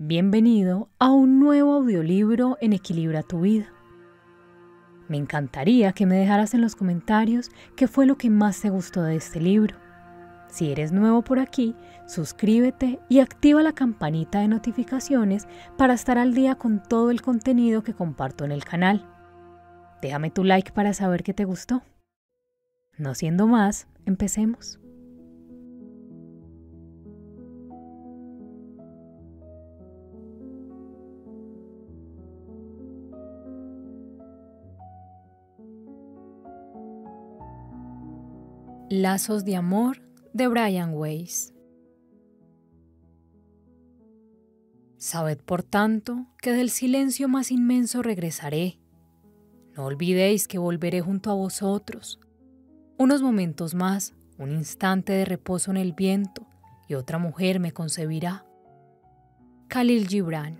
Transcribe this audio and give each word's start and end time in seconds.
Bienvenido 0.00 0.88
a 1.00 1.10
un 1.10 1.40
nuevo 1.40 1.74
audiolibro 1.74 2.56
en 2.60 2.72
Equilibra 2.72 3.24
tu 3.24 3.40
vida. 3.40 3.72
Me 5.08 5.16
encantaría 5.16 5.90
que 5.90 6.06
me 6.06 6.16
dejaras 6.16 6.54
en 6.54 6.60
los 6.60 6.76
comentarios 6.76 7.50
qué 7.74 7.88
fue 7.88 8.06
lo 8.06 8.16
que 8.16 8.30
más 8.30 8.60
te 8.60 8.70
gustó 8.70 9.02
de 9.02 9.16
este 9.16 9.40
libro. 9.40 9.74
Si 10.46 10.70
eres 10.70 10.92
nuevo 10.92 11.22
por 11.22 11.40
aquí, 11.40 11.74
suscríbete 12.06 13.00
y 13.08 13.18
activa 13.18 13.60
la 13.60 13.72
campanita 13.72 14.38
de 14.38 14.46
notificaciones 14.46 15.48
para 15.76 15.94
estar 15.94 16.16
al 16.16 16.32
día 16.32 16.54
con 16.54 16.80
todo 16.80 17.10
el 17.10 17.20
contenido 17.20 17.82
que 17.82 17.92
comparto 17.92 18.44
en 18.44 18.52
el 18.52 18.64
canal. 18.64 19.04
Déjame 20.00 20.30
tu 20.30 20.44
like 20.44 20.70
para 20.70 20.94
saber 20.94 21.24
que 21.24 21.34
te 21.34 21.44
gustó. 21.44 21.82
No 22.96 23.16
siendo 23.16 23.48
más, 23.48 23.88
empecemos. 24.06 24.78
Lazos 38.90 39.44
de 39.44 39.54
Amor 39.54 40.00
de 40.32 40.48
Brian 40.48 40.94
Weiss. 40.94 41.52
Sabed, 44.96 45.40
por 45.42 45.62
tanto, 45.62 46.24
que 46.40 46.52
del 46.52 46.70
silencio 46.70 47.28
más 47.28 47.50
inmenso 47.50 48.02
regresaré. 48.02 48.80
No 49.76 49.84
olvidéis 49.84 50.48
que 50.48 50.56
volveré 50.56 51.02
junto 51.02 51.30
a 51.30 51.34
vosotros. 51.34 52.18
Unos 52.96 53.20
momentos 53.20 53.74
más, 53.74 54.14
un 54.38 54.52
instante 54.52 55.12
de 55.12 55.26
reposo 55.26 55.70
en 55.70 55.76
el 55.76 55.92
viento, 55.92 56.46
y 56.88 56.94
otra 56.94 57.18
mujer 57.18 57.60
me 57.60 57.72
concebirá. 57.72 58.46
Khalil 59.68 60.08
Gibran. 60.08 60.58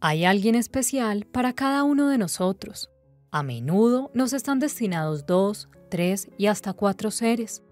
Hay 0.00 0.24
alguien 0.24 0.56
especial 0.56 1.26
para 1.26 1.52
cada 1.52 1.84
uno 1.84 2.08
de 2.08 2.18
nosotros 2.18 2.90
a 3.30 3.42
menudo 3.42 4.10
nos 4.12 4.32
están 4.32 4.58
destinados 4.58 5.26
dos, 5.26 5.68
tres 5.88 6.28
y 6.36 6.46
hasta 6.46 6.72
cuatro 6.72 7.10
seres. 7.10 7.62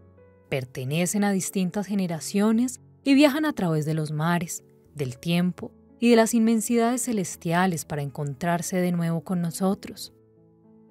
Pertenecen 0.48 1.24
a 1.24 1.32
distintas 1.32 1.86
generaciones 1.86 2.80
y 3.04 3.14
viajan 3.14 3.44
a 3.44 3.52
través 3.52 3.84
de 3.84 3.94
los 3.94 4.12
mares, 4.12 4.62
del 4.94 5.18
tiempo 5.18 5.72
y 5.98 6.10
de 6.10 6.16
las 6.16 6.34
inmensidades 6.34 7.02
celestiales 7.02 7.84
para 7.84 8.02
encontrarse 8.02 8.76
de 8.80 8.92
nuevo 8.92 9.22
con 9.22 9.42
nosotros. 9.42 10.12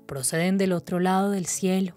Proceden 0.06 0.58
del 0.58 0.74
otro 0.74 1.00
lado 1.00 1.32
del 1.32 1.46
cielo. 1.46 1.96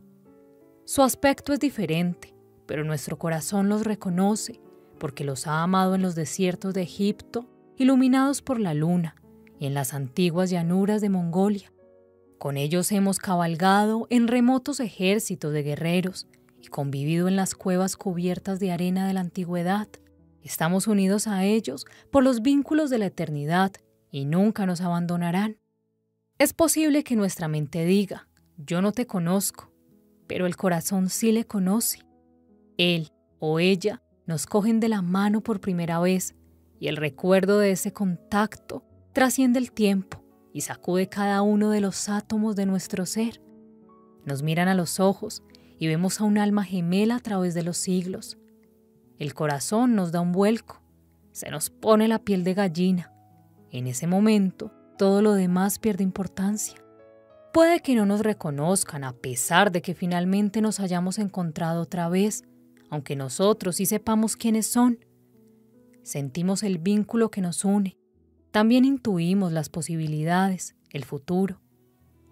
Su 0.85 1.03
aspecto 1.03 1.53
es 1.53 1.61
diferente, 1.61 2.35
pero 2.67 2.85
nuestro 2.85 3.19
corazón 3.19 3.69
los 3.69 3.85
reconoce 3.85 4.61
porque 4.99 5.25
los 5.25 5.47
ha 5.47 5.63
amado 5.63 5.95
en 5.95 6.03
los 6.03 6.15
desiertos 6.15 6.75
de 6.75 6.83
Egipto, 6.83 7.47
iluminados 7.79 8.43
por 8.43 8.61
la 8.61 8.75
luna, 8.75 9.17
y 9.59 9.67
en 9.67 9.75
las 9.75 9.95
antiguas 9.95 10.51
llanuras 10.51 11.01
de 11.01 11.09
Mongolia 11.09 11.73
con 12.41 12.57
ellos 12.57 12.91
hemos 12.91 13.19
cabalgado 13.19 14.07
en 14.09 14.27
remotos 14.27 14.81
ejércitos 14.81 15.53
de 15.53 15.63
guerreros 15.63 16.27
y 16.59 16.69
convivido 16.69 17.29
en 17.29 17.37
las 17.37 17.55
cuevas 17.55 17.99
cubiertas 17.99 18.59
de 18.61 18.73
arena 18.73 19.07
de 19.07 19.13
la 19.13 19.21
antigüedad. 19.21 19.89
Estamos 20.43 20.87
unidos 20.87 21.27
a 21.27 21.45
ellos 21.45 21.85
por 22.11 22.25
los 22.25 22.41
vínculos 22.41 22.89
de 22.89 22.97
la 22.97 23.05
eternidad 23.05 23.73
y 24.11 24.25
nunca 24.25 24.65
nos 24.65 24.81
abandonarán. 24.81 25.59
Es 26.39 26.55
posible 26.55 27.05
que 27.05 27.15
nuestra 27.15 27.47
mente 27.47 27.85
diga, 27.85 28.27
yo 28.57 28.81
no 28.81 28.93
te 28.93 29.07
conozco, 29.07 29.71
pero 30.27 30.47
el 30.47 30.57
corazón 30.57 31.11
sí 31.11 31.33
le 31.33 31.45
conoce. 31.45 32.07
Él 32.79 33.13
o 33.39 33.61
ella 33.61 34.01
nos 34.25 34.47
cogen 34.47 34.81
de 34.81 34.89
la 34.89 35.03
mano 35.03 35.43
por 35.43 35.61
primera 35.61 36.01
vez 36.01 36.35
y 36.79 36.89
el 36.89 36.97
recuerdo 36.97 37.59
de 37.59 37.73
ese 37.73 37.93
contacto 37.93 38.83
trasciende 39.13 39.59
el 39.59 39.73
tiempo 39.73 40.21
y 40.53 40.63
sacude 40.63 41.09
cada 41.09 41.43
uno 41.43 41.71
de 41.71 41.81
los 41.81 42.09
átomos 42.09 42.57
de 42.57 42.67
nuestro 42.67 43.07
ser. 43.07 43.41
Nos 44.25 44.43
miran 44.43 44.69
a 44.69 44.75
los 44.75 45.01
ojos 45.01 45.43
y 45.79 45.87
vemos 45.87 46.21
a 46.21 46.25
un 46.25 46.39
alma 46.39 46.65
gemela 46.65 47.17
a 47.17 47.21
través 47.21 47.55
de 47.55 47.63
los 47.63 47.77
siglos. 47.77 48.39
El 49.19 49.35
corazón 49.35 49.95
nos 49.95 50.13
da 50.13 50.21
un 50.21 50.33
vuelco, 50.33 50.83
se 51.33 51.51
nos 51.51 51.71
pone 51.71 52.09
la 52.09 52.19
piel 52.19 52.45
de 52.45 52.55
gallina. 52.55 53.13
En 53.71 53.87
ese 53.87 54.07
momento, 54.07 54.73
todo 54.99 55.23
lo 55.23 55.35
demás 55.35 55.79
pierde 55.79 56.05
importancia. 56.05 56.83
Puede 57.53 57.81
que 57.81 57.95
no 57.95 58.07
nos 58.07 58.21
reconozcan 58.21 59.05
a 59.05 59.13
pesar 59.13 59.73
de 59.73 59.83
que 59.83 59.95
finalmente 59.95 60.61
nos 60.61 60.81
hayamos 60.81 61.19
encontrado 61.19 61.83
otra 61.83 62.09
vez, 62.09 62.45
aunque 62.91 63.17
nosotros 63.17 63.77
sí 63.77 63.87
sepamos 63.87 64.37
quiénes 64.37 64.67
son. 64.67 65.05
Sentimos 66.03 66.63
el 66.63 66.79
vínculo 66.79 67.31
que 67.31 67.41
nos 67.41 67.65
une, 67.65 67.97
también 68.51 68.85
intuimos 68.85 69.53
las 69.53 69.69
posibilidades, 69.69 70.75
el 70.91 71.05
futuro. 71.05 71.61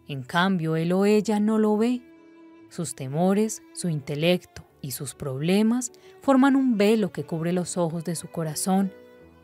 En 0.08 0.22
cambio, 0.22 0.76
él 0.76 0.92
o 0.92 1.04
ella 1.04 1.38
no 1.38 1.58
lo 1.58 1.76
ve. 1.76 2.02
Sus 2.70 2.94
temores, 2.94 3.62
su 3.72 3.88
intelecto 3.88 4.64
y 4.80 4.90
sus 4.90 5.14
problemas 5.14 5.92
forman 6.20 6.56
un 6.56 6.76
velo 6.76 7.12
que 7.12 7.24
cubre 7.24 7.52
los 7.52 7.76
ojos 7.76 8.04
de 8.04 8.16
su 8.16 8.28
corazón 8.28 8.92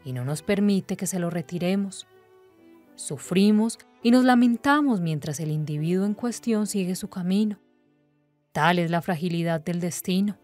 y 0.04 0.12
no 0.12 0.24
nos 0.24 0.42
permite 0.42 0.96
que 0.96 1.06
se 1.06 1.18
lo 1.18 1.30
retiremos. 1.30 2.06
Sufrimos 2.96 3.78
y 4.02 4.10
nos 4.10 4.24
lamentamos 4.24 5.00
mientras 5.00 5.40
el 5.40 5.50
individuo 5.50 6.06
en 6.06 6.14
cuestión 6.14 6.66
sigue 6.66 6.94
su 6.96 7.08
camino. 7.08 7.58
Tal 8.52 8.78
es 8.78 8.90
la 8.90 9.02
fragilidad 9.02 9.60
del 9.60 9.80
destino, 9.80 10.38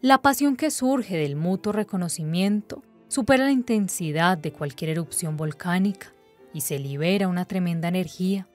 la 0.00 0.20
pasión 0.20 0.56
que 0.56 0.70
surge 0.70 1.16
del 1.16 1.36
mutuo 1.36 1.72
reconocimiento 1.72 2.82
supera 3.08 3.44
la 3.44 3.52
intensidad 3.52 4.38
de 4.38 4.52
cualquier 4.52 4.90
erupción 4.90 5.36
volcánica 5.36 6.12
y 6.52 6.62
se 6.62 6.78
libera 6.78 7.28
una 7.28 7.44
tremenda 7.44 7.88
energía. 7.88 8.48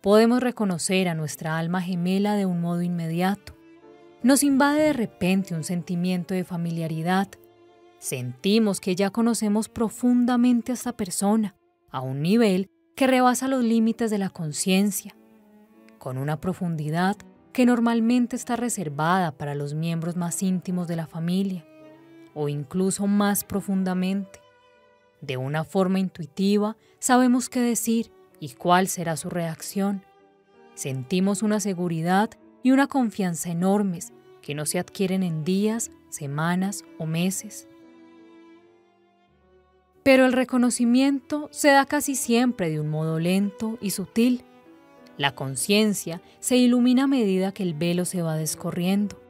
Podemos 0.00 0.40
reconocer 0.40 1.08
a 1.08 1.14
nuestra 1.14 1.58
alma 1.58 1.80
gemela 1.80 2.34
de 2.36 2.46
un 2.46 2.60
modo 2.60 2.82
inmediato. 2.82 3.54
Nos 4.22 4.42
invade 4.42 4.82
de 4.82 4.92
repente 4.92 5.54
un 5.54 5.64
sentimiento 5.64 6.34
de 6.34 6.44
familiaridad. 6.44 7.28
Sentimos 7.98 8.80
que 8.80 8.96
ya 8.96 9.10
conocemos 9.10 9.68
profundamente 9.68 10.72
a 10.72 10.74
esta 10.74 10.96
persona, 10.96 11.54
a 11.90 12.00
un 12.00 12.22
nivel 12.22 12.68
que 12.96 13.06
rebasa 13.06 13.48
los 13.48 13.64
límites 13.64 14.10
de 14.10 14.18
la 14.18 14.30
conciencia, 14.30 15.16
con 15.98 16.18
una 16.18 16.40
profundidad 16.40 17.16
que 17.52 17.66
normalmente 17.66 18.36
está 18.36 18.56
reservada 18.56 19.32
para 19.32 19.54
los 19.54 19.74
miembros 19.74 20.16
más 20.16 20.42
íntimos 20.42 20.86
de 20.86 20.96
la 20.96 21.06
familia 21.06 21.64
o 22.34 22.48
incluso 22.48 23.06
más 23.06 23.44
profundamente. 23.44 24.40
De 25.20 25.36
una 25.36 25.64
forma 25.64 25.98
intuitiva 25.98 26.76
sabemos 26.98 27.48
qué 27.48 27.60
decir 27.60 28.12
y 28.40 28.50
cuál 28.50 28.88
será 28.88 29.16
su 29.16 29.30
reacción. 29.30 30.04
Sentimos 30.74 31.42
una 31.42 31.60
seguridad 31.60 32.30
y 32.62 32.72
una 32.72 32.88
confianza 32.88 33.50
enormes 33.50 34.12
que 34.42 34.54
no 34.54 34.66
se 34.66 34.78
adquieren 34.78 35.22
en 35.22 35.44
días, 35.44 35.90
semanas 36.10 36.84
o 36.98 37.06
meses. 37.06 37.68
Pero 40.02 40.26
el 40.26 40.32
reconocimiento 40.32 41.48
se 41.50 41.68
da 41.68 41.86
casi 41.86 42.14
siempre 42.14 42.68
de 42.68 42.80
un 42.80 42.90
modo 42.90 43.18
lento 43.18 43.78
y 43.80 43.90
sutil. 43.90 44.44
La 45.16 45.34
conciencia 45.34 46.20
se 46.40 46.56
ilumina 46.56 47.04
a 47.04 47.06
medida 47.06 47.52
que 47.52 47.62
el 47.62 47.72
velo 47.72 48.04
se 48.04 48.20
va 48.20 48.36
descorriendo. 48.36 49.22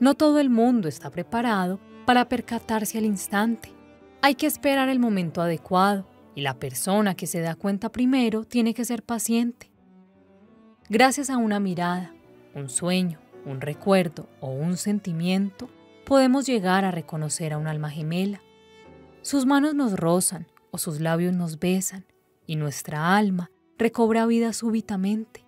No 0.00 0.14
todo 0.14 0.40
el 0.40 0.50
mundo 0.50 0.88
está 0.88 1.10
preparado 1.10 1.80
para 2.04 2.28
percatarse 2.28 2.98
al 2.98 3.04
instante. 3.04 3.72
Hay 4.20 4.34
que 4.34 4.46
esperar 4.46 4.88
el 4.88 4.98
momento 4.98 5.42
adecuado 5.42 6.06
y 6.34 6.42
la 6.42 6.58
persona 6.58 7.14
que 7.14 7.26
se 7.26 7.40
da 7.40 7.54
cuenta 7.54 7.90
primero 7.90 8.44
tiene 8.44 8.74
que 8.74 8.84
ser 8.84 9.02
paciente. 9.02 9.70
Gracias 10.88 11.30
a 11.30 11.36
una 11.36 11.60
mirada, 11.60 12.14
un 12.54 12.68
sueño, 12.68 13.18
un 13.44 13.60
recuerdo 13.60 14.28
o 14.40 14.50
un 14.50 14.76
sentimiento, 14.76 15.68
podemos 16.04 16.46
llegar 16.46 16.84
a 16.84 16.90
reconocer 16.90 17.52
a 17.52 17.58
un 17.58 17.66
alma 17.66 17.90
gemela. 17.90 18.40
Sus 19.22 19.46
manos 19.46 19.74
nos 19.74 19.92
rozan 19.94 20.46
o 20.70 20.78
sus 20.78 21.00
labios 21.00 21.32
nos 21.32 21.58
besan 21.58 22.04
y 22.46 22.56
nuestra 22.56 23.16
alma 23.16 23.50
recobra 23.78 24.26
vida 24.26 24.52
súbitamente. 24.52 25.44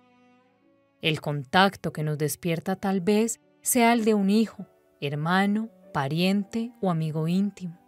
El 1.01 1.21
contacto 1.21 1.93
que 1.93 2.03
nos 2.03 2.17
despierta 2.17 2.75
tal 2.75 3.01
vez 3.01 3.39
sea 3.61 3.93
el 3.93 4.05
de 4.05 4.13
un 4.13 4.29
hijo, 4.29 4.65
hermano 5.01 5.69
pariente 5.95 6.73
o 6.81 6.91
amigo 6.91 7.25
íntimo. 7.25 7.79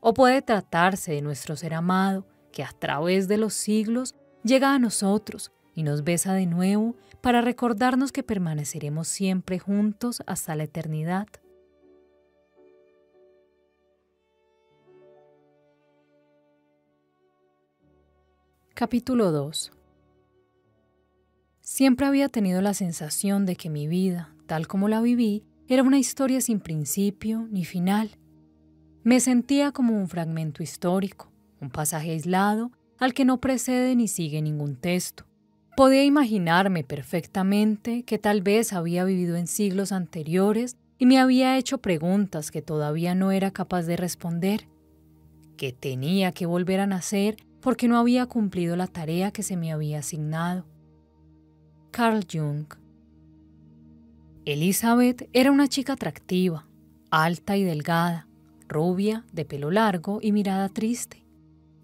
O 0.00 0.14
puede 0.14 0.40
tratarse 0.40 1.12
de 1.12 1.20
nuestro 1.20 1.56
ser 1.56 1.74
amado 1.74 2.26
que 2.52 2.62
a 2.62 2.70
través 2.72 3.28
de 3.28 3.36
los 3.36 3.52
siglos 3.52 4.14
llega 4.42 4.72
a 4.72 4.78
nosotros 4.78 5.52
y 5.74 5.82
nos 5.82 6.04
besa 6.04 6.32
de 6.32 6.46
nuevo 6.46 6.96
para 7.20 7.42
recordarnos 7.42 8.12
que 8.12 8.22
permaneceremos 8.22 9.08
siempre 9.08 9.58
juntos 9.58 10.22
hasta 10.26 10.56
la 10.56 10.64
eternidad. 10.64 11.28
Capítulo 18.72 19.32
2 19.32 19.70
Siempre 21.60 22.06
había 22.06 22.30
tenido 22.30 22.62
la 22.62 22.72
sensación 22.72 23.44
de 23.44 23.56
que 23.56 23.68
mi 23.68 23.86
vida, 23.86 24.34
tal 24.46 24.66
como 24.66 24.88
la 24.88 25.02
viví, 25.02 25.44
era 25.72 25.82
una 25.82 25.98
historia 25.98 26.42
sin 26.42 26.60
principio 26.60 27.48
ni 27.50 27.64
final. 27.64 28.10
Me 29.04 29.20
sentía 29.20 29.72
como 29.72 29.96
un 29.96 30.06
fragmento 30.06 30.62
histórico, 30.62 31.32
un 31.62 31.70
pasaje 31.70 32.10
aislado 32.10 32.72
al 32.98 33.14
que 33.14 33.24
no 33.24 33.40
precede 33.40 33.96
ni 33.96 34.06
sigue 34.06 34.42
ningún 34.42 34.76
texto. 34.76 35.24
Podía 35.74 36.04
imaginarme 36.04 36.84
perfectamente 36.84 38.02
que 38.02 38.18
tal 38.18 38.42
vez 38.42 38.74
había 38.74 39.04
vivido 39.04 39.36
en 39.36 39.46
siglos 39.46 39.92
anteriores 39.92 40.76
y 40.98 41.06
me 41.06 41.18
había 41.18 41.56
hecho 41.56 41.78
preguntas 41.78 42.50
que 42.50 42.60
todavía 42.60 43.14
no 43.14 43.32
era 43.32 43.50
capaz 43.50 43.84
de 43.84 43.96
responder, 43.96 44.68
que 45.56 45.72
tenía 45.72 46.32
que 46.32 46.44
volver 46.44 46.80
a 46.80 46.86
nacer 46.86 47.36
porque 47.62 47.88
no 47.88 47.96
había 47.96 48.26
cumplido 48.26 48.76
la 48.76 48.88
tarea 48.88 49.30
que 49.30 49.42
se 49.42 49.56
me 49.56 49.72
había 49.72 50.00
asignado. 50.00 50.66
Carl 51.92 52.26
Jung 52.30 52.66
Elizabeth 54.44 55.28
era 55.32 55.50
una 55.52 55.68
chica 55.68 55.92
atractiva, 55.92 56.66
alta 57.10 57.56
y 57.56 57.64
delgada, 57.64 58.26
rubia, 58.68 59.24
de 59.32 59.44
pelo 59.44 59.70
largo 59.70 60.18
y 60.20 60.32
mirada 60.32 60.68
triste. 60.68 61.24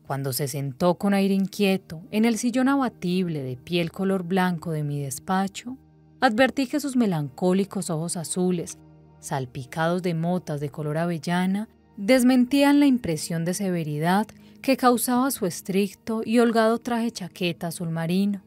Cuando 0.06 0.32
se 0.32 0.48
sentó 0.48 0.96
con 0.96 1.14
aire 1.14 1.34
inquieto 1.34 2.02
en 2.10 2.24
el 2.24 2.38
sillón 2.38 2.68
abatible 2.68 3.42
de 3.42 3.56
piel 3.56 3.92
color 3.92 4.24
blanco 4.24 4.72
de 4.72 4.82
mi 4.82 5.00
despacho, 5.00 5.76
advertí 6.20 6.66
que 6.66 6.80
sus 6.80 6.96
melancólicos 6.96 7.90
ojos 7.90 8.16
azules 8.16 8.78
salpicados 9.20 10.02
de 10.02 10.14
motas 10.14 10.60
de 10.60 10.70
color 10.70 10.98
avellana, 10.98 11.68
desmentían 11.96 12.80
la 12.80 12.86
impresión 12.86 13.44
de 13.44 13.54
severidad 13.54 14.26
que 14.62 14.76
causaba 14.76 15.30
su 15.30 15.46
estricto 15.46 16.22
y 16.24 16.38
holgado 16.38 16.78
traje 16.78 17.10
chaqueta 17.10 17.68
azul 17.68 17.90
marino. 17.90 18.42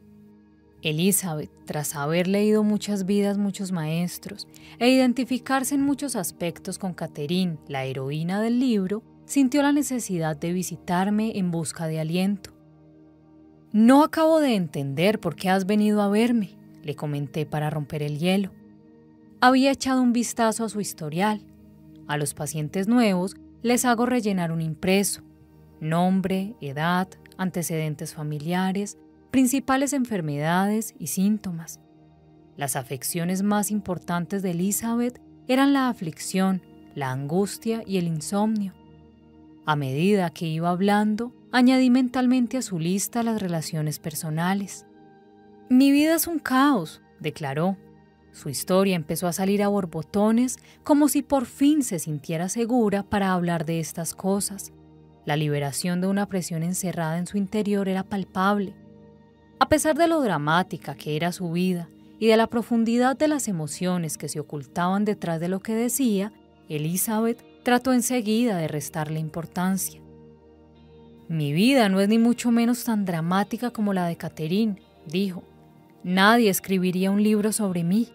Elizabeth, 0.82 1.50
tras 1.64 1.94
haber 1.94 2.28
leído 2.28 2.62
muchas 2.62 3.06
vidas, 3.06 3.38
muchos 3.38 3.72
maestros, 3.72 4.48
e 4.78 4.90
identificarse 4.90 5.74
en 5.74 5.82
muchos 5.82 6.16
aspectos 6.16 6.78
con 6.78 6.92
Catherine, 6.92 7.58
la 7.68 7.84
heroína 7.84 8.40
del 8.40 8.58
libro, 8.60 9.02
sintió 9.24 9.62
la 9.62 9.72
necesidad 9.72 10.36
de 10.36 10.52
visitarme 10.52 11.38
en 11.38 11.50
busca 11.50 11.86
de 11.86 12.00
aliento. 12.00 12.50
No 13.72 14.04
acabo 14.04 14.40
de 14.40 14.56
entender 14.56 15.20
por 15.20 15.36
qué 15.36 15.48
has 15.48 15.64
venido 15.64 16.02
a 16.02 16.08
verme, 16.08 16.56
le 16.82 16.94
comenté 16.94 17.46
para 17.46 17.70
romper 17.70 18.02
el 18.02 18.18
hielo 18.18 18.50
había 19.42 19.72
echado 19.72 20.00
un 20.00 20.12
vistazo 20.12 20.64
a 20.64 20.68
su 20.68 20.80
historial. 20.80 21.42
A 22.06 22.16
los 22.16 22.32
pacientes 22.32 22.86
nuevos 22.86 23.34
les 23.62 23.84
hago 23.84 24.06
rellenar 24.06 24.52
un 24.52 24.60
impreso, 24.60 25.22
nombre, 25.80 26.54
edad, 26.60 27.08
antecedentes 27.38 28.14
familiares, 28.14 28.98
principales 29.32 29.94
enfermedades 29.94 30.94
y 30.98 31.06
síntomas. 31.08 31.80
Las 32.56 32.76
afecciones 32.76 33.42
más 33.42 33.70
importantes 33.70 34.42
de 34.42 34.50
Elizabeth 34.50 35.20
eran 35.48 35.72
la 35.72 35.88
aflicción, 35.88 36.60
la 36.94 37.10
angustia 37.10 37.82
y 37.86 37.96
el 37.96 38.06
insomnio. 38.06 38.74
A 39.64 39.74
medida 39.74 40.28
que 40.28 40.46
iba 40.46 40.68
hablando, 40.68 41.34
añadí 41.50 41.88
mentalmente 41.88 42.58
a 42.58 42.62
su 42.62 42.78
lista 42.78 43.22
las 43.22 43.40
relaciones 43.40 43.98
personales. 43.98 44.84
Mi 45.70 45.92
vida 45.92 46.14
es 46.16 46.26
un 46.26 46.38
caos, 46.38 47.00
declaró, 47.18 47.78
su 48.32 48.50
historia 48.50 48.96
empezó 48.96 49.28
a 49.28 49.32
salir 49.32 49.62
a 49.62 49.68
borbotones 49.68 50.58
como 50.84 51.08
si 51.08 51.22
por 51.22 51.46
fin 51.46 51.82
se 51.82 51.98
sintiera 51.98 52.50
segura 52.50 53.02
para 53.02 53.32
hablar 53.32 53.64
de 53.64 53.80
estas 53.80 54.14
cosas. 54.14 54.74
La 55.24 55.36
liberación 55.36 56.02
de 56.02 56.08
una 56.08 56.28
presión 56.28 56.62
encerrada 56.62 57.16
en 57.16 57.26
su 57.26 57.38
interior 57.38 57.88
era 57.88 58.04
palpable. 58.04 58.74
A 59.62 59.68
pesar 59.68 59.96
de 59.96 60.08
lo 60.08 60.20
dramática 60.20 60.96
que 60.96 61.14
era 61.14 61.30
su 61.30 61.52
vida 61.52 61.88
y 62.18 62.26
de 62.26 62.36
la 62.36 62.48
profundidad 62.48 63.16
de 63.16 63.28
las 63.28 63.46
emociones 63.46 64.18
que 64.18 64.28
se 64.28 64.40
ocultaban 64.40 65.04
detrás 65.04 65.38
de 65.38 65.46
lo 65.46 65.60
que 65.60 65.72
decía, 65.72 66.32
Elizabeth 66.68 67.40
trató 67.62 67.92
enseguida 67.92 68.56
de 68.56 68.66
restarle 68.66 69.20
importancia. 69.20 70.00
Mi 71.28 71.52
vida 71.52 71.88
no 71.88 72.00
es 72.00 72.08
ni 72.08 72.18
mucho 72.18 72.50
menos 72.50 72.82
tan 72.82 73.04
dramática 73.04 73.70
como 73.70 73.94
la 73.94 74.04
de 74.06 74.16
Catherine, 74.16 74.82
dijo. 75.06 75.44
Nadie 76.02 76.50
escribiría 76.50 77.12
un 77.12 77.22
libro 77.22 77.52
sobre 77.52 77.84
mí. 77.84 78.08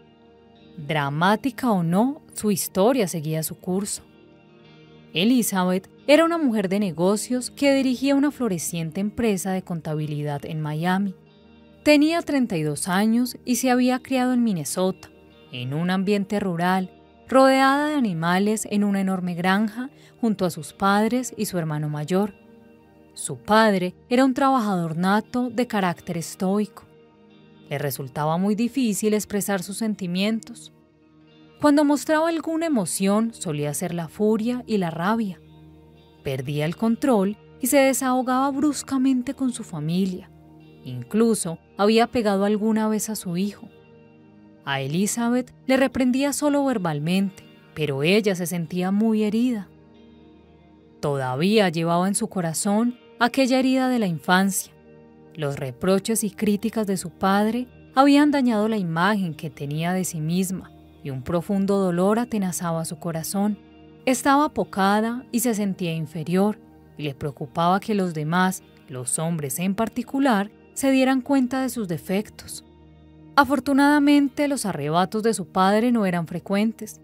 Dramática 0.76 1.72
o 1.72 1.82
no, 1.82 2.24
su 2.34 2.52
historia 2.52 3.08
seguía 3.08 3.42
su 3.42 3.58
curso. 3.58 4.04
Elizabeth 5.14 5.90
era 6.08 6.26
una 6.26 6.38
mujer 6.38 6.68
de 6.68 6.80
negocios 6.80 7.52
que 7.52 7.74
dirigía 7.74 8.16
una 8.16 8.32
floreciente 8.32 9.00
empresa 9.00 9.54
de 9.54 9.62
contabilidad 9.62 10.44
en 10.44 10.60
Miami. 10.60 11.16
Tenía 11.88 12.22
32 12.22 12.90
años 12.90 13.38
y 13.46 13.56
se 13.56 13.72
había 13.72 14.00
criado 14.00 14.34
en 14.34 14.44
Minnesota, 14.44 15.10
en 15.54 15.74
un 15.74 15.90
ambiente 15.90 16.38
rural, 16.38 16.92
rodeada 17.30 17.88
de 17.88 17.94
animales 17.94 18.68
en 18.70 18.84
una 18.84 19.00
enorme 19.00 19.36
granja 19.36 19.90
junto 20.20 20.44
a 20.44 20.50
sus 20.50 20.74
padres 20.74 21.34
y 21.38 21.46
su 21.46 21.58
hermano 21.58 21.88
mayor. 21.88 22.34
Su 23.14 23.38
padre 23.38 23.96
era 24.10 24.26
un 24.26 24.34
trabajador 24.34 24.98
nato 24.98 25.50
de 25.50 25.66
carácter 25.66 26.18
estoico. 26.18 26.84
Le 27.70 27.78
resultaba 27.78 28.38
muy 28.38 28.56
difícil 28.56 29.14
expresar 29.14 29.64
sus 29.64 29.78
sentimientos. 29.78 30.74
Cuando 31.62 31.86
mostraba 31.86 32.28
alguna 32.28 32.66
emoción 32.66 33.34
solía 33.34 33.74
ser 33.74 33.94
la 33.94 34.10
furia 34.10 34.62
y 34.68 34.78
la 34.78 34.90
rabia. 34.90 35.40
Perdía 36.22 36.66
el 36.66 36.76
control 36.76 37.38
y 37.62 37.68
se 37.68 37.78
desahogaba 37.78 38.52
bruscamente 38.52 39.36
con 39.36 39.54
su 39.54 39.64
familia. 39.64 40.30
Incluso 40.88 41.60
había 41.78 42.08
pegado 42.08 42.46
alguna 42.46 42.88
vez 42.88 43.10
a 43.10 43.16
su 43.16 43.38
hijo. 43.38 43.68
A 44.66 44.82
Elizabeth 44.82 45.54
le 45.66 45.78
reprendía 45.78 46.34
solo 46.34 46.66
verbalmente, 46.66 47.44
pero 47.74 48.04
ella 48.04 48.36
se 48.36 48.46
sentía 48.46 48.92
muy 48.92 49.24
herida. 49.24 49.68
Todavía 51.00 51.70
llevaba 51.70 52.08
en 52.08 52.16
su 52.16 52.28
corazón 52.28 52.98
aquella 53.20 53.60
herida 53.60 53.90
de 53.90 54.00
la 54.00 54.08
infancia, 54.08 54.74
los 55.38 55.58
reproches 55.58 56.24
y 56.24 56.32
críticas 56.32 56.88
de 56.88 56.98
su 56.98 57.12
padre 57.12 57.68
habían 57.94 58.32
dañado 58.32 58.68
la 58.68 58.78
imagen 58.78 59.36
que 59.36 59.52
tenía 59.52 59.94
de 59.94 60.04
sí 60.04 60.20
misma 60.20 60.72
y 61.04 61.12
un 61.12 61.22
profundo 61.22 61.78
dolor 61.78 62.18
atenazaba 62.18 62.86
su 62.86 62.98
corazón. 62.98 63.60
Estaba 64.08 64.46
apocada 64.46 65.26
y 65.32 65.42
se 65.42 65.54
sentía 65.54 65.94
inferior 65.94 66.58
y 66.98 67.04
le 67.04 67.14
preocupaba 67.14 67.80
que 67.80 67.94
los 67.94 68.16
demás, 68.16 68.64
los 68.90 69.20
hombres 69.20 69.60
en 69.60 69.76
particular, 69.76 70.50
se 70.78 70.92
dieran 70.92 71.22
cuenta 71.22 71.62
de 71.62 71.70
sus 71.70 71.88
defectos. 71.88 72.64
Afortunadamente 73.36 74.48
los 74.48 74.66
arrebatos 74.66 75.24
de 75.24 75.34
su 75.34 75.48
padre 75.48 75.92
no 75.92 76.06
eran 76.06 76.28
frecuentes. 76.28 77.02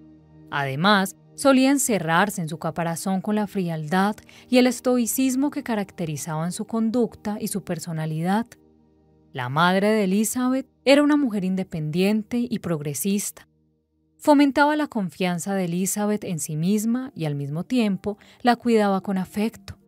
Además, 0.52 1.16
Solía 1.36 1.72
encerrarse 1.72 2.42
en 2.42 2.50
su 2.50 2.60
caparazón 2.60 3.22
con 3.22 3.36
la 3.36 3.48
frialdad 3.48 4.16
y 4.50 4.60
el 4.60 4.68
estoicismo 4.68 5.50
que 5.50 5.64
caracterizaban 5.64 6.52
su 6.52 6.66
conducta 6.66 7.38
y 7.40 7.48
su 7.48 7.64
personalidad. 7.64 8.46
La 9.32 9.50
madre 9.50 9.90
de 9.90 10.04
Elizabeth 10.04 10.68
era 10.86 11.02
una 11.02 11.18
mujer 11.18 11.44
independiente 11.44 12.46
y 12.48 12.60
progresista. 12.60 13.48
Fomentaba 14.18 14.76
la 14.76 14.88
confianza 14.88 15.56
de 15.56 15.66
Elizabeth 15.66 16.24
en 16.24 16.38
sí 16.38 16.56
misma 16.56 17.12
y 17.16 17.26
al 17.26 17.34
mismo 17.34 17.64
tiempo 17.64 18.20
la 18.44 18.56
cuidaba 18.56 19.02
con 19.02 19.18
afecto. 19.18 19.80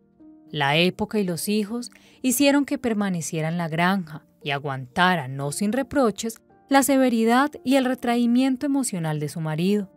La 0.50 0.76
época 0.76 1.18
y 1.18 1.24
los 1.24 1.48
hijos 1.48 1.90
hicieron 2.22 2.64
que 2.64 2.78
permaneciera 2.78 3.48
en 3.48 3.58
la 3.58 3.68
granja 3.68 4.24
y 4.42 4.50
aguantara, 4.50 5.28
no 5.28 5.52
sin 5.52 5.72
reproches, 5.72 6.40
la 6.68 6.82
severidad 6.82 7.50
y 7.64 7.76
el 7.76 7.84
retraimiento 7.84 8.66
emocional 8.66 9.20
de 9.20 9.28
su 9.28 9.40
marido. 9.40 9.90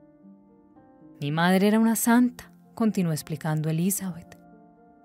Mi 1.21 1.31
madre 1.31 1.67
era 1.67 1.79
una 1.79 1.95
santa, 1.95 2.51
continuó 2.73 3.11
explicando 3.11 3.69
Elizabeth. 3.69 4.37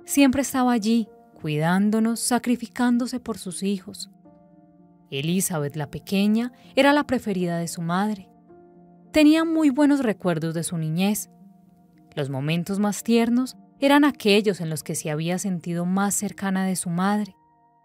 Siempre 0.05 0.43
estaba 0.43 0.73
allí, 0.73 1.09
cuidándonos, 1.41 2.21
sacrificándose 2.21 3.21
por 3.21 3.39
sus 3.39 3.63
hijos. 3.63 4.11
Elizabeth 5.11 5.77
la 5.77 5.91
pequeña 5.91 6.53
era 6.75 6.93
la 6.93 7.05
preferida 7.05 7.59
de 7.59 7.69
su 7.69 7.83
madre. 7.83 8.29
Tenía 9.13 9.45
muy 9.45 9.71
buenos 9.71 10.01
recuerdos 10.01 10.55
de 10.55 10.65
su 10.65 10.77
niñez. 10.77 11.31
Los 12.15 12.31
momentos 12.31 12.79
más 12.79 13.03
tiernos 13.03 13.57
eran 13.85 14.05
aquellos 14.05 14.61
en 14.61 14.71
los 14.71 14.83
que 14.83 14.95
se 14.95 15.11
había 15.11 15.39
sentido 15.39 15.85
más 15.85 16.15
cercana 16.15 16.65
de 16.65 16.75
su 16.75 16.89
madre. 16.89 17.37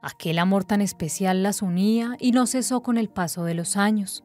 Aquel 0.01 0.39
amor 0.39 0.63
tan 0.63 0.79
especial 0.79 1.43
las 1.43 1.61
unía 1.61 2.15
y 2.19 2.31
no 2.31 2.47
cesó 2.47 2.81
con 2.81 2.97
el 2.97 3.09
paso 3.09 3.43
de 3.43 3.53
los 3.53 3.75
años. 3.75 4.23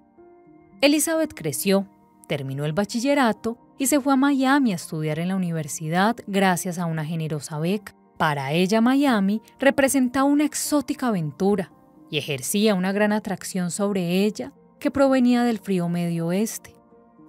Elizabeth 0.81 1.35
creció, 1.35 1.89
terminó 2.29 2.65
el 2.65 2.75
bachillerato 2.75 3.59
y 3.77 3.87
se 3.87 4.01
fue 4.01 4.13
a 4.13 4.17
Miami 4.17 4.73
a 4.73 4.77
estudiar 4.77 5.19
en 5.19 5.29
la 5.29 5.37
universidad 5.37 6.17
gracias 6.29 6.79
a 6.79 6.87
una 6.87 7.05
generosa 7.05 7.59
beca. 7.59 7.95
Para 8.19 8.53
ella 8.53 8.81
Miami 8.81 9.43
representaba 9.59 10.25
una 10.25 10.45
exótica 10.45 11.09
aventura 11.09 11.73
y 12.09 12.19
ejercía 12.19 12.77
una 12.77 12.93
gran 12.93 13.13
atracción 13.13 13.73
sobre 13.73 14.25
ella 14.25 14.53
que 14.79 14.93
provenía 14.93 15.43
del 15.43 15.59
frío 15.59 15.89
medio 15.89 16.29
oeste. 16.29 16.77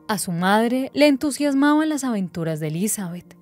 A 0.08 0.20
su 0.20 0.32
madre 0.32 0.92
le 0.94 1.08
entusiasmaban 1.08 1.90
las 1.90 2.04
aventuras 2.04 2.60
de 2.60 2.68
Elizabeth. 2.68 3.35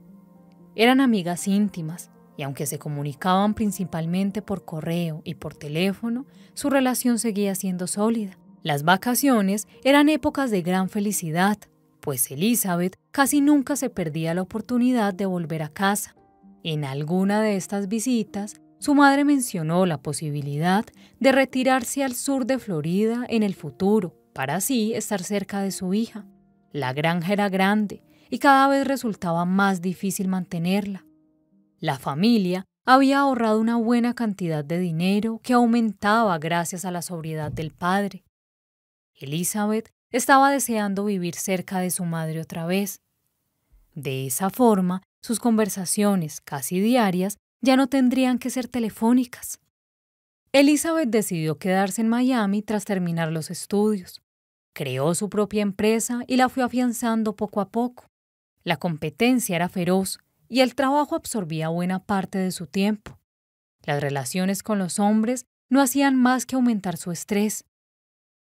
Eran 0.76 1.02
amigas 1.02 1.48
íntimas 1.48 2.12
y 2.38 2.44
aunque 2.44 2.66
se 2.66 2.80
comunicaban 2.80 3.54
principalmente 3.54 4.42
por 4.42 4.66
correo 4.66 5.22
y 5.24 5.36
por 5.36 5.56
teléfono, 5.56 6.26
su 6.54 6.70
relación 6.70 7.20
seguía 7.20 7.56
siendo 7.56 7.88
sólida. 7.88 8.38
Las 8.64 8.84
vacaciones 8.84 9.68
eran 9.84 10.10
épocas 10.10 10.50
de 10.52 10.62
gran 10.62 10.90
felicidad 10.90 11.58
pues 12.04 12.30
Elizabeth 12.32 12.98
casi 13.12 13.40
nunca 13.40 13.78
se 13.78 13.90
perdía 13.90 14.34
la 14.34 14.42
oportunidad 14.42 15.14
de 15.14 15.26
volver 15.26 15.64
a 15.64 15.70
casa. 15.70 16.16
En 16.62 16.84
alguna 16.84 17.42
de 17.42 17.56
estas 17.56 17.88
visitas, 17.88 18.60
su 18.78 18.94
madre 18.94 19.24
mencionó 19.24 19.86
la 19.86 20.02
posibilidad 20.02 20.84
de 21.22 21.32
retirarse 21.32 22.04
al 22.04 22.14
sur 22.14 22.46
de 22.46 22.60
Florida 22.60 23.26
en 23.30 23.42
el 23.42 23.56
futuro, 23.56 24.18
para 24.34 24.56
así 24.56 24.94
estar 24.94 25.24
cerca 25.24 25.62
de 25.62 25.72
su 25.72 25.94
hija. 25.94 26.26
La 26.74 26.92
granja 26.92 27.32
era 27.32 27.48
grande 27.48 28.04
y 28.34 28.40
cada 28.40 28.68
vez 28.68 28.88
resultaba 28.88 29.46
más 29.46 29.80
difícil 29.80 30.28
mantenerla. 30.28 31.06
La 31.78 32.00
familia 32.00 32.66
había 32.84 33.20
ahorrado 33.20 33.60
una 33.60 33.76
buena 33.76 34.16
cantidad 34.16 34.66
de 34.66 34.80
dinero 34.80 35.40
que 35.44 35.54
aumentaba 35.54 36.40
gracias 36.40 36.84
a 36.84 36.90
la 36.90 37.04
sobriedad 37.04 37.52
del 37.52 37.70
padre. 37.70 38.24
Elizabeth 39.14 39.92
estaba 40.10 40.50
deseando 40.50 41.06
vivir 41.06 41.36
cerca 41.36 41.78
de 41.78 41.92
su 41.92 42.06
madre 42.06 42.42
otra 42.42 42.66
vez. 42.66 43.02
De 43.94 44.26
esa 44.26 44.50
forma, 44.50 45.04
sus 45.22 45.40
conversaciones, 45.40 46.42
casi 46.42 46.80
diarias, 46.80 47.38
ya 47.62 47.78
no 47.78 47.86
tendrían 47.86 48.40
que 48.40 48.50
ser 48.50 48.68
telefónicas. 48.68 49.60
Elizabeth 50.54 51.10
decidió 51.12 51.60
quedarse 51.60 52.02
en 52.02 52.10
Miami 52.10 52.64
tras 52.64 52.84
terminar 52.84 53.32
los 53.32 53.52
estudios. 53.52 54.24
Creó 54.74 55.14
su 55.14 55.30
propia 55.30 55.62
empresa 55.62 56.22
y 56.26 56.38
la 56.38 56.50
fue 56.50 56.64
afianzando 56.64 57.36
poco 57.36 57.62
a 57.62 57.70
poco. 57.70 58.10
La 58.64 58.78
competencia 58.78 59.56
era 59.56 59.70
feroz 59.70 60.20
y 60.48 60.62
el 60.62 60.76
trabajo 60.76 61.16
absorbía 61.16 61.70
buena 61.70 62.00
parte 62.00 62.38
de 62.38 62.52
su 62.52 62.68
tiempo. 62.68 63.20
Las 63.84 64.02
relaciones 64.02 64.64
con 64.64 64.80
los 64.80 65.00
hombres 65.00 65.46
no 65.70 65.82
hacían 65.82 66.16
más 66.16 66.46
que 66.46 66.56
aumentar 66.56 66.98
su 66.98 67.12
estrés. 67.12 67.66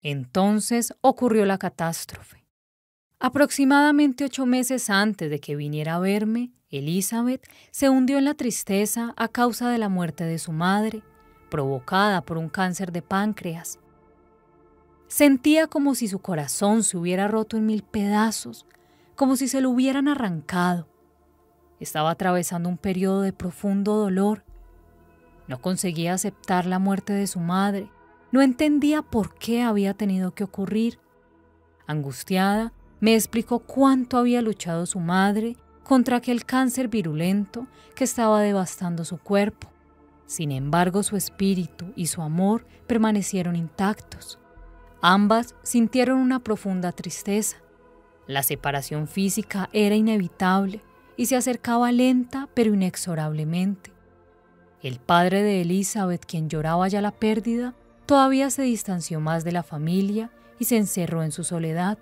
Entonces 0.02 0.94
ocurrió 1.02 1.46
la 1.46 1.58
catástrofe. 1.58 2.46
Aproximadamente 3.20 4.26
ocho 4.26 4.46
meses 4.46 4.90
antes 4.90 5.30
de 5.30 5.40
que 5.40 5.56
viniera 5.56 5.96
a 5.96 6.00
verme, 6.00 6.52
Elizabeth 6.70 7.48
se 7.72 7.90
hundió 7.90 8.18
en 8.18 8.26
la 8.26 8.34
tristeza 8.34 9.14
a 9.18 9.28
causa 9.28 9.70
de 9.70 9.78
la 9.78 9.90
muerte 9.90 10.24
de 10.24 10.40
su 10.40 10.52
madre, 10.52 11.04
provocada 11.50 12.22
por 12.22 12.38
un 12.38 12.50
cáncer 12.50 12.92
de 12.92 13.02
páncreas. 13.02 13.80
Sentía 15.08 15.68
como 15.68 15.96
si 15.96 16.08
su 16.08 16.20
corazón 16.20 16.84
se 16.84 16.98
hubiera 16.98 17.28
roto 17.28 17.58
en 17.58 17.66
mil 17.66 17.84
pedazos, 17.84 18.66
como 19.20 19.36
si 19.36 19.50
se 19.50 19.60
lo 19.60 19.70
hubieran 19.70 20.08
arrancado. 20.08 20.88
Estaba 21.82 22.12
atravesando 22.12 22.70
un 22.70 22.78
periodo 22.78 23.22
de 23.22 23.34
profundo 23.34 23.98
dolor. 23.98 24.46
No 25.50 25.62
conseguía 25.62 26.14
aceptar 26.14 26.66
la 26.66 26.80
muerte 26.80 27.12
de 27.12 27.28
su 27.28 27.42
madre. 27.42 27.92
No 28.32 28.42
entendía 28.42 29.02
por 29.02 29.36
qué 29.36 29.62
había 29.62 29.94
tenido 29.94 30.32
que 30.32 30.46
ocurrir. 30.46 31.02
Angustiada, 31.86 32.72
me 33.02 33.14
explicó 33.14 33.60
cuánto 33.60 34.18
había 34.18 34.42
luchado 34.42 34.86
su 34.86 35.02
madre 35.02 35.58
contra 35.84 36.16
aquel 36.16 36.46
cáncer 36.46 36.88
virulento 36.88 37.68
que 37.96 38.06
estaba 38.06 38.40
devastando 38.40 39.04
su 39.04 39.18
cuerpo. 39.18 39.70
Sin 40.28 40.50
embargo, 40.54 41.04
su 41.04 41.18
espíritu 41.18 41.92
y 41.98 42.08
su 42.08 42.22
amor 42.22 42.66
permanecieron 42.88 43.58
intactos. 43.58 44.40
Ambas 45.02 45.56
sintieron 45.62 46.20
una 46.20 46.40
profunda 46.40 46.94
tristeza. 46.94 47.58
La 48.30 48.44
separación 48.44 49.08
física 49.08 49.72
era 49.74 49.96
inevitable 49.96 50.84
y 51.18 51.26
se 51.26 51.36
acercaba 51.36 51.92
lenta 51.92 52.48
pero 52.54 52.76
inexorablemente. 52.76 53.92
El 54.84 55.00
padre 55.00 55.42
de 55.42 55.62
Elizabeth, 55.62 56.28
quien 56.28 56.48
lloraba 56.48 56.88
ya 56.88 57.02
la 57.02 57.10
pérdida, 57.10 57.74
todavía 58.06 58.52
se 58.52 58.62
distanció 58.62 59.20
más 59.20 59.44
de 59.44 59.52
la 59.52 59.64
familia 59.64 60.30
y 60.60 60.66
se 60.66 60.78
encerró 60.78 61.24
en 61.24 61.32
su 61.32 61.44
soledad. 61.44 61.98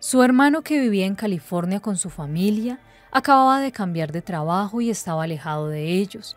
Su 0.00 0.24
hermano, 0.24 0.62
que 0.62 0.80
vivía 0.80 1.06
en 1.06 1.14
California 1.14 1.78
con 1.78 1.96
su 1.96 2.10
familia, 2.10 2.80
acababa 3.12 3.60
de 3.60 3.70
cambiar 3.70 4.10
de 4.10 4.20
trabajo 4.20 4.80
y 4.80 4.90
estaba 4.90 5.22
alejado 5.22 5.68
de 5.68 5.92
ellos. 5.92 6.36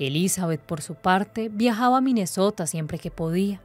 Elizabeth, 0.00 0.60
por 0.60 0.82
su 0.82 0.96
parte, 0.96 1.48
viajaba 1.48 1.98
a 1.98 2.00
Minnesota 2.00 2.66
siempre 2.66 2.98
que 2.98 3.12
podía. 3.12 3.60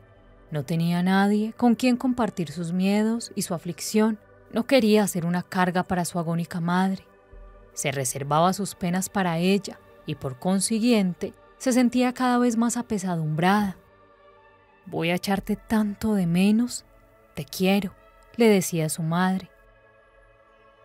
No 0.51 0.65
tenía 0.65 1.01
nadie 1.01 1.53
con 1.57 1.73
quien 1.73 1.97
compartir 1.97 2.51
sus 2.51 2.73
miedos 2.73 3.31
y 3.33 3.41
su 3.41 3.55
aflicción. 3.55 4.19
No 4.51 4.65
quería 4.65 5.05
ser 5.07 5.25
una 5.25 5.43
carga 5.43 5.83
para 5.83 6.05
su 6.05 6.17
agónica 6.19 6.59
madre. 6.59 7.05
Se 7.73 7.91
reservaba 7.91 8.53
sus 8.53 8.75
penas 8.75 9.09
para 9.09 9.37
ella 9.37 9.79
y 10.05 10.15
por 10.15 10.39
consiguiente 10.39 11.33
se 11.57 11.71
sentía 11.71 12.13
cada 12.13 12.39
vez 12.39 12.57
más 12.57 12.77
apesadumbrada. 12.77 13.77
Voy 14.85 15.11
a 15.11 15.15
echarte 15.15 15.55
tanto 15.55 16.15
de 16.15 16.25
menos, 16.25 16.85
te 17.35 17.45
quiero, 17.45 17.93
le 18.37 18.47
decía 18.47 18.89
su 18.89 19.03
madre. 19.03 19.51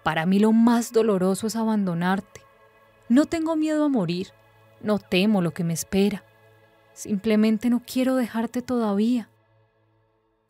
Para 0.02 0.26
mí 0.26 0.38
lo 0.38 0.52
más 0.52 0.92
doloroso 0.92 1.47
es 1.47 1.56
abandonarte. 1.56 2.42
No 3.09 3.25
tengo 3.25 3.56
miedo 3.56 3.85
a 3.85 3.88
morir, 3.88 4.28
no 4.83 4.99
temo 4.99 5.40
lo 5.40 5.54
que 5.54 5.64
me 5.64 5.73
espera. 5.73 6.25
Simplemente 6.92 7.71
no 7.71 7.83
quiero 7.85 8.14
dejarte 8.16 8.61
todavía. 8.61 9.30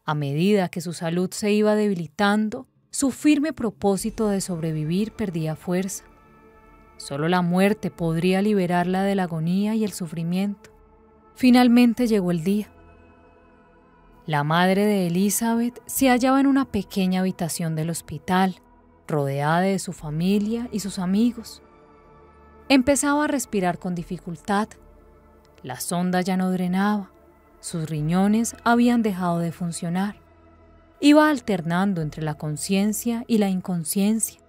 A 0.04 0.14
medida 0.14 0.68
que 0.68 0.80
su 0.80 0.92
salud 0.92 1.30
se 1.30 1.52
iba 1.52 1.76
debilitando, 1.76 2.66
su 2.94 3.10
firme 3.10 3.52
propósito 3.52 4.28
de 4.28 4.40
sobrevivir 4.40 5.10
perdía 5.10 5.56
fuerza. 5.56 6.04
Solo 6.96 7.26
la 7.26 7.42
muerte 7.42 7.90
podría 7.90 8.40
liberarla 8.40 9.02
de 9.02 9.16
la 9.16 9.24
agonía 9.24 9.74
y 9.74 9.82
el 9.82 9.90
sufrimiento. 9.90 10.70
Finalmente 11.34 12.06
llegó 12.06 12.30
el 12.30 12.44
día. 12.44 12.70
La 14.26 14.44
madre 14.44 14.86
de 14.86 15.08
Elizabeth 15.08 15.82
se 15.86 16.08
hallaba 16.08 16.38
en 16.38 16.46
una 16.46 16.66
pequeña 16.66 17.18
habitación 17.18 17.74
del 17.74 17.90
hospital, 17.90 18.62
rodeada 19.08 19.62
de 19.62 19.80
su 19.80 19.92
familia 19.92 20.68
y 20.70 20.78
sus 20.78 21.00
amigos. 21.00 21.62
Empezaba 22.68 23.24
a 23.24 23.26
respirar 23.26 23.80
con 23.80 23.96
dificultad. 23.96 24.68
La 25.64 25.80
sonda 25.80 26.20
ya 26.20 26.36
no 26.36 26.52
drenaba. 26.52 27.10
Sus 27.58 27.90
riñones 27.90 28.54
habían 28.62 29.02
dejado 29.02 29.40
de 29.40 29.50
funcionar. 29.50 30.23
Iba 31.00 31.28
alternando 31.28 32.00
entre 32.00 32.22
la 32.22 32.34
conciencia 32.34 33.24
y 33.26 33.38
la 33.38 33.48
inconsciencia. 33.48 34.40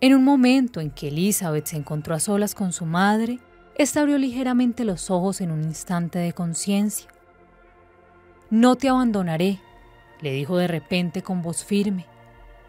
En 0.00 0.14
un 0.14 0.24
momento 0.24 0.80
en 0.80 0.90
que 0.90 1.08
Elizabeth 1.08 1.66
se 1.66 1.76
encontró 1.76 2.14
a 2.14 2.20
solas 2.20 2.54
con 2.54 2.72
su 2.72 2.86
madre, 2.86 3.38
ésta 3.76 4.00
abrió 4.00 4.18
ligeramente 4.18 4.84
los 4.84 5.10
ojos 5.10 5.40
en 5.40 5.52
un 5.52 5.62
instante 5.62 6.18
de 6.18 6.32
conciencia. 6.32 7.08
No 8.50 8.76
te 8.76 8.88
abandonaré, 8.88 9.60
le 10.20 10.32
dijo 10.32 10.56
de 10.56 10.66
repente 10.66 11.22
con 11.22 11.40
voz 11.40 11.64
firme. 11.64 12.06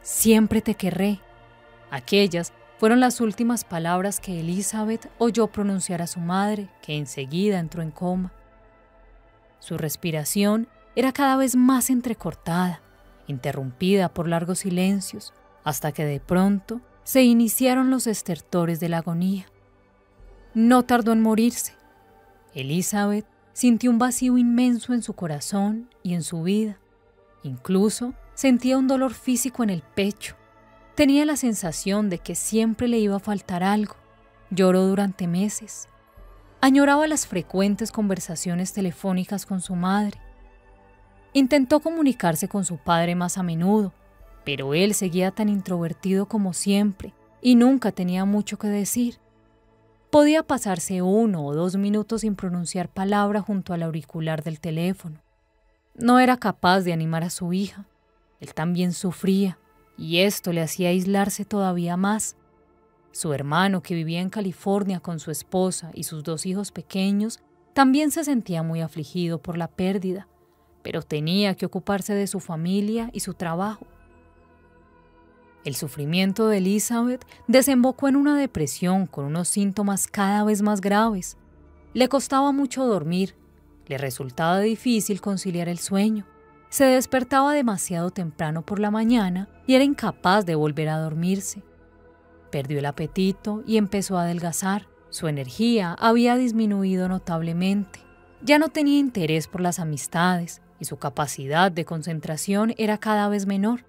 Siempre 0.01 0.61
te 0.61 0.75
querré. 0.75 1.19
Aquellas 1.89 2.53
fueron 2.77 2.99
las 2.99 3.19
últimas 3.19 3.63
palabras 3.63 4.19
que 4.19 4.41
Elizabeth 4.41 5.09
oyó 5.17 5.47
pronunciar 5.47 6.01
a 6.01 6.07
su 6.07 6.19
madre, 6.19 6.69
que 6.81 6.97
enseguida 6.97 7.57
entró 7.57 7.81
en 7.81 7.91
coma. 7.91 8.31
Su 9.59 9.77
respiración 9.77 10.67
era 10.95 11.13
cada 11.13 11.35
vez 11.35 11.55
más 11.55 11.89
entrecortada, 11.89 12.82
interrumpida 13.27 14.13
por 14.13 14.27
largos 14.27 14.59
silencios, 14.59 15.33
hasta 15.63 15.91
que 15.91 16.05
de 16.05 16.19
pronto 16.19 16.81
se 17.03 17.23
iniciaron 17.23 17.89
los 17.89 18.07
estertores 18.07 18.79
de 18.79 18.89
la 18.89 18.99
agonía. 18.99 19.45
No 20.53 20.83
tardó 20.83 21.11
en 21.11 21.21
morirse. 21.21 21.73
Elizabeth 22.53 23.25
sintió 23.53 23.89
un 23.89 23.99
vacío 23.99 24.37
inmenso 24.37 24.93
en 24.93 25.01
su 25.01 25.13
corazón 25.13 25.89
y 26.03 26.13
en 26.13 26.23
su 26.23 26.43
vida. 26.43 26.79
Incluso 27.43 28.13
sentía 28.33 28.77
un 28.77 28.87
dolor 28.87 29.13
físico 29.13 29.63
en 29.63 29.69
el 29.69 29.81
pecho. 29.81 30.35
Tenía 30.95 31.25
la 31.25 31.35
sensación 31.35 32.09
de 32.09 32.19
que 32.19 32.35
siempre 32.35 32.87
le 32.87 32.99
iba 32.99 33.15
a 33.15 33.19
faltar 33.19 33.63
algo. 33.63 33.95
Lloró 34.49 34.85
durante 34.85 35.27
meses. 35.27 35.87
Añoraba 36.61 37.07
las 37.07 37.27
frecuentes 37.27 37.91
conversaciones 37.91 38.73
telefónicas 38.73 39.45
con 39.45 39.59
su 39.59 39.75
madre. 39.75 40.19
Intentó 41.33 41.79
comunicarse 41.79 42.47
con 42.47 42.63
su 42.63 42.77
padre 42.77 43.15
más 43.15 43.39
a 43.39 43.43
menudo, 43.43 43.91
pero 44.45 44.73
él 44.75 44.93
seguía 44.93 45.31
tan 45.31 45.49
introvertido 45.49 46.27
como 46.27 46.53
siempre 46.53 47.13
y 47.41 47.55
nunca 47.55 47.91
tenía 47.91 48.23
mucho 48.25 48.57
que 48.57 48.67
decir. 48.67 49.17
Podía 50.11 50.43
pasarse 50.43 51.01
uno 51.01 51.43
o 51.43 51.55
dos 51.55 51.75
minutos 51.75 52.21
sin 52.21 52.35
pronunciar 52.35 52.87
palabra 52.87 53.41
junto 53.41 53.73
al 53.73 53.81
auricular 53.81 54.43
del 54.43 54.59
teléfono. 54.59 55.21
No 55.95 56.19
era 56.19 56.37
capaz 56.37 56.81
de 56.81 56.93
animar 56.93 57.23
a 57.23 57.31
su 57.31 57.51
hija. 57.51 57.87
Él 58.39 58.53
también 58.53 58.93
sufría, 58.93 59.57
y 59.97 60.19
esto 60.19 60.53
le 60.53 60.61
hacía 60.61 60.89
aislarse 60.89 61.45
todavía 61.45 61.97
más. 61.97 62.35
Su 63.11 63.33
hermano, 63.33 63.81
que 63.81 63.95
vivía 63.95 64.21
en 64.21 64.29
California 64.29 64.99
con 64.99 65.19
su 65.19 65.31
esposa 65.31 65.89
y 65.93 66.03
sus 66.03 66.23
dos 66.23 66.45
hijos 66.45 66.71
pequeños, 66.71 67.39
también 67.73 68.11
se 68.11 68.23
sentía 68.23 68.61
muy 68.61 68.81
afligido 68.81 69.41
por 69.41 69.57
la 69.57 69.67
pérdida, 69.67 70.27
pero 70.83 71.01
tenía 71.01 71.55
que 71.55 71.65
ocuparse 71.65 72.13
de 72.13 72.27
su 72.27 72.39
familia 72.39 73.09
y 73.13 73.21
su 73.21 73.33
trabajo. 73.33 73.87
El 75.63 75.75
sufrimiento 75.75 76.49
de 76.49 76.57
Elizabeth 76.57 77.25
desembocó 77.47 78.09
en 78.09 78.17
una 78.17 78.37
depresión 78.37 79.07
con 79.07 79.25
unos 79.25 79.47
síntomas 79.47 80.07
cada 80.07 80.43
vez 80.43 80.61
más 80.61 80.81
graves. 80.81 81.37
Le 81.93 82.09
costaba 82.09 82.51
mucho 82.51 82.85
dormir, 82.85 83.35
le 83.87 83.97
resultaba 83.97 84.59
difícil 84.59 85.21
conciliar 85.21 85.69
el 85.69 85.79
sueño, 85.79 86.25
se 86.69 86.85
despertaba 86.85 87.53
demasiado 87.53 88.09
temprano 88.09 88.63
por 88.63 88.79
la 88.79 88.91
mañana 88.91 89.47
y 89.67 89.75
era 89.75 89.83
incapaz 89.83 90.45
de 90.45 90.55
volver 90.55 90.89
a 90.89 90.97
dormirse. 90.97 91.63
Perdió 92.51 92.79
el 92.79 92.85
apetito 92.85 93.63
y 93.65 93.77
empezó 93.77 94.17
a 94.17 94.23
adelgazar. 94.23 94.87
Su 95.09 95.27
energía 95.27 95.95
había 95.99 96.35
disminuido 96.35 97.07
notablemente. 97.07 97.99
Ya 98.41 98.57
no 98.57 98.69
tenía 98.69 98.97
interés 98.97 99.47
por 99.47 99.61
las 99.61 99.79
amistades 99.79 100.61
su 100.85 100.97
capacidad 100.97 101.71
de 101.71 101.85
concentración 101.85 102.73
era 102.77 102.97
cada 102.97 103.29
vez 103.29 103.45
menor. 103.45 103.85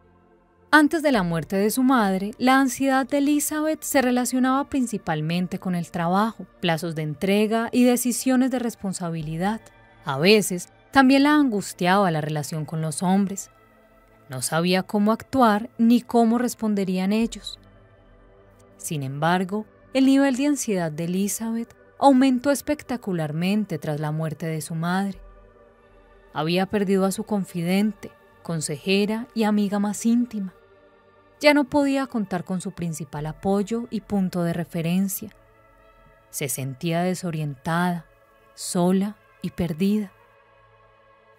Antes 0.70 1.02
de 1.02 1.12
la 1.12 1.22
muerte 1.22 1.54
de 1.56 1.70
su 1.70 1.84
madre, 1.84 2.32
la 2.36 2.58
ansiedad 2.58 3.06
de 3.06 3.18
Elizabeth 3.18 3.82
se 3.82 4.02
relacionaba 4.02 4.64
principalmente 4.68 5.60
con 5.60 5.76
el 5.76 5.90
trabajo, 5.90 6.46
plazos 6.60 6.96
de 6.96 7.02
entrega 7.02 7.68
y 7.70 7.84
decisiones 7.84 8.50
de 8.50 8.58
responsabilidad. 8.58 9.60
A 10.04 10.18
veces 10.18 10.68
también 10.90 11.22
la 11.22 11.34
angustiaba 11.34 12.10
la 12.10 12.20
relación 12.20 12.64
con 12.64 12.80
los 12.80 13.02
hombres. 13.02 13.50
No 14.28 14.42
sabía 14.42 14.82
cómo 14.82 15.12
actuar 15.12 15.70
ni 15.78 16.00
cómo 16.00 16.38
responderían 16.38 17.12
ellos. 17.12 17.60
Sin 18.76 19.02
embargo, 19.02 19.66
el 19.92 20.06
nivel 20.06 20.34
de 20.34 20.46
ansiedad 20.46 20.90
de 20.90 21.04
Elizabeth 21.04 21.74
aumentó 21.98 22.50
espectacularmente 22.50 23.78
tras 23.78 24.00
la 24.00 24.10
muerte 24.10 24.46
de 24.46 24.60
su 24.60 24.74
madre. 24.74 25.20
Había 26.34 26.66
perdido 26.66 27.04
a 27.04 27.12
su 27.12 27.22
confidente, 27.22 28.10
consejera 28.42 29.28
y 29.34 29.44
amiga 29.44 29.78
más 29.78 30.04
íntima. 30.04 30.52
Ya 31.40 31.54
no 31.54 31.64
podía 31.64 32.08
contar 32.08 32.44
con 32.44 32.60
su 32.60 32.72
principal 32.72 33.26
apoyo 33.26 33.86
y 33.88 34.00
punto 34.00 34.42
de 34.42 34.52
referencia. 34.52 35.30
Se 36.30 36.48
sentía 36.48 37.02
desorientada, 37.02 38.06
sola 38.54 39.16
y 39.42 39.50
perdida. 39.50 40.12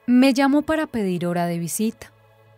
Me 0.08 0.34
llamó 0.34 0.62
para 0.62 0.88
pedir 0.88 1.26
hora 1.26 1.46
de 1.46 1.60
visita. 1.60 2.14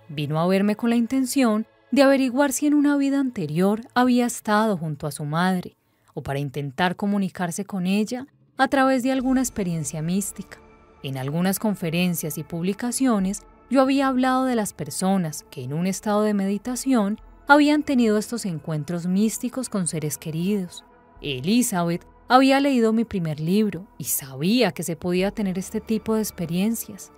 Vino 0.08 0.40
a 0.40 0.48
verme 0.48 0.76
con 0.76 0.92
la 0.92 0.96
intención 0.96 1.66
de 1.90 2.04
averiguar 2.04 2.52
si 2.52 2.68
en 2.68 2.76
una 2.76 2.98
vida 2.98 3.20
anterior 3.20 3.82
había 3.96 4.28
estado 4.28 4.78
junto 4.78 5.08
a 5.08 5.12
su 5.12 5.26
madre 5.26 5.76
o 6.14 6.22
para 6.22 6.38
intentar 6.38 6.96
comunicarse 6.96 7.66
con 7.66 7.88
ella 7.88 8.28
a 8.58 8.68
través 8.68 9.02
de 9.02 9.12
alguna 9.12 9.42
experiencia 9.42 10.02
mística. 10.04 10.60
En 11.04 11.18
algunas 11.18 11.60
conferencias 11.60 12.38
y 12.38 12.44
publicaciones 12.44 13.44
yo 13.70 13.82
había 13.82 14.08
hablado 14.08 14.46
de 14.46 14.56
las 14.56 14.74
personas 14.74 15.46
que 15.50 15.64
en 15.64 15.74
un 15.74 15.88
estado 15.88 16.24
de 16.24 16.34
meditación 16.34 17.20
habían 17.48 17.84
tenido 17.84 18.18
estos 18.18 18.46
encuentros 18.46 19.08
místicos 19.08 19.70
con 19.70 19.88
seres 19.88 20.18
queridos. 20.18 20.84
Elizabeth 21.22 22.06
había 22.28 22.60
leído 22.60 22.94
mi 22.94 23.06
primer 23.06 23.40
libro 23.40 23.88
y 23.98 24.06
sabía 24.06 24.72
que 24.72 24.84
se 24.84 24.96
podía 24.96 25.32
tener 25.32 25.58
este 25.58 25.80
tipo 25.80 26.16
de 26.16 26.22
experiencias. 26.22 27.12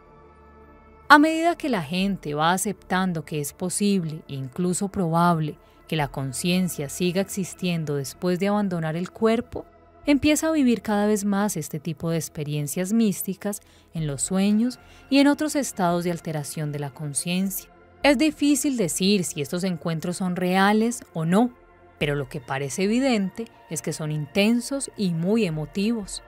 A 1.08 1.18
medida 1.18 1.56
que 1.56 1.70
la 1.70 1.82
gente 1.82 2.36
va 2.36 2.52
aceptando 2.52 3.26
que 3.26 3.40
es 3.40 3.54
posible, 3.54 4.22
incluso 4.28 4.90
probable, 4.90 5.58
que 5.88 5.96
la 5.96 6.08
conciencia 6.08 6.88
siga 6.88 7.22
existiendo 7.22 7.96
después 7.96 8.38
de 8.38 8.50
abandonar 8.50 8.96
el 8.96 9.10
cuerpo, 9.10 9.66
empieza 10.06 10.48
a 10.48 10.52
vivir 10.52 10.82
cada 10.82 11.08
vez 11.08 11.26
más 11.26 11.58
este 11.58 11.80
tipo 11.80 12.10
de 12.10 12.18
experiencias 12.18 12.94
místicas 12.94 13.62
en 13.94 14.08
los 14.08 14.22
sueños 14.22 14.80
y 15.10 15.20
en 15.20 15.28
otros 15.28 15.56
estados 15.56 16.04
de 16.04 16.12
alteración 16.12 16.72
de 16.72 16.80
la 16.80 16.90
conciencia. 16.90 17.70
Es 18.02 18.18
difícil 18.18 18.78
decir 18.78 19.24
si 19.26 19.42
estos 19.42 19.64
encuentros 19.64 20.18
son 20.18 20.36
reales 20.36 21.04
o 21.14 21.26
no, 21.26 21.52
pero 21.98 22.16
lo 22.16 22.30
que 22.30 22.40
parece 22.40 22.84
evidente 22.84 23.46
es 23.70 23.82
que 23.82 23.94
son 23.94 24.12
intensos 24.12 24.90
y 24.96 25.12
muy 25.12 25.46
emotivos. 25.46 26.24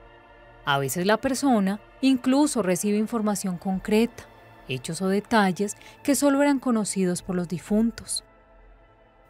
A 0.64 0.78
veces 0.78 1.06
la 1.06 1.16
persona 1.16 1.80
incluso 2.00 2.62
recibe 2.62 2.98
información 2.98 3.56
concreta, 3.56 4.24
hechos 4.68 5.02
o 5.02 5.08
detalles 5.08 5.76
que 6.02 6.14
solo 6.14 6.42
eran 6.42 6.58
conocidos 6.58 7.22
por 7.22 7.36
los 7.36 7.48
difuntos. 7.48 8.22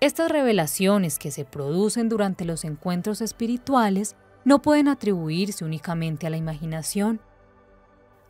Estas 0.01 0.31
revelaciones 0.31 1.19
que 1.19 1.31
se 1.31 1.45
producen 1.45 2.09
durante 2.09 2.45
los 2.45 2.65
encuentros 2.65 3.21
espirituales 3.21 4.17
no 4.45 4.63
pueden 4.63 4.89
atribuirse 4.89 5.65
únicamente 5.65 6.27
a 6.27 6.31
la 6.31 6.37
imaginación. 6.37 7.21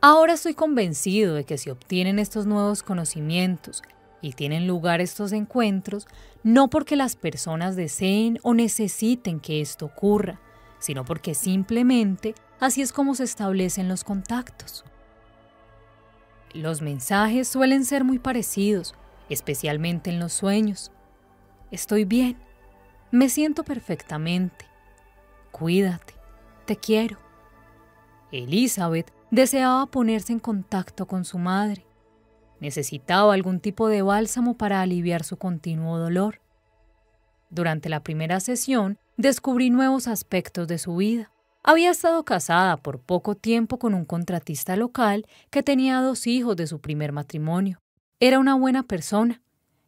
Ahora 0.00 0.34
estoy 0.34 0.54
convencido 0.54 1.34
de 1.34 1.44
que 1.44 1.58
si 1.58 1.70
obtienen 1.70 2.18
estos 2.18 2.46
nuevos 2.46 2.82
conocimientos 2.82 3.82
y 4.20 4.32
tienen 4.32 4.66
lugar 4.66 5.00
estos 5.00 5.32
encuentros, 5.32 6.06
no 6.42 6.68
porque 6.68 6.96
las 6.96 7.16
personas 7.16 7.76
deseen 7.76 8.38
o 8.42 8.54
necesiten 8.54 9.40
que 9.40 9.60
esto 9.60 9.86
ocurra, 9.86 10.40
sino 10.78 11.04
porque 11.04 11.34
simplemente 11.34 12.34
así 12.58 12.82
es 12.82 12.92
como 12.92 13.14
se 13.14 13.24
establecen 13.24 13.88
los 13.88 14.04
contactos. 14.04 14.84
Los 16.52 16.82
mensajes 16.82 17.48
suelen 17.48 17.84
ser 17.84 18.04
muy 18.04 18.18
parecidos, 18.18 18.94
especialmente 19.28 20.10
en 20.10 20.20
los 20.20 20.32
sueños. 20.32 20.90
Estoy 21.70 22.04
bien, 22.04 22.36
me 23.10 23.28
siento 23.28 23.64
perfectamente. 23.64 24.71
Cuídate, 25.52 26.14
te 26.64 26.76
quiero. 26.76 27.18
Elizabeth 28.32 29.12
deseaba 29.30 29.86
ponerse 29.86 30.32
en 30.32 30.40
contacto 30.40 31.06
con 31.06 31.24
su 31.24 31.38
madre. 31.38 31.86
Necesitaba 32.58 33.34
algún 33.34 33.60
tipo 33.60 33.88
de 33.88 34.02
bálsamo 34.02 34.56
para 34.56 34.80
aliviar 34.80 35.24
su 35.24 35.36
continuo 35.36 35.98
dolor. 35.98 36.40
Durante 37.50 37.90
la 37.90 38.02
primera 38.02 38.40
sesión 38.40 38.98
descubrí 39.18 39.68
nuevos 39.68 40.08
aspectos 40.08 40.66
de 40.68 40.78
su 40.78 40.96
vida. 40.96 41.30
Había 41.62 41.90
estado 41.90 42.24
casada 42.24 42.78
por 42.78 42.98
poco 43.00 43.34
tiempo 43.34 43.78
con 43.78 43.94
un 43.94 44.06
contratista 44.06 44.74
local 44.74 45.26
que 45.50 45.62
tenía 45.62 46.00
dos 46.00 46.26
hijos 46.26 46.56
de 46.56 46.66
su 46.66 46.80
primer 46.80 47.12
matrimonio. 47.12 47.78
Era 48.20 48.38
una 48.38 48.54
buena 48.54 48.84
persona, 48.84 49.42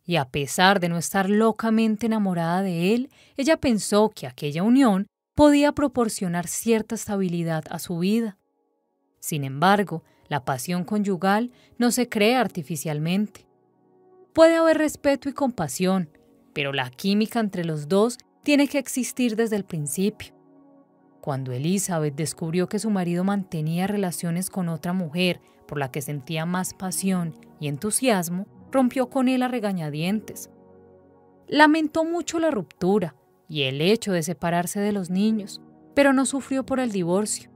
y 0.04 0.16
a 0.16 0.26
pesar 0.26 0.78
de 0.78 0.90
no 0.90 0.98
estar 0.98 1.30
locamente 1.30 2.06
enamorada 2.06 2.62
de 2.62 2.94
él, 2.94 3.10
ella 3.36 3.56
pensó 3.56 4.10
que 4.10 4.26
aquella 4.26 4.62
unión 4.62 5.06
podía 5.34 5.72
proporcionar 5.72 6.46
cierta 6.46 6.94
estabilidad 6.94 7.64
a 7.70 7.78
su 7.78 7.98
vida. 7.98 8.38
Sin 9.18 9.44
embargo, 9.44 10.04
la 10.28 10.44
pasión 10.44 10.84
conyugal 10.84 11.50
no 11.78 11.90
se 11.90 12.08
crea 12.08 12.40
artificialmente. 12.40 13.46
Puede 14.32 14.56
haber 14.56 14.78
respeto 14.78 15.28
y 15.28 15.32
compasión, 15.32 16.08
pero 16.52 16.72
la 16.72 16.90
química 16.90 17.40
entre 17.40 17.64
los 17.64 17.88
dos 17.88 18.18
tiene 18.42 18.68
que 18.68 18.78
existir 18.78 19.36
desde 19.36 19.56
el 19.56 19.64
principio. 19.64 20.34
Cuando 21.20 21.52
Elizabeth 21.52 22.14
descubrió 22.14 22.68
que 22.68 22.78
su 22.78 22.90
marido 22.90 23.24
mantenía 23.24 23.86
relaciones 23.86 24.50
con 24.50 24.68
otra 24.68 24.92
mujer 24.92 25.40
por 25.66 25.78
la 25.78 25.90
que 25.90 26.02
sentía 26.02 26.44
más 26.44 26.74
pasión 26.74 27.34
y 27.60 27.68
entusiasmo, 27.68 28.46
rompió 28.70 29.08
con 29.08 29.28
él 29.28 29.42
a 29.42 29.48
regañadientes. 29.48 30.50
Lamentó 31.46 32.04
mucho 32.04 32.38
la 32.38 32.50
ruptura 32.50 33.14
y 33.54 33.62
el 33.62 33.80
hecho 33.80 34.12
de 34.12 34.22
separarse 34.22 34.80
de 34.80 34.92
los 34.92 35.10
niños, 35.10 35.60
pero 35.94 36.12
no 36.12 36.26
sufrió 36.26 36.66
por 36.66 36.80
el 36.80 36.90
divorcio. 36.90 37.50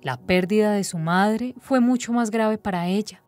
La 0.00 0.16
pérdida 0.16 0.72
de 0.72 0.84
su 0.84 0.98
madre 0.98 1.54
fue 1.58 1.80
mucho 1.80 2.12
más 2.12 2.30
grave 2.30 2.58
para 2.58 2.88
ella. 2.88 3.22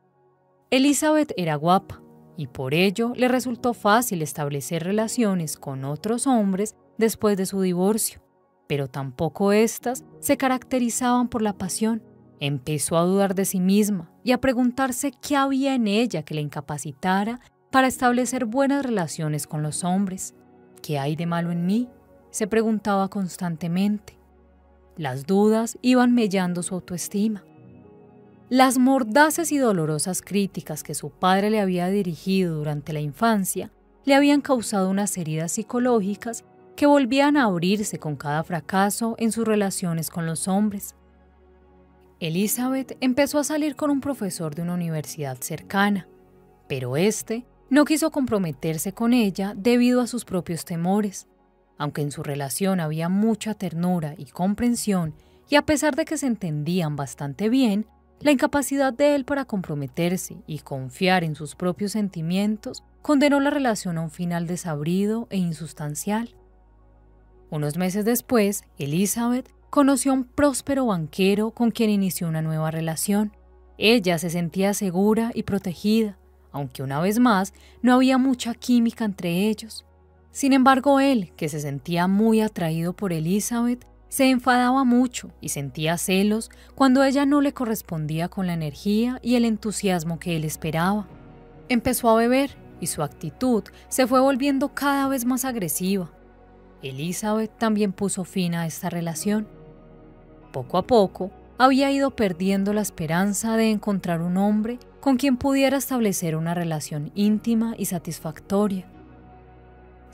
Elizabeth 0.71 1.33
era 1.37 1.57
guapa 1.57 2.03
y 2.37 2.47
por 2.47 2.75
ello 2.75 3.13
le 3.15 3.29
resultó 3.29 3.75
fácil 3.75 4.23
establecer 4.23 4.85
relaciones 4.85 5.57
con 5.57 5.85
otros 5.85 6.27
hombres 6.27 6.75
después 6.97 7.37
de 7.37 7.47
su 7.47 7.61
divorcio 7.61 8.27
pero 8.67 8.89
tampoco 8.89 9.53
éstas 9.53 10.05
se 10.21 10.37
caracterizaban 10.37 11.29
por 11.29 11.43
la 11.43 11.53
pasión. 11.53 12.03
Empezó 12.41 12.97
a 12.99 13.05
dudar 13.05 13.35
de 13.35 13.45
sí 13.45 13.61
misma 13.61 14.11
y 14.23 14.33
a 14.33 14.41
preguntarse 14.41 15.13
qué 15.23 15.37
había 15.37 15.75
en 15.75 15.87
ella 15.87 16.23
que 16.23 16.35
la 16.35 16.41
incapacitara 16.41 17.41
para 17.71 17.87
establecer 17.87 18.45
buenas 18.45 18.85
relaciones 18.85 19.47
con 19.47 19.63
los 19.63 19.85
hombres. 19.85 20.35
¿Qué 20.83 20.99
hay 20.99 21.17
de 21.17 21.27
malo 21.27 21.51
en 21.51 21.65
mí? 21.65 21.89
Se 22.37 22.47
preguntaba 22.47 23.09
constantemente. 23.09 24.19
Las 24.99 25.25
dudas 25.25 25.79
iban 25.81 26.15
mellando 26.15 26.63
su 26.63 26.75
autoestima. 26.75 27.43
Las 28.51 28.77
mordaces 28.77 29.53
y 29.53 29.57
dolorosas 29.57 30.21
críticas 30.21 30.83
que 30.83 30.95
su 30.95 31.09
padre 31.09 31.49
le 31.49 31.61
había 31.61 31.89
dirigido 31.89 32.57
durante 32.57 32.93
la 32.93 33.01
infancia 33.01 33.73
le 34.05 34.15
habían 34.15 34.43
causado 34.43 34.91
unas 34.91 35.17
heridas 35.17 35.53
psicológicas 35.53 36.45
que 36.77 36.85
volvían 36.85 37.39
a 37.39 37.45
abrirse 37.45 37.99
con 37.99 38.17
cada 38.17 38.45
fracaso 38.45 39.15
en 39.17 39.33
sus 39.33 39.49
relaciones 39.49 40.11
con 40.11 40.27
los 40.27 40.47
hombres. 40.47 40.95
Elizabeth 42.21 42.99
empezó 43.01 43.39
a 43.39 43.45
salir 43.45 43.77
con 43.77 43.89
un 43.89 44.03
profesor 44.03 44.55
de 44.55 44.61
una 44.61 44.75
universidad 44.75 45.39
cercana, 45.41 46.07
pero 46.69 46.99
este 46.99 47.47
no 47.71 47.87
quiso 47.87 48.11
comprometerse 48.11 48.93
con 48.93 49.15
ella 49.15 49.55
debido 49.57 50.03
a 50.03 50.07
sus 50.07 50.27
propios 50.27 50.67
temores. 50.67 51.27
Aunque 51.79 52.03
en 52.03 52.11
su 52.11 52.23
relación 52.23 52.81
había 52.81 53.09
mucha 53.09 53.55
ternura 53.55 54.15
y 54.17 54.27
comprensión, 54.27 55.15
y 55.49 55.57
a 55.57 55.63
pesar 55.63 55.95
de 55.95 56.05
que 56.05 56.19
se 56.19 56.27
entendían 56.27 56.97
bastante 56.97 57.49
bien, 57.49 57.87
la 58.21 58.33
incapacidad 58.33 58.93
de 58.93 59.15
él 59.15 59.25
para 59.25 59.45
comprometerse 59.45 60.39
y 60.47 60.61
confiar 60.61 61.23
en 61.23 61.35
sus 61.35 61.55
propios 61.55 61.93
sentimientos 61.93 62.83
condenó 63.03 63.41
la 63.41 63.51
relación 63.51 63.99
a 63.99 64.03
un 64.03 64.11
final 64.11 64.47
desabrido 64.47 65.29
e 65.31 65.37
insustancial. 65.37 66.35
Unos 67.51 67.77
meses 67.77 68.05
después, 68.05 68.65
Elizabeth 68.79 69.49
conoció 69.71 70.13
a 70.13 70.15
un 70.15 70.25
próspero 70.25 70.87
banquero 70.87 71.51
con 71.51 71.71
quien 71.71 71.91
inició 71.91 72.27
una 72.27 72.43
nueva 72.43 72.71
relación. 72.71 73.37
Ella 73.79 74.19
se 74.19 74.31
sentía 74.31 74.75
segura 74.75 75.31
y 75.35 75.43
protegida, 75.43 76.19
aunque 76.51 76.83
una 76.83 77.01
vez 77.01 77.19
más 77.19 77.53
no 77.83 77.95
había 77.95 78.19
mucha 78.19 78.55
química 78.55 79.05
entre 79.05 79.49
ellos. 79.49 79.85
Sin 80.37 80.53
embargo, 80.53 81.01
él, 81.01 81.33
que 81.35 81.49
se 81.49 81.61
sentía 81.61 82.09
muy 82.09 82.43
atraído 82.43 82.93
por 82.93 83.15
Elizabeth, 83.15 83.87
se 84.11 84.29
enfadaba 84.29 84.85
mucho 84.85 85.31
y 85.41 85.49
sentía 85.49 85.97
celos 85.97 86.51
cuando 86.75 87.03
ella 87.05 87.25
no 87.25 87.41
le 87.41 87.55
correspondía 87.55 88.29
con 88.29 88.47
la 88.47 88.53
energía 88.53 89.19
y 89.23 89.37
el 89.37 89.47
entusiasmo 89.47 90.19
que 90.19 90.37
él 90.37 90.45
esperaba. 90.45 91.09
Empezó 91.71 92.11
a 92.11 92.17
beber 92.17 92.51
y 92.83 92.89
su 92.89 93.03
actitud 93.03 93.65
se 93.89 94.07
fue 94.07 94.21
volviendo 94.21 94.75
cada 94.75 95.09
vez 95.09 95.25
más 95.25 95.47
agresiva. 95.47 96.13
Elizabeth 96.83 97.57
también 97.57 97.95
puso 97.95 98.25
fin 98.25 98.55
a 98.55 98.67
esta 98.67 98.91
relación. 98.91 99.49
Poco 100.53 100.77
a 100.77 100.87
poco, 100.87 101.31
había 101.57 101.91
ido 101.91 102.11
perdiendo 102.11 102.75
la 102.75 102.83
esperanza 102.83 103.57
de 103.57 103.71
encontrar 103.71 104.21
un 104.21 104.37
hombre 104.37 104.81
con 105.01 105.17
quien 105.17 105.39
pudiera 105.39 105.79
establecer 105.79 106.37
una 106.37 106.53
relación 106.53 107.11
íntima 107.15 107.75
y 107.79 107.87
satisfactoria. 107.87 108.87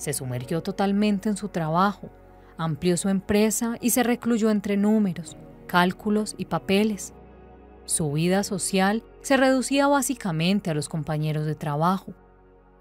Se 0.03 0.13
sumergió 0.13 0.65
totalmente 0.65 1.29
en 1.29 1.37
su 1.37 1.49
trabajo, 1.49 2.11
amplió 2.57 2.97
su 2.97 3.09
empresa 3.09 3.77
y 3.81 3.91
se 3.91 4.03
recluyó 4.03 4.51
entre 4.51 4.77
números, 4.77 5.37
cálculos 5.69 6.35
y 6.37 6.47
papeles. 6.47 7.13
Su 7.85 8.11
vida 8.11 8.43
social 8.43 9.05
se 9.21 9.37
reducía 9.37 9.87
básicamente 9.87 10.71
a 10.71 10.75
los 10.75 10.89
compañeros 10.89 11.47
de 11.47 11.55
trabajo. 11.55 12.15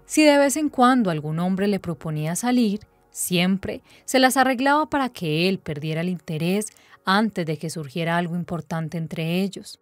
Si 0.04 0.24
de 0.24 0.36
vez 0.36 0.56
en 0.56 0.68
cuando 0.68 1.10
algún 1.10 1.38
hombre 1.38 1.68
le 1.68 1.78
proponía 1.78 2.34
salir, 2.34 2.80
siempre 3.12 3.82
se 4.04 4.18
las 4.18 4.36
arreglaba 4.36 4.90
para 4.90 5.08
que 5.08 5.48
él 5.48 5.60
perdiera 5.60 6.00
el 6.00 6.08
interés 6.08 6.70
antes 7.04 7.46
de 7.46 7.56
que 7.56 7.70
surgiera 7.70 8.16
algo 8.16 8.34
importante 8.34 8.98
entre 8.98 9.42
ellos. 9.42 9.78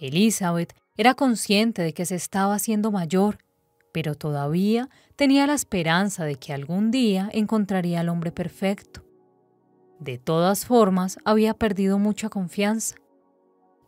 Elizabeth 0.00 0.74
era 0.96 1.14
consciente 1.14 1.82
de 1.82 1.94
que 1.94 2.06
se 2.06 2.16
estaba 2.16 2.56
haciendo 2.56 2.90
mayor, 2.90 3.38
pero 3.92 4.16
todavía 4.16 4.88
tenía 5.20 5.46
la 5.46 5.52
esperanza 5.52 6.24
de 6.24 6.36
que 6.36 6.54
algún 6.54 6.90
día 6.90 7.28
encontraría 7.34 8.00
al 8.00 8.08
hombre 8.08 8.32
perfecto. 8.32 9.04
De 9.98 10.16
todas 10.16 10.64
formas, 10.64 11.18
había 11.26 11.52
perdido 11.52 11.98
mucha 11.98 12.30
confianza. 12.30 12.96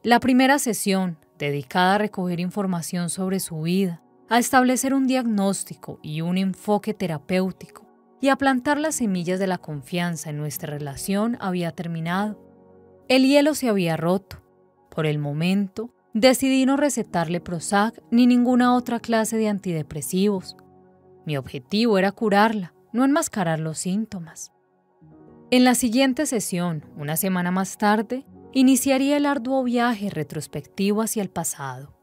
La 0.03 0.21
primera 0.21 0.59
sesión, 0.59 1.17
dedicada 1.39 1.95
a 1.95 1.99
recoger 1.99 2.39
información 2.39 3.09
sobre 3.09 3.41
su 3.41 3.63
vida, 3.63 4.03
a 4.29 4.39
establecer 4.39 4.93
un 4.93 5.07
diagnóstico 5.07 6.01
y 6.03 6.21
un 6.21 6.37
enfoque 6.37 6.93
terapéutico, 6.93 7.87
y 8.21 8.29
a 8.29 8.37
plantar 8.37 8.79
las 8.79 8.97
semillas 8.97 9.41
de 9.41 9.47
la 9.47 9.57
confianza 9.57 10.29
en 10.29 10.37
nuestra 10.37 10.71
relación 10.71 11.39
había 11.41 11.73
terminado. 11.73 12.39
El 13.09 13.27
hielo 13.27 13.55
se 13.55 13.71
había 13.71 13.97
roto. 13.97 14.43
Por 14.91 15.07
el 15.07 15.19
momento, 15.19 15.95
decidí 16.13 16.67
no 16.67 16.77
recetarle 16.77 17.41
Prozac 17.41 18.03
ni 18.11 18.27
ninguna 18.27 18.75
otra 18.75 19.01
clase 19.01 19.39
de 19.39 19.49
antidepresivos. 19.49 20.59
Mi 21.25 21.37
objetivo 21.37 21.99
era 21.99 22.11
curarla, 22.13 22.75
no 22.93 23.05
enmascarar 23.05 23.61
los 23.61 23.79
síntomas. 23.79 24.53
En 25.51 25.65
la 25.65 25.75
siguiente 25.75 26.27
sesión, 26.27 26.85
una 26.97 27.17
semana 27.17 27.51
más 27.51 27.79
tarde, 27.79 28.27
iniciaría 28.53 29.17
el 29.17 29.27
arduo 29.27 29.63
viaje 29.63 30.11
retrospectivo 30.11 31.03
hacia 31.03 31.23
el 31.23 31.31
pasado. 31.31 31.95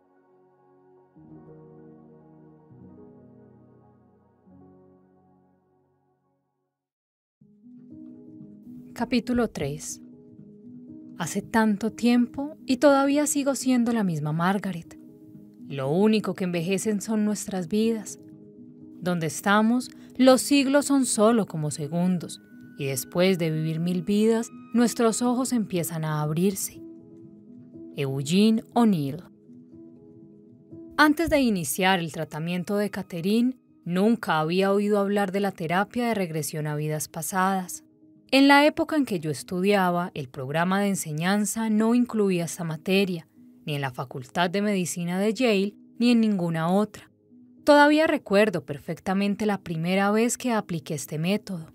Capítulo 8.93 9.49
3 9.49 10.01
Hace 11.17 11.41
tanto 11.41 11.91
tiempo 11.91 12.55
y 12.65 12.77
todavía 12.77 13.27
sigo 13.27 13.55
siendo 13.55 13.91
la 13.91 14.03
misma 14.03 14.31
Margaret. 14.31 14.97
Lo 15.67 15.89
único 15.89 16.33
que 16.33 16.45
envejecen 16.45 17.01
son 17.01 17.25
nuestras 17.25 17.67
vidas. 17.67 18.19
Donde 19.01 19.27
estamos, 19.27 19.89
los 20.17 20.41
siglos 20.41 20.85
son 20.85 21.05
solo 21.05 21.45
como 21.45 21.71
segundos, 21.71 22.41
y 22.77 22.85
después 22.85 23.37
de 23.37 23.51
vivir 23.51 23.79
mil 23.79 24.03
vidas, 24.03 24.49
nuestros 24.73 25.21
ojos 25.21 25.53
empiezan 25.53 26.03
a 26.03 26.21
abrirse. 26.21 26.81
Eugene 27.95 28.63
O'Neill 28.73 29.23
Antes 30.97 31.29
de 31.29 31.39
iniciar 31.39 31.99
el 31.99 32.11
tratamiento 32.11 32.77
de 32.77 32.89
Catherine, 32.89 33.57
nunca 33.83 34.39
había 34.39 34.71
oído 34.71 34.99
hablar 34.99 35.31
de 35.31 35.39
la 35.39 35.51
terapia 35.51 36.07
de 36.07 36.13
regresión 36.13 36.67
a 36.67 36.75
vidas 36.75 37.07
pasadas. 37.07 37.83
En 38.31 38.47
la 38.47 38.65
época 38.65 38.95
en 38.95 39.05
que 39.05 39.19
yo 39.19 39.31
estudiaba, 39.31 40.11
el 40.13 40.29
programa 40.29 40.79
de 40.79 40.89
enseñanza 40.89 41.69
no 41.69 41.95
incluía 41.95 42.45
esta 42.45 42.63
materia, 42.63 43.27
ni 43.65 43.75
en 43.75 43.81
la 43.81 43.91
Facultad 43.91 44.49
de 44.49 44.61
Medicina 44.61 45.19
de 45.19 45.33
Yale, 45.33 45.73
ni 45.97 46.11
en 46.11 46.21
ninguna 46.21 46.69
otra. 46.71 47.08
Todavía 47.69 48.07
recuerdo 48.07 48.65
perfectamente 48.65 49.45
la 49.45 49.59
primera 49.59 50.09
vez 50.09 50.39
que 50.39 50.51
apliqué 50.51 50.95
este 50.95 51.19
método. 51.19 51.67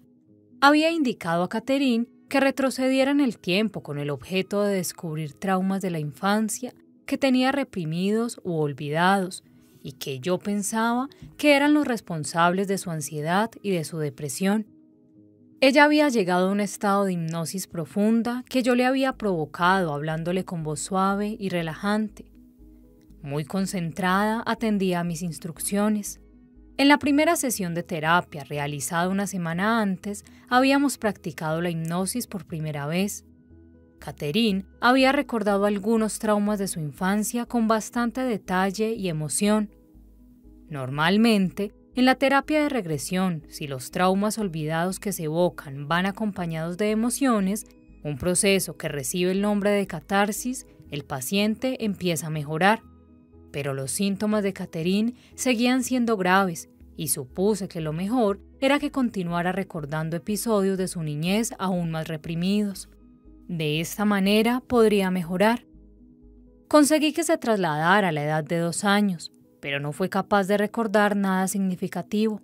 Había 0.61 0.91
indicado 0.91 1.45
a 1.45 1.49
Catherine 1.49 2.09
que 2.29 2.41
retrocediera 2.41 3.13
en 3.13 3.21
el 3.21 3.39
tiempo 3.39 3.85
con 3.85 4.01
el 4.01 4.11
objeto 4.11 4.65
de 4.65 4.75
descubrir 4.75 5.35
traumas 5.35 5.83
de 5.83 5.93
la 5.93 6.01
infancia 6.01 6.75
que 7.07 7.17
tenía 7.17 7.53
reprimidos 7.53 8.41
u 8.43 8.55
olvidados 8.55 9.45
y 9.85 9.93
que 9.93 10.19
yo 10.19 10.41
pensaba 10.41 11.09
que 11.37 11.55
eran 11.55 11.75
los 11.75 11.87
responsables 11.87 12.67
de 12.67 12.79
su 12.79 12.91
ansiedad 12.91 13.53
y 13.63 13.71
de 13.71 13.85
su 13.85 13.99
depresión. 13.99 14.67
Ella 15.61 15.85
había 15.85 16.09
llegado 16.09 16.49
a 16.49 16.51
un 16.51 16.59
estado 16.59 17.05
de 17.05 17.13
hipnosis 17.13 17.69
profunda 17.69 18.45
que 18.49 18.65
yo 18.65 18.75
le 18.75 18.85
había 18.85 19.13
provocado 19.13 19.95
hablándole 19.95 20.45
con 20.45 20.65
voz 20.65 20.81
suave 20.81 21.37
y 21.39 21.51
relajante. 21.51 22.34
Muy 23.25 23.47
concentrada, 23.47 24.43
atendía 24.45 25.01
a 25.01 25.05
mis 25.05 25.23
instrucciones. 25.23 26.21
En 26.77 26.89
la 26.89 26.99
primera 26.99 27.37
sesión 27.37 27.75
de 27.75 27.83
terapia 27.83 28.45
realizada 28.45 29.09
una 29.09 29.27
semana 29.27 29.81
antes, 29.81 30.27
habíamos 30.51 30.99
practicado 30.99 31.63
la 31.63 31.71
hipnosis 31.71 32.27
por 32.27 32.45
primera 32.45 32.87
vez. 32.87 33.25
Catherine 33.99 34.67
había 34.79 35.11
recordado 35.11 35.65
algunos 35.65 36.19
traumas 36.19 36.59
de 36.59 36.69
su 36.69 36.81
infancia 36.81 37.47
con 37.47 37.67
bastante 37.67 38.21
detalle 38.21 38.93
y 38.93 39.09
emoción. 39.09 39.71
Normalmente, 40.69 41.73
en 41.95 42.05
la 42.05 42.17
terapia 42.17 42.63
de 42.63 42.69
regresión, 42.69 43.47
si 43.49 43.67
los 43.67 43.91
traumas 43.91 44.37
olvidados 44.37 45.01
que 45.01 45.15
se 45.15 45.25
evocan 45.25 45.89
van 45.89 46.05
acompañados 46.05 46.77
de 46.77 46.91
emociones, 46.91 47.65
un 48.03 48.19
proceso 48.19 48.77
que 48.77 48.89
recibe 48.89 49.31
el 49.31 49.41
nombre 49.41 49.71
de 49.71 49.87
catarsis, 49.87 50.67
el 50.91 51.07
paciente 51.07 51.87
empieza 51.87 52.27
a 52.27 52.31
mejorar. 52.31 52.83
Pero 53.55 53.73
los 53.73 53.93
síntomas 53.93 54.43
de 54.43 54.53
Catherine 54.53 55.15
seguían 55.37 55.85
siendo 55.85 56.17
graves 56.17 56.69
y 56.97 57.07
supuse 57.07 57.69
que 57.69 57.81
lo 57.81 57.93
mejor 57.93 58.41
era 58.59 58.81
que 58.81 58.91
continuara 58.91 59.53
recordando 59.53 60.17
episodios 60.17 60.77
de 60.77 60.89
su 60.89 61.05
niñez 61.05 61.55
aún 61.61 61.93
más 61.93 62.09
reprimidos. 62.09 62.89
De 63.47 63.79
esta 63.79 64.05
manera 64.05 64.61
podría 64.67 65.13
mejorar. 65.13 65.67
Conseguí 66.67 67.13
que 67.13 67.23
se 67.23 67.39
trasladara 67.39 68.09
a 68.09 68.13
la 68.13 68.25
edad 68.25 68.43
de 68.43 68.59
dos 68.59 68.83
años, 68.83 69.31
pero 69.61 69.79
no 69.79 69.93
fue 69.93 70.09
capaz 70.09 70.49
de 70.49 70.59
recordar 70.59 71.15
nada 71.15 71.47
significativo. 71.47 72.41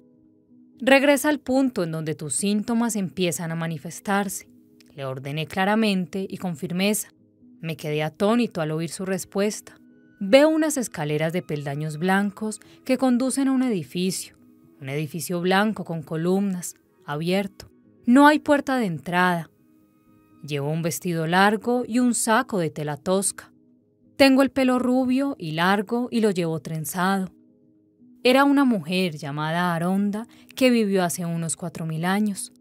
Regresa 0.78 1.28
al 1.28 1.40
punto 1.40 1.82
en 1.82 1.90
donde 1.90 2.14
tus 2.14 2.34
síntomas 2.36 2.94
empiezan 2.94 3.50
a 3.50 3.56
manifestarse. 3.56 4.48
Le 4.94 5.04
ordené 5.04 5.48
claramente 5.48 6.24
y 6.30 6.36
con 6.36 6.56
firmeza. 6.56 7.08
Me 7.60 7.76
quedé 7.76 8.04
atónito 8.04 8.60
al 8.60 8.70
oír 8.70 8.90
su 8.90 9.04
respuesta. 9.04 9.79
Veo 10.22 10.50
unas 10.50 10.76
escaleras 10.76 11.32
de 11.32 11.40
peldaños 11.40 11.96
blancos 11.96 12.60
que 12.84 12.98
conducen 12.98 13.48
a 13.48 13.52
un 13.52 13.62
edificio. 13.62 14.36
Un 14.78 14.90
edificio 14.90 15.40
blanco 15.40 15.84
con 15.84 16.02
columnas, 16.02 16.74
abierto. 17.06 17.70
No 18.04 18.26
hay 18.26 18.38
puerta 18.38 18.76
de 18.76 18.84
entrada. 18.84 19.48
Llevo 20.46 20.68
un 20.68 20.82
vestido 20.82 21.26
largo 21.26 21.84
y 21.88 22.00
un 22.00 22.12
saco 22.12 22.58
de 22.58 22.68
tela 22.68 22.98
tosca. 22.98 23.50
Tengo 24.16 24.42
el 24.42 24.50
pelo 24.50 24.78
rubio 24.78 25.36
y 25.38 25.52
largo 25.52 26.08
y 26.10 26.20
lo 26.20 26.30
llevo 26.30 26.60
trenzado. 26.60 27.32
Era 28.22 28.44
una 28.44 28.66
mujer 28.66 29.16
llamada 29.16 29.74
Aronda 29.74 30.26
que 30.54 30.68
vivió 30.68 31.02
hace 31.02 31.24
unos 31.24 31.56
cuatro 31.56 31.86
mil 31.86 32.04
años. 32.04 32.52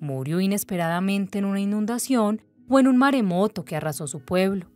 Murió 0.00 0.38
inesperadamente 0.38 1.38
en 1.38 1.46
una 1.46 1.60
inundación 1.60 2.42
o 2.68 2.78
en 2.78 2.88
un 2.88 2.98
maremoto 2.98 3.64
que 3.64 3.74
arrasó 3.74 4.06
su 4.06 4.20
pueblo. 4.20 4.73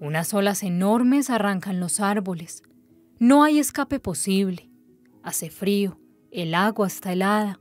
Unas 0.00 0.32
olas 0.32 0.62
enormes 0.62 1.28
arrancan 1.28 1.80
los 1.80 2.00
árboles. 2.00 2.62
No 3.18 3.42
hay 3.42 3.58
escape 3.58 3.98
posible. 3.98 4.70
Hace 5.22 5.50
frío, 5.50 5.98
el 6.30 6.54
agua 6.54 6.86
está 6.86 7.12
helada. 7.12 7.58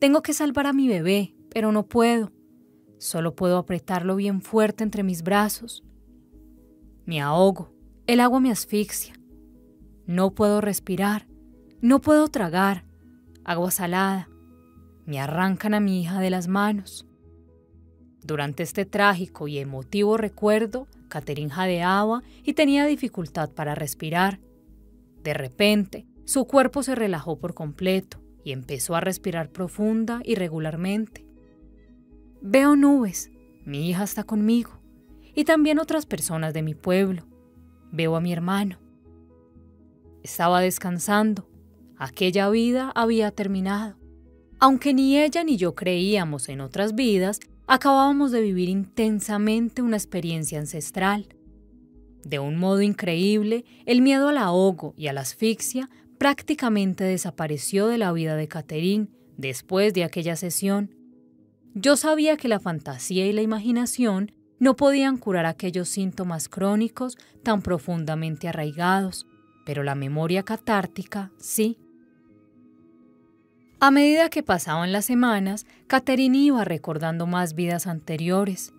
Tengo 0.00 0.22
que 0.22 0.32
salvar 0.32 0.66
a 0.66 0.72
mi 0.72 0.88
bebé, 0.88 1.34
pero 1.50 1.70
no 1.70 1.86
puedo. 1.86 2.32
Solo 2.98 3.34
puedo 3.34 3.58
apretarlo 3.58 4.16
bien 4.16 4.40
fuerte 4.40 4.82
entre 4.82 5.02
mis 5.02 5.22
brazos. 5.22 5.84
Me 7.04 7.20
ahogo, 7.20 7.74
el 8.06 8.20
agua 8.20 8.40
me 8.40 8.50
asfixia. 8.50 9.14
No 10.06 10.34
puedo 10.34 10.60
respirar, 10.60 11.26
no 11.80 12.00
puedo 12.00 12.28
tragar. 12.28 12.84
Agua 13.44 13.70
salada. 13.70 14.28
Me 15.04 15.20
arrancan 15.20 15.74
a 15.74 15.80
mi 15.80 16.00
hija 16.00 16.20
de 16.20 16.30
las 16.30 16.46
manos. 16.46 17.06
Durante 18.24 18.62
este 18.62 18.84
trágico 18.84 19.48
y 19.48 19.58
emotivo 19.58 20.16
recuerdo, 20.16 20.86
Catherine 21.08 21.50
jadeaba 21.50 22.22
y 22.44 22.54
tenía 22.54 22.86
dificultad 22.86 23.50
para 23.50 23.74
respirar. 23.74 24.40
De 25.22 25.34
repente, 25.34 26.06
su 26.24 26.46
cuerpo 26.46 26.82
se 26.82 26.94
relajó 26.94 27.38
por 27.38 27.54
completo 27.54 28.18
y 28.44 28.52
empezó 28.52 28.94
a 28.94 29.00
respirar 29.00 29.50
profunda 29.50 30.20
y 30.24 30.36
regularmente. 30.36 31.26
Veo 32.40 32.76
nubes, 32.76 33.30
mi 33.64 33.88
hija 33.88 34.04
está 34.04 34.24
conmigo, 34.24 34.70
y 35.34 35.44
también 35.44 35.78
otras 35.78 36.06
personas 36.06 36.54
de 36.54 36.62
mi 36.62 36.74
pueblo. 36.74 37.24
Veo 37.90 38.16
a 38.16 38.20
mi 38.20 38.32
hermano. 38.32 38.78
Estaba 40.22 40.60
descansando. 40.60 41.48
Aquella 41.96 42.48
vida 42.50 42.90
había 42.94 43.30
terminado. 43.30 43.96
Aunque 44.58 44.94
ni 44.94 45.18
ella 45.18 45.44
ni 45.44 45.56
yo 45.56 45.74
creíamos 45.74 46.48
en 46.48 46.60
otras 46.60 46.94
vidas, 46.94 47.40
acabábamos 47.72 48.32
de 48.32 48.42
vivir 48.42 48.68
intensamente 48.68 49.80
una 49.80 49.96
experiencia 49.96 50.58
ancestral. 50.58 51.34
De 52.22 52.38
un 52.38 52.58
modo 52.58 52.82
increíble, 52.82 53.64
el 53.86 54.02
miedo 54.02 54.28
al 54.28 54.36
ahogo 54.36 54.92
y 54.94 55.06
a 55.06 55.14
la 55.14 55.22
asfixia 55.22 55.88
prácticamente 56.18 57.02
desapareció 57.02 57.86
de 57.86 57.96
la 57.96 58.12
vida 58.12 58.36
de 58.36 58.46
Catherine 58.46 59.08
después 59.38 59.94
de 59.94 60.04
aquella 60.04 60.36
sesión. 60.36 60.94
Yo 61.74 61.96
sabía 61.96 62.36
que 62.36 62.46
la 62.46 62.60
fantasía 62.60 63.26
y 63.26 63.32
la 63.32 63.40
imaginación 63.40 64.32
no 64.58 64.76
podían 64.76 65.16
curar 65.16 65.46
aquellos 65.46 65.88
síntomas 65.88 66.50
crónicos 66.50 67.16
tan 67.42 67.62
profundamente 67.62 68.48
arraigados, 68.48 69.26
pero 69.64 69.82
la 69.82 69.94
memoria 69.94 70.42
catártica 70.42 71.32
sí. 71.38 71.78
A 73.82 73.90
medida 73.90 74.30
que 74.30 74.44
pasaban 74.44 74.92
las 74.92 75.06
semanas, 75.06 75.66
Catherine 75.88 76.38
iba 76.38 76.64
recordando 76.64 77.26
más 77.26 77.56
vidas 77.56 77.88
anteriores. 77.88 78.72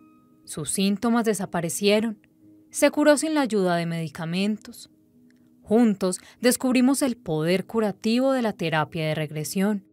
Sus 0.46 0.70
síntomas 0.70 1.26
desaparecieron. 1.26 2.18
Se 2.70 2.89
curó 2.89 3.18
sin 3.18 3.34
la 3.34 3.42
ayuda 3.42 3.76
de 3.76 3.86
medicamentos. 3.86 4.89
Juntos 5.62 6.22
descubrimos 6.39 7.02
el 7.02 7.18
poder 7.18 7.66
curativo 7.66 8.32
de 8.32 8.44
la 8.44 8.54
terapia 8.54 9.06
de 9.06 9.13
regresión. 9.13 9.84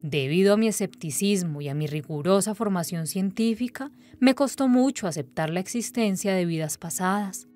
Debido 0.00 0.54
a 0.54 0.56
mi 0.56 0.66
escepticismo 0.66 1.60
y 1.60 1.68
a 1.68 1.74
mi 1.74 1.86
rigurosa 1.86 2.54
formación 2.54 3.06
científica, 3.06 3.90
me 4.18 4.34
costó 4.34 4.66
mucho 4.66 5.08
aceptar 5.08 5.50
la 5.50 5.60
existencia 5.60 6.32
de 6.32 6.46
vidas 6.46 6.78
pasadas. 6.78 7.48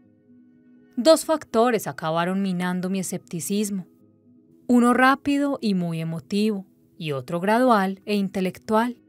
Dos 0.95 1.25
factores 1.25 1.87
acabaron 1.87 2.43
minando 2.43 2.91
mi 2.91 2.99
escepticismo. 2.99 3.87
Uno 4.71 4.93
rápido 4.93 5.59
y 5.63 5.73
muy 5.73 5.99
emotivo, 5.99 6.67
y 6.99 7.13
otro 7.13 7.41
gradual 7.41 8.03
e 8.05 8.17
intelectual. 8.17 9.01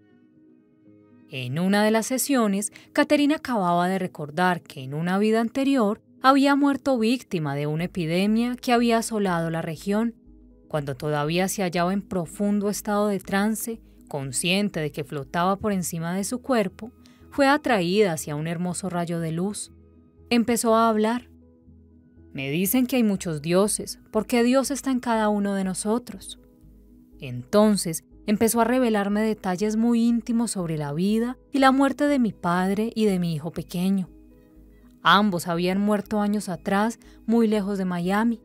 En 1.30 1.60
una 1.60 1.84
de 1.84 1.91
las 1.91 2.06
sesiones, 2.06 2.72
Caterina 2.93 3.36
acababa 3.36 3.89
de 3.89 4.00
recordar 4.00 4.62
que 4.62 4.82
en 4.82 4.93
una 4.93 5.17
vida 5.17 5.41
anterior 5.41 6.02
había 6.22 6.56
muerto 6.56 6.98
víctima 6.98 7.56
de 7.56 7.67
una 7.67 7.84
epidemia 7.84 8.56
que 8.56 8.72
había 8.72 9.00
asolado 9.00 9.50
la 9.50 9.62
región, 9.62 10.15
cuando 10.69 10.95
todavía 10.95 11.50
se 11.50 11.62
hallaba 11.62 11.91
en 11.91 12.04
profundo 12.04 12.69
estado 12.69 13.10
de 13.10 13.19
trance, 13.19 13.82
consciente 14.08 14.80
de 14.80 14.93
que 14.93 15.04
flotaba 15.04 15.58
por 15.58 15.74
encima 15.74 16.15
de 16.15 16.24
su 16.24 16.41
cuerpo, 16.41 16.93
fue 17.32 17.50
atraída 17.50 18.13
hacia 18.13 18.38
un 18.38 18.48
hermoso 18.48 18.89
rayo 18.89 19.19
de 19.19 19.34
luz. 19.34 19.74
Empezó 20.30 20.76
a 20.78 20.88
hablar. 20.88 21.28
Me 22.33 22.51
dicen 22.51 22.85
que 22.85 22.97
hay 22.97 23.03
muchos 23.03 23.41
dioses, 23.41 23.99
porque 24.11 24.43
Dios 24.43 24.71
está 24.71 24.91
en 24.91 24.99
cada 24.99 25.29
uno 25.29 25.55
de 25.55 25.63
nosotros. 25.63 26.39
Entonces 27.19 28.03
empezó 28.27 28.61
a 28.61 28.65
revelarme 28.65 29.21
detalles 29.21 29.75
muy 29.75 30.07
íntimos 30.07 30.51
sobre 30.51 30.77
la 30.77 30.93
vida 30.93 31.37
y 31.51 31.59
la 31.59 31.71
muerte 31.71 32.05
de 32.05 32.19
mi 32.19 32.31
padre 32.31 32.91
y 32.93 33.05
de 33.05 33.19
mi 33.19 33.33
hijo 33.33 33.51
pequeño. 33.51 34.09
Ambos 35.01 35.47
habían 35.47 35.79
muerto 35.79 36.19
años 36.19 36.49
atrás, 36.49 36.99
muy 37.25 37.47
lejos 37.47 37.77
de 37.77 37.85
Miami. 37.85 38.41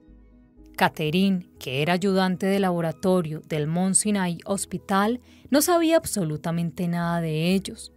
Catherine, 0.77 1.47
que 1.59 1.83
era 1.83 1.93
ayudante 1.93 2.47
de 2.47 2.59
laboratorio 2.59 3.43
del 3.49 3.67
Mount 3.67 3.95
Sinai 3.95 4.39
Hospital, 4.45 5.21
no 5.51 5.63
sabía 5.63 5.97
absolutamente 5.97 6.89
nada 6.89 7.21
de 7.21 7.55
ellos. 7.55 7.93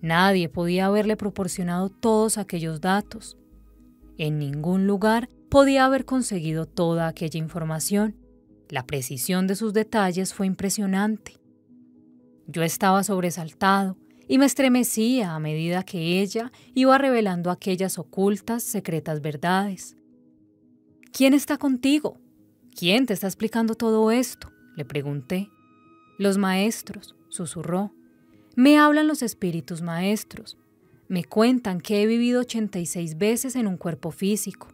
Nadie 0.00 0.48
podía 0.48 0.86
haberle 0.86 1.16
proporcionado 1.16 1.88
todos 1.88 2.38
aquellos 2.38 2.80
datos. 2.80 3.36
En 4.18 4.38
ningún 4.38 4.86
lugar 4.86 5.28
podía 5.48 5.84
haber 5.84 6.04
conseguido 6.04 6.66
toda 6.66 7.06
aquella 7.06 7.38
información. 7.38 8.16
La 8.68 8.84
precisión 8.84 9.46
de 9.46 9.54
sus 9.54 9.72
detalles 9.72 10.34
fue 10.34 10.46
impresionante. 10.46 11.38
Yo 12.46 12.62
estaba 12.62 13.04
sobresaltado 13.04 13.96
y 14.26 14.38
me 14.38 14.44
estremecía 14.44 15.34
a 15.34 15.38
medida 15.38 15.84
que 15.84 16.20
ella 16.20 16.52
iba 16.74 16.98
revelando 16.98 17.50
aquellas 17.50 17.98
ocultas, 17.98 18.62
secretas 18.62 19.22
verdades. 19.22 19.96
¿Quién 21.12 21.32
está 21.32 21.56
contigo? 21.56 22.20
¿Quién 22.76 23.06
te 23.06 23.14
está 23.14 23.26
explicando 23.26 23.74
todo 23.74 24.10
esto? 24.10 24.50
le 24.76 24.84
pregunté. 24.84 25.48
Los 26.18 26.38
maestros, 26.38 27.16
susurró. 27.28 27.92
Me 28.56 28.78
hablan 28.78 29.06
los 29.08 29.22
espíritus 29.22 29.82
maestros. 29.82 30.58
Me 31.08 31.24
cuentan 31.24 31.80
que 31.80 32.02
he 32.02 32.06
vivido 32.06 32.40
86 32.40 33.16
veces 33.16 33.56
en 33.56 33.66
un 33.66 33.78
cuerpo 33.78 34.10
físico. 34.10 34.68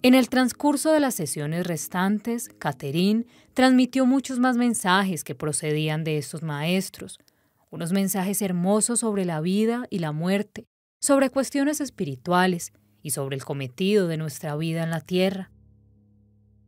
En 0.00 0.14
el 0.14 0.30
transcurso 0.30 0.90
de 0.90 1.00
las 1.00 1.14
sesiones 1.14 1.66
restantes, 1.66 2.48
Catherine 2.58 3.26
transmitió 3.52 4.06
muchos 4.06 4.38
más 4.38 4.56
mensajes 4.56 5.24
que 5.24 5.34
procedían 5.34 6.02
de 6.02 6.16
estos 6.16 6.42
maestros, 6.42 7.18
unos 7.70 7.92
mensajes 7.92 8.40
hermosos 8.40 9.00
sobre 9.00 9.26
la 9.26 9.42
vida 9.42 9.86
y 9.90 9.98
la 9.98 10.12
muerte, 10.12 10.66
sobre 10.98 11.28
cuestiones 11.28 11.82
espirituales 11.82 12.72
y 13.02 13.10
sobre 13.10 13.36
el 13.36 13.44
cometido 13.44 14.08
de 14.08 14.16
nuestra 14.16 14.56
vida 14.56 14.82
en 14.82 14.90
la 14.90 15.02
tierra. 15.02 15.50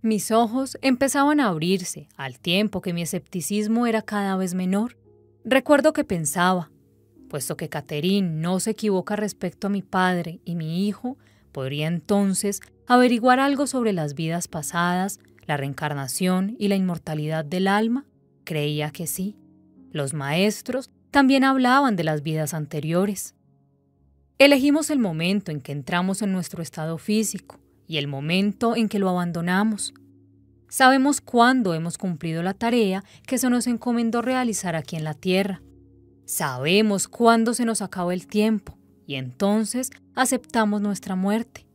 Mis 0.02 0.30
ojos 0.30 0.76
empezaban 0.82 1.40
a 1.40 1.48
abrirse 1.48 2.08
al 2.16 2.38
tiempo 2.38 2.82
que 2.82 2.92
mi 2.92 3.02
escepticismo 3.02 3.86
era 3.86 4.02
cada 4.02 4.36
vez 4.36 4.52
menor. 4.52 4.98
Recuerdo 5.44 5.92
que 5.94 6.04
pensaba, 6.04 6.70
puesto 7.30 7.56
que 7.56 7.70
Catherine 7.70 8.28
no 8.28 8.60
se 8.60 8.72
equivoca 8.72 9.16
respecto 9.16 9.68
a 9.68 9.70
mi 9.70 9.80
padre 9.80 10.40
y 10.44 10.56
mi 10.56 10.86
hijo, 10.86 11.16
podría 11.52 11.86
entonces 11.86 12.60
averiguar 12.86 13.40
algo 13.40 13.66
sobre 13.66 13.94
las 13.94 14.14
vidas 14.14 14.48
pasadas, 14.48 15.20
la 15.46 15.56
reencarnación 15.56 16.56
y 16.58 16.68
la 16.68 16.76
inmortalidad 16.76 17.46
del 17.46 17.68
alma. 17.68 18.04
Creía 18.44 18.90
que 18.90 19.06
sí. 19.06 19.36
Los 19.92 20.12
maestros 20.12 20.90
también 21.10 21.44
hablaban 21.44 21.96
de 21.96 22.04
las 22.04 22.22
vidas 22.22 22.52
anteriores. 22.52 23.34
Elegimos 24.38 24.90
el 24.90 24.98
momento 24.98 25.50
en 25.52 25.60
que 25.60 25.72
entramos 25.72 26.22
en 26.22 26.32
nuestro 26.32 26.62
estado 26.62 26.98
físico 26.98 27.60
y 27.86 27.98
el 27.98 28.08
momento 28.08 28.74
en 28.74 28.88
que 28.88 28.98
lo 28.98 29.08
abandonamos. 29.08 29.94
Sabemos 30.68 31.20
cuándo 31.20 31.74
hemos 31.74 31.96
cumplido 31.96 32.42
la 32.42 32.54
tarea 32.54 33.04
que 33.26 33.38
se 33.38 33.50
nos 33.50 33.66
encomendó 33.66 34.20
realizar 34.20 34.76
aquí 34.76 34.96
en 34.96 35.04
la 35.04 35.14
tierra. 35.14 35.62
Sabemos 36.30 37.08
cuándo 37.08 37.54
se 37.54 37.64
nos 37.64 37.82
acaba 37.82 38.14
el 38.14 38.28
tiempo 38.28 38.78
y 39.04 39.16
entonces 39.16 39.90
aceptamos 40.14 40.80
nuestra 40.80 41.16
muerte, 41.16 41.66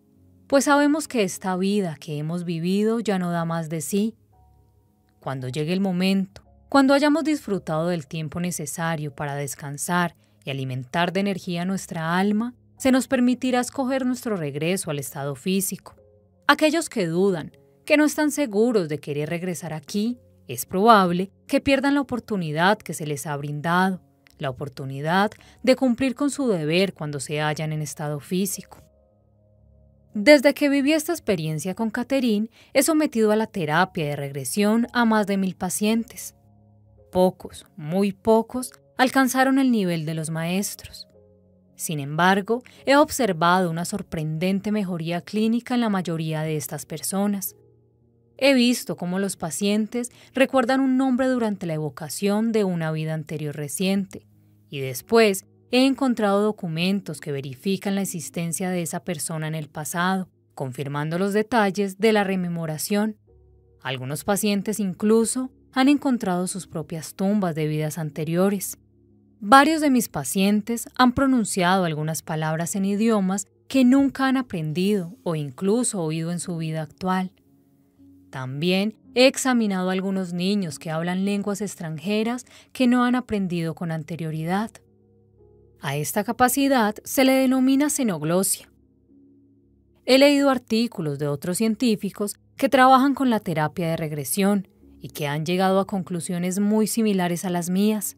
pues 0.48 0.63
sabemos 0.63 1.10
que 1.10 1.24
esta 1.24 1.58
vida 1.58 1.98
que 2.00 2.18
hemos 2.18 2.46
vivido 2.46 3.02
ya 3.02 3.20
no 3.20 3.32
da 3.32 3.44
más 3.44 3.68
de 3.68 3.82
sí. 3.82 4.15
Cuando 5.20 5.50
llegue 5.50 5.74
el 5.74 5.82
momento 5.82 6.46
cuando 6.70 6.94
hayamos 6.94 7.26
disfrutado 7.26 7.88
del 7.88 8.08
tiempo 8.08 8.39
necesario 8.39 9.13
para 9.13 9.36
descansar 9.36 10.15
y 10.46 10.52
alimentar 10.52 11.12
de 11.12 11.20
energía 11.20 11.65
nuestra 11.65 12.18
alma, 12.18 12.54
se 12.78 12.91
nos 12.91 13.08
permitirá 13.08 13.60
escoger 13.60 14.06
nuestro 14.06 14.36
regreso 14.36 14.89
al 14.89 15.00
estado 15.00 15.36
físico. 15.36 15.96
Aquellos 16.48 16.89
que 16.89 17.08
dudan, 17.08 17.52
que 17.86 17.98
no 17.98 18.06
están 18.06 18.32
seguros 18.32 18.89
de 18.89 19.00
querer 19.00 19.30
regresar 19.30 19.74
aquí, 19.74 20.18
es 20.48 20.65
probable 20.65 21.32
que 21.46 21.62
pierdan 21.62 21.96
la 21.96 22.02
oportunidad 22.02 22.78
que 22.78 22.94
se 22.94 23.06
les 23.06 23.26
ha 23.26 23.36
brindado, 23.38 24.02
la 24.38 24.50
oportunidad 24.50 25.32
de 25.63 25.76
cumplir 25.76 26.15
con 26.15 26.30
su 26.30 26.48
deber 26.48 26.93
cuando 26.93 27.19
se 27.19 27.39
hallan 27.41 27.74
en 27.74 27.82
estado 27.82 28.19
físico. 28.19 28.82
Desde 30.13 30.54
que 30.54 30.69
viví 30.69 30.93
esta 30.93 31.12
experiencia 31.12 31.76
con 31.76 31.89
Catherine, 31.89 32.50
he 32.74 32.84
sometido 32.84 33.32
a 33.32 33.36
la 33.36 33.48
terapia 33.48 34.06
de 34.06 34.15
regresión 34.15 34.88
a 34.93 35.04
más 35.04 35.28
de 35.28 35.36
mil 35.36 35.56
pacientes. 35.56 36.36
Pocos, 37.12 37.65
muy 37.76 38.13
pocos, 38.13 38.71
alcanzaron 38.98 39.60
el 39.60 39.71
nivel 39.71 40.06
de 40.06 40.13
los 40.13 40.30
maestros. 40.30 41.10
Sin 41.76 42.00
embargo, 42.00 42.63
he 42.86 42.95
observado 42.95 43.69
una 43.69 43.84
sorprendente 43.84 44.71
mejoría 44.71 45.19
clínica 45.19 45.76
en 45.76 45.82
la 45.82 45.89
mayoría 45.89 46.43
de 46.43 46.56
estas 46.56 46.86
personas. 46.86 47.56
He 48.38 48.54
visto 48.54 48.98
cómo 48.98 49.19
los 49.19 49.38
pacientes 49.38 50.12
recuerdan 50.34 50.82
un 50.82 50.98
nombre 50.98 51.28
durante 51.28 51.65
la 51.65 51.76
evocación 51.76 52.52
de 52.52 52.63
una 52.63 52.91
vida 52.91 53.13
anterior 53.13 53.56
reciente 53.56 54.28
y 54.69 54.80
después 54.80 55.45
he 55.71 55.86
encontrado 55.86 56.41
documentos 56.41 57.21
que 57.21 57.32
verifican 57.32 57.95
la 57.95 58.02
existencia 58.02 58.69
de 58.69 58.82
esa 58.82 59.02
persona 59.04 59.48
en 59.48 59.56
el 59.56 59.69
pasado, 59.69 60.30
confirmando 60.54 61.17
los 61.17 61.34
detalles 61.34 61.98
de 61.98 62.13
la 62.13 62.24
rememoración. 62.24 63.17
Algunos 63.82 64.24
pacientes 64.24 64.80
incluso 64.80 65.52
han 65.71 65.89
encontrado 65.89 66.48
sus 66.48 66.67
propias 66.67 67.15
tumbas 67.15 67.56
de 67.56 67.67
vidas 67.67 67.98
anteriores. 67.98 68.78
Varios 69.39 69.82
de 69.82 69.89
mis 69.89 70.10
pacientes 70.10 70.88
han 70.95 71.13
pronunciado 71.13 71.86
algunas 71.86 72.21
palabras 72.21 72.76
en 72.76 72.86
idiomas 72.86 73.48
que 73.67 73.84
nunca 73.84 74.28
han 74.28 74.38
aprendido 74.38 75.17
o 75.24 75.36
incluso 75.36 76.02
oído 76.02 76.32
en 76.32 76.39
su 76.39 76.58
vida 76.58 76.82
actual. 76.82 77.32
También 78.36 78.98
he 79.13 79.28
examinado 79.28 79.89
a 79.89 79.93
algunos 79.93 80.34
niños 80.34 80.78
que 80.78 80.91
hablan 80.91 81.24
lenguas 81.24 81.62
extranjeras 81.62 82.43
que 82.74 82.86
no 82.86 83.06
han 83.06 83.15
aprendido 83.15 83.76
con 83.76 83.93
anterioridad. 83.93 84.71
A 85.80 85.95
esta 85.95 86.26
capacidad 86.26 86.95
se 87.06 87.24
le 87.24 87.32
denomina 87.32 87.89
xenoglosia. 87.89 88.69
He 90.04 90.17
leído 90.17 90.50
artículos 90.50 91.17
de 91.17 91.30
otros 91.30 91.60
científicos 91.60 92.36
que 92.58 92.67
trabajan 92.67 93.13
con 93.15 93.30
la 93.30 93.39
terapia 93.39 93.88
de 93.88 93.95
regresión 93.95 94.67
y 95.00 95.12
que 95.12 95.28
han 95.28 95.45
llegado 95.45 95.80
a 95.80 95.88
conclusiones 95.88 96.60
muy 96.60 96.88
similares 96.88 97.45
a 97.45 97.50
las 97.50 97.69
mías. 97.69 98.17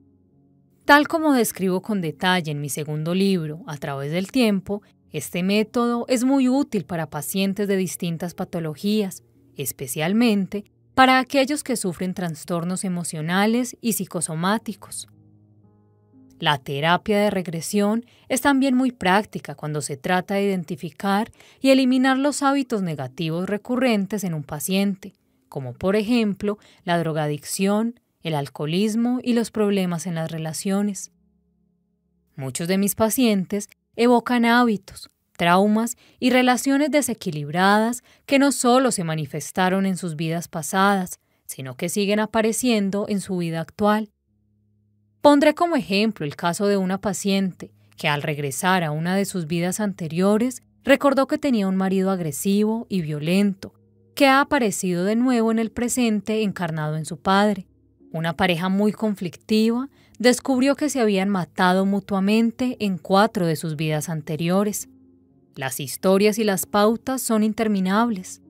Tal 0.86 1.08
como 1.08 1.34
describo 1.34 1.84
con 1.84 2.02
detalle 2.02 2.50
en 2.50 2.60
mi 2.60 2.70
segundo 2.70 3.14
libro, 3.14 3.62
A 3.68 3.78
través 3.78 4.12
del 4.12 4.32
tiempo, 4.32 4.82
este 5.12 5.44
método 5.44 6.06
es 6.08 6.24
muy 6.24 6.50
útil 6.50 6.86
para 6.86 7.08
pacientes 7.08 7.68
de 7.68 7.78
distintas 7.78 8.34
patologías, 8.34 9.24
especialmente 9.58 10.66
para 10.94 11.20
aquellos 11.20 11.64
que 11.64 11.76
sufren 11.76 12.14
trastornos 12.14 12.84
emocionales 12.84 13.78
y 13.82 13.94
psicosomáticos. 13.94 15.08
La 16.40 16.60
terapia 16.60 17.20
de 17.20 17.30
regresión 17.32 18.06
es 18.30 18.42
también 18.42 18.76
muy 18.76 18.92
práctica 18.92 19.56
cuando 19.56 19.82
se 19.82 19.98
trata 19.98 20.36
de 20.36 20.44
identificar 20.44 21.32
y 21.60 21.72
eliminar 21.72 22.18
los 22.18 22.44
hábitos 22.44 22.84
negativos 22.84 23.50
recurrentes 23.50 24.24
en 24.24 24.36
un 24.36 24.44
paciente, 24.44 25.14
como 25.50 25.74
por 25.74 25.96
ejemplo 25.96 26.60
la 26.84 27.00
drogadicción, 27.00 28.00
el 28.22 28.36
alcoholismo 28.36 29.20
y 29.24 29.34
los 29.34 29.50
problemas 29.50 30.06
en 30.06 30.16
las 30.16 30.32
relaciones. 30.32 31.12
Muchos 32.36 32.68
de 32.68 32.78
mis 32.78 32.94
pacientes 32.94 33.68
evocan 33.96 34.46
hábitos, 34.46 35.10
traumas 35.38 35.96
y 36.20 36.32
relaciones 36.32 36.92
desequilibradas 36.92 38.04
que 38.26 38.40
no 38.40 38.52
solo 38.52 38.92
se 38.92 39.06
manifestaron 39.06 39.86
en 39.86 39.96
sus 39.96 40.18
vidas 40.18 40.50
pasadas, 40.50 41.20
sino 41.46 41.78
que 41.78 41.88
siguen 41.88 42.20
apareciendo 42.20 43.06
en 43.08 43.22
su 43.22 43.38
vida 43.38 43.62
actual. 43.62 44.12
Pondré 45.22 45.56
como 45.56 45.78
ejemplo 45.78 46.26
el 46.26 46.36
caso 46.36 46.68
de 46.68 46.76
una 46.76 47.00
paciente 47.00 47.72
que 47.98 48.08
al 48.08 48.22
regresar 48.22 48.84
a 48.84 48.92
una 48.92 49.16
de 49.16 49.26
sus 49.26 49.48
vidas 49.48 49.80
anteriores 49.80 50.62
recordó 50.84 51.28
que 51.28 51.38
tenía 51.38 51.68
un 51.68 51.76
marido 51.76 52.12
agresivo 52.12 52.86
y 52.90 53.02
violento, 53.02 53.74
que 54.16 54.28
ha 54.28 54.40
aparecido 54.40 55.04
de 55.04 55.16
nuevo 55.16 55.52
en 55.52 55.60
el 55.60 55.72
presente 55.72 56.44
encarnado 56.44 56.96
en 56.96 57.06
su 57.06 57.18
padre. 57.18 57.68
Una 58.12 58.34
pareja 58.38 58.70
muy 58.70 58.94
conflictiva 58.94 59.90
descubrió 60.18 60.76
que 60.76 60.90
se 60.90 61.02
habían 61.02 61.30
matado 61.30 61.86
mutuamente 61.86 62.78
en 62.80 62.98
cuatro 62.98 63.46
de 63.46 63.56
sus 63.56 63.76
vidas 63.76 64.10
anteriores. 64.10 64.90
Las 65.58 65.80
historias 65.80 66.38
y 66.38 66.44
las 66.44 66.68
pautas 66.68 67.20
son 67.20 67.44
interminables. 67.44 68.44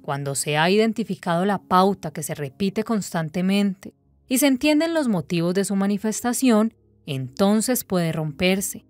Cuando 0.00 0.34
se 0.34 0.56
ha 0.56 0.70
identificado 0.70 1.44
la 1.44 1.58
pauta 1.58 2.12
que 2.12 2.22
se 2.22 2.34
repite 2.34 2.82
constantemente 2.82 3.92
y 4.26 4.38
se 4.38 4.46
entienden 4.46 4.94
los 4.94 5.06
motivos 5.06 5.52
de 5.52 5.66
su 5.66 5.76
manifestación, 5.76 6.72
entonces 7.04 7.84
puede 7.84 8.10
romperse. 8.12 8.86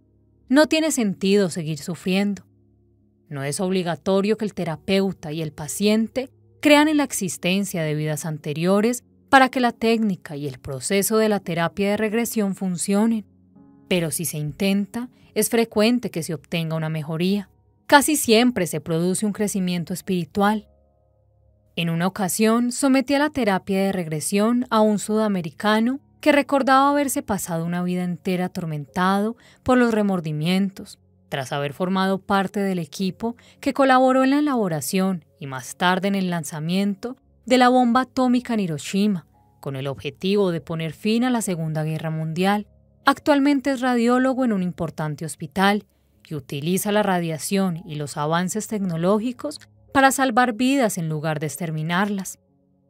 No 0.49 0.69
tiene 0.69 0.93
sentido 0.93 1.51
seguir 1.51 1.79
sufriendo. 1.79 2.45
No 3.29 3.43
es 3.43 3.59
obligatorio 3.59 4.37
que 4.37 4.45
el 4.45 4.55
terapeuta 4.55 5.33
y 5.33 5.43
el 5.43 5.53
paciente 5.53 6.31
crean 6.61 6.87
en 6.87 6.99
la 6.99 7.05
existencia 7.05 7.83
de 7.83 7.97
vidas 7.97 8.27
anteriores 8.27 9.03
para 9.29 9.49
que 9.49 9.59
la 9.59 9.73
técnica 9.73 10.37
y 10.37 10.47
el 10.47 10.61
proceso 10.61 11.19
de 11.19 11.29
la 11.29 11.41
terapia 11.41 11.91
de 11.91 11.97
regresión 11.97 12.55
funcionen. 12.55 13.27
Pero 13.90 14.12
si 14.12 14.24
se 14.24 14.38
intenta, 14.38 15.09
es 15.35 15.50
frecuente 15.50 16.12
que 16.12 16.22
se 16.22 16.33
obtenga 16.33 16.76
una 16.76 16.88
mejoría. 16.88 17.50
Casi 17.88 18.14
siempre 18.14 18.68
se 18.68 18.81
produce 18.81 19.26
un 19.26 19.33
crecimiento 19.33 19.92
espiritual. 19.92 20.68
En 21.74 21.90
una 21.90 22.07
ocasión 22.07 22.70
sometí 22.70 23.14
a 23.14 23.18
la 23.18 23.31
terapia 23.31 23.83
de 23.83 23.90
regresión 23.90 24.64
a 24.70 24.81
un 24.81 25.00
sudamericano 25.00 25.98
que 26.20 26.31
recordaba 26.31 26.90
haberse 26.90 27.22
pasado 27.22 27.64
una 27.64 27.83
vida 27.83 28.05
entera 28.05 28.44
atormentado 28.44 29.37
por 29.64 29.76
los 29.76 29.92
remordimientos, 29.92 31.00
tras 31.29 31.50
haber 31.50 31.72
formado 31.72 32.18
parte 32.20 32.61
del 32.61 32.79
equipo 32.79 33.35
que 33.59 33.74
colaboró 33.74 34.22
en 34.22 34.31
la 34.31 34.38
elaboración 34.38 35.24
y 35.40 35.48
más 35.48 35.74
tarde 35.74 36.07
en 36.07 36.14
el 36.14 36.31
lanzamiento 36.31 37.16
de 37.44 37.59
la 37.59 37.68
bomba 37.68 38.03
atómica 38.03 38.55
en 38.55 38.61
Hiroshima, 38.61 39.26
con 39.59 39.74
el 39.74 39.88
objetivo 39.88 40.53
de 40.53 40.61
poner 40.61 40.92
fin 40.92 41.24
a 41.24 41.31
la 41.31 41.42
Segunda 41.42 41.83
Guerra 41.83 42.11
Mundial. 42.11 42.68
Actualmente 43.05 43.71
es 43.71 43.81
radiólogo 43.81 44.45
en 44.45 44.53
un 44.53 44.63
importante 44.63 45.25
hospital 45.25 45.87
y 46.29 46.35
utiliza 46.35 46.93
la 46.93 47.03
radiación 47.03 47.83
y 47.85 47.97
los 47.97 48.17
avances 48.17 48.69
tecnológicos 48.69 49.61
para 49.93 50.13
salvar 50.13 50.53
vidas 50.53 50.99
en 50.99 51.09
lugar 51.09 51.41
de 51.41 51.47
exterminarlas. 51.47 52.39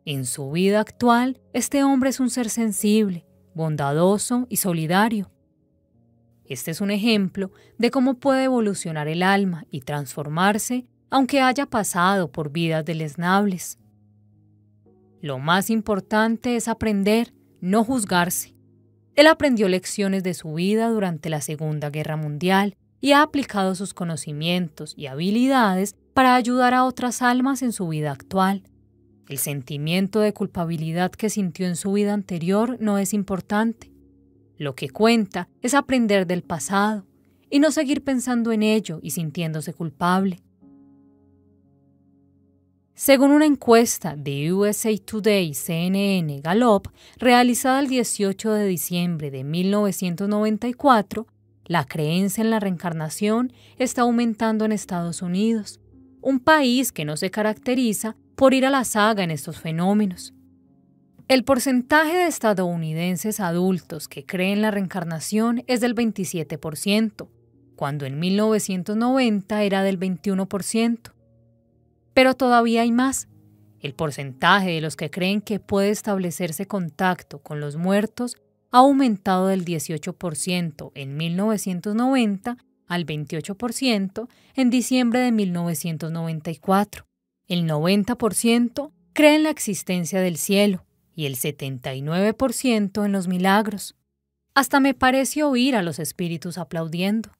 En 0.05 0.27
su 0.27 0.51
vida 0.51 0.81
actual, 0.81 1.41
este 1.53 1.85
hombre 1.85 2.11
es 2.11 2.21
un 2.21 2.31
ser 2.31 2.51
sensible, 2.51 3.27
bondadoso 3.55 4.47
y 4.49 4.57
solidario. 4.57 5.31
Este 6.45 6.71
es 6.73 6.81
un 6.81 6.91
ejemplo 6.91 7.53
de 7.79 7.91
cómo 7.91 8.15
puede 8.15 8.45
evolucionar 8.45 9.09
el 9.09 9.23
alma 9.23 9.67
y 9.71 9.83
transformarse 9.83 10.87
aunque 11.11 11.41
haya 11.41 11.67
pasado 11.67 12.31
por 12.31 12.51
vidas 12.51 12.85
deleznables. 12.85 13.79
Lo 15.21 15.39
más 15.39 15.69
importante 15.69 16.57
es 16.57 16.69
aprender, 16.69 17.35
no 17.61 17.85
juzgarse. 17.85 18.55
Él 19.15 19.27
aprendió 19.27 19.69
lecciones 19.69 20.23
de 20.23 20.35
su 20.35 20.55
vida 20.55 20.89
durante 20.89 21.31
la 21.31 21.41
Segunda 21.41 21.91
Guerra 21.91 22.17
Mundial 22.17 22.77
y 23.01 23.13
ha 23.13 23.23
aplicado 23.23 23.75
sus 23.75 23.95
conocimientos 23.95 24.95
y 24.97 25.07
habilidades 25.07 25.97
para 26.15 26.35
ayudar 26.35 26.75
a 26.75 26.85
otras 26.85 27.23
almas 27.23 27.63
en 27.63 27.73
su 27.73 27.89
vida 27.89 28.13
actual. 28.13 28.63
El 29.29 29.39
sentimiento 29.39 30.21
de 30.21 30.33
culpabilidad 30.33 31.13
que 31.13 31.31
sintió 31.31 31.67
en 31.67 31.77
su 31.77 31.93
vida 31.93 32.13
anterior 32.13 32.77
no 32.81 32.99
es 32.99 33.15
importante. 33.15 33.93
Lo 34.59 34.75
que 34.75 34.91
cuenta 34.91 35.49
es 35.63 35.75
aprender 35.75 36.27
del 36.27 36.43
pasado 36.43 37.07
y 37.49 37.61
no 37.61 37.71
seguir 37.71 38.05
pensando 38.05 38.53
en 38.53 38.63
ello 38.63 39.01
y 39.03 39.11
sintiéndose 39.11 39.73
culpable. 39.73 40.43
Según 43.01 43.31
una 43.31 43.47
encuesta 43.47 44.15
de 44.15 44.53
USA 44.53 44.91
Today 44.95 45.55
CNN 45.55 46.43
Gallup 46.43 46.89
realizada 47.17 47.81
el 47.81 47.89
18 47.89 48.53
de 48.53 48.67
diciembre 48.67 49.31
de 49.31 49.43
1994, 49.43 51.27
la 51.65 51.87
creencia 51.87 52.45
en 52.45 52.51
la 52.51 52.61
reencarnación 52.61 53.55
está 53.79 54.03
aumentando 54.03 54.67
en 54.67 54.73
Estados 54.73 55.23
Unidos, 55.23 55.81
un 56.21 56.41
país 56.41 56.93
que 56.93 57.07
no 57.07 57.17
se 57.17 57.31
caracteriza 57.31 58.17
por 58.37 58.53
ir 58.53 58.67
a 58.67 58.71
la 58.71 58.85
saga 58.85 59.25
en 59.25 59.31
estos 59.31 59.59
fenómenos. 59.59 60.35
El 61.27 61.43
porcentaje 61.45 62.15
de 62.15 62.27
estadounidenses 62.27 63.41
adultos 63.41 64.09
que 64.09 64.27
creen 64.27 64.61
la 64.61 64.73
reencarnación 64.73 65.65
es 65.69 65.81
del 65.81 65.95
27%, 65.95 67.29
cuando 67.77 68.05
en 68.05 68.21
1990 68.21 69.63
era 69.63 69.83
del 69.85 69.99
21%. 69.99 71.13
Pero 72.15 72.35
todavía 72.35 72.83
hay 72.83 72.93
más. 72.93 73.29
El 73.81 73.95
porcentaje 73.95 74.71
de 74.71 74.81
los 74.81 74.97
que 74.97 75.11
creen 75.11 75.41
que 75.41 75.59
puede 75.59 75.91
establecerse 75.91 76.67
contacto 76.67 77.39
con 77.39 77.61
los 77.61 77.77
muertos 77.77 78.37
ha 78.71 78.79
aumentado 78.79 79.47
del 79.47 79.65
18% 79.65 80.93
en 80.95 81.17
1990 81.17 82.57
al 82.87 83.07
28% 83.07 84.29
en 84.55 84.71
diciembre 84.71 85.21
de 85.21 85.33
1994. 85.33 87.07
El 87.47 87.69
90% 87.69 88.93
cree 89.13 89.35
en 89.37 89.43
la 89.45 89.51
existencia 89.51 90.21
del 90.21 90.37
cielo 90.37 90.85
y 91.15 91.27
el 91.27 91.37
79% 91.37 93.05
en 93.05 93.13
los 93.13 93.29
milagros. 93.29 93.97
Hasta 94.55 94.81
me 94.81 94.95
parece 94.95 95.43
oír 95.43 95.77
a 95.77 95.83
los 95.83 95.99
espíritus 95.99 96.59
aplaudiendo. 96.59 97.31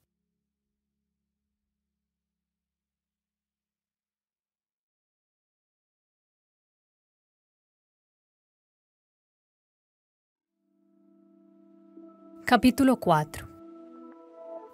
Capítulo 12.51 12.97
4 12.97 13.47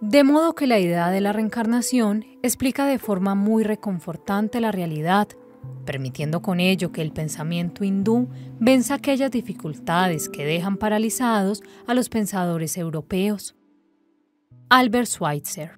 De 0.01 0.23
modo 0.23 0.55
que 0.55 0.65
la 0.65 0.79
idea 0.79 1.11
de 1.11 1.21
la 1.21 1.31
reencarnación 1.31 2.25
explica 2.41 2.87
de 2.87 2.97
forma 2.97 3.35
muy 3.35 3.63
reconfortante 3.63 4.59
la 4.59 4.71
realidad, 4.71 5.27
permitiendo 5.85 6.41
con 6.41 6.59
ello 6.59 6.91
que 6.91 7.03
el 7.03 7.11
pensamiento 7.11 7.83
hindú 7.83 8.29
venza 8.59 8.95
aquellas 8.95 9.29
dificultades 9.29 10.27
que 10.27 10.43
dejan 10.43 10.77
paralizados 10.77 11.61
a 11.85 11.93
los 11.93 12.09
pensadores 12.09 12.79
europeos. 12.79 13.55
Albert 14.69 15.09
Schweitzer 15.09 15.77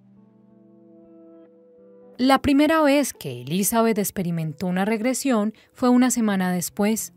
La 2.18 2.42
primera 2.42 2.82
vez 2.82 3.12
que 3.12 3.42
Elizabeth 3.42 3.98
experimentó 3.98 4.68
una 4.68 4.86
regresión 4.86 5.54
fue 5.74 5.90
una 5.90 6.12
semana 6.12 6.54
después. 6.54 7.12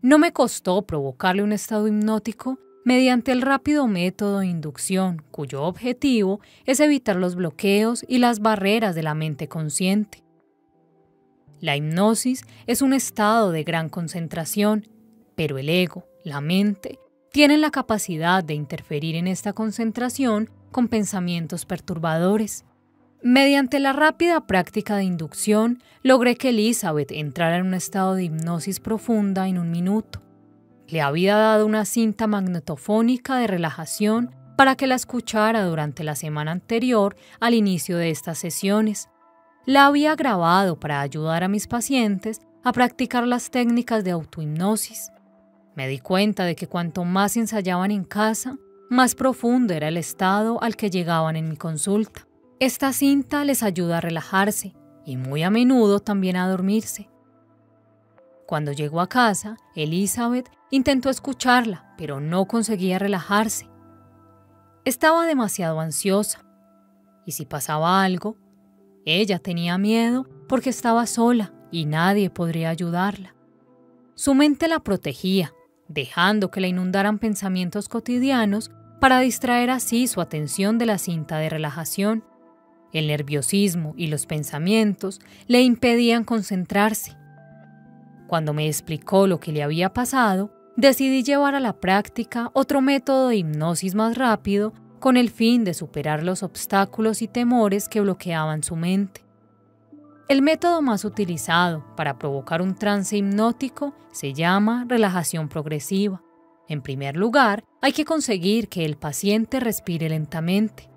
No 0.00 0.18
me 0.18 0.32
costó 0.32 0.86
provocarle 0.86 1.42
un 1.42 1.52
estado 1.52 1.86
hipnótico 1.86 2.58
mediante 2.84 3.32
el 3.32 3.42
rápido 3.42 3.86
método 3.86 4.40
de 4.40 4.46
inducción, 4.46 5.22
cuyo 5.30 5.62
objetivo 5.62 6.40
es 6.64 6.80
evitar 6.80 7.16
los 7.16 7.34
bloqueos 7.34 8.04
y 8.08 8.18
las 8.18 8.40
barreras 8.40 8.94
de 8.94 9.02
la 9.02 9.14
mente 9.14 9.48
consciente. 9.48 10.22
La 11.60 11.76
hipnosis 11.76 12.44
es 12.66 12.82
un 12.82 12.92
estado 12.92 13.52
de 13.52 13.62
gran 13.62 13.88
concentración, 13.88 14.88
pero 15.36 15.58
el 15.58 15.68
ego, 15.68 16.04
la 16.24 16.40
mente, 16.40 16.98
tienen 17.32 17.60
la 17.60 17.70
capacidad 17.70 18.42
de 18.42 18.54
interferir 18.54 19.14
en 19.14 19.26
esta 19.26 19.52
concentración 19.52 20.50
con 20.70 20.88
pensamientos 20.88 21.64
perturbadores. 21.64 22.64
Mediante 23.22 23.78
la 23.78 23.92
rápida 23.92 24.46
práctica 24.46 24.96
de 24.96 25.04
inducción, 25.04 25.80
logré 26.02 26.36
que 26.36 26.48
Elizabeth 26.48 27.12
entrara 27.12 27.58
en 27.58 27.66
un 27.66 27.74
estado 27.74 28.16
de 28.16 28.24
hipnosis 28.24 28.80
profunda 28.80 29.46
en 29.46 29.58
un 29.58 29.70
minuto. 29.70 30.20
Le 30.92 31.00
había 31.00 31.36
dado 31.36 31.64
una 31.64 31.86
cinta 31.86 32.26
magnetofónica 32.26 33.38
de 33.38 33.46
relajación 33.46 34.36
para 34.58 34.76
que 34.76 34.86
la 34.86 34.94
escuchara 34.94 35.64
durante 35.64 36.04
la 36.04 36.14
semana 36.14 36.50
anterior 36.50 37.16
al 37.40 37.54
inicio 37.54 37.96
de 37.96 38.10
estas 38.10 38.36
sesiones. 38.36 39.08
La 39.64 39.86
había 39.86 40.14
grabado 40.16 40.78
para 40.78 41.00
ayudar 41.00 41.44
a 41.44 41.48
mis 41.48 41.66
pacientes 41.66 42.42
a 42.62 42.72
practicar 42.72 43.26
las 43.26 43.50
técnicas 43.50 44.04
de 44.04 44.10
autohipnosis. 44.10 45.10
Me 45.76 45.88
di 45.88 45.98
cuenta 45.98 46.44
de 46.44 46.56
que 46.56 46.66
cuanto 46.66 47.06
más 47.06 47.38
ensayaban 47.38 47.90
en 47.90 48.04
casa, 48.04 48.58
más 48.90 49.14
profundo 49.14 49.72
era 49.72 49.88
el 49.88 49.96
estado 49.96 50.62
al 50.62 50.76
que 50.76 50.90
llegaban 50.90 51.36
en 51.36 51.48
mi 51.48 51.56
consulta. 51.56 52.26
Esta 52.60 52.92
cinta 52.92 53.46
les 53.46 53.62
ayuda 53.62 53.96
a 53.96 54.02
relajarse 54.02 54.74
y 55.06 55.16
muy 55.16 55.42
a 55.42 55.48
menudo 55.48 56.00
también 56.00 56.36
a 56.36 56.50
dormirse. 56.50 57.08
Cuando 58.52 58.72
llegó 58.72 59.00
a 59.00 59.08
casa, 59.08 59.56
Elizabeth 59.74 60.50
intentó 60.70 61.08
escucharla, 61.08 61.94
pero 61.96 62.20
no 62.20 62.44
conseguía 62.44 62.98
relajarse. 62.98 63.70
Estaba 64.84 65.24
demasiado 65.24 65.80
ansiosa, 65.80 66.44
y 67.24 67.32
si 67.32 67.46
pasaba 67.46 68.04
algo, 68.04 68.36
ella 69.06 69.38
tenía 69.38 69.78
miedo 69.78 70.28
porque 70.50 70.68
estaba 70.68 71.06
sola 71.06 71.54
y 71.70 71.86
nadie 71.86 72.28
podría 72.28 72.68
ayudarla. 72.68 73.34
Su 74.16 74.34
mente 74.34 74.68
la 74.68 74.80
protegía, 74.80 75.54
dejando 75.88 76.50
que 76.50 76.60
la 76.60 76.66
inundaran 76.66 77.18
pensamientos 77.18 77.88
cotidianos 77.88 78.70
para 79.00 79.20
distraer 79.20 79.70
así 79.70 80.06
su 80.06 80.20
atención 80.20 80.76
de 80.76 80.84
la 80.84 80.98
cinta 80.98 81.38
de 81.38 81.48
relajación. 81.48 82.22
El 82.92 83.06
nerviosismo 83.06 83.94
y 83.96 84.08
los 84.08 84.26
pensamientos 84.26 85.22
le 85.46 85.62
impedían 85.62 86.24
concentrarse. 86.24 87.16
Cuando 88.32 88.54
me 88.54 88.66
explicó 88.66 89.26
lo 89.26 89.40
que 89.40 89.52
le 89.52 89.62
había 89.62 89.92
pasado, 89.92 90.50
decidí 90.74 91.22
llevar 91.22 91.54
a 91.54 91.60
la 91.60 91.74
práctica 91.74 92.50
otro 92.54 92.80
método 92.80 93.28
de 93.28 93.36
hipnosis 93.36 93.94
más 93.94 94.16
rápido 94.16 94.72
con 95.00 95.18
el 95.18 95.28
fin 95.28 95.64
de 95.64 95.74
superar 95.74 96.22
los 96.22 96.42
obstáculos 96.42 97.20
y 97.20 97.28
temores 97.28 97.90
que 97.90 98.00
bloqueaban 98.00 98.62
su 98.62 98.74
mente. 98.74 99.22
El 100.30 100.40
método 100.40 100.80
más 100.80 101.04
utilizado 101.04 101.84
para 101.94 102.18
provocar 102.18 102.62
un 102.62 102.74
trance 102.74 103.18
hipnótico 103.18 103.94
se 104.12 104.32
llama 104.32 104.86
relajación 104.88 105.50
progresiva. 105.50 106.22
En 106.68 106.80
primer 106.80 107.18
lugar, 107.18 107.64
hay 107.82 107.92
que 107.92 108.06
conseguir 108.06 108.70
que 108.70 108.86
el 108.86 108.96
paciente 108.96 109.60
respire 109.60 110.08
lentamente. 110.08 110.88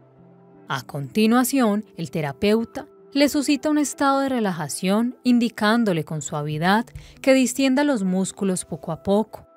A 0.69 0.83
continuación, 0.83 1.83
el 1.97 2.11
terapeuta 2.11 2.87
le 3.15 3.29
suscita 3.29 3.69
un 3.69 3.77
estado 3.77 4.19
de 4.19 4.27
relajación 4.27 5.15
indicándole 5.23 6.03
con 6.03 6.21
suavidad 6.21 6.85
que 7.21 7.33
distienda 7.33 7.85
los 7.85 8.03
músculos 8.03 8.65
poco 8.65 8.91
a 8.91 9.03
poco. 9.03 9.47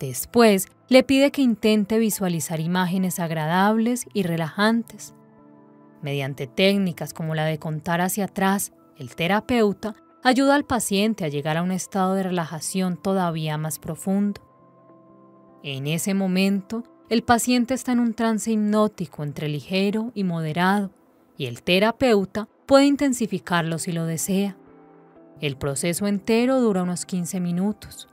Después, 0.00 0.68
le 0.88 1.02
pide 1.02 1.30
que 1.30 1.42
intente 1.42 1.98
visualizar 1.98 2.60
imágenes 2.60 3.20
agradables 3.20 4.06
y 4.14 4.22
relajantes. 4.22 5.14
Mediante 6.00 6.46
técnicas 6.46 7.12
como 7.12 7.34
la 7.34 7.44
de 7.44 7.58
contar 7.58 8.00
hacia 8.00 8.24
atrás, 8.24 8.72
el 8.96 9.14
terapeuta 9.14 9.94
ayuda 10.24 10.54
al 10.54 10.64
paciente 10.64 11.26
a 11.26 11.28
llegar 11.28 11.58
a 11.58 11.62
un 11.62 11.72
estado 11.72 12.14
de 12.14 12.22
relajación 12.22 12.96
todavía 12.96 13.58
más 13.58 13.78
profundo. 13.78 14.40
En 15.62 15.86
ese 15.88 16.14
momento, 16.14 16.84
el 17.10 17.22
paciente 17.22 17.74
está 17.74 17.92
en 17.92 18.00
un 18.00 18.14
trance 18.14 18.50
hipnótico 18.50 19.24
entre 19.24 19.48
ligero 19.48 20.10
y 20.14 20.24
moderado, 20.24 20.90
y 21.36 21.44
el 21.44 21.62
terapeuta 21.62 22.48
puede 22.68 22.84
intensificarlo 22.84 23.78
si 23.78 23.92
lo 23.92 24.04
desea. 24.04 24.58
El 25.40 25.56
proceso 25.56 26.06
entero 26.06 26.60
dura 26.60 26.82
unos 26.82 27.06
15 27.06 27.40
minutos. 27.40 28.08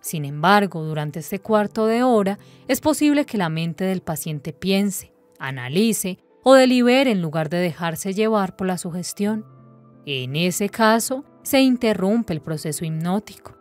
Sin 0.00 0.24
embargo, 0.24 0.84
durante 0.84 1.18
este 1.18 1.40
cuarto 1.40 1.86
de 1.86 2.04
hora 2.04 2.38
es 2.68 2.80
posible 2.80 3.26
que 3.26 3.36
la 3.36 3.48
mente 3.48 3.84
del 3.84 4.00
paciente 4.00 4.52
piense, 4.52 5.12
analice 5.40 6.20
o 6.44 6.54
delibere 6.54 7.10
en 7.10 7.20
lugar 7.20 7.48
de 7.48 7.56
dejarse 7.56 8.14
llevar 8.14 8.54
por 8.54 8.68
la 8.68 8.78
sugestión. 8.78 9.44
En 10.06 10.36
ese 10.36 10.68
caso, 10.68 11.24
se 11.42 11.60
interrumpe 11.60 12.32
el 12.32 12.40
proceso 12.40 12.84
hipnótico. 12.84 13.56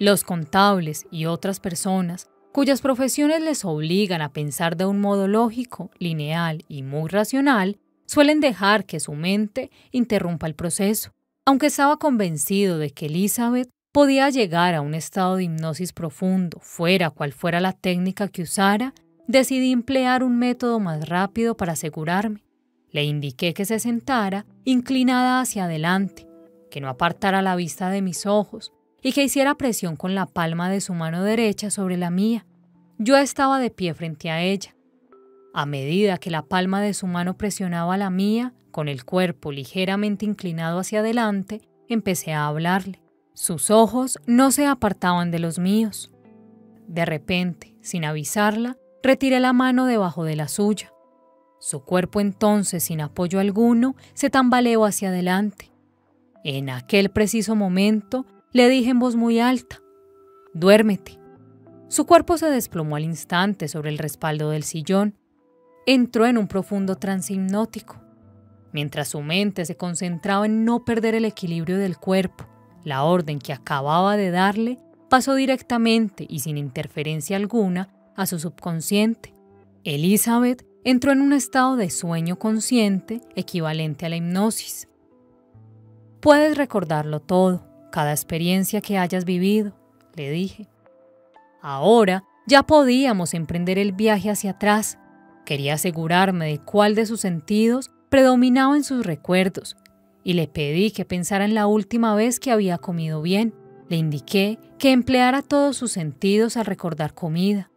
Los 0.00 0.24
contables 0.24 1.06
y 1.12 1.26
otras 1.26 1.60
personas 1.60 2.28
cuyas 2.50 2.82
profesiones 2.82 3.40
les 3.40 3.64
obligan 3.64 4.20
a 4.20 4.32
pensar 4.32 4.76
de 4.76 4.84
un 4.84 5.00
modo 5.00 5.28
lógico, 5.28 5.92
lineal 5.98 6.64
y 6.66 6.82
muy 6.82 7.08
racional, 7.08 7.78
suelen 8.12 8.40
dejar 8.40 8.84
que 8.84 9.00
su 9.00 9.14
mente 9.14 9.70
interrumpa 9.90 10.46
el 10.46 10.54
proceso. 10.54 11.12
Aunque 11.46 11.68
estaba 11.68 11.96
convencido 11.96 12.76
de 12.76 12.90
que 12.90 13.06
Elizabeth 13.06 13.70
podía 13.90 14.28
llegar 14.28 14.74
a 14.74 14.82
un 14.82 14.92
estado 14.92 15.36
de 15.36 15.44
hipnosis 15.44 15.94
profundo, 15.94 16.58
fuera 16.60 17.08
cual 17.08 17.32
fuera 17.32 17.58
la 17.58 17.72
técnica 17.72 18.28
que 18.28 18.42
usara, 18.42 18.92
decidí 19.28 19.72
emplear 19.72 20.22
un 20.22 20.38
método 20.38 20.78
más 20.78 21.08
rápido 21.08 21.56
para 21.56 21.72
asegurarme. 21.72 22.44
Le 22.90 23.02
indiqué 23.02 23.54
que 23.54 23.64
se 23.64 23.78
sentara 23.78 24.44
inclinada 24.64 25.40
hacia 25.40 25.64
adelante, 25.64 26.28
que 26.70 26.82
no 26.82 26.90
apartara 26.90 27.40
la 27.40 27.56
vista 27.56 27.88
de 27.88 28.02
mis 28.02 28.26
ojos, 28.26 28.74
y 29.02 29.12
que 29.12 29.24
hiciera 29.24 29.54
presión 29.54 29.96
con 29.96 30.14
la 30.14 30.26
palma 30.26 30.68
de 30.68 30.82
su 30.82 30.92
mano 30.92 31.24
derecha 31.24 31.70
sobre 31.70 31.96
la 31.96 32.10
mía. 32.10 32.44
Yo 32.98 33.16
estaba 33.16 33.58
de 33.58 33.70
pie 33.70 33.94
frente 33.94 34.30
a 34.30 34.42
ella. 34.42 34.76
A 35.54 35.66
medida 35.66 36.18
que 36.18 36.30
la 36.30 36.42
palma 36.42 36.80
de 36.80 36.94
su 36.94 37.06
mano 37.06 37.36
presionaba 37.36 37.96
la 37.96 38.10
mía, 38.10 38.54
con 38.70 38.88
el 38.88 39.04
cuerpo 39.04 39.52
ligeramente 39.52 40.24
inclinado 40.24 40.78
hacia 40.78 41.00
adelante, 41.00 41.60
empecé 41.88 42.32
a 42.32 42.46
hablarle. 42.46 43.02
Sus 43.34 43.70
ojos 43.70 44.18
no 44.26 44.50
se 44.50 44.66
apartaban 44.66 45.30
de 45.30 45.38
los 45.38 45.58
míos. 45.58 46.10
De 46.88 47.04
repente, 47.04 47.76
sin 47.82 48.04
avisarla, 48.04 48.78
retiré 49.02 49.40
la 49.40 49.52
mano 49.52 49.86
debajo 49.86 50.24
de 50.24 50.36
la 50.36 50.48
suya. 50.48 50.92
Su 51.60 51.84
cuerpo 51.84 52.20
entonces, 52.20 52.84
sin 52.84 53.00
apoyo 53.00 53.38
alguno, 53.38 53.94
se 54.14 54.30
tambaleó 54.30 54.84
hacia 54.84 55.08
adelante. 55.08 55.70
En 56.44 56.70
aquel 56.70 57.10
preciso 57.10 57.54
momento, 57.54 58.26
le 58.52 58.68
dije 58.68 58.90
en 58.90 58.98
voz 58.98 59.16
muy 59.16 59.38
alta, 59.38 59.80
duérmete. 60.54 61.18
Su 61.88 62.06
cuerpo 62.06 62.36
se 62.36 62.46
desplomó 62.46 62.96
al 62.96 63.04
instante 63.04 63.68
sobre 63.68 63.90
el 63.90 63.98
respaldo 63.98 64.50
del 64.50 64.64
sillón. 64.64 65.16
Entró 65.86 66.26
en 66.26 66.38
un 66.38 66.46
profundo 66.46 66.96
trance 66.96 67.32
hipnótico. 67.32 67.96
Mientras 68.72 69.08
su 69.08 69.20
mente 69.20 69.64
se 69.64 69.76
concentraba 69.76 70.46
en 70.46 70.64
no 70.64 70.84
perder 70.84 71.14
el 71.14 71.24
equilibrio 71.24 71.78
del 71.78 71.98
cuerpo, 71.98 72.46
la 72.84 73.04
orden 73.04 73.38
que 73.38 73.52
acababa 73.52 74.16
de 74.16 74.30
darle 74.30 74.78
pasó 75.08 75.34
directamente 75.34 76.26
y 76.28 76.40
sin 76.40 76.56
interferencia 76.56 77.36
alguna 77.36 77.90
a 78.16 78.26
su 78.26 78.38
subconsciente. 78.38 79.34
Elizabeth 79.84 80.64
entró 80.84 81.12
en 81.12 81.20
un 81.20 81.32
estado 81.32 81.76
de 81.76 81.90
sueño 81.90 82.38
consciente 82.38 83.20
equivalente 83.36 84.06
a 84.06 84.08
la 84.08 84.16
hipnosis. 84.16 84.88
Puedes 86.20 86.56
recordarlo 86.56 87.20
todo, 87.20 87.66
cada 87.90 88.12
experiencia 88.12 88.80
que 88.80 88.98
hayas 88.98 89.24
vivido, 89.24 89.74
le 90.14 90.30
dije. 90.30 90.68
Ahora 91.60 92.24
ya 92.46 92.62
podíamos 92.62 93.34
emprender 93.34 93.78
el 93.78 93.92
viaje 93.92 94.30
hacia 94.30 94.52
atrás. 94.52 94.98
Quería 95.44 95.74
asegurarme 95.74 96.46
de 96.46 96.58
cuál 96.58 96.94
de 96.94 97.06
sus 97.06 97.20
sentidos 97.20 97.90
predominaba 98.08 98.76
en 98.76 98.84
sus 98.84 99.04
recuerdos 99.04 99.76
y 100.24 100.34
le 100.34 100.46
pedí 100.46 100.90
que 100.90 101.04
pensara 101.04 101.44
en 101.44 101.54
la 101.54 101.66
última 101.66 102.14
vez 102.14 102.38
que 102.38 102.52
había 102.52 102.78
comido 102.78 103.22
bien. 103.22 103.54
Le 103.88 103.96
indiqué 103.96 104.58
que 104.78 104.92
empleara 104.92 105.42
todos 105.42 105.76
sus 105.76 105.92
sentidos 105.92 106.56
al 106.56 106.66
recordar 106.66 107.14
comida. 107.14 107.70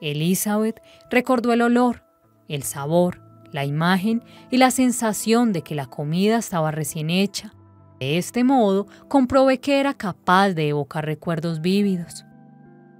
Elizabeth 0.00 0.80
recordó 1.10 1.52
el 1.52 1.62
olor, 1.62 2.04
el 2.48 2.62
sabor, 2.62 3.20
la 3.52 3.64
imagen 3.64 4.24
y 4.50 4.56
la 4.56 4.70
sensación 4.70 5.52
de 5.52 5.62
que 5.62 5.74
la 5.74 5.86
comida 5.86 6.38
estaba 6.38 6.70
recién 6.70 7.10
hecha, 7.10 7.52
de 8.00 8.16
este 8.16 8.44
modo, 8.44 8.86
comprobé 9.08 9.60
que 9.60 9.78
era 9.78 9.92
capaz 9.92 10.54
de 10.54 10.70
evocar 10.70 11.04
recuerdos 11.04 11.60
vívidos. 11.60 12.24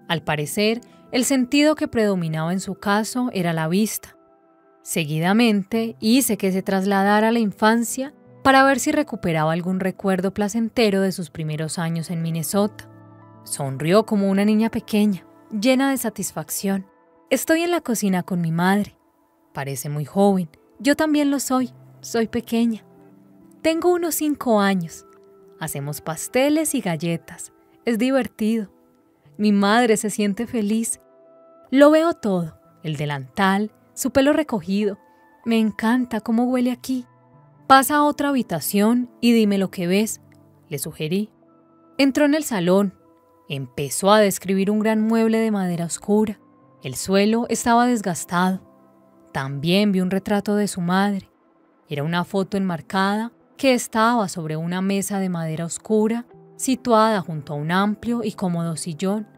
Al 0.09 0.23
parecer, 0.23 0.83
el 1.13 1.25
sentido 1.25 1.75
que 1.75 1.89
predominaba 1.89 2.53
en 2.53 2.61
su 2.61 2.75
caso 2.75 3.31
era 3.33 3.53
la 3.53 3.69
vista. 3.69 4.17
Seguidamente, 4.83 5.97
hice 6.01 6.37
que 6.37 6.53
se 6.53 6.63
trasladara 6.63 7.29
a 7.29 7.33
la 7.33 7.39
infancia 7.39 8.15
para 8.43 8.65
ver 8.65 8.81
si 8.81 8.93
recuperaba 8.93 9.53
algún 9.53 9.81
recuerdo 9.81 10.33
placentero 10.33 11.03
de 11.03 11.13
sus 11.13 11.31
primeros 11.31 11.79
años 11.79 12.11
en 12.11 12.23
Minnesota. 12.23 12.89
Sonrió 13.45 14.07
como 14.07 14.31
una 14.31 14.45
niña 14.45 14.71
pequeña. 14.71 15.27
llena 15.51 15.91
de 15.91 15.97
satisfacción. 15.99 16.87
Estoy 17.29 17.63
en 17.63 17.73
la 17.73 17.81
cocina 17.81 18.23
con 18.23 18.41
mi 18.41 18.53
madre. 18.53 18.97
Parece 19.53 19.89
muy 19.89 20.05
joven. 20.05 20.49
Yo 20.79 20.95
también 20.95 21.31
lo 21.31 21.41
soy. 21.41 21.71
Soy 22.01 22.29
pequeña. 22.29 22.85
Tengo 23.61 23.93
unos 23.93 24.15
cinco 24.15 24.61
años. 24.61 25.07
Hacemos 25.59 26.01
pasteles 26.01 26.75
y 26.75 26.81
galletas. 26.81 27.53
Es 27.85 27.99
divertido. 27.99 28.73
Mi 29.37 29.53
madre 29.53 29.97
se 29.97 30.11
siente 30.11 30.47
feliz. 30.47 31.00
Lo 31.71 31.91
veo 31.91 32.15
todo. 32.15 32.59
El 32.83 32.97
delantal, 32.97 33.71
su 33.95 34.11
pelo 34.11 34.33
recogido. 34.33 34.99
Me 35.45 35.59
encanta 35.59 36.21
cómo 36.21 36.45
huele 36.45 36.73
aquí. 36.73 37.07
Pasa 37.67 37.97
a 37.97 38.03
otra 38.03 38.31
habitación 38.31 39.09
y 39.21 39.33
dime 39.33 39.57
lo 39.57 39.71
que 39.71 39.87
ves, 39.87 40.21
le 40.69 40.79
sugerí. 40.79 41.31
Entró 41.97 42.25
en 42.25 42.35
el 42.35 42.43
salón. 42.43 42.95
Empezó 43.49 44.11
a 44.11 44.19
describir 44.19 44.71
un 44.71 44.81
gran 44.81 45.01
mueble 45.01 45.39
de 45.39 45.53
madera 45.53 45.85
oscura. 45.85 46.41
El 46.83 46.97
suelo 46.97 47.47
estaba 47.49 47.87
desgastado. 47.87 48.61
También 49.33 49.93
vi 49.93 50.01
un 50.01 50.11
retrato 50.11 50.57
de 50.57 50.67
su 50.67 50.81
madre. 50.81 51.31
Era 51.89 52.03
una 52.03 52.25
foto 52.25 52.57
enmarcada 52.57 53.33
que 53.57 53.75
estaba 53.75 54.29
sobre 54.29 54.57
una 54.57 54.81
mesa 54.81 55.21
de 55.21 55.29
madera 55.29 55.67
oscura 55.67 56.27
situada 56.57 57.21
junto 57.21 57.53
a 57.53 57.57
un 57.57 57.71
amplio 57.71 58.23
y 58.25 58.33
cómodo 58.33 58.77
sillón. 58.77 59.29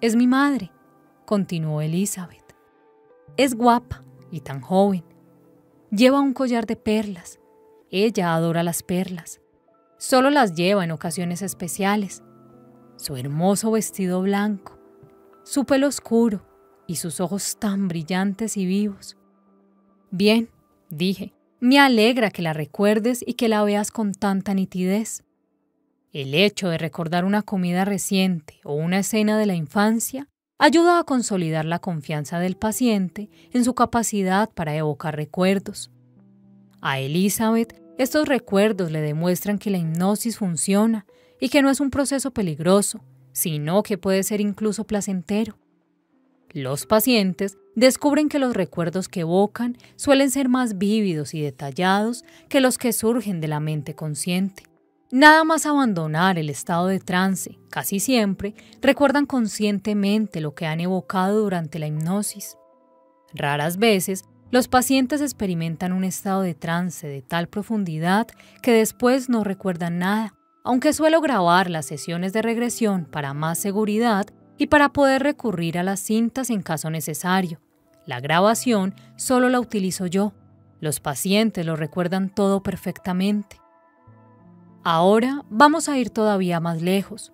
Es 0.00 0.16
mi 0.16 0.26
madre, 0.26 0.72
continuó 1.30 1.80
Elizabeth. 1.80 2.56
Es 3.36 3.54
guapa 3.54 4.02
y 4.32 4.40
tan 4.40 4.60
joven. 4.60 5.04
Lleva 5.92 6.18
un 6.18 6.32
collar 6.32 6.66
de 6.66 6.74
perlas 6.74 7.38
ella 7.90 8.34
adora 8.34 8.62
las 8.62 8.82
perlas. 8.82 9.40
Solo 9.96 10.30
las 10.30 10.54
lleva 10.54 10.84
en 10.84 10.92
ocasiones 10.92 11.42
especiales. 11.42 12.22
Su 12.96 13.16
hermoso 13.16 13.70
vestido 13.70 14.22
blanco, 14.22 14.78
su 15.44 15.64
pelo 15.64 15.88
oscuro 15.88 16.46
y 16.86 16.96
sus 16.96 17.20
ojos 17.20 17.58
tan 17.58 17.88
brillantes 17.88 18.56
y 18.56 18.66
vivos. 18.66 19.16
Bien, 20.10 20.50
dije, 20.88 21.32
me 21.60 21.78
alegra 21.78 22.30
que 22.30 22.42
la 22.42 22.52
recuerdes 22.52 23.24
y 23.26 23.34
que 23.34 23.48
la 23.48 23.62
veas 23.62 23.90
con 23.90 24.14
tanta 24.14 24.54
nitidez. 24.54 25.24
El 26.12 26.34
hecho 26.34 26.68
de 26.68 26.78
recordar 26.78 27.24
una 27.24 27.42
comida 27.42 27.84
reciente 27.84 28.60
o 28.64 28.74
una 28.74 28.98
escena 28.98 29.38
de 29.38 29.46
la 29.46 29.54
infancia 29.54 30.28
ayuda 30.60 31.00
a 31.00 31.04
consolidar 31.04 31.64
la 31.64 31.78
confianza 31.78 32.38
del 32.38 32.54
paciente 32.54 33.30
en 33.52 33.64
su 33.64 33.74
capacidad 33.74 34.50
para 34.50 34.76
evocar 34.76 35.16
recuerdos. 35.16 35.90
A 36.82 37.00
Elizabeth 37.00 37.80
estos 37.98 38.28
recuerdos 38.28 38.90
le 38.92 39.00
demuestran 39.00 39.58
que 39.58 39.70
la 39.70 39.78
hipnosis 39.78 40.38
funciona 40.38 41.06
y 41.40 41.48
que 41.48 41.62
no 41.62 41.70
es 41.70 41.80
un 41.80 41.90
proceso 41.90 42.30
peligroso, 42.30 43.00
sino 43.32 43.82
que 43.82 43.98
puede 43.98 44.22
ser 44.22 44.40
incluso 44.40 44.84
placentero. 44.84 45.58
Los 46.50 46.86
pacientes 46.86 47.56
descubren 47.74 48.28
que 48.28 48.38
los 48.38 48.54
recuerdos 48.54 49.08
que 49.08 49.20
evocan 49.20 49.78
suelen 49.96 50.30
ser 50.30 50.48
más 50.48 50.78
vívidos 50.78 51.34
y 51.34 51.40
detallados 51.40 52.24
que 52.48 52.60
los 52.60 52.76
que 52.76 52.92
surgen 52.92 53.40
de 53.40 53.48
la 53.48 53.60
mente 53.60 53.94
consciente. 53.94 54.69
Nada 55.12 55.42
más 55.42 55.66
abandonar 55.66 56.38
el 56.38 56.48
estado 56.48 56.86
de 56.86 57.00
trance, 57.00 57.58
casi 57.68 57.98
siempre 57.98 58.54
recuerdan 58.80 59.26
conscientemente 59.26 60.40
lo 60.40 60.54
que 60.54 60.66
han 60.66 60.78
evocado 60.78 61.40
durante 61.40 61.80
la 61.80 61.88
hipnosis. 61.88 62.56
Raras 63.34 63.76
veces 63.76 64.24
los 64.52 64.68
pacientes 64.68 65.20
experimentan 65.20 65.92
un 65.92 66.04
estado 66.04 66.42
de 66.42 66.54
trance 66.54 67.08
de 67.08 67.22
tal 67.22 67.48
profundidad 67.48 68.28
que 68.62 68.72
después 68.72 69.28
no 69.28 69.42
recuerdan 69.42 69.98
nada, 69.98 70.34
aunque 70.62 70.92
suelo 70.92 71.20
grabar 71.20 71.70
las 71.70 71.86
sesiones 71.86 72.32
de 72.32 72.42
regresión 72.42 73.04
para 73.04 73.34
más 73.34 73.58
seguridad 73.58 74.26
y 74.58 74.68
para 74.68 74.92
poder 74.92 75.24
recurrir 75.24 75.76
a 75.76 75.82
las 75.82 75.98
cintas 75.98 76.50
en 76.50 76.62
caso 76.62 76.88
necesario. 76.88 77.60
La 78.06 78.20
grabación 78.20 78.94
solo 79.16 79.48
la 79.48 79.58
utilizo 79.58 80.06
yo. 80.06 80.34
Los 80.80 81.00
pacientes 81.00 81.66
lo 81.66 81.74
recuerdan 81.74 82.32
todo 82.32 82.62
perfectamente. 82.62 83.60
Ahora 84.82 85.44
vamos 85.50 85.88
a 85.88 85.98
ir 85.98 86.10
todavía 86.10 86.58
más 86.60 86.80
lejos. 86.80 87.32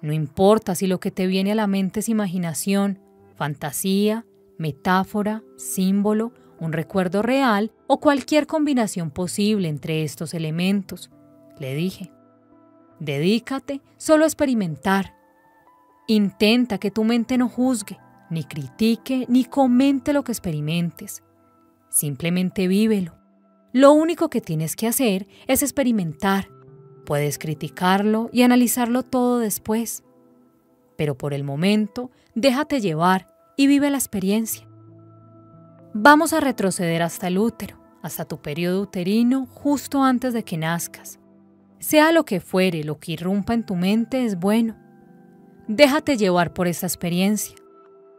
No 0.00 0.12
importa 0.12 0.74
si 0.74 0.86
lo 0.86 0.98
que 0.98 1.10
te 1.10 1.26
viene 1.26 1.52
a 1.52 1.54
la 1.54 1.66
mente 1.66 2.00
es 2.00 2.08
imaginación, 2.08 2.98
fantasía, 3.36 4.24
metáfora, 4.56 5.42
símbolo, 5.56 6.32
un 6.58 6.72
recuerdo 6.72 7.22
real 7.22 7.72
o 7.86 8.00
cualquier 8.00 8.46
combinación 8.46 9.10
posible 9.10 9.68
entre 9.68 10.04
estos 10.04 10.32
elementos, 10.34 11.10
le 11.58 11.74
dije. 11.74 12.12
Dedícate 12.98 13.80
solo 13.96 14.24
a 14.24 14.26
experimentar. 14.26 15.14
Intenta 16.06 16.78
que 16.78 16.90
tu 16.90 17.04
mente 17.04 17.38
no 17.38 17.48
juzgue, 17.48 17.98
ni 18.30 18.44
critique, 18.44 19.26
ni 19.28 19.44
comente 19.44 20.12
lo 20.12 20.24
que 20.24 20.32
experimentes. 20.32 21.22
Simplemente 21.88 22.68
vívelo. 22.68 23.16
Lo 23.72 23.92
único 23.92 24.28
que 24.30 24.40
tienes 24.40 24.76
que 24.76 24.86
hacer 24.86 25.26
es 25.46 25.62
experimentar. 25.62 26.48
Puedes 27.10 27.38
criticarlo 27.38 28.30
y 28.32 28.42
analizarlo 28.42 29.02
todo 29.02 29.40
después. 29.40 30.04
Pero 30.96 31.18
por 31.18 31.34
el 31.34 31.42
momento, 31.42 32.12
déjate 32.36 32.80
llevar 32.80 33.26
y 33.56 33.66
vive 33.66 33.90
la 33.90 33.98
experiencia. 33.98 34.68
Vamos 35.92 36.32
a 36.32 36.38
retroceder 36.38 37.02
hasta 37.02 37.26
el 37.26 37.38
útero, 37.38 37.80
hasta 38.00 38.26
tu 38.26 38.40
periodo 38.40 38.82
uterino 38.82 39.44
justo 39.46 40.04
antes 40.04 40.32
de 40.32 40.44
que 40.44 40.56
nazcas. 40.56 41.18
Sea 41.80 42.12
lo 42.12 42.24
que 42.24 42.38
fuere, 42.38 42.84
lo 42.84 43.00
que 43.00 43.10
irrumpa 43.10 43.54
en 43.54 43.66
tu 43.66 43.74
mente 43.74 44.24
es 44.24 44.38
bueno. 44.38 44.76
Déjate 45.66 46.16
llevar 46.16 46.54
por 46.54 46.68
esta 46.68 46.86
experiencia. 46.86 47.56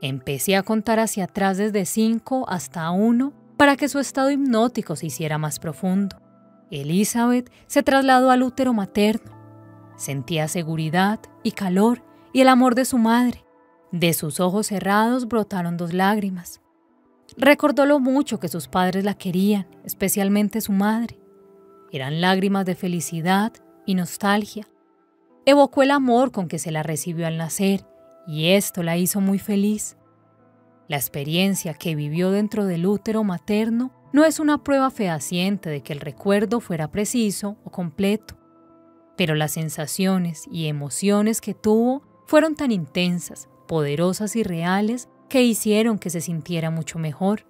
Empecé 0.02 0.58
a 0.58 0.64
contar 0.64 1.00
hacia 1.00 1.24
atrás 1.24 1.58
desde 1.58 1.86
5 1.86 2.44
hasta 2.50 2.92
1 2.92 3.32
para 3.56 3.78
que 3.78 3.88
su 3.88 4.00
estado 4.00 4.32
hipnótico 4.32 4.98
se 4.98 5.06
hiciera 5.06 5.38
más 5.38 5.60
profundo. 5.60 6.21
Elizabeth 6.72 7.52
se 7.68 7.84
trasladó 7.84 8.32
al 8.32 8.44
útero 8.44 8.74
materno. 8.74 9.32
Sentía 9.98 10.48
seguridad 10.48 11.20
y 11.44 11.52
calor 11.52 12.02
y 12.34 12.42
el 12.42 12.48
amor 12.48 12.76
de 12.76 12.86
su 12.86 12.98
madre. 12.98 13.46
De 13.92 14.14
sus 14.14 14.40
ojos 14.40 14.68
cerrados 14.68 15.28
brotaron 15.28 15.78
dos 15.78 15.94
lágrimas. 15.94 16.62
Recordó 17.38 17.86
lo 17.86 18.00
mucho 18.00 18.40
que 18.40 18.48
sus 18.48 18.68
padres 18.68 19.04
la 19.04 19.14
querían, 19.14 19.68
especialmente 19.84 20.62
su 20.62 20.72
madre. 20.72 21.20
Eran 21.92 22.22
lágrimas 22.22 22.66
de 22.66 22.76
felicidad 22.76 23.54
y 23.86 23.96
nostalgia. 23.96 24.68
Evocó 25.46 25.84
el 25.84 25.92
amor 25.92 26.32
con 26.32 26.48
que 26.48 26.60
se 26.60 26.72
la 26.72 26.84
recibió 26.84 27.28
al 27.28 27.38
nacer 27.38 27.86
y 28.28 28.50
esto 28.50 28.84
la 28.84 28.96
hizo 28.96 29.20
muy 29.20 29.40
feliz. 29.40 29.98
La 30.88 30.98
experiencia 30.98 31.74
que 31.74 31.96
vivió 31.96 32.32
dentro 32.32 32.66
del 32.66 32.86
útero 32.86 33.24
materno 33.24 33.92
no 34.14 34.26
es 34.26 34.40
una 34.40 34.64
prueba 34.64 34.92
fehaciente 34.92 35.70
de 35.70 35.82
que 35.82 35.94
el 35.94 36.00
recuerdo 36.00 36.60
fuera 36.60 36.92
preciso 36.92 37.58
o 37.64 37.72
completo, 37.72 38.38
pero 39.18 39.36
las 39.36 39.52
sensaciones 39.52 40.48
y 40.52 40.68
emociones 40.68 41.42
que 41.42 41.54
tuvo 41.54 42.04
fueron 42.26 42.56
tan 42.56 42.72
intensas 42.72 43.50
poderosas 43.68 44.36
y 44.36 44.44
reales 44.44 45.10
que 45.30 45.44
hicieron 45.44 45.98
que 45.98 46.10
se 46.10 46.20
sintiera 46.20 46.72
mucho 46.72 47.00
mejor. 47.00 47.46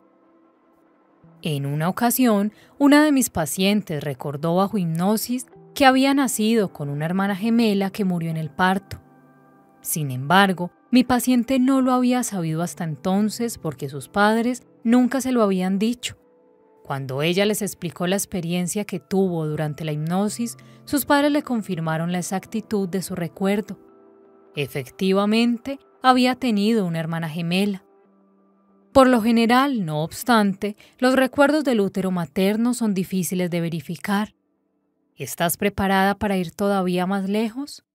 En 1.41 1.65
una 1.65 1.89
ocasión, 1.89 2.53
una 2.77 3.03
de 3.03 3.11
mis 3.11 3.31
pacientes 3.31 4.03
recordó 4.03 4.55
bajo 4.55 4.77
hipnosis 4.77 5.47
que 5.73 5.85
había 5.85 6.13
nacido 6.13 6.71
con 6.73 6.89
una 6.89 7.05
hermana 7.05 7.35
gemela 7.35 7.89
que 7.89 8.05
murió 8.05 8.29
en 8.29 8.37
el 8.37 8.51
parto. 8.51 9.01
Sin 9.81 10.11
embargo, 10.11 10.71
mi 10.91 11.03
paciente 11.03 11.57
no 11.57 11.81
lo 11.81 11.93
había 11.93 12.21
sabido 12.21 12.61
hasta 12.61 12.83
entonces 12.83 13.57
porque 13.57 13.89
sus 13.89 14.07
padres 14.07 14.61
nunca 14.83 15.21
se 15.21 15.31
lo 15.31 15.41
habían 15.41 15.79
dicho. 15.79 16.20
Cuando 16.91 17.21
ella 17.21 17.45
les 17.45 17.61
explicó 17.61 18.05
la 18.05 18.17
experiencia 18.17 18.83
que 18.83 18.99
tuvo 18.99 19.47
durante 19.47 19.85
la 19.85 19.93
hipnosis, 19.93 20.57
sus 20.83 21.05
padres 21.05 21.31
le 21.31 21.41
confirmaron 21.41 22.11
la 22.11 22.17
exactitud 22.17 22.89
de 22.89 23.01
su 23.01 23.15
recuerdo. 23.15 23.79
Efectivamente, 24.57 25.79
había 26.01 26.35
tenido 26.35 26.85
una 26.85 26.99
hermana 26.99 27.29
gemela. 27.29 27.85
Por 28.91 29.07
lo 29.07 29.21
general, 29.21 29.85
no 29.85 30.03
obstante, 30.03 30.75
los 30.97 31.15
recuerdos 31.15 31.63
del 31.63 31.79
útero 31.79 32.11
materno 32.11 32.73
son 32.73 32.93
difíciles 32.93 33.49
de 33.49 33.61
verificar. 33.61 34.33
¿Estás 35.15 35.55
preparada 35.55 36.15
para 36.15 36.35
ir 36.35 36.51
todavía 36.51 37.05
más 37.05 37.29
lejos? 37.29 37.85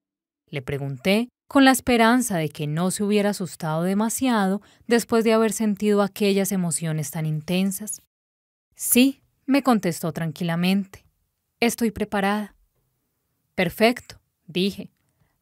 Le 0.48 0.62
pregunté 0.62 1.28
con 1.48 1.66
la 1.66 1.72
esperanza 1.72 2.38
de 2.38 2.48
que 2.48 2.66
no 2.66 2.90
se 2.90 3.04
hubiera 3.04 3.28
asustado 3.28 3.82
demasiado 3.82 4.62
después 4.86 5.22
de 5.22 5.34
haber 5.34 5.52
sentido 5.52 6.00
aquellas 6.00 6.50
emociones 6.50 7.10
tan 7.10 7.26
intensas. 7.26 8.00
Sí, 8.76 9.22
me 9.46 9.62
contestó 9.62 10.12
tranquilamente. 10.12 11.06
Estoy 11.60 11.90
preparada. 11.90 12.54
Perfecto, 13.54 14.20
dije. 14.46 14.90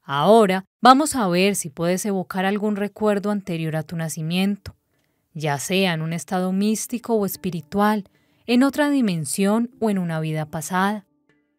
Ahora 0.03 0.64
vamos 0.80 1.16
a 1.16 1.26
ver 1.26 1.57
si 1.57 1.68
puedes 1.68 2.07
evocar 2.07 2.45
algún 2.45 2.76
recuerdo 2.76 3.32
anterior 3.32 3.74
a 3.74 3.82
tu 3.82 3.97
nacimiento, 3.97 4.76
ya 5.32 5.59
sea 5.59 5.95
en 5.95 6.03
un 6.03 6.12
estado 6.12 6.53
místico 6.53 7.14
o 7.14 7.26
espiritual, 7.26 8.05
en 8.47 8.62
otra 8.62 8.89
dimensión 8.89 9.70
o 9.80 9.91
en 9.91 9.99
una 9.99 10.20
vida 10.20 10.47
pasada. 10.47 11.05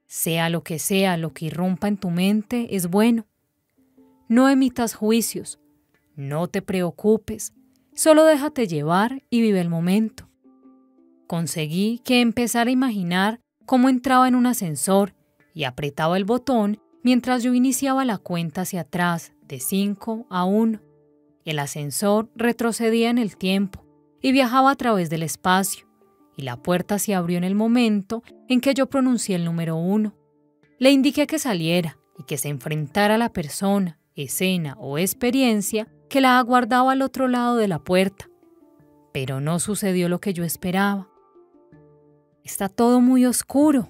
Sea 0.05 0.49
lo 0.49 0.63
que 0.63 0.80
sea 0.80 1.17
lo 1.17 1.34
que 1.34 1.47
irrumpa 1.47 1.89
en 1.89 1.97
tu 1.97 2.09
mente 2.09 2.73
es 2.76 2.88
bueno. 2.88 3.26
No 4.30 4.47
emitas 4.47 4.93
juicios, 4.93 5.59
No 6.15 6.47
te 6.47 6.61
preocupes, 6.61 7.53
solo 7.93 8.23
déjate 8.23 8.65
llevar 8.65 9.23
y 9.30 9.41
vive 9.41 9.59
el 9.59 9.67
momento. 9.67 10.24
Conseguí 11.28 11.99
que 12.03 12.21
empezara 12.21 12.69
a 12.69 12.73
imaginar 12.73 13.39
cómo 13.65 13.89
entraba 13.89 14.28
en 14.28 14.36
un 14.36 14.45
ascensor 14.45 15.15
y 15.53 15.63
apretaba 15.63 16.17
el 16.17 16.26
botón 16.26 16.80
mientras 17.03 17.43
yo 17.43 17.53
iniciaba 17.53 18.05
la 18.05 18.17
cuenta 18.17 18.61
hacia 18.61 18.82
atrás 18.82 19.34
de 19.47 19.59
5 19.59 20.28
a 20.30 20.45
1. 20.45 20.82
El 21.45 21.59
ascensor 21.59 22.30
retrocedía 22.36 23.09
en 23.09 23.17
el 23.17 23.38
tiempo 23.38 23.86
y 24.21 24.32
viajaba 24.32 24.71
a 24.71 24.76
través 24.76 25.09
del 25.09 25.21
espacio, 25.21 25.88
y 26.36 26.41
la 26.41 26.57
puerta 26.57 26.97
se 26.97 27.13
abrió 27.13 27.38
en 27.38 27.43
el 27.43 27.53
momento 27.53 28.23
en 28.49 28.59
que 28.59 28.73
yo 28.73 28.88
pronuncié 28.88 29.36
el 29.36 29.45
número 29.45 29.76
1. 29.76 30.15
Le 30.80 30.91
indiqué 30.91 31.28
que 31.28 31.39
saliera 31.39 31.97
y 32.17 32.23
que 32.23 32.38
se 32.38 32.49
enfrentara 32.49 33.15
a 33.15 33.19
la 33.19 33.32
persona, 33.32 33.99
escena 34.15 34.76
o 34.80 34.97
experiencia 34.97 35.88
que 36.09 36.21
la 36.21 36.39
aguardaba 36.39 36.93
al 36.93 37.01
otro 37.01 37.28
lado 37.28 37.57
de 37.57 37.67
la 37.67 37.80
puerta. 37.80 38.28
Pero 39.13 39.39
no 39.39 39.59
sucedió 39.59 40.09
lo 40.09 40.19
que 40.19 40.34
yo 40.34 40.43
esperaba. 40.43 41.07
Está 42.45 42.69
todo 42.69 43.01
muy 43.01 43.25
oscuro, 43.25 43.89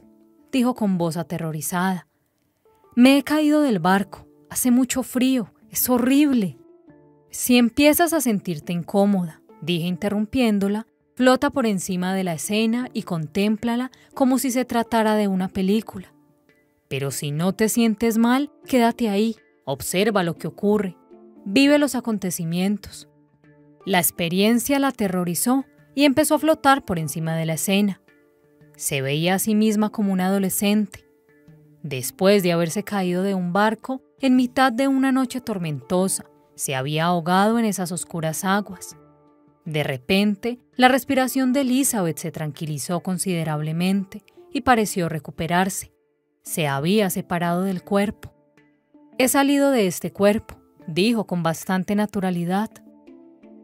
dijo 0.50 0.76
con 0.76 0.98
voz 0.98 1.18
aterrorizada. 1.18 2.08
Me 2.96 3.18
he 3.18 3.24
caído 3.24 3.62
del 3.62 3.80
barco, 3.80 4.26
hace 4.50 4.72
mucho 4.72 5.04
frío, 5.04 5.54
es 5.70 5.90
horrible. 5.90 6.58
Si 7.30 7.58
empiezas 7.58 8.14
a 8.14 8.22
sentirte 8.22 8.72
incómoda, 8.72 9.42
dije 9.62 9.88
interrumpiéndola, 9.88 10.88
flota 11.16 11.50
por 11.50 11.66
encima 11.66 12.16
de 12.16 12.24
la 12.24 12.34
escena 12.34 12.88
y 12.94 13.04
contémplala 13.04 13.92
como 14.14 14.40
si 14.40 14.52
se 14.52 14.64
tratara 14.64 15.16
de 15.16 15.28
una 15.28 15.50
película. 15.50 16.14
Pero 16.88 17.12
si 17.12 17.32
no 17.32 17.52
te 17.52 17.68
sientes 17.68 18.18
mal, 18.18 18.54
quédate 18.66 19.10
ahí, 19.10 19.36
observa 19.66 20.24
lo 20.24 20.38
que 20.38 20.48
ocurre, 20.48 20.96
vive 21.44 21.78
los 21.78 21.94
acontecimientos. 21.94 23.10
La 23.86 24.00
experiencia 24.00 24.80
la 24.80 24.88
aterrorizó 24.88 25.66
y 25.94 26.06
empezó 26.06 26.36
a 26.36 26.40
flotar 26.40 26.86
por 26.86 27.00
encima 27.00 27.36
de 27.36 27.46
la 27.46 27.56
escena. 27.56 28.00
Se 28.76 29.02
veía 29.02 29.36
a 29.36 29.40
sí 29.40 29.56
misma 29.56 29.90
como 29.90 30.12
una 30.12 30.28
adolescente. 30.28 31.06
Después 31.84 32.44
de 32.44 32.52
haberse 32.52 32.84
caído 32.84 33.24
de 33.24 33.34
un 33.34 33.54
barco 33.54 34.02
en 34.20 34.36
mitad 34.36 34.72
de 34.72 34.88
una 34.88 35.12
noche 35.12 35.42
tormentosa, 35.42 36.26
se 36.56 36.76
había 36.76 37.06
ahogado 37.06 37.60
en 37.60 37.66
esas 37.66 37.92
oscuras 37.92 38.44
aguas. 38.44 38.98
De 39.66 39.84
repente, 39.84 40.60
la 40.76 40.88
respiración 40.88 41.54
de 41.54 41.62
Elizabeth 41.62 42.18
se 42.18 42.32
tranquilizó 42.32 43.00
considerablemente 43.00 44.24
y 44.54 44.62
pareció 44.62 45.10
recuperarse. 45.10 45.92
Se 46.44 46.68
había 46.68 47.10
separado 47.10 47.64
del 47.64 47.84
cuerpo. 47.84 48.32
He 49.18 49.28
salido 49.28 49.72
de 49.72 49.88
este 49.88 50.12
cuerpo, 50.12 50.56
dijo 50.88 51.26
con 51.26 51.42
bastante 51.42 51.96
naturalidad. 51.96 52.70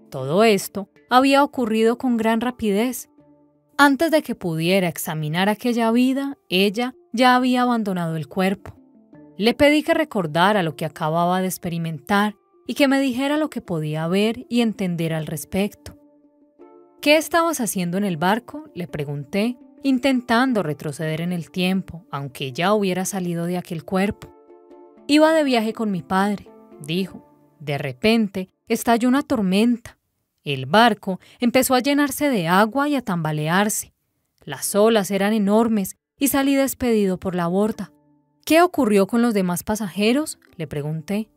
Todo 0.09 0.43
esto 0.43 0.89
había 1.09 1.43
ocurrido 1.43 1.97
con 1.97 2.17
gran 2.17 2.41
rapidez. 2.41 3.09
Antes 3.83 4.11
de 4.11 4.21
que 4.21 4.35
pudiera 4.35 4.87
examinar 4.87 5.49
aquella 5.49 5.89
vida, 5.89 6.37
ella 6.49 6.93
ya 7.13 7.35
había 7.35 7.63
abandonado 7.63 8.15
el 8.15 8.27
cuerpo. 8.27 8.75
Le 9.37 9.55
pedí 9.55 9.81
que 9.81 9.95
recordara 9.95 10.61
lo 10.61 10.75
que 10.75 10.85
acababa 10.85 11.41
de 11.41 11.47
experimentar 11.47 12.35
y 12.67 12.75
que 12.75 12.87
me 12.87 13.01
dijera 13.01 13.37
lo 13.37 13.49
que 13.49 13.61
podía 13.61 14.07
ver 14.07 14.45
y 14.49 14.61
entender 14.61 15.15
al 15.15 15.25
respecto. 15.25 15.97
¿Qué 17.01 17.17
estabas 17.17 17.59
haciendo 17.59 17.97
en 17.97 18.03
el 18.03 18.17
barco? 18.17 18.65
le 18.75 18.87
pregunté, 18.87 19.57
intentando 19.81 20.61
retroceder 20.61 21.19
en 21.19 21.33
el 21.33 21.49
tiempo, 21.49 22.05
aunque 22.11 22.51
ya 22.53 22.75
hubiera 22.75 23.03
salido 23.05 23.47
de 23.47 23.57
aquel 23.57 23.83
cuerpo. 23.83 24.31
Iba 25.07 25.33
de 25.33 25.43
viaje 25.43 25.73
con 25.73 25.89
mi 25.89 26.03
padre, 26.03 26.47
dijo. 26.85 27.25
De 27.59 27.79
repente 27.79 28.47
estalló 28.67 29.07
una 29.09 29.23
tormenta. 29.23 29.97
El 30.43 30.65
barco 30.65 31.19
empezó 31.39 31.75
a 31.75 31.79
llenarse 31.79 32.29
de 32.29 32.47
agua 32.47 32.89
y 32.89 32.95
a 32.95 33.01
tambalearse. 33.01 33.93
Las 34.43 34.73
olas 34.75 35.11
eran 35.11 35.33
enormes 35.33 35.97
y 36.17 36.29
salí 36.29 36.55
despedido 36.55 37.19
por 37.19 37.35
la 37.35 37.47
borda. 37.47 37.91
¿Qué 38.45 38.61
ocurrió 38.61 39.07
con 39.07 39.21
los 39.21 39.33
demás 39.33 39.63
pasajeros? 39.63 40.39
le 40.55 40.67
pregunté. 40.67 41.29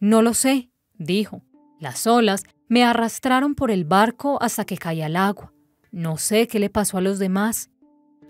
No 0.00 0.22
lo 0.22 0.34
sé, 0.34 0.70
dijo. 0.94 1.42
Las 1.78 2.06
olas 2.06 2.44
me 2.68 2.84
arrastraron 2.84 3.54
por 3.54 3.70
el 3.70 3.84
barco 3.84 4.38
hasta 4.40 4.64
que 4.64 4.78
caí 4.78 5.02
al 5.02 5.16
agua. 5.16 5.52
No 5.90 6.16
sé 6.16 6.46
qué 6.46 6.58
le 6.58 6.70
pasó 6.70 6.96
a 6.96 7.02
los 7.02 7.18
demás. 7.18 7.70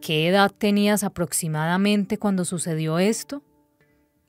¿Qué 0.01 0.27
edad 0.27 0.51
tenías 0.51 1.05
aproximadamente 1.05 2.19
cuando 2.19 2.45
sucedió 2.45 2.99
esto? 2.99 3.45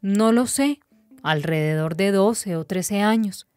No 0.01 0.31
lo 0.31 0.45
sé, 0.45 0.79
alrededor 1.23 1.95
de 1.95 2.11
12 2.11 2.57
o 2.57 2.63
13 2.63 3.01
años. 3.01 3.47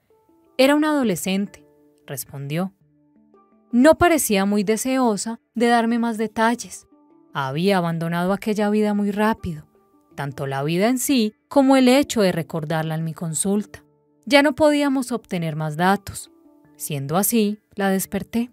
Era 0.56 0.74
un 0.74 0.86
adolescente, 0.86 1.65
respondió. 2.07 2.72
No 3.72 3.98
parecía 3.98 4.44
muy 4.44 4.64
deseosa 4.64 5.40
de 5.54 5.66
darme 5.66 5.98
más 5.98 6.18
detalles. 6.18 6.86
Había 7.32 7.78
abandonado 7.78 8.32
aquella 8.32 8.70
vida 8.70 8.94
muy 8.94 9.11
rápido 9.11 9.66
tanto 10.16 10.48
la 10.48 10.64
vida 10.64 10.88
en 10.88 10.98
sí 10.98 11.34
como 11.46 11.76
el 11.76 11.86
hecho 11.86 12.22
de 12.22 12.32
recordarla 12.32 12.96
en 12.96 13.04
mi 13.04 13.14
consulta. 13.14 13.84
Ya 14.24 14.42
no 14.42 14.57
podíamos 14.57 15.12
obtener 15.12 15.54
más 15.54 15.76
datos. 15.76 16.32
Siendo 16.76 17.16
así, 17.16 17.61
la 17.76 17.90
desperté. 17.90 18.50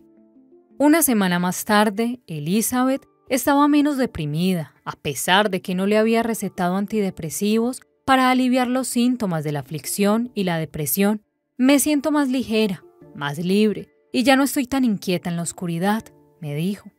Una 0.78 1.02
semana 1.02 1.40
más 1.40 1.66
tarde, 1.66 2.22
Elizabeth 2.28 3.08
estaba 3.30 3.68
menos 3.68 3.98
deprimida, 3.98 4.76
a 4.86 4.92
pesar 4.92 5.50
de 5.50 5.62
que 5.62 5.74
no 5.74 5.88
le 5.88 5.98
había 5.98 6.22
recetado 6.22 6.76
antidepresivos 6.76 7.82
para 8.06 8.30
aliviar 8.30 8.68
los 8.68 8.88
síntomas 8.88 9.44
de 9.44 9.54
la 9.54 9.62
aflicción 9.62 10.32
y 10.36 10.44
la 10.44 10.58
depresión. 10.58 11.24
Me 11.58 11.80
siento 11.80 12.12
más 12.12 12.28
ligera, 12.28 12.84
más 13.16 13.38
libre, 13.38 13.90
y 14.12 14.24
ya 14.24 14.36
no 14.36 14.44
estoy 14.44 14.66
tan 14.66 14.84
inquieta 14.84 15.30
en 15.30 15.36
la 15.36 15.42
oscuridad, 15.42 16.04
me 16.40 16.56
dijo. 16.56 16.92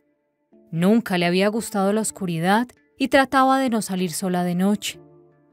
Nunca 0.71 1.17
le 1.17 1.25
había 1.25 1.47
gustado 1.47 1.93
la 1.93 2.01
oscuridad 2.01 2.67
y 2.97 3.07
trataba 3.07 3.59
de 3.59 3.69
no 3.69 3.81
salir 3.81 4.11
sola 4.11 4.43
de 4.43 4.55
noche. 4.55 4.99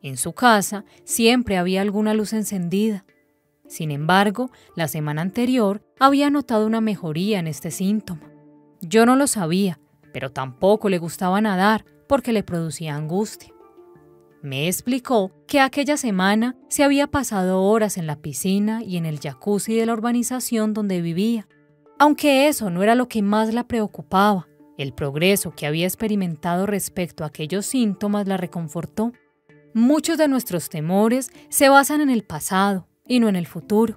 En 0.03 0.17
su 0.17 0.33
casa 0.33 0.85
siempre 1.05 1.59
había 1.59 1.81
alguna 1.81 2.15
luz 2.15 2.33
encendida. 2.33 3.05
Sin 3.69 3.91
embargo, 3.91 4.51
la 4.75 4.89
semana 4.89 5.23
anterior 5.23 5.87
había 6.01 6.29
notado 6.29 6.67
una 6.67 6.81
mejoría 6.81 7.39
en 7.39 7.47
este 7.47 7.71
síntoma. 7.71 8.29
Yo 8.81 9.07
no 9.07 9.15
lo 9.15 9.29
sabía, 9.29 9.79
pero 10.13 10.31
tampoco 10.31 10.89
le 10.89 10.99
gustaba 10.99 11.41
nadar 11.41 11.85
porque 12.09 12.33
le 12.33 12.43
producía 12.43 12.97
angustia. 12.97 13.52
Me 14.43 14.67
explicó 14.67 15.31
que 15.47 15.61
aquella 15.61 15.97
semana 15.97 16.57
se 16.69 16.83
había 16.83 17.07
pasado 17.07 17.63
horas 17.63 17.97
en 17.97 18.09
la 18.09 18.17
piscina 18.17 18.83
y 18.83 18.97
en 18.97 19.07
el 19.07 19.21
jacuzzi 19.21 19.77
de 19.77 19.87
la 19.87 19.93
urbanización 19.93 20.75
donde 20.75 21.01
vivía, 21.01 21.47
aunque 21.97 22.49
eso 22.49 22.69
no 22.69 22.83
era 22.83 22.97
lo 22.97 23.07
que 23.07 23.23
más 23.23 23.55
la 23.55 23.69
preocupaba. 23.69 24.49
El 24.77 24.95
progreso 24.95 25.53
que 25.55 25.65
había 25.65 25.87
experimentado 25.87 26.67
respecto 26.67 27.23
a 27.23 27.29
aquellos 27.29 27.67
síntomas 27.67 28.27
la 28.27 28.37
reconfortó. 28.37 29.13
Muchos 29.75 30.19
de 30.19 30.27
nuestros 30.27 30.69
temores 30.69 31.31
se 31.49 31.69
basan 31.69 32.01
en 32.01 32.11
el 32.11 32.25
pasado 32.25 32.89
y 33.07 33.21
no 33.21 33.29
en 33.29 33.37
el 33.37 33.47
futuro. 33.47 33.97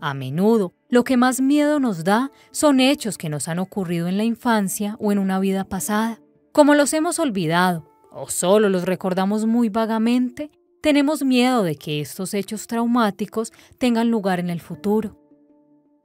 A 0.00 0.12
menudo, 0.12 0.74
lo 0.88 1.04
que 1.04 1.16
más 1.16 1.40
miedo 1.40 1.78
nos 1.78 2.02
da 2.02 2.32
son 2.50 2.80
hechos 2.80 3.16
que 3.16 3.28
nos 3.28 3.46
han 3.46 3.60
ocurrido 3.60 4.08
en 4.08 4.16
la 4.16 4.24
infancia 4.24 4.96
o 4.98 5.12
en 5.12 5.20
una 5.20 5.38
vida 5.38 5.62
pasada. 5.62 6.20
Como 6.50 6.74
los 6.74 6.92
hemos 6.94 7.20
olvidado 7.20 7.87
o 8.10 8.28
solo 8.28 8.68
los 8.68 8.84
recordamos 8.84 9.46
muy 9.46 9.68
vagamente, 9.68 10.50
tenemos 10.80 11.24
miedo 11.24 11.62
de 11.62 11.76
que 11.76 12.00
estos 12.00 12.34
hechos 12.34 12.66
traumáticos 12.66 13.52
tengan 13.78 14.10
lugar 14.10 14.40
en 14.40 14.50
el 14.50 14.60
futuro. 14.60 15.18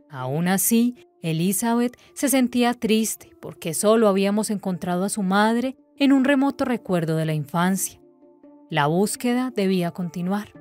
Aún 0.09 0.47
así, 0.47 0.95
Elizabeth 1.21 1.97
se 2.13 2.29
sentía 2.29 2.73
triste 2.73 3.31
porque 3.39 3.73
solo 3.73 4.07
habíamos 4.07 4.49
encontrado 4.49 5.05
a 5.05 5.09
su 5.09 5.23
madre 5.23 5.77
en 5.97 6.11
un 6.11 6.25
remoto 6.25 6.65
recuerdo 6.65 7.15
de 7.15 7.25
la 7.25 7.33
infancia. 7.33 7.99
La 8.69 8.87
búsqueda 8.87 9.51
debía 9.55 9.91
continuar. 9.91 10.51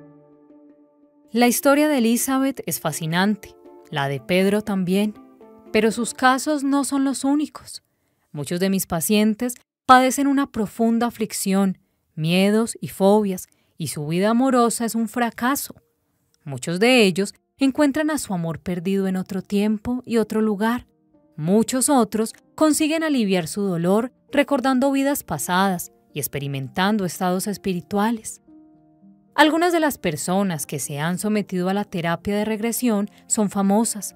La 1.31 1.47
historia 1.47 1.87
de 1.87 1.97
Elizabeth 1.97 2.61
es 2.65 2.79
fascinante, 2.79 3.55
la 3.89 4.07
de 4.07 4.19
Pedro 4.19 4.61
también, 4.61 5.15
pero 5.71 5.91
sus 5.91 6.13
casos 6.13 6.63
no 6.63 6.85
son 6.85 7.03
los 7.03 7.23
únicos. 7.23 7.83
Muchos 8.31 8.59
de 8.59 8.69
mis 8.69 8.85
pacientes 8.85 9.55
padecen 9.85 10.27
una 10.27 10.51
profunda 10.51 11.07
aflicción, 11.07 11.77
miedos 12.15 12.77
y 12.81 12.89
fobias, 12.89 13.47
y 13.77 13.87
su 13.87 14.07
vida 14.07 14.29
amorosa 14.29 14.85
es 14.85 14.95
un 14.95 15.09
fracaso. 15.09 15.75
Muchos 16.43 16.79
de 16.79 17.03
ellos 17.03 17.33
encuentran 17.57 18.09
a 18.09 18.17
su 18.17 18.33
amor 18.33 18.59
perdido 18.59 19.07
en 19.07 19.15
otro 19.15 19.41
tiempo 19.41 20.01
y 20.05 20.17
otro 20.17 20.41
lugar. 20.41 20.87
Muchos 21.35 21.89
otros 21.89 22.33
consiguen 22.55 23.03
aliviar 23.03 23.47
su 23.47 23.61
dolor 23.63 24.11
recordando 24.31 24.91
vidas 24.91 25.23
pasadas 25.23 25.91
y 26.13 26.19
experimentando 26.19 27.05
estados 27.05 27.47
espirituales. 27.47 28.41
Algunas 29.35 29.73
de 29.73 29.79
las 29.79 29.97
personas 29.97 30.67
que 30.67 30.77
se 30.77 30.99
han 30.99 31.17
sometido 31.17 31.69
a 31.69 31.73
la 31.73 31.85
terapia 31.85 32.35
de 32.35 32.45
regresión 32.45 33.09
son 33.25 33.49
famosas, 33.49 34.15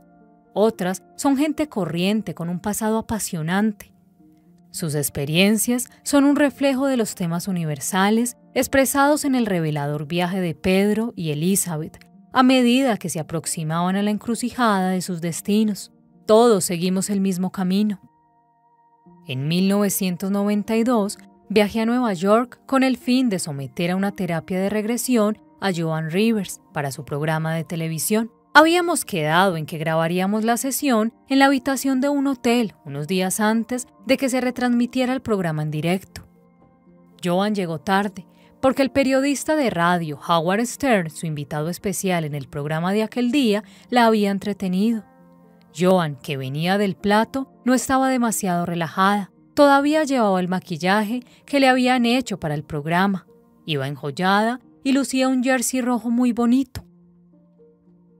otras 0.53 1.03
son 1.15 1.37
gente 1.37 1.69
corriente 1.69 2.35
con 2.35 2.49
un 2.49 2.59
pasado 2.59 2.99
apasionante. 2.99 3.96
Sus 4.71 4.95
experiencias 4.95 5.89
son 6.03 6.23
un 6.23 6.35
reflejo 6.35 6.87
de 6.87 6.97
los 6.97 7.15
temas 7.15 7.47
universales 7.47 8.37
expresados 8.53 9.25
en 9.25 9.35
el 9.35 9.45
revelador 9.45 10.07
viaje 10.07 10.41
de 10.41 10.55
Pedro 10.55 11.13
y 11.15 11.31
Elizabeth 11.31 11.97
a 12.33 12.43
medida 12.43 12.97
que 12.97 13.09
se 13.09 13.19
aproximaban 13.19 13.95
a 13.95 14.03
la 14.03 14.11
encrucijada 14.11 14.89
de 14.89 15.01
sus 15.01 15.21
destinos. 15.21 15.91
Todos 16.25 16.65
seguimos 16.65 17.09
el 17.09 17.19
mismo 17.19 17.51
camino. 17.51 17.99
En 19.27 19.47
1992 19.47 21.17
viajé 21.49 21.81
a 21.81 21.85
Nueva 21.85 22.13
York 22.13 22.59
con 22.65 22.83
el 22.83 22.97
fin 22.97 23.29
de 23.29 23.39
someter 23.39 23.91
a 23.91 23.95
una 23.95 24.11
terapia 24.11 24.59
de 24.59 24.69
regresión 24.69 25.39
a 25.61 25.71
Joan 25.75 26.11
Rivers 26.11 26.61
para 26.73 26.91
su 26.91 27.05
programa 27.05 27.55
de 27.55 27.63
televisión. 27.63 28.31
Habíamos 28.59 29.05
quedado 29.05 29.55
en 29.55 29.67
que 29.67 29.77
grabaríamos 29.77 30.43
la 30.43 30.57
sesión 30.57 31.13
en 31.29 31.37
la 31.37 31.45
habitación 31.45 32.01
de 32.01 32.09
un 32.09 32.25
hotel 32.25 32.73
unos 32.85 33.05
días 33.05 33.39
antes 33.39 33.85
de 34.07 34.17
que 34.17 34.29
se 34.29 34.41
retransmitiera 34.41 35.13
el 35.13 35.21
programa 35.21 35.61
en 35.61 35.69
directo. 35.69 36.27
Joan 37.23 37.53
llegó 37.53 37.79
tarde 37.79 38.25
porque 38.59 38.81
el 38.81 38.89
periodista 38.89 39.55
de 39.55 39.69
radio 39.69 40.19
Howard 40.27 40.65
Stern, 40.65 41.11
su 41.11 41.27
invitado 41.27 41.69
especial 41.69 42.25
en 42.25 42.33
el 42.33 42.47
programa 42.47 42.93
de 42.93 43.03
aquel 43.03 43.31
día, 43.31 43.63
la 43.91 44.07
había 44.07 44.31
entretenido. 44.31 45.05
Joan, 45.77 46.15
que 46.15 46.35
venía 46.35 46.79
del 46.79 46.95
plato, 46.95 47.51
no 47.63 47.75
estaba 47.75 48.09
demasiado 48.09 48.65
relajada. 48.65 49.29
Todavía 49.53 50.03
llevaba 50.03 50.39
el 50.39 50.47
maquillaje 50.47 51.19
que 51.45 51.59
le 51.59 51.67
habían 51.67 52.07
hecho 52.07 52.39
para 52.39 52.55
el 52.55 52.63
programa. 52.63 53.27
Iba 53.67 53.87
enjollada 53.87 54.61
y 54.83 54.93
lucía 54.93 55.27
un 55.27 55.43
jersey 55.43 55.81
rojo 55.81 56.09
muy 56.09 56.31
bonito. 56.31 56.86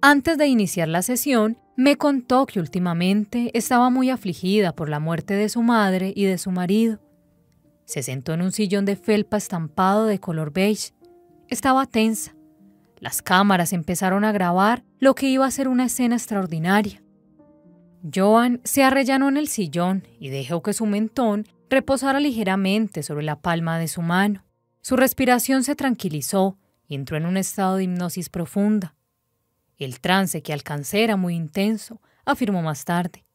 Antes 0.02 0.38
de 0.38 0.48
iniciar 0.48 0.88
la 0.88 1.02
sesión, 1.02 1.58
me 1.76 1.96
contó 1.96 2.46
que 2.46 2.60
últimamente 2.60 3.50
estaba 3.54 3.90
muy 3.90 4.12
afligida 4.12 4.76
por 4.76 4.90
la 4.90 5.00
muerte 5.00 5.34
de 5.34 5.50
su 5.50 5.64
madre 5.64 6.14
y 6.16 6.26
de 6.26 6.38
su 6.38 6.52
marido. 6.52 7.00
Se 7.86 8.04
sentó 8.04 8.34
en 8.34 8.42
un 8.42 8.52
sillón 8.52 8.86
de 8.86 8.96
felpa 8.96 9.38
estampado 9.38 10.06
de 10.06 10.20
color 10.20 10.54
beige. 10.54 10.92
Estaba 11.48 11.86
tensa. 11.86 12.36
Las 13.00 13.22
cámaras 13.22 13.74
empezaron 13.74 14.24
a 14.24 14.32
grabar 14.32 14.84
lo 15.00 15.16
que 15.16 15.30
iba 15.30 15.46
a 15.46 15.52
ser 15.52 15.68
una 15.68 15.86
escena 15.86 16.16
extraordinaria. 16.16 17.02
Joan 18.14 18.62
se 18.64 18.84
arrellanó 18.84 19.30
en 19.30 19.38
el 19.38 19.48
sillón 19.48 20.04
y 20.20 20.30
dejó 20.30 20.62
que 20.62 20.74
su 20.74 20.86
mentón 20.86 21.46
reposara 21.70 22.20
ligeramente 22.20 23.04
sobre 23.04 23.24
la 23.24 23.40
palma 23.40 23.80
de 23.80 23.88
su 23.88 24.02
mano. 24.02 24.44
Su 24.82 24.96
respiración 24.96 25.64
se 25.64 25.76
tranquilizó 25.76 26.58
y 26.88 26.96
entró 26.96 27.18
en 27.18 27.26
un 27.26 27.38
estado 27.38 27.78
de 27.78 27.86
hipnosis 27.86 28.30
profunda. 28.30 28.97
El 29.78 30.00
trance 30.00 30.42
que 30.42 30.54
alcancé 30.54 31.04
era 31.04 31.16
muy 31.18 31.36
intenso, 31.36 32.02
afirmó 32.26 32.62
más 32.62 32.84
tarde. 32.84 33.26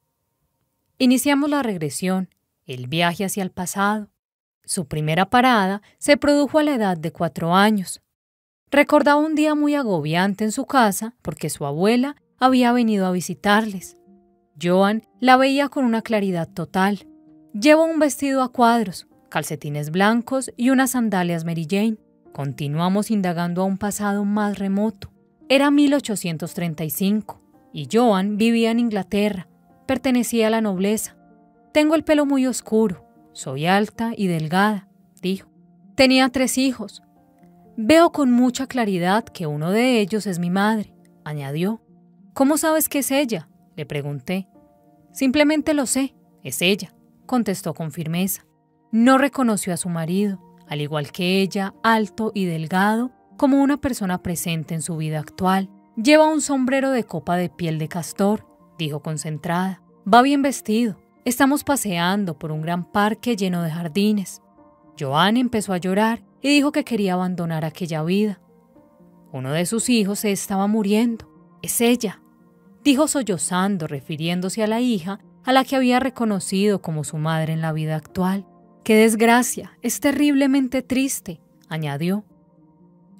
Iniciamos 0.98 1.48
la 1.48 1.62
regresión, 1.62 2.28
el 2.66 2.86
viaje 2.86 3.24
hacia 3.24 3.42
el 3.42 3.50
pasado. 3.50 4.08
Su 4.64 4.86
primera 4.86 5.30
parada 5.30 5.82
se 5.98 6.16
produjo 6.16 6.58
a 6.58 6.62
la 6.62 6.74
edad 6.74 6.96
de 6.96 7.12
cuatro 7.12 7.54
años. 7.54 8.02
Recordaba 8.70 9.20
un 9.20 9.34
día 9.34 9.54
muy 9.54 9.74
agobiante 9.74 10.44
en 10.44 10.52
su 10.52 10.66
casa 10.66 11.14
porque 11.22 11.50
su 11.50 11.66
abuela 11.66 12.16
había 12.38 12.72
venido 12.72 13.06
a 13.06 13.12
visitarles. 13.12 13.96
Joan 14.60 15.02
la 15.20 15.36
veía 15.36 15.68
con 15.68 15.84
una 15.84 16.02
claridad 16.02 16.48
total. 16.48 17.06
Llevó 17.52 17.84
un 17.84 17.98
vestido 17.98 18.42
a 18.42 18.50
cuadros, 18.50 19.06
calcetines 19.28 19.90
blancos 19.90 20.52
y 20.56 20.70
unas 20.70 20.92
sandalias 20.92 21.44
Mary 21.44 21.66
Jane. 21.68 21.98
Continuamos 22.32 23.10
indagando 23.10 23.62
a 23.62 23.66
un 23.66 23.78
pasado 23.78 24.24
más 24.24 24.58
remoto. 24.58 25.11
Era 25.54 25.70
1835 25.70 27.38
y 27.74 27.86
Joan 27.92 28.38
vivía 28.38 28.70
en 28.70 28.78
Inglaterra. 28.78 29.48
Pertenecía 29.86 30.46
a 30.46 30.50
la 30.50 30.62
nobleza. 30.62 31.14
Tengo 31.74 31.94
el 31.94 32.04
pelo 32.04 32.24
muy 32.24 32.46
oscuro, 32.46 33.04
soy 33.34 33.66
alta 33.66 34.12
y 34.16 34.28
delgada, 34.28 34.88
dijo. 35.20 35.50
Tenía 35.94 36.30
tres 36.30 36.56
hijos. 36.56 37.02
Veo 37.76 38.12
con 38.12 38.32
mucha 38.32 38.66
claridad 38.66 39.24
que 39.24 39.46
uno 39.46 39.70
de 39.70 40.00
ellos 40.00 40.26
es 40.26 40.38
mi 40.38 40.48
madre, 40.48 40.94
añadió. 41.22 41.82
¿Cómo 42.32 42.56
sabes 42.56 42.88
que 42.88 43.00
es 43.00 43.10
ella? 43.10 43.50
le 43.76 43.84
pregunté. 43.84 44.48
Simplemente 45.12 45.74
lo 45.74 45.84
sé, 45.84 46.14
es 46.42 46.62
ella, 46.62 46.94
contestó 47.26 47.74
con 47.74 47.92
firmeza. 47.92 48.46
No 48.90 49.18
reconoció 49.18 49.74
a 49.74 49.76
su 49.76 49.90
marido, 49.90 50.40
al 50.66 50.80
igual 50.80 51.12
que 51.12 51.42
ella, 51.42 51.74
alto 51.82 52.32
y 52.34 52.46
delgado, 52.46 53.12
como 53.42 53.60
una 53.60 53.76
persona 53.76 54.22
presente 54.22 54.72
en 54.72 54.82
su 54.82 54.96
vida 54.96 55.18
actual. 55.18 55.68
Lleva 55.96 56.28
un 56.28 56.40
sombrero 56.40 56.92
de 56.92 57.02
copa 57.02 57.36
de 57.36 57.48
piel 57.48 57.80
de 57.80 57.88
castor, 57.88 58.46
dijo 58.78 59.02
concentrada. 59.02 59.82
Va 60.06 60.22
bien 60.22 60.42
vestido. 60.42 60.96
Estamos 61.24 61.64
paseando 61.64 62.38
por 62.38 62.52
un 62.52 62.62
gran 62.62 62.84
parque 62.92 63.34
lleno 63.34 63.64
de 63.64 63.72
jardines. 63.72 64.42
Joan 64.96 65.36
empezó 65.36 65.72
a 65.72 65.78
llorar 65.78 66.22
y 66.40 66.50
dijo 66.50 66.70
que 66.70 66.84
quería 66.84 67.14
abandonar 67.14 67.64
aquella 67.64 68.04
vida. 68.04 68.40
Uno 69.32 69.50
de 69.50 69.66
sus 69.66 69.88
hijos 69.88 70.20
se 70.20 70.30
estaba 70.30 70.68
muriendo. 70.68 71.28
Es 71.62 71.80
ella, 71.80 72.22
dijo 72.84 73.08
sollozando, 73.08 73.88
refiriéndose 73.88 74.62
a 74.62 74.68
la 74.68 74.80
hija 74.80 75.18
a 75.42 75.52
la 75.52 75.64
que 75.64 75.74
había 75.74 75.98
reconocido 75.98 76.80
como 76.80 77.02
su 77.02 77.16
madre 77.16 77.54
en 77.54 77.60
la 77.60 77.72
vida 77.72 77.96
actual. 77.96 78.46
¡Qué 78.84 78.94
desgracia! 78.94 79.76
Es 79.82 79.98
terriblemente 79.98 80.82
triste, 80.82 81.40
añadió. 81.68 82.24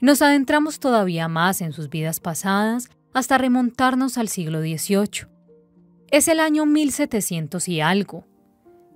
Nos 0.02 0.20
adentramos 0.20 0.80
todavía 0.80 1.28
más 1.28 1.60
en 1.60 1.72
sus 1.72 1.88
vidas 1.88 2.18
pasadas 2.18 2.90
hasta 3.14 3.38
remontarnos 3.38 4.18
al 4.18 4.26
siglo 4.26 4.60
XVIII. 4.60 5.28
Es 6.10 6.26
el 6.26 6.40
año 6.40 6.66
1700 6.66 7.68
y 7.68 7.80
algo. 7.80 8.26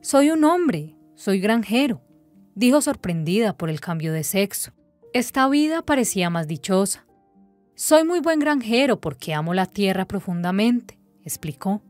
Soy 0.01 0.31
un 0.31 0.43
hombre, 0.43 0.97
soy 1.15 1.39
granjero, 1.39 2.03
dijo 2.57 2.81
sorprendida 2.81 3.57
por 3.57 3.71
el 3.71 3.81
cambio 3.81 4.13
de 4.13 4.25
sexo. 4.25 4.73
Esta 5.13 5.49
vida 5.49 5.81
parecía 5.81 6.29
más 6.29 6.49
dichosa. 6.49 7.07
Soy 7.77 8.03
muy 8.03 8.19
buen 8.19 8.41
granjero 8.41 9.01
porque 9.01 9.33
amo 9.33 9.55
la 9.55 9.67
tierra 9.67 10.09
profundamente, 10.09 10.99
explicó. 11.23 11.83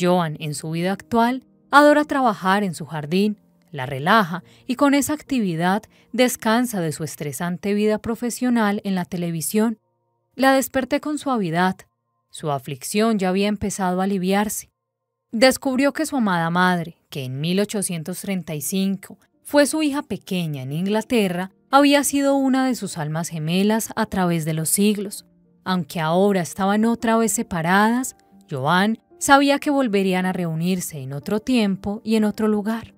Joan, 0.00 0.38
en 0.40 0.54
su 0.54 0.70
vida 0.70 0.92
actual, 0.92 1.44
adora 1.70 2.06
trabajar 2.06 2.64
en 2.64 2.74
su 2.74 2.86
jardín, 2.86 3.41
la 3.72 3.86
relaja 3.86 4.44
y 4.66 4.76
con 4.76 4.94
esa 4.94 5.14
actividad 5.14 5.82
descansa 6.12 6.80
de 6.80 6.92
su 6.92 7.02
estresante 7.02 7.74
vida 7.74 7.98
profesional 7.98 8.80
en 8.84 8.94
la 8.94 9.04
televisión. 9.04 9.80
La 10.36 10.52
desperté 10.52 11.00
con 11.00 11.18
suavidad. 11.18 11.76
Su 12.30 12.50
aflicción 12.50 13.18
ya 13.18 13.30
había 13.30 13.48
empezado 13.48 14.00
a 14.00 14.04
aliviarse. 14.04 14.70
Descubrió 15.32 15.92
que 15.92 16.06
su 16.06 16.16
amada 16.16 16.50
madre, 16.50 16.98
que 17.08 17.24
en 17.24 17.40
1835 17.40 19.18
fue 19.42 19.66
su 19.66 19.82
hija 19.82 20.02
pequeña 20.02 20.62
en 20.62 20.72
Inglaterra, 20.72 21.50
había 21.70 22.04
sido 22.04 22.36
una 22.36 22.66
de 22.66 22.74
sus 22.74 22.98
almas 22.98 23.30
gemelas 23.30 23.90
a 23.96 24.06
través 24.06 24.44
de 24.44 24.52
los 24.52 24.68
siglos. 24.68 25.24
Aunque 25.64 26.00
ahora 26.00 26.42
estaban 26.42 26.84
otra 26.84 27.16
vez 27.16 27.32
separadas, 27.32 28.16
Joan 28.50 28.98
sabía 29.18 29.58
que 29.58 29.70
volverían 29.70 30.26
a 30.26 30.32
reunirse 30.32 30.98
en 30.98 31.14
otro 31.14 31.40
tiempo 31.40 32.02
y 32.04 32.16
en 32.16 32.24
otro 32.24 32.48
lugar. 32.48 32.94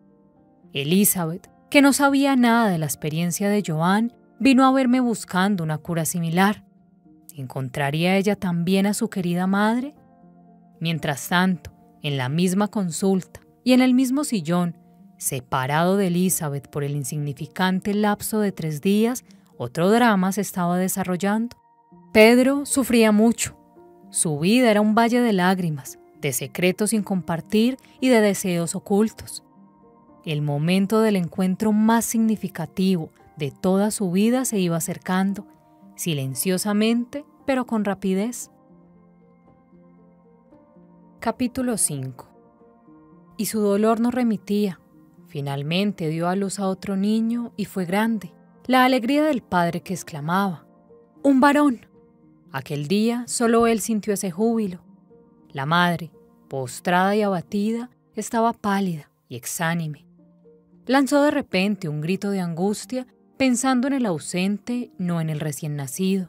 Elizabeth, 0.74 1.48
que 1.70 1.82
no 1.82 1.92
sabía 1.92 2.36
nada 2.36 2.68
de 2.68 2.78
la 2.78 2.86
experiencia 2.86 3.48
de 3.48 3.62
Joan, 3.64 4.12
vino 4.40 4.66
a 4.66 4.72
verme 4.72 5.00
buscando 5.00 5.62
una 5.62 5.78
cura 5.78 6.04
similar. 6.04 6.64
¿Encontraría 7.36 8.16
ella 8.16 8.36
también 8.36 8.86
a 8.86 8.94
su 8.94 9.08
querida 9.08 9.46
madre? 9.46 9.94
Mientras 10.80 11.28
tanto, 11.28 11.72
en 12.02 12.16
la 12.16 12.28
misma 12.28 12.68
consulta 12.68 13.40
y 13.62 13.72
en 13.72 13.80
el 13.80 13.94
mismo 13.94 14.24
sillón, 14.24 14.76
separado 15.16 15.96
de 15.96 16.08
Elizabeth 16.08 16.68
por 16.68 16.82
el 16.84 16.96
insignificante 16.96 17.94
lapso 17.94 18.40
de 18.40 18.52
tres 18.52 18.80
días, 18.80 19.24
otro 19.56 19.90
drama 19.90 20.32
se 20.32 20.40
estaba 20.40 20.76
desarrollando. 20.76 21.56
Pedro 22.12 22.66
sufría 22.66 23.12
mucho. 23.12 23.56
Su 24.10 24.38
vida 24.40 24.70
era 24.70 24.80
un 24.80 24.94
valle 24.94 25.20
de 25.20 25.32
lágrimas, 25.32 25.98
de 26.20 26.32
secretos 26.32 26.90
sin 26.90 27.02
compartir 27.02 27.76
y 28.00 28.08
de 28.08 28.20
deseos 28.20 28.74
ocultos. 28.74 29.43
El 30.24 30.40
momento 30.40 31.02
del 31.02 31.16
encuentro 31.16 31.72
más 31.72 32.06
significativo 32.06 33.10
de 33.36 33.50
toda 33.50 33.90
su 33.90 34.10
vida 34.10 34.46
se 34.46 34.58
iba 34.58 34.76
acercando, 34.76 35.46
silenciosamente, 35.96 37.26
pero 37.44 37.66
con 37.66 37.84
rapidez. 37.84 38.50
Capítulo 41.20 41.76
5 41.76 42.26
Y 43.36 43.46
su 43.46 43.60
dolor 43.60 44.00
no 44.00 44.10
remitía. 44.10 44.80
Finalmente 45.26 46.08
dio 46.08 46.28
a 46.28 46.36
luz 46.36 46.58
a 46.58 46.68
otro 46.68 46.96
niño 46.96 47.52
y 47.56 47.66
fue 47.66 47.84
grande. 47.84 48.32
La 48.66 48.84
alegría 48.84 49.24
del 49.24 49.42
padre 49.42 49.82
que 49.82 49.92
exclamaba, 49.92 50.66
¡Un 51.22 51.40
varón! 51.40 51.86
Aquel 52.50 52.88
día 52.88 53.24
solo 53.26 53.66
él 53.66 53.80
sintió 53.80 54.14
ese 54.14 54.30
júbilo. 54.30 54.80
La 55.50 55.66
madre, 55.66 56.12
postrada 56.48 57.14
y 57.14 57.20
abatida, 57.20 57.90
estaba 58.14 58.54
pálida 58.54 59.10
y 59.28 59.36
exánime. 59.36 60.06
Lanzó 60.86 61.22
de 61.22 61.30
repente 61.30 61.88
un 61.88 62.00
grito 62.00 62.30
de 62.30 62.40
angustia 62.40 63.06
pensando 63.38 63.86
en 63.86 63.94
el 63.94 64.06
ausente, 64.06 64.90
no 64.98 65.20
en 65.20 65.30
el 65.30 65.40
recién 65.40 65.76
nacido. 65.76 66.28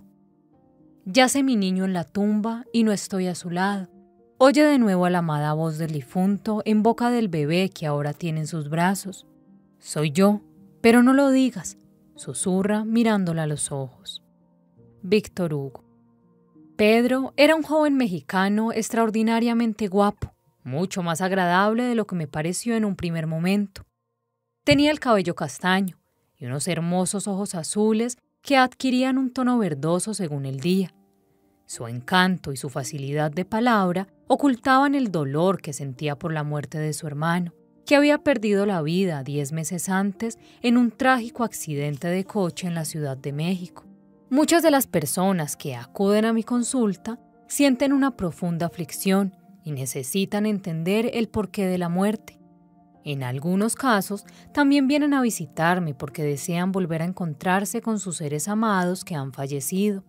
Yace 1.06 1.44
mi 1.44 1.56
niño 1.56 1.84
en 1.86 1.94
la 1.94 2.06
tumba 2.06 2.66
y 2.72 2.84
no 2.84 2.92
estoy 2.92 3.28
a 3.28 3.36
su 3.36 3.50
lado. 3.50 3.90
Oye 4.38 4.64
de 4.64 4.80
nuevo 4.80 5.06
a 5.06 5.10
la 5.10 5.20
amada 5.20 5.54
voz 5.54 5.78
del 5.78 5.92
difunto 5.92 6.62
en 6.66 6.84
boca 6.84 7.10
del 7.10 7.28
bebé 7.28 7.70
que 7.70 7.86
ahora 7.86 8.14
tiene 8.14 8.42
en 8.42 8.48
sus 8.48 8.70
brazos. 8.70 9.28
Soy 9.78 10.12
yo, 10.12 10.42
pero 10.82 11.04
no 11.04 11.14
lo 11.14 11.32
digas, 11.32 11.78
susurra 12.16 12.86
mirándola 12.86 13.44
a 13.44 13.48
los 13.48 13.72
ojos. 13.72 14.24
Víctor 15.02 15.54
Hugo. 15.54 15.84
Pedro 16.76 17.34
era 17.38 17.56
un 17.56 17.64
joven 17.64 17.96
mexicano 17.96 18.72
extraordinariamente 18.72 19.88
guapo, 19.88 20.34
mucho 20.64 21.04
más 21.04 21.22
agradable 21.22 21.84
de 21.84 21.96
lo 21.96 22.08
que 22.08 22.16
me 22.16 22.28
pareció 22.28 22.76
en 22.76 22.86
un 22.86 22.96
primer 22.96 23.28
momento. 23.28 23.86
Tenía 24.66 24.90
el 24.90 25.00
cabello 25.00 25.36
castaño 25.36 26.00
y 26.40 26.48
unos 26.48 26.68
hermosos 26.68 27.28
ojos 27.28 27.54
azules 27.54 28.18
que 28.42 28.58
adquirían 28.58 29.20
un 29.20 29.32
tono 29.32 29.60
verdoso 29.60 30.16
según 30.16 30.48
el 30.48 30.60
día. 30.60 30.92
Su 31.68 31.86
encanto 31.86 32.52
y 32.52 32.58
su 32.58 32.72
facilidad 32.72 33.30
de 33.30 33.46
palabra 33.46 34.08
ocultaban 34.28 34.96
el 34.96 35.12
dolor 35.12 35.62
que 35.62 35.72
sentía 35.72 36.18
por 36.18 36.34
la 36.34 36.44
muerte 36.44 36.80
de 36.80 36.94
su 36.94 37.06
hermano, 37.06 37.54
que 37.86 37.96
había 37.96 38.24
perdido 38.24 38.66
la 38.66 38.82
vida 38.82 39.22
diez 39.22 39.52
meses 39.52 39.88
antes 39.88 40.40
en 40.64 40.78
un 40.78 40.90
trágico 40.90 41.44
accidente 41.44 42.08
de 42.08 42.24
coche 42.24 42.66
en 42.66 42.74
la 42.74 42.86
Ciudad 42.86 43.18
de 43.18 43.34
México. 43.34 43.86
Muchas 44.32 44.64
de 44.64 44.72
las 44.72 44.88
personas 44.88 45.56
que 45.56 45.76
acuden 45.76 46.26
a 46.26 46.34
mi 46.34 46.42
consulta 46.42 47.20
sienten 47.48 47.94
una 47.94 48.18
profunda 48.18 48.66
aflicción 48.66 49.36
y 49.64 49.74
necesitan 49.74 50.48
entender 50.48 51.12
el 51.14 51.28
porqué 51.28 51.68
de 51.68 51.78
la 51.78 51.90
muerte. 51.90 52.40
En 53.06 53.22
algunos 53.22 53.76
casos 53.76 54.26
también 54.52 54.88
vienen 54.88 55.14
a 55.14 55.22
visitarme 55.22 55.94
porque 55.94 56.24
desean 56.24 56.72
volver 56.72 57.04
a 57.04 57.06
encontrarse 57.06 57.80
con 57.80 58.00
sus 58.00 58.18
seres 58.18 58.48
amados 58.48 59.06
que 59.06 59.14
han 59.14 59.32
fallecido. 59.32 60.04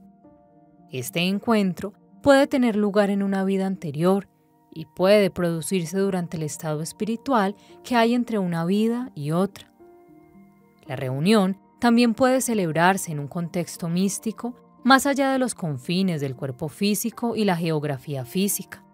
Este 0.90 1.20
encuentro 1.20 1.92
puede 2.22 2.46
tener 2.46 2.74
lugar 2.74 3.10
en 3.10 3.22
una 3.22 3.44
vida 3.44 3.66
anterior 3.66 4.28
y 4.72 4.86
puede 4.86 5.30
producirse 5.30 5.98
durante 5.98 6.38
el 6.38 6.42
estado 6.42 6.80
espiritual 6.80 7.54
que 7.84 7.96
hay 7.96 8.14
entre 8.14 8.38
una 8.38 8.64
vida 8.64 9.12
y 9.14 9.32
otra. 9.32 9.70
La 10.86 10.96
reunión 10.96 11.58
también 11.78 12.14
puede 12.14 12.40
celebrarse 12.40 13.12
en 13.12 13.20
un 13.20 13.28
contexto 13.28 13.90
místico 13.90 14.54
más 14.84 15.04
allá 15.04 15.32
de 15.32 15.38
los 15.38 15.54
confines 15.54 16.22
del 16.22 16.34
cuerpo 16.34 16.68
físico 16.68 17.36
y 17.36 17.44
la 17.44 17.56
geografía 17.56 18.24
física. 18.24 18.85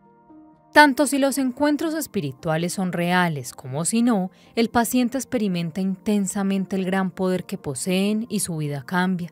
Tanto 0.73 1.07
si 1.07 1.19
los 1.19 1.37
encuentros 1.37 1.93
espirituales 1.93 2.73
son 2.73 2.93
reales 2.93 3.53
como 3.53 3.85
si 3.85 4.01
no, 4.01 4.31
el 4.55 4.71
paciente 4.71 5.19
experimenta 5.19 5.83
intensamente 5.83 6.77
el 6.77 6.87
gran 6.87 7.11
poder 7.11 7.45
que 7.45 7.59
poseen 7.59 8.25
y 8.31 8.41
su 8.41 8.57
vida 8.57 8.83
cambia. 8.87 9.31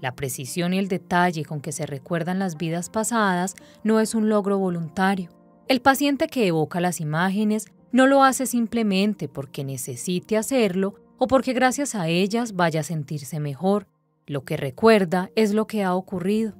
La 0.00 0.16
precisión 0.16 0.74
y 0.74 0.78
el 0.78 0.88
detalle 0.88 1.44
con 1.44 1.60
que 1.60 1.70
se 1.70 1.86
recuerdan 1.86 2.40
las 2.40 2.56
vidas 2.56 2.90
pasadas 2.90 3.54
no 3.84 4.00
es 4.00 4.16
un 4.16 4.28
logro 4.28 4.58
voluntario. 4.58 5.30
El 5.68 5.82
paciente 5.82 6.26
que 6.26 6.48
evoca 6.48 6.80
las 6.80 7.00
imágenes 7.00 7.66
no 7.92 8.08
lo 8.08 8.24
hace 8.24 8.46
simplemente 8.46 9.28
porque 9.28 9.62
necesite 9.62 10.36
hacerlo 10.36 10.94
o 11.16 11.28
porque 11.28 11.52
gracias 11.52 11.94
a 11.94 12.08
ellas 12.08 12.54
vaya 12.56 12.80
a 12.80 12.84
sentirse 12.84 13.38
mejor. 13.38 13.86
Lo 14.26 14.44
que 14.44 14.56
recuerda 14.56 15.30
es 15.36 15.54
lo 15.54 15.68
que 15.68 15.84
ha 15.84 15.94
ocurrido. 15.94 16.54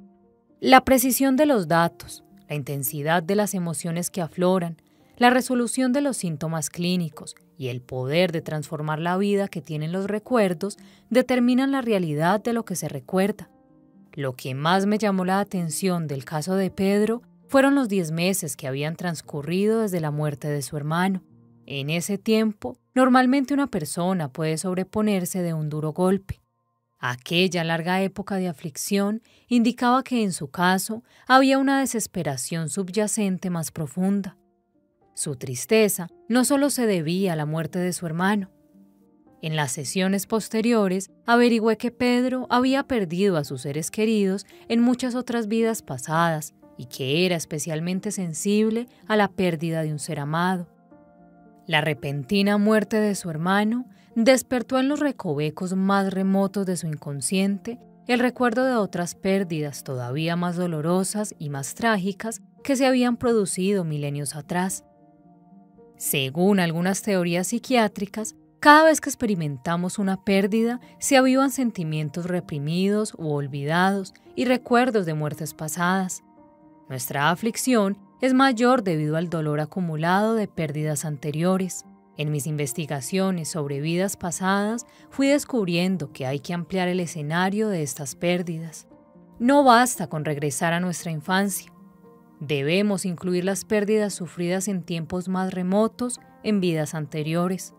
La 0.61 0.85
precisión 0.85 1.35
de 1.35 1.47
los 1.47 1.67
datos, 1.67 2.23
la 2.51 2.55
intensidad 2.55 3.23
de 3.23 3.35
las 3.35 3.53
emociones 3.53 4.09
que 4.09 4.19
afloran, 4.19 4.75
la 5.15 5.29
resolución 5.29 5.93
de 5.93 6.01
los 6.01 6.17
síntomas 6.17 6.69
clínicos 6.69 7.33
y 7.57 7.69
el 7.69 7.79
poder 7.79 8.33
de 8.33 8.41
transformar 8.41 8.99
la 8.99 9.15
vida 9.15 9.47
que 9.47 9.61
tienen 9.61 9.93
los 9.93 10.07
recuerdos 10.07 10.77
determinan 11.09 11.71
la 11.71 11.81
realidad 11.81 12.43
de 12.43 12.51
lo 12.51 12.65
que 12.65 12.75
se 12.75 12.89
recuerda. 12.89 13.49
Lo 14.11 14.33
que 14.35 14.53
más 14.53 14.85
me 14.85 14.97
llamó 14.97 15.23
la 15.23 15.39
atención 15.39 16.07
del 16.07 16.25
caso 16.25 16.55
de 16.55 16.69
Pedro 16.71 17.21
fueron 17.47 17.73
los 17.73 17.87
diez 17.87 18.11
meses 18.11 18.57
que 18.57 18.67
habían 18.67 18.97
transcurrido 18.97 19.79
desde 19.79 20.01
la 20.01 20.11
muerte 20.11 20.49
de 20.49 20.61
su 20.61 20.75
hermano. 20.75 21.23
En 21.65 21.89
ese 21.89 22.17
tiempo, 22.17 22.77
normalmente 22.93 23.53
una 23.53 23.67
persona 23.67 24.27
puede 24.27 24.57
sobreponerse 24.57 25.41
de 25.41 25.53
un 25.53 25.69
duro 25.69 25.93
golpe. 25.93 26.40
Aquella 27.03 27.63
larga 27.63 27.99
época 28.03 28.35
de 28.35 28.47
aflicción 28.47 29.23
indicaba 29.47 30.03
que 30.03 30.21
en 30.21 30.31
su 30.31 30.51
caso 30.51 31.03
había 31.27 31.57
una 31.57 31.79
desesperación 31.79 32.69
subyacente 32.69 33.49
más 33.49 33.71
profunda. 33.71 34.37
Su 35.15 35.35
tristeza 35.35 36.09
no 36.29 36.45
solo 36.45 36.69
se 36.69 36.85
debía 36.85 37.33
a 37.33 37.35
la 37.35 37.47
muerte 37.47 37.79
de 37.79 37.91
su 37.93 38.05
hermano. 38.05 38.51
En 39.41 39.55
las 39.55 39.71
sesiones 39.71 40.27
posteriores 40.27 41.09
averigüé 41.25 41.75
que 41.75 41.89
Pedro 41.89 42.45
había 42.51 42.83
perdido 42.83 43.37
a 43.37 43.45
sus 43.45 43.61
seres 43.63 43.89
queridos 43.89 44.45
en 44.69 44.79
muchas 44.79 45.15
otras 45.15 45.47
vidas 45.47 45.81
pasadas 45.81 46.53
y 46.77 46.85
que 46.85 47.25
era 47.25 47.35
especialmente 47.35 48.11
sensible 48.11 48.87
a 49.07 49.15
la 49.15 49.27
pérdida 49.27 49.81
de 49.81 49.91
un 49.91 49.97
ser 49.97 50.19
amado. 50.19 50.69
La 51.65 51.81
repentina 51.81 52.59
muerte 52.59 52.97
de 52.97 53.15
su 53.15 53.31
hermano 53.31 53.87
despertó 54.15 54.79
en 54.79 54.89
los 54.89 54.99
recovecos 54.99 55.75
más 55.75 56.13
remotos 56.13 56.65
de 56.65 56.77
su 56.77 56.87
inconsciente 56.87 57.79
el 58.07 58.19
recuerdo 58.19 58.65
de 58.65 58.75
otras 58.75 59.15
pérdidas 59.15 59.83
todavía 59.83 60.35
más 60.35 60.55
dolorosas 60.55 61.35
y 61.37 61.49
más 61.49 61.75
trágicas 61.75 62.41
que 62.63 62.75
se 62.75 62.85
habían 62.85 63.17
producido 63.17 63.83
milenios 63.83 64.35
atrás. 64.35 64.83
Según 65.97 66.59
algunas 66.59 67.03
teorías 67.03 67.47
psiquiátricas, 67.47 68.35
cada 68.59 68.85
vez 68.85 69.01
que 69.01 69.09
experimentamos 69.09 69.97
una 69.97 70.23
pérdida, 70.23 70.79
se 70.99 71.17
avivan 71.17 71.51
sentimientos 71.51 72.25
reprimidos 72.25 73.13
u 73.17 73.29
olvidados 73.29 74.13
y 74.35 74.45
recuerdos 74.45 75.05
de 75.05 75.13
muertes 75.13 75.53
pasadas. 75.53 76.23
Nuestra 76.89 77.29
aflicción 77.29 77.97
es 78.21 78.33
mayor 78.33 78.83
debido 78.83 79.17
al 79.17 79.29
dolor 79.29 79.61
acumulado 79.61 80.35
de 80.35 80.47
pérdidas 80.47 81.05
anteriores. 81.05 81.85
En 82.17 82.31
mis 82.31 82.45
investigaciones 82.45 83.49
sobre 83.49 83.79
vidas 83.79 84.17
pasadas 84.17 84.85
fui 85.09 85.27
descubriendo 85.27 86.11
que 86.11 86.25
hay 86.25 86.39
que 86.39 86.53
ampliar 86.53 86.87
el 86.87 86.99
escenario 86.99 87.69
de 87.69 87.83
estas 87.83 88.15
pérdidas. 88.15 88.87
No 89.39 89.63
basta 89.63 90.07
con 90.07 90.25
regresar 90.25 90.73
a 90.73 90.79
nuestra 90.79 91.11
infancia. 91.11 91.71
Debemos 92.39 93.05
incluir 93.05 93.45
las 93.45 93.65
pérdidas 93.65 94.13
sufridas 94.13 94.67
en 94.67 94.83
tiempos 94.83 95.29
más 95.29 95.53
remotos 95.53 96.19
en 96.43 96.59
vidas 96.59 96.95
anteriores. 96.95 97.73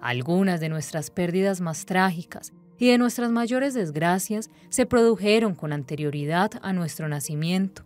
Algunas 0.00 0.60
de 0.60 0.68
nuestras 0.68 1.10
pérdidas 1.10 1.60
más 1.60 1.86
trágicas 1.86 2.52
y 2.78 2.88
de 2.88 2.98
nuestras 2.98 3.30
mayores 3.30 3.74
desgracias 3.74 4.50
se 4.70 4.86
produjeron 4.86 5.54
con 5.54 5.72
anterioridad 5.72 6.52
a 6.62 6.72
nuestro 6.72 7.08
nacimiento. 7.08 7.84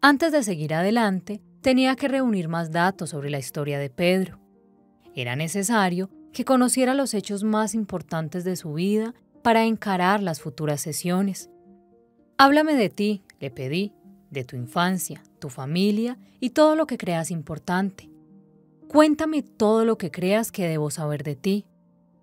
Antes 0.00 0.32
de 0.32 0.42
seguir 0.42 0.74
adelante, 0.74 1.40
tenía 1.62 1.96
que 1.96 2.08
reunir 2.08 2.48
más 2.48 2.70
datos 2.70 3.10
sobre 3.10 3.30
la 3.30 3.38
historia 3.38 3.78
de 3.78 3.90
Pedro. 3.90 4.45
Era 5.16 5.34
necesario 5.34 6.10
que 6.34 6.44
conociera 6.44 6.92
los 6.92 7.14
hechos 7.14 7.42
más 7.42 7.74
importantes 7.74 8.44
de 8.44 8.54
su 8.54 8.74
vida 8.74 9.14
para 9.42 9.64
encarar 9.64 10.22
las 10.22 10.42
futuras 10.42 10.82
sesiones. 10.82 11.48
Háblame 12.36 12.74
de 12.74 12.90
ti, 12.90 13.22
le 13.40 13.50
pedí, 13.50 13.94
de 14.30 14.44
tu 14.44 14.56
infancia, 14.56 15.22
tu 15.38 15.48
familia 15.48 16.18
y 16.38 16.50
todo 16.50 16.76
lo 16.76 16.86
que 16.86 16.98
creas 16.98 17.30
importante. 17.30 18.10
Cuéntame 18.88 19.42
todo 19.42 19.86
lo 19.86 19.96
que 19.96 20.10
creas 20.10 20.52
que 20.52 20.68
debo 20.68 20.90
saber 20.90 21.22
de 21.22 21.34
ti. 21.34 21.64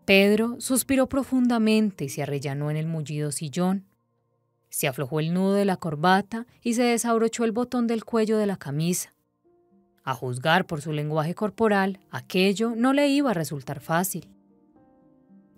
Pedro 0.05 0.57
suspiró 0.59 1.09
profundamente 1.09 2.05
y 2.05 2.09
se 2.09 2.21
arrellanó 2.21 2.69
en 2.69 2.77
el 2.77 2.85
mullido 2.85 3.31
sillón. 3.31 3.87
Se 4.69 4.87
aflojó 4.87 5.19
el 5.19 5.33
nudo 5.33 5.53
de 5.53 5.65
la 5.65 5.77
corbata 5.77 6.45
y 6.61 6.75
se 6.75 6.83
desabrochó 6.83 7.43
el 7.43 7.51
botón 7.53 7.87
del 7.87 8.05
cuello 8.05 8.37
de 8.37 8.45
la 8.45 8.57
camisa. 8.57 9.12
A 10.03 10.13
juzgar 10.13 10.65
por 10.65 10.81
su 10.81 10.91
lenguaje 10.91 11.33
corporal, 11.33 11.99
aquello 12.11 12.73
no 12.75 12.91
le 12.91 13.07
iba 13.07 13.31
a 13.31 13.33
resultar 13.33 13.79
fácil. 13.79 14.27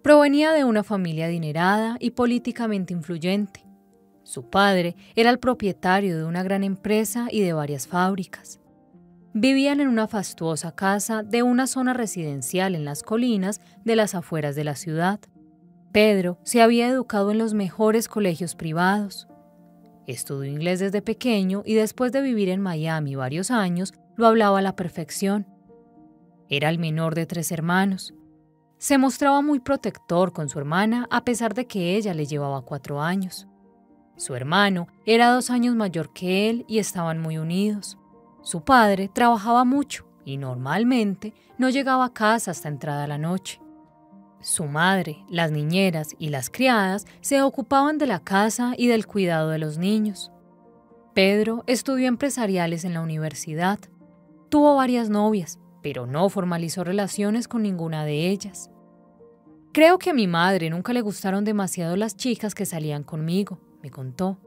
Provenía 0.03 0.51
de 0.51 0.63
una 0.63 0.83
familia 0.83 1.25
adinerada 1.25 1.97
y 1.99 2.11
políticamente 2.11 2.93
influyente. 2.93 3.65
Su 4.21 4.49
padre 4.49 4.95
era 5.15 5.31
el 5.31 5.39
propietario 5.39 6.15
de 6.17 6.25
una 6.25 6.43
gran 6.43 6.63
empresa 6.63 7.27
y 7.31 7.41
de 7.41 7.53
varias 7.53 7.87
fábricas. 7.87 8.59
Vivían 9.33 9.79
en 9.79 9.87
una 9.87 10.07
fastuosa 10.07 10.75
casa 10.75 11.23
de 11.23 11.41
una 11.41 11.65
zona 11.65 11.93
residencial 11.93 12.75
en 12.75 12.85
las 12.85 13.01
colinas 13.01 13.61
de 13.83 13.95
las 13.95 14.13
afueras 14.13 14.55
de 14.55 14.63
la 14.63 14.75
ciudad. 14.75 15.19
Pedro 15.91 16.37
se 16.43 16.61
había 16.61 16.87
educado 16.87 17.31
en 17.31 17.39
los 17.39 17.55
mejores 17.55 18.07
colegios 18.07 18.53
privados. 18.53 19.27
Estudió 20.05 20.51
inglés 20.51 20.79
desde 20.79 21.01
pequeño 21.01 21.63
y 21.65 21.73
después 21.73 22.11
de 22.11 22.21
vivir 22.21 22.49
en 22.49 22.61
Miami 22.61 23.15
varios 23.15 23.49
años, 23.49 23.93
lo 24.15 24.27
hablaba 24.27 24.59
a 24.59 24.61
la 24.61 24.75
perfección. 24.75 25.47
Era 26.49 26.69
el 26.69 26.79
menor 26.79 27.15
de 27.15 27.25
tres 27.25 27.51
hermanos. 27.51 28.13
Se 28.77 28.97
mostraba 28.97 29.41
muy 29.41 29.59
protector 29.59 30.33
con 30.33 30.49
su 30.49 30.59
hermana 30.59 31.07
a 31.09 31.23
pesar 31.23 31.53
de 31.53 31.65
que 31.65 31.95
ella 31.95 32.13
le 32.13 32.25
llevaba 32.25 32.61
cuatro 32.61 33.01
años. 33.01 33.47
Su 34.17 34.35
hermano 34.35 34.87
era 35.05 35.31
dos 35.31 35.49
años 35.49 35.75
mayor 35.75 36.13
que 36.13 36.49
él 36.49 36.65
y 36.67 36.79
estaban 36.79 37.19
muy 37.19 37.37
unidos. 37.37 37.97
Su 38.43 38.63
padre 38.63 39.09
trabajaba 39.13 39.65
mucho 39.65 40.07
y 40.23 40.37
normalmente 40.37 41.33
no 41.57 41.69
llegaba 41.69 42.05
a 42.05 42.13
casa 42.13 42.51
hasta 42.51 42.69
entrada 42.69 43.07
la 43.07 43.17
noche. 43.17 43.61
Su 44.39 44.65
madre, 44.65 45.25
las 45.27 45.51
niñeras 45.51 46.09
y 46.19 46.29
las 46.29 46.49
criadas 46.49 47.07
se 47.21 47.41
ocupaban 47.41 47.97
de 47.97 48.05
la 48.05 48.19
casa 48.19 48.73
y 48.77 48.87
del 48.87 49.07
cuidado 49.07 49.49
de 49.49 49.57
los 49.57 49.77
niños. 49.77 50.31
Pedro 51.15 51.63
estudió 51.65 52.07
empresariales 52.07 52.85
en 52.85 52.93
la 52.93 53.01
universidad. 53.01 53.79
Tuvo 54.55 54.73
varias 54.73 55.09
novias, 55.09 55.59
pero 55.83 56.07
no 56.07 56.29
formalizó 56.29 56.85
relaciones 56.85 57.49
con 57.49 57.61
ninguna 57.61 58.05
de 58.05 58.29
ellas. 58.29 58.71
Creo 59.73 59.99
que 59.99 60.11
a 60.11 60.13
mi 60.13 60.27
madre 60.27 60.69
nunca 60.69 60.93
le 60.93 61.01
gustaron 61.01 61.43
demasiado 61.43 61.97
las 61.97 62.15
chicas 62.15 62.55
que 62.55 62.65
salían 62.65 63.03
conmigo, 63.03 63.59
me 63.83 63.91
contó. 63.91 64.39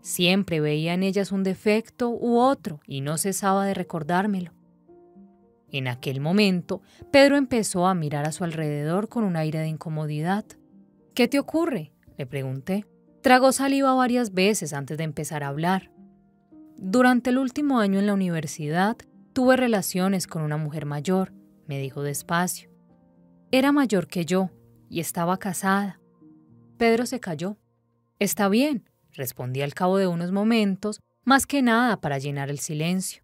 Siempre 0.00 0.58
veía 0.58 0.94
en 0.94 1.04
ellas 1.04 1.30
un 1.30 1.44
defecto 1.44 2.08
u 2.08 2.38
otro 2.38 2.80
y 2.88 3.02
no 3.02 3.16
cesaba 3.18 3.64
de 3.64 3.74
recordármelo. 3.74 4.50
En 5.70 5.86
aquel 5.86 6.20
momento, 6.20 6.82
Pedro 7.12 7.36
empezó 7.36 7.86
a 7.86 7.94
mirar 7.94 8.24
a 8.24 8.32
su 8.32 8.42
alrededor 8.42 9.08
con 9.08 9.22
un 9.22 9.36
aire 9.36 9.60
de 9.60 9.68
incomodidad. 9.68 10.44
¿Qué 11.14 11.28
te 11.28 11.38
ocurre? 11.38 11.92
le 12.18 12.26
pregunté. 12.26 12.84
Tragó 13.20 13.52
saliva 13.52 13.94
varias 13.94 14.34
veces 14.34 14.72
antes 14.72 14.98
de 14.98 15.04
empezar 15.04 15.44
a 15.44 15.48
hablar. 15.50 15.92
Durante 16.76 17.30
el 17.30 17.38
último 17.38 17.78
año 17.78 18.00
en 18.00 18.08
la 18.08 18.14
universidad, 18.14 18.96
tuve 19.32 19.56
relaciones 19.56 20.26
con 20.26 20.42
una 20.42 20.56
mujer 20.56 20.86
mayor, 20.86 21.32
me 21.66 21.78
dijo 21.78 22.02
despacio. 22.02 22.70
Era 23.50 23.72
mayor 23.72 24.06
que 24.06 24.24
yo 24.24 24.50
y 24.88 25.00
estaba 25.00 25.38
casada. 25.38 26.00
Pedro 26.78 27.06
se 27.06 27.20
calló. 27.20 27.58
Está 28.18 28.48
bien, 28.48 28.88
respondí 29.12 29.62
al 29.62 29.74
cabo 29.74 29.98
de 29.98 30.06
unos 30.06 30.32
momentos, 30.32 31.00
más 31.24 31.46
que 31.46 31.62
nada 31.62 32.00
para 32.00 32.18
llenar 32.18 32.50
el 32.50 32.58
silencio. 32.58 33.22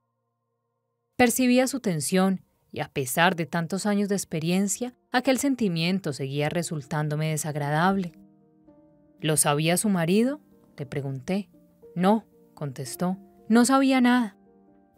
Percibía 1.17 1.67
su 1.67 1.81
tensión 1.81 2.45
y 2.71 2.81
a 2.81 2.89
pesar 2.89 3.35
de 3.35 3.47
tantos 3.47 3.87
años 3.87 4.09
de 4.09 4.15
experiencia, 4.15 4.95
aquel 5.11 5.39
sentimiento 5.39 6.13
seguía 6.13 6.49
resultándome 6.49 7.31
desagradable. 7.31 8.13
¿Lo 9.21 9.37
sabía 9.37 9.77
su 9.77 9.89
marido? 9.89 10.41
Le 10.77 10.87
pregunté. 10.87 11.51
No, 11.97 12.25
contestó. 12.55 13.19
No 13.49 13.65
sabía 13.65 14.01
nada. 14.01 14.38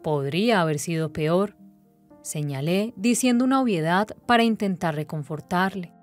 Podría 0.03 0.61
haber 0.61 0.79
sido 0.79 1.13
peor. 1.13 1.55
Señalé, 2.21 2.93
diciendo 2.95 3.45
una 3.45 3.61
obviedad 3.61 4.07
para 4.25 4.43
intentar 4.43 4.95
reconfortarle. 4.95 5.93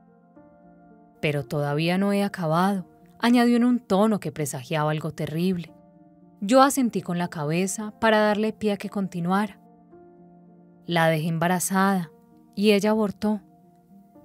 Pero 1.21 1.45
todavía 1.45 1.99
no 1.99 2.13
he 2.13 2.23
acabado, 2.23 2.87
añadió 3.19 3.57
en 3.57 3.65
un 3.65 3.81
tono 3.81 4.21
que 4.21 4.33
presagiaba 4.33 4.91
algo 4.93 5.13
terrible. 5.13 5.73
Yo 6.41 6.63
asentí 6.63 7.03
con 7.03 7.19
la 7.19 7.29
cabeza 7.29 7.93
para 8.01 8.21
darle 8.21 8.53
pie 8.53 8.73
a 8.73 8.77
que 8.77 8.89
continuara. 8.89 9.61
La 10.87 11.09
dejé 11.09 11.29
embarazada 11.29 12.11
y 12.55 12.73
ella 12.73 12.91
abortó. 12.91 13.41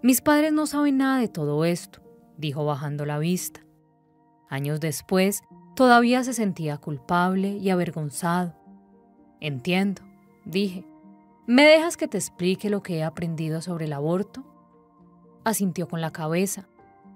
Mis 0.04 0.22
padres 0.22 0.54
no 0.54 0.68
saben 0.68 0.98
nada 0.98 1.18
de 1.18 1.28
todo 1.28 1.66
esto, 1.66 2.02
dijo 2.38 2.66
bajando 2.66 3.06
la 3.06 3.18
vista. 3.18 3.62
Años 4.50 4.80
después, 4.80 5.42
todavía 5.76 6.24
se 6.24 6.34
sentía 6.34 6.78
culpable 6.78 7.58
y 7.58 7.70
avergonzado. 7.72 8.63
Entiendo, 9.44 10.02
dije. 10.46 10.86
¿Me 11.48 11.66
dejas 11.66 11.98
que 11.98 12.08
te 12.08 12.18
explique 12.18 12.70
lo 12.70 12.82
que 12.82 13.00
he 13.00 13.04
aprendido 13.04 13.62
sobre 13.62 13.84
el 13.86 13.92
aborto? 13.92 14.46
Asintió 15.44 15.90
con 15.90 16.00
la 16.00 16.14
cabeza. 16.14 16.70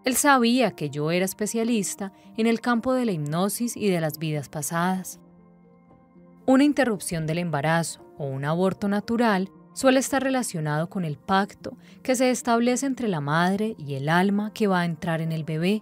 Él 0.03 0.17
sabía 0.17 0.71
que 0.71 0.89
yo 0.89 1.09
era 1.11 1.23
especialista 1.23 2.11
en 2.35 2.45
el 2.45 2.59
campo 2.59 2.93
de 2.93 3.05
la 3.05 3.13
hipnosis 3.13 3.77
y 3.77 3.89
de 3.89 4.01
las 4.01 4.19
vidas 4.19 4.49
pasadas. 4.49 5.21
Una 6.45 6.65
interrupción 6.65 7.27
del 7.27 7.37
embarazo 7.37 8.05
o 8.17 8.25
un 8.25 8.43
aborto 8.43 8.89
natural 8.89 9.49
suele 9.71 10.01
estar 10.01 10.21
relacionado 10.21 10.89
con 10.89 11.05
el 11.05 11.17
pacto 11.17 11.77
que 12.03 12.17
se 12.17 12.29
establece 12.29 12.87
entre 12.87 13.07
la 13.07 13.21
madre 13.21 13.77
y 13.77 13.93
el 13.93 14.09
alma 14.09 14.51
que 14.53 14.67
va 14.67 14.81
a 14.81 14.85
entrar 14.85 15.21
en 15.21 15.31
el 15.31 15.45
bebé. 15.45 15.81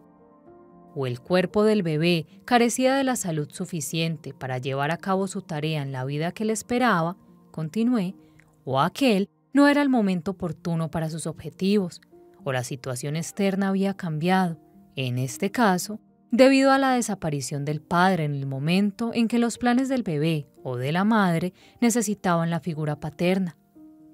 O 0.95 1.07
el 1.07 1.19
cuerpo 1.19 1.63
del 1.63 1.83
bebé 1.83 2.25
carecía 2.45 2.95
de 2.95 3.03
la 3.03 3.17
salud 3.17 3.49
suficiente 3.51 4.33
para 4.33 4.57
llevar 4.57 4.91
a 4.91 4.97
cabo 4.97 5.27
su 5.27 5.41
tarea 5.41 5.81
en 5.81 5.91
la 5.91 6.05
vida 6.05 6.31
que 6.31 6.45
le 6.45 6.53
esperaba, 6.53 7.17
continué, 7.51 8.15
o 8.63 8.79
aquel 8.79 9.29
no 9.53 9.67
era 9.67 9.81
el 9.81 9.89
momento 9.89 10.31
oportuno 10.31 10.89
para 10.89 11.09
sus 11.09 11.27
objetivos, 11.27 12.01
o 12.45 12.53
la 12.53 12.63
situación 12.63 13.17
externa 13.17 13.69
había 13.69 13.93
cambiado, 13.93 14.57
en 14.95 15.17
este 15.17 15.51
caso, 15.51 15.99
debido 16.31 16.71
a 16.71 16.77
la 16.77 16.91
desaparición 16.91 17.65
del 17.65 17.81
padre 17.81 18.23
en 18.23 18.33
el 18.33 18.45
momento 18.45 19.11
en 19.13 19.27
que 19.27 19.39
los 19.39 19.57
planes 19.57 19.89
del 19.89 20.03
bebé 20.03 20.47
o 20.63 20.77
de 20.77 20.91
la 20.91 21.03
madre 21.03 21.53
necesitaban 21.81 22.49
la 22.49 22.59
figura 22.59 22.99
paterna. 22.99 23.57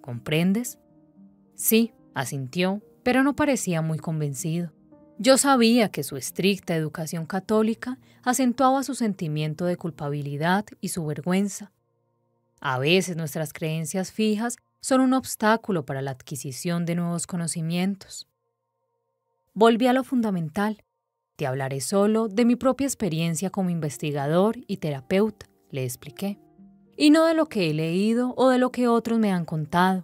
¿Comprendes? 0.01 0.79
Sí, 1.55 1.93
asintió, 2.13 2.81
pero 3.03 3.23
no 3.23 3.35
parecía 3.35 3.81
muy 3.81 3.99
convencido. 3.99 4.71
Yo 5.23 5.37
sabía 5.37 5.89
que 5.89 6.01
su 6.01 6.17
estricta 6.17 6.75
educación 6.75 7.27
católica 7.27 7.99
acentuaba 8.23 8.81
su 8.81 8.95
sentimiento 8.95 9.65
de 9.65 9.77
culpabilidad 9.77 10.65
y 10.79 10.87
su 10.87 11.05
vergüenza. 11.05 11.71
A 12.59 12.79
veces 12.79 13.17
nuestras 13.17 13.53
creencias 13.53 14.11
fijas 14.11 14.57
son 14.79 14.99
un 14.99 15.13
obstáculo 15.13 15.85
para 15.85 16.01
la 16.01 16.09
adquisición 16.09 16.87
de 16.87 16.95
nuevos 16.95 17.27
conocimientos. 17.27 18.27
Volví 19.53 19.85
a 19.85 19.93
lo 19.93 20.03
fundamental, 20.03 20.83
te 21.35 21.45
hablaré 21.45 21.81
solo 21.81 22.27
de 22.27 22.43
mi 22.43 22.55
propia 22.55 22.87
experiencia 22.87 23.51
como 23.51 23.69
investigador 23.69 24.57
y 24.65 24.77
terapeuta, 24.77 25.45
le 25.69 25.83
expliqué, 25.83 26.39
y 26.97 27.11
no 27.11 27.25
de 27.25 27.35
lo 27.35 27.45
que 27.45 27.69
he 27.69 27.75
leído 27.75 28.33
o 28.37 28.49
de 28.49 28.57
lo 28.57 28.71
que 28.71 28.87
otros 28.87 29.19
me 29.19 29.31
han 29.31 29.45
contado. 29.45 30.03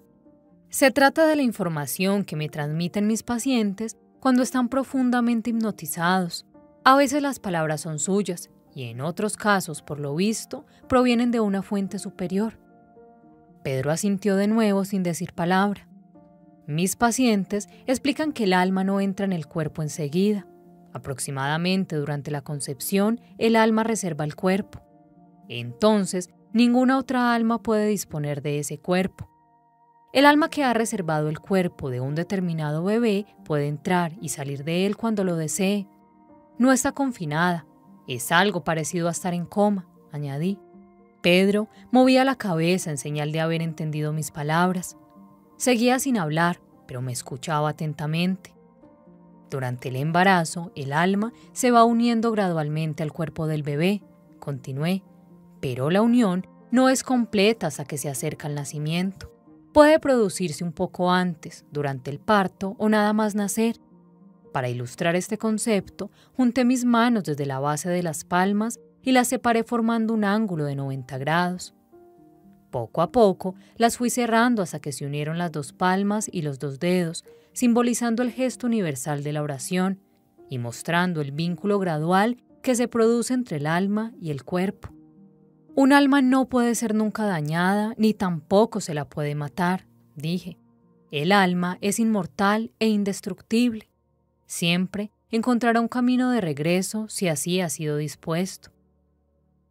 Se 0.70 0.92
trata 0.92 1.26
de 1.26 1.38
la 1.38 1.42
información 1.42 2.24
que 2.24 2.36
me 2.36 2.50
transmiten 2.50 3.08
mis 3.08 3.24
pacientes 3.24 3.98
cuando 4.20 4.44
están 4.44 4.70
profundamente 4.70 5.50
hipnotizados. 5.50 6.46
A 6.84 6.96
veces 6.96 7.22
las 7.22 7.40
palabras 7.40 7.82
son 7.82 8.00
suyas 8.00 8.50
y 8.74 8.84
en 8.84 9.02
otros 9.02 9.38
casos, 9.38 9.82
por 9.82 10.00
lo 10.00 10.16
visto, 10.16 10.66
provienen 10.88 11.32
de 11.32 11.40
una 11.40 11.62
fuente 11.62 12.00
superior. 12.00 12.60
Pedro 13.64 13.92
asintió 13.92 14.36
de 14.36 14.48
nuevo 14.48 14.86
sin 14.86 15.04
decir 15.04 15.34
palabra. 15.34 15.88
Mis 16.68 16.96
pacientes 16.96 17.68
explican 17.86 18.32
que 18.32 18.46
el 18.46 18.54
alma 18.54 18.84
no 18.84 19.02
entra 19.02 19.26
en 19.26 19.34
el 19.34 19.48
cuerpo 19.48 19.82
enseguida, 19.82 20.48
Aproximadamente 20.98 21.96
durante 21.96 22.32
la 22.32 22.42
concepción, 22.42 23.22
el 23.38 23.56
alma 23.56 23.84
reserva 23.84 24.26
el 24.26 24.36
cuerpo. 24.36 24.82
Entonces, 25.48 26.32
ninguna 26.54 26.98
otra 26.98 27.36
alma 27.36 27.62
puede 27.62 27.86
disponer 27.86 28.42
de 28.42 28.58
ese 28.58 28.80
cuerpo. 28.80 29.30
El 30.18 30.26
alma 30.26 30.50
que 30.50 30.64
ha 30.64 30.74
reservado 30.74 31.30
el 31.30 31.40
cuerpo 31.40 31.92
de 31.92 32.00
un 32.00 32.16
determinado 32.16 32.84
bebé 32.84 33.28
puede 33.46 33.68
entrar 33.68 34.14
y 34.20 34.30
salir 34.30 34.64
de 34.64 34.88
él 34.88 34.98
cuando 34.98 35.24
lo 35.24 35.36
desee. 35.36 35.88
No 36.58 36.72
está 36.72 36.92
confinada, 36.92 37.68
es 38.08 38.32
algo 38.32 38.64
parecido 38.64 39.10
a 39.10 39.12
estar 39.12 39.36
en 39.36 39.46
coma, 39.46 39.88
añadí. 40.12 40.58
Pedro 41.22 41.70
movía 41.92 42.26
la 42.26 42.36
cabeza 42.36 42.90
en 42.90 42.98
señal 42.98 43.32
de 43.32 43.42
haber 43.42 43.62
entendido 43.62 44.12
mis 44.12 44.32
palabras. 44.32 44.98
Seguía 45.58 46.00
sin 46.00 46.18
hablar, 46.18 46.62
pero 46.88 47.04
me 47.04 47.12
escuchaba 47.12 47.70
atentamente. 47.70 48.56
Durante 49.52 49.90
el 49.90 49.98
embarazo, 49.98 50.72
el 50.74 50.94
alma 50.94 51.32
se 51.52 51.70
va 51.70 51.84
uniendo 51.84 52.32
gradualmente 52.32 53.04
al 53.04 53.14
cuerpo 53.14 53.46
del 53.46 53.62
bebé, 53.62 54.02
continué, 54.40 55.04
pero 55.62 55.92
la 55.92 56.02
unión 56.02 56.48
no 56.72 56.90
es 56.90 57.04
completa 57.04 57.68
hasta 57.68 57.86
que 57.86 58.00
se 58.00 58.10
acerca 58.10 58.48
el 58.48 58.56
nacimiento. 58.56 59.37
Puede 59.78 60.00
producirse 60.00 60.64
un 60.64 60.72
poco 60.72 61.12
antes, 61.12 61.64
durante 61.72 62.10
el 62.10 62.18
parto 62.18 62.76
o 62.80 62.90
nada 62.90 63.14
más 63.14 63.36
nacer. 63.36 63.76
Para 64.52 64.70
ilustrar 64.70 65.16
este 65.16 65.38
concepto, 65.38 66.10
junté 66.36 66.66
mis 66.66 66.84
manos 66.84 67.26
desde 67.26 67.46
la 67.46 67.60
base 67.60 67.88
de 67.88 68.02
las 68.02 68.24
palmas 68.24 68.80
y 69.04 69.12
las 69.12 69.28
separé 69.28 69.64
formando 69.64 70.16
un 70.16 70.24
ángulo 70.24 70.66
de 70.66 70.76
90 70.76 71.20
grados. 71.20 71.76
Poco 72.72 73.04
a 73.04 73.12
poco 73.12 73.54
las 73.76 73.98
fui 73.98 74.10
cerrando 74.10 74.64
hasta 74.64 74.80
que 74.80 74.92
se 74.92 75.06
unieron 75.06 75.38
las 75.38 75.52
dos 75.52 75.74
palmas 75.74 76.28
y 76.32 76.42
los 76.42 76.58
dos 76.58 76.80
dedos, 76.80 77.24
simbolizando 77.54 78.24
el 78.24 78.32
gesto 78.32 78.66
universal 78.66 79.24
de 79.24 79.32
la 79.32 79.44
oración 79.44 80.00
y 80.50 80.58
mostrando 80.58 81.22
el 81.22 81.34
vínculo 81.34 81.78
gradual 81.78 82.38
que 82.64 82.74
se 82.74 82.88
produce 82.88 83.36
entre 83.36 83.58
el 83.58 83.68
alma 83.68 84.12
y 84.20 84.32
el 84.32 84.44
cuerpo. 84.44 84.97
Un 85.80 85.94
alma 85.94 86.24
no 86.24 86.50
puede 86.50 86.74
ser 86.74 86.96
nunca 86.96 87.28
dañada 87.28 87.94
ni 88.00 88.16
tampoco 88.16 88.82
se 88.82 88.96
la 88.96 89.08
puede 89.08 89.36
matar, 89.36 89.86
dije. 90.16 90.58
El 91.12 91.32
alma 91.32 91.78
es 91.82 92.00
inmortal 92.00 92.72
e 92.80 92.88
indestructible. 92.88 93.88
Siempre 94.48 95.12
encontrará 95.30 95.80
un 95.80 95.88
camino 95.88 96.32
de 96.32 96.42
regreso 96.42 97.08
si 97.10 97.28
así 97.28 97.62
ha 97.62 97.70
sido 97.70 97.98
dispuesto. 97.98 98.72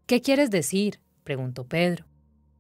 ¿Qué 0.07 0.21
quieres 0.21 0.49
decir? 0.53 1.01
preguntó 1.25 1.65
Pedro. 1.67 2.05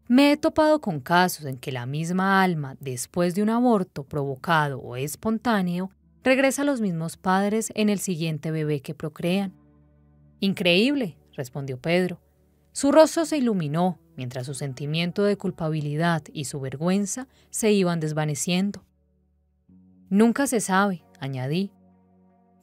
Me 0.08 0.32
he 0.32 0.36
topado 0.36 0.80
con 0.80 0.98
casos 0.98 1.44
en 1.44 1.56
que 1.56 1.70
la 1.70 1.86
misma 1.86 2.42
alma, 2.42 2.76
después 2.80 3.36
de 3.36 3.44
un 3.44 3.50
aborto 3.50 4.02
provocado 4.02 4.80
o 4.80 4.96
espontáneo, 4.96 5.92
regresa 6.24 6.62
a 6.62 6.64
los 6.64 6.80
mismos 6.80 7.16
padres 7.16 7.70
en 7.76 7.90
el 7.90 8.00
siguiente 8.00 8.50
bebé 8.50 8.80
que 8.80 8.96
procrean. 8.96 9.54
Increíble, 10.40 11.16
respondió 11.36 11.80
Pedro. 11.80 12.25
Su 12.76 12.92
rostro 12.92 13.24
se 13.24 13.38
iluminó 13.38 13.98
mientras 14.18 14.44
su 14.44 14.52
sentimiento 14.52 15.24
de 15.24 15.38
culpabilidad 15.38 16.22
y 16.34 16.44
su 16.44 16.60
vergüenza 16.60 17.26
se 17.48 17.72
iban 17.72 18.00
desvaneciendo. 18.00 18.84
Nunca 20.10 20.46
se 20.46 20.60
sabe, 20.60 21.02
añadí. 21.18 21.72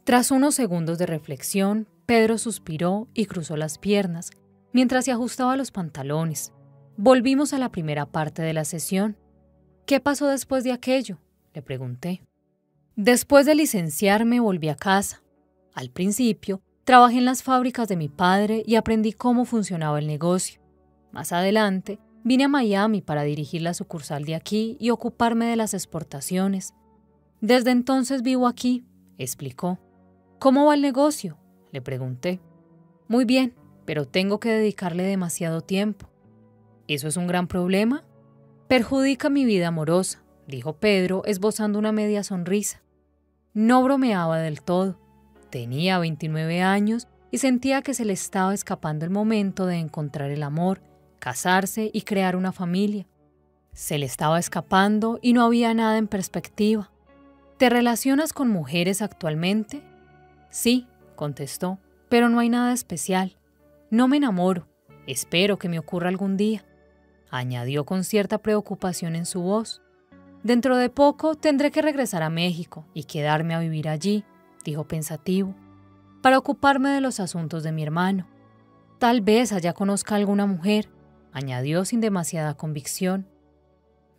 Tras 0.04 0.30
unos 0.30 0.54
segundos 0.54 1.00
de 1.00 1.08
reflexión, 1.08 1.90
Pedro 2.06 2.38
suspiró 2.38 3.08
y 3.16 3.26
cruzó 3.26 3.58
las 3.58 3.80
piernas 3.80 4.30
mientras 4.72 5.06
se 5.06 5.12
ajustaba 5.12 5.58
los 5.58 5.72
pantalones 5.72 6.54
Volvimos 6.96 7.52
a 7.54 7.58
la 7.58 7.72
primera 7.72 8.06
parte 8.06 8.44
de 8.44 8.54
la 8.54 8.66
sesión. 8.66 9.18
¿Qué 9.88 10.00
pasó 10.00 10.28
después 10.28 10.64
de 10.64 10.74
aquello? 10.74 11.18
le 11.56 11.64
pregunté. 11.64 12.22
Después 12.96 13.48
de 13.48 13.56
licenciarme 13.56 14.40
volví 14.40 14.70
a 14.70 14.76
casa. 14.76 15.24
Al 15.74 15.90
principio 15.90 16.62
Trabajé 16.86 17.18
en 17.18 17.26
las 17.26 17.44
fábricas 17.44 17.88
de 17.88 17.96
mi 17.96 18.10
padre 18.10 18.62
y 18.66 18.76
aprendí 18.76 19.14
cómo 19.14 19.46
funcionaba 19.46 20.00
el 20.00 20.08
negocio. 20.08 20.62
Más 21.14 21.32
adelante, 21.32 22.00
vine 22.26 22.44
a 22.44 22.50
Miami 22.50 23.02
para 23.02 23.24
dirigir 23.24 23.62
la 23.62 23.74
sucursal 23.74 24.26
de 24.26 24.36
aquí 24.36 24.76
y 24.82 24.90
ocuparme 24.90 25.46
de 25.46 25.56
las 25.56 25.74
exportaciones. 25.74 26.74
Desde 27.40 27.72
entonces 27.72 28.22
vivo 28.22 28.48
aquí, 28.48 28.86
explicó. 29.18 29.80
¿Cómo 30.40 30.66
va 30.66 30.76
el 30.76 30.82
negocio? 30.82 31.38
le 31.72 31.82
pregunté. 31.82 32.42
Muy 33.08 33.24
bien, 33.24 33.56
pero 33.86 34.06
tengo 34.06 34.40
que 34.40 34.50
dedicarle 34.50 35.04
demasiado 35.04 35.62
tiempo. 35.62 36.10
¿Eso 36.88 37.08
es 37.08 37.16
un 37.16 37.28
gran 37.28 37.48
problema? 37.48 38.04
Perjudica 38.68 39.30
mi 39.30 39.46
vida 39.46 39.70
amorosa, 39.70 40.24
dijo 40.48 40.74
Pedro, 40.74 41.24
esbozando 41.26 41.80
una 41.80 41.94
media 41.94 42.24
sonrisa. 42.24 42.84
No 43.54 43.84
bromeaba 43.84 44.40
del 44.40 44.62
todo. 44.62 45.00
Tenía 45.54 46.00
29 46.00 46.64
años 46.64 47.08
y 47.30 47.38
sentía 47.38 47.84
que 47.84 47.94
se 47.94 48.06
le 48.06 48.14
estaba 48.14 48.56
escapando 48.56 49.06
el 49.06 49.12
momento 49.12 49.68
de 49.68 49.76
encontrar 49.76 50.32
el 50.32 50.42
amor, 50.42 50.82
casarse 51.20 51.92
y 51.94 52.02
crear 52.02 52.36
una 52.36 52.52
familia. 52.52 53.06
Se 53.72 54.00
le 54.00 54.08
estaba 54.08 54.40
escapando 54.40 55.20
y 55.22 55.34
no 55.34 55.44
había 55.44 55.72
nada 55.76 56.00
en 56.00 56.08
perspectiva. 56.08 56.90
¿Te 57.60 57.70
relacionas 57.70 58.34
con 58.34 58.50
mujeres 58.50 59.04
actualmente? 59.04 59.84
Sí, 60.50 60.88
contestó, 61.16 61.78
pero 62.10 62.30
no 62.30 62.40
hay 62.40 62.50
nada 62.50 62.74
especial. 62.74 63.38
No 63.92 64.08
me 64.08 64.18
enamoro. 64.18 64.68
Espero 65.06 65.60
que 65.60 65.70
me 65.70 65.78
ocurra 65.78 66.10
algún 66.10 66.36
día. 66.36 66.66
Añadió 67.30 67.86
con 67.86 68.04
cierta 68.06 68.40
preocupación 68.40 69.16
en 69.16 69.28
su 69.28 69.44
voz. 69.44 69.84
Dentro 70.42 70.78
de 70.78 70.90
poco 70.90 71.36
tendré 71.36 71.70
que 71.70 71.84
regresar 71.84 72.24
a 72.24 72.32
México 72.32 72.88
y 72.96 73.04
quedarme 73.04 73.54
a 73.54 73.60
vivir 73.60 73.88
allí, 73.88 74.26
dijo 74.64 74.88
pensativo, 74.88 75.56
para 76.22 76.38
ocuparme 76.38 76.90
de 76.90 77.02
los 77.02 77.20
asuntos 77.20 77.64
de 77.64 77.72
mi 77.72 77.84
hermano. 77.84 78.28
Tal 79.00 79.22
vez 79.22 79.52
allá 79.52 79.74
conozca 79.74 80.16
alguna 80.16 80.46
mujer, 80.46 80.90
añadió 81.34 81.84
sin 81.84 82.00
demasiada 82.00 82.54
convicción. 82.54 83.28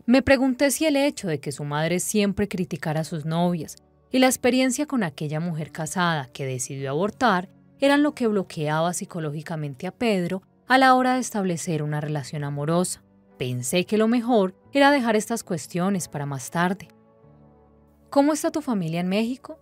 Me 0.04 0.20
pregunté 0.20 0.70
si 0.70 0.84
el 0.84 0.96
hecho 0.96 1.28
de 1.28 1.40
que 1.40 1.52
su 1.52 1.64
madre 1.64 1.98
siempre 1.98 2.48
criticara 2.48 3.00
a 3.00 3.04
sus 3.04 3.24
novias 3.24 3.76
y 4.10 4.18
la 4.18 4.26
experiencia 4.26 4.86
con 4.86 5.02
aquella 5.02 5.40
mujer 5.40 5.72
casada 5.72 6.28
que 6.32 6.44
decidió 6.44 6.90
abortar 6.90 7.48
eran 7.80 8.02
lo 8.02 8.14
que 8.14 8.26
bloqueaba 8.26 8.92
psicológicamente 8.92 9.86
a 9.86 9.92
Pedro 9.92 10.42
a 10.68 10.78
la 10.78 10.94
hora 10.94 11.14
de 11.14 11.20
establecer 11.20 11.82
una 11.82 12.00
relación 12.00 12.44
amorosa. 12.44 13.02
Pensé 13.38 13.84
que 13.86 13.98
lo 13.98 14.08
mejor 14.08 14.54
era 14.72 14.90
dejar 14.90 15.16
estas 15.16 15.42
cuestiones 15.42 16.08
para 16.08 16.26
más 16.26 16.50
tarde. 16.50 16.88
¿Cómo 18.10 18.32
está 18.32 18.50
tu 18.50 18.60
familia 18.60 19.00
en 19.00 19.08
México? 19.08 19.58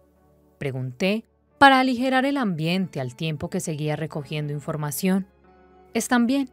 Pregunté 0.63 1.25
para 1.59 1.81
aligerar 1.81 2.25
el 2.25 2.37
ambiente 2.37 3.01
al 3.01 3.17
tiempo 3.17 3.51
que 3.51 3.59
seguía 3.59 3.97
recogiendo 3.97 4.53
información. 4.53 5.27
Están 5.93 6.29
bien. 6.29 6.51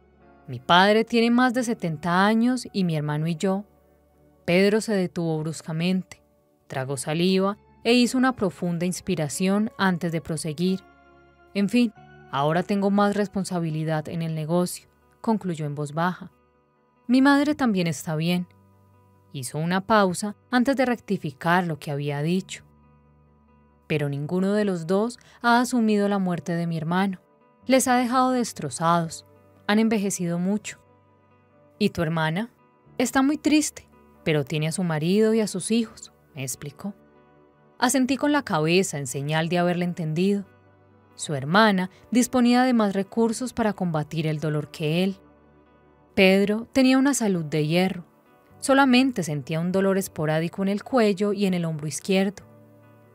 Mi 0.48 0.58
padre 0.58 1.04
tiene 1.04 1.30
más 1.30 1.54
de 1.54 1.62
70 1.62 2.26
años 2.26 2.66
y 2.72 2.82
mi 2.82 2.96
hermano 2.96 3.28
y 3.28 3.36
yo. 3.36 3.66
Pedro 4.44 4.80
se 4.80 4.94
detuvo 4.94 5.38
bruscamente, 5.38 6.24
tragó 6.66 6.96
saliva 6.96 7.56
e 7.84 7.92
hizo 7.92 8.18
una 8.18 8.34
profunda 8.34 8.84
inspiración 8.84 9.70
antes 9.78 10.10
de 10.10 10.20
proseguir. 10.20 10.80
En 11.54 11.68
fin, 11.68 11.92
ahora 12.32 12.64
tengo 12.64 12.90
más 12.90 13.14
responsabilidad 13.14 14.08
en 14.08 14.22
el 14.22 14.34
negocio, 14.34 14.88
concluyó 15.20 15.66
en 15.66 15.76
voz 15.76 15.92
baja. 15.92 16.32
Mi 17.06 17.22
madre 17.22 17.54
también 17.54 17.86
está 17.86 18.16
bien. 18.16 18.48
Hizo 19.32 19.58
una 19.58 19.82
pausa 19.82 20.34
antes 20.50 20.74
de 20.74 20.84
rectificar 20.84 21.64
lo 21.64 21.78
que 21.78 21.92
había 21.92 22.22
dicho 22.22 22.64
pero 23.90 24.08
ninguno 24.08 24.52
de 24.52 24.64
los 24.64 24.86
dos 24.86 25.18
ha 25.42 25.58
asumido 25.58 26.08
la 26.08 26.20
muerte 26.20 26.52
de 26.54 26.68
mi 26.68 26.76
hermano. 26.76 27.18
Les 27.66 27.88
ha 27.88 27.96
dejado 27.96 28.30
destrozados, 28.30 29.26
han 29.66 29.80
envejecido 29.80 30.38
mucho. 30.38 30.78
¿Y 31.76 31.90
tu 31.90 32.00
hermana? 32.00 32.52
Está 32.98 33.20
muy 33.20 33.36
triste, 33.36 33.88
pero 34.22 34.44
tiene 34.44 34.68
a 34.68 34.72
su 34.72 34.84
marido 34.84 35.34
y 35.34 35.40
a 35.40 35.48
sus 35.48 35.72
hijos, 35.72 36.12
me 36.36 36.44
explicó. 36.44 36.94
Asentí 37.80 38.16
con 38.16 38.30
la 38.30 38.44
cabeza 38.44 38.96
en 38.96 39.08
señal 39.08 39.48
de 39.48 39.58
haberle 39.58 39.86
entendido. 39.86 40.46
Su 41.16 41.34
hermana 41.34 41.90
disponía 42.12 42.62
de 42.62 42.74
más 42.74 42.92
recursos 42.92 43.52
para 43.52 43.72
combatir 43.72 44.28
el 44.28 44.38
dolor 44.38 44.70
que 44.70 45.02
él. 45.02 45.16
Pedro 46.14 46.68
tenía 46.72 46.96
una 46.96 47.12
salud 47.12 47.44
de 47.44 47.66
hierro. 47.66 48.04
Solamente 48.60 49.24
sentía 49.24 49.58
un 49.58 49.72
dolor 49.72 49.98
esporádico 49.98 50.62
en 50.62 50.68
el 50.68 50.84
cuello 50.84 51.32
y 51.32 51.46
en 51.46 51.54
el 51.54 51.64
hombro 51.64 51.88
izquierdo. 51.88 52.49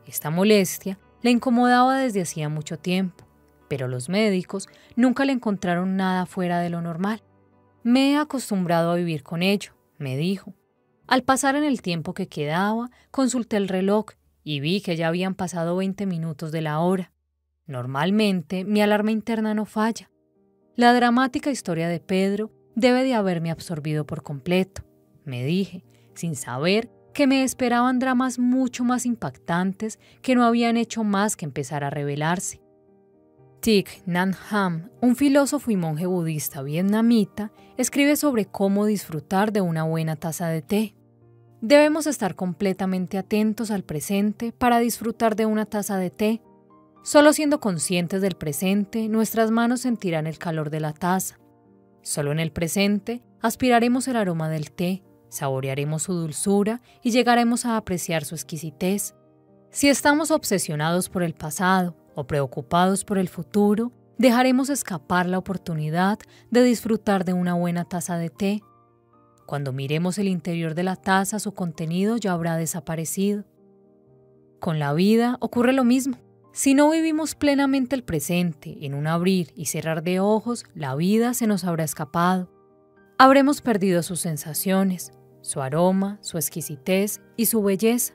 Esta 0.06 0.30
molestia 0.30 0.98
le 1.22 1.30
incomodaba 1.30 1.98
desde 1.98 2.22
hacía 2.22 2.48
mucho 2.48 2.78
tiempo, 2.78 3.24
pero 3.68 3.88
los 3.88 4.08
médicos 4.08 4.68
nunca 4.94 5.24
le 5.24 5.32
encontraron 5.32 5.96
nada 5.96 6.26
fuera 6.26 6.60
de 6.60 6.70
lo 6.70 6.80
normal. 6.80 7.22
Me 7.82 8.12
he 8.12 8.16
acostumbrado 8.16 8.92
a 8.92 8.96
vivir 8.96 9.22
con 9.22 9.42
ello, 9.42 9.72
me 9.98 10.16
dijo. 10.16 10.54
Al 11.08 11.22
pasar 11.22 11.56
en 11.56 11.64
el 11.64 11.82
tiempo 11.82 12.14
que 12.14 12.28
quedaba, 12.28 12.90
consulté 13.10 13.56
el 13.56 13.68
reloj 13.68 14.06
y 14.44 14.60
vi 14.60 14.80
que 14.80 14.96
ya 14.96 15.08
habían 15.08 15.34
pasado 15.34 15.76
20 15.76 16.06
minutos 16.06 16.52
de 16.52 16.62
la 16.62 16.78
hora. 16.78 17.12
Normalmente 17.66 18.64
mi 18.64 18.80
alarma 18.80 19.10
interna 19.10 19.54
no 19.54 19.64
falla. 19.64 20.10
La 20.76 20.92
dramática 20.94 21.50
historia 21.50 21.88
de 21.88 22.00
Pedro 22.00 22.52
debe 22.74 23.02
de 23.02 23.14
haberme 23.14 23.50
absorbido 23.50 24.06
por 24.06 24.22
completo, 24.22 24.82
me 25.24 25.44
dije, 25.44 25.84
sin 26.14 26.36
saber 26.36 26.90
que 27.16 27.26
me 27.26 27.44
esperaban 27.44 27.98
dramas 27.98 28.38
mucho 28.38 28.84
más 28.84 29.06
impactantes 29.06 29.98
que 30.20 30.34
no 30.34 30.44
habían 30.44 30.76
hecho 30.76 31.02
más 31.02 31.34
que 31.34 31.46
empezar 31.46 31.82
a 31.82 31.88
revelarse. 31.88 32.60
Thich 33.60 34.02
Nhat 34.04 34.34
Hanh, 34.50 34.90
un 35.00 35.16
filósofo 35.16 35.70
y 35.70 35.76
monje 35.76 36.04
budista 36.04 36.60
vietnamita, 36.60 37.52
escribe 37.78 38.16
sobre 38.16 38.44
cómo 38.44 38.84
disfrutar 38.84 39.50
de 39.50 39.62
una 39.62 39.84
buena 39.84 40.16
taza 40.16 40.48
de 40.48 40.60
té. 40.60 40.94
Debemos 41.62 42.06
estar 42.06 42.34
completamente 42.34 43.16
atentos 43.16 43.70
al 43.70 43.82
presente 43.82 44.52
para 44.52 44.78
disfrutar 44.78 45.36
de 45.36 45.46
una 45.46 45.64
taza 45.64 45.96
de 45.96 46.10
té. 46.10 46.42
Solo 47.02 47.32
siendo 47.32 47.60
conscientes 47.60 48.20
del 48.20 48.34
presente, 48.34 49.08
nuestras 49.08 49.50
manos 49.50 49.80
sentirán 49.80 50.26
el 50.26 50.36
calor 50.36 50.68
de 50.68 50.80
la 50.80 50.92
taza. 50.92 51.38
Solo 52.02 52.30
en 52.30 52.40
el 52.40 52.52
presente 52.52 53.22
aspiraremos 53.40 54.06
el 54.06 54.16
aroma 54.16 54.50
del 54.50 54.70
té 54.70 55.05
saborearemos 55.36 56.02
su 56.04 56.14
dulzura 56.14 56.80
y 57.02 57.10
llegaremos 57.10 57.64
a 57.64 57.76
apreciar 57.76 58.24
su 58.24 58.34
exquisitez. 58.34 59.14
Si 59.70 59.88
estamos 59.88 60.30
obsesionados 60.30 61.08
por 61.08 61.22
el 61.22 61.34
pasado 61.34 61.96
o 62.14 62.26
preocupados 62.26 63.04
por 63.04 63.18
el 63.18 63.28
futuro, 63.28 63.92
dejaremos 64.18 64.70
escapar 64.70 65.26
la 65.26 65.38
oportunidad 65.38 66.18
de 66.50 66.62
disfrutar 66.62 67.24
de 67.24 67.32
una 67.32 67.54
buena 67.54 67.84
taza 67.84 68.16
de 68.16 68.30
té. 68.30 68.62
Cuando 69.46 69.72
miremos 69.72 70.18
el 70.18 70.28
interior 70.28 70.74
de 70.74 70.82
la 70.82 70.96
taza, 70.96 71.38
su 71.38 71.52
contenido 71.52 72.16
ya 72.16 72.32
habrá 72.32 72.56
desaparecido. 72.56 73.44
Con 74.58 74.78
la 74.78 74.92
vida 74.92 75.36
ocurre 75.40 75.72
lo 75.72 75.84
mismo. 75.84 76.18
Si 76.52 76.72
no 76.72 76.88
vivimos 76.88 77.34
plenamente 77.34 77.94
el 77.94 78.02
presente 78.02 78.78
en 78.86 78.94
un 78.94 79.06
abrir 79.06 79.52
y 79.54 79.66
cerrar 79.66 80.02
de 80.02 80.20
ojos, 80.20 80.64
la 80.74 80.94
vida 80.94 81.34
se 81.34 81.46
nos 81.46 81.64
habrá 81.64 81.84
escapado. 81.84 82.50
Habremos 83.18 83.60
perdido 83.60 84.02
sus 84.02 84.20
sensaciones, 84.20 85.12
su 85.46 85.60
aroma, 85.60 86.18
su 86.22 86.38
exquisitez 86.38 87.20
y 87.36 87.46
su 87.46 87.62
belleza, 87.62 88.14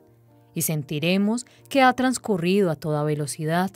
y 0.54 0.64
sentiremos 0.64 1.46
que 1.70 1.82
ha 1.82 1.94
transcurrido 1.94 2.70
a 2.70 2.76
toda 2.76 3.04
velocidad. 3.04 3.72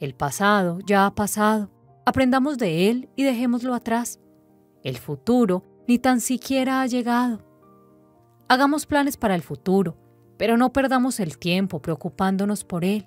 El 0.00 0.14
pasado 0.14 0.80
ya 0.84 1.06
ha 1.06 1.14
pasado, 1.14 1.70
aprendamos 2.04 2.58
de 2.58 2.90
él 2.90 3.08
y 3.14 3.22
dejémoslo 3.22 3.74
atrás. 3.74 4.18
El 4.82 4.98
futuro 4.98 5.62
ni 5.86 6.00
tan 6.00 6.20
siquiera 6.20 6.82
ha 6.82 6.86
llegado. 6.86 7.46
Hagamos 8.48 8.86
planes 8.86 9.16
para 9.16 9.36
el 9.36 9.42
futuro, 9.42 9.96
pero 10.36 10.56
no 10.56 10.72
perdamos 10.72 11.20
el 11.20 11.38
tiempo 11.38 11.80
preocupándonos 11.80 12.64
por 12.64 12.84
él. 12.84 13.06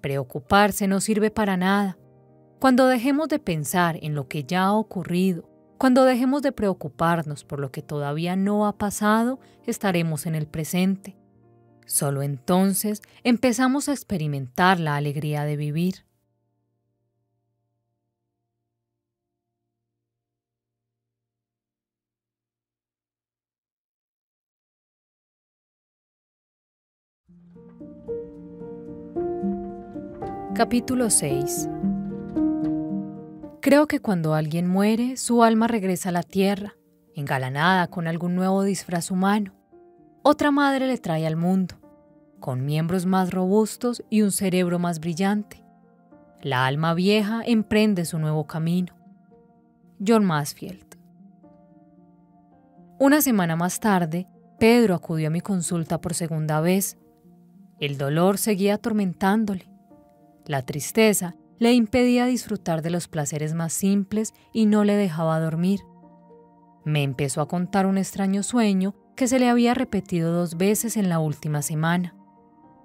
Preocuparse 0.00 0.88
no 0.88 1.02
sirve 1.02 1.30
para 1.30 1.58
nada. 1.58 1.98
Cuando 2.58 2.86
dejemos 2.86 3.28
de 3.28 3.40
pensar 3.40 3.98
en 4.00 4.14
lo 4.14 4.26
que 4.26 4.44
ya 4.44 4.62
ha 4.62 4.72
ocurrido 4.72 5.50
cuando 5.78 6.04
dejemos 6.04 6.42
de 6.42 6.52
preocuparnos 6.52 7.44
por 7.44 7.60
lo 7.60 7.70
que 7.70 7.82
todavía 7.82 8.36
no 8.36 8.66
ha 8.66 8.78
pasado, 8.78 9.38
estaremos 9.66 10.26
en 10.26 10.34
el 10.34 10.46
presente. 10.46 11.16
Solo 11.86 12.22
entonces 12.22 13.02
empezamos 13.24 13.88
a 13.88 13.92
experimentar 13.92 14.80
la 14.80 14.96
alegría 14.96 15.44
de 15.44 15.56
vivir. 15.56 16.04
Capítulo 30.54 31.10
6 31.10 31.68
Creo 33.66 33.88
que 33.88 33.98
cuando 33.98 34.34
alguien 34.34 34.68
muere, 34.68 35.16
su 35.16 35.42
alma 35.42 35.66
regresa 35.66 36.10
a 36.10 36.12
la 36.12 36.22
tierra, 36.22 36.76
engalanada 37.16 37.88
con 37.88 38.06
algún 38.06 38.36
nuevo 38.36 38.62
disfraz 38.62 39.10
humano. 39.10 39.54
Otra 40.22 40.52
madre 40.52 40.86
le 40.86 40.98
trae 40.98 41.26
al 41.26 41.34
mundo, 41.34 41.74
con 42.38 42.64
miembros 42.64 43.06
más 43.06 43.32
robustos 43.32 44.04
y 44.08 44.22
un 44.22 44.30
cerebro 44.30 44.78
más 44.78 45.00
brillante. 45.00 45.64
La 46.42 46.64
alma 46.64 46.94
vieja 46.94 47.42
emprende 47.44 48.04
su 48.04 48.20
nuevo 48.20 48.46
camino. 48.46 48.94
John 49.98 50.24
Masfield. 50.24 50.96
Una 53.00 53.20
semana 53.20 53.56
más 53.56 53.80
tarde, 53.80 54.28
Pedro 54.60 54.94
acudió 54.94 55.26
a 55.26 55.32
mi 55.32 55.40
consulta 55.40 56.00
por 56.00 56.14
segunda 56.14 56.60
vez. 56.60 56.98
El 57.80 57.98
dolor 57.98 58.38
seguía 58.38 58.74
atormentándole. 58.74 59.68
La 60.44 60.62
tristeza 60.62 61.34
le 61.58 61.72
impedía 61.72 62.26
disfrutar 62.26 62.82
de 62.82 62.90
los 62.90 63.08
placeres 63.08 63.54
más 63.54 63.72
simples 63.72 64.34
y 64.52 64.66
no 64.66 64.84
le 64.84 64.94
dejaba 64.94 65.40
dormir. 65.40 65.80
Me 66.84 67.02
empezó 67.02 67.40
a 67.40 67.48
contar 67.48 67.86
un 67.86 67.98
extraño 67.98 68.42
sueño 68.42 68.94
que 69.16 69.26
se 69.26 69.38
le 69.38 69.48
había 69.48 69.74
repetido 69.74 70.32
dos 70.32 70.56
veces 70.56 70.96
en 70.96 71.08
la 71.08 71.18
última 71.18 71.62
semana. 71.62 72.14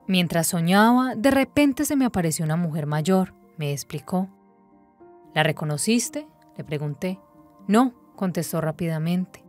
Mientras 0.07 0.47
soñaba, 0.47 1.15
de 1.15 1.31
repente 1.31 1.85
se 1.85 1.95
me 1.95 2.05
apareció 2.05 2.45
una 2.45 2.55
mujer 2.55 2.85
mayor, 2.85 3.35
me 3.57 3.71
explicó. 3.71 4.29
¿La 5.35 5.43
reconociste? 5.43 6.27
le 6.57 6.63
pregunté. 6.63 7.19
No, 7.67 7.93
contestó 8.15 8.59
rápidamente. 8.59 9.43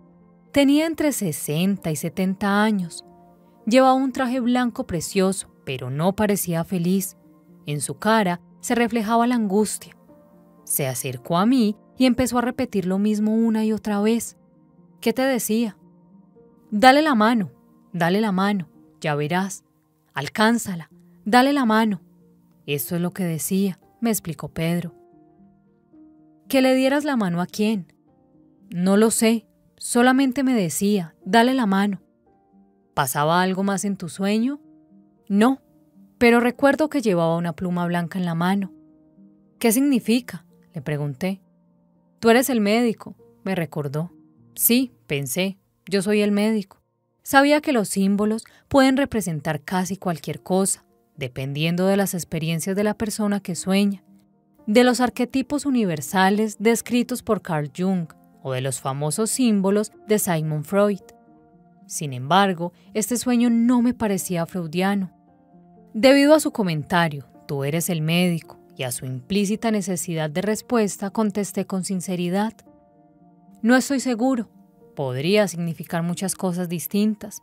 Tenía 0.53 0.87
entre 0.87 1.13
60 1.13 1.91
y 1.91 1.97
70 1.97 2.63
años. 2.63 3.05
Llevaba 3.67 3.95
un 3.95 4.13
traje 4.13 4.41
blanco 4.41 4.87
precioso, 4.87 5.49
pero 5.65 5.91
no 5.91 6.15
parecía 6.15 6.65
feliz. 6.65 7.17
En 7.65 7.81
su 7.81 7.99
cara 7.99 8.41
se 8.63 8.75
reflejaba 8.75 9.27
la 9.27 9.35
angustia. 9.35 9.95
Se 10.65 10.87
acercó 10.87 11.37
a 11.37 11.45
mí 11.45 11.77
y 11.99 12.07
empezó 12.07 12.39
a 12.39 12.43
repetir 12.43 12.87
lo 12.87 12.99
mismo 12.99 13.35
una 13.35 13.65
y 13.67 13.73
otra 13.73 14.01
vez. 14.01 14.39
¿Qué 15.01 15.13
te 15.13 15.23
decía? 15.23 15.77
Dale 16.71 17.03
la 17.03 17.15
mano, 17.15 17.51
dale 17.93 18.23
la 18.23 18.33
mano, 18.33 18.69
ya 19.01 19.15
verás. 19.15 19.65
Alcánzala, 20.15 20.91
dale 21.25 21.53
la 21.53 21.67
mano. 21.67 22.01
Eso 22.67 22.95
es 22.95 23.03
lo 23.03 23.11
que 23.11 23.25
decía, 23.25 23.79
me 24.01 24.11
explicó 24.11 24.49
Pedro. 24.49 24.95
¿Que 26.49 26.63
le 26.63 26.75
dieras 26.75 27.05
la 27.05 27.17
mano 27.17 27.41
a 27.41 27.47
quién? 27.47 27.93
No 28.71 28.97
lo 28.97 29.11
sé, 29.11 29.47
solamente 29.77 30.45
me 30.45 30.55
decía, 30.55 31.15
dale 31.25 31.55
la 31.55 31.67
mano. 31.67 32.01
¿Pasaba 32.95 33.43
algo 33.43 33.65
más 33.65 33.85
en 33.85 33.97
tu 33.97 34.09
sueño? 34.09 34.61
No, 35.29 35.62
pero 36.23 36.39
recuerdo 36.39 36.89
que 36.89 37.03
llevaba 37.03 37.37
una 37.37 37.53
pluma 37.53 37.85
blanca 37.85 38.17
en 38.17 38.25
la 38.25 38.37
mano. 38.37 38.71
¿Qué 39.59 39.73
significa? 39.73 40.47
le 40.73 40.81
pregunté. 40.81 41.43
Tú 42.21 42.31
eres 42.31 42.49
el 42.49 42.61
médico, 42.61 43.17
me 43.43 43.57
recordó. 43.57 44.13
Sí, 44.55 44.93
pensé, 45.09 45.59
yo 45.85 46.01
soy 46.01 46.21
el 46.21 46.31
médico. 46.31 46.81
Sabía 47.25 47.61
que 47.61 47.73
los 47.73 47.89
símbolos 47.89 48.45
pueden 48.69 48.97
representar 48.97 49.63
casi 49.63 49.97
cualquier 49.97 50.41
cosa, 50.45 50.85
dependiendo 51.17 51.87
de 51.87 51.97
las 51.97 52.15
experiencias 52.15 52.77
de 52.77 52.85
la 52.85 52.95
persona 52.95 53.41
que 53.41 53.57
sueña, 53.57 54.05
de 54.69 54.85
los 54.85 55.01
arquetipos 55.01 55.67
universales 55.67 56.57
descritos 56.61 57.25
por 57.25 57.43
Carl 57.43 57.73
Jung 57.77 58.07
o 58.45 58.53
de 58.53 58.61
los 58.61 58.81
famosos 58.81 59.29
símbolos 59.29 59.91
de 60.07 60.21
Sigmund 60.21 60.67
Freud. 60.67 61.03
Sin 61.89 62.13
embargo, 62.13 62.73
este 62.95 63.17
sueño 63.17 63.51
no 63.51 63.83
me 63.83 63.93
parecía 63.93 64.47
freudiano. 64.47 65.22
Debido 65.95 66.35
a 66.35 66.41
su 66.41 66.53
comentario, 66.53 67.27
tú 67.47 67.65
eres 67.65 67.91
el 67.91 68.01
médico, 68.01 68.59
y 68.77 68.85
a 68.85 68.93
su 68.93 69.05
implícita 69.05 69.71
necesidad 69.71 70.31
de 70.31 70.41
respuesta 70.41 71.11
contesté 71.11 71.67
con 71.67 71.85
sinceridad. 71.85 72.55
No 73.61 73.77
estoy 73.77 74.01
seguro. 74.01 74.49
Podría 74.97 75.47
significar 75.49 76.03
muchas 76.03 76.35
cosas 76.35 76.69
distintas. 76.69 77.43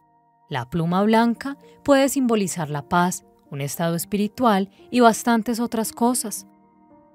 La 0.50 0.70
pluma 0.70 1.04
blanca 1.04 1.58
puede 1.84 2.10
simbolizar 2.10 2.70
la 2.72 2.90
paz, 2.90 3.24
un 3.52 3.62
estado 3.62 3.96
espiritual 3.96 4.70
y 4.90 5.00
bastantes 5.00 5.60
otras 5.60 5.92
cosas. 5.92 6.48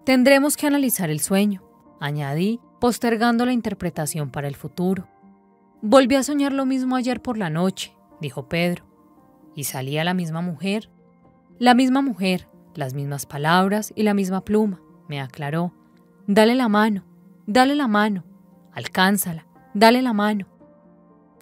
Tendremos 0.05 0.57
que 0.57 0.69
analizar 0.69 1.11
el 1.11 1.21
sueño, 1.21 1.63
añadí, 2.01 2.61
postergando 2.81 3.45
la 3.45 3.53
interpretación 3.53 4.31
para 4.31 4.47
el 4.47 4.55
futuro. 4.55 5.09
Volví 5.83 6.15
a 6.15 6.23
soñar 6.23 6.53
lo 6.53 6.65
mismo 6.65 6.95
ayer 6.97 7.21
por 7.21 7.39
la 7.39 7.51
noche, 7.51 7.93
dijo 8.21 8.49
Pedro. 8.49 8.85
¿Y 9.57 9.65
salía 9.65 10.05
la 10.05 10.15
misma 10.15 10.41
mujer? 10.41 10.91
La 11.61 11.75
misma 11.75 12.03
mujer, 12.03 12.49
las 12.75 12.95
mismas 12.95 13.27
palabras 13.27 13.93
y 13.95 14.03
la 14.03 14.13
misma 14.13 14.45
pluma, 14.45 14.81
me 15.09 15.21
aclaró. 15.21 15.73
Dale 16.27 16.57
la 16.57 16.69
mano, 16.69 17.05
dale 17.47 17.77
la 17.77 17.87
mano, 17.87 18.25
alcánzala, 18.73 19.47
dale 19.73 20.03
la 20.03 20.13
mano. 20.13 20.49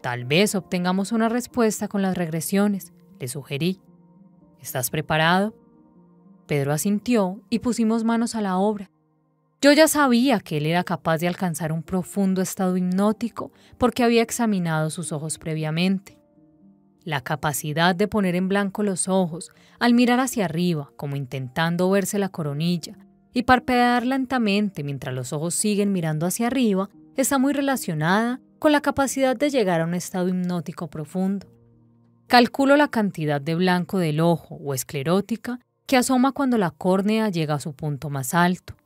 Tal 0.02 0.26
vez 0.26 0.54
obtengamos 0.54 1.12
una 1.12 1.30
respuesta 1.30 1.88
con 1.88 2.02
las 2.02 2.14
regresiones, 2.14 2.92
le 3.20 3.28
sugerí. 3.28 3.80
¿Estás 4.60 4.90
preparado? 4.90 5.56
Pedro 6.46 6.72
asintió 6.72 7.40
y 7.48 7.60
pusimos 7.60 8.04
manos 8.04 8.34
a 8.34 8.42
la 8.42 8.58
obra. 8.58 8.90
Yo 9.62 9.72
ya 9.72 9.88
sabía 9.88 10.40
que 10.40 10.58
él 10.58 10.66
era 10.66 10.84
capaz 10.84 11.18
de 11.18 11.28
alcanzar 11.28 11.72
un 11.72 11.82
profundo 11.82 12.42
estado 12.42 12.76
hipnótico 12.76 13.50
porque 13.78 14.04
había 14.04 14.20
examinado 14.20 14.90
sus 14.90 15.10
ojos 15.10 15.38
previamente. 15.38 16.21
La 17.04 17.20
capacidad 17.20 17.96
de 17.96 18.06
poner 18.06 18.36
en 18.36 18.48
blanco 18.48 18.84
los 18.84 19.08
ojos 19.08 19.50
al 19.80 19.92
mirar 19.92 20.20
hacia 20.20 20.44
arriba, 20.44 20.92
como 20.96 21.16
intentando 21.16 21.90
verse 21.90 22.18
la 22.20 22.28
coronilla, 22.28 22.96
y 23.32 23.42
parpadear 23.42 24.06
lentamente 24.06 24.84
mientras 24.84 25.12
los 25.14 25.32
ojos 25.32 25.54
siguen 25.54 25.90
mirando 25.90 26.26
hacia 26.26 26.46
arriba, 26.46 26.90
está 27.16 27.38
muy 27.38 27.54
relacionada 27.54 28.40
con 28.60 28.70
la 28.70 28.82
capacidad 28.82 29.34
de 29.34 29.50
llegar 29.50 29.80
a 29.80 29.84
un 29.84 29.94
estado 29.94 30.28
hipnótico 30.28 30.88
profundo. 30.88 31.48
Calculo 32.28 32.76
la 32.76 32.88
cantidad 32.88 33.40
de 33.40 33.56
blanco 33.56 33.98
del 33.98 34.20
ojo 34.20 34.54
o 34.54 34.72
esclerótica 34.72 35.58
que 35.86 35.96
asoma 35.96 36.30
cuando 36.30 36.56
la 36.56 36.70
córnea 36.70 37.30
llega 37.30 37.54
a 37.54 37.60
su 37.60 37.74
punto 37.74 38.10
más 38.10 38.32
alto. 38.32 38.76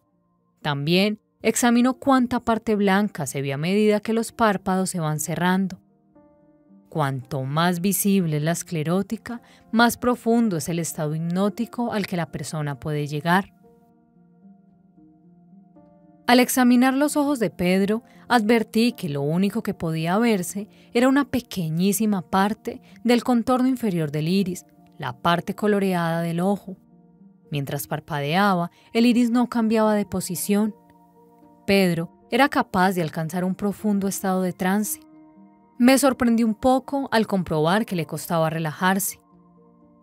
También 0.63 1.21
examino 1.43 1.95
cuánta 1.95 2.41
parte 2.41 2.77
blanca 2.77 3.27
se 3.27 3.43
ve 3.43 3.53
a 3.53 3.59
medida 3.59 4.01
que 4.01 4.15
los 4.15 4.33
párpados 4.33 4.89
se 4.91 5.01
van 5.01 5.21
cerrando 5.21 5.79
Cuanto 6.97 7.43
más 7.43 7.83
visible 7.83 8.39
es 8.39 8.43
la 8.43 8.53
esclerótica, 8.53 9.43
más 9.71 9.99
profundo 9.99 10.57
es 10.57 10.71
el 10.71 10.79
estado 10.79 11.15
hipnótico 11.15 11.93
al 11.93 12.07
que 12.07 12.17
la 12.17 12.33
persona 12.33 12.81
puede 12.81 13.07
llegar. 13.07 13.53
Al 16.27 16.41
examinar 16.41 16.95
los 16.95 17.19
ojos 17.19 17.39
de 17.39 17.51
Pedro, 17.51 18.03
advertí 18.29 18.93
que 18.93 19.11
lo 19.11 19.21
único 19.21 19.63
que 19.63 19.75
podía 19.75 20.17
verse 20.17 20.71
era 20.95 21.11
una 21.11 21.27
pequeñísima 21.27 22.23
parte 22.23 22.81
del 23.05 23.23
contorno 23.25 23.69
inferior 23.69 24.11
del 24.11 24.29
iris, 24.29 24.65
la 24.97 25.13
parte 25.21 25.55
coloreada 25.55 26.23
del 26.23 26.41
ojo. 26.41 26.79
Mientras 27.51 27.89
parpadeaba, 27.89 28.71
el 28.95 29.05
iris 29.05 29.29
no 29.29 29.51
cambiaba 29.51 29.93
de 29.93 30.07
posición. 30.07 30.75
Pedro 31.67 32.11
era 32.31 32.49
capaz 32.49 32.93
de 32.93 33.03
alcanzar 33.03 33.45
un 33.45 33.55
profundo 33.55 34.09
estado 34.09 34.41
de 34.41 34.55
trance. 34.55 35.06
Me 35.79 35.99
sorprendí 35.99 36.43
un 36.43 36.55
poco 36.55 37.09
al 37.13 37.27
comprobar 37.27 37.85
que 37.85 37.97
le 37.97 38.07
costaba 38.07 38.49
relajarse. 38.49 39.21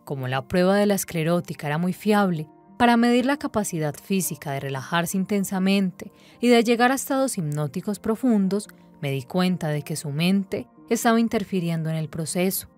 Como 0.04 0.28
la 0.28 0.46
prueba 0.46 0.76
de 0.76 0.86
la 0.86 0.94
esclerótica 0.94 1.66
era 1.66 1.78
muy 1.78 1.92
fiable, 1.92 2.48
para 2.78 2.96
medir 2.96 3.26
la 3.26 3.38
capacidad 3.38 3.94
física 3.94 4.52
de 4.52 4.60
relajarse 4.60 5.16
intensamente 5.16 6.12
y 6.40 6.46
de 6.46 6.62
llegar 6.62 6.92
a 6.92 6.94
estados 6.94 7.38
hipnóticos 7.38 7.98
profundos, 7.98 8.68
me 9.00 9.10
di 9.10 9.24
cuenta 9.24 9.68
de 9.68 9.82
que 9.82 9.96
su 9.96 10.10
mente 10.10 10.68
estaba 10.90 11.18
interfiriendo 11.18 11.90
en 11.90 11.96
el 11.96 12.08
proceso. 12.08 12.68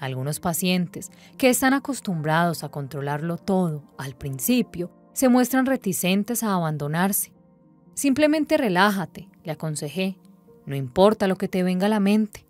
Algunos 0.00 0.40
pacientes 0.40 1.12
que 1.36 1.50
están 1.50 1.72
acostumbrados 1.72 2.64
a 2.64 2.68
controlarlo 2.68 3.36
todo 3.36 3.84
al 3.96 4.16
principio 4.16 4.90
se 5.12 5.28
muestran 5.28 5.66
reticentes 5.66 6.42
a 6.42 6.54
abandonarse. 6.54 7.32
Simplemente 7.94 8.56
relájate, 8.56 9.28
le 9.44 9.52
aconsejé, 9.52 10.18
no 10.68 10.76
importa 10.76 11.26
lo 11.26 11.36
que 11.36 11.48
te 11.48 11.62
venga 11.62 11.86
a 11.86 11.88
la 11.88 11.98
mente. 11.98 12.46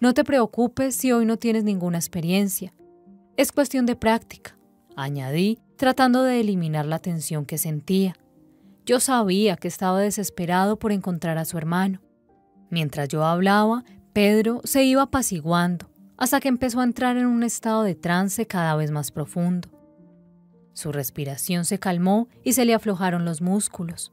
No 0.00 0.14
te 0.14 0.24
preocupes 0.24 0.96
si 0.96 1.12
hoy 1.12 1.24
no 1.24 1.36
tienes 1.36 1.62
ninguna 1.62 1.96
experiencia. 1.96 2.74
Es 3.36 3.52
cuestión 3.52 3.86
de 3.86 3.94
práctica, 3.94 4.58
añadí, 4.96 5.60
tratando 5.76 6.24
de 6.24 6.40
eliminar 6.40 6.86
la 6.86 6.98
tensión 6.98 7.46
que 7.46 7.58
sentía. 7.58 8.16
Yo 8.84 8.98
sabía 8.98 9.56
que 9.56 9.68
estaba 9.68 10.00
desesperado 10.00 10.76
por 10.76 10.90
encontrar 10.90 11.38
a 11.38 11.44
su 11.44 11.56
hermano. 11.56 12.00
Mientras 12.68 13.08
yo 13.08 13.24
hablaba, 13.24 13.84
Pedro 14.12 14.60
se 14.64 14.82
iba 14.82 15.02
apaciguando 15.02 15.88
hasta 16.16 16.40
que 16.40 16.48
empezó 16.48 16.80
a 16.80 16.84
entrar 16.84 17.16
en 17.16 17.26
un 17.26 17.44
estado 17.44 17.84
de 17.84 17.94
trance 17.94 18.46
cada 18.46 18.74
vez 18.74 18.90
más 18.90 19.12
profundo. 19.12 19.68
Su 20.72 20.90
respiración 20.90 21.64
se 21.64 21.78
calmó 21.78 22.28
y 22.42 22.54
se 22.54 22.64
le 22.64 22.74
aflojaron 22.74 23.24
los 23.24 23.40
músculos. 23.40 24.12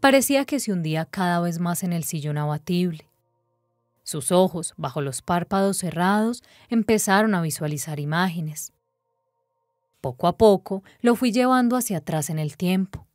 Parecía 0.00 0.46
que 0.46 0.60
se 0.60 0.72
hundía 0.72 1.04
cada 1.04 1.40
vez 1.40 1.58
más 1.60 1.82
en 1.82 1.92
el 1.92 2.04
sillón 2.04 2.38
abatible. 2.38 3.06
Sus 4.02 4.32
ojos, 4.32 4.74
bajo 4.76 5.02
los 5.02 5.22
párpados 5.22 5.76
cerrados, 5.76 6.42
empezaron 6.68 7.34
a 7.34 7.42
visualizar 7.42 8.00
imágenes. 8.00 8.72
Poco 10.00 10.26
a 10.26 10.36
poco 10.36 10.82
lo 11.02 11.14
fui 11.14 11.32
llevando 11.32 11.76
hacia 11.76 11.98
atrás 11.98 12.30
en 12.30 12.38
el 12.38 12.56
tiempo. 12.56 13.06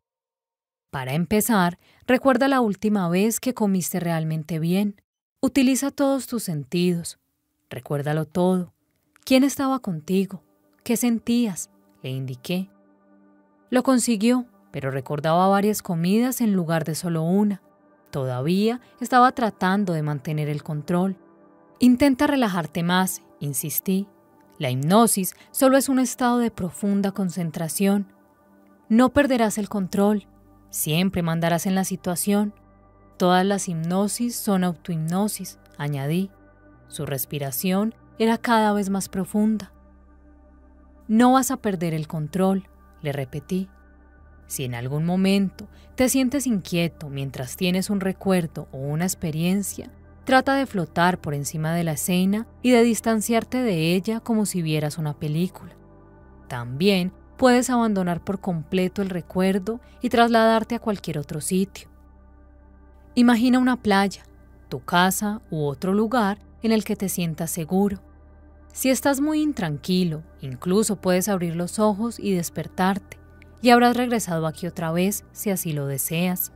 Para 0.91 1.13
empezar, 1.13 1.79
recuerda 2.05 2.47
la 2.47 2.61
última 2.61 3.09
vez 3.09 3.39
que 3.39 3.53
comiste 3.53 3.99
realmente 3.99 4.59
bien. 4.59 5.01
Utiliza 5.41 5.91
todos 5.91 6.27
tus 6.27 6.43
sentidos. 6.43 7.19
Recuérdalo 7.69 8.25
todo. 8.25 8.73
¿Quién 9.25 9.43
estaba 9.43 9.79
contigo? 9.79 10.43
¿Qué 10.83 10.95
sentías? 10.95 11.71
Le 12.03 12.11
indiqué. 12.11 12.69
Lo 13.71 13.81
consiguió, 13.81 14.45
pero 14.75 14.91
recordaba 14.91 15.47
varias 15.47 15.81
comidas 15.81 16.41
en 16.41 16.51
lugar 16.51 16.83
de 16.83 16.95
solo 16.95 17.23
una. 17.23 17.61
Todavía 18.11 18.81
estaba 18.99 19.31
tratando 19.31 19.93
de 19.93 20.03
mantener 20.03 20.49
el 20.49 20.63
control. 20.63 21.15
Intenta 21.79 22.27
relajarte 22.27 22.83
más, 22.83 23.21
insistí. 23.39 24.05
La 24.59 24.69
hipnosis 24.71 25.33
solo 25.51 25.77
es 25.77 25.87
un 25.87 25.99
estado 25.99 26.39
de 26.39 26.51
profunda 26.51 27.13
concentración. 27.13 28.11
No 28.89 29.13
perderás 29.13 29.57
el 29.57 29.69
control, 29.69 30.27
siempre 30.71 31.23
mandarás 31.23 31.67
en 31.67 31.75
la 31.75 31.85
situación. 31.85 32.53
Todas 33.15 33.45
las 33.45 33.69
hipnosis 33.69 34.35
son 34.35 34.65
autohipnosis, 34.65 35.57
añadí. 35.77 36.31
Su 36.89 37.05
respiración 37.05 37.95
era 38.19 38.37
cada 38.37 38.73
vez 38.73 38.89
más 38.89 39.07
profunda. 39.07 39.71
No 41.07 41.31
vas 41.31 41.49
a 41.49 41.55
perder 41.55 41.93
el 41.93 42.09
control, 42.09 42.67
le 43.01 43.13
repetí. 43.13 43.69
Si 44.47 44.63
en 44.63 44.75
algún 44.75 45.05
momento 45.05 45.67
te 45.95 46.09
sientes 46.09 46.45
inquieto 46.47 47.09
mientras 47.09 47.57
tienes 47.57 47.89
un 47.89 47.99
recuerdo 47.99 48.67
o 48.71 48.77
una 48.77 49.05
experiencia, 49.05 49.89
trata 50.23 50.55
de 50.55 50.65
flotar 50.65 51.19
por 51.19 51.33
encima 51.33 51.73
de 51.73 51.83
la 51.83 51.93
escena 51.93 52.47
y 52.61 52.71
de 52.71 52.83
distanciarte 52.83 53.61
de 53.61 53.95
ella 53.95 54.19
como 54.19 54.45
si 54.45 54.61
vieras 54.61 54.97
una 54.97 55.13
película. 55.13 55.73
También 56.47 57.11
puedes 57.37 57.69
abandonar 57.69 58.23
por 58.23 58.39
completo 58.39 59.01
el 59.01 59.09
recuerdo 59.09 59.79
y 60.01 60.09
trasladarte 60.09 60.75
a 60.75 60.79
cualquier 60.79 61.17
otro 61.17 61.41
sitio. 61.41 61.89
Imagina 63.13 63.59
una 63.59 63.81
playa, 63.81 64.23
tu 64.69 64.83
casa 64.83 65.41
u 65.49 65.63
otro 65.63 65.93
lugar 65.93 66.39
en 66.61 66.71
el 66.71 66.83
que 66.83 66.95
te 66.95 67.09
sientas 67.09 67.51
seguro. 67.51 67.99
Si 68.73 68.89
estás 68.89 69.21
muy 69.21 69.41
intranquilo, 69.41 70.23
incluso 70.41 70.97
puedes 70.97 71.29
abrir 71.29 71.55
los 71.55 71.79
ojos 71.79 72.19
y 72.19 72.33
despertarte, 72.33 73.17
y 73.65 73.71
habrás 73.71 73.97
regresado 73.97 74.45
aquí 74.45 74.67
otra 74.67 74.91
vez 74.91 75.25
si 75.31 75.49
así 75.49 75.73
lo 75.73 75.87
deseas. 75.87 76.51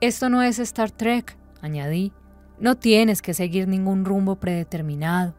Esto 0.00 0.28
no 0.28 0.42
es 0.42 0.58
Star 0.58 0.90
Trek, 0.90 1.38
añadí. 1.62 2.12
No 2.58 2.74
tienes 2.74 3.22
que 3.22 3.32
seguir 3.32 3.68
ningún 3.68 4.04
rumbo 4.04 4.34
predeterminado. 4.34 5.36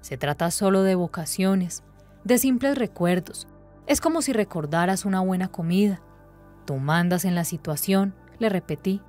Se 0.00 0.16
trata 0.16 0.50
solo 0.50 0.82
de 0.82 0.96
vocaciones, 0.96 1.84
de 2.24 2.38
simples 2.38 2.76
recuerdos. 2.76 3.46
Es 3.86 4.00
como 4.00 4.22
si 4.22 4.32
recordaras 4.32 5.04
una 5.04 5.20
buena 5.20 5.46
comida. 5.46 6.02
Tú 6.64 6.78
mandas 6.78 7.24
en 7.24 7.36
la 7.36 7.44
situación, 7.44 8.12
le 8.40 8.48
repetí. 8.48 9.00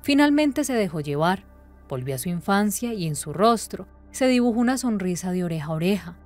Finalmente 0.00 0.64
se 0.64 0.72
dejó 0.72 1.00
llevar, 1.00 1.44
volvió 1.90 2.14
a 2.14 2.18
su 2.18 2.30
infancia 2.30 2.94
y 2.94 3.06
en 3.06 3.16
su 3.16 3.34
rostro 3.34 3.86
se 4.12 4.28
dibujó 4.28 4.58
una 4.58 4.78
sonrisa 4.78 5.30
de 5.30 5.44
oreja 5.44 5.66
a 5.66 5.74
oreja. 5.74 6.16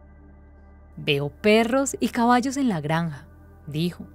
Veo 0.96 1.30
perros 1.30 1.96
y 1.98 2.10
caballos 2.10 2.56
en 2.56 2.68
la 2.68 2.80
granja, 2.80 3.26
dijo. 3.66 4.06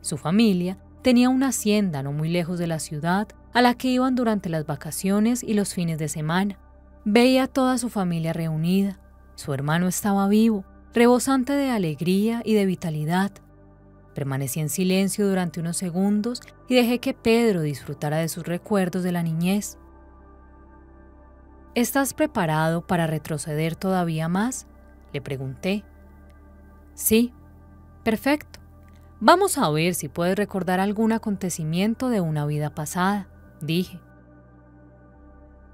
Su 0.00 0.16
familia 0.16 0.78
tenía 1.02 1.28
una 1.28 1.48
hacienda 1.48 2.02
no 2.02 2.12
muy 2.12 2.28
lejos 2.28 2.58
de 2.58 2.66
la 2.66 2.78
ciudad 2.78 3.28
a 3.52 3.62
la 3.62 3.74
que 3.74 3.88
iban 3.88 4.14
durante 4.14 4.48
las 4.48 4.66
vacaciones 4.66 5.42
y 5.42 5.54
los 5.54 5.74
fines 5.74 5.98
de 5.98 6.08
semana. 6.08 6.58
Veía 7.04 7.44
a 7.44 7.48
toda 7.48 7.78
su 7.78 7.88
familia 7.88 8.32
reunida. 8.32 8.98
Su 9.34 9.52
hermano 9.54 9.88
estaba 9.88 10.28
vivo, 10.28 10.64
rebosante 10.92 11.52
de 11.52 11.70
alegría 11.70 12.42
y 12.44 12.54
de 12.54 12.66
vitalidad. 12.66 13.32
Permanecí 14.14 14.60
en 14.60 14.68
silencio 14.68 15.28
durante 15.28 15.60
unos 15.60 15.76
segundos 15.76 16.42
y 16.68 16.74
dejé 16.74 16.98
que 16.98 17.14
Pedro 17.14 17.62
disfrutara 17.62 18.18
de 18.18 18.28
sus 18.28 18.46
recuerdos 18.46 19.02
de 19.02 19.12
la 19.12 19.22
niñez. 19.22 19.78
¿Estás 21.74 22.14
preparado 22.14 22.86
para 22.86 23.06
retroceder 23.06 23.76
todavía 23.76 24.28
más? 24.28 24.66
Le 25.12 25.20
pregunté. 25.20 25.84
Sí, 26.94 27.32
perfecto. 28.04 28.59
Vamos 29.22 29.58
a 29.58 29.68
ver 29.68 29.94
si 29.94 30.08
puedes 30.08 30.34
recordar 30.34 30.80
algún 30.80 31.12
acontecimiento 31.12 32.08
de 32.08 32.22
una 32.22 32.46
vida 32.46 32.74
pasada, 32.74 33.28
dije. 33.60 34.00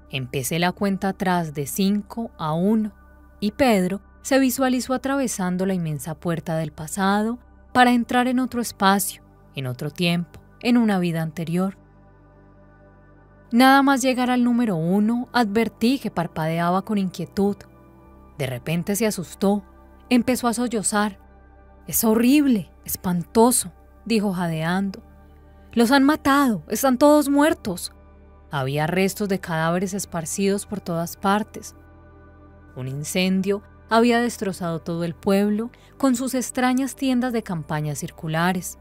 Empecé 0.09 0.59
la 0.59 0.73
cuenta 0.73 1.09
atrás 1.09 1.53
de 1.53 1.65
5 1.65 2.31
a 2.37 2.51
1 2.51 2.91
y 3.39 3.51
Pedro 3.51 4.01
se 4.21 4.37
visualizó 4.39 4.93
atravesando 4.93 5.65
la 5.65 5.73
inmensa 5.73 6.15
puerta 6.15 6.57
del 6.57 6.73
pasado 6.73 7.39
para 7.71 7.93
entrar 7.93 8.27
en 8.27 8.39
otro 8.39 8.59
espacio, 8.59 9.23
en 9.55 9.67
otro 9.67 9.91
tiempo, 9.91 10.41
en 10.59 10.75
una 10.75 10.99
vida 10.99 11.21
anterior. 11.21 11.77
Nada 13.51 13.81
más 13.81 14.01
llegar 14.01 14.29
al 14.29 14.43
número 14.43 14.75
uno, 14.75 15.29
advertí 15.31 15.99
que 15.99 16.11
parpadeaba 16.11 16.81
con 16.81 16.97
inquietud. 16.97 17.55
De 18.37 18.45
repente 18.45 18.97
se 18.97 19.05
asustó, 19.05 19.63
empezó 20.09 20.49
a 20.49 20.53
sollozar. 20.53 21.17
Es 21.87 22.03
horrible, 22.03 22.69
espantoso, 22.87 23.71
dijo 24.05 24.33
jadeando. 24.33 25.03
Los 25.73 25.91
han 25.91 26.03
matado, 26.03 26.63
están 26.69 26.97
todos 26.97 27.29
muertos. 27.29 27.93
Había 28.49 28.87
restos 28.87 29.29
de 29.29 29.39
cadáveres 29.39 29.93
esparcidos 29.93 30.65
por 30.65 30.81
todas 30.81 31.17
partes. 31.17 31.75
Un 32.75 32.87
incendio 32.87 33.61
había 33.89 34.19
destrozado 34.19 34.79
todo 34.79 35.03
el 35.03 35.13
pueblo 35.13 35.69
con 35.97 36.15
sus 36.15 36.33
extrañas 36.33 36.95
tiendas 36.95 37.33
de 37.33 37.43
campaña 37.43 37.95
circulares. 37.95 38.79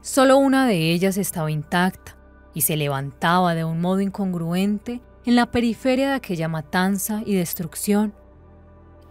Solo 0.00 0.36
una 0.36 0.66
de 0.66 0.92
ellas 0.92 1.16
estaba 1.16 1.50
intacta 1.50 2.16
y 2.54 2.62
se 2.62 2.76
levantaba 2.76 3.54
de 3.54 3.64
un 3.64 3.80
modo 3.80 4.00
incongruente 4.00 5.00
en 5.24 5.36
la 5.36 5.50
periferia 5.50 6.08
de 6.08 6.14
aquella 6.14 6.48
matanza 6.48 7.22
y 7.24 7.34
destrucción. 7.34 8.14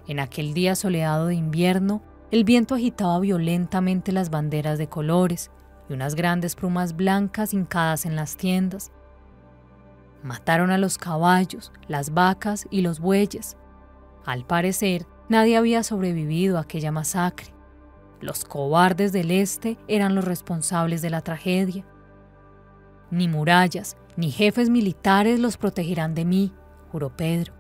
En 0.07 0.19
aquel 0.19 0.53
día 0.53 0.75
soleado 0.75 1.27
de 1.27 1.35
invierno, 1.35 2.01
el 2.31 2.43
viento 2.43 2.75
agitaba 2.75 3.19
violentamente 3.19 4.11
las 4.11 4.29
banderas 4.29 4.77
de 4.77 4.87
colores 4.87 5.51
y 5.89 5.93
unas 5.93 6.15
grandes 6.15 6.55
plumas 6.55 6.95
blancas 6.95 7.53
hincadas 7.53 8.05
en 8.05 8.15
las 8.15 8.37
tiendas. 8.37 8.91
Mataron 10.23 10.71
a 10.71 10.77
los 10.77 10.97
caballos, 10.97 11.71
las 11.87 12.13
vacas 12.13 12.67
y 12.71 12.81
los 12.81 12.99
bueyes. 12.99 13.57
Al 14.25 14.45
parecer, 14.45 15.05
nadie 15.29 15.55
había 15.55 15.83
sobrevivido 15.83 16.57
a 16.57 16.61
aquella 16.61 16.91
masacre. 16.91 17.53
Los 18.21 18.43
cobardes 18.43 19.11
del 19.11 19.29
este 19.29 19.77
eran 19.87 20.15
los 20.15 20.25
responsables 20.25 21.03
de 21.03 21.11
la 21.11 21.21
tragedia. 21.21 21.85
Ni 23.11 23.27
murallas, 23.27 23.97
ni 24.17 24.31
jefes 24.31 24.69
militares 24.69 25.39
los 25.39 25.57
protegerán 25.57 26.15
de 26.15 26.25
mí, 26.25 26.53
juró 26.91 27.15
Pedro. 27.15 27.53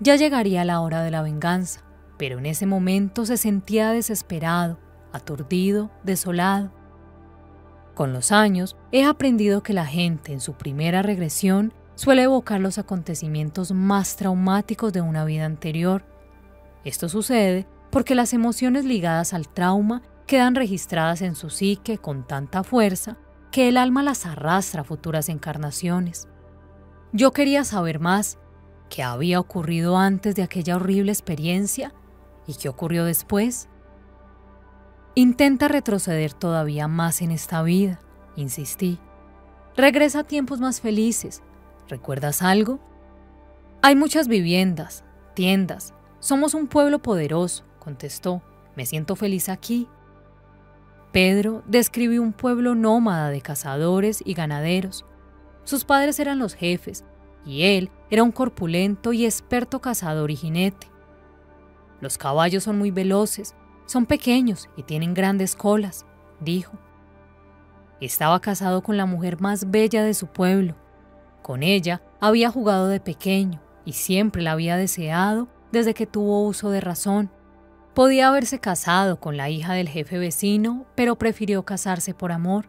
Ya 0.00 0.16
llegaría 0.16 0.64
la 0.64 0.80
hora 0.80 1.02
de 1.02 1.10
la 1.10 1.22
venganza, 1.22 1.85
pero 2.18 2.38
en 2.38 2.46
ese 2.46 2.66
momento 2.66 3.26
se 3.26 3.36
sentía 3.36 3.90
desesperado, 3.90 4.78
aturdido, 5.12 5.90
desolado. 6.02 6.72
Con 7.94 8.12
los 8.12 8.32
años 8.32 8.76
he 8.92 9.04
aprendido 9.04 9.62
que 9.62 9.72
la 9.72 9.86
gente 9.86 10.32
en 10.32 10.40
su 10.40 10.54
primera 10.54 11.02
regresión 11.02 11.72
suele 11.94 12.22
evocar 12.24 12.60
los 12.60 12.78
acontecimientos 12.78 13.72
más 13.72 14.16
traumáticos 14.16 14.92
de 14.92 15.00
una 15.00 15.24
vida 15.24 15.46
anterior. 15.46 16.04
Esto 16.84 17.08
sucede 17.08 17.66
porque 17.90 18.14
las 18.14 18.34
emociones 18.34 18.84
ligadas 18.84 19.32
al 19.32 19.48
trauma 19.48 20.02
quedan 20.26 20.54
registradas 20.54 21.22
en 21.22 21.34
su 21.34 21.50
psique 21.50 21.98
con 21.98 22.26
tanta 22.26 22.62
fuerza 22.64 23.16
que 23.50 23.68
el 23.68 23.78
alma 23.78 24.02
las 24.02 24.26
arrastra 24.26 24.82
a 24.82 24.84
futuras 24.84 25.30
encarnaciones. 25.30 26.28
Yo 27.12 27.32
quería 27.32 27.64
saber 27.64 28.00
más, 28.00 28.38
qué 28.90 29.02
había 29.02 29.40
ocurrido 29.40 29.96
antes 29.96 30.34
de 30.34 30.42
aquella 30.42 30.76
horrible 30.76 31.12
experiencia 31.12 31.94
y 32.46 32.54
qué 32.54 32.68
ocurrió 32.68 33.04
después. 33.04 33.68
Intenta 35.14 35.68
retroceder 35.68 36.32
todavía 36.32 36.88
más 36.88 37.22
en 37.22 37.30
esta 37.30 37.62
vida, 37.62 38.00
insistí. 38.36 38.98
Regresa 39.76 40.20
a 40.20 40.24
tiempos 40.24 40.60
más 40.60 40.80
felices. 40.80 41.42
¿Recuerdas 41.88 42.42
algo? 42.42 42.80
Hay 43.82 43.94
muchas 43.94 44.28
viviendas, 44.28 45.04
tiendas. 45.34 45.94
Somos 46.18 46.54
un 46.54 46.66
pueblo 46.66 47.00
poderoso, 47.00 47.64
contestó. 47.78 48.42
Me 48.74 48.84
siento 48.84 49.16
feliz 49.16 49.48
aquí. 49.48 49.88
Pedro 51.12 51.62
describió 51.66 52.22
un 52.22 52.32
pueblo 52.32 52.74
nómada 52.74 53.30
de 53.30 53.40
cazadores 53.40 54.22
y 54.24 54.34
ganaderos. 54.34 55.06
Sus 55.64 55.84
padres 55.84 56.20
eran 56.20 56.38
los 56.38 56.54
jefes 56.54 57.04
y 57.44 57.62
él 57.62 57.90
era 58.10 58.22
un 58.22 58.32
corpulento 58.32 59.12
y 59.12 59.24
experto 59.24 59.80
cazador 59.80 60.30
y 60.30 60.36
jinete. 60.36 60.88
Los 62.00 62.18
caballos 62.18 62.64
son 62.64 62.78
muy 62.78 62.90
veloces, 62.90 63.54
son 63.86 64.06
pequeños 64.06 64.68
y 64.76 64.82
tienen 64.82 65.14
grandes 65.14 65.56
colas, 65.56 66.06
dijo. 66.40 66.78
Estaba 68.00 68.40
casado 68.40 68.82
con 68.82 68.96
la 68.96 69.06
mujer 69.06 69.40
más 69.40 69.70
bella 69.70 70.04
de 70.04 70.12
su 70.12 70.26
pueblo. 70.26 70.74
Con 71.42 71.62
ella 71.62 72.02
había 72.20 72.50
jugado 72.50 72.88
de 72.88 73.00
pequeño 73.00 73.62
y 73.84 73.92
siempre 73.92 74.42
la 74.42 74.52
había 74.52 74.76
deseado 74.76 75.48
desde 75.72 75.94
que 75.94 76.06
tuvo 76.06 76.46
uso 76.46 76.70
de 76.70 76.80
razón. 76.80 77.30
Podía 77.94 78.28
haberse 78.28 78.58
casado 78.58 79.18
con 79.20 79.38
la 79.38 79.48
hija 79.48 79.72
del 79.72 79.88
jefe 79.88 80.18
vecino, 80.18 80.84
pero 80.94 81.16
prefirió 81.16 81.64
casarse 81.64 82.12
por 82.12 82.32
amor. 82.32 82.68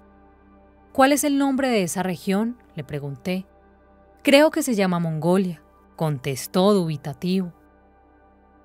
¿Cuál 0.94 1.12
es 1.12 1.24
el 1.26 1.38
nombre 1.38 1.68
de 1.70 1.84
esa 1.84 2.02
región? 2.02 2.58
le 2.76 2.84
pregunté. 2.84 3.46
Creo 4.24 4.52
que 4.52 4.64
se 4.64 4.76
llama 4.76 5.00
Mongolia, 5.00 5.62
contestó 5.96 6.74
dubitativo. 6.74 7.52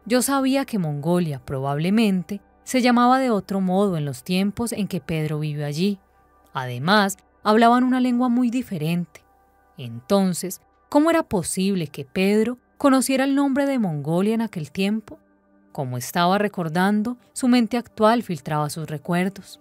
Yo 0.04 0.20
sabía 0.22 0.64
que 0.64 0.78
Mongolia 0.78 1.40
probablemente 1.44 2.40
se 2.64 2.82
llamaba 2.82 3.18
de 3.18 3.30
otro 3.30 3.60
modo 3.60 3.96
en 3.96 4.04
los 4.04 4.24
tiempos 4.24 4.72
en 4.72 4.88
que 4.88 5.00
Pedro 5.00 5.38
vivió 5.38 5.64
allí. 5.64 5.98
Además, 6.52 7.18
hablaban 7.42 7.84
una 7.84 8.00
lengua 8.00 8.28
muy 8.28 8.50
diferente. 8.50 9.24
Entonces, 9.78 10.60
¿cómo 10.88 11.10
era 11.10 11.22
posible 11.22 11.86
que 11.86 12.04
Pedro 12.04 12.58
conociera 12.78 13.24
el 13.24 13.34
nombre 13.34 13.66
de 13.66 13.78
Mongolia 13.78 14.34
en 14.34 14.42
aquel 14.42 14.70
tiempo? 14.72 15.18
Como 15.70 15.96
estaba 15.96 16.36
recordando, 16.38 17.16
su 17.32 17.48
mente 17.48 17.76
actual 17.76 18.22
filtraba 18.22 18.70
sus 18.70 18.88
recuerdos. 18.88 19.60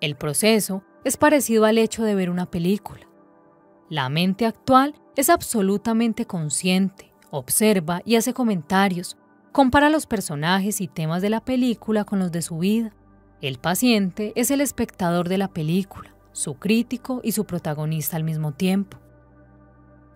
El 0.00 0.16
proceso 0.16 0.82
es 1.04 1.16
parecido 1.16 1.64
al 1.64 1.78
hecho 1.78 2.02
de 2.04 2.14
ver 2.14 2.30
una 2.30 2.46
película. 2.46 3.06
La 3.88 4.08
mente 4.08 4.46
actual 4.46 4.94
es 5.14 5.30
absolutamente 5.30 6.26
consciente, 6.26 7.12
observa 7.30 8.02
y 8.04 8.16
hace 8.16 8.34
comentarios, 8.34 9.16
compara 9.56 9.88
los 9.88 10.04
personajes 10.04 10.82
y 10.82 10.86
temas 10.86 11.22
de 11.22 11.30
la 11.30 11.40
película 11.40 12.04
con 12.04 12.18
los 12.18 12.30
de 12.30 12.42
su 12.42 12.58
vida. 12.58 12.92
El 13.40 13.56
paciente 13.56 14.34
es 14.36 14.50
el 14.50 14.60
espectador 14.60 15.30
de 15.30 15.38
la 15.38 15.48
película, 15.48 16.14
su 16.32 16.56
crítico 16.56 17.22
y 17.24 17.32
su 17.32 17.46
protagonista 17.46 18.18
al 18.18 18.22
mismo 18.22 18.52
tiempo. 18.52 18.98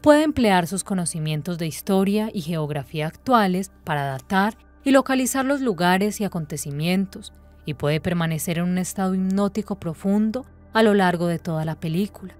Puede 0.02 0.24
emplear 0.24 0.66
sus 0.66 0.84
conocimientos 0.84 1.56
de 1.56 1.66
historia 1.66 2.28
y 2.34 2.42
geografía 2.42 3.06
actuales 3.06 3.72
para 3.82 4.04
datar 4.04 4.58
y 4.84 4.90
localizar 4.90 5.46
los 5.46 5.62
lugares 5.62 6.20
y 6.20 6.24
acontecimientos, 6.24 7.32
y 7.64 7.72
puede 7.72 7.98
permanecer 7.98 8.58
en 8.58 8.64
un 8.64 8.76
estado 8.76 9.14
hipnótico 9.14 9.76
profundo 9.76 10.44
a 10.74 10.82
lo 10.82 10.92
largo 10.92 11.28
de 11.28 11.38
toda 11.38 11.64
la 11.64 11.80
película. 11.80 12.34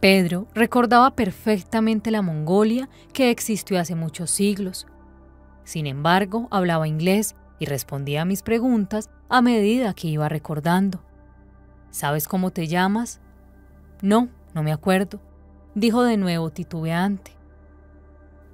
Pedro 0.00 0.48
recordaba 0.52 1.16
perfectamente 1.16 2.10
la 2.10 2.20
Mongolia 2.20 2.90
que 3.14 3.30
existió 3.30 3.80
hace 3.80 3.94
muchos 3.94 4.30
siglos. 4.30 4.86
Sin 5.68 5.86
embargo, 5.86 6.48
hablaba 6.50 6.88
inglés 6.88 7.34
y 7.58 7.66
respondía 7.66 8.22
a 8.22 8.24
mis 8.24 8.40
preguntas 8.40 9.10
a 9.28 9.42
medida 9.42 9.92
que 9.92 10.08
iba 10.08 10.26
recordando. 10.26 11.04
¿Sabes 11.90 12.26
cómo 12.26 12.50
te 12.52 12.68
llamas? 12.68 13.20
No, 14.00 14.30
no 14.54 14.62
me 14.62 14.72
acuerdo, 14.72 15.20
dijo 15.74 16.04
de 16.04 16.16
nuevo 16.16 16.48
titubeante. 16.48 17.32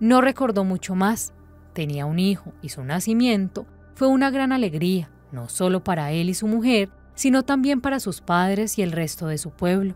No 0.00 0.22
recordó 0.22 0.64
mucho 0.64 0.96
más. 0.96 1.32
Tenía 1.72 2.04
un 2.04 2.18
hijo 2.18 2.52
y 2.62 2.70
su 2.70 2.82
nacimiento 2.82 3.64
fue 3.94 4.08
una 4.08 4.30
gran 4.30 4.50
alegría, 4.50 5.08
no 5.30 5.48
solo 5.48 5.84
para 5.84 6.10
él 6.10 6.28
y 6.28 6.34
su 6.34 6.48
mujer, 6.48 6.90
sino 7.14 7.44
también 7.44 7.80
para 7.80 8.00
sus 8.00 8.22
padres 8.22 8.76
y 8.76 8.82
el 8.82 8.90
resto 8.90 9.28
de 9.28 9.38
su 9.38 9.50
pueblo. 9.50 9.94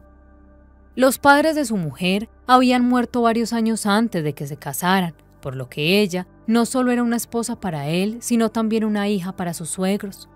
Los 0.95 1.19
padres 1.19 1.57
de 1.57 1.65
su 1.65 1.79
mujer 1.79 2.29
habían 2.47 2.85
muerto 2.85 3.23
varios 3.23 3.53
años 3.53 3.87
antes 3.87 4.23
de 4.23 4.35
que 4.35 4.47
se 4.47 4.57
casaran, 4.57 5.15
por 5.41 5.57
lo 5.57 5.69
que 5.69 6.01
ella 6.01 6.29
no 6.49 6.65
solo 6.65 6.91
era 6.91 7.03
una 7.03 7.17
esposa 7.17 7.61
para 7.61 7.89
él, 7.89 8.17
sino 8.23 8.49
también 8.49 8.85
una 8.85 9.07
hija 9.07 9.37
para 9.37 9.53
sus 9.53 9.69
suegros. 9.69 10.31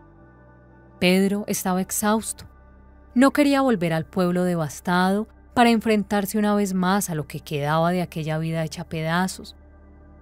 Pedro 1.00 1.44
estaba 1.48 1.80
exhausto. 1.80 2.44
No 3.14 3.30
quería 3.30 3.62
volver 3.62 3.94
al 3.94 4.04
pueblo 4.04 4.44
devastado 4.44 5.26
para 5.54 5.70
enfrentarse 5.70 6.36
una 6.36 6.54
vez 6.54 6.74
más 6.74 7.08
a 7.08 7.14
lo 7.14 7.26
que 7.26 7.40
quedaba 7.40 7.90
de 7.92 8.02
aquella 8.02 8.36
vida 8.36 8.62
hecha 8.62 8.84
pedazos. 8.84 9.56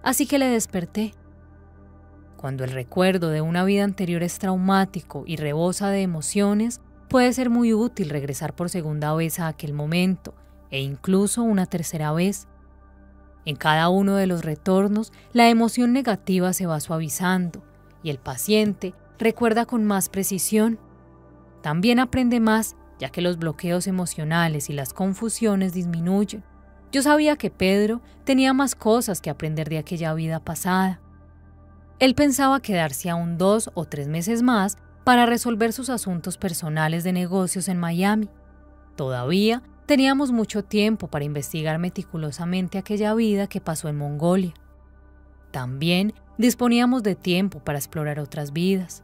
Así 0.05 0.29
que 0.29 0.39
le 0.39 0.47
desperté. 0.47 1.13
Cuando 2.37 2.63
el 2.63 2.71
recuerdo 2.71 3.31
de 3.31 3.41
una 3.41 3.65
vida 3.65 3.83
anterior 3.83 4.23
es 4.23 4.39
traumático 4.39 5.25
y 5.27 5.37
rebosa 5.37 5.91
de 5.91 6.03
emociones, 6.03 6.81
puede 7.09 7.33
ser 7.33 7.51
muy 7.51 7.75
útil 7.75 8.11
regresar 8.11 8.55
por 8.55 8.71
segunda 8.71 9.13
vez 9.15 9.41
a 9.41 9.49
aquel 9.49 9.73
momento 9.73 10.35
e 10.71 10.81
incluso 10.83 11.43
una 11.43 11.67
tercera 11.67 12.13
vez. 12.13 12.47
En 13.45 13.57
cada 13.57 13.89
uno 13.89 14.17
de 14.17 14.27
los 14.27 14.45
retornos, 14.45 15.13
la 15.33 15.49
emoción 15.49 15.93
negativa 15.93 16.53
se 16.53 16.67
va 16.67 16.81
suavizando 16.81 17.63
y 18.03 18.11
el 18.11 18.19
paciente 18.19 18.95
recuerda 19.19 19.67
con 19.67 19.85
más 19.85 20.09
precisión. 20.09 20.79
También 21.63 21.99
aprende 21.99 22.41
más 22.41 22.77
ya 22.99 23.09
que 23.09 23.23
los 23.23 23.39
bloqueos 23.39 23.87
emocionales 23.87 24.69
y 24.69 24.75
las 24.75 24.93
confusiones 24.93 25.73
disminuyen. 25.73 26.45
Yo 26.93 27.03
sabía 27.03 27.37
que 27.37 27.51
Pedro 27.51 28.03
tenía 28.25 28.53
más 28.53 28.75
cosas 28.75 29.21
que 29.23 29.31
aprender 29.31 29.69
de 29.71 29.79
aquella 29.79 30.13
vida 30.13 30.39
pasada. 30.41 31.01
Él 31.99 32.15
pensaba 32.15 32.61
quedarse 32.61 33.09
aún 33.09 33.39
dos 33.39 33.71
o 33.75 33.87
tres 33.87 34.07
meses 34.07 34.43
más 34.43 34.77
para 35.05 35.25
resolver 35.25 35.73
sus 35.73 35.89
asuntos 35.89 36.37
personales 36.37 37.03
de 37.03 37.13
negocios 37.13 37.69
en 37.69 37.79
Miami. 37.79 38.29
Todavía 38.97 39.63
teníamos 39.91 40.31
mucho 40.33 40.65
tiempo 40.65 41.09
para 41.09 41.25
investigar 41.25 41.79
meticulosamente 41.79 42.79
aquella 42.79 43.13
vida 43.15 43.49
que 43.49 43.61
pasó 43.61 43.89
en 43.89 43.99
Mongolia. 43.99 44.55
También 45.51 46.15
disponíamos 46.39 47.03
de 47.03 47.17
tiempo 47.17 47.59
para 47.59 47.79
explorar 47.79 48.21
otras 48.21 48.53
vidas 48.53 49.03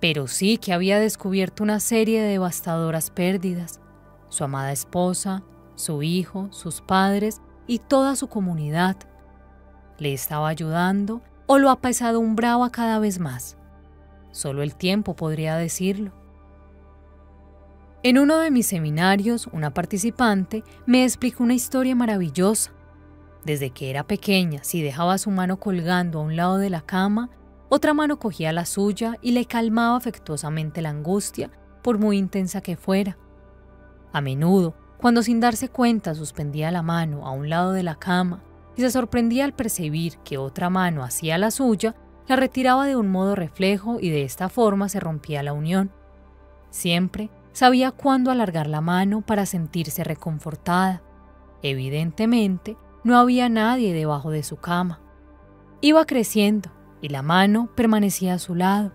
pero 0.00 0.26
sí 0.26 0.58
que 0.58 0.72
había 0.72 0.98
descubierto 0.98 1.62
una 1.62 1.80
serie 1.80 2.22
de 2.22 2.28
devastadoras 2.28 3.10
pérdidas, 3.10 3.80
su 4.28 4.44
amada 4.44 4.72
esposa, 4.72 5.42
su 5.74 6.02
hijo, 6.02 6.48
sus 6.52 6.80
padres 6.80 7.40
y 7.66 7.78
toda 7.78 8.16
su 8.16 8.28
comunidad. 8.28 8.96
¿Le 9.98 10.12
estaba 10.12 10.48
ayudando 10.48 11.22
o 11.46 11.58
lo 11.58 11.70
apesadumbraba 11.70 12.70
cada 12.70 12.98
vez 12.98 13.18
más? 13.18 13.56
Solo 14.32 14.62
el 14.62 14.76
tiempo 14.76 15.16
podría 15.16 15.56
decirlo. 15.56 16.12
En 18.06 18.18
uno 18.18 18.38
de 18.38 18.52
mis 18.52 18.68
seminarios, 18.68 19.48
una 19.48 19.74
participante 19.74 20.62
me 20.86 21.02
explicó 21.02 21.42
una 21.42 21.54
historia 21.54 21.96
maravillosa. 21.96 22.70
Desde 23.44 23.70
que 23.70 23.90
era 23.90 24.06
pequeña, 24.06 24.62
si 24.62 24.80
dejaba 24.80 25.18
su 25.18 25.32
mano 25.32 25.58
colgando 25.58 26.20
a 26.20 26.22
un 26.22 26.36
lado 26.36 26.58
de 26.58 26.70
la 26.70 26.82
cama, 26.82 27.30
otra 27.68 27.94
mano 27.94 28.20
cogía 28.20 28.52
la 28.52 28.64
suya 28.64 29.16
y 29.22 29.32
le 29.32 29.46
calmaba 29.46 29.96
afectuosamente 29.96 30.82
la 30.82 30.90
angustia, 30.90 31.50
por 31.82 31.98
muy 31.98 32.16
intensa 32.16 32.60
que 32.60 32.76
fuera. 32.76 33.18
A 34.12 34.20
menudo, 34.20 34.76
cuando 34.98 35.24
sin 35.24 35.40
darse 35.40 35.68
cuenta 35.68 36.14
suspendía 36.14 36.70
la 36.70 36.82
mano 36.82 37.26
a 37.26 37.32
un 37.32 37.50
lado 37.50 37.72
de 37.72 37.82
la 37.82 37.96
cama 37.96 38.40
y 38.76 38.82
se 38.82 38.92
sorprendía 38.92 39.44
al 39.44 39.52
percibir 39.52 40.18
que 40.18 40.38
otra 40.38 40.70
mano 40.70 41.02
hacía 41.02 41.38
la 41.38 41.50
suya, 41.50 41.96
la 42.28 42.36
retiraba 42.36 42.86
de 42.86 42.94
un 42.94 43.08
modo 43.08 43.34
reflejo 43.34 43.98
y 44.00 44.10
de 44.10 44.22
esta 44.22 44.48
forma 44.48 44.88
se 44.88 45.00
rompía 45.00 45.42
la 45.42 45.52
unión. 45.52 45.90
Siempre 46.70 47.30
sabía 47.56 47.90
cuándo 47.90 48.30
alargar 48.30 48.66
la 48.66 48.82
mano 48.82 49.22
para 49.22 49.46
sentirse 49.46 50.04
reconfortada. 50.04 51.02
Evidentemente, 51.62 52.76
no 53.02 53.16
había 53.16 53.48
nadie 53.48 53.94
debajo 53.94 54.30
de 54.30 54.42
su 54.42 54.58
cama. 54.58 55.00
Iba 55.80 56.04
creciendo 56.04 56.70
y 57.00 57.08
la 57.08 57.22
mano 57.22 57.70
permanecía 57.74 58.34
a 58.34 58.38
su 58.38 58.54
lado. 58.54 58.92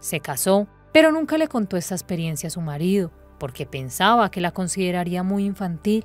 Se 0.00 0.18
casó, 0.18 0.66
pero 0.92 1.12
nunca 1.12 1.38
le 1.38 1.46
contó 1.46 1.76
esta 1.76 1.94
experiencia 1.94 2.48
a 2.48 2.50
su 2.50 2.60
marido, 2.60 3.12
porque 3.38 3.64
pensaba 3.64 4.32
que 4.32 4.40
la 4.40 4.50
consideraría 4.50 5.22
muy 5.22 5.44
infantil. 5.44 6.04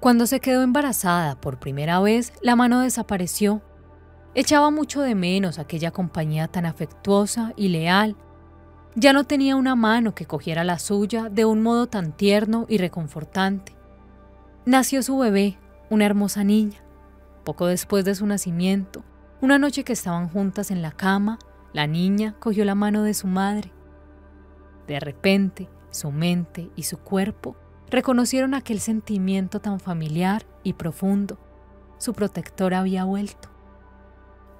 Cuando 0.00 0.26
se 0.26 0.40
quedó 0.40 0.62
embarazada 0.62 1.38
por 1.42 1.58
primera 1.60 2.00
vez, 2.00 2.32
la 2.40 2.56
mano 2.56 2.80
desapareció. 2.80 3.60
Echaba 4.34 4.70
mucho 4.70 5.02
de 5.02 5.14
menos 5.14 5.58
aquella 5.58 5.90
compañía 5.90 6.48
tan 6.48 6.64
afectuosa 6.64 7.52
y 7.54 7.68
leal. 7.68 8.16
Ya 8.96 9.12
no 9.12 9.24
tenía 9.24 9.54
una 9.54 9.76
mano 9.76 10.14
que 10.14 10.26
cogiera 10.26 10.64
la 10.64 10.78
suya 10.80 11.28
de 11.28 11.44
un 11.44 11.62
modo 11.62 11.86
tan 11.86 12.12
tierno 12.12 12.66
y 12.68 12.78
reconfortante. 12.78 13.76
Nació 14.66 15.02
su 15.02 15.16
bebé, 15.18 15.58
una 15.90 16.06
hermosa 16.06 16.42
niña. 16.42 16.80
Poco 17.44 17.66
después 17.66 18.04
de 18.04 18.16
su 18.16 18.26
nacimiento, 18.26 19.04
una 19.40 19.58
noche 19.58 19.84
que 19.84 19.92
estaban 19.92 20.28
juntas 20.28 20.72
en 20.72 20.82
la 20.82 20.90
cama, 20.90 21.38
la 21.72 21.86
niña 21.86 22.34
cogió 22.40 22.64
la 22.64 22.74
mano 22.74 23.04
de 23.04 23.14
su 23.14 23.28
madre. 23.28 23.72
De 24.88 24.98
repente, 24.98 25.68
su 25.90 26.10
mente 26.10 26.68
y 26.74 26.82
su 26.82 26.98
cuerpo 26.98 27.56
reconocieron 27.90 28.54
aquel 28.54 28.80
sentimiento 28.80 29.60
tan 29.60 29.78
familiar 29.78 30.44
y 30.64 30.72
profundo. 30.72 31.38
Su 31.98 32.12
protector 32.12 32.74
había 32.74 33.04
vuelto. 33.04 33.50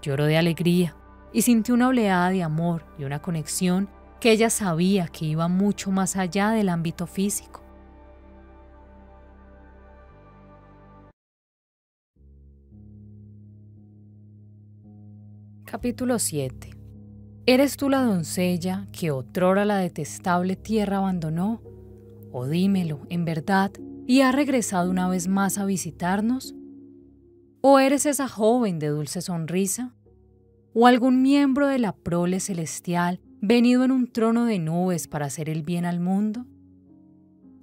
Lloró 0.03 0.27
de 0.27 0.39
alegría 0.39 0.95
y 1.33 1.43
sintió 1.43 1.75
una 1.75 1.89
oleada 1.89 2.31
de 2.31 2.45
amor 2.45 2.85
y 2.97 3.05
una 3.05 3.21
conexión 3.21 3.89
que 4.21 4.33
ella 4.33 4.51
sabía 4.51 5.09
que 5.09 5.25
iba 5.25 5.49
mucho 5.49 5.91
más 5.91 6.17
allá 6.17 6.51
del 6.51 6.69
ámbito 6.69 7.07
físico. 7.07 7.63
Capítulo 15.65 16.19
7 16.19 16.71
¿Eres 17.47 17.79
tú 17.79 17.89
la 17.89 18.03
doncella 18.03 18.87
que 18.93 19.11
otrora 19.11 19.65
la 19.65 19.79
detestable 19.79 20.55
tierra 20.55 20.99
abandonó? 20.99 21.63
O 22.31 22.47
dímelo, 22.47 23.01
en 23.09 23.25
verdad, 23.25 23.73
y 24.07 24.21
ha 24.21 24.33
regresado 24.33 24.91
una 24.91 25.09
vez 25.09 25.29
más 25.29 25.57
a 25.57 25.65
visitarnos? 25.65 26.55
¿O 27.63 27.79
eres 27.79 28.05
esa 28.05 28.29
joven 28.29 28.79
de 28.79 28.89
dulce 28.89 29.23
sonrisa? 29.23 29.95
¿O 30.75 30.87
algún 30.87 31.23
miembro 31.23 31.67
de 31.67 31.79
la 31.79 31.93
prole 31.93 32.41
celestial 32.41 33.21
venido 33.41 33.85
en 33.85 33.91
un 33.91 34.07
trono 34.07 34.45
de 34.45 34.59
nubes 34.59 35.09
para 35.09 35.27
hacer 35.27 35.49
el 35.49 35.63
bien 35.63 35.85
al 35.85 36.01
mundo? 36.01 36.47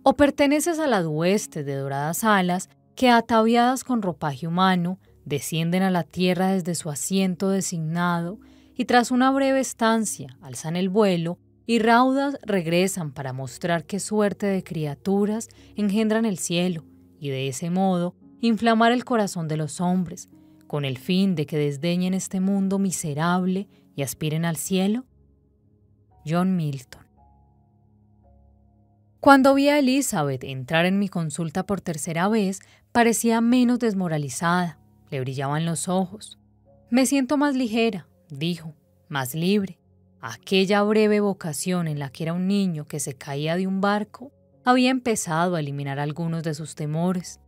¿O 0.03 0.15
perteneces 0.15 0.79
a 0.79 0.87
las 0.87 1.05
huestes 1.05 1.65
de 1.65 1.75
doradas 1.75 2.23
alas 2.23 2.69
que 2.95 3.09
ataviadas 3.09 3.83
con 3.83 4.01
ropaje 4.01 4.47
humano 4.47 4.99
descienden 5.25 5.83
a 5.83 5.91
la 5.91 6.03
tierra 6.03 6.51
desde 6.51 6.75
su 6.75 6.89
asiento 6.89 7.49
designado 7.49 8.39
y 8.75 8.85
tras 8.85 9.11
una 9.11 9.31
breve 9.31 9.59
estancia 9.59 10.37
alzan 10.41 10.75
el 10.75 10.89
vuelo 10.89 11.37
y 11.65 11.79
raudas 11.79 12.37
regresan 12.43 13.11
para 13.11 13.33
mostrar 13.33 13.85
qué 13.85 13.99
suerte 13.99 14.45
de 14.45 14.63
criaturas 14.63 15.49
engendran 15.75 16.25
el 16.25 16.37
cielo 16.37 16.85
y 17.19 17.29
de 17.29 17.49
ese 17.49 17.69
modo 17.69 18.15
inflamar 18.39 18.91
el 18.91 19.03
corazón 19.03 19.47
de 19.47 19.57
los 19.57 19.81
hombres, 19.81 20.29
con 20.67 20.85
el 20.85 20.97
fin 20.97 21.35
de 21.35 21.45
que 21.45 21.57
desdeñen 21.57 22.13
este 22.13 22.39
mundo 22.39 22.79
miserable 22.79 23.67
y 23.95 24.03
aspiren 24.03 24.45
al 24.45 24.57
cielo? 24.57 25.06
John 26.27 26.55
Milton. 26.55 27.07
Cuando 29.19 29.55
vi 29.55 29.69
a 29.69 29.79
Elizabeth 29.79 30.43
entrar 30.43 30.85
en 30.85 30.99
mi 30.99 31.09
consulta 31.09 31.65
por 31.65 31.81
tercera 31.81 32.27
vez, 32.27 32.59
parecía 32.91 33.41
menos 33.41 33.79
desmoralizada, 33.79 34.77
le 35.09 35.19
brillaban 35.19 35.65
los 35.65 35.87
ojos. 35.87 36.37
Me 36.89 37.05
siento 37.05 37.37
más 37.37 37.55
ligera, 37.55 38.07
dijo, 38.29 38.73
más 39.09 39.35
libre. 39.35 39.79
Aquella 40.21 40.81
breve 40.83 41.19
vocación 41.19 41.87
en 41.87 41.99
la 41.99 42.09
que 42.09 42.23
era 42.23 42.33
un 42.33 42.47
niño 42.47 42.85
que 42.85 42.99
se 42.99 43.13
caía 43.13 43.55
de 43.55 43.67
un 43.67 43.81
barco 43.81 44.31
había 44.63 44.89
empezado 44.89 45.55
a 45.55 45.59
eliminar 45.59 45.99
algunos 45.99 46.43
de 46.43 46.53
sus 46.53 46.75
temores. 46.75 47.39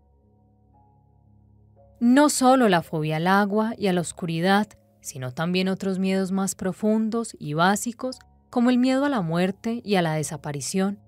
No 2.00 2.30
solo 2.30 2.70
la 2.70 2.82
fobia 2.82 3.18
al 3.18 3.28
agua 3.28 3.74
y 3.78 3.88
a 3.88 3.94
la 3.94 4.02
oscuridad, 4.02 4.68
sino 5.02 5.34
también 5.34 5.68
otros 5.68 6.00
miedos 6.00 6.32
más 6.32 6.56
profundos 6.56 7.36
y 7.40 7.54
básicos, 7.54 8.20
como 8.50 8.70
el 8.70 8.78
miedo 8.78 9.06
a 9.06 9.10
la 9.10 9.22
muerte 9.22 9.82
y 9.84 9.96
a 9.96 10.02
la 10.02 10.14
desaparición. 10.14 11.00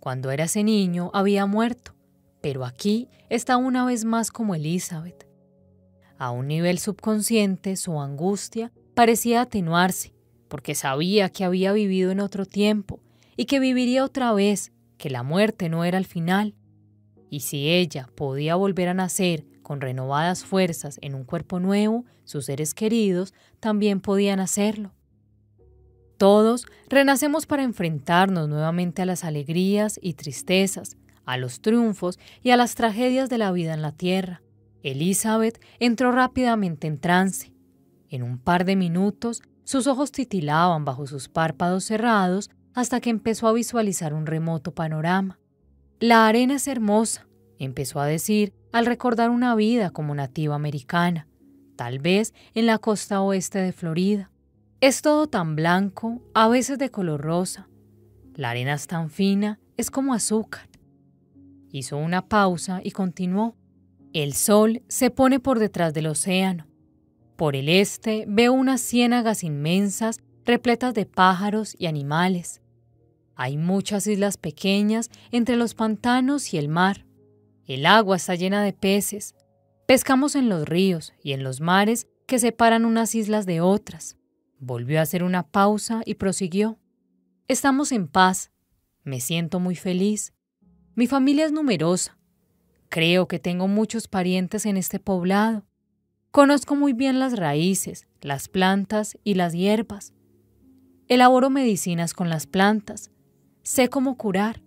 Cuando 0.00 0.30
era 0.30 0.44
ese 0.44 0.64
niño 0.64 1.10
había 1.12 1.46
muerto, 1.46 1.94
pero 2.40 2.64
aquí 2.64 3.08
está 3.28 3.56
una 3.56 3.84
vez 3.84 4.04
más 4.04 4.30
como 4.30 4.54
Elizabeth. 4.54 5.26
A 6.18 6.30
un 6.30 6.48
nivel 6.48 6.78
subconsciente 6.78 7.76
su 7.76 8.00
angustia 8.00 8.72
parecía 8.94 9.42
atenuarse, 9.42 10.14
porque 10.48 10.74
sabía 10.74 11.28
que 11.30 11.44
había 11.44 11.72
vivido 11.72 12.10
en 12.10 12.20
otro 12.20 12.46
tiempo 12.46 13.00
y 13.36 13.46
que 13.46 13.60
viviría 13.60 14.04
otra 14.04 14.32
vez, 14.32 14.72
que 14.98 15.08
la 15.10 15.22
muerte 15.22 15.68
no 15.68 15.84
era 15.84 15.96
el 15.96 16.04
final. 16.04 16.54
Y 17.30 17.40
si 17.40 17.70
ella 17.70 18.10
podía 18.16 18.54
volver 18.56 18.88
a 18.88 18.94
nacer 18.94 19.46
con 19.62 19.80
renovadas 19.80 20.44
fuerzas 20.44 20.98
en 21.00 21.14
un 21.14 21.24
cuerpo 21.24 21.60
nuevo, 21.60 22.04
sus 22.24 22.46
seres 22.46 22.74
queridos 22.74 23.32
también 23.60 24.00
podían 24.00 24.40
hacerlo. 24.40 24.92
Todos 26.20 26.66
renacemos 26.90 27.46
para 27.46 27.62
enfrentarnos 27.62 28.46
nuevamente 28.46 29.00
a 29.00 29.06
las 29.06 29.24
alegrías 29.24 29.98
y 30.02 30.12
tristezas, 30.12 30.98
a 31.24 31.38
los 31.38 31.62
triunfos 31.62 32.18
y 32.42 32.50
a 32.50 32.58
las 32.58 32.74
tragedias 32.74 33.30
de 33.30 33.38
la 33.38 33.50
vida 33.52 33.72
en 33.72 33.80
la 33.80 33.92
tierra. 33.92 34.42
Elizabeth 34.82 35.58
entró 35.78 36.12
rápidamente 36.12 36.88
en 36.88 37.00
trance. 37.00 37.54
En 38.10 38.22
un 38.22 38.36
par 38.36 38.66
de 38.66 38.76
minutos, 38.76 39.40
sus 39.64 39.86
ojos 39.86 40.12
titilaban 40.12 40.84
bajo 40.84 41.06
sus 41.06 41.30
párpados 41.30 41.84
cerrados 41.84 42.50
hasta 42.74 43.00
que 43.00 43.08
empezó 43.08 43.48
a 43.48 43.54
visualizar 43.54 44.12
un 44.12 44.26
remoto 44.26 44.74
panorama. 44.74 45.38
La 46.00 46.26
arena 46.26 46.56
es 46.56 46.68
hermosa, 46.68 47.26
empezó 47.58 47.98
a 47.98 48.04
decir 48.04 48.52
al 48.72 48.84
recordar 48.84 49.30
una 49.30 49.54
vida 49.54 49.88
como 49.88 50.14
nativa 50.14 50.54
americana, 50.54 51.26
tal 51.76 51.98
vez 51.98 52.34
en 52.52 52.66
la 52.66 52.76
costa 52.76 53.22
oeste 53.22 53.58
de 53.58 53.72
Florida. 53.72 54.29
Es 54.80 55.02
todo 55.02 55.26
tan 55.26 55.56
blanco, 55.56 56.22
a 56.32 56.48
veces 56.48 56.78
de 56.78 56.90
color 56.90 57.20
rosa. 57.20 57.68
La 58.34 58.48
arena 58.48 58.72
es 58.72 58.86
tan 58.86 59.10
fina, 59.10 59.60
es 59.76 59.90
como 59.90 60.14
azúcar. 60.14 60.70
Hizo 61.70 61.98
una 61.98 62.26
pausa 62.26 62.80
y 62.82 62.92
continuó. 62.92 63.54
El 64.14 64.32
sol 64.32 64.82
se 64.88 65.10
pone 65.10 65.38
por 65.38 65.58
detrás 65.58 65.92
del 65.92 66.06
océano. 66.06 66.66
Por 67.36 67.56
el 67.56 67.68
este 67.68 68.24
veo 68.26 68.54
unas 68.54 68.80
ciénagas 68.80 69.44
inmensas 69.44 70.16
repletas 70.46 70.94
de 70.94 71.04
pájaros 71.04 71.76
y 71.78 71.84
animales. 71.84 72.62
Hay 73.34 73.58
muchas 73.58 74.06
islas 74.06 74.38
pequeñas 74.38 75.10
entre 75.30 75.56
los 75.56 75.74
pantanos 75.74 76.54
y 76.54 76.56
el 76.56 76.68
mar. 76.68 77.04
El 77.66 77.84
agua 77.84 78.16
está 78.16 78.34
llena 78.34 78.64
de 78.64 78.72
peces. 78.72 79.34
Pescamos 79.86 80.36
en 80.36 80.48
los 80.48 80.66
ríos 80.66 81.12
y 81.22 81.32
en 81.32 81.42
los 81.42 81.60
mares 81.60 82.06
que 82.26 82.38
separan 82.38 82.86
unas 82.86 83.14
islas 83.14 83.44
de 83.44 83.60
otras. 83.60 84.16
Volvió 84.62 84.98
a 84.98 85.02
hacer 85.02 85.24
una 85.24 85.42
pausa 85.42 86.02
y 86.04 86.16
prosiguió. 86.16 86.78
Estamos 87.48 87.92
en 87.92 88.08
paz. 88.08 88.50
Me 89.04 89.18
siento 89.18 89.58
muy 89.58 89.74
feliz. 89.74 90.34
Mi 90.94 91.06
familia 91.06 91.46
es 91.46 91.52
numerosa. 91.52 92.18
Creo 92.90 93.26
que 93.26 93.38
tengo 93.38 93.68
muchos 93.68 94.06
parientes 94.06 94.66
en 94.66 94.76
este 94.76 94.98
poblado. 94.98 95.64
Conozco 96.30 96.76
muy 96.76 96.92
bien 96.92 97.18
las 97.18 97.38
raíces, 97.38 98.06
las 98.20 98.48
plantas 98.48 99.16
y 99.24 99.32
las 99.32 99.54
hierbas. 99.54 100.12
Elaboro 101.08 101.48
medicinas 101.48 102.12
con 102.12 102.28
las 102.28 102.46
plantas. 102.46 103.10
Sé 103.62 103.88
cómo 103.88 104.18
curar. 104.18 104.60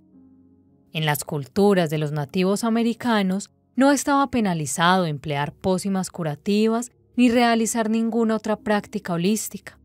En 0.91 1.05
las 1.05 1.23
culturas 1.23 1.91
de 1.91 1.99
los 1.99 2.11
nativos 2.11 2.63
americanos 2.63 3.51
no 3.75 3.91
estaba 3.91 4.31
penalizado 4.31 5.05
emplear 5.05 5.53
pócimas 5.53 6.09
curativas 6.09 6.91
ni 7.15 7.29
realizar 7.29 7.91
ninguna 7.91 8.37
otra 8.37 8.55
práctica 8.55 9.13
holística. 9.13 9.77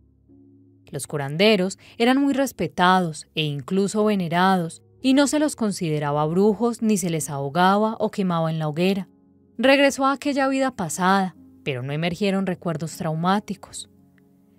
Los 0.90 1.06
curanderos 1.06 1.78
eran 1.98 2.18
muy 2.18 2.34
respetados 2.34 3.26
e 3.34 3.42
incluso 3.42 4.04
venerados, 4.04 4.82
y 5.00 5.14
no 5.14 5.26
se 5.26 5.38
los 5.38 5.54
consideraba 5.54 6.26
brujos 6.26 6.82
ni 6.82 6.96
se 6.96 7.10
les 7.10 7.30
ahogaba 7.30 7.96
o 8.00 8.10
quemaba 8.10 8.50
en 8.50 8.58
la 8.58 8.68
hoguera. 8.68 9.08
Regresó 9.56 10.06
a 10.06 10.12
aquella 10.12 10.48
vida 10.48 10.72
pasada, 10.72 11.36
pero 11.64 11.82
no 11.82 11.92
emergieron 11.92 12.46
recuerdos 12.46 12.96
traumáticos. 12.96 13.90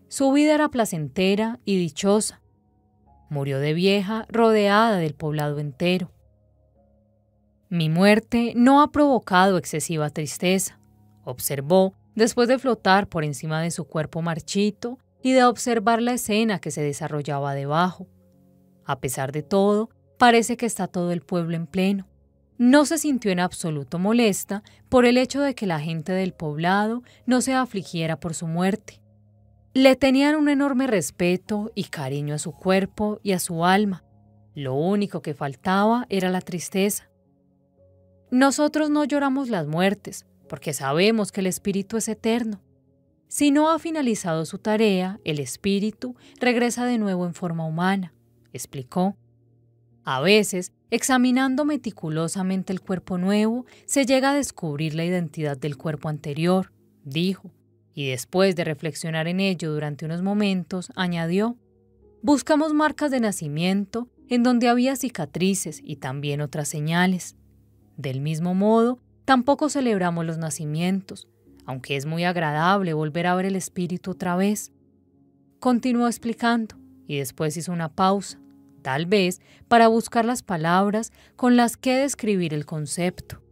Su 0.08 0.32
vida 0.32 0.56
era 0.56 0.70
placentera 0.70 1.60
y 1.66 1.78
dichosa. 1.78 2.42
Murió 3.30 3.60
de 3.60 3.74
vieja 3.74 4.26
rodeada 4.30 4.98
del 4.98 5.14
poblado 5.14 5.60
entero. 5.60 6.12
Mi 7.70 7.90
muerte 7.90 8.54
no 8.56 8.82
ha 8.82 8.92
provocado 8.92 9.58
excesiva 9.58 10.10
tristeza, 10.10 10.80
observó 11.24 11.94
después 12.16 12.48
de 12.48 12.58
flotar 12.58 13.08
por 13.08 13.24
encima 13.24 13.62
de 13.62 13.70
su 13.72 13.86
cuerpo 13.86 14.22
marchito 14.22 14.98
y 15.22 15.34
de 15.34 15.44
observar 15.44 16.02
la 16.02 16.14
escena 16.14 16.60
que 16.60 16.72
se 16.72 16.82
desarrollaba 16.82 17.54
debajo. 17.54 18.08
A 18.86 19.00
pesar 19.00 19.32
de 19.32 19.44
todo, 19.44 19.90
parece 20.18 20.58
que 20.58 20.66
está 20.66 20.88
todo 20.88 21.12
el 21.12 21.22
pueblo 21.22 21.56
en 21.56 21.68
pleno. 21.68 22.08
No 22.58 22.86
se 22.86 22.98
sintió 22.98 23.32
en 23.32 23.40
absoluto 23.40 24.00
molesta 24.00 24.64
por 24.90 25.06
el 25.06 25.18
hecho 25.18 25.42
de 25.42 25.56
que 25.56 25.66
la 25.66 25.80
gente 25.80 26.12
del 26.12 26.34
poblado 26.34 27.04
no 27.26 27.42
se 27.42 27.54
afligiera 27.54 28.20
por 28.20 28.34
su 28.34 28.48
muerte. 28.48 29.02
Le 29.74 29.96
tenían 29.96 30.36
un 30.36 30.50
enorme 30.50 30.88
respeto 30.88 31.72
y 31.76 31.86
cariño 31.86 32.36
a 32.36 32.40
su 32.40 32.52
cuerpo 32.52 33.20
y 33.24 33.32
a 33.32 33.40
su 33.40 33.64
alma. 33.66 34.04
Lo 34.56 34.74
único 34.74 35.22
que 35.22 35.34
faltaba 35.34 36.06
era 36.10 36.30
la 36.30 36.42
tristeza. 36.42 37.10
Nosotros 38.32 38.90
no 38.90 39.06
lloramos 39.06 39.50
las 39.50 39.68
muertes, 39.68 40.26
porque 40.50 40.74
sabemos 40.74 41.32
que 41.32 41.40
el 41.40 41.48
espíritu 41.48 41.98
es 41.98 42.10
eterno. 42.10 42.62
Si 43.30 43.52
no 43.52 43.70
ha 43.70 43.78
finalizado 43.78 44.44
su 44.44 44.58
tarea, 44.58 45.20
el 45.24 45.38
espíritu 45.38 46.16
regresa 46.42 46.86
de 46.86 46.98
nuevo 46.98 47.28
en 47.28 47.36
forma 47.36 47.64
humana, 47.64 48.12
explicó. 48.54 49.16
A 50.04 50.20
veces, 50.20 50.72
examinando 50.90 51.64
meticulosamente 51.64 52.74
el 52.74 52.82
cuerpo 52.82 53.20
nuevo, 53.20 53.68
se 53.86 54.08
llega 54.08 54.32
a 54.32 54.36
descubrir 54.36 54.96
la 54.96 55.06
identidad 55.06 55.56
del 55.56 55.78
cuerpo 55.78 56.10
anterior, 56.10 56.74
dijo, 57.04 57.52
y 57.94 58.10
después 58.10 58.56
de 58.56 58.64
reflexionar 58.64 59.28
en 59.28 59.42
ello 59.42 59.72
durante 59.72 60.06
unos 60.06 60.24
momentos, 60.24 60.92
añadió, 60.96 61.56
buscamos 62.24 62.74
marcas 62.74 63.12
de 63.12 63.20
nacimiento 63.20 64.08
en 64.28 64.42
donde 64.42 64.70
había 64.70 64.96
cicatrices 64.96 65.82
y 65.84 65.98
también 65.98 66.42
otras 66.42 66.68
señales. 66.68 67.36
Del 67.96 68.22
mismo 68.22 68.56
modo, 68.56 68.98
tampoco 69.26 69.70
celebramos 69.70 70.26
los 70.26 70.40
nacimientos, 70.40 71.28
aunque 71.70 71.96
es 71.96 72.08
muy 72.08 72.24
agradable 72.24 72.94
volver 72.94 73.28
a 73.28 73.36
ver 73.36 73.46
el 73.46 73.56
espíritu 73.56 74.10
otra 74.10 74.36
vez. 74.36 74.72
Continuó 75.60 76.08
explicando 76.08 76.76
y 77.06 77.20
después 77.20 77.56
hizo 77.58 77.72
una 77.72 77.94
pausa, 77.94 78.40
tal 78.82 79.06
vez 79.06 79.40
para 79.68 79.88
buscar 79.88 80.26
las 80.26 80.42
palabras 80.42 81.12
con 81.36 81.58
las 81.58 81.78
que 81.78 81.96
describir 81.96 82.56
el 82.56 82.66
concepto. 82.66 83.44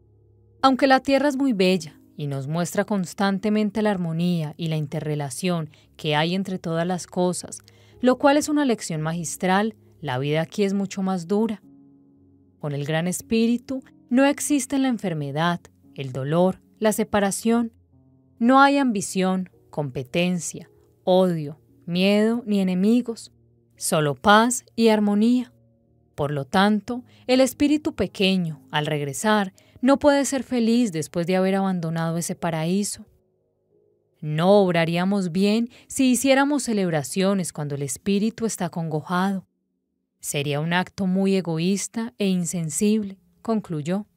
Aunque 0.64 0.88
la 0.88 1.00
tierra 1.00 1.30
es 1.30 1.38
muy 1.38 1.54
bella 1.54 2.02
y 2.16 2.26
nos 2.26 2.48
muestra 2.48 2.86
constantemente 2.86 3.84
la 3.84 3.92
armonía 3.92 4.56
y 4.58 4.70
la 4.70 4.78
interrelación 4.78 5.70
que 5.96 6.16
hay 6.16 6.34
entre 6.34 6.58
todas 6.58 6.88
las 6.88 7.06
cosas, 7.06 7.60
lo 8.02 8.18
cual 8.18 8.38
es 8.38 8.50
una 8.50 8.66
lección 8.66 9.00
magistral, 9.00 9.76
la 10.02 10.18
vida 10.18 10.42
aquí 10.42 10.64
es 10.64 10.74
mucho 10.74 11.04
más 11.04 11.28
dura. 11.28 11.62
Con 12.58 12.74
el 12.74 12.84
gran 12.84 13.08
espíritu 13.08 13.84
no 14.10 14.26
existe 14.26 14.80
la 14.80 14.88
enfermedad, 14.88 15.62
el 15.94 16.12
dolor, 16.12 16.62
la 16.80 16.94
separación. 16.94 17.74
No 18.40 18.62
hay 18.62 18.78
ambición, 18.78 19.50
competencia, 19.70 20.70
odio, 21.04 21.60
miedo 21.86 22.44
ni 22.46 22.60
enemigos, 22.60 23.32
solo 23.76 24.16
paz 24.16 24.66
y 24.76 24.90
armonía. 24.90 25.54
Por 26.14 26.32
lo 26.32 26.46
tanto, 26.46 27.04
el 27.28 27.42
espíritu 27.42 27.96
pequeño, 27.96 28.62
al 28.72 28.86
regresar, 28.86 29.54
no 29.82 30.00
puede 30.00 30.26
ser 30.26 30.44
feliz 30.44 30.92
después 30.92 31.28
de 31.28 31.36
haber 31.36 31.56
abandonado 31.56 32.18
ese 32.18 32.36
paraíso. 32.36 33.06
No 34.20 34.60
obraríamos 34.60 35.32
bien 35.32 35.70
si 35.88 36.12
hiciéramos 36.12 36.64
celebraciones 36.64 37.54
cuando 37.54 37.76
el 37.76 37.84
espíritu 37.84 38.46
está 38.46 38.70
congojado. 38.70 39.48
Sería 40.20 40.60
un 40.60 40.74
acto 40.74 41.06
muy 41.06 41.36
egoísta 41.36 42.14
e 42.18 42.28
insensible, 42.28 43.20
concluyó. 43.42 44.08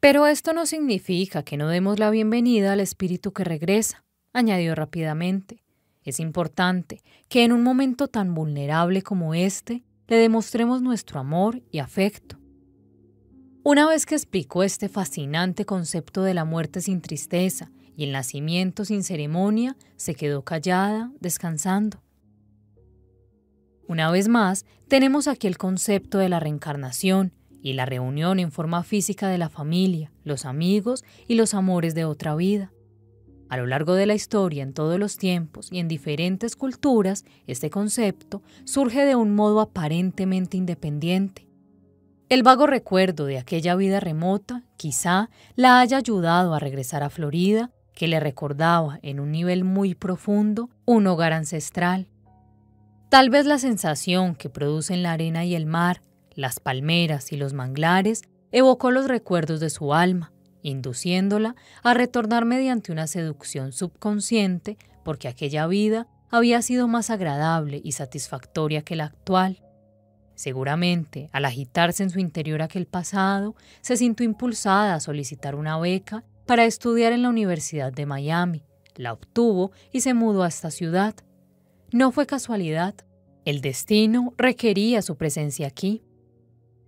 Pero 0.00 0.26
esto 0.26 0.54
no 0.54 0.64
significa 0.64 1.42
que 1.42 1.58
no 1.58 1.68
demos 1.68 1.98
la 1.98 2.08
bienvenida 2.08 2.72
al 2.72 2.80
espíritu 2.80 3.32
que 3.32 3.44
regresa, 3.44 4.02
añadió 4.32 4.74
rápidamente. 4.74 5.62
Es 6.02 6.20
importante 6.20 7.02
que 7.28 7.44
en 7.44 7.52
un 7.52 7.62
momento 7.62 8.08
tan 8.08 8.34
vulnerable 8.34 9.02
como 9.02 9.34
este 9.34 9.84
le 10.08 10.16
demostremos 10.16 10.80
nuestro 10.80 11.20
amor 11.20 11.62
y 11.70 11.80
afecto. 11.80 12.38
Una 13.62 13.86
vez 13.86 14.06
que 14.06 14.14
explicó 14.14 14.62
este 14.62 14.88
fascinante 14.88 15.66
concepto 15.66 16.22
de 16.22 16.32
la 16.32 16.46
muerte 16.46 16.80
sin 16.80 17.02
tristeza 17.02 17.70
y 17.94 18.04
el 18.04 18.12
nacimiento 18.12 18.86
sin 18.86 19.04
ceremonia, 19.04 19.76
se 19.96 20.14
quedó 20.14 20.42
callada, 20.42 21.12
descansando. 21.20 22.02
Una 23.86 24.10
vez 24.10 24.28
más, 24.28 24.64
tenemos 24.88 25.28
aquí 25.28 25.46
el 25.46 25.58
concepto 25.58 26.16
de 26.16 26.30
la 26.30 26.40
reencarnación 26.40 27.34
y 27.62 27.74
la 27.74 27.86
reunión 27.86 28.38
en 28.38 28.52
forma 28.52 28.82
física 28.82 29.28
de 29.28 29.38
la 29.38 29.48
familia, 29.48 30.12
los 30.24 30.44
amigos 30.44 31.04
y 31.28 31.34
los 31.34 31.54
amores 31.54 31.94
de 31.94 32.04
otra 32.04 32.34
vida. 32.34 32.72
A 33.48 33.56
lo 33.56 33.66
largo 33.66 33.94
de 33.94 34.06
la 34.06 34.14
historia, 34.14 34.62
en 34.62 34.72
todos 34.72 34.98
los 34.98 35.16
tiempos 35.16 35.68
y 35.72 35.80
en 35.80 35.88
diferentes 35.88 36.54
culturas, 36.54 37.24
este 37.48 37.68
concepto 37.68 38.42
surge 38.64 39.04
de 39.04 39.16
un 39.16 39.34
modo 39.34 39.60
aparentemente 39.60 40.56
independiente. 40.56 41.48
El 42.28 42.44
vago 42.44 42.68
recuerdo 42.68 43.26
de 43.26 43.38
aquella 43.38 43.74
vida 43.74 43.98
remota 43.98 44.62
quizá 44.76 45.30
la 45.56 45.80
haya 45.80 45.96
ayudado 45.96 46.54
a 46.54 46.60
regresar 46.60 47.02
a 47.02 47.10
Florida, 47.10 47.72
que 47.92 48.06
le 48.06 48.20
recordaba 48.20 49.00
en 49.02 49.18
un 49.18 49.32
nivel 49.32 49.64
muy 49.64 49.96
profundo 49.96 50.70
un 50.84 51.08
hogar 51.08 51.32
ancestral. 51.32 52.06
Tal 53.08 53.30
vez 53.30 53.46
la 53.46 53.58
sensación 53.58 54.36
que 54.36 54.48
producen 54.48 55.02
la 55.02 55.10
arena 55.10 55.44
y 55.44 55.56
el 55.56 55.66
mar, 55.66 56.02
las 56.34 56.60
palmeras 56.60 57.32
y 57.32 57.36
los 57.36 57.52
manglares 57.52 58.22
evocó 58.52 58.90
los 58.90 59.08
recuerdos 59.08 59.60
de 59.60 59.70
su 59.70 59.94
alma, 59.94 60.32
induciéndola 60.62 61.56
a 61.82 61.94
retornar 61.94 62.44
mediante 62.44 62.92
una 62.92 63.06
seducción 63.06 63.72
subconsciente 63.72 64.76
porque 65.04 65.28
aquella 65.28 65.66
vida 65.66 66.08
había 66.30 66.62
sido 66.62 66.88
más 66.88 67.10
agradable 67.10 67.80
y 67.82 67.92
satisfactoria 67.92 68.82
que 68.82 68.96
la 68.96 69.06
actual. 69.06 69.62
Seguramente, 70.34 71.28
al 71.32 71.44
agitarse 71.44 72.02
en 72.02 72.10
su 72.10 72.18
interior 72.18 72.62
aquel 72.62 72.86
pasado, 72.86 73.56
se 73.82 73.96
sintió 73.96 74.24
impulsada 74.24 74.94
a 74.94 75.00
solicitar 75.00 75.54
una 75.54 75.78
beca 75.78 76.24
para 76.46 76.64
estudiar 76.64 77.12
en 77.12 77.22
la 77.22 77.28
Universidad 77.28 77.92
de 77.92 78.06
Miami. 78.06 78.64
La 78.96 79.12
obtuvo 79.12 79.72
y 79.92 80.00
se 80.00 80.14
mudó 80.14 80.42
a 80.42 80.48
esta 80.48 80.70
ciudad. 80.70 81.14
No 81.92 82.10
fue 82.12 82.26
casualidad. 82.26 82.94
El 83.44 83.60
destino 83.60 84.32
requería 84.38 85.02
su 85.02 85.16
presencia 85.16 85.66
aquí. 85.66 86.02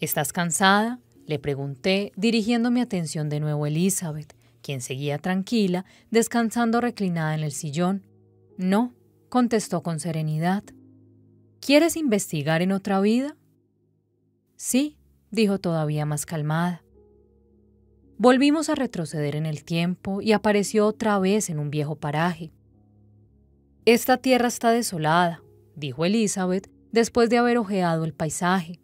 ¿Estás 0.03 0.33
cansada? 0.33 0.99
Le 1.27 1.39
pregunté, 1.39 2.11
dirigiendo 2.17 2.73
mi 2.73 2.81
atención 2.81 3.29
de 3.29 3.39
nuevo 3.39 3.67
a 3.67 3.69
Elizabeth, 3.69 4.35
quien 4.61 4.81
seguía 4.81 5.17
tranquila, 5.19 5.85
descansando 6.11 6.81
reclinada 6.81 7.37
en 7.37 7.45
el 7.45 7.53
sillón. 7.53 8.05
No, 8.57 8.95
contestó 9.29 9.85
con 9.85 10.01
serenidad. 10.01 10.65
¿Quieres 11.61 11.97
investigar 11.97 12.63
en 12.63 12.73
otra 12.73 13.01
vida? 13.01 13.37
Sí, 14.57 14.97
dijo 15.31 15.61
todavía 15.61 16.05
más 16.05 16.27
calmada. 16.27 16.83
Volvimos 18.19 18.71
a 18.71 18.75
retroceder 18.75 19.37
en 19.37 19.47
el 19.47 19.63
tiempo 19.63 20.21
y 20.21 20.33
apareció 20.33 20.89
otra 20.89 21.21
vez 21.21 21.49
en 21.49 21.61
un 21.61 21.71
viejo 21.71 21.95
paraje. 21.95 22.51
Esta 23.85 24.17
tierra 24.17 24.49
está 24.49 24.73
desolada, 24.73 25.45
dijo 25.77 26.05
Elizabeth 26.05 26.69
después 26.91 27.31
de 27.31 27.39
haber 27.39 27.57
ojeado 27.57 28.05
el 28.05 28.15
paisaje. 28.15 28.82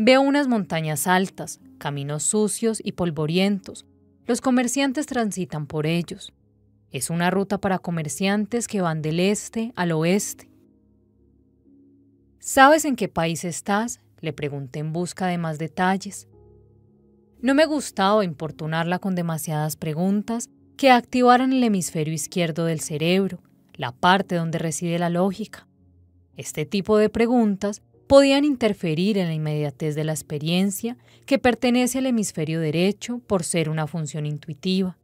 Veo 0.00 0.20
unas 0.20 0.46
montañas 0.46 1.08
altas, 1.08 1.58
caminos 1.78 2.22
sucios 2.22 2.80
y 2.84 2.92
polvorientos. 2.92 3.84
Los 4.26 4.40
comerciantes 4.40 5.06
transitan 5.06 5.66
por 5.66 5.86
ellos. 5.86 6.32
Es 6.92 7.10
una 7.10 7.32
ruta 7.32 7.58
para 7.58 7.80
comerciantes 7.80 8.68
que 8.68 8.80
van 8.80 9.02
del 9.02 9.18
este 9.18 9.72
al 9.74 9.90
oeste. 9.90 10.48
¿Sabes 12.38 12.84
en 12.84 12.94
qué 12.94 13.08
país 13.08 13.44
estás? 13.44 13.98
Le 14.20 14.32
pregunté 14.32 14.78
en 14.78 14.92
busca 14.92 15.26
de 15.26 15.36
más 15.36 15.58
detalles. 15.58 16.28
No 17.42 17.54
me 17.54 17.66
gustaba 17.66 18.24
importunarla 18.24 19.00
con 19.00 19.16
demasiadas 19.16 19.74
preguntas 19.74 20.48
que 20.76 20.92
activaran 20.92 21.52
el 21.52 21.64
hemisferio 21.64 22.14
izquierdo 22.14 22.66
del 22.66 22.78
cerebro, 22.78 23.42
la 23.74 23.90
parte 23.90 24.36
donde 24.36 24.58
reside 24.58 25.00
la 25.00 25.10
lógica. 25.10 25.66
Este 26.36 26.66
tipo 26.66 26.98
de 26.98 27.08
preguntas 27.08 27.82
podían 28.08 28.44
interferir 28.44 29.18
en 29.18 29.28
la 29.28 29.34
inmediatez 29.34 29.94
de 29.94 30.02
la 30.02 30.12
experiencia 30.12 30.96
que 31.26 31.38
pertenece 31.38 31.98
al 31.98 32.06
hemisferio 32.06 32.58
derecho 32.58 33.20
por 33.26 33.44
ser 33.44 33.68
una 33.68 33.86
función 33.86 34.26
intuitiva. 34.26 34.96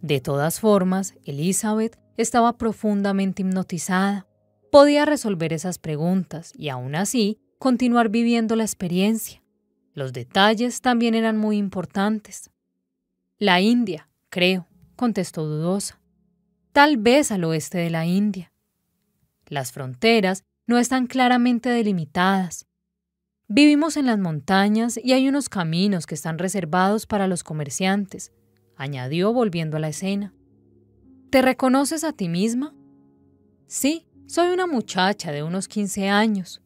De 0.00 0.20
todas 0.20 0.58
formas, 0.58 1.14
Elizabeth 1.24 1.98
estaba 2.16 2.56
profundamente 2.56 3.42
hipnotizada. 3.42 4.26
Podía 4.70 5.04
resolver 5.04 5.52
esas 5.52 5.78
preguntas 5.78 6.52
y 6.56 6.70
aún 6.70 6.94
así 6.94 7.38
continuar 7.58 8.08
viviendo 8.08 8.56
la 8.56 8.64
experiencia. 8.64 9.42
Los 9.92 10.14
detalles 10.14 10.80
también 10.80 11.14
eran 11.14 11.36
muy 11.36 11.58
importantes. 11.58 12.50
La 13.38 13.60
India, 13.60 14.08
creo, 14.30 14.66
contestó 14.96 15.44
dudosa. 15.44 16.00
Tal 16.72 16.96
vez 16.96 17.30
al 17.30 17.44
oeste 17.44 17.76
de 17.78 17.90
la 17.90 18.06
India. 18.06 18.50
Las 19.46 19.72
fronteras 19.72 20.42
no 20.72 20.78
están 20.78 21.06
claramente 21.06 21.68
delimitadas. 21.68 22.66
Vivimos 23.46 23.98
en 23.98 24.06
las 24.06 24.18
montañas 24.18 24.98
y 25.02 25.12
hay 25.12 25.28
unos 25.28 25.50
caminos 25.50 26.06
que 26.06 26.14
están 26.14 26.38
reservados 26.38 27.04
para 27.06 27.26
los 27.26 27.44
comerciantes, 27.44 28.32
añadió 28.74 29.34
volviendo 29.34 29.76
a 29.76 29.80
la 29.80 29.90
escena. 29.90 30.32
¿Te 31.28 31.42
reconoces 31.42 32.04
a 32.04 32.14
ti 32.14 32.30
misma? 32.30 32.74
Sí, 33.66 34.06
soy 34.26 34.48
una 34.48 34.66
muchacha 34.66 35.30
de 35.30 35.42
unos 35.42 35.68
15 35.68 36.08
años. 36.08 36.62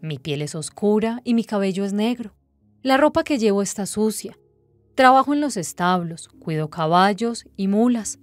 Mi 0.00 0.18
piel 0.18 0.42
es 0.42 0.56
oscura 0.56 1.20
y 1.22 1.34
mi 1.34 1.44
cabello 1.44 1.84
es 1.84 1.92
negro. 1.92 2.34
La 2.82 2.96
ropa 2.96 3.22
que 3.22 3.38
llevo 3.38 3.62
está 3.62 3.86
sucia. 3.86 4.36
Trabajo 4.96 5.32
en 5.32 5.40
los 5.40 5.56
establos, 5.56 6.26
cuido 6.40 6.70
caballos 6.70 7.46
y 7.54 7.68
mulas. 7.68 8.18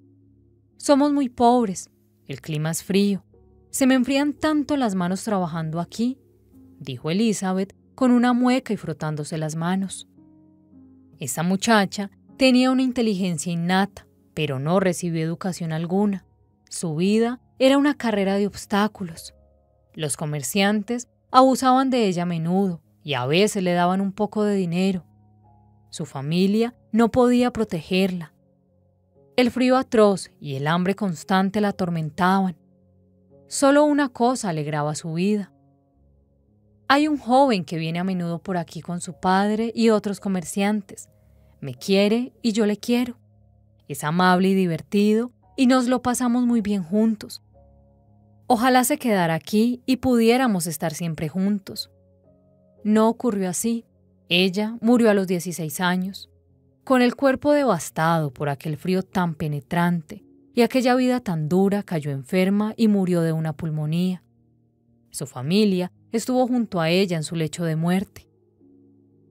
Somos 0.75 1.13
muy 1.13 1.29
pobres, 1.29 1.89
el 2.27 2.41
clima 2.41 2.71
es 2.71 2.83
frío, 2.83 3.23
se 3.75 3.87
me 3.87 3.95
enfrían 3.95 4.31
tanto 4.31 4.77
las 4.77 4.95
manos 4.95 5.25
trabajando 5.25 5.81
aquí, 5.81 6.17
dijo 6.79 7.11
Elizabeth 7.11 7.75
con 7.93 8.11
una 8.11 8.31
mueca 8.31 8.71
y 8.71 8.77
frotándose 8.77 9.37
las 9.37 9.57
manos. 9.57 10.07
Esa 11.19 11.43
muchacha 11.43 12.09
tenía 12.37 12.71
una 12.71 12.83
inteligencia 12.83 13.51
innata, 13.51 14.07
pero 14.33 14.59
no 14.59 14.79
recibió 14.79 15.21
educación 15.21 15.73
alguna. 15.73 16.25
Su 16.69 16.95
vida 16.95 17.41
era 17.59 17.77
una 17.77 17.95
carrera 17.97 18.35
de 18.35 18.47
obstáculos. 18.47 19.33
Los 19.93 20.15
comerciantes 20.15 21.09
abusaban 21.29 21.89
de 21.89 22.07
ella 22.07 22.23
a 22.23 22.27
menudo 22.27 22.81
y 23.03 23.15
a 23.15 23.25
veces 23.25 23.61
le 23.61 23.73
daban 23.73 23.99
un 23.99 24.13
poco 24.13 24.45
de 24.45 24.55
dinero. 24.55 25.03
Su 25.89 26.05
familia 26.05 26.75
no 26.93 27.11
podía 27.11 27.51
protegerla. 27.51 28.31
El 29.35 29.51
frío 29.51 29.75
atroz 29.75 30.31
y 30.39 30.55
el 30.55 30.65
hambre 30.67 30.95
constante 30.95 31.59
la 31.59 31.67
atormentaban. 31.67 32.55
Solo 33.47 33.85
una 33.85 34.09
cosa 34.09 34.49
alegraba 34.49 34.95
su 34.95 35.13
vida. 35.13 35.51
Hay 36.87 37.07
un 37.07 37.17
joven 37.17 37.63
que 37.63 37.77
viene 37.77 37.99
a 37.99 38.03
menudo 38.03 38.39
por 38.39 38.57
aquí 38.57 38.81
con 38.81 39.01
su 39.01 39.13
padre 39.13 39.71
y 39.75 39.89
otros 39.89 40.19
comerciantes. 40.19 41.09
Me 41.61 41.75
quiere 41.75 42.33
y 42.41 42.53
yo 42.53 42.65
le 42.65 42.77
quiero. 42.77 43.17
Es 43.87 44.03
amable 44.03 44.49
y 44.49 44.55
divertido 44.55 45.31
y 45.55 45.67
nos 45.67 45.87
lo 45.87 46.01
pasamos 46.01 46.45
muy 46.45 46.61
bien 46.61 46.83
juntos. 46.83 47.43
Ojalá 48.47 48.83
se 48.83 48.97
quedara 48.97 49.35
aquí 49.35 49.81
y 49.85 49.97
pudiéramos 49.97 50.65
estar 50.65 50.93
siempre 50.93 51.29
juntos. 51.29 51.91
No 52.83 53.07
ocurrió 53.09 53.49
así. 53.49 53.85
Ella 54.27 54.77
murió 54.81 55.11
a 55.11 55.13
los 55.13 55.27
16 55.27 55.81
años, 55.81 56.31
con 56.83 57.03
el 57.03 57.15
cuerpo 57.15 57.51
devastado 57.51 58.33
por 58.33 58.49
aquel 58.49 58.75
frío 58.75 59.03
tan 59.03 59.35
penetrante 59.35 60.24
y 60.55 60.61
aquella 60.61 60.95
vida 60.95 61.19
tan 61.19 61.49
dura 61.49 61.83
cayó 61.83 62.11
enferma 62.11 62.73
y 62.77 62.87
murió 62.87 63.21
de 63.21 63.33
una 63.33 63.53
pulmonía. 63.53 64.23
Su 65.11 65.27
familia 65.27 65.91
estuvo 66.13 66.47
junto 66.47 66.79
a 66.79 66.89
ella 66.89 67.17
en 67.17 67.23
su 67.23 67.35
lecho 67.35 67.65
de 67.65 67.75
muerte. 67.75 68.29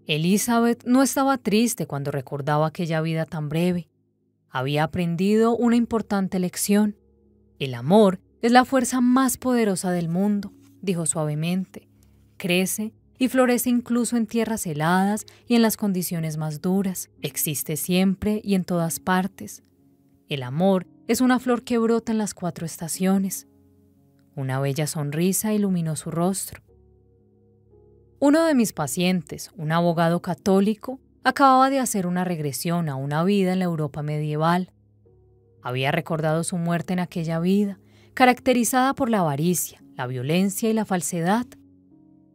Elizabeth 0.07 0.85
no 0.85 1.03
estaba 1.03 1.39
triste 1.39 1.87
cuando 1.87 2.11
recordaba 2.11 2.67
aquella 2.67 3.01
vida 3.01 3.25
tan 3.25 3.49
breve. 3.49 3.89
Había 4.51 4.85
aprendido 4.85 5.57
una 5.57 5.77
importante 5.77 6.39
lección. 6.39 6.97
El 7.59 7.73
amor 7.73 8.21
es 8.43 8.53
la 8.53 8.67
fuerza 8.67 9.01
más 9.01 9.39
poderosa 9.39 9.91
del 9.93 10.11
mundo, 10.11 10.53
dijo 10.83 11.07
suavemente. 11.07 11.89
Crece 12.37 12.93
y 13.19 13.29
florece 13.29 13.71
incluso 13.71 14.19
en 14.19 14.27
tierras 14.27 14.67
heladas 14.67 15.25
y 15.47 15.55
en 15.55 15.63
las 15.63 15.79
condiciones 15.79 16.37
más 16.37 16.61
duras. 16.61 17.09
Existe 17.23 17.77
siempre 17.77 18.43
y 18.45 18.57
en 18.57 18.65
todas 18.65 19.01
partes. 19.01 19.63
El 20.29 20.43
amor 20.43 20.87
es 21.07 21.21
una 21.21 21.39
flor 21.39 21.65
que 21.65 21.79
brota 21.79 22.13
en 22.13 22.19
las 22.19 22.35
cuatro 22.35 22.65
estaciones. 22.65 23.47
Una 24.35 24.59
bella 24.59 24.87
sonrisa 24.87 25.53
iluminó 25.53 25.97
su 25.97 26.11
rostro. 26.11 26.63
Uno 28.21 28.45
de 28.47 28.55
mis 28.55 28.73
pacientes, 28.73 29.51
un 29.57 29.71
abogado 29.73 30.23
católico, 30.23 31.01
acababa 31.23 31.69
de 31.69 31.79
hacer 31.79 32.07
una 32.07 32.25
regresión 32.25 32.89
a 32.89 32.97
una 32.97 33.23
vida 33.23 33.53
en 33.53 33.59
la 33.59 33.67
Europa 33.67 34.03
medieval. 34.03 34.73
Había 35.63 35.93
recordado 35.93 36.43
su 36.43 36.57
muerte 36.57 36.95
en 36.95 37.01
aquella 37.01 37.39
vida, 37.39 37.79
caracterizada 38.15 38.95
por 38.95 39.11
la 39.11 39.21
avaricia, 39.21 39.83
la 39.97 40.07
violencia 40.07 40.71
y 40.71 40.73
la 40.73 40.85
falsedad. 40.87 41.47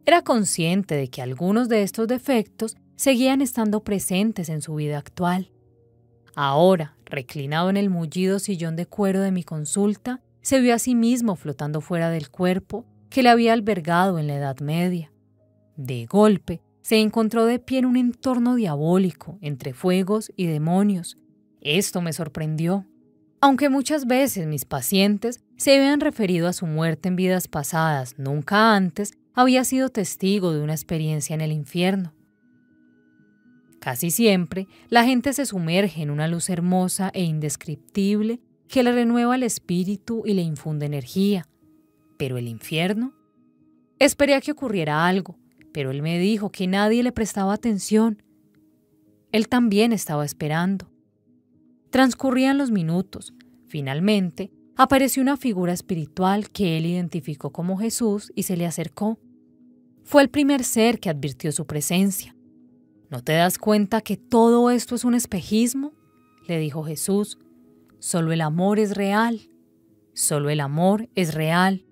Era 0.06 0.22
consciente 0.22 0.94
de 0.94 1.08
que 1.08 1.22
algunos 1.22 1.68
de 1.68 1.82
estos 1.82 2.06
defectos 2.06 2.76
seguían 2.94 3.40
estando 3.40 3.82
presentes 3.82 4.48
en 4.48 4.62
su 4.62 4.76
vida 4.76 4.98
actual. 4.98 5.50
Ahora, 6.36 6.96
reclinado 7.10 7.70
en 7.70 7.76
el 7.76 7.90
mullido 7.90 8.38
sillón 8.38 8.76
de 8.76 8.86
cuero 8.86 9.20
de 9.20 9.32
mi 9.32 9.42
consulta, 9.42 10.20
se 10.42 10.60
vio 10.60 10.74
a 10.74 10.78
sí 10.78 10.94
mismo 10.94 11.36
flotando 11.36 11.80
fuera 11.80 12.10
del 12.10 12.30
cuerpo 12.30 12.86
que 13.10 13.22
le 13.22 13.28
había 13.28 13.52
albergado 13.52 14.18
en 14.18 14.26
la 14.26 14.36
Edad 14.36 14.60
Media. 14.60 15.12
De 15.76 16.06
golpe, 16.06 16.62
se 16.80 17.00
encontró 17.00 17.44
de 17.44 17.58
pie 17.58 17.80
en 17.80 17.86
un 17.86 17.96
entorno 17.96 18.54
diabólico, 18.54 19.38
entre 19.42 19.74
fuegos 19.74 20.32
y 20.36 20.46
demonios. 20.46 21.18
Esto 21.60 22.00
me 22.00 22.12
sorprendió. 22.12 22.86
Aunque 23.40 23.68
muchas 23.68 24.06
veces 24.06 24.46
mis 24.46 24.64
pacientes 24.64 25.40
se 25.56 25.76
habían 25.76 26.00
referido 26.00 26.48
a 26.48 26.52
su 26.52 26.66
muerte 26.66 27.08
en 27.08 27.16
vidas 27.16 27.48
pasadas, 27.48 28.14
nunca 28.18 28.74
antes 28.74 29.12
había 29.34 29.64
sido 29.64 29.88
testigo 29.88 30.52
de 30.52 30.62
una 30.62 30.74
experiencia 30.74 31.34
en 31.34 31.40
el 31.40 31.52
infierno. 31.52 32.12
Casi 33.80 34.10
siempre, 34.10 34.68
la 34.90 35.04
gente 35.04 35.32
se 35.32 35.46
sumerge 35.46 36.02
en 36.02 36.10
una 36.10 36.28
luz 36.28 36.50
hermosa 36.50 37.10
e 37.14 37.24
indescriptible 37.24 38.40
que 38.68 38.82
le 38.82 38.92
renueva 38.92 39.34
el 39.34 39.42
espíritu 39.42 40.22
y 40.26 40.34
le 40.34 40.42
infunde 40.42 40.84
energía. 40.84 41.48
Pero 42.18 42.36
el 42.36 42.46
infierno? 42.46 43.14
Esperé 43.98 44.34
a 44.34 44.42
que 44.42 44.52
ocurriera 44.52 45.06
algo, 45.06 45.38
pero 45.72 45.90
él 45.90 46.02
me 46.02 46.18
dijo 46.18 46.52
que 46.52 46.66
nadie 46.66 47.02
le 47.02 47.10
prestaba 47.10 47.54
atención. 47.54 48.22
Él 49.32 49.48
también 49.48 49.94
estaba 49.94 50.26
esperando. 50.26 50.90
Transcurrían 51.88 52.58
los 52.58 52.70
minutos. 52.70 53.32
Finalmente, 53.66 54.52
apareció 54.76 55.22
una 55.22 55.38
figura 55.38 55.72
espiritual 55.72 56.50
que 56.50 56.76
él 56.76 56.84
identificó 56.84 57.50
como 57.50 57.78
Jesús 57.78 58.30
y 58.34 58.42
se 58.42 58.58
le 58.58 58.66
acercó. 58.66 59.18
Fue 60.04 60.20
el 60.20 60.28
primer 60.28 60.64
ser 60.64 61.00
que 61.00 61.08
advirtió 61.08 61.50
su 61.50 61.66
presencia. 61.66 62.36
¿No 63.10 63.24
te 63.24 63.32
das 63.32 63.58
cuenta 63.58 64.00
que 64.02 64.16
todo 64.16 64.70
esto 64.70 64.94
es 64.94 65.04
un 65.04 65.14
espejismo? 65.14 65.92
le 66.46 66.58
dijo 66.58 66.84
Jesús. 66.84 67.38
Solo 67.98 68.32
el 68.32 68.40
amor 68.40 68.78
es 68.78 68.96
real. 68.96 69.40
Solo 70.14 70.48
el 70.48 70.60
amor 70.60 71.08
es 71.16 71.34
real. 71.34 71.84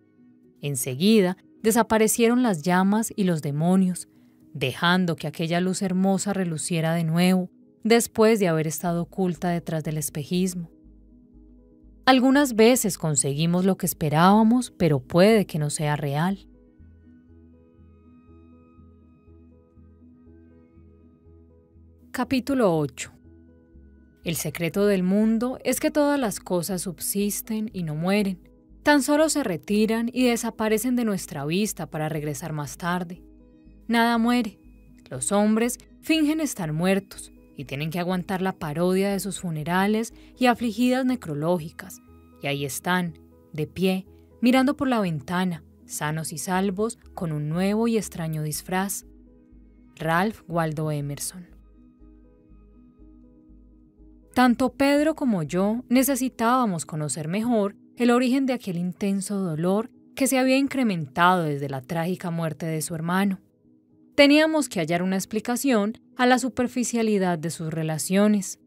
Enseguida 0.63 1.37
desaparecieron 1.63 2.43
las 2.43 2.63
llamas 2.63 3.13
y 3.15 3.25
los 3.25 3.43
demonios, 3.43 4.09
dejando 4.55 5.17
que 5.17 5.27
aquella 5.27 5.61
luz 5.61 5.83
hermosa 5.83 6.33
reluciera 6.33 6.95
de 6.95 7.05
nuevo, 7.05 7.51
después 7.83 8.39
de 8.39 8.49
haber 8.49 8.67
estado 8.67 9.03
oculta 9.03 9.51
detrás 9.51 9.83
del 9.85 9.99
espejismo. 9.99 10.71
Algunas 12.07 12.55
veces 12.55 12.97
conseguimos 12.97 13.65
lo 13.65 13.77
que 13.77 13.87
esperábamos, 13.87 14.71
pero 14.71 15.01
puede 15.01 15.47
que 15.47 15.59
no 15.59 15.69
sea 15.69 15.95
real. 15.97 16.48
Capítulo 22.11 22.77
8 22.77 23.13
El 24.25 24.37
secreto 24.37 24.87
del 24.87 25.03
mundo 25.03 25.59
es 25.65 25.81
que 25.81 25.91
todas 25.91 26.19
las 26.19 26.41
cosas 26.41 26.83
subsisten 26.83 27.71
y 27.73 27.83
no 27.83 27.95
mueren, 27.95 28.49
Tan 28.89 29.03
solo 29.03 29.29
se 29.29 29.45
retiran 29.45 30.09
y 30.11 30.29
desaparecen 30.29 30.97
de 30.97 31.05
nuestra 31.05 31.45
vista 31.45 31.91
para 31.91 32.09
regresar 32.09 32.55
más 32.55 32.79
tarde. 32.79 33.23
Nada 33.87 34.17
muere. 34.17 34.59
Los 35.11 35.31
hombres 35.31 35.77
fingen 36.01 36.41
estar 36.41 36.73
muertos 36.73 37.31
y 37.55 37.67
tienen 37.67 37.91
que 37.91 37.99
aguantar 37.99 38.41
la 38.41 38.55
parodia 38.55 39.11
de 39.11 39.21
sus 39.21 39.41
funerales 39.41 40.15
y 40.39 40.47
afligidas 40.47 41.05
necrológicas. 41.05 42.01
Y 42.43 42.47
ahí 42.47 42.65
están, 42.65 43.19
de 43.53 43.67
pie, 43.67 44.07
mirando 44.41 44.75
por 44.75 44.89
la 44.89 45.01
ventana, 45.01 45.65
sanos 45.85 46.33
y 46.33 46.39
salvos, 46.39 46.99
con 47.13 47.33
un 47.33 47.51
nuevo 47.51 47.89
y 47.89 47.99
extraño 47.99 48.43
disfraz. 48.43 49.05
Ralph 49.97 50.41
Waldo 50.49 50.91
Emerson. 50.91 51.58
Tanto 54.39 54.69
Pedro 54.69 55.17
como 55.17 55.43
yo 55.43 55.83
necesitábamos 55.89 56.87
conocer 56.87 57.27
mejor 57.27 57.75
el 57.97 58.13
origen 58.13 58.47
de 58.47 58.53
aquel 58.53 58.77
intenso 58.77 59.41
dolor 59.41 59.91
que 60.15 60.29
se 60.29 60.39
había 60.39 60.57
incrementado 60.57 61.43
desde 61.43 61.69
la 61.69 61.81
trágica 61.83 62.31
muerte 62.31 62.65
de 62.65 62.81
su 62.81 62.95
hermano. 62.95 63.41
Teníamos 64.15 64.69
que 64.69 64.79
hallar 64.79 65.03
una 65.03 65.17
explicación 65.17 65.99
a 66.17 66.25
la 66.25 66.39
superficialidad 66.39 67.37
de 67.37 67.51
sus 67.51 67.75
relaciones. 67.75 68.61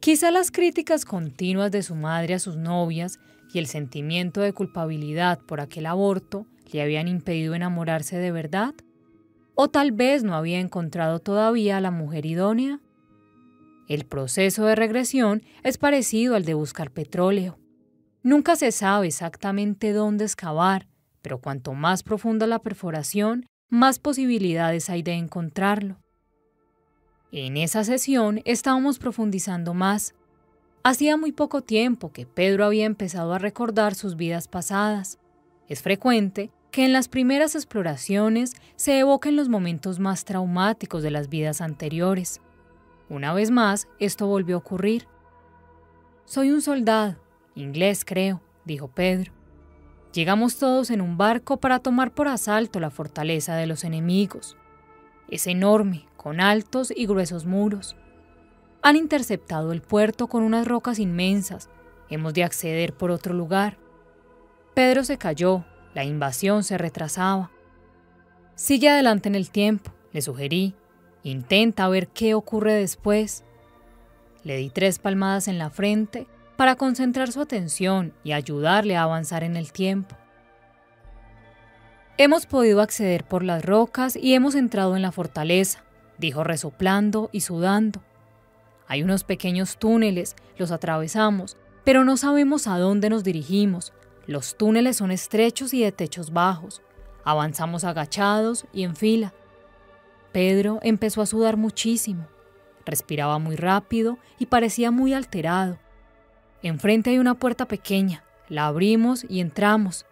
Quizá 0.00 0.32
las 0.32 0.50
críticas 0.50 1.04
continuas 1.04 1.70
de 1.70 1.84
su 1.84 1.94
madre 1.94 2.34
a 2.34 2.40
sus 2.40 2.56
novias 2.56 3.20
y 3.54 3.60
el 3.60 3.68
sentimiento 3.68 4.40
de 4.40 4.52
culpabilidad 4.52 5.38
por 5.46 5.60
aquel 5.60 5.86
aborto 5.86 6.48
le 6.72 6.82
habían 6.82 7.06
impedido 7.06 7.54
enamorarse 7.54 8.18
de 8.18 8.32
verdad. 8.32 8.74
O 9.54 9.68
tal 9.68 9.92
vez 9.92 10.24
no 10.24 10.34
había 10.34 10.58
encontrado 10.58 11.20
todavía 11.20 11.76
a 11.76 11.80
la 11.80 11.92
mujer 11.92 12.26
idónea. 12.26 12.80
El 13.88 14.06
proceso 14.06 14.64
de 14.64 14.74
regresión 14.74 15.42
es 15.62 15.78
parecido 15.78 16.34
al 16.34 16.44
de 16.44 16.54
buscar 16.54 16.90
petróleo. 16.90 17.58
Nunca 18.22 18.56
se 18.56 18.70
sabe 18.70 19.08
exactamente 19.08 19.92
dónde 19.92 20.24
excavar, 20.24 20.86
pero 21.22 21.38
cuanto 21.40 21.72
más 21.74 22.02
profunda 22.02 22.46
la 22.46 22.60
perforación, 22.60 23.46
más 23.68 23.98
posibilidades 23.98 24.90
hay 24.90 25.02
de 25.02 25.14
encontrarlo. 25.14 25.98
En 27.32 27.56
esa 27.56 27.82
sesión 27.82 28.42
estábamos 28.44 28.98
profundizando 28.98 29.74
más. 29.74 30.14
Hacía 30.84 31.16
muy 31.16 31.32
poco 31.32 31.62
tiempo 31.62 32.12
que 32.12 32.26
Pedro 32.26 32.66
había 32.66 32.84
empezado 32.84 33.32
a 33.32 33.38
recordar 33.38 33.94
sus 33.94 34.16
vidas 34.16 34.48
pasadas. 34.48 35.18
Es 35.68 35.80
frecuente 35.80 36.50
que 36.70 36.84
en 36.84 36.92
las 36.92 37.08
primeras 37.08 37.54
exploraciones 37.54 38.52
se 38.76 38.98
evoquen 38.98 39.36
los 39.36 39.48
momentos 39.48 39.98
más 39.98 40.24
traumáticos 40.24 41.02
de 41.02 41.10
las 41.10 41.28
vidas 41.28 41.60
anteriores. 41.60 42.40
Una 43.12 43.34
vez 43.34 43.50
más, 43.50 43.88
esto 43.98 44.26
volvió 44.26 44.56
a 44.56 44.60
ocurrir. 44.60 45.06
Soy 46.24 46.50
un 46.50 46.62
soldado, 46.62 47.16
Inglés, 47.54 48.06
creo, 48.06 48.40
dijo 48.64 48.88
Pedro. 48.88 49.34
Llegamos 50.14 50.56
todos 50.56 50.88
en 50.88 51.02
un 51.02 51.18
barco 51.18 51.58
para 51.58 51.80
tomar 51.80 52.14
por 52.14 52.26
asalto 52.26 52.80
la 52.80 52.88
fortaleza 52.88 53.54
de 53.54 53.66
los 53.66 53.84
enemigos. 53.84 54.56
Es 55.28 55.46
enorme, 55.46 56.06
con 56.16 56.40
altos 56.40 56.90
y 56.90 57.04
gruesos 57.04 57.44
muros. 57.44 57.96
Han 58.80 58.96
interceptado 58.96 59.72
el 59.72 59.82
puerto 59.82 60.26
con 60.26 60.42
unas 60.42 60.66
rocas 60.66 60.98
inmensas. 60.98 61.68
Hemos 62.08 62.32
de 62.32 62.44
acceder 62.44 62.94
por 62.94 63.10
otro 63.10 63.34
lugar. 63.34 63.76
Pedro 64.72 65.04
se 65.04 65.18
cayó, 65.18 65.66
la 65.92 66.04
invasión 66.04 66.64
se 66.64 66.78
retrasaba. 66.78 67.50
Sigue 68.54 68.88
adelante 68.88 69.28
en 69.28 69.34
el 69.34 69.50
tiempo, 69.50 69.92
le 70.12 70.22
sugerí. 70.22 70.74
Intenta 71.24 71.88
ver 71.88 72.08
qué 72.08 72.34
ocurre 72.34 72.74
después. 72.74 73.44
Le 74.44 74.56
di 74.56 74.70
tres 74.70 74.98
palmadas 74.98 75.48
en 75.48 75.58
la 75.58 75.70
frente 75.70 76.26
para 76.56 76.76
concentrar 76.76 77.30
su 77.30 77.40
atención 77.40 78.12
y 78.24 78.32
ayudarle 78.32 78.96
a 78.96 79.04
avanzar 79.04 79.44
en 79.44 79.56
el 79.56 79.72
tiempo. 79.72 80.16
Hemos 82.18 82.46
podido 82.46 82.82
acceder 82.82 83.24
por 83.24 83.42
las 83.42 83.64
rocas 83.64 84.16
y 84.16 84.34
hemos 84.34 84.54
entrado 84.54 84.96
en 84.96 85.02
la 85.02 85.12
fortaleza, 85.12 85.82
dijo 86.18 86.44
resoplando 86.44 87.30
y 87.32 87.40
sudando. 87.40 88.02
Hay 88.86 89.02
unos 89.02 89.24
pequeños 89.24 89.78
túneles, 89.78 90.36
los 90.58 90.70
atravesamos, 90.70 91.56
pero 91.84 92.04
no 92.04 92.16
sabemos 92.16 92.66
a 92.66 92.78
dónde 92.78 93.08
nos 93.08 93.24
dirigimos. 93.24 93.92
Los 94.26 94.56
túneles 94.56 94.98
son 94.98 95.10
estrechos 95.10 95.72
y 95.72 95.82
de 95.82 95.90
techos 95.90 96.32
bajos. 96.32 96.82
Avanzamos 97.24 97.84
agachados 97.84 98.66
y 98.72 98.82
en 98.84 98.94
fila. 98.94 99.32
Pedro 100.32 100.80
empezó 100.82 101.22
a 101.22 101.26
sudar 101.26 101.56
muchísimo. 101.56 102.26
Respiraba 102.84 103.38
muy 103.38 103.56
rápido 103.56 104.18
y 104.38 104.46
parecía 104.46 104.90
muy 104.90 105.14
alterado. 105.14 105.78
Enfrente 106.62 107.10
hay 107.10 107.18
una 107.18 107.34
puerta 107.34 107.66
pequeña. 107.66 108.24
La 108.48 108.66
abrimos 108.66 109.24
y 109.28 109.40
entramos. 109.40 110.06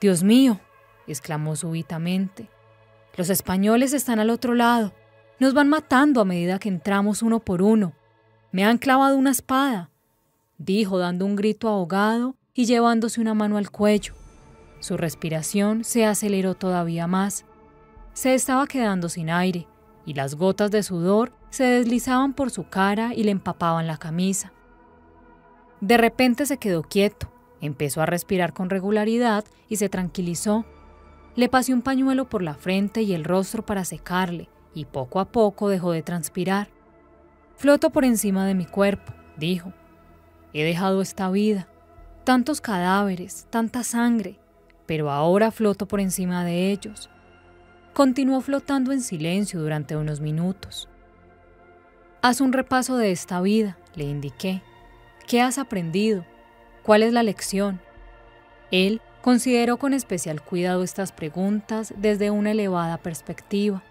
Dios 0.00 0.22
mío, 0.22 0.60
exclamó 1.06 1.56
súbitamente. 1.56 2.48
Los 3.16 3.30
españoles 3.30 3.92
están 3.92 4.18
al 4.20 4.30
otro 4.30 4.54
lado. 4.54 4.92
Nos 5.40 5.54
van 5.54 5.68
matando 5.68 6.20
a 6.20 6.24
medida 6.24 6.58
que 6.58 6.68
entramos 6.68 7.22
uno 7.22 7.40
por 7.40 7.62
uno. 7.62 7.92
Me 8.50 8.64
han 8.64 8.78
clavado 8.78 9.16
una 9.16 9.30
espada, 9.30 9.90
dijo 10.56 10.98
dando 10.98 11.26
un 11.26 11.36
grito 11.36 11.68
ahogado 11.68 12.36
y 12.54 12.64
llevándose 12.64 13.20
una 13.20 13.34
mano 13.34 13.56
al 13.56 13.70
cuello. 13.70 14.14
Su 14.80 14.96
respiración 14.96 15.84
se 15.84 16.06
aceleró 16.06 16.54
todavía 16.54 17.06
más. 17.06 17.44
Se 18.18 18.34
estaba 18.34 18.66
quedando 18.66 19.08
sin 19.08 19.30
aire 19.30 19.68
y 20.04 20.14
las 20.14 20.34
gotas 20.34 20.72
de 20.72 20.82
sudor 20.82 21.30
se 21.50 21.62
deslizaban 21.62 22.34
por 22.34 22.50
su 22.50 22.68
cara 22.68 23.14
y 23.14 23.22
le 23.22 23.30
empapaban 23.30 23.86
la 23.86 23.96
camisa. 23.96 24.52
De 25.80 25.96
repente 25.98 26.44
se 26.44 26.58
quedó 26.58 26.82
quieto, 26.82 27.30
empezó 27.60 28.02
a 28.02 28.06
respirar 28.06 28.54
con 28.54 28.70
regularidad 28.70 29.44
y 29.68 29.76
se 29.76 29.88
tranquilizó. 29.88 30.66
Le 31.36 31.48
pasé 31.48 31.72
un 31.72 31.80
pañuelo 31.80 32.28
por 32.28 32.42
la 32.42 32.54
frente 32.54 33.02
y 33.02 33.12
el 33.12 33.22
rostro 33.22 33.64
para 33.64 33.84
secarle, 33.84 34.48
y 34.74 34.84
poco 34.84 35.20
a 35.20 35.26
poco 35.26 35.68
dejó 35.68 35.92
de 35.92 36.02
transpirar. 36.02 36.70
Floto 37.54 37.90
por 37.90 38.04
encima 38.04 38.48
de 38.48 38.56
mi 38.56 38.66
cuerpo, 38.66 39.12
dijo. 39.36 39.72
He 40.52 40.64
dejado 40.64 41.02
esta 41.02 41.30
vida, 41.30 41.68
tantos 42.24 42.60
cadáveres, 42.60 43.46
tanta 43.50 43.84
sangre, 43.84 44.40
pero 44.86 45.08
ahora 45.08 45.52
floto 45.52 45.86
por 45.86 46.00
encima 46.00 46.44
de 46.44 46.72
ellos. 46.72 47.08
Continuó 47.98 48.40
flotando 48.40 48.92
en 48.92 49.00
silencio 49.00 49.58
durante 49.58 49.96
unos 49.96 50.20
minutos. 50.20 50.88
Haz 52.22 52.40
un 52.40 52.52
repaso 52.52 52.96
de 52.96 53.10
esta 53.10 53.40
vida, 53.40 53.76
le 53.96 54.04
indiqué. 54.04 54.62
¿Qué 55.26 55.40
has 55.40 55.58
aprendido? 55.58 56.24
¿Cuál 56.84 57.02
es 57.02 57.12
la 57.12 57.24
lección? 57.24 57.80
Él 58.70 59.00
consideró 59.20 59.78
con 59.78 59.94
especial 59.94 60.40
cuidado 60.40 60.84
estas 60.84 61.10
preguntas 61.10 61.92
desde 61.96 62.30
una 62.30 62.52
elevada 62.52 62.98
perspectiva. 62.98 63.82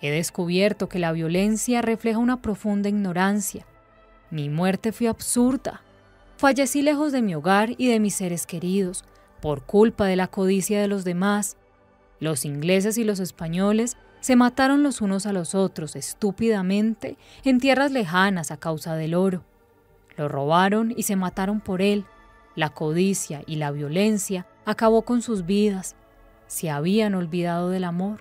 He 0.00 0.12
descubierto 0.12 0.88
que 0.88 1.00
la 1.00 1.10
violencia 1.10 1.82
refleja 1.82 2.18
una 2.18 2.42
profunda 2.42 2.90
ignorancia. 2.90 3.66
Mi 4.30 4.50
muerte 4.50 4.92
fue 4.92 5.08
absurda. 5.08 5.82
Fallecí 6.36 6.80
lejos 6.80 7.10
de 7.10 7.22
mi 7.22 7.34
hogar 7.34 7.70
y 7.76 7.88
de 7.88 7.98
mis 7.98 8.14
seres 8.14 8.46
queridos, 8.46 9.04
por 9.40 9.66
culpa 9.66 10.06
de 10.06 10.14
la 10.14 10.28
codicia 10.28 10.80
de 10.80 10.86
los 10.86 11.02
demás. 11.02 11.56
Los 12.22 12.44
ingleses 12.44 12.98
y 12.98 13.04
los 13.04 13.18
españoles 13.18 13.96
se 14.20 14.36
mataron 14.36 14.84
los 14.84 15.00
unos 15.00 15.26
a 15.26 15.32
los 15.32 15.56
otros 15.56 15.96
estúpidamente 15.96 17.18
en 17.42 17.58
tierras 17.58 17.90
lejanas 17.90 18.52
a 18.52 18.58
causa 18.58 18.94
del 18.94 19.16
oro. 19.16 19.42
Lo 20.16 20.28
robaron 20.28 20.94
y 20.96 21.02
se 21.02 21.16
mataron 21.16 21.60
por 21.60 21.82
él. 21.82 22.04
La 22.54 22.70
codicia 22.70 23.42
y 23.48 23.56
la 23.56 23.72
violencia 23.72 24.46
acabó 24.64 25.02
con 25.02 25.20
sus 25.20 25.46
vidas. 25.46 25.96
Se 26.46 26.70
habían 26.70 27.16
olvidado 27.16 27.70
del 27.70 27.82
amor. 27.82 28.20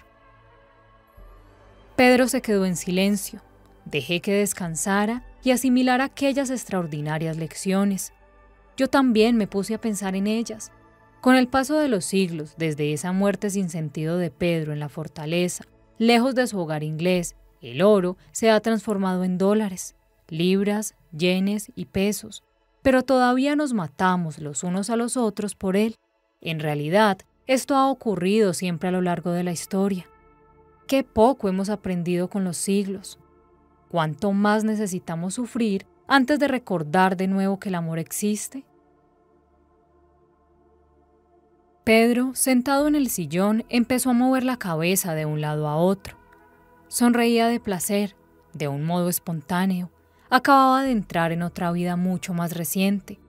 Pedro 1.95 2.27
se 2.27 2.41
quedó 2.41 2.65
en 2.65 2.77
silencio. 2.77 3.43
Dejé 3.85 4.19
que 4.19 4.33
descansara 4.33 5.23
y 5.43 5.51
asimilara 5.51 6.05
aquellas 6.05 6.49
extraordinarias 6.49 7.37
lecciones. 7.37 8.13
Yo 8.75 8.87
también 8.87 9.37
me 9.37 9.45
puse 9.45 9.75
a 9.75 9.79
pensar 9.79 10.15
en 10.15 10.25
ellas. 10.25 10.71
Con 11.21 11.35
el 11.35 11.47
paso 11.47 11.77
de 11.77 11.87
los 11.87 12.03
siglos, 12.03 12.55
desde 12.57 12.93
esa 12.93 13.11
muerte 13.11 13.51
sin 13.51 13.69
sentido 13.69 14.17
de 14.17 14.31
Pedro 14.31 14.73
en 14.73 14.79
la 14.79 14.89
fortaleza, 14.89 15.65
lejos 15.99 16.33
de 16.33 16.47
su 16.47 16.57
hogar 16.57 16.81
inglés, 16.81 17.35
el 17.61 17.83
oro 17.83 18.17
se 18.31 18.49
ha 18.49 18.59
transformado 18.59 19.23
en 19.23 19.37
dólares, 19.37 19.95
libras, 20.29 20.95
yenes 21.11 21.71
y 21.75 21.85
pesos, 21.85 22.43
pero 22.81 23.03
todavía 23.03 23.55
nos 23.55 23.73
matamos 23.73 24.39
los 24.39 24.63
unos 24.63 24.89
a 24.89 24.95
los 24.95 25.15
otros 25.15 25.53
por 25.53 25.77
él. 25.77 25.95
En 26.41 26.59
realidad, 26.59 27.19
esto 27.45 27.75
ha 27.75 27.91
ocurrido 27.91 28.55
siempre 28.55 28.89
a 28.89 28.91
lo 28.91 29.01
largo 29.01 29.29
de 29.29 29.43
la 29.43 29.51
historia. 29.51 30.09
Qué 30.87 31.03
poco 31.03 31.47
hemos 31.49 31.69
aprendido 31.69 32.31
con 32.31 32.43
los 32.43 32.57
siglos. 32.57 33.19
Cuánto 33.89 34.31
más 34.31 34.63
necesitamos 34.63 35.35
sufrir 35.35 35.85
antes 36.07 36.39
de 36.39 36.47
recordar 36.47 37.15
de 37.15 37.27
nuevo 37.27 37.59
que 37.59 37.69
el 37.69 37.75
amor 37.75 37.99
existe. 37.99 38.65
Pedro, 41.93 42.31
sentado 42.35 42.87
en 42.87 42.95
el 42.95 43.09
sillón, 43.09 43.65
empezó 43.67 44.11
a 44.11 44.13
mover 44.13 44.45
la 44.45 44.55
cabeza 44.55 45.13
de 45.13 45.25
un 45.25 45.41
lado 45.41 45.67
a 45.67 45.75
otro. 45.75 46.17
Sonreía 46.87 47.49
de 47.49 47.59
placer, 47.59 48.15
de 48.53 48.69
un 48.69 48.85
modo 48.85 49.09
espontáneo. 49.09 49.91
Acababa 50.29 50.83
de 50.83 50.91
entrar 50.91 51.33
en 51.33 51.43
otra 51.43 51.69
vida 51.73 51.97
mucho 51.97 52.33
más 52.33 52.55
reciente. 52.55 53.19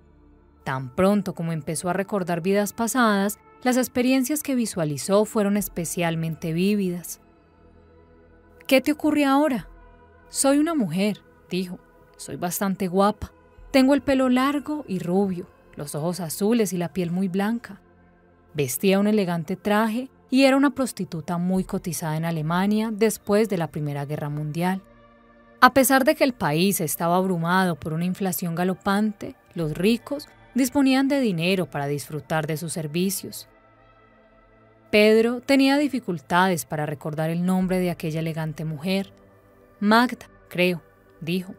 Tan 0.63 0.95
pronto 0.95 1.35
como 1.35 1.51
empezó 1.51 1.91
a 1.91 1.93
recordar 1.93 2.41
vidas 2.41 2.73
pasadas, 2.73 3.41
las 3.65 3.77
experiencias 3.77 4.45
que 4.45 4.55
visualizó 4.55 5.25
fueron 5.25 5.57
especialmente 5.57 6.53
vívidas. 6.53 7.21
¿Qué 8.69 8.81
te 8.81 8.93
ocurre 8.93 9.25
ahora? 9.25 9.69
Soy 10.29 10.59
una 10.59 10.77
mujer, 10.77 11.21
dijo. 11.51 11.81
Soy 12.17 12.37
bastante 12.37 12.87
guapa. 12.87 13.33
Tengo 13.73 13.95
el 13.95 14.03
pelo 14.03 14.29
largo 14.29 14.85
y 14.87 15.01
rubio, 15.01 15.49
los 15.75 15.97
ojos 15.97 16.21
azules 16.21 16.73
y 16.73 16.77
la 16.77 16.93
piel 16.93 17.11
muy 17.11 17.27
blanca. 17.27 17.81
Vestía 18.55 18.99
un 18.99 19.07
elegante 19.07 19.57
traje 19.57 20.11
y 20.29 20.45
era 20.45 20.57
una 20.57 20.71
prostituta 20.71 21.39
muy 21.39 21.65
cotizada 21.65 22.17
en 22.17 22.25
Alemania 22.25 22.91
después 22.93 23.49
de 23.49 23.59
la 23.59 23.69
Primera 23.69 24.05
Guerra 24.05 24.29
Mundial. 24.29 24.83
A 25.61 25.73
pesar 25.75 26.05
de 26.05 26.15
que 26.15 26.25
el 26.25 26.35
país 26.35 26.81
estaba 26.81 27.17
abrumado 27.17 27.77
por 27.77 27.93
una 27.93 28.05
inflación 28.05 28.55
galopante, 28.55 29.37
los 29.55 29.73
ricos 29.73 30.29
disponían 30.55 31.09
de 31.09 31.21
dinero 31.21 31.71
para 31.71 31.87
disfrutar 31.87 32.47
de 32.47 32.57
sus 32.57 32.73
servicios. 32.73 33.49
Pedro 34.91 35.41
tenía 35.41 35.79
dificultades 35.79 36.67
para 36.67 36.85
recordar 36.85 37.31
el 37.31 37.47
nombre 37.47 37.79
de 37.79 37.91
aquella 37.91 38.21
elegante 38.21 38.67
mujer. 38.67 39.13
Magda, 39.81 40.29
creo, 40.49 40.83
dijo. 41.21 41.55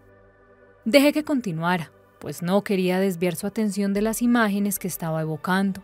Dejé 0.85 1.13
que 1.13 1.23
continuara, 1.23 1.91
pues 2.19 2.43
no 2.43 2.63
quería 2.63 2.99
desviar 2.99 3.35
su 3.35 3.47
atención 3.47 3.93
de 3.93 4.01
las 4.01 4.21
imágenes 4.21 4.77
que 4.77 4.87
estaba 4.87 5.21
evocando. 5.21 5.83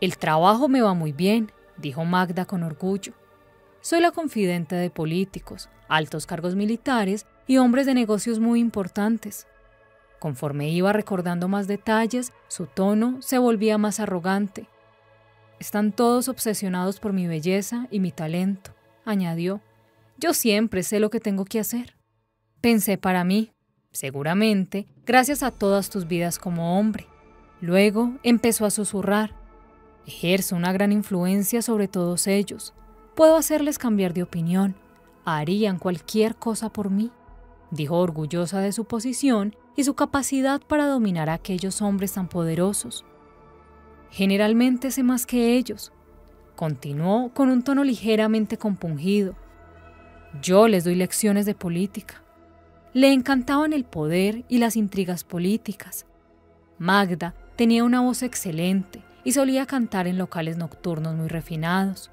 El 0.00 0.18
trabajo 0.18 0.68
me 0.68 0.82
va 0.82 0.92
muy 0.92 1.12
bien, 1.12 1.52
dijo 1.78 2.04
Magda 2.04 2.44
con 2.44 2.62
orgullo. 2.62 3.14
Soy 3.80 4.00
la 4.00 4.10
confidente 4.10 4.74
de 4.74 4.90
políticos, 4.90 5.70
altos 5.88 6.26
cargos 6.26 6.54
militares 6.54 7.24
y 7.46 7.56
hombres 7.56 7.86
de 7.86 7.94
negocios 7.94 8.38
muy 8.38 8.60
importantes. 8.60 9.46
Conforme 10.18 10.68
iba 10.68 10.92
recordando 10.92 11.48
más 11.48 11.66
detalles, 11.66 12.32
su 12.48 12.66
tono 12.66 13.22
se 13.22 13.38
volvía 13.38 13.78
más 13.78 14.00
arrogante. 14.00 14.68
Están 15.60 15.92
todos 15.92 16.28
obsesionados 16.28 17.00
por 17.00 17.14
mi 17.14 17.26
belleza 17.26 17.86
y 17.90 18.00
mi 18.00 18.12
talento, 18.12 18.72
añadió. 19.04 19.62
Yo 20.18 20.34
siempre 20.34 20.82
sé 20.82 21.00
lo 21.00 21.08
que 21.08 21.20
tengo 21.20 21.44
que 21.46 21.60
hacer. 21.60 21.96
Pensé 22.60 22.98
para 22.98 23.24
mí, 23.24 23.52
seguramente, 23.92 24.86
gracias 25.06 25.42
a 25.42 25.50
todas 25.50 25.88
tus 25.88 26.06
vidas 26.06 26.38
como 26.38 26.78
hombre. 26.78 27.06
Luego 27.62 28.12
empezó 28.22 28.66
a 28.66 28.70
susurrar. 28.70 29.45
Ejerzo 30.06 30.54
una 30.54 30.72
gran 30.72 30.92
influencia 30.92 31.62
sobre 31.62 31.88
todos 31.88 32.28
ellos. 32.28 32.72
Puedo 33.16 33.36
hacerles 33.36 33.76
cambiar 33.76 34.14
de 34.14 34.22
opinión. 34.22 34.76
Harían 35.24 35.80
cualquier 35.80 36.36
cosa 36.36 36.72
por 36.72 36.90
mí, 36.90 37.10
dijo 37.72 37.98
orgullosa 37.98 38.60
de 38.60 38.70
su 38.70 38.84
posición 38.84 39.56
y 39.74 39.82
su 39.82 39.94
capacidad 39.94 40.60
para 40.60 40.86
dominar 40.86 41.28
a 41.28 41.34
aquellos 41.34 41.82
hombres 41.82 42.12
tan 42.12 42.28
poderosos. 42.28 43.04
Generalmente 44.10 44.92
sé 44.92 45.02
más 45.02 45.26
que 45.26 45.56
ellos, 45.56 45.92
continuó 46.54 47.30
con 47.34 47.50
un 47.50 47.62
tono 47.62 47.82
ligeramente 47.82 48.58
compungido. 48.58 49.34
Yo 50.40 50.68
les 50.68 50.84
doy 50.84 50.94
lecciones 50.94 51.46
de 51.46 51.56
política. 51.56 52.22
Le 52.92 53.12
encantaban 53.12 53.72
el 53.72 53.84
poder 53.84 54.44
y 54.48 54.58
las 54.58 54.76
intrigas 54.76 55.24
políticas. 55.24 56.06
Magda 56.78 57.34
tenía 57.56 57.82
una 57.82 58.00
voz 58.02 58.22
excelente 58.22 59.02
y 59.26 59.32
solía 59.32 59.66
cantar 59.66 60.06
en 60.06 60.18
locales 60.18 60.56
nocturnos 60.56 61.16
muy 61.16 61.26
refinados. 61.26 62.12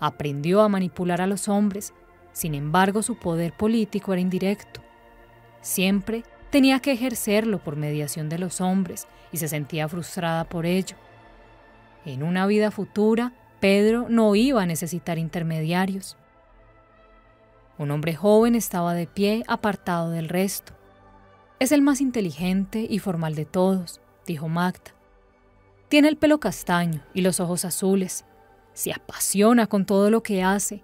Aprendió 0.00 0.60
a 0.60 0.68
manipular 0.68 1.22
a 1.22 1.26
los 1.26 1.48
hombres, 1.48 1.94
sin 2.32 2.54
embargo 2.54 3.02
su 3.02 3.18
poder 3.18 3.54
político 3.54 4.12
era 4.12 4.20
indirecto. 4.20 4.82
Siempre 5.62 6.24
tenía 6.50 6.80
que 6.80 6.92
ejercerlo 6.92 7.58
por 7.64 7.76
mediación 7.76 8.28
de 8.28 8.38
los 8.38 8.60
hombres 8.60 9.08
y 9.32 9.38
se 9.38 9.48
sentía 9.48 9.88
frustrada 9.88 10.44
por 10.44 10.66
ello. 10.66 10.98
En 12.04 12.22
una 12.22 12.46
vida 12.46 12.70
futura, 12.70 13.32
Pedro 13.58 14.04
no 14.10 14.34
iba 14.34 14.60
a 14.60 14.66
necesitar 14.66 15.16
intermediarios. 15.16 16.18
Un 17.78 17.90
hombre 17.90 18.14
joven 18.14 18.54
estaba 18.54 18.92
de 18.92 19.06
pie 19.06 19.42
apartado 19.48 20.10
del 20.10 20.28
resto. 20.28 20.74
Es 21.60 21.72
el 21.72 21.80
más 21.80 22.02
inteligente 22.02 22.86
y 22.86 22.98
formal 22.98 23.34
de 23.34 23.46
todos, 23.46 24.02
dijo 24.26 24.48
Magda. 24.48 24.95
Tiene 25.88 26.08
el 26.08 26.16
pelo 26.16 26.40
castaño 26.40 27.00
y 27.14 27.20
los 27.20 27.38
ojos 27.38 27.64
azules. 27.64 28.24
Se 28.72 28.92
apasiona 28.92 29.68
con 29.68 29.86
todo 29.86 30.10
lo 30.10 30.22
que 30.22 30.42
hace. 30.42 30.82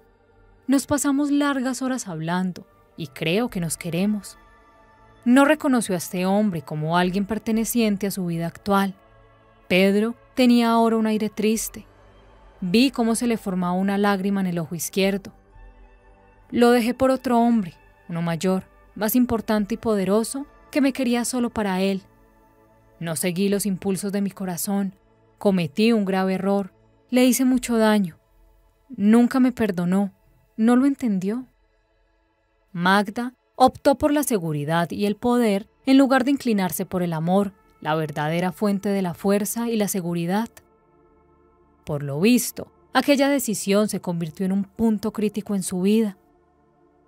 Nos 0.69 0.87
pasamos 0.87 1.33
largas 1.33 1.83
horas 1.83 2.07
hablando 2.07 2.67
y 2.97 3.09
creo 3.09 3.49
que 3.49 3.59
nos 3.59 3.77
queremos. 3.77 4.39
No 5.25 5.45
reconoció 5.45 5.97
a 5.97 5.99
este 5.99 6.25
hombre 6.25 6.63
como 6.63 6.97
alguien 6.97 7.27
perteneciente 7.27 8.07
a 8.07 8.11
su 8.13 8.27
vida 8.27 8.47
actual. 8.47 8.95
Pedro 9.67 10.15
tenía 10.35 10.71
ahora 10.71 10.97
un 10.97 11.07
aire 11.07 11.31
triste. 11.31 11.85
Vi 12.61 12.93
cómo 12.93 13.17
se 13.17 13.27
le 13.27 13.37
formaba 13.37 13.73
una 13.73 13.99
lágrima 13.99 14.41
en 14.41 14.47
el 14.47 14.59
ojo 14.61 14.77
izquierdo. 14.77 15.33
Lo 16.53 16.71
dejé 16.71 16.95
por 16.95 17.11
otro 17.11 17.41
hombre, 17.41 17.75
uno 18.09 18.23
mayor, 18.23 18.65
más 18.95 19.17
importante 19.17 19.75
y 19.75 19.79
poderoso, 19.79 20.47
que 20.71 20.81
me 20.81 20.93
quería 20.93 21.25
solo 21.25 21.51
para 21.51 21.81
él 21.81 22.03
no 23.03 23.17
seguí 23.17 23.49
los 23.49 23.67
impulsos 23.67 24.13
de 24.13 24.23
mi 24.23 24.31
corazón, 24.31 24.95
cometí 25.39 25.93
un 25.93 26.05
grave 26.05 26.35
error, 26.35 26.73
le 27.11 27.25
hice 27.25 27.45
mucho 27.45 27.77
daño. 27.77 28.19
Nunca 28.89 29.41
me 29.41 29.53
perdonó, 29.53 30.13
no 30.57 30.77
lo 30.77 30.87
entendió. 30.87 31.47
Magda 32.73 33.35
optó 33.57 33.97
por 33.97 34.13
la 34.13 34.23
seguridad 34.23 34.91
y 34.91 35.07
el 35.07 35.17
poder 35.17 35.69
en 35.85 35.99
lugar 35.99 36.25
de 36.25 36.31
inclinarse 36.31 36.87
por 36.87 37.03
el 37.03 37.13
amor, 37.13 37.53
la 37.81 37.95
verdadera 37.95 38.53
fuente 38.53 38.89
de 38.89 39.03
la 39.03 39.15
fuerza 39.15 39.69
y 39.69 39.77
la 39.77 39.89
seguridad. 39.89 40.49
Por 41.85 42.03
lo 42.03 42.21
visto, 42.21 42.71
aquella 42.93 43.29
decisión 43.29 43.89
se 43.89 44.01
convirtió 44.01 44.47
en 44.47 44.53
un 44.53 44.65
punto 44.65 45.13
crítico 45.13 45.55
en 45.55 45.63
su 45.63 45.83
vida. 45.83 46.17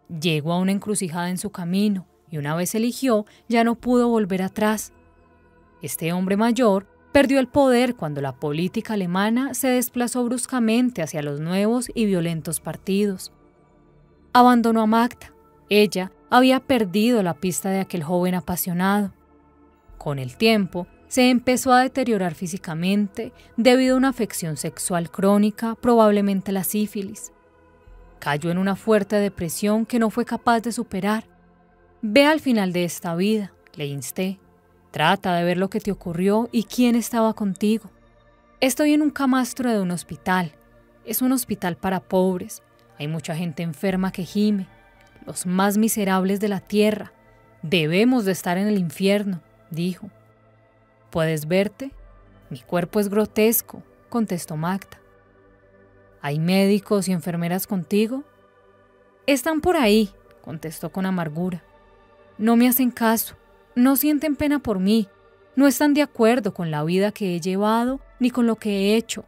Llegó 0.09 0.53
a 0.53 0.59
una 0.59 0.73
encrucijada 0.73 1.31
en 1.31 1.39
su 1.39 1.51
camino 1.51 2.07
y 2.31 2.39
una 2.39 2.57
vez 2.57 2.75
eligió 2.75 3.27
ya 3.49 3.63
no 3.63 3.77
pudo 3.77 4.09
volver 4.09 4.43
atrás. 4.43 4.93
Este 5.85 6.15
hombre 6.15 6.39
mayor 6.39 6.87
perdió 7.13 7.39
el 7.39 7.47
poder 7.47 7.95
cuando 7.95 8.23
la 8.23 8.33
política 8.33 8.95
alemana 8.95 9.53
se 9.53 9.69
desplazó 9.69 10.25
bruscamente 10.25 11.03
hacia 11.03 11.21
los 11.21 11.41
nuevos 11.41 11.91
y 11.95 12.07
violentos 12.07 12.59
partidos. 12.59 13.33
Abandonó 14.33 14.81
a 14.81 14.87
Magda. 14.87 15.35
Ella 15.69 16.11
había 16.31 16.61
perdido 16.61 17.23
la 17.23 17.35
pista 17.35 17.69
de 17.69 17.81
aquel 17.81 18.03
joven 18.03 18.35
apasionado. 18.35 19.13
Con 19.99 20.19
el 20.19 20.39
tiempo, 20.39 20.87
se 21.09 21.29
empezó 21.29 21.75
a 21.75 21.83
deteriorar 21.83 22.35
físicamente 22.35 23.35
debido 23.59 23.97
a 23.97 23.99
una 23.99 24.09
afección 24.09 24.57
sexual 24.57 25.11
crónica, 25.11 25.75
probablemente 25.75 26.51
la 26.51 26.65
sífilis. 26.65 27.31
Cayó 28.21 28.51
en 28.51 28.57
una 28.57 28.75
fuerte 28.75 29.17
depresión 29.17 29.85
que 29.85 29.99
no 29.99 30.09
fue 30.09 30.25
capaz 30.25 30.61
de 30.61 30.73
superar. 30.73 31.25
Ve 32.01 32.25
al 32.25 32.41
final 32.41 32.73
de 32.73 32.85
esta 32.85 33.15
vida, 33.17 33.53
le 33.75 33.85
insté. 33.85 34.39
Trata 34.95 35.35
de 35.35 35.43
ver 35.43 35.57
lo 35.57 35.71
que 35.71 35.81
te 35.81 35.91
ocurrió 35.91 36.49
y 36.53 36.63
quién 36.63 36.95
estaba 36.95 37.35
contigo. 37.35 37.91
Estoy 38.61 38.93
en 38.93 39.03
un 39.03 39.11
camastro 39.11 39.69
de 39.69 39.81
un 39.81 39.91
hospital. 39.91 40.53
Es 41.05 41.21
un 41.21 41.33
hospital 41.33 41.77
para 41.77 41.99
pobres. 41.99 42.63
Hay 42.97 43.09
mucha 43.09 43.35
gente 43.35 43.65
enferma 43.65 44.13
que 44.13 44.23
gime. 44.23 44.69
Los 45.27 45.47
más 45.47 45.79
miserables 45.79 46.39
de 46.39 46.47
la 46.47 46.61
tierra. 46.61 47.13
Debemos 47.63 48.25
de 48.25 48.31
estar 48.31 48.57
en 48.57 48.69
el 48.69 48.79
infierno, 48.79 49.43
dijo. 49.69 50.11
¿Puedes 51.11 51.49
verte? 51.49 51.91
Mi 52.49 52.61
cuerpo 52.61 53.01
es 53.01 53.09
grotesco, 53.09 53.83
contestó 54.09 54.57
Magda. 54.57 55.01
¿Hay 56.23 56.39
médicos 56.39 57.09
y 57.09 57.13
enfermeras 57.13 57.67
contigo? 57.67 58.23
Están 59.27 59.61
por 59.61 59.77
ahí, 59.77 60.11
contestó 60.41 60.93
con 60.93 61.05
amargura. 61.05 61.65
No 62.39 62.55
me 62.55 62.69
hacen 62.69 62.93
caso, 62.93 63.35
no 63.75 63.97
sienten 63.97 64.37
pena 64.37 64.59
por 64.59 64.79
mí, 64.79 65.09
no 65.57 65.67
están 65.67 65.95
de 65.95 66.03
acuerdo 66.03 66.55
con 66.55 66.71
la 66.71 66.85
vida 66.85 67.13
que 67.13 67.35
he 67.35 67.41
llevado 67.41 68.01
ni 68.19 68.31
con 68.31 68.47
lo 68.47 68.57
que 68.57 68.71
he 68.71 68.97
hecho, 68.97 69.25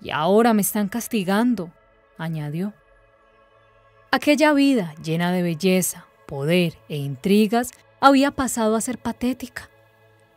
y 0.00 0.10
ahora 0.10 0.54
me 0.54 0.62
están 0.62 0.88
castigando, 0.88 1.70
añadió. 2.18 2.72
Aquella 4.10 4.52
vida 4.52 4.94
llena 5.02 5.32
de 5.32 5.42
belleza, 5.42 6.06
poder 6.26 6.78
e 6.88 6.96
intrigas 6.96 7.72
había 8.00 8.30
pasado 8.30 8.76
a 8.76 8.80
ser 8.80 8.98
patética. 8.98 9.68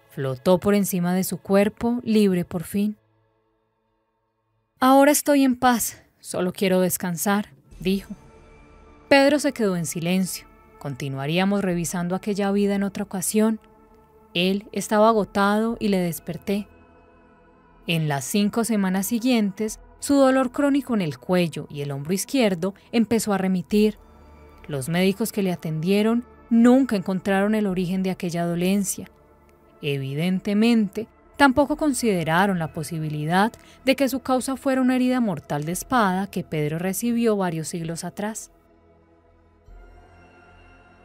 Flotó 0.10 0.60
por 0.60 0.76
encima 0.76 1.14
de 1.14 1.24
su 1.24 1.38
cuerpo, 1.38 2.02
libre 2.04 2.44
por 2.44 2.64
fin. 2.64 2.98
Ahora 4.80 5.12
estoy 5.12 5.44
en 5.44 5.56
paz, 5.56 6.02
solo 6.20 6.52
quiero 6.52 6.82
descansar, 6.82 7.54
dijo. 7.80 8.16
Pedro 9.08 9.40
se 9.40 9.54
quedó 9.54 9.76
en 9.76 9.86
silencio. 9.86 10.49
Continuaríamos 10.80 11.62
revisando 11.62 12.16
aquella 12.16 12.52
vida 12.52 12.76
en 12.76 12.84
otra 12.84 13.04
ocasión. 13.04 13.60
Él 14.34 14.68
estaba 14.72 15.10
agotado 15.10 15.78
y 15.80 15.90
le 15.90 16.00
desperté. 16.00 16.68
En 17.86 18.08
las 18.08 18.26
cinco 18.26 18.64
semanas 18.64 19.08
siguientes, 19.08 19.80
su 20.00 20.16
dolor 20.16 20.52
crónico 20.52 20.94
en 20.94 21.02
el 21.02 21.18
cuello 21.18 21.68
y 21.70 21.82
el 21.82 21.92
hombro 21.92 22.14
izquierdo 22.14 22.74
empezó 22.92 23.34
a 23.34 23.38
remitir. 23.38 23.98
Los 24.68 24.90
médicos 24.90 25.32
que 25.32 25.44
le 25.44 25.52
atendieron 25.52 26.26
nunca 26.50 26.96
encontraron 26.96 27.56
el 27.56 27.68
origen 27.68 28.02
de 28.02 28.12
aquella 28.12 28.46
dolencia. 28.46 29.10
Evidentemente, 29.82 31.08
Tampoco 31.40 31.78
consideraron 31.78 32.60
la 32.60 32.74
posibilidad 32.74 33.54
de 33.86 33.96
que 33.96 34.10
su 34.10 34.20
causa 34.20 34.58
fuera 34.58 34.82
una 34.82 34.98
herida 34.98 35.22
mortal 35.22 35.64
de 35.64 35.72
espada 35.72 36.28
que 36.28 36.44
Pedro 36.44 36.80
recibió 36.80 37.38
varios 37.38 37.70
siglos 37.70 38.04
atrás. 38.04 38.52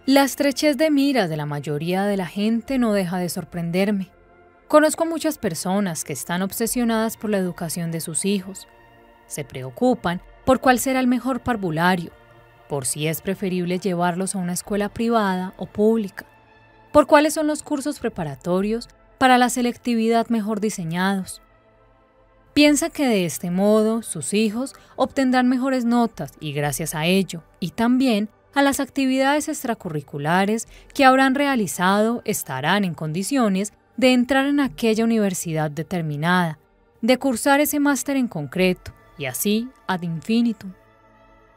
La 0.07 0.23
estrechez 0.23 0.77
de 0.77 0.91
miras 0.91 1.31
de 1.31 1.39
la 1.39 1.47
mayoría 1.47 2.05
de 2.05 2.19
la 2.19 2.27
gente 2.27 2.79
no 2.79 2.93
deja 2.93 3.17
de 3.17 3.31
sorprenderme. 3.31 4.11
Conozco 4.69 5.07
muchas 5.07 5.39
personas 5.39 6.05
que 6.05 6.13
están 6.13 6.43
obsesionadas 6.43 7.17
por 7.17 7.31
la 7.31 7.39
educación 7.39 7.91
de 7.91 8.01
sus 8.01 8.27
hijos. 8.27 8.69
Se 9.27 9.45
preocupan 9.45 10.21
por 10.45 10.61
cuál 10.61 10.79
será 10.79 11.01
el 11.01 11.07
mejor 11.07 11.41
parvulario, 11.41 12.11
por 12.69 12.85
si 12.85 13.07
es 13.07 13.23
preferible 13.23 13.79
llevarlos 13.79 14.35
a 14.35 14.41
una 14.41 14.53
escuela 14.53 14.91
privada 14.91 15.55
o 15.57 15.65
pública, 15.65 16.27
por 16.93 17.07
cuáles 17.07 17.33
son 17.33 17.47
los 17.47 17.63
cursos 17.63 17.99
preparatorios 17.99 18.91
para 19.17 19.39
la 19.39 19.49
selectividad 19.49 20.29
mejor 20.29 20.61
diseñados. 20.61 21.41
Piensa 22.53 22.91
que 22.91 23.09
de 23.09 23.25
este 23.25 23.51
modo 23.51 24.03
sus 24.03 24.35
hijos 24.35 24.75
obtendrán 24.97 25.49
mejores 25.49 25.87
notas 25.87 26.33
y 26.41 26.53
gracias 26.53 26.95
a 26.95 27.07
ello, 27.07 27.43
y 27.59 27.71
también 27.71 28.29
a 28.55 28.63
las 28.63 28.81
actividades 28.81 29.49
extracurriculares 29.49 30.69
que 30.93 31.05
habrán 31.05 31.35
realizado, 31.35 32.23
estarán 32.25 32.85
en 32.85 32.95
condiciones 32.95 33.73
de 33.97 34.13
entrar 34.13 34.47
en 34.47 34.61
aquella 34.61 35.05
universidad 35.05 35.71
determinada, 35.71 36.59
de 37.01 37.19
cursar 37.19 37.61
ese 37.61 37.81
máster 37.81 38.17
en 38.17 38.29
concreto, 38.29 38.93
y 39.19 39.27
así 39.27 39.69
ad 39.87 40.03
infinitum. 40.03 40.73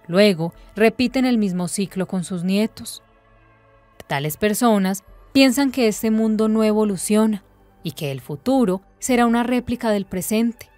Luego 0.08 0.54
repiten 0.76 1.26
el 1.26 1.38
mismo 1.38 1.68
ciclo 1.68 2.08
con 2.08 2.24
sus 2.24 2.44
nietos. 2.44 3.04
Tales 4.08 4.38
personas 4.38 5.04
piensan 5.34 5.72
que 5.72 5.88
este 5.88 6.12
mundo 6.12 6.48
no 6.48 6.64
evoluciona, 6.64 7.44
y 7.84 7.92
que 7.92 8.12
el 8.12 8.22
futuro 8.22 8.82
será 9.00 9.26
una 9.26 9.44
réplica 9.44 9.92
del 9.92 10.06
presente. 10.06 10.70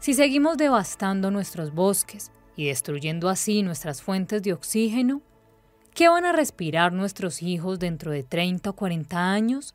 Si 0.00 0.14
seguimos 0.14 0.56
devastando 0.56 1.30
nuestros 1.30 1.72
bosques 1.72 2.30
y 2.60 2.66
destruyendo 2.66 3.30
así 3.30 3.62
nuestras 3.62 4.02
fuentes 4.02 4.42
de 4.42 4.52
oxígeno, 4.52 5.22
¿qué 5.94 6.10
van 6.10 6.26
a 6.26 6.32
respirar 6.32 6.92
nuestros 6.92 7.42
hijos 7.42 7.78
dentro 7.78 8.10
de 8.12 8.22
30 8.22 8.68
o 8.68 8.76
40 8.76 9.32
años? 9.32 9.74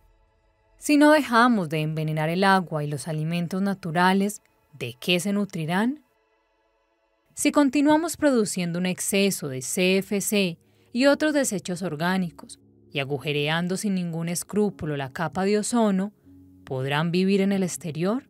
Si 0.78 0.96
no 0.96 1.12
dejamos 1.12 1.68
de 1.70 1.82
envenenar 1.82 2.30
el 2.30 2.44
agua 2.44 2.84
y 2.84 2.88
los 2.88 3.08
alimentos 3.08 3.60
naturales, 3.60 4.44
¿de 4.78 4.96
qué 5.00 5.20
se 5.20 5.34
nutrirán? 5.34 6.06
Si 7.34 7.52
continuamos 7.52 8.18
produciendo 8.18 8.78
un 8.78 8.86
exceso 8.86 9.48
de 9.48 9.62
CFC 9.62 10.60
y 10.94 11.08
otros 11.08 11.34
desechos 11.34 11.82
orgánicos, 11.82 12.60
y 12.92 13.00
agujereando 13.00 13.78
sin 13.78 13.96
ningún 13.96 14.30
escrúpulo 14.30 14.96
la 14.96 15.12
capa 15.12 15.44
de 15.44 15.58
ozono, 15.58 16.14
¿podrán 16.66 17.10
vivir 17.10 17.42
en 17.42 17.52
el 17.52 17.64
exterior? 17.64 18.30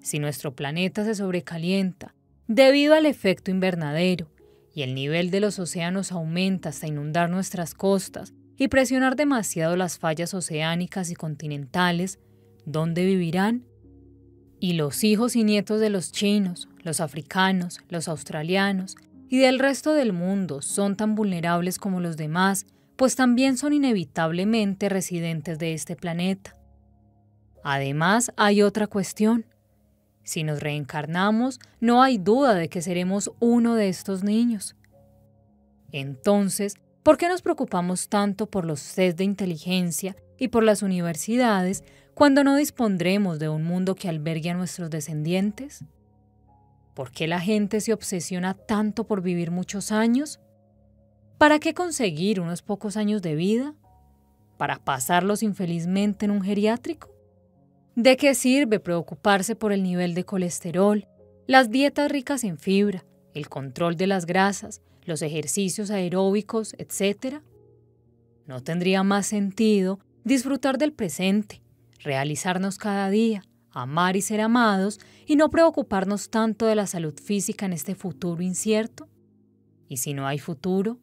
Si 0.00 0.20
nuestro 0.20 0.54
planeta 0.54 1.04
se 1.04 1.16
sobrecalienta 1.16 2.14
debido 2.48 2.94
al 2.94 3.06
efecto 3.06 3.50
invernadero 3.50 4.28
y 4.74 4.82
el 4.82 4.94
nivel 4.94 5.30
de 5.30 5.40
los 5.40 5.58
océanos 5.58 6.10
aumenta 6.10 6.70
hasta 6.70 6.86
inundar 6.86 7.30
nuestras 7.30 7.74
costas 7.74 8.34
y 8.56 8.68
presionar 8.68 9.14
demasiado 9.14 9.76
las 9.76 9.98
fallas 9.98 10.34
oceánicas 10.34 11.10
y 11.10 11.14
continentales, 11.14 12.18
¿dónde 12.64 13.04
vivirán? 13.04 13.64
Y 14.58 14.72
los 14.72 15.04
hijos 15.04 15.36
y 15.36 15.44
nietos 15.44 15.78
de 15.80 15.90
los 15.90 16.10
chinos, 16.10 16.68
los 16.82 17.00
africanos, 17.00 17.78
los 17.88 18.08
australianos 18.08 18.96
y 19.28 19.38
del 19.38 19.60
resto 19.60 19.92
del 19.92 20.12
mundo 20.12 20.62
son 20.62 20.96
tan 20.96 21.14
vulnerables 21.14 21.78
como 21.78 22.00
los 22.00 22.16
demás 22.16 22.66
pues 22.98 23.14
también 23.14 23.56
son 23.56 23.72
inevitablemente 23.72 24.88
residentes 24.88 25.60
de 25.60 25.72
este 25.72 25.94
planeta. 25.94 26.56
Además, 27.62 28.32
hay 28.36 28.60
otra 28.62 28.88
cuestión. 28.88 29.46
Si 30.28 30.44
nos 30.44 30.60
reencarnamos, 30.60 31.58
no 31.80 32.02
hay 32.02 32.18
duda 32.18 32.52
de 32.52 32.68
que 32.68 32.82
seremos 32.82 33.32
uno 33.40 33.76
de 33.76 33.88
estos 33.88 34.24
niños. 34.24 34.76
Entonces, 35.90 36.74
¿por 37.02 37.16
qué 37.16 37.28
nos 37.28 37.40
preocupamos 37.40 38.10
tanto 38.10 38.44
por 38.44 38.66
los 38.66 38.94
test 38.94 39.16
de 39.16 39.24
inteligencia 39.24 40.16
y 40.36 40.48
por 40.48 40.64
las 40.64 40.82
universidades 40.82 41.82
cuando 42.12 42.44
no 42.44 42.56
dispondremos 42.56 43.38
de 43.38 43.48
un 43.48 43.64
mundo 43.64 43.94
que 43.94 44.10
albergue 44.10 44.50
a 44.50 44.54
nuestros 44.54 44.90
descendientes? 44.90 45.86
¿Por 46.92 47.10
qué 47.10 47.26
la 47.26 47.40
gente 47.40 47.80
se 47.80 47.94
obsesiona 47.94 48.52
tanto 48.52 49.06
por 49.06 49.22
vivir 49.22 49.50
muchos 49.50 49.92
años? 49.92 50.40
¿Para 51.38 51.58
qué 51.58 51.72
conseguir 51.72 52.38
unos 52.38 52.60
pocos 52.60 52.98
años 52.98 53.22
de 53.22 53.34
vida? 53.34 53.74
¿Para 54.58 54.76
pasarlos 54.76 55.42
infelizmente 55.42 56.26
en 56.26 56.32
un 56.32 56.42
geriátrico? 56.42 57.17
¿De 57.98 58.16
qué 58.16 58.36
sirve 58.36 58.78
preocuparse 58.78 59.56
por 59.56 59.72
el 59.72 59.82
nivel 59.82 60.14
de 60.14 60.22
colesterol, 60.24 61.08
las 61.48 61.68
dietas 61.68 62.08
ricas 62.08 62.44
en 62.44 62.56
fibra, 62.56 63.04
el 63.34 63.48
control 63.48 63.96
de 63.96 64.06
las 64.06 64.24
grasas, 64.24 64.82
los 65.04 65.20
ejercicios 65.20 65.90
aeróbicos, 65.90 66.76
etcétera? 66.78 67.42
¿No 68.46 68.62
tendría 68.62 69.02
más 69.02 69.26
sentido 69.26 69.98
disfrutar 70.22 70.78
del 70.78 70.92
presente, 70.92 71.60
realizarnos 71.98 72.78
cada 72.78 73.10
día, 73.10 73.42
amar 73.72 74.14
y 74.14 74.22
ser 74.22 74.42
amados 74.42 75.00
y 75.26 75.34
no 75.34 75.50
preocuparnos 75.50 76.30
tanto 76.30 76.66
de 76.66 76.76
la 76.76 76.86
salud 76.86 77.18
física 77.18 77.66
en 77.66 77.72
este 77.72 77.96
futuro 77.96 78.40
incierto? 78.42 79.08
¿Y 79.88 79.96
si 79.96 80.14
no 80.14 80.28
hay 80.28 80.38
futuro? 80.38 81.00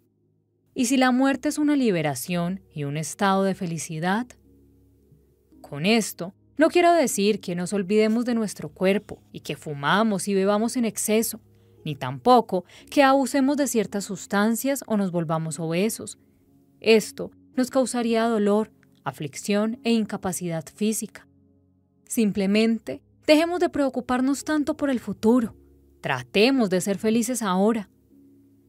Y 0.74 0.86
si 0.86 0.96
la 0.96 1.12
muerte 1.12 1.50
es 1.50 1.58
una 1.58 1.76
liberación 1.76 2.62
y 2.74 2.86
un 2.86 2.96
estado 2.96 3.44
de 3.44 3.54
felicidad, 3.54 4.28
Con 5.60 5.86
esto, 5.86 6.34
no 6.58 6.70
quiero 6.70 6.94
decir 6.94 7.42
que 7.42 7.54
nos 7.56 7.74
olvidemos 7.74 8.24
de 8.24 8.34
nuestro 8.34 8.70
cuerpo 8.70 9.22
y 9.34 9.42
que 9.42 9.58
fumamos 9.58 10.28
y 10.28 10.34
bebamos 10.34 10.78
en 10.78 10.86
exceso, 10.86 11.42
ni 11.84 11.96
tampoco 11.96 12.64
que 12.90 13.04
abusemos 13.04 13.58
de 13.58 13.68
ciertas 13.68 14.06
sustancias 14.06 14.84
o 14.88 14.96
nos 14.96 15.12
volvamos 15.12 15.60
obesos. 15.60 16.18
Esto 16.80 17.32
nos 17.56 17.70
causaría 17.70 18.26
dolor, 18.28 18.72
aflicción 19.04 19.80
e 19.84 19.92
incapacidad 19.92 20.66
física. 20.74 21.28
Simplemente 22.06 23.02
dejemos 23.28 23.60
de 23.60 23.70
preocuparnos 23.70 24.46
tanto 24.46 24.78
por 24.78 24.90
el 24.90 25.00
futuro. 25.00 25.56
Tratemos 26.00 26.70
de 26.70 26.80
ser 26.80 26.98
felices 26.98 27.42
ahora. 27.42 27.90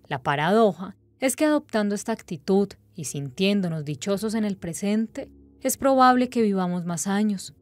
La 0.09 0.23
paradoja 0.23 0.97
es 1.21 1.37
que 1.37 1.45
adoptando 1.45 1.95
esta 1.95 2.13
actitud 2.13 2.69
y 2.95 3.05
sintiéndonos 3.05 3.85
dichosos 3.85 4.35
en 4.35 4.45
el 4.45 4.57
presente, 4.57 5.31
es 5.63 5.77
probable 5.77 6.29
que 6.29 6.43
vivamos 6.43 6.85
más 6.85 7.07
años. 7.07 7.55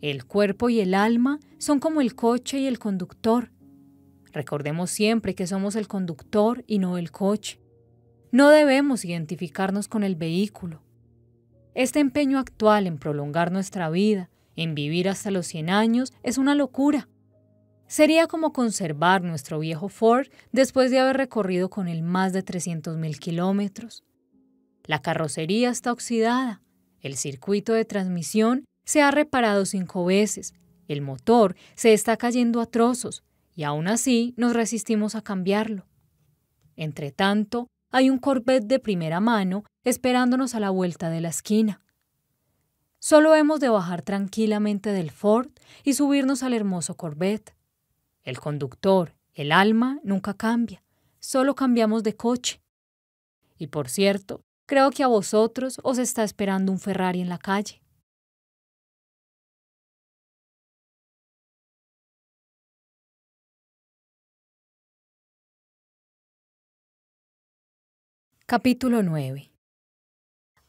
El 0.00 0.26
cuerpo 0.26 0.68
y 0.68 0.80
el 0.80 0.94
alma 0.94 1.40
son 1.58 1.80
como 1.80 2.00
el 2.00 2.14
coche 2.14 2.58
y 2.58 2.66
el 2.66 2.78
conductor. 2.78 3.50
Recordemos 4.32 4.90
siempre 4.90 5.34
que 5.34 5.46
somos 5.46 5.76
el 5.76 5.88
conductor 5.88 6.64
y 6.66 6.78
no 6.78 6.98
el 6.98 7.10
coche. 7.10 7.60
No 8.30 8.50
debemos 8.50 9.04
identificarnos 9.04 9.88
con 9.88 10.02
el 10.02 10.14
vehículo. 10.14 10.82
Este 11.74 12.00
empeño 12.00 12.38
actual 12.38 12.86
en 12.86 12.98
prolongar 12.98 13.50
nuestra 13.50 13.88
vida, 13.88 14.30
en 14.54 14.74
vivir 14.74 15.08
hasta 15.08 15.30
los 15.30 15.46
100 15.46 15.70
años, 15.70 16.12
es 16.22 16.36
una 16.36 16.54
locura. 16.54 17.08
Sería 17.86 18.26
como 18.26 18.52
conservar 18.52 19.22
nuestro 19.22 19.58
viejo 19.58 19.88
Ford 19.88 20.26
después 20.52 20.90
de 20.90 20.98
haber 20.98 21.16
recorrido 21.16 21.70
con 21.70 21.88
él 21.88 22.02
más 22.02 22.32
de 22.32 22.44
300.000 22.44 23.18
kilómetros. 23.18 24.04
La 24.84 25.00
carrocería 25.00 25.70
está 25.70 25.92
oxidada, 25.92 26.62
el 27.00 27.16
circuito 27.16 27.72
de 27.72 27.84
transmisión 27.84 28.64
se 28.86 29.02
ha 29.02 29.10
reparado 29.10 29.66
cinco 29.66 30.06
veces, 30.06 30.54
el 30.88 31.02
motor 31.02 31.56
se 31.74 31.92
está 31.92 32.16
cayendo 32.16 32.60
a 32.60 32.66
trozos 32.66 33.24
y 33.54 33.64
aún 33.64 33.88
así 33.88 34.32
nos 34.36 34.54
resistimos 34.54 35.14
a 35.14 35.22
cambiarlo. 35.22 35.86
Entre 36.76 37.10
tanto, 37.10 37.68
hay 37.90 38.10
un 38.10 38.18
Corvette 38.18 38.66
de 38.66 38.78
primera 38.78 39.20
mano 39.20 39.64
esperándonos 39.84 40.54
a 40.54 40.60
la 40.60 40.70
vuelta 40.70 41.10
de 41.10 41.20
la 41.20 41.28
esquina. 41.28 41.80
Solo 42.98 43.34
hemos 43.34 43.60
de 43.60 43.68
bajar 43.68 44.02
tranquilamente 44.02 44.90
del 44.90 45.10
Ford 45.10 45.50
y 45.84 45.94
subirnos 45.94 46.42
al 46.42 46.54
hermoso 46.54 46.96
Corvette. 46.96 47.54
El 48.22 48.38
conductor, 48.38 49.14
el 49.34 49.52
alma, 49.52 50.00
nunca 50.02 50.34
cambia, 50.34 50.82
solo 51.18 51.54
cambiamos 51.54 52.02
de 52.02 52.16
coche. 52.16 52.60
Y 53.58 53.68
por 53.68 53.88
cierto, 53.88 54.42
creo 54.66 54.90
que 54.90 55.02
a 55.02 55.08
vosotros 55.08 55.80
os 55.82 55.98
está 55.98 56.24
esperando 56.24 56.72
un 56.72 56.78
Ferrari 56.78 57.20
en 57.20 57.28
la 57.28 57.38
calle. 57.38 57.80
Capítulo 68.48 69.02
9 69.02 69.50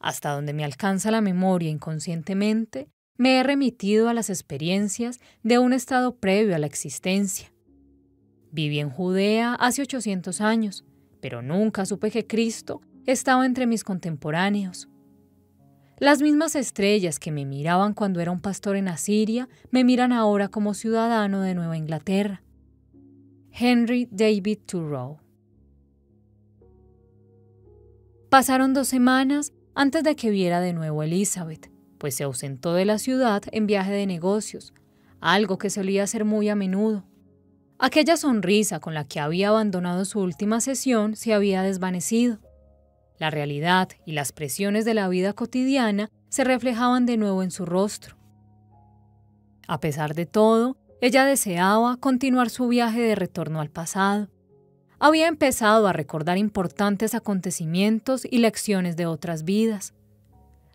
Hasta 0.00 0.32
donde 0.32 0.52
me 0.52 0.64
alcanza 0.64 1.12
la 1.12 1.20
memoria 1.20 1.70
inconscientemente, 1.70 2.88
me 3.16 3.38
he 3.38 3.44
remitido 3.44 4.08
a 4.08 4.14
las 4.14 4.30
experiencias 4.30 5.20
de 5.44 5.60
un 5.60 5.72
estado 5.72 6.16
previo 6.16 6.56
a 6.56 6.58
la 6.58 6.66
existencia. 6.66 7.52
Viví 8.50 8.80
en 8.80 8.90
Judea 8.90 9.54
hace 9.54 9.82
800 9.82 10.40
años, 10.40 10.84
pero 11.20 11.40
nunca 11.40 11.86
supe 11.86 12.10
que 12.10 12.26
Cristo 12.26 12.80
estaba 13.06 13.46
entre 13.46 13.68
mis 13.68 13.84
contemporáneos. 13.84 14.88
Las 16.00 16.20
mismas 16.20 16.56
estrellas 16.56 17.20
que 17.20 17.30
me 17.30 17.46
miraban 17.46 17.94
cuando 17.94 18.18
era 18.18 18.32
un 18.32 18.40
pastor 18.40 18.74
en 18.74 18.88
Asiria 18.88 19.48
me 19.70 19.84
miran 19.84 20.10
ahora 20.10 20.48
como 20.48 20.74
ciudadano 20.74 21.42
de 21.42 21.54
Nueva 21.54 21.76
Inglaterra. 21.76 22.42
Henry 23.52 24.08
David 24.10 24.58
Thoreau 24.66 25.20
Pasaron 28.28 28.74
dos 28.74 28.88
semanas 28.88 29.54
antes 29.74 30.04
de 30.04 30.14
que 30.14 30.28
viera 30.28 30.60
de 30.60 30.74
nuevo 30.74 31.00
a 31.00 31.06
Elizabeth, 31.06 31.70
pues 31.96 32.14
se 32.14 32.24
ausentó 32.24 32.74
de 32.74 32.84
la 32.84 32.98
ciudad 32.98 33.42
en 33.52 33.66
viaje 33.66 33.90
de 33.92 34.06
negocios, 34.06 34.74
algo 35.22 35.56
que 35.56 35.70
solía 35.70 36.02
hacer 36.02 36.26
muy 36.26 36.50
a 36.50 36.54
menudo. 36.54 37.04
Aquella 37.78 38.18
sonrisa 38.18 38.80
con 38.80 38.92
la 38.92 39.04
que 39.04 39.18
había 39.18 39.48
abandonado 39.48 40.04
su 40.04 40.20
última 40.20 40.60
sesión 40.60 41.16
se 41.16 41.32
había 41.32 41.62
desvanecido. 41.62 42.38
La 43.18 43.30
realidad 43.30 43.88
y 44.04 44.12
las 44.12 44.32
presiones 44.32 44.84
de 44.84 44.92
la 44.92 45.08
vida 45.08 45.32
cotidiana 45.32 46.10
se 46.28 46.44
reflejaban 46.44 47.06
de 47.06 47.16
nuevo 47.16 47.42
en 47.42 47.50
su 47.50 47.64
rostro. 47.64 48.18
A 49.66 49.80
pesar 49.80 50.14
de 50.14 50.26
todo, 50.26 50.76
ella 51.00 51.24
deseaba 51.24 51.96
continuar 51.96 52.50
su 52.50 52.68
viaje 52.68 53.00
de 53.00 53.14
retorno 53.14 53.62
al 53.62 53.70
pasado 53.70 54.28
había 55.00 55.28
empezado 55.28 55.86
a 55.86 55.92
recordar 55.92 56.38
importantes 56.38 57.14
acontecimientos 57.14 58.26
y 58.28 58.38
lecciones 58.38 58.96
de 58.96 59.06
otras 59.06 59.44
vidas. 59.44 59.94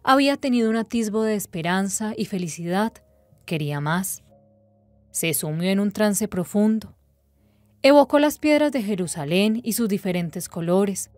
Había 0.03 0.37
tenido 0.37 0.69
un 0.69 0.77
atisbo 0.77 1.23
de 1.23 1.35
esperanza 1.35 2.13
y 2.15 2.25
felicidad. 2.25 2.93
Quería 3.45 3.81
más. 3.81 4.23
Se 5.11 5.33
sumió 5.33 5.69
en 5.69 5.79
un 5.79 5.91
trance 5.91 6.27
profundo. 6.27 6.95
Evocó 7.81 8.19
las 8.19 8.39
piedras 8.39 8.71
de 8.71 8.81
Jerusalén 8.81 9.59
y 9.63 9.73
sus 9.73 9.89
diferentes 9.89 10.47
colores. 10.47 11.11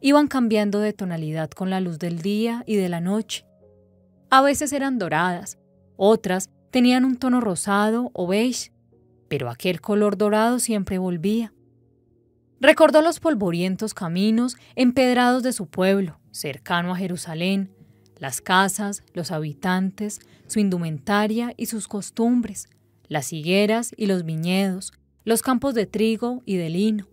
Iban 0.00 0.28
cambiando 0.28 0.78
de 0.78 0.92
tonalidad 0.92 1.50
con 1.50 1.70
la 1.70 1.80
luz 1.80 1.98
del 1.98 2.22
día 2.22 2.62
y 2.66 2.76
de 2.76 2.88
la 2.88 3.00
noche. 3.00 3.44
A 4.30 4.42
veces 4.42 4.72
eran 4.72 4.98
doradas, 4.98 5.58
otras 5.96 6.50
tenían 6.70 7.04
un 7.04 7.16
tono 7.16 7.40
rosado 7.40 8.10
o 8.14 8.26
beige, 8.26 8.72
pero 9.28 9.48
aquel 9.48 9.80
color 9.80 10.16
dorado 10.16 10.58
siempre 10.58 10.98
volvía. 10.98 11.52
Recordó 12.60 13.02
los 13.02 13.20
polvorientos 13.20 13.94
caminos 13.94 14.56
empedrados 14.74 15.42
de 15.42 15.52
su 15.52 15.66
pueblo, 15.66 16.18
cercano 16.30 16.92
a 16.92 16.96
Jerusalén, 16.96 17.70
las 18.18 18.40
casas, 18.40 19.02
los 19.12 19.30
habitantes, 19.32 20.20
su 20.46 20.60
indumentaria 20.60 21.52
y 21.56 21.66
sus 21.66 21.88
costumbres, 21.88 22.68
las 23.08 23.32
higueras 23.32 23.92
y 23.96 24.06
los 24.06 24.24
viñedos, 24.24 24.92
los 25.24 25.42
campos 25.42 25.74
de 25.74 25.86
trigo 25.86 26.42
y 26.46 26.56
de 26.56 26.70
lino. 26.70 27.08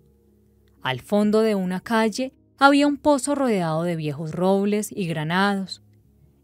Al 0.82 1.02
fondo 1.02 1.42
de 1.42 1.56
una 1.56 1.80
calle 1.80 2.34
había 2.58 2.88
un 2.88 2.98
pozo 2.98 3.36
rodeado 3.36 3.84
de 3.84 3.96
viejos 3.96 4.32
robles 4.32 4.92
y 4.92 5.08
granados. 5.08 5.82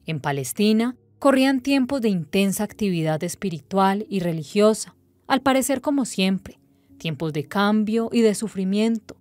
En 0.05 0.19
Palestina 0.19 0.95
corrían 1.19 1.61
tiempos 1.61 2.01
de 2.01 2.09
intensa 2.09 2.63
actividad 2.63 3.23
espiritual 3.23 4.05
y 4.09 4.19
religiosa, 4.19 4.95
al 5.27 5.41
parecer 5.41 5.81
como 5.81 6.05
siempre, 6.05 6.59
tiempos 6.97 7.33
de 7.33 7.47
cambio 7.47 8.09
y 8.11 8.21
de 8.21 8.35
sufrimiento, 8.35 9.17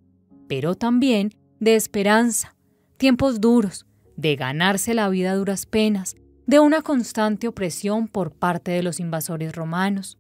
pero 0.48 0.74
también 0.74 1.32
de 1.61 1.74
esperanza, 1.74 2.57
tiempos 2.97 3.40
duros, 3.40 3.86
de 4.16 4.36
ganarse 4.36 4.94
la 4.94 5.09
vida 5.09 5.32
a 5.32 5.36
duras 5.36 5.66
penas, 5.66 6.16
de 6.47 6.61
una 6.61 6.82
constante 6.82 7.48
opresión 7.48 8.09
por 8.09 8.32
parte 8.32 8.70
de 8.70 8.82
los 8.82 9.01
invasores 9.01 9.55
romanos. 9.55 10.19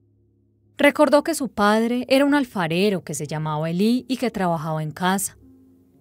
Recordó 0.76 1.22
que 1.22 1.34
su 1.34 1.48
padre 1.48 2.04
era 2.08 2.24
un 2.24 2.34
alfarero 2.34 3.04
que 3.04 3.14
se 3.14 3.26
llamaba 3.26 3.70
Elí 3.70 4.04
y 4.08 4.16
que 4.18 4.30
trabajaba 4.30 4.82
en 4.82 4.90
casa. 4.90 5.38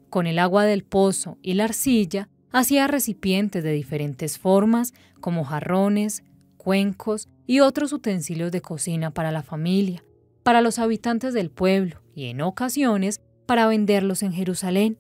Con 0.10 0.28
el 0.28 0.40
agua 0.40 0.66
del 0.66 0.84
pozo 0.84 1.38
y 1.42 1.54
la 1.54 1.66
arcilla 1.66 2.28
hacía 2.52 2.88
recipientes 2.88 3.64
de 3.64 3.72
diferentes 3.72 4.38
formas, 4.38 4.94
como 5.22 5.46
jarrones, 5.46 6.24
cuencos 6.58 7.30
y 7.46 7.60
otros 7.60 7.94
utensilios 7.94 8.52
de 8.52 8.62
cocina 8.62 9.12
para 9.12 9.32
la 9.32 9.44
familia 9.44 10.04
para 10.46 10.62
los 10.62 10.78
habitantes 10.78 11.34
del 11.34 11.50
pueblo 11.50 12.04
y 12.14 12.26
en 12.26 12.40
ocasiones 12.42 13.20
para 13.48 13.66
venderlos 13.66 14.22
en 14.22 14.32
Jerusalén. 14.32 15.00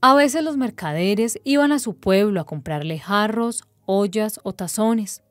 A 0.00 0.14
veces 0.14 0.42
los 0.42 0.56
mercaderes 0.56 1.38
iban 1.44 1.70
a 1.70 1.78
su 1.78 1.96
pueblo 1.96 2.40
a 2.40 2.46
comprarle 2.46 2.98
jarros, 2.98 3.64
ollas 3.84 4.40
o 4.42 4.54
tazones. 4.54 5.22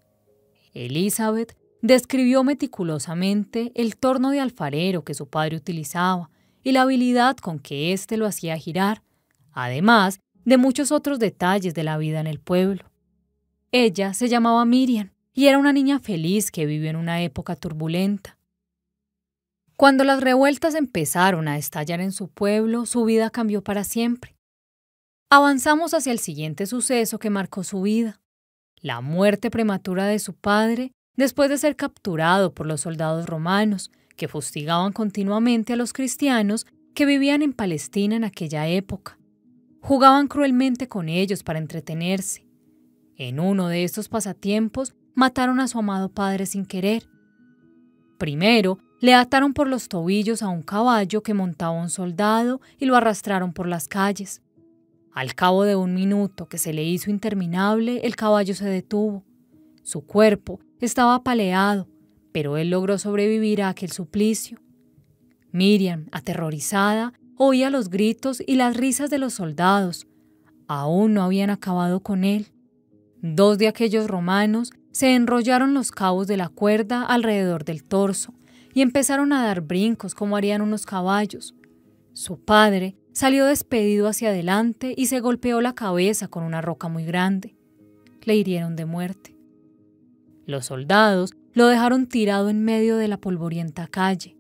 Elizabeth 0.76 1.58
describió 1.82 2.44
meticulosamente 2.44 3.72
el 3.74 3.98
torno 3.98 4.30
de 4.30 4.40
alfarero 4.40 5.04
que 5.04 5.16
su 5.16 5.28
padre 5.28 5.58
utilizaba 5.58 6.30
y 6.62 6.72
la 6.72 6.84
habilidad 6.84 7.38
con 7.38 7.58
que 7.58 7.94
éste 7.94 8.18
lo 8.18 8.28
hacía 8.28 8.56
girar, 8.58 9.02
además 9.52 10.20
de 10.46 10.58
muchos 10.58 10.92
otros 10.92 11.18
detalles 11.18 11.74
de 11.74 11.84
la 11.84 11.98
vida 11.98 12.20
en 12.20 12.28
el 12.28 12.40
pueblo. 12.40 12.84
Ella 13.72 14.14
se 14.14 14.28
llamaba 14.28 14.64
Miriam 14.64 15.10
y 15.34 15.48
era 15.48 15.58
una 15.58 15.74
niña 15.74 15.98
feliz 15.98 16.52
que 16.52 16.68
vivió 16.68 16.92
en 16.92 16.98
una 16.98 17.24
época 17.24 17.56
turbulenta. 17.56 18.38
Cuando 19.82 20.04
las 20.04 20.22
revueltas 20.22 20.76
empezaron 20.76 21.48
a 21.48 21.58
estallar 21.58 22.02
en 22.02 22.12
su 22.12 22.28
pueblo, 22.28 22.86
su 22.86 23.04
vida 23.04 23.32
cambió 23.32 23.64
para 23.64 23.84
siempre. 23.84 24.36
Avanzamos 25.28 25.96
hacia 25.96 26.12
el 26.12 26.20
siguiente 26.20 26.68
suceso 26.68 27.18
que 27.18 27.32
marcó 27.32 27.64
su 27.64 27.82
vida, 27.82 28.22
la 28.80 29.02
muerte 29.02 29.50
prematura 29.50 30.06
de 30.06 30.20
su 30.20 30.36
padre 30.36 30.92
después 31.16 31.50
de 31.50 31.58
ser 31.58 31.76
capturado 31.76 32.54
por 32.54 32.68
los 32.68 32.82
soldados 32.82 33.26
romanos 33.26 33.90
que 34.18 34.28
fustigaban 34.28 34.94
continuamente 34.94 35.74
a 35.74 35.78
los 35.78 35.94
cristianos 35.94 36.68
que 36.94 37.08
vivían 37.08 37.42
en 37.42 37.54
Palestina 37.54 38.16
en 38.16 38.24
aquella 38.24 38.68
época. 38.68 39.18
Jugaban 39.82 40.28
cruelmente 40.28 40.88
con 40.88 41.10
ellos 41.10 41.42
para 41.42 41.58
entretenerse. 41.58 42.46
En 43.16 43.40
uno 43.40 43.68
de 43.68 43.84
estos 43.84 44.10
pasatiempos 44.10 44.94
mataron 45.16 45.60
a 45.60 45.68
su 45.68 45.80
amado 45.80 46.10
padre 46.10 46.46
sin 46.46 46.68
querer. 46.68 47.10
Primero, 48.20 48.78
le 49.02 49.16
ataron 49.16 49.54
por 49.54 49.68
los 49.68 49.90
tobillos 49.90 50.44
a 50.44 50.50
un 50.50 50.62
caballo 50.62 51.24
que 51.24 51.34
montaba 51.34 51.72
un 51.72 51.90
soldado 51.90 52.62
y 52.78 52.86
lo 52.86 52.96
arrastraron 52.96 53.52
por 53.52 53.68
las 53.68 53.88
calles. 53.88 54.44
Al 55.12 55.34
cabo 55.34 55.64
de 55.64 55.76
un 55.76 55.96
minuto 55.96 56.48
que 56.48 56.60
se 56.60 56.72
le 56.72 56.84
hizo 56.84 57.10
interminable, 57.10 58.02
el 58.04 58.16
caballo 58.16 58.54
se 58.54 58.70
detuvo. 58.70 59.24
Su 59.82 60.06
cuerpo 60.06 60.60
estaba 60.80 61.16
apaleado, 61.16 61.88
pero 62.32 62.58
él 62.58 62.70
logró 62.70 63.00
sobrevivir 63.00 63.64
a 63.64 63.70
aquel 63.70 63.92
suplicio. 63.92 64.60
Miriam, 65.52 66.06
aterrorizada, 66.12 67.14
oía 67.38 67.72
los 67.72 67.90
gritos 67.90 68.42
y 68.46 68.56
las 68.56 68.78
risas 68.78 69.10
de 69.10 69.18
los 69.18 69.34
soldados. 69.34 70.06
Aún 70.68 71.16
no 71.16 71.24
habían 71.24 71.50
acabado 71.50 72.02
con 72.02 72.24
él. 72.24 72.52
Dos 73.24 73.58
de 73.58 73.68
aquellos 73.68 74.08
romanos 74.08 74.72
se 74.92 75.16
enrollaron 75.16 75.74
los 75.74 75.92
cabos 75.92 76.28
de 76.28 76.38
la 76.38 76.50
cuerda 76.50 77.04
alrededor 77.04 77.66
del 77.66 77.84
torso 77.84 78.36
y 78.74 78.82
empezaron 78.82 79.34
a 79.34 79.44
dar 79.44 79.62
brincos 79.62 80.16
como 80.16 80.38
harían 80.38 80.62
unos 80.62 80.86
caballos. 80.86 81.56
Su 82.14 82.40
padre 82.40 82.96
salió 83.14 83.46
despedido 83.46 84.08
hacia 84.08 84.30
adelante 84.30 84.94
y 84.96 85.08
se 85.08 85.20
golpeó 85.20 85.62
la 85.62 85.74
cabeza 85.74 86.28
con 86.28 86.44
una 86.44 86.62
roca 86.62 86.88
muy 86.88 87.06
grande. 87.06 87.56
Le 88.24 88.36
hirieron 88.36 88.76
de 88.76 88.86
muerte. 88.86 89.36
Los 90.46 90.66
soldados 90.66 91.34
lo 91.54 91.68
dejaron 91.68 92.08
tirado 92.08 92.50
en 92.50 92.64
medio 92.64 92.98
de 92.98 93.08
la 93.08 93.18
polvorienta 93.18 93.88
calle. 93.88 94.38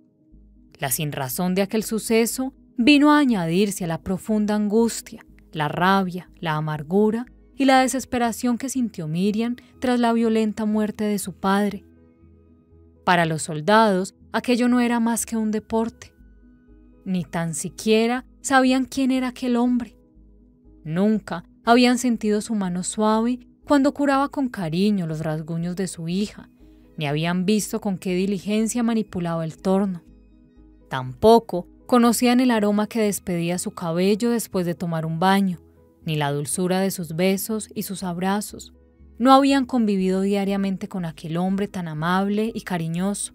La 0.79 0.91
sinrazón 0.91 1.55
de 1.55 1.61
aquel 1.61 1.83
suceso 1.83 2.53
vino 2.77 3.11
a 3.11 3.19
añadirse 3.19 3.83
a 3.83 3.87
la 3.87 4.01
profunda 4.01 4.55
angustia, 4.55 5.25
la 5.51 5.67
rabia, 5.67 6.29
la 6.39 6.55
amargura 6.55 7.25
y 7.55 7.65
la 7.65 7.81
desesperación 7.81 8.57
que 8.57 8.69
sintió 8.69 9.07
Miriam 9.07 9.55
tras 9.79 9.99
la 9.99 10.13
violenta 10.13 10.65
muerte 10.65 11.03
de 11.03 11.19
su 11.19 11.33
padre. 11.33 11.85
Para 13.03 13.25
los 13.25 13.43
soldados, 13.43 14.15
aquello 14.31 14.67
no 14.67 14.79
era 14.79 14.99
más 14.99 15.25
que 15.25 15.37
un 15.37 15.51
deporte. 15.51 16.13
Ni 17.05 17.23
tan 17.23 17.55
siquiera 17.55 18.25
sabían 18.41 18.85
quién 18.85 19.11
era 19.11 19.29
aquel 19.29 19.55
hombre. 19.55 19.95
Nunca 20.83 21.43
habían 21.63 21.97
sentido 21.97 22.41
su 22.41 22.55
mano 22.55 22.83
suave 22.83 23.39
cuando 23.65 23.93
curaba 23.93 24.29
con 24.29 24.49
cariño 24.49 25.07
los 25.07 25.19
rasguños 25.19 25.75
de 25.75 25.87
su 25.87 26.07
hija, 26.07 26.49
ni 26.97 27.05
habían 27.05 27.45
visto 27.45 27.79
con 27.79 27.97
qué 27.97 28.15
diligencia 28.15 28.83
manipulaba 28.83 29.45
el 29.45 29.57
torno. 29.57 30.03
Tampoco 30.89 31.67
conocían 31.87 32.39
el 32.39 32.51
aroma 32.51 32.87
que 32.87 33.01
despedía 33.01 33.57
su 33.57 33.71
cabello 33.71 34.31
después 34.31 34.65
de 34.65 34.75
tomar 34.75 35.05
un 35.05 35.19
baño, 35.19 35.59
ni 36.05 36.15
la 36.15 36.31
dulzura 36.31 36.79
de 36.79 36.91
sus 36.91 37.15
besos 37.15 37.69
y 37.73 37.83
sus 37.83 38.03
abrazos. 38.03 38.73
No 39.17 39.33
habían 39.33 39.65
convivido 39.65 40.21
diariamente 40.21 40.87
con 40.87 41.05
aquel 41.05 41.37
hombre 41.37 41.67
tan 41.67 41.87
amable 41.87 42.51
y 42.53 42.61
cariñoso. 42.61 43.33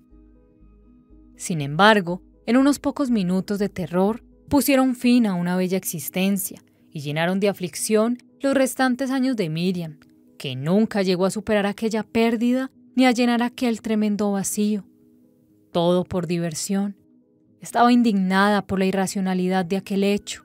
Sin 1.36 1.60
embargo, 1.60 2.22
en 2.46 2.56
unos 2.56 2.78
pocos 2.78 3.10
minutos 3.10 3.58
de 3.58 3.68
terror, 3.68 4.22
pusieron 4.48 4.94
fin 4.94 5.26
a 5.26 5.34
una 5.34 5.56
bella 5.56 5.76
existencia 5.76 6.62
y 6.90 7.00
llenaron 7.00 7.40
de 7.40 7.48
aflicción 7.48 8.18
los 8.40 8.54
restantes 8.54 9.10
años 9.10 9.36
de 9.36 9.48
Miriam, 9.48 9.98
que 10.38 10.56
nunca 10.56 11.02
llegó 11.02 11.26
a 11.26 11.30
superar 11.30 11.66
aquella 11.66 12.02
pérdida 12.02 12.70
ni 12.94 13.06
a 13.06 13.12
llenar 13.12 13.42
aquel 13.42 13.82
tremendo 13.82 14.32
vacío. 14.32 14.84
Todo 15.72 16.04
por 16.04 16.26
diversión, 16.26 16.96
estaba 17.60 17.92
indignada 17.92 18.66
por 18.66 18.78
la 18.78 18.86
irracionalidad 18.86 19.64
de 19.64 19.76
aquel 19.76 20.04
hecho. 20.04 20.44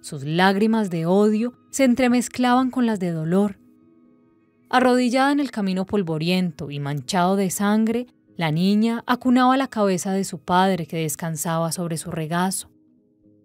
Sus 0.00 0.24
lágrimas 0.24 0.90
de 0.90 1.06
odio 1.06 1.54
se 1.70 1.84
entremezclaban 1.84 2.70
con 2.70 2.86
las 2.86 2.98
de 2.98 3.10
dolor. 3.10 3.58
Arrodillada 4.70 5.32
en 5.32 5.40
el 5.40 5.50
camino 5.50 5.86
polvoriento 5.86 6.70
y 6.70 6.80
manchado 6.80 7.36
de 7.36 7.50
sangre, 7.50 8.06
la 8.36 8.50
niña 8.50 9.02
acunaba 9.06 9.56
la 9.56 9.68
cabeza 9.68 10.12
de 10.12 10.24
su 10.24 10.38
padre 10.38 10.86
que 10.86 10.98
descansaba 10.98 11.72
sobre 11.72 11.96
su 11.96 12.10
regazo. 12.10 12.70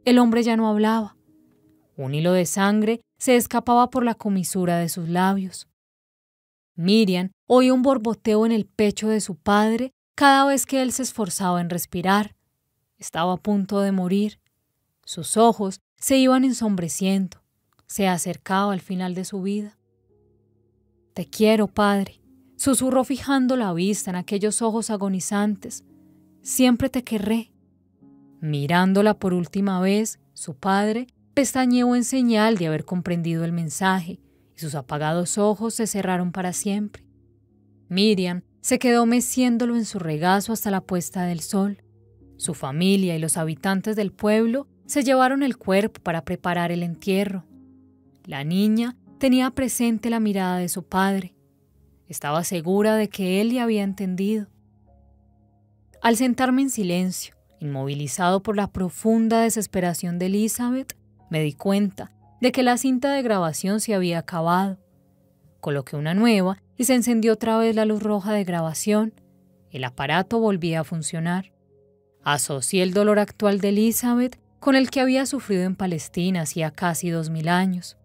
El 0.04 0.20
hombre 0.20 0.44
ya 0.44 0.58
no 0.58 0.68
hablaba. 0.68 1.16
Un 1.96 2.14
hilo 2.14 2.34
de 2.34 2.46
sangre 2.46 3.02
se 3.18 3.38
escapaba 3.38 3.90
por 3.90 4.04
la 4.04 4.16
comisura 4.16 4.80
de 4.80 4.90
sus 4.90 5.08
labios. 5.08 5.68
Miriam 6.76 7.32
oía 7.48 7.74
un 7.74 7.84
borboteo 7.84 8.46
en 8.46 8.52
el 8.52 8.66
pecho 8.66 9.08
de 9.08 9.22
su 9.22 9.36
padre 9.36 9.92
cada 10.16 10.46
vez 10.46 10.66
que 10.66 10.82
él 10.82 10.92
se 10.92 11.04
esforzaba 11.04 11.62
en 11.62 11.70
respirar. 11.70 12.36
Estaba 12.98 13.34
a 13.34 13.38
punto 13.38 13.80
de 13.80 13.92
morir. 13.92 14.40
Sus 15.06 15.38
ojos 15.38 15.80
se 15.98 16.18
iban 16.18 16.44
ensombreciendo. 16.44 17.42
Se 17.88 18.08
acercaba 18.08 18.74
al 18.74 18.82
final 18.82 19.16
de 19.16 19.26
su 19.26 19.42
vida. 19.42 19.78
Te 21.14 21.26
quiero, 21.26 21.68
padre, 21.68 22.21
susurró 22.62 23.04
fijando 23.04 23.56
la 23.56 23.74
vista 23.74 24.12
en 24.12 24.16
aquellos 24.16 24.62
ojos 24.62 24.92
agonizantes. 24.92 25.84
Siempre 26.44 26.90
te 26.90 27.04
querré. 27.04 27.52
Mirándola 28.40 29.18
por 29.18 29.34
última 29.34 29.80
vez, 29.80 30.20
su 30.36 30.54
padre 30.54 31.08
pestañeó 31.34 31.96
en 31.96 32.04
señal 32.04 32.60
de 32.60 32.68
haber 32.68 32.86
comprendido 32.86 33.46
el 33.46 33.52
mensaje 33.52 34.20
y 34.56 34.60
sus 34.60 34.76
apagados 34.76 35.40
ojos 35.40 35.74
se 35.74 35.88
cerraron 35.88 36.32
para 36.32 36.54
siempre. 36.54 37.04
Miriam 37.90 38.44
se 38.60 38.78
quedó 38.78 39.08
meciéndolo 39.08 39.76
en 39.76 39.86
su 39.86 39.98
regazo 39.98 40.54
hasta 40.54 40.70
la 40.70 40.82
puesta 40.82 41.24
del 41.24 41.40
sol. 41.40 41.82
Su 42.38 42.54
familia 42.54 43.16
y 43.16 43.20
los 43.20 43.38
habitantes 43.38 43.96
del 43.96 44.12
pueblo 44.12 44.68
se 44.86 45.04
llevaron 45.04 45.42
el 45.42 45.58
cuerpo 45.58 46.00
para 46.04 46.24
preparar 46.26 46.72
el 46.72 46.84
entierro. 46.84 47.44
La 48.24 48.44
niña 48.44 48.98
tenía 49.18 49.50
presente 49.50 50.12
la 50.12 50.20
mirada 50.20 50.58
de 50.58 50.70
su 50.70 50.84
padre. 50.84 51.34
Estaba 52.12 52.44
segura 52.44 52.98
de 52.98 53.08
que 53.08 53.40
él 53.40 53.54
le 53.54 53.62
había 53.62 53.84
entendido. 53.84 54.48
Al 56.02 56.18
sentarme 56.18 56.62
en 56.62 56.70
silencio, 56.70 57.36
inmovilizado 57.62 58.44
por 58.44 58.58
la 58.58 58.68
profunda 58.68 59.40
desesperación 59.40 60.20
de 60.20 60.26
Elizabeth, 60.26 60.98
me 61.30 61.42
di 61.42 61.54
cuenta 61.54 62.12
de 62.42 62.52
que 62.52 62.64
la 62.64 62.76
cinta 62.78 63.14
de 63.14 63.22
grabación 63.22 63.80
se 63.80 63.96
había 63.96 64.20
acabado. 64.20 64.78
Coloqué 65.62 65.96
una 65.96 66.14
nueva 66.14 66.62
y 66.76 66.84
se 66.84 66.96
encendió 66.96 67.32
otra 67.32 67.58
vez 67.58 67.78
la 67.78 67.86
luz 67.86 68.04
roja 68.04 68.34
de 68.34 68.44
grabación. 68.44 69.14
El 69.70 69.86
aparato 69.86 70.38
volvía 70.38 70.82
a 70.82 70.84
funcionar. 70.84 71.54
Asocié 72.24 72.84
el 72.84 72.94
dolor 72.94 73.20
actual 73.20 73.62
de 73.62 73.70
Elizabeth 73.70 74.38
con 74.60 74.76
el 74.76 74.90
que 74.90 75.00
había 75.00 75.26
sufrido 75.26 75.64
en 75.64 75.78
Palestina 75.78 76.42
hacía 76.42 76.72
casi 76.72 77.10
dos 77.10 77.30
mil 77.30 77.48
años. 77.48 77.96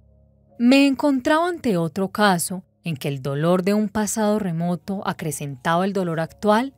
Me 0.61 0.87
encontraba 0.87 1.49
ante 1.49 1.77
otro 1.77 2.11
caso 2.11 2.62
en 2.86 2.96
que 2.96 3.08
el 3.08 3.20
dolor 3.20 3.64
de 3.64 3.74
un 3.74 3.88
pasado 3.88 4.38
remoto 4.38 5.02
acrecentaba 5.08 5.84
el 5.84 5.92
dolor 5.92 6.20
actual. 6.20 6.72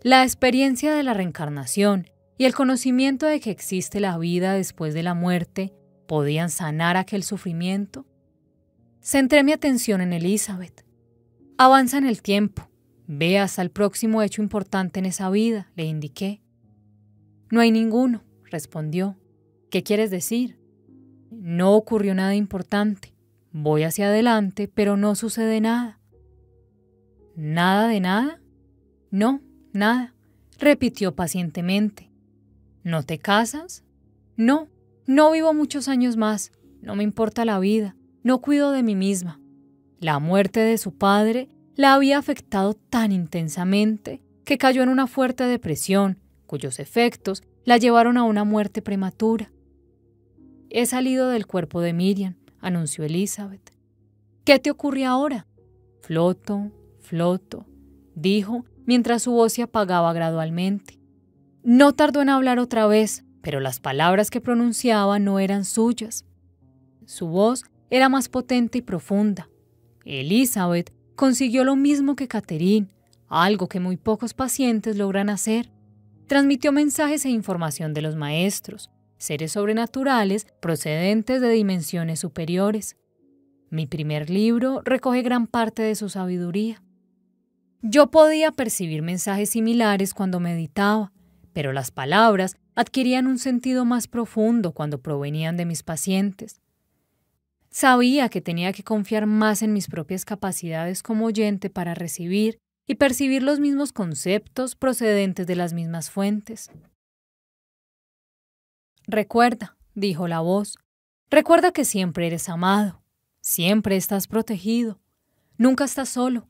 La 0.00 0.22
experiencia 0.22 0.94
de 0.94 1.02
la 1.02 1.12
reencarnación 1.12 2.08
y 2.38 2.44
el 2.44 2.54
conocimiento 2.54 3.26
de 3.26 3.40
que 3.40 3.50
existe 3.50 3.98
la 3.98 4.16
vida 4.16 4.52
después 4.52 4.94
de 4.94 5.02
la 5.02 5.14
muerte 5.14 5.74
podían 6.06 6.50
sanar 6.50 6.96
aquel 6.96 7.24
sufrimiento. 7.24 8.06
Centré 9.00 9.42
mi 9.42 9.50
atención 9.50 10.00
en 10.02 10.12
Elizabeth. 10.12 10.86
Avanza 11.58 11.98
en 11.98 12.06
el 12.06 12.22
tiempo. 12.22 12.68
Ve 13.08 13.40
hasta 13.40 13.60
el 13.60 13.72
próximo 13.72 14.22
hecho 14.22 14.40
importante 14.40 15.00
en 15.00 15.06
esa 15.06 15.28
vida, 15.30 15.68
le 15.74 15.82
indiqué. 15.82 16.42
No 17.50 17.60
hay 17.60 17.72
ninguno, 17.72 18.22
respondió. 18.52 19.18
¿Qué 19.68 19.82
quieres 19.82 20.12
decir? 20.12 20.60
No 21.32 21.74
ocurrió 21.74 22.14
nada 22.14 22.36
importante. 22.36 23.13
Voy 23.56 23.84
hacia 23.84 24.08
adelante, 24.08 24.66
pero 24.66 24.96
no 24.96 25.14
sucede 25.14 25.60
nada. 25.60 26.00
¿Nada 27.36 27.86
de 27.86 28.00
nada? 28.00 28.40
No, 29.12 29.42
nada, 29.72 30.12
repitió 30.58 31.14
pacientemente. 31.14 32.10
¿No 32.82 33.04
te 33.04 33.20
casas? 33.20 33.84
No, 34.36 34.66
no 35.06 35.30
vivo 35.30 35.54
muchos 35.54 35.86
años 35.86 36.16
más. 36.16 36.50
No 36.82 36.96
me 36.96 37.04
importa 37.04 37.44
la 37.44 37.60
vida. 37.60 37.94
No 38.24 38.40
cuido 38.40 38.72
de 38.72 38.82
mí 38.82 38.96
misma. 38.96 39.40
La 40.00 40.18
muerte 40.18 40.58
de 40.58 40.76
su 40.76 40.98
padre 40.98 41.48
la 41.76 41.94
había 41.94 42.18
afectado 42.18 42.74
tan 42.74 43.12
intensamente 43.12 44.20
que 44.44 44.58
cayó 44.58 44.82
en 44.82 44.88
una 44.88 45.06
fuerte 45.06 45.44
depresión 45.44 46.18
cuyos 46.46 46.80
efectos 46.80 47.44
la 47.64 47.76
llevaron 47.76 48.16
a 48.16 48.24
una 48.24 48.42
muerte 48.42 48.82
prematura. 48.82 49.52
He 50.70 50.86
salido 50.86 51.28
del 51.28 51.46
cuerpo 51.46 51.80
de 51.80 51.92
Miriam, 51.92 52.34
anunció 52.64 53.04
Elizabeth. 53.04 53.72
¿Qué 54.44 54.58
te 54.58 54.70
ocurre 54.70 55.04
ahora? 55.04 55.46
Floto, 56.02 56.70
floto, 57.00 57.66
dijo 58.14 58.64
mientras 58.86 59.22
su 59.22 59.32
voz 59.32 59.52
se 59.52 59.62
apagaba 59.62 60.12
gradualmente. 60.12 60.98
No 61.62 61.92
tardó 61.94 62.20
en 62.20 62.28
hablar 62.28 62.58
otra 62.58 62.86
vez, 62.86 63.24
pero 63.40 63.60
las 63.60 63.80
palabras 63.80 64.30
que 64.30 64.40
pronunciaba 64.40 65.18
no 65.18 65.38
eran 65.38 65.64
suyas. 65.64 66.24
Su 67.06 67.28
voz 67.28 67.64
era 67.90 68.08
más 68.08 68.28
potente 68.28 68.78
y 68.78 68.82
profunda. 68.82 69.48
Elizabeth 70.04 70.92
consiguió 71.14 71.64
lo 71.64 71.76
mismo 71.76 72.16
que 72.16 72.28
Catherine, 72.28 72.88
algo 73.28 73.68
que 73.68 73.80
muy 73.80 73.96
pocos 73.96 74.34
pacientes 74.34 74.96
logran 74.96 75.30
hacer 75.30 75.70
transmitió 76.26 76.72
mensajes 76.72 77.24
e 77.24 77.30
información 77.30 77.94
de 77.94 78.02
los 78.02 78.16
maestros, 78.16 78.90
seres 79.18 79.52
sobrenaturales 79.52 80.46
procedentes 80.60 81.40
de 81.40 81.50
dimensiones 81.50 82.20
superiores. 82.20 82.96
Mi 83.70 83.86
primer 83.86 84.30
libro 84.30 84.82
recoge 84.84 85.22
gran 85.22 85.46
parte 85.46 85.82
de 85.82 85.94
su 85.94 86.08
sabiduría. 86.08 86.82
Yo 87.82 88.10
podía 88.10 88.52
percibir 88.52 89.02
mensajes 89.02 89.50
similares 89.50 90.14
cuando 90.14 90.40
meditaba, 90.40 91.12
pero 91.52 91.72
las 91.72 91.90
palabras 91.90 92.56
adquirían 92.74 93.26
un 93.26 93.38
sentido 93.38 93.84
más 93.84 94.08
profundo 94.08 94.72
cuando 94.72 95.00
provenían 95.00 95.56
de 95.56 95.66
mis 95.66 95.82
pacientes. 95.82 96.60
Sabía 97.70 98.28
que 98.28 98.40
tenía 98.40 98.72
que 98.72 98.84
confiar 98.84 99.26
más 99.26 99.60
en 99.62 99.72
mis 99.72 99.88
propias 99.88 100.24
capacidades 100.24 101.02
como 101.02 101.26
oyente 101.26 101.70
para 101.70 101.94
recibir 101.94 102.58
y 102.86 102.96
percibir 102.96 103.42
los 103.42 103.60
mismos 103.60 103.92
conceptos 103.92 104.76
procedentes 104.76 105.46
de 105.46 105.56
las 105.56 105.72
mismas 105.72 106.10
fuentes. 106.10 106.70
Recuerda, 109.06 109.76
dijo 109.94 110.28
la 110.28 110.40
voz, 110.40 110.78
recuerda 111.30 111.72
que 111.72 111.84
siempre 111.84 112.26
eres 112.26 112.48
amado, 112.48 113.02
siempre 113.40 113.96
estás 113.96 114.26
protegido, 114.26 114.98
nunca 115.58 115.84
estás 115.84 116.08
solo. 116.08 116.48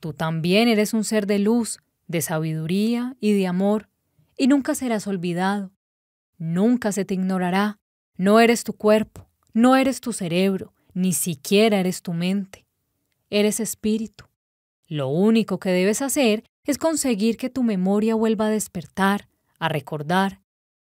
Tú 0.00 0.14
también 0.14 0.68
eres 0.68 0.94
un 0.94 1.04
ser 1.04 1.26
de 1.26 1.38
luz, 1.38 1.80
de 2.06 2.22
sabiduría 2.22 3.16
y 3.20 3.32
de 3.32 3.46
amor, 3.46 3.90
y 4.36 4.46
nunca 4.46 4.74
serás 4.74 5.06
olvidado. 5.06 5.72
Nunca 6.38 6.90
se 6.92 7.04
te 7.04 7.14
ignorará. 7.14 7.78
No 8.16 8.40
eres 8.40 8.64
tu 8.64 8.72
cuerpo, 8.74 9.28
no 9.52 9.76
eres 9.76 10.00
tu 10.00 10.12
cerebro, 10.12 10.72
ni 10.94 11.12
siquiera 11.12 11.80
eres 11.80 12.02
tu 12.02 12.12
mente. 12.12 12.66
Eres 13.30 13.60
espíritu. 13.60 14.24
Lo 14.86 15.08
único 15.08 15.58
que 15.58 15.70
debes 15.70 16.02
hacer 16.02 16.44
es 16.64 16.78
conseguir 16.78 17.36
que 17.36 17.50
tu 17.50 17.62
memoria 17.62 18.14
vuelva 18.14 18.46
a 18.46 18.50
despertar, 18.50 19.28
a 19.58 19.68
recordar. 19.68 20.43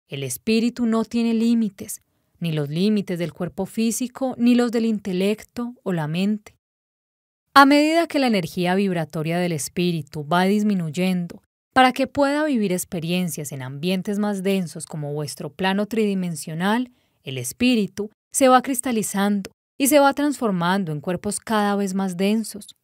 El 0.08 0.22
espíritu 0.22 0.86
no 0.86 1.04
tiene 1.04 1.34
límites, 1.34 2.02
ni 2.38 2.52
los 2.52 2.68
límites 2.68 3.18
del 3.18 3.32
cuerpo 3.32 3.66
físico, 3.66 4.34
ni 4.38 4.54
los 4.54 4.70
del 4.70 4.84
intelecto 4.84 5.74
o 5.82 5.92
la 5.92 6.06
mente. 6.06 6.54
A 7.54 7.64
medida 7.66 8.06
que 8.06 8.18
la 8.18 8.26
energía 8.26 8.74
vibratoria 8.74 9.38
del 9.38 9.52
espíritu 9.52 10.26
va 10.26 10.44
disminuyendo 10.44 11.42
para 11.72 11.92
que 11.92 12.06
pueda 12.06 12.44
vivir 12.44 12.72
experiencias 12.72 13.52
en 13.52 13.62
ambientes 13.62 14.18
más 14.18 14.42
densos 14.42 14.86
como 14.86 15.12
vuestro 15.12 15.52
plano 15.52 15.86
tridimensional, 15.86 16.90
el 17.22 17.38
espíritu 17.38 18.10
se 18.30 18.48
va 18.48 18.62
cristalizando 18.62 19.50
y 19.76 19.88
se 19.88 19.98
va 19.98 20.14
transformando 20.14 20.92
en 20.92 21.00
cuerpos 21.00 21.40
cada 21.40 21.76
vez 21.76 21.94
más 21.94 22.16
densos. 22.16 22.76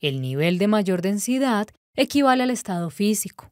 El 0.00 0.20
nivel 0.20 0.58
de 0.58 0.68
mayor 0.68 1.02
densidad 1.02 1.68
equivale 1.94 2.42
al 2.42 2.50
estado 2.50 2.90
físico. 2.90 3.50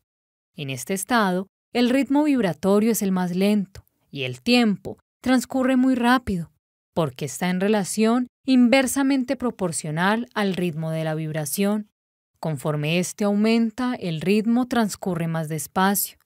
En 0.56 0.70
este 0.70 0.94
estado, 0.94 1.46
el 1.74 1.90
ritmo 1.90 2.22
vibratorio 2.22 2.92
es 2.92 3.02
el 3.02 3.10
más 3.10 3.34
lento 3.34 3.84
y 4.10 4.22
el 4.22 4.40
tiempo 4.40 4.96
transcurre 5.20 5.76
muy 5.76 5.96
rápido, 5.96 6.52
porque 6.94 7.24
está 7.24 7.50
en 7.50 7.60
relación 7.60 8.28
inversamente 8.46 9.36
proporcional 9.36 10.28
al 10.34 10.54
ritmo 10.54 10.92
de 10.92 11.02
la 11.02 11.16
vibración. 11.16 11.90
Conforme 12.38 13.00
éste 13.00 13.24
aumenta, 13.24 13.96
el 13.96 14.20
ritmo 14.20 14.68
transcurre 14.68 15.26
más 15.26 15.48
despacio. 15.48 16.16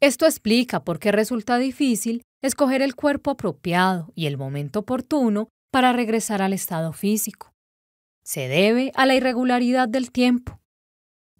Esto 0.00 0.24
explica 0.24 0.84
por 0.84 1.00
qué 1.00 1.10
resulta 1.10 1.58
difícil 1.58 2.22
escoger 2.40 2.80
el 2.80 2.94
cuerpo 2.94 3.32
apropiado 3.32 4.12
y 4.14 4.26
el 4.26 4.36
momento 4.36 4.80
oportuno 4.80 5.48
para 5.72 5.92
regresar 5.92 6.42
al 6.42 6.52
estado 6.52 6.92
físico. 6.92 7.52
Se 8.22 8.46
debe 8.46 8.92
a 8.94 9.04
la 9.04 9.16
irregularidad 9.16 9.88
del 9.88 10.12
tiempo. 10.12 10.60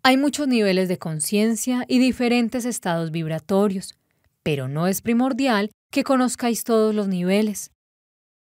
Hay 0.07 0.19
muchos 0.19 0.49
niveles 0.49 0.91
de 0.91 0.99
conciencia 0.99 1.87
y 1.89 1.99
diferentes 1.99 2.67
estados 2.67 3.11
vibratorios, 3.11 3.95
pero 4.43 4.69
no 4.69 4.87
es 4.87 5.01
primordial 5.01 5.71
que 5.91 6.05
conozcáis 6.05 6.63
todos 6.63 6.95
los 6.95 7.09
niveles. 7.09 7.71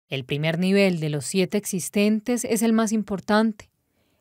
El 0.08 0.24
primer 0.24 0.60
nivel 0.60 1.02
de 1.02 1.10
los 1.10 1.26
siete 1.26 1.58
existentes 1.58 2.46
es 2.46 2.62
el 2.62 2.72
más 2.72 2.94
importante. 2.94 3.70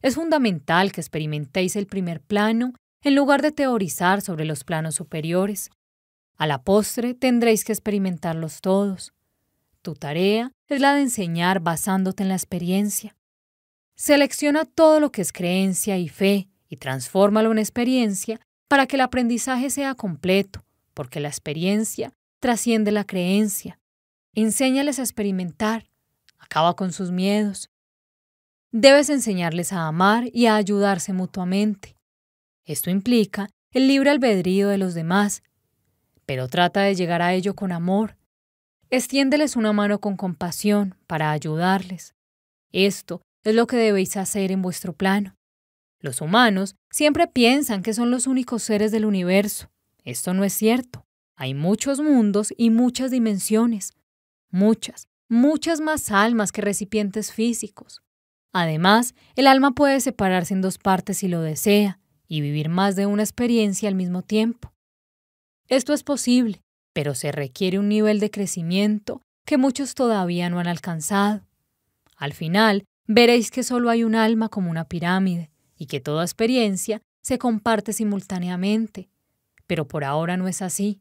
Es 0.02 0.16
fundamental 0.16 0.90
que 0.90 1.00
experimentéis 1.00 1.76
el 1.76 1.86
primer 1.86 2.20
plano 2.20 2.74
en 3.04 3.14
lugar 3.14 3.42
de 3.42 3.52
teorizar 3.52 4.22
sobre 4.22 4.44
los 4.44 4.64
planos 4.64 4.96
superiores. 4.96 5.70
A 6.36 6.48
la 6.48 6.64
postre 6.64 7.14
tendréis 7.14 7.64
que 7.64 7.70
experimentarlos 7.70 8.60
todos. 8.60 9.12
Tu 9.82 9.94
tarea 9.94 10.50
es 10.66 10.80
la 10.80 10.94
de 10.94 11.02
enseñar 11.02 11.60
basándote 11.60 12.24
en 12.24 12.30
la 12.30 12.34
experiencia. 12.34 13.14
Selecciona 13.94 14.64
todo 14.64 14.98
lo 14.98 15.12
que 15.12 15.22
es 15.22 15.32
creencia 15.32 15.96
y 15.96 16.08
fe 16.08 16.49
y 16.70 16.78
transfórmalo 16.78 17.52
en 17.52 17.58
experiencia 17.58 18.40
para 18.68 18.86
que 18.86 18.96
el 18.96 19.02
aprendizaje 19.02 19.68
sea 19.68 19.94
completo, 19.94 20.64
porque 20.94 21.20
la 21.20 21.28
experiencia 21.28 22.14
trasciende 22.40 22.92
la 22.92 23.04
creencia. 23.04 23.78
Enséñales 24.32 24.98
a 24.98 25.02
experimentar, 25.02 25.90
acaba 26.38 26.74
con 26.74 26.92
sus 26.92 27.10
miedos, 27.10 27.68
Debes 28.72 29.10
enseñarles 29.10 29.72
a 29.72 29.88
amar 29.88 30.28
y 30.32 30.46
a 30.46 30.54
ayudarse 30.54 31.12
mutuamente. 31.12 31.96
Esto 32.64 32.88
implica 32.90 33.48
el 33.72 33.88
libre 33.88 34.10
albedrío 34.10 34.68
de 34.68 34.78
los 34.78 34.94
demás, 34.94 35.42
pero 36.24 36.46
trata 36.46 36.82
de 36.82 36.94
llegar 36.94 37.20
a 37.20 37.34
ello 37.34 37.56
con 37.56 37.72
amor. 37.72 38.16
Extiéndeles 38.88 39.56
una 39.56 39.72
mano 39.72 40.00
con 40.00 40.16
compasión 40.16 40.94
para 41.08 41.32
ayudarles. 41.32 42.14
Esto 42.70 43.22
es 43.42 43.56
lo 43.56 43.66
que 43.66 43.76
debéis 43.76 44.16
hacer 44.16 44.52
en 44.52 44.62
vuestro 44.62 44.92
plano. 44.92 45.34
Los 46.00 46.22
humanos 46.22 46.76
siempre 46.90 47.26
piensan 47.26 47.82
que 47.82 47.92
son 47.92 48.10
los 48.10 48.26
únicos 48.26 48.62
seres 48.62 48.90
del 48.90 49.04
universo. 49.04 49.70
Esto 50.02 50.32
no 50.32 50.44
es 50.44 50.54
cierto. 50.54 51.06
Hay 51.36 51.52
muchos 51.52 52.00
mundos 52.00 52.54
y 52.56 52.70
muchas 52.70 53.10
dimensiones. 53.10 53.92
Muchas, 54.50 55.08
muchas 55.28 55.80
más 55.80 56.10
almas 56.10 56.52
que 56.52 56.62
recipientes 56.62 57.32
físicos. 57.32 58.00
Además, 58.52 59.14
el 59.36 59.46
alma 59.46 59.72
puede 59.72 60.00
separarse 60.00 60.54
en 60.54 60.62
dos 60.62 60.78
partes 60.78 61.18
si 61.18 61.28
lo 61.28 61.42
desea 61.42 62.00
y 62.26 62.40
vivir 62.40 62.70
más 62.70 62.96
de 62.96 63.04
una 63.04 63.22
experiencia 63.22 63.88
al 63.88 63.94
mismo 63.94 64.22
tiempo. 64.22 64.72
Esto 65.68 65.92
es 65.92 66.02
posible, 66.02 66.62
pero 66.94 67.14
se 67.14 67.30
requiere 67.30 67.78
un 67.78 67.88
nivel 67.88 68.20
de 68.20 68.30
crecimiento 68.30 69.20
que 69.44 69.58
muchos 69.58 69.94
todavía 69.94 70.48
no 70.48 70.58
han 70.58 70.66
alcanzado. 70.66 71.46
Al 72.16 72.32
final, 72.32 72.84
veréis 73.06 73.50
que 73.50 73.62
solo 73.62 73.90
hay 73.90 74.02
un 74.02 74.14
alma 74.14 74.48
como 74.48 74.70
una 74.70 74.88
pirámide 74.88 75.49
y 75.80 75.86
que 75.86 75.98
toda 75.98 76.22
experiencia 76.22 77.00
se 77.22 77.38
comparte 77.38 77.94
simultáneamente, 77.94 79.08
pero 79.66 79.88
por 79.88 80.04
ahora 80.04 80.36
no 80.36 80.46
es 80.46 80.60
así. 80.60 81.00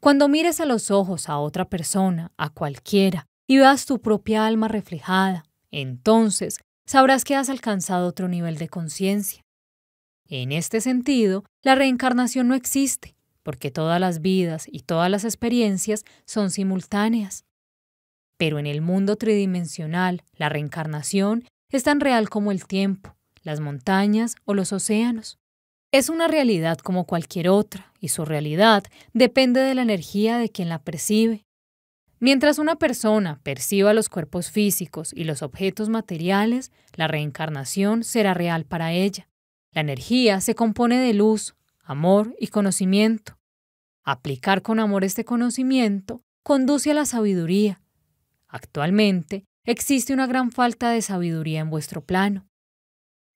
Cuando 0.00 0.26
mires 0.26 0.60
a 0.60 0.66
los 0.66 0.90
ojos 0.90 1.28
a 1.28 1.38
otra 1.38 1.70
persona, 1.70 2.32
a 2.36 2.50
cualquiera, 2.50 3.28
y 3.46 3.58
veas 3.58 3.86
tu 3.86 4.00
propia 4.00 4.46
alma 4.46 4.66
reflejada, 4.66 5.44
entonces 5.70 6.58
sabrás 6.86 7.22
que 7.22 7.36
has 7.36 7.50
alcanzado 7.50 8.08
otro 8.08 8.26
nivel 8.26 8.58
de 8.58 8.68
conciencia. 8.68 9.44
En 10.26 10.50
este 10.50 10.80
sentido, 10.80 11.44
la 11.62 11.76
reencarnación 11.76 12.48
no 12.48 12.54
existe, 12.54 13.14
porque 13.44 13.70
todas 13.70 14.00
las 14.00 14.20
vidas 14.20 14.66
y 14.70 14.80
todas 14.80 15.08
las 15.08 15.24
experiencias 15.24 16.04
son 16.26 16.50
simultáneas. 16.50 17.44
Pero 18.38 18.58
en 18.58 18.66
el 18.66 18.80
mundo 18.80 19.14
tridimensional, 19.16 20.24
la 20.32 20.48
reencarnación 20.48 21.44
es 21.70 21.84
tan 21.84 22.00
real 22.00 22.28
como 22.28 22.50
el 22.50 22.66
tiempo, 22.66 23.17
las 23.42 23.60
montañas 23.60 24.36
o 24.44 24.54
los 24.54 24.72
océanos. 24.72 25.38
Es 25.90 26.08
una 26.08 26.28
realidad 26.28 26.78
como 26.78 27.06
cualquier 27.06 27.48
otra, 27.48 27.92
y 27.98 28.08
su 28.08 28.24
realidad 28.24 28.84
depende 29.14 29.60
de 29.60 29.74
la 29.74 29.82
energía 29.82 30.38
de 30.38 30.50
quien 30.50 30.68
la 30.68 30.82
percibe. 30.82 31.46
Mientras 32.20 32.58
una 32.58 32.76
persona 32.76 33.40
perciba 33.42 33.94
los 33.94 34.08
cuerpos 34.08 34.50
físicos 34.50 35.12
y 35.14 35.24
los 35.24 35.42
objetos 35.42 35.88
materiales, 35.88 36.72
la 36.94 37.06
reencarnación 37.06 38.02
será 38.02 38.34
real 38.34 38.64
para 38.64 38.92
ella. 38.92 39.28
La 39.72 39.82
energía 39.82 40.40
se 40.40 40.54
compone 40.54 40.98
de 40.98 41.14
luz, 41.14 41.54
amor 41.82 42.34
y 42.40 42.48
conocimiento. 42.48 43.38
Aplicar 44.04 44.62
con 44.62 44.80
amor 44.80 45.04
este 45.04 45.24
conocimiento 45.24 46.22
conduce 46.42 46.90
a 46.90 46.94
la 46.94 47.06
sabiduría. 47.06 47.80
Actualmente 48.48 49.44
existe 49.64 50.12
una 50.12 50.26
gran 50.26 50.50
falta 50.50 50.90
de 50.90 51.02
sabiduría 51.02 51.60
en 51.60 51.70
vuestro 51.70 52.04
plano. 52.04 52.46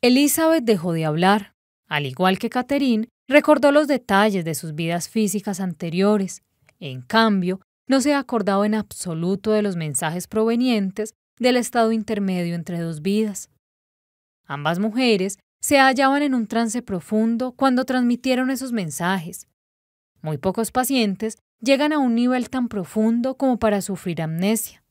Elizabeth 0.04 0.64
dejó 0.64 0.92
de 0.92 1.04
hablar. 1.04 1.54
Al 1.88 2.06
igual 2.06 2.40
que 2.40 2.50
Catherine, 2.50 3.08
recordó 3.28 3.70
los 3.70 3.86
detalles 3.86 4.44
de 4.44 4.56
sus 4.56 4.74
vidas 4.74 5.08
físicas 5.08 5.60
anteriores. 5.60 6.42
En 6.80 7.02
cambio, 7.02 7.60
no 7.86 8.00
se 8.00 8.12
acordaba 8.12 8.66
en 8.66 8.74
absoluto 8.74 9.52
de 9.52 9.62
los 9.62 9.76
mensajes 9.76 10.26
provenientes 10.26 11.14
del 11.38 11.56
estado 11.56 11.92
intermedio 11.92 12.56
entre 12.56 12.80
dos 12.80 13.00
vidas. 13.00 13.48
Ambas 14.44 14.80
mujeres 14.80 15.38
se 15.60 15.78
hallaban 15.78 16.24
en 16.24 16.34
un 16.34 16.48
trance 16.48 16.82
profundo 16.82 17.52
cuando 17.52 17.84
transmitieron 17.84 18.50
esos 18.50 18.72
mensajes. 18.72 19.46
Muy 20.20 20.36
pocos 20.36 20.72
pacientes 20.72 21.38
llegan 21.60 21.92
a 21.92 21.98
un 21.98 22.16
nivel 22.16 22.50
tan 22.50 22.66
profundo 22.66 23.36
como 23.36 23.60
para 23.60 23.80
sufrir 23.80 24.20
amnesia. 24.20 24.82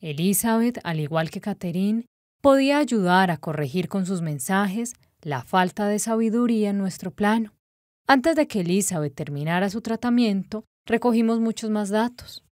Elizabeth, 0.00 0.78
al 0.84 1.00
igual 1.00 1.30
que 1.30 1.40
Catherine, 1.40 2.06
podía 2.40 2.78
ayudar 2.78 3.30
a 3.30 3.36
corregir 3.36 3.88
con 3.88 4.06
sus 4.06 4.22
mensajes 4.22 4.94
la 5.22 5.42
falta 5.42 5.88
de 5.88 5.98
sabiduría 5.98 6.70
en 6.70 6.78
nuestro 6.78 7.10
plano. 7.10 7.54
Antes 8.06 8.36
de 8.36 8.46
que 8.46 8.60
Elizabeth 8.60 9.14
terminara 9.14 9.68
su 9.70 9.80
tratamiento, 9.82 10.64
recogimos 10.86 11.40
muchos 11.40 11.70
más 11.70 11.90
datos. 11.90 12.44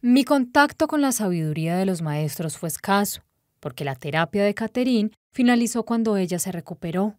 Mi 0.00 0.24
contacto 0.24 0.86
con 0.86 1.00
la 1.00 1.12
sabiduría 1.12 1.76
de 1.76 1.86
los 1.86 2.00
maestros 2.00 2.56
fue 2.56 2.68
escaso, 2.68 3.22
porque 3.60 3.84
la 3.84 3.96
terapia 3.96 4.44
de 4.44 4.54
Catherine 4.54 5.10
finalizó 5.32 5.82
cuando 5.82 6.16
ella 6.16 6.38
se 6.38 6.52
recuperó. 6.52 7.16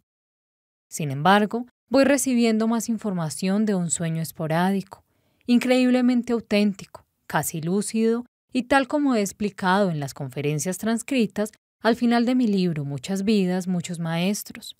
Sin 0.89 1.11
embargo, 1.11 1.65
voy 1.89 2.05
recibiendo 2.05 2.67
más 2.67 2.87
información 2.87 3.65
de 3.65 3.75
un 3.75 3.91
sueño 3.91 4.21
esporádico, 4.21 5.03
increíblemente 5.45 6.33
auténtico, 6.33 7.05
casi 7.27 7.61
lúcido 7.61 8.25
y 8.57 8.63
tal 8.63 8.87
como 8.87 9.13
he 9.13 9.21
explicado 9.21 9.91
en 9.91 9.99
las 9.99 10.15
conferencias 10.15 10.79
transcritas 10.79 11.51
al 11.79 11.95
final 11.95 12.25
de 12.25 12.33
mi 12.33 12.47
libro 12.47 12.85
Muchas 12.85 13.23
vidas, 13.23 13.67
muchos 13.67 13.99
maestros. 13.99 14.75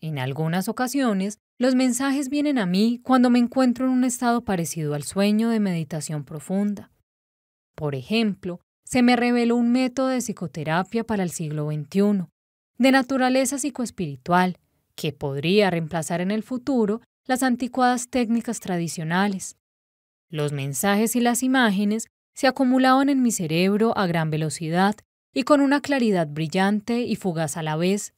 En 0.00 0.20
algunas 0.20 0.68
ocasiones, 0.68 1.38
los 1.58 1.74
mensajes 1.74 2.28
vienen 2.28 2.56
a 2.56 2.66
mí 2.66 3.00
cuando 3.02 3.30
me 3.30 3.40
encuentro 3.40 3.86
en 3.86 3.90
un 3.90 4.04
estado 4.04 4.44
parecido 4.44 4.94
al 4.94 5.02
sueño 5.02 5.48
de 5.48 5.58
meditación 5.58 6.22
profunda. 6.22 6.92
Por 7.74 7.96
ejemplo, 7.96 8.60
se 8.84 9.02
me 9.02 9.16
reveló 9.16 9.56
un 9.56 9.72
método 9.72 10.06
de 10.06 10.20
psicoterapia 10.20 11.02
para 11.02 11.24
el 11.24 11.30
siglo 11.30 11.68
XXI, 11.68 12.28
de 12.78 12.92
naturaleza 12.92 13.58
psicoespiritual, 13.58 14.56
que 14.94 15.12
podría 15.12 15.68
reemplazar 15.68 16.20
en 16.20 16.30
el 16.30 16.44
futuro 16.44 17.00
las 17.26 17.42
anticuadas 17.42 18.08
técnicas 18.08 18.60
tradicionales. 18.60 19.56
Los 20.28 20.52
mensajes 20.52 21.16
y 21.16 21.20
las 21.20 21.42
imágenes 21.42 22.06
se 22.34 22.46
acumulaban 22.46 23.08
en 23.08 23.22
mi 23.22 23.30
cerebro 23.30 23.96
a 23.96 24.06
gran 24.06 24.30
velocidad 24.30 24.96
y 25.32 25.44
con 25.44 25.60
una 25.60 25.80
claridad 25.80 26.28
brillante 26.28 27.00
y 27.02 27.16
fugaz 27.16 27.56
a 27.56 27.62
la 27.62 27.76
vez. 27.76 28.14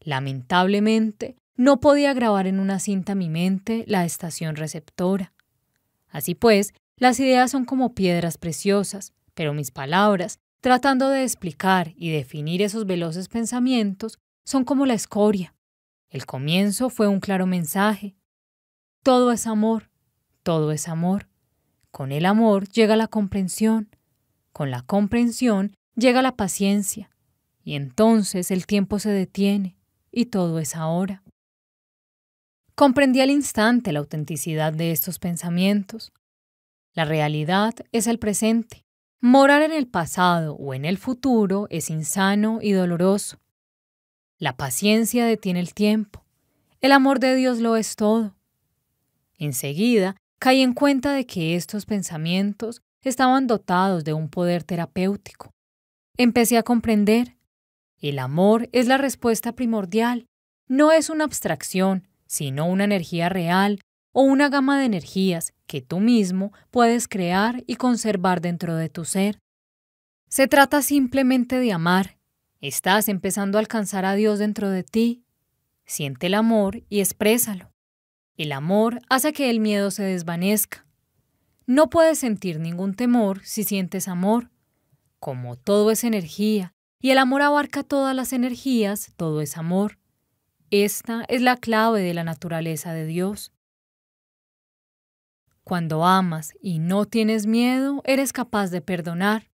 Lamentablemente, 0.00 1.36
no 1.56 1.80
podía 1.80 2.14
grabar 2.14 2.46
en 2.46 2.58
una 2.58 2.78
cinta 2.78 3.14
mi 3.14 3.28
mente 3.28 3.84
la 3.86 4.04
estación 4.04 4.56
receptora. 4.56 5.32
Así 6.08 6.34
pues, 6.34 6.72
las 6.96 7.20
ideas 7.20 7.50
son 7.50 7.64
como 7.64 7.94
piedras 7.94 8.38
preciosas, 8.38 9.12
pero 9.34 9.54
mis 9.54 9.70
palabras, 9.70 10.38
tratando 10.60 11.08
de 11.08 11.22
explicar 11.22 11.92
y 11.96 12.10
definir 12.10 12.62
esos 12.62 12.86
veloces 12.86 13.28
pensamientos, 13.28 14.18
son 14.44 14.64
como 14.64 14.86
la 14.86 14.94
escoria. 14.94 15.54
El 16.08 16.26
comienzo 16.26 16.90
fue 16.90 17.08
un 17.08 17.20
claro 17.20 17.46
mensaje. 17.46 18.16
Todo 19.02 19.32
es 19.32 19.46
amor, 19.46 19.90
todo 20.42 20.72
es 20.72 20.88
amor. 20.88 21.29
Con 21.90 22.12
el 22.12 22.26
amor 22.26 22.68
llega 22.68 22.96
la 22.96 23.08
comprensión, 23.08 23.88
con 24.52 24.70
la 24.70 24.82
comprensión 24.82 25.74
llega 25.96 26.22
la 26.22 26.36
paciencia, 26.36 27.10
y 27.62 27.74
entonces 27.74 28.50
el 28.50 28.66
tiempo 28.66 28.98
se 28.98 29.10
detiene 29.10 29.76
y 30.12 30.26
todo 30.26 30.58
es 30.58 30.76
ahora. 30.76 31.22
Comprendí 32.74 33.20
al 33.20 33.30
instante 33.30 33.92
la 33.92 33.98
autenticidad 33.98 34.72
de 34.72 34.92
estos 34.92 35.18
pensamientos. 35.18 36.12
La 36.94 37.04
realidad 37.04 37.74
es 37.92 38.06
el 38.06 38.18
presente. 38.18 38.84
Morar 39.20 39.60
en 39.62 39.72
el 39.72 39.86
pasado 39.86 40.54
o 40.54 40.72
en 40.72 40.86
el 40.86 40.96
futuro 40.96 41.66
es 41.68 41.90
insano 41.90 42.60
y 42.62 42.72
doloroso. 42.72 43.38
La 44.38 44.56
paciencia 44.56 45.26
detiene 45.26 45.60
el 45.60 45.74
tiempo. 45.74 46.24
El 46.80 46.92
amor 46.92 47.20
de 47.20 47.34
Dios 47.34 47.58
lo 47.58 47.76
es 47.76 47.96
todo. 47.96 48.34
Enseguida 49.36 50.16
caí 50.40 50.62
en 50.62 50.72
cuenta 50.72 51.12
de 51.12 51.26
que 51.26 51.54
estos 51.54 51.86
pensamientos 51.86 52.82
estaban 53.02 53.46
dotados 53.46 54.04
de 54.04 54.14
un 54.14 54.28
poder 54.28 54.64
terapéutico. 54.64 55.52
Empecé 56.16 56.58
a 56.58 56.62
comprender. 56.62 57.36
El 57.98 58.18
amor 58.18 58.68
es 58.72 58.88
la 58.88 58.96
respuesta 58.96 59.52
primordial. 59.52 60.26
No 60.66 60.92
es 60.92 61.10
una 61.10 61.24
abstracción, 61.24 62.08
sino 62.26 62.66
una 62.66 62.84
energía 62.84 63.28
real 63.28 63.80
o 64.12 64.22
una 64.22 64.48
gama 64.48 64.78
de 64.78 64.86
energías 64.86 65.52
que 65.66 65.82
tú 65.82 66.00
mismo 66.00 66.52
puedes 66.70 67.06
crear 67.06 67.62
y 67.66 67.76
conservar 67.76 68.40
dentro 68.40 68.76
de 68.76 68.88
tu 68.88 69.04
ser. 69.04 69.38
Se 70.28 70.48
trata 70.48 70.80
simplemente 70.80 71.58
de 71.58 71.72
amar. 71.72 72.16
Estás 72.60 73.08
empezando 73.08 73.58
a 73.58 73.60
alcanzar 73.60 74.04
a 74.04 74.14
Dios 74.14 74.38
dentro 74.38 74.70
de 74.70 74.84
ti. 74.84 75.22
Siente 75.84 76.28
el 76.28 76.34
amor 76.34 76.82
y 76.88 77.00
exprésalo. 77.00 77.69
El 78.40 78.52
amor 78.52 79.02
hace 79.10 79.34
que 79.34 79.50
el 79.50 79.60
miedo 79.60 79.90
se 79.90 80.02
desvanezca. 80.02 80.86
No 81.66 81.90
puedes 81.90 82.20
sentir 82.20 82.58
ningún 82.58 82.94
temor 82.94 83.44
si 83.44 83.64
sientes 83.64 84.08
amor. 84.08 84.50
Como 85.18 85.56
todo 85.56 85.90
es 85.90 86.04
energía 86.04 86.72
y 87.02 87.10
el 87.10 87.18
amor 87.18 87.42
abarca 87.42 87.82
todas 87.82 88.16
las 88.16 88.32
energías, 88.32 89.12
todo 89.18 89.42
es 89.42 89.58
amor. 89.58 89.98
Esta 90.70 91.26
es 91.28 91.42
la 91.42 91.58
clave 91.58 92.00
de 92.00 92.14
la 92.14 92.24
naturaleza 92.24 92.94
de 92.94 93.04
Dios. 93.04 93.52
Cuando 95.62 96.06
amas 96.06 96.54
y 96.62 96.78
no 96.78 97.04
tienes 97.04 97.44
miedo, 97.44 98.00
eres 98.06 98.32
capaz 98.32 98.70
de 98.70 98.80
perdonar. 98.80 99.50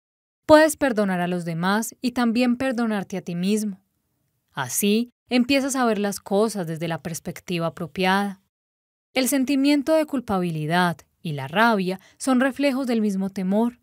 Puedes 0.45 0.78
perdonar 0.78 1.22
a 1.22 1.28
los 1.28 1.44
demás 1.44 1.95
y 2.02 2.12
también 2.12 2.56
perdonarte 2.56 3.18
a 3.18 3.22
ti 3.24 3.34
mismo. 3.34 3.82
Así 4.52 5.10
empiezas 5.28 5.76
a 5.76 5.86
ver 5.86 5.98
las 5.98 6.20
cosas 6.20 6.68
desde 6.68 6.88
la 6.88 7.02
perspectiva 7.02 7.66
apropiada. 7.66 8.44
El 9.15 9.29
sentimiento 9.29 9.93
de 9.93 10.05
culpabilidad 10.05 10.97
y 11.21 11.31
la 11.31 11.47
rabia 11.47 12.01
son 12.17 12.41
reflejos 12.41 12.85
del 12.85 12.99
mismo 12.99 13.29
temor. 13.29 13.79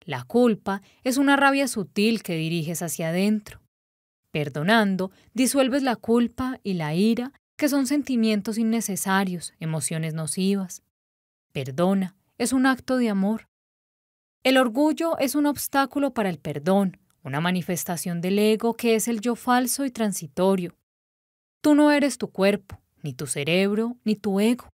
La 0.00 0.24
culpa 0.24 0.82
es 1.04 1.18
una 1.18 1.36
rabia 1.36 1.68
sutil 1.68 2.24
que 2.24 2.34
diriges 2.34 2.82
hacia 2.82 3.10
adentro. 3.10 3.62
Perdonando, 4.32 5.12
disuelves 5.34 5.84
la 5.84 5.94
culpa 5.94 6.58
y 6.64 6.74
la 6.74 6.96
ira, 6.96 7.32
que 7.56 7.68
son 7.68 7.86
sentimientos 7.86 8.58
innecesarios, 8.58 9.54
emociones 9.60 10.14
nocivas. 10.14 10.82
Perdona, 11.52 12.16
es 12.36 12.52
un 12.52 12.66
acto 12.66 12.96
de 12.96 13.08
amor. 13.08 13.48
El 14.42 14.58
orgullo 14.58 15.16
es 15.18 15.36
un 15.36 15.46
obstáculo 15.46 16.12
para 16.12 16.28
el 16.28 16.40
perdón, 16.40 16.98
una 17.22 17.40
manifestación 17.40 18.20
del 18.20 18.36
ego 18.40 18.74
que 18.74 18.96
es 18.96 19.06
el 19.06 19.20
yo 19.20 19.36
falso 19.36 19.84
y 19.84 19.92
transitorio. 19.92 20.76
Tú 21.60 21.76
no 21.76 21.92
eres 21.92 22.18
tu 22.18 22.32
cuerpo, 22.32 22.80
ni 23.02 23.12
tu 23.12 23.26
cerebro, 23.26 23.96
ni 24.04 24.16
tu 24.16 24.40
ego. 24.40 24.68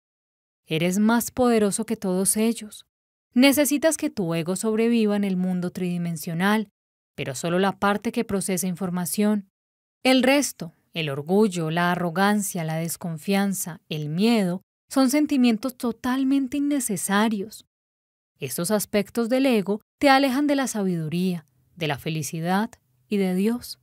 Eres 0.67 0.99
más 0.99 1.31
poderoso 1.31 1.85
que 1.85 1.97
todos 1.97 2.37
ellos. 2.37 2.87
Necesitas 3.35 3.97
que 3.97 4.11
tu 4.11 4.35
ego 4.35 4.57
sobreviva 4.57 5.17
en 5.17 5.25
el 5.25 5.37
mundo 5.37 5.71
tridimensional, 5.71 6.69
pero 7.15 7.35
solo 7.35 7.59
la 7.59 7.73
parte 7.73 8.13
que 8.13 8.25
procesa 8.25 8.67
información. 8.67 9.49
El 10.03 10.23
resto, 10.23 10.73
el 10.93 11.09
orgullo, 11.09 11.71
la 11.71 11.93
arrogancia, 11.93 12.65
la 12.65 12.77
desconfianza, 12.77 13.81
el 13.89 14.09
miedo, 14.09 14.63
son 14.91 15.11
sentimientos 15.11 15.77
totalmente 15.77 16.59
innecesarios. 16.59 17.65
Estos 18.39 18.71
aspectos 18.71 19.29
del 19.29 19.47
ego 19.47 19.81
te 19.99 20.11
alejan 20.11 20.47
de 20.47 20.57
la 20.57 20.67
sabiduría, 20.67 21.47
de 21.77 21.87
la 21.87 21.99
felicidad 21.99 22.71
y 23.09 23.17
de 23.17 23.35
Dios. 23.35 23.79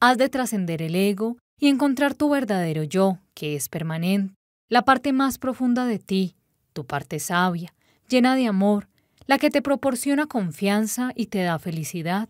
Has 0.00 0.18
de 0.18 0.28
trascender 0.28 0.82
el 0.82 0.94
ego 0.94 1.38
y 1.58 1.68
encontrar 1.68 2.14
tu 2.14 2.28
verdadero 2.28 2.82
yo, 2.82 3.18
que 3.34 3.56
es 3.56 3.68
permanente, 3.68 4.34
la 4.68 4.82
parte 4.82 5.12
más 5.12 5.38
profunda 5.38 5.86
de 5.86 5.98
ti, 5.98 6.34
tu 6.72 6.84
parte 6.86 7.18
sabia, 7.18 7.72
llena 8.08 8.36
de 8.36 8.46
amor, 8.46 8.88
la 9.26 9.38
que 9.38 9.50
te 9.50 9.62
proporciona 9.62 10.26
confianza 10.26 11.12
y 11.14 11.26
te 11.26 11.42
da 11.42 11.58
felicidad. 11.58 12.28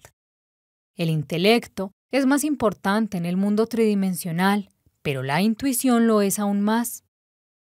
El 0.97 1.11
intelecto 1.11 1.93
es 2.11 2.27
más 2.27 2.44
importante 2.44 3.19
en 3.19 3.27
el 3.27 3.36
mundo 3.36 3.66
tridimensional, 3.66 4.70
pero 5.03 5.23
la 5.23 5.43
intuición 5.43 6.07
lo 6.07 6.23
es 6.23 6.39
aún 6.39 6.61
más. 6.61 7.05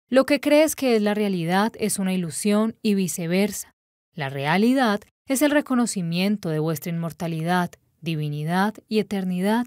Lo 0.09 0.27
que 0.27 0.41
crees 0.41 0.77
que 0.77 0.97
es 0.97 1.03
la 1.03 1.15
realidad 1.15 1.73
es 1.79 1.99
una 1.99 2.13
ilusión 2.13 2.77
y 2.83 2.95
viceversa. 2.95 3.71
La 4.15 4.29
realidad 4.29 5.01
es 5.27 5.41
el 5.41 5.51
reconocimiento 5.51 6.51
de 6.51 6.59
vuestra 6.59 6.93
inmortalidad, 6.93 7.71
divinidad 8.01 8.75
y 8.89 8.99
eternidad. 8.99 9.67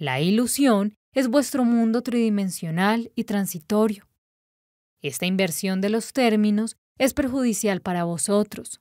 La 0.00 0.18
ilusión 0.18 0.96
es 1.12 1.28
vuestro 1.28 1.62
mundo 1.66 2.00
tridimensional 2.00 3.12
y 3.16 3.24
transitorio. 3.24 4.08
Esta 5.02 5.26
inversión 5.26 5.82
de 5.82 5.90
los 5.90 6.14
términos 6.14 6.78
es 6.96 7.12
perjudicial 7.12 7.82
para 7.82 8.04
vosotros. 8.04 8.80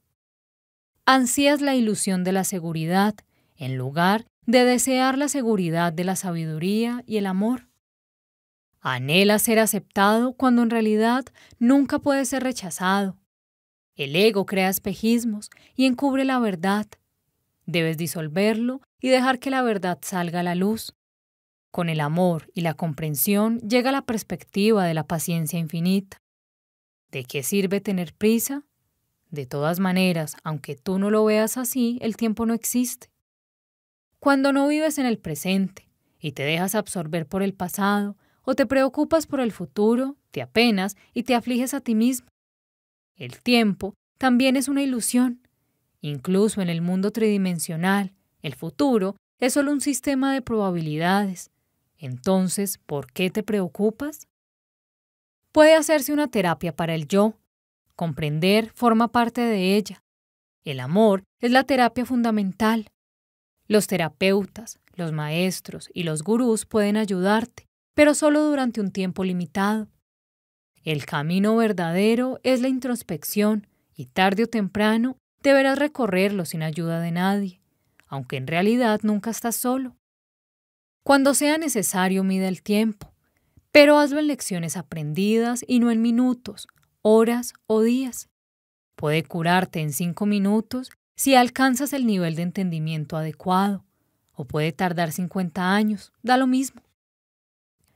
Ansías 1.05 1.59
la 1.59 1.75
ilusión 1.75 2.23
de 2.23 2.31
la 2.31 2.45
seguridad 2.45 3.15
en 3.57 3.75
lugar 3.75 4.27
de 4.45 4.63
desear 4.63 5.17
la 5.17 5.27
seguridad 5.27 5.91
de 5.91 6.05
la 6.05 6.15
sabiduría 6.15 7.03
y 7.05 7.17
el 7.17 7.25
amor. 7.25 7.67
Anhela 8.79 9.39
ser 9.39 9.59
aceptado 9.59 10.31
cuando 10.31 10.63
en 10.63 10.69
realidad 10.69 11.25
nunca 11.59 11.99
puede 11.99 12.23
ser 12.23 12.43
rechazado. 12.43 13.17
El 13.93 14.15
ego 14.15 14.45
crea 14.45 14.69
espejismos 14.69 15.49
y 15.75 15.85
encubre 15.85 16.23
la 16.23 16.39
verdad. 16.39 16.87
Debes 17.65 17.97
disolverlo 17.97 18.79
y 19.01 19.09
dejar 19.09 19.39
que 19.39 19.49
la 19.49 19.61
verdad 19.63 19.99
salga 20.01 20.39
a 20.39 20.43
la 20.43 20.55
luz. 20.55 20.95
Con 21.71 21.89
el 21.89 21.99
amor 21.99 22.49
y 22.53 22.61
la 22.61 22.73
comprensión 22.73 23.59
llega 23.59 23.91
la 23.91 24.01
perspectiva 24.01 24.85
de 24.85 24.93
la 24.93 25.05
paciencia 25.05 25.59
infinita. 25.59 26.17
¿De 27.11 27.23
qué 27.23 27.43
sirve 27.43 27.79
tener 27.79 28.13
prisa? 28.13 28.63
De 29.29 29.45
todas 29.45 29.79
maneras, 29.79 30.35
aunque 30.43 30.75
tú 30.75 30.97
no 30.97 31.11
lo 31.11 31.25
veas 31.25 31.57
así, 31.57 31.99
el 32.01 32.17
tiempo 32.17 32.45
no 32.45 32.53
existe. 32.53 33.11
Cuando 34.19 34.51
no 34.51 34.67
vives 34.67 34.97
en 34.97 35.05
el 35.05 35.19
presente 35.19 35.87
y 36.19 36.31
te 36.31 36.43
dejas 36.43 36.75
absorber 36.75 37.27
por 37.27 37.43
el 37.43 37.53
pasado 37.53 38.17
o 38.43 38.55
te 38.55 38.65
preocupas 38.65 39.27
por 39.27 39.39
el 39.39 39.51
futuro, 39.51 40.17
te 40.31 40.41
apenas 40.41 40.97
y 41.13 41.23
te 41.23 41.35
afliges 41.35 41.73
a 41.73 41.81
ti 41.81 41.93
mismo. 41.93 42.27
El 43.15 43.41
tiempo 43.41 43.93
también 44.17 44.55
es 44.55 44.67
una 44.67 44.81
ilusión. 44.81 45.47
Incluso 46.01 46.61
en 46.61 46.69
el 46.69 46.81
mundo 46.81 47.11
tridimensional, 47.11 48.13
el 48.41 48.55
futuro 48.55 49.15
es 49.39 49.53
solo 49.53 49.71
un 49.71 49.81
sistema 49.81 50.33
de 50.33 50.41
probabilidades. 50.41 51.51
Entonces, 51.99 52.79
¿por 52.85 53.11
qué 53.11 53.29
te 53.29 53.43
preocupas? 53.43 54.27
Puede 55.51 55.75
hacerse 55.75 56.13
una 56.13 56.29
terapia 56.29 56.75
para 56.75 56.95
el 56.95 57.07
yo. 57.07 57.33
Comprender 57.95 58.71
forma 58.73 59.09
parte 59.09 59.41
de 59.41 59.75
ella. 59.75 60.01
El 60.63 60.79
amor 60.79 61.23
es 61.41 61.51
la 61.51 61.65
terapia 61.65 62.05
fundamental. 62.05 62.87
Los 63.67 63.87
terapeutas, 63.87 64.79
los 64.93 65.11
maestros 65.11 65.89
y 65.93 66.03
los 66.03 66.23
gurús 66.23 66.65
pueden 66.65 66.95
ayudarte, 66.95 67.67
pero 67.93 68.13
solo 68.13 68.43
durante 68.45 68.79
un 68.79 68.91
tiempo 68.91 69.23
limitado. 69.25 69.89
El 70.83 71.05
camino 71.05 71.57
verdadero 71.57 72.39
es 72.43 72.61
la 72.61 72.69
introspección 72.69 73.67
y 73.93 74.05
tarde 74.05 74.43
o 74.43 74.47
temprano 74.47 75.17
deberás 75.43 75.77
recorrerlo 75.77 76.45
sin 76.45 76.63
ayuda 76.63 77.01
de 77.01 77.11
nadie, 77.11 77.61
aunque 78.07 78.37
en 78.37 78.47
realidad 78.47 79.01
nunca 79.03 79.29
estás 79.31 79.57
solo. 79.57 79.98
Cuando 81.09 81.33
sea 81.33 81.57
necesario 81.57 82.23
mide 82.23 82.47
el 82.47 82.61
tiempo, 82.61 83.11
pero 83.71 83.97
hazlo 83.97 84.19
en 84.19 84.27
lecciones 84.27 84.77
aprendidas 84.77 85.65
y 85.67 85.79
no 85.79 85.89
en 85.89 86.03
minutos, 86.03 86.67
horas 87.01 87.53
o 87.65 87.81
días. 87.81 88.29
Puede 88.95 89.23
curarte 89.23 89.79
en 89.79 89.91
cinco 89.91 90.27
minutos 90.27 90.91
si 91.15 91.33
alcanzas 91.33 91.93
el 91.93 92.05
nivel 92.05 92.35
de 92.35 92.43
entendimiento 92.43 93.17
adecuado, 93.17 93.83
o 94.33 94.45
puede 94.45 94.71
tardar 94.71 95.11
50 95.11 95.73
años, 95.73 96.13
da 96.21 96.37
lo 96.37 96.45
mismo. 96.45 96.83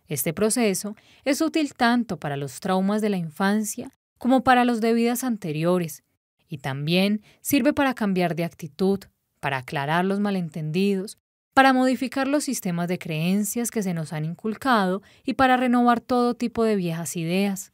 Este 0.07 0.33
proceso 0.33 0.95
es 1.23 1.39
útil 1.39 1.75
tanto 1.75 2.17
para 2.19 2.35
los 2.35 2.59
traumas 2.61 3.03
de 3.03 3.11
la 3.11 3.17
infancia 3.17 3.91
como 4.17 4.43
para 4.43 4.65
los 4.65 4.81
de 4.81 4.91
vidas 4.91 5.23
anteriores, 5.23 6.03
y 6.47 6.57
también 6.57 7.21
sirve 7.41 7.73
para 7.73 7.93
cambiar 7.93 8.33
de 8.33 8.45
actitud, 8.45 9.01
para 9.39 9.57
aclarar 9.57 10.03
los 10.03 10.19
malentendidos, 10.19 11.19
para 11.53 11.73
modificar 11.73 12.27
los 12.27 12.43
sistemas 12.43 12.87
de 12.87 12.97
creencias 12.97 13.69
que 13.69 13.83
se 13.83 13.93
nos 13.93 14.11
han 14.11 14.25
inculcado 14.25 15.01
y 15.23 15.33
para 15.33 15.57
renovar 15.57 16.01
todo 16.01 16.33
tipo 16.33 16.63
de 16.63 16.75
viejas 16.75 17.15
ideas. 17.15 17.71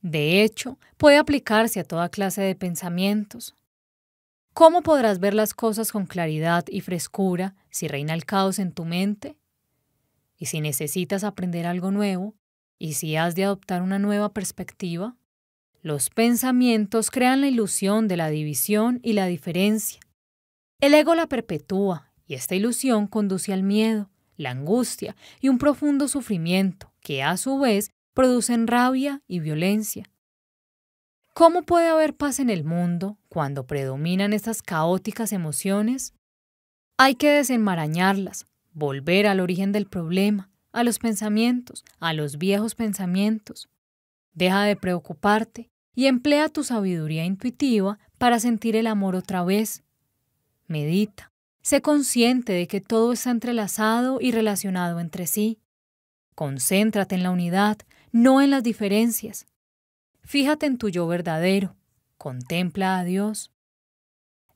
De 0.00 0.42
hecho, 0.42 0.78
puede 0.96 1.16
aplicarse 1.16 1.80
a 1.80 1.84
toda 1.84 2.08
clase 2.08 2.42
de 2.42 2.54
pensamientos. 2.54 3.54
¿Cómo 4.52 4.82
podrás 4.82 5.20
ver 5.20 5.34
las 5.34 5.54
cosas 5.54 5.92
con 5.92 6.06
claridad 6.06 6.64
y 6.68 6.80
frescura 6.80 7.54
si 7.70 7.86
reina 7.86 8.14
el 8.14 8.24
caos 8.24 8.58
en 8.58 8.72
tu 8.72 8.84
mente? 8.84 9.36
Y 10.36 10.46
si 10.46 10.60
necesitas 10.60 11.24
aprender 11.24 11.66
algo 11.66 11.90
nuevo, 11.90 12.34
y 12.78 12.94
si 12.94 13.16
has 13.16 13.34
de 13.34 13.44
adoptar 13.44 13.82
una 13.82 13.98
nueva 13.98 14.32
perspectiva, 14.32 15.16
los 15.82 16.10
pensamientos 16.10 17.10
crean 17.10 17.40
la 17.40 17.48
ilusión 17.48 18.08
de 18.08 18.16
la 18.16 18.28
división 18.28 19.00
y 19.02 19.12
la 19.12 19.26
diferencia. 19.26 20.00
El 20.80 20.94
ego 20.94 21.14
la 21.14 21.28
perpetúa 21.28 22.07
y 22.28 22.34
esta 22.34 22.54
ilusión 22.54 23.08
conduce 23.08 23.52
al 23.52 23.64
miedo, 23.64 24.10
la 24.36 24.50
angustia 24.50 25.16
y 25.40 25.48
un 25.48 25.58
profundo 25.58 26.06
sufrimiento 26.06 26.92
que 27.00 27.24
a 27.24 27.36
su 27.36 27.58
vez 27.58 27.90
producen 28.14 28.66
rabia 28.66 29.22
y 29.26 29.40
violencia. 29.40 30.04
¿Cómo 31.34 31.62
puede 31.62 31.88
haber 31.88 32.14
paz 32.14 32.38
en 32.38 32.50
el 32.50 32.64
mundo 32.64 33.18
cuando 33.28 33.66
predominan 33.66 34.32
estas 34.32 34.60
caóticas 34.60 35.32
emociones? 35.32 36.12
Hay 36.98 37.14
que 37.14 37.30
desenmarañarlas, 37.30 38.44
volver 38.72 39.26
al 39.26 39.40
origen 39.40 39.72
del 39.72 39.86
problema, 39.86 40.50
a 40.72 40.84
los 40.84 40.98
pensamientos, 40.98 41.84
a 41.98 42.12
los 42.12 42.38
viejos 42.38 42.74
pensamientos. 42.74 43.68
Deja 44.34 44.64
de 44.64 44.76
preocuparte 44.76 45.70
y 45.94 46.06
emplea 46.06 46.48
tu 46.48 46.62
sabiduría 46.62 47.24
intuitiva 47.24 47.98
para 48.18 48.38
sentir 48.38 48.76
el 48.76 48.86
amor 48.86 49.16
otra 49.16 49.44
vez. 49.44 49.82
Medita, 50.66 51.32
sé 51.68 51.82
consciente 51.82 52.54
de 52.54 52.66
que 52.66 52.80
todo 52.80 53.12
está 53.12 53.30
entrelazado 53.30 54.20
y 54.22 54.32
relacionado 54.32 55.00
entre 55.00 55.26
sí. 55.26 55.58
Concéntrate 56.34 57.14
en 57.14 57.22
la 57.22 57.30
unidad, 57.30 57.76
no 58.10 58.40
en 58.40 58.50
las 58.50 58.62
diferencias. 58.62 59.46
Fíjate 60.22 60.64
en 60.64 60.78
tu 60.78 60.88
yo 60.88 61.06
verdadero, 61.06 61.76
contempla 62.16 62.98
a 62.98 63.04
Dios. 63.04 63.52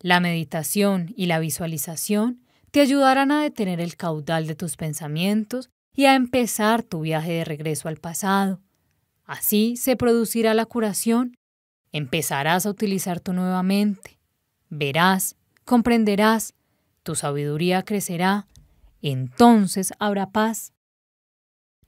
La 0.01 0.21
meditación 0.21 1.13
y 1.15 1.27
la 1.27 1.39
visualización 1.39 2.47
te 2.71 2.81
ayudarán 2.81 3.31
a 3.31 3.43
detener 3.43 3.83
el 3.83 3.97
caudal 3.97 4.47
de 4.47 4.55
tus 4.55 4.77
pensamientos 4.77 5.69
y 5.95 6.07
a 6.07 6.15
empezar 6.15 6.83
tu 6.83 7.03
viaje 7.03 7.33
de 7.33 7.45
regreso 7.45 7.89
al 7.89 7.99
pasado. 7.99 8.63
Así 9.27 9.77
se 9.77 9.97
producirá 9.97 10.55
la 10.55 10.65
curación. 10.65 11.37
Empezarás 11.93 12.65
a 12.65 12.71
utilizar 12.71 13.21
tu 13.21 13.35
nueva 13.35 13.63
mente. 13.63 14.19
Verás, 14.71 15.37
comprenderás, 15.67 16.55
tu 17.03 17.15
sabiduría 17.15 17.83
crecerá, 17.83 18.47
entonces 19.01 19.93
habrá 19.99 20.31
paz. 20.31 20.73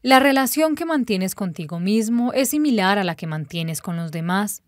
La 0.02 0.20
relación 0.20 0.74
que 0.74 0.84
mantienes 0.84 1.34
contigo 1.34 1.80
mismo 1.80 2.32
es 2.32 2.50
similar 2.50 2.98
a 2.98 3.04
la 3.04 3.14
que 3.14 3.26
mantienes 3.26 3.80
con 3.80 3.96
los 3.96 4.10
demás. 4.10 4.62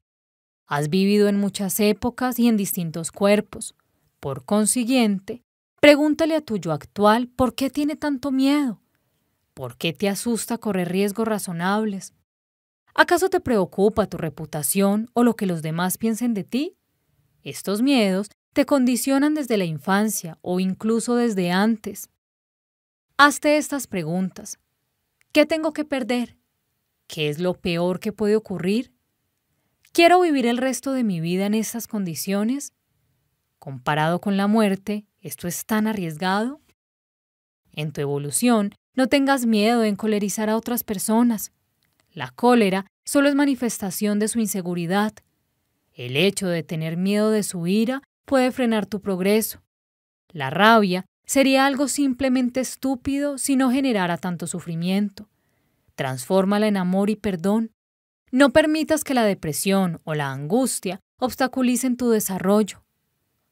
Has 0.66 0.88
vivido 0.88 1.28
en 1.28 1.38
muchas 1.38 1.78
épocas 1.80 2.38
y 2.38 2.48
en 2.48 2.56
distintos 2.56 3.12
cuerpos. 3.12 3.74
Por 4.18 4.44
consiguiente, 4.44 5.42
Pregúntale 5.80 6.34
a 6.34 6.40
tu 6.40 6.56
yo 6.56 6.72
actual 6.72 7.28
por 7.28 7.54
qué 7.54 7.70
tiene 7.70 7.94
tanto 7.94 8.32
miedo. 8.32 8.80
¿Por 9.54 9.76
qué 9.76 9.92
te 9.92 10.08
asusta 10.08 10.58
correr 10.58 10.88
riesgos 10.88 11.28
razonables? 11.28 12.12
¿Acaso 12.94 13.28
te 13.28 13.38
preocupa 13.38 14.06
tu 14.06 14.16
reputación 14.16 15.08
o 15.12 15.22
lo 15.22 15.36
que 15.36 15.46
los 15.46 15.62
demás 15.62 15.96
piensen 15.96 16.34
de 16.34 16.42
ti? 16.42 16.76
Estos 17.42 17.82
miedos 17.82 18.30
te 18.56 18.64
condicionan 18.64 19.34
desde 19.34 19.58
la 19.58 19.66
infancia 19.66 20.38
o 20.40 20.60
incluso 20.60 21.14
desde 21.14 21.50
antes. 21.50 22.08
Hazte 23.18 23.58
estas 23.58 23.86
preguntas. 23.86 24.58
¿Qué 25.32 25.44
tengo 25.44 25.74
que 25.74 25.84
perder? 25.84 26.38
¿Qué 27.06 27.28
es 27.28 27.38
lo 27.38 27.52
peor 27.52 28.00
que 28.00 28.12
puede 28.12 28.34
ocurrir? 28.34 28.94
¿Quiero 29.92 30.22
vivir 30.22 30.46
el 30.46 30.56
resto 30.56 30.94
de 30.94 31.04
mi 31.04 31.20
vida 31.20 31.44
en 31.44 31.52
estas 31.52 31.86
condiciones? 31.86 32.72
Comparado 33.58 34.22
con 34.22 34.38
la 34.38 34.46
muerte, 34.46 35.04
¿Esto 35.20 35.48
es 35.48 35.66
tan 35.66 35.86
arriesgado? 35.86 36.62
En 37.72 37.92
tu 37.92 38.00
evolución, 38.00 38.74
no 38.94 39.06
tengas 39.06 39.44
miedo 39.44 39.80
de 39.80 39.88
encolerizar 39.88 40.48
a 40.48 40.56
otras 40.56 40.82
personas. 40.82 41.52
La 42.10 42.30
cólera 42.30 42.86
solo 43.04 43.28
es 43.28 43.34
manifestación 43.34 44.18
de 44.18 44.28
su 44.28 44.40
inseguridad. 44.40 45.12
El 45.92 46.16
hecho 46.16 46.46
de 46.48 46.62
tener 46.62 46.96
miedo 46.96 47.30
de 47.30 47.42
su 47.42 47.66
ira 47.66 48.00
puede 48.26 48.52
frenar 48.52 48.84
tu 48.84 49.00
progreso. 49.00 49.62
La 50.28 50.50
rabia 50.50 51.06
sería 51.24 51.64
algo 51.64 51.88
simplemente 51.88 52.60
estúpido 52.60 53.38
si 53.38 53.56
no 53.56 53.70
generara 53.70 54.18
tanto 54.18 54.46
sufrimiento. 54.46 55.30
Transfórmala 55.94 56.66
en 56.66 56.76
amor 56.76 57.08
y 57.08 57.16
perdón. 57.16 57.72
No 58.30 58.52
permitas 58.52 59.02
que 59.02 59.14
la 59.14 59.24
depresión 59.24 60.02
o 60.04 60.14
la 60.14 60.30
angustia 60.30 61.00
obstaculicen 61.18 61.96
tu 61.96 62.10
desarrollo. 62.10 62.84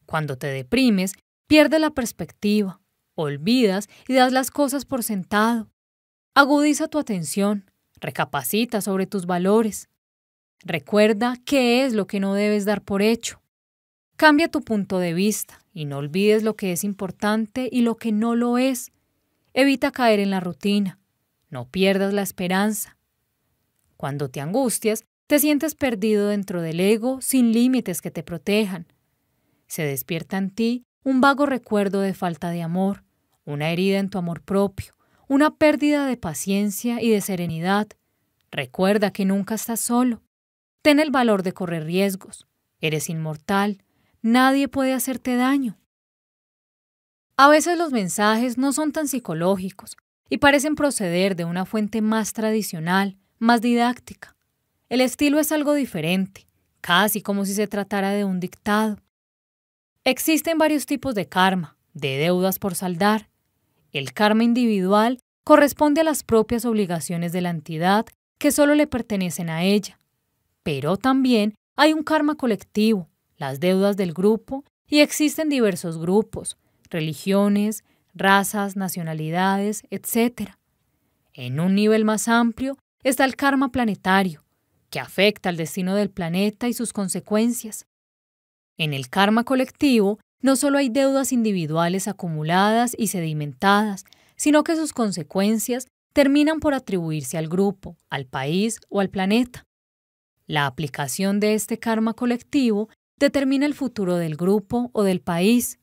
Cuando 0.05 0.37
te 0.37 0.49
deprimes, 0.49 1.15
Pierde 1.47 1.79
la 1.79 1.91
perspectiva, 1.91 2.81
olvidas 3.15 3.89
y 4.09 4.15
das 4.15 4.33
las 4.33 4.51
cosas 4.51 4.87
por 4.87 5.03
sentado. 5.03 5.71
Agudiza 6.35 6.89
tu 6.89 6.99
atención, 6.99 7.71
recapacita 8.01 8.81
sobre 8.81 9.07
tus 9.07 9.27
valores. 9.27 9.89
Recuerda 10.61 11.37
qué 11.45 11.85
es 11.85 11.93
lo 11.93 12.07
que 12.07 12.19
no 12.19 12.33
debes 12.35 12.65
dar 12.65 12.83
por 12.83 13.03
hecho. 13.03 13.43
Cambia 14.17 14.49
tu 14.49 14.63
punto 14.63 14.99
de 14.99 15.13
vista 15.13 15.61
y 15.73 15.87
no 15.87 15.99
olvides 15.99 16.43
lo 16.43 16.55
que 16.55 16.73
es 16.73 16.85
importante 16.85 17.69
y 17.71 17.83
lo 17.83 17.97
que 17.97 18.13
no 18.13 18.37
lo 18.37 18.59
es. 18.59 18.93
Evita 19.55 19.91
caer 19.91 20.21
en 20.21 20.31
la 20.31 20.41
rutina. 20.41 20.99
No 21.51 21.69
pierdas 21.69 22.15
la 22.15 22.23
esperanza. 22.23 22.97
Cuando 23.97 24.29
te 24.29 24.41
angustias, 24.41 25.05
te 25.27 25.39
sientes 25.39 25.75
perdido 25.75 26.29
dentro 26.29 26.63
del 26.63 26.81
ego 26.81 27.21
sin 27.21 27.53
límites 27.53 28.01
que 28.01 28.11
te 28.11 28.23
protejan. 28.23 28.87
Se 29.67 29.83
despierta 29.83 30.37
en 30.37 30.51
ti 30.51 30.85
un 31.03 31.21
vago 31.21 31.47
recuerdo 31.47 32.01
de 32.01 32.15
falta 32.15 32.51
de 32.51 32.63
amor, 32.63 33.05
una 33.45 33.71
herida 33.71 33.99
en 33.99 34.11
tu 34.11 34.19
amor 34.19 34.43
propio, 34.43 34.95
una 35.27 35.57
pérdida 35.57 36.07
de 36.07 36.17
paciencia 36.17 37.03
y 37.03 37.11
de 37.11 37.21
serenidad. 37.21 37.89
Recuerda 38.51 39.11
que 39.11 39.25
nunca 39.25 39.55
estás 39.55 39.81
solo. 39.81 40.23
Ten 40.83 41.01
el 41.01 41.11
valor 41.11 41.43
de 41.43 41.53
correr 41.53 41.85
riesgos. 41.85 42.47
Eres 42.81 43.09
inmortal. 43.09 43.84
Nadie 44.27 44.69
puede 44.69 44.95
hacerte 44.95 45.37
daño. 45.37 45.77
A 47.37 47.51
veces 47.51 47.77
los 47.77 47.93
mensajes 47.93 48.57
no 48.57 48.73
son 48.73 48.91
tan 48.91 49.07
psicológicos 49.07 49.99
y 50.31 50.39
parecen 50.39 50.77
proceder 50.77 51.37
de 51.37 51.45
una 51.45 51.67
fuente 51.67 52.01
más 52.01 52.33
tradicional, 52.33 53.19
más 53.39 53.61
didáctica. 53.61 54.35
El 54.89 55.03
estilo 55.03 55.39
es 55.39 55.53
algo 55.53 55.75
diferente, 55.75 56.49
casi 56.81 57.21
como 57.21 57.45
si 57.45 57.53
se 57.53 57.67
tratara 57.67 58.13
de 58.13 58.25
un 58.25 58.41
dictado. 58.41 58.97
Existen 60.05 60.57
varios 60.57 60.87
tipos 60.87 61.15
de 61.15 61.29
karma, 61.29 61.77
de 61.93 62.17
deudas 62.17 62.59
por 62.59 62.75
saldar. 62.77 63.29
El 63.93 64.15
karma 64.15 64.43
individual 64.43 65.19
corresponde 65.45 66.01
a 66.01 66.05
las 66.05 66.23
propias 66.23 66.65
obligaciones 66.65 67.33
de 67.33 67.43
la 67.43 67.51
entidad 67.51 68.07
que 68.39 68.53
solo 68.53 68.75
le 68.75 68.87
pertenecen 68.87 69.51
a 69.51 69.65
ella, 69.65 70.01
pero 70.63 70.97
también 70.97 71.55
hay 71.77 71.93
un 71.93 72.05
karma 72.05 72.37
colectivo, 72.37 73.11
las 73.37 73.61
deudas 73.61 73.97
del 73.97 74.13
grupo, 74.13 74.65
y 74.87 75.01
existen 75.01 75.49
diversos 75.49 75.99
grupos, 75.99 76.57
religiones, 76.91 77.85
razas, 78.15 78.77
nacionalidades, 78.77 79.83
etc. 79.91 80.53
En 81.33 81.59
un 81.61 81.75
nivel 81.75 82.05
más 82.05 82.29
amplio 82.29 82.77
está 83.03 83.25
el 83.25 83.37
karma 83.37 83.71
planetario, 83.71 84.45
que 84.91 85.01
afecta 85.01 85.49
al 85.49 85.57
destino 85.57 85.95
del 85.95 86.11
planeta 86.11 86.69
y 86.69 86.73
sus 86.75 86.93
consecuencias. 86.93 87.87
En 88.77 88.93
el 88.93 89.09
karma 89.09 89.45
colectivo 89.45 90.19
no 90.41 90.57
solo 90.57 90.79
hay 90.79 90.89
deudas 90.89 91.33
individuales 91.33 92.07
acumuladas 92.07 92.95
y 92.99 93.09
sedimentadas, 93.09 94.05
sino 94.37 94.63
que 94.63 94.77
sus 94.77 94.93
consecuencias 94.93 95.89
terminan 96.13 96.61
por 96.61 96.75
atribuirse 96.75 97.39
al 97.39 97.49
grupo, 97.49 97.97
al 98.11 98.27
país 98.27 98.79
o 98.89 99.01
al 99.01 99.11
planeta. 99.11 99.65
La 100.47 100.67
aplicación 100.67 101.41
de 101.41 101.55
este 101.55 101.79
karma 101.79 102.15
colectivo 102.15 102.89
determina 103.17 103.67
el 103.67 103.75
futuro 103.75 104.17
del 104.17 104.37
grupo 104.37 104.91
o 104.93 105.03
del 105.03 105.21
país. 105.21 105.79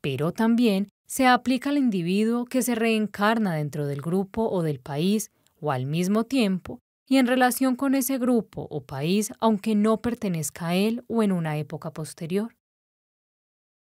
Pero 0.00 0.32
también 0.32 0.88
se 1.06 1.26
aplica 1.26 1.70
al 1.70 1.78
individuo 1.78 2.44
que 2.44 2.62
se 2.62 2.74
reencarna 2.74 3.54
dentro 3.54 3.86
del 3.86 4.00
grupo 4.00 4.48
o 4.48 4.62
del 4.62 4.80
país 4.80 5.30
o 5.60 5.70
al 5.70 5.86
mismo 5.86 6.24
tiempo 6.24 6.80
y 7.06 7.18
en 7.18 7.26
relación 7.26 7.76
con 7.76 7.94
ese 7.94 8.18
grupo 8.18 8.66
o 8.70 8.84
país 8.84 9.32
aunque 9.38 9.74
no 9.74 10.00
pertenezca 10.00 10.68
a 10.68 10.74
él 10.74 11.04
o 11.08 11.22
en 11.22 11.32
una 11.32 11.58
época 11.58 11.92
posterior. 11.92 12.56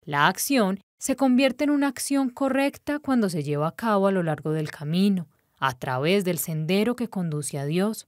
La 0.04 0.28
acción 0.28 0.80
se 1.00 1.16
convierte 1.16 1.64
en 1.64 1.72
una 1.72 1.88
acción 1.88 2.30
correcta 2.30 3.00
cuando 3.00 3.30
se 3.30 3.44
lleva 3.44 3.68
a 3.68 3.76
cabo 3.76 4.08
a 4.08 4.12
lo 4.12 4.22
largo 4.22 4.52
del 4.52 4.70
camino, 4.70 5.28
a 5.58 5.74
través 5.78 6.24
del 6.24 6.38
sendero 6.38 6.96
que 6.96 7.10
conduce 7.10 7.58
a 7.58 7.66
Dios. 7.66 8.08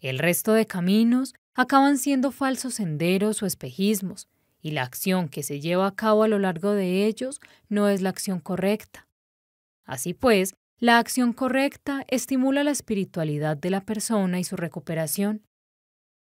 El 0.00 0.18
resto 0.18 0.54
de 0.54 0.66
caminos 0.66 1.34
acaban 1.54 1.98
siendo 1.98 2.30
falsos 2.32 2.74
senderos 2.74 3.42
o 3.42 3.46
espejismos, 3.46 4.28
y 4.60 4.70
la 4.70 4.82
acción 4.82 5.28
que 5.28 5.42
se 5.42 5.60
lleva 5.60 5.86
a 5.86 5.94
cabo 5.94 6.22
a 6.22 6.28
lo 6.28 6.38
largo 6.38 6.72
de 6.72 7.06
ellos 7.06 7.40
no 7.68 7.88
es 7.88 8.00
la 8.00 8.08
acción 8.08 8.40
correcta. 8.40 9.06
Así 9.84 10.14
pues, 10.14 10.54
la 10.78 10.98
acción 10.98 11.32
correcta 11.32 12.04
estimula 12.08 12.64
la 12.64 12.70
espiritualidad 12.70 13.56
de 13.56 13.70
la 13.70 13.82
persona 13.82 14.40
y 14.40 14.44
su 14.44 14.56
recuperación. 14.56 15.42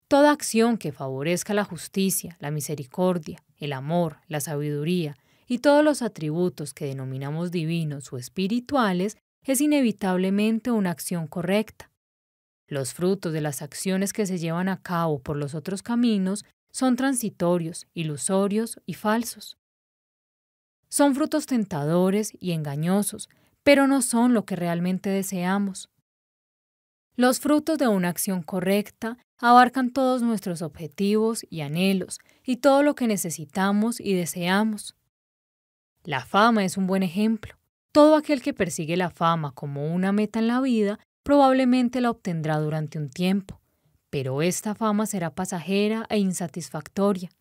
Toda 0.07 0.31
acción 0.31 0.77
que 0.77 0.91
favorezca 0.91 1.53
la 1.53 1.63
justicia, 1.63 2.35
la 2.39 2.51
misericordia, 2.51 3.43
el 3.57 3.73
amor, 3.73 4.17
la 4.27 4.41
sabiduría 4.41 5.15
y 5.47 5.59
todos 5.59 5.85
los 5.85 6.01
atributos 6.01 6.73
que 6.73 6.85
denominamos 6.85 7.51
divinos 7.51 8.11
o 8.11 8.17
espirituales 8.17 9.17
es 9.43 9.61
inevitablemente 9.61 10.71
una 10.71 10.89
acción 10.89 11.27
correcta. 11.27 11.90
Los 12.71 12.93
frutos 12.93 13.33
de 13.33 13.41
las 13.41 13.61
acciones 13.61 14.13
que 14.13 14.25
se 14.25 14.37
llevan 14.37 14.69
a 14.69 14.81
cabo 14.81 15.19
por 15.19 15.35
los 15.35 15.55
otros 15.55 15.83
caminos 15.83 16.45
son 16.71 16.95
transitorios, 16.95 17.85
ilusorios 17.93 18.79
y 18.85 18.93
falsos. 18.93 19.57
Son 20.87 21.13
frutos 21.13 21.47
tentadores 21.47 22.31
y 22.39 22.53
engañosos, 22.53 23.27
pero 23.61 23.87
no 23.87 24.01
son 24.01 24.33
lo 24.33 24.45
que 24.45 24.55
realmente 24.55 25.09
deseamos. 25.09 25.89
Los 27.17 27.41
frutos 27.41 27.77
de 27.77 27.89
una 27.89 28.07
acción 28.07 28.41
correcta 28.41 29.17
abarcan 29.37 29.91
todos 29.91 30.21
nuestros 30.21 30.61
objetivos 30.61 31.45
y 31.49 31.59
anhelos 31.59 32.19
y 32.45 32.55
todo 32.55 32.83
lo 32.83 32.95
que 32.95 33.05
necesitamos 33.05 33.99
y 33.99 34.13
deseamos. 34.13 34.95
La 36.05 36.23
fama 36.23 36.63
es 36.63 36.77
un 36.77 36.87
buen 36.87 37.03
ejemplo. 37.03 37.53
Todo 37.91 38.15
aquel 38.15 38.41
que 38.41 38.53
persigue 38.53 38.95
la 38.95 39.09
fama 39.09 39.51
como 39.51 39.93
una 39.93 40.13
meta 40.13 40.39
en 40.39 40.47
la 40.47 40.61
vida 40.61 40.99
probablemente 41.23 42.01
la 42.01 42.11
obtendrá 42.11 42.59
durante 42.59 42.97
un 42.97 43.09
tiempo 43.09 43.61
pero 44.11 44.41
esta 44.41 44.75
fama 44.75 45.07
será 45.07 45.33
pasajera 45.33 46.05
e 46.09 46.19
insatisfactoria. 46.19 47.31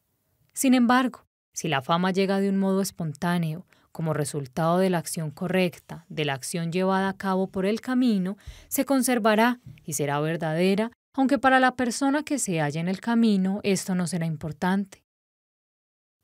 Sin 0.54 0.72
embargo, 0.72 1.26
si 1.52 1.68
la 1.68 1.82
fama 1.82 2.12
llega 2.12 2.40
de 2.40 2.48
un 2.48 2.56
modo 2.56 2.80
espontáneo, 2.80 3.66
como 3.92 4.14
resultado 4.14 4.78
de 4.78 4.88
la 4.88 4.98
acción 4.98 5.32
correcta, 5.32 6.06
de 6.08 6.24
la 6.24 6.34
acción 6.34 6.70
llevada 6.70 7.08
a 7.08 7.16
cabo 7.16 7.48
por 7.48 7.66
el 7.66 7.80
camino, 7.80 8.38
se 8.68 8.84
conservará 8.84 9.58
y 9.84 9.94
será 9.94 10.20
verdadera, 10.20 10.92
aunque 11.12 11.40
para 11.40 11.58
la 11.58 11.74
persona 11.74 12.22
que 12.22 12.38
se 12.38 12.60
halla 12.60 12.80
en 12.80 12.88
el 12.88 13.00
camino 13.00 13.58
esto 13.64 13.96
no 13.96 14.06
será 14.06 14.26
importante. 14.26 15.02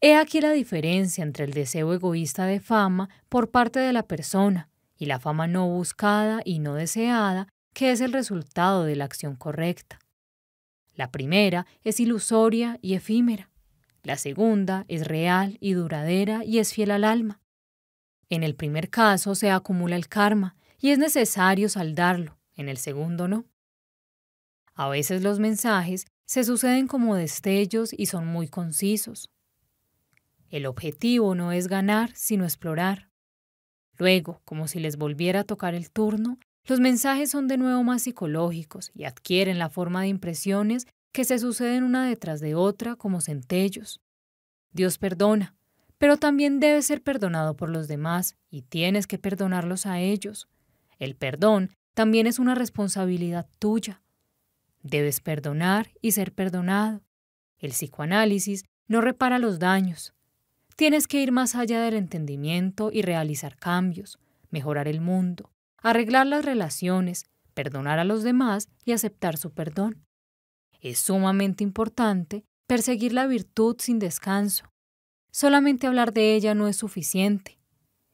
He 0.00 0.14
aquí 0.14 0.40
la 0.40 0.52
diferencia 0.52 1.24
entre 1.24 1.44
el 1.44 1.52
deseo 1.52 1.92
egoísta 1.92 2.46
de 2.46 2.60
fama 2.60 3.08
por 3.28 3.50
parte 3.50 3.80
de 3.80 3.92
la 3.92 4.04
persona 4.04 4.68
y 4.98 5.06
la 5.06 5.20
fama 5.20 5.46
no 5.46 5.68
buscada 5.68 6.40
y 6.44 6.58
no 6.58 6.74
deseada, 6.74 7.48
que 7.72 7.90
es 7.90 8.00
el 8.00 8.12
resultado 8.12 8.84
de 8.84 8.96
la 8.96 9.04
acción 9.04 9.36
correcta. 9.36 9.98
La 10.94 11.10
primera 11.10 11.66
es 11.84 12.00
ilusoria 12.00 12.78
y 12.80 12.94
efímera. 12.94 13.50
La 14.02 14.16
segunda 14.16 14.84
es 14.88 15.06
real 15.06 15.58
y 15.60 15.74
duradera 15.74 16.44
y 16.44 16.58
es 16.58 16.72
fiel 16.72 16.90
al 16.90 17.04
alma. 17.04 17.40
En 18.30 18.42
el 18.42 18.54
primer 18.54 18.88
caso 18.88 19.34
se 19.34 19.50
acumula 19.50 19.96
el 19.96 20.08
karma 20.08 20.56
y 20.78 20.90
es 20.90 20.98
necesario 20.98 21.68
saldarlo, 21.68 22.38
en 22.54 22.68
el 22.68 22.78
segundo 22.78 23.28
no. 23.28 23.44
A 24.74 24.88
veces 24.88 25.22
los 25.22 25.38
mensajes 25.38 26.06
se 26.24 26.44
suceden 26.44 26.86
como 26.86 27.14
destellos 27.14 27.92
y 27.92 28.06
son 28.06 28.26
muy 28.26 28.48
concisos. 28.48 29.30
El 30.50 30.66
objetivo 30.66 31.34
no 31.34 31.52
es 31.52 31.68
ganar, 31.68 32.10
sino 32.14 32.44
explorar. 32.44 33.05
Luego, 33.98 34.40
como 34.44 34.68
si 34.68 34.80
les 34.80 34.96
volviera 34.96 35.40
a 35.40 35.44
tocar 35.44 35.74
el 35.74 35.90
turno, 35.90 36.38
los 36.64 36.80
mensajes 36.80 37.30
son 37.30 37.46
de 37.46 37.56
nuevo 37.56 37.82
más 37.84 38.02
psicológicos 38.02 38.90
y 38.94 39.04
adquieren 39.04 39.58
la 39.58 39.70
forma 39.70 40.02
de 40.02 40.08
impresiones 40.08 40.86
que 41.12 41.24
se 41.24 41.38
suceden 41.38 41.84
una 41.84 42.06
detrás 42.06 42.40
de 42.40 42.54
otra 42.54 42.96
como 42.96 43.20
centellos. 43.20 44.00
Dios 44.72 44.98
perdona, 44.98 45.54
pero 45.96 46.16
también 46.16 46.60
debes 46.60 46.86
ser 46.86 47.02
perdonado 47.02 47.56
por 47.56 47.70
los 47.70 47.88
demás 47.88 48.36
y 48.50 48.62
tienes 48.62 49.06
que 49.06 49.18
perdonarlos 49.18 49.86
a 49.86 50.00
ellos. 50.00 50.48
El 50.98 51.14
perdón 51.14 51.70
también 51.94 52.26
es 52.26 52.38
una 52.38 52.54
responsabilidad 52.54 53.48
tuya. 53.58 54.02
Debes 54.82 55.20
perdonar 55.20 55.90
y 56.02 56.12
ser 56.12 56.32
perdonado. 56.32 57.02
El 57.58 57.70
psicoanálisis 57.70 58.64
no 58.88 59.00
repara 59.00 59.38
los 59.38 59.58
daños. 59.58 60.15
Tienes 60.76 61.08
que 61.08 61.22
ir 61.22 61.32
más 61.32 61.54
allá 61.54 61.80
del 61.80 61.94
entendimiento 61.94 62.90
y 62.92 63.00
realizar 63.00 63.56
cambios, 63.56 64.18
mejorar 64.50 64.88
el 64.88 65.00
mundo, 65.00 65.50
arreglar 65.78 66.26
las 66.26 66.44
relaciones, 66.44 67.24
perdonar 67.54 67.98
a 67.98 68.04
los 68.04 68.22
demás 68.22 68.68
y 68.84 68.92
aceptar 68.92 69.38
su 69.38 69.52
perdón. 69.52 70.04
Es 70.82 70.98
sumamente 70.98 71.64
importante 71.64 72.44
perseguir 72.66 73.14
la 73.14 73.26
virtud 73.26 73.76
sin 73.78 73.98
descanso. 73.98 74.66
Solamente 75.30 75.86
hablar 75.86 76.12
de 76.12 76.34
ella 76.34 76.54
no 76.54 76.68
es 76.68 76.76
suficiente. 76.76 77.58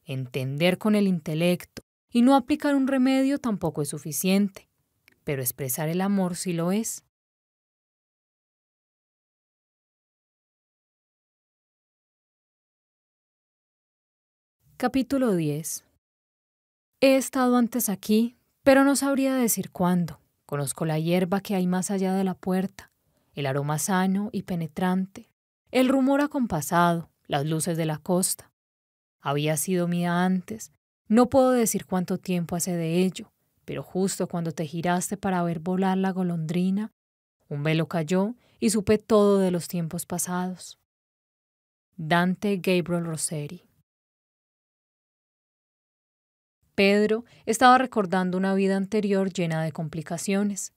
Entender 0.05 0.79
con 0.79 0.95
el 0.95 1.09
intelecto 1.09 1.83
y 2.13 2.23
no 2.23 2.37
aplicar 2.37 2.77
un 2.77 2.87
remedio 2.87 3.39
tampoco 3.39 3.83
es 3.83 3.89
suficiente, 3.89 4.69
pero 5.25 5.43
expresar 5.43 5.89
el 5.89 6.01
amor 6.01 6.37
sí 6.37 6.53
lo 6.53 6.71
es. 6.71 7.05
Capítulo 14.83 15.37
10 15.37 15.85
He 17.01 17.15
estado 17.15 17.57
antes 17.57 17.89
aquí, 17.89 18.37
pero 18.65 18.83
no 18.83 18.97
sabría 18.97 19.37
decir 19.37 19.71
cuándo. 19.71 20.19
Conozco 20.45 20.87
la 20.87 20.99
hierba 20.99 21.41
que 21.41 21.55
hay 21.55 21.69
más 21.69 21.93
allá 21.93 22.15
de 22.15 22.25
la 22.25 22.35
puerta, 22.35 22.91
el 23.35 23.47
aroma 23.47 23.79
sano 23.79 24.29
y 24.33 24.43
penetrante, 24.43 25.31
el 25.71 25.89
rumor 25.89 26.21
acompasado, 26.21 27.11
las 27.29 27.47
luces 27.47 27.77
de 27.77 27.87
la 27.87 27.99
costa. 27.99 28.51
Había 29.21 29.57
sido 29.57 29.87
mía 29.87 30.25
antes, 30.25 30.73
no 31.07 31.29
puedo 31.29 31.53
decir 31.53 31.87
cuánto 31.87 32.19
tiempo 32.19 32.57
hace 32.57 32.77
de 32.77 33.05
ello, 33.05 33.33
pero 33.65 33.85
justo 33.85 34.27
cuando 34.27 34.51
te 34.51 34.67
giraste 34.67 35.17
para 35.17 35.45
ver 35.45 35.61
volar 35.61 35.97
la 35.97 36.11
golondrina, 36.11 36.93
un 37.49 37.63
velo 37.63 37.87
cayó 37.87 38.35
y 38.59 38.71
supe 38.71 38.99
todo 38.99 39.39
de 39.39 39.53
los 39.53 39.69
tiempos 39.69 40.07
pasados. 40.07 40.81
Dante 41.97 42.57
Gabriel 42.57 43.05
Rossetti 43.05 43.63
Pedro 46.75 47.25
estaba 47.47 47.79
recordando 47.79 48.39
una 48.39 48.55
vida 48.55 48.77
anterior 48.77 49.33
llena 49.33 49.63
de 49.63 49.73
complicaciones. 49.73 50.73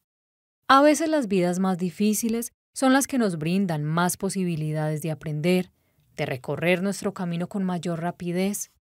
A 0.67 0.81
veces 0.81 1.09
las 1.09 1.27
vidas 1.27 1.59
más 1.59 1.77
difíciles 1.77 2.51
son 2.73 2.93
las 2.93 3.07
que 3.07 3.17
nos 3.17 3.37
brindan 3.37 3.83
más 3.83 4.17
posibilidades 4.17 5.01
de 5.01 5.11
aprender, 5.11 5.71
de 6.15 6.25
recorrer 6.25 6.81
nuestro 6.81 7.13
camino 7.13 7.47
con 7.47 7.63
mayor 7.63 8.01
rapidez. 8.01 8.71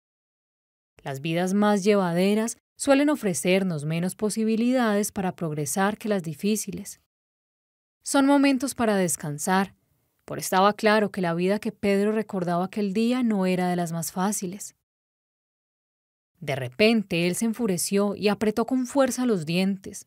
Las 1.02 1.20
vidas 1.20 1.54
más 1.54 1.84
llevaderas 1.84 2.56
suelen 2.76 3.10
ofrecernos 3.10 3.84
menos 3.84 4.16
posibilidades 4.16 5.12
para 5.12 5.36
progresar 5.36 5.98
que 5.98 6.08
las 6.08 6.22
difíciles. 6.22 7.00
Son 8.02 8.26
momentos 8.26 8.74
para 8.74 8.96
descansar, 8.96 9.74
por 10.24 10.38
estaba 10.38 10.72
claro 10.72 11.10
que 11.10 11.20
la 11.20 11.34
vida 11.34 11.58
que 11.58 11.70
Pedro 11.72 12.12
recordaba 12.12 12.64
aquel 12.64 12.94
día 12.94 13.22
no 13.22 13.46
era 13.46 13.68
de 13.68 13.76
las 13.76 13.92
más 13.92 14.10
fáciles. 14.10 14.74
De 16.40 16.56
repente 16.56 17.26
él 17.26 17.36
se 17.36 17.46
enfureció 17.46 18.14
y 18.16 18.28
apretó 18.28 18.66
con 18.66 18.86
fuerza 18.86 19.26
los 19.26 19.46
dientes. 19.46 20.06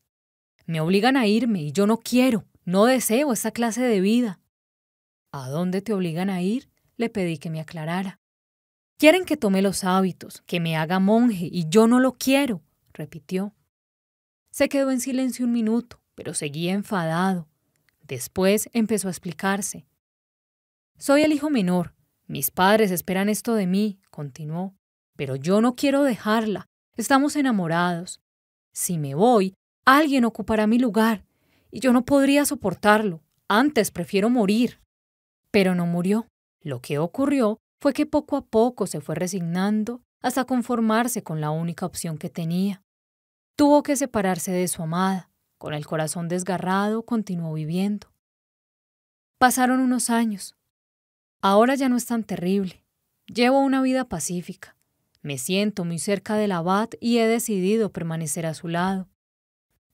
Me 0.66 0.80
obligan 0.80 1.16
a 1.16 1.26
irme 1.26 1.62
y 1.62 1.72
yo 1.72 1.86
no 1.86 1.98
quiero, 1.98 2.44
No 2.64 2.84
deseo 2.84 3.32
esta 3.32 3.50
clase 3.50 3.80
de 3.80 4.02
vida. 4.02 4.40
¿A 5.32 5.48
dónde 5.48 5.80
te 5.80 5.94
obligan 5.94 6.28
a 6.28 6.42
ir? 6.42 6.68
Le 6.98 7.08
pedí 7.08 7.38
que 7.38 7.48
me 7.48 7.60
aclarara. 7.60 8.20
Quieren 8.98 9.24
que 9.24 9.36
tome 9.36 9.62
los 9.62 9.84
hábitos, 9.84 10.42
que 10.46 10.60
me 10.60 10.76
haga 10.76 10.98
monje, 10.98 11.48
y 11.50 11.68
yo 11.68 11.86
no 11.86 12.00
lo 12.00 12.12
quiero, 12.12 12.62
repitió. 12.92 13.54
Se 14.50 14.68
quedó 14.68 14.90
en 14.90 15.00
silencio 15.00 15.46
un 15.46 15.52
minuto, 15.52 16.02
pero 16.14 16.34
seguía 16.34 16.72
enfadado. 16.72 17.48
Después 18.02 18.68
empezó 18.72 19.08
a 19.08 19.12
explicarse. 19.12 19.86
Soy 20.96 21.22
el 21.22 21.32
hijo 21.32 21.48
menor. 21.48 21.94
Mis 22.26 22.50
padres 22.50 22.90
esperan 22.90 23.28
esto 23.28 23.54
de 23.54 23.66
mí, 23.66 24.00
continuó. 24.10 24.74
Pero 25.18 25.34
yo 25.34 25.60
no 25.60 25.74
quiero 25.74 26.04
dejarla. 26.04 26.68
Estamos 26.96 27.34
enamorados. 27.34 28.20
Si 28.72 28.98
me 28.98 29.16
voy, 29.16 29.54
alguien 29.84 30.24
ocupará 30.24 30.68
mi 30.68 30.78
lugar, 30.78 31.24
y 31.72 31.80
yo 31.80 31.92
no 31.92 32.04
podría 32.04 32.44
soportarlo. 32.44 33.20
Antes 33.48 33.90
prefiero 33.90 34.30
morir. 34.30 34.80
Pero 35.50 35.74
no 35.74 35.86
murió. 35.86 36.28
Lo 36.62 36.80
que 36.80 37.00
ocurrió 37.00 37.58
fue 37.80 37.92
que 37.94 38.06
poco 38.06 38.36
a 38.36 38.46
poco 38.46 38.86
se 38.86 39.00
fue 39.00 39.16
resignando 39.16 40.02
hasta 40.22 40.44
conformarse 40.44 41.24
con 41.24 41.40
la 41.40 41.50
única 41.50 41.84
opción 41.84 42.16
que 42.16 42.30
tenía. 42.30 42.84
Tuvo 43.56 43.82
que 43.82 43.96
separarse 43.96 44.52
de 44.52 44.68
su 44.68 44.84
amada. 44.84 45.30
Con 45.58 45.74
el 45.74 45.84
corazón 45.84 46.28
desgarrado 46.28 47.04
continuó 47.04 47.54
viviendo. 47.54 48.06
Pasaron 49.38 49.80
unos 49.80 50.10
años. 50.10 50.54
Ahora 51.42 51.74
ya 51.74 51.88
no 51.88 51.96
es 51.96 52.06
tan 52.06 52.22
terrible. 52.22 52.84
Llevo 53.26 53.58
una 53.58 53.82
vida 53.82 54.08
pacífica. 54.08 54.77
Me 55.28 55.36
siento 55.36 55.84
muy 55.84 55.98
cerca 55.98 56.36
del 56.36 56.52
abad 56.52 56.88
y 57.00 57.18
he 57.18 57.26
decidido 57.26 57.92
permanecer 57.92 58.46
a 58.46 58.54
su 58.54 58.66
lado. 58.66 59.10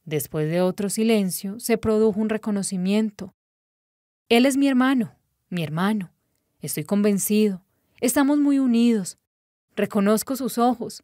Después 0.04 0.48
de 0.48 0.60
otro 0.60 0.88
silencio, 0.88 1.58
se 1.58 1.76
produjo 1.76 2.20
un 2.20 2.28
reconocimiento. 2.28 3.34
Él 4.28 4.46
es 4.46 4.56
mi 4.56 4.68
hermano, 4.68 5.16
mi 5.48 5.64
hermano. 5.64 6.12
Estoy 6.60 6.84
convencido. 6.84 7.64
Estamos 8.00 8.38
muy 8.38 8.60
unidos. 8.60 9.18
Reconozco 9.74 10.36
sus 10.36 10.56
ojos. 10.56 11.02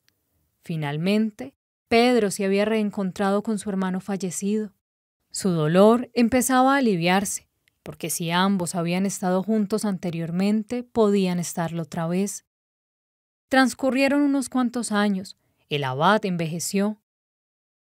Finalmente, 0.62 1.57
Pedro 1.89 2.31
se 2.31 2.44
había 2.44 2.65
reencontrado 2.65 3.42
con 3.42 3.59
su 3.59 3.68
hermano 3.68 4.00
fallecido. 4.00 4.73
Su 5.33 5.49
dolor 5.50 6.09
empezaba 6.15 6.76
a 6.76 6.78
aliviarse, 6.78 7.49
porque 7.83 8.10
si 8.10 8.31
ambos 8.31 8.76
habían 8.76 9.07
estado 9.07 9.42
juntos 9.42 9.84
anteriormente, 9.84 10.84
podían 10.84 11.41
estarlo 11.41 11.83
otra 11.83 12.07
vez. 12.07 12.44
Transcurrieron 13.50 14.22
unos 14.22 14.48
cuantos 14.48 14.92
años. 14.92 15.36
El 15.68 15.82
abad 15.82 16.24
envejeció. 16.24 17.02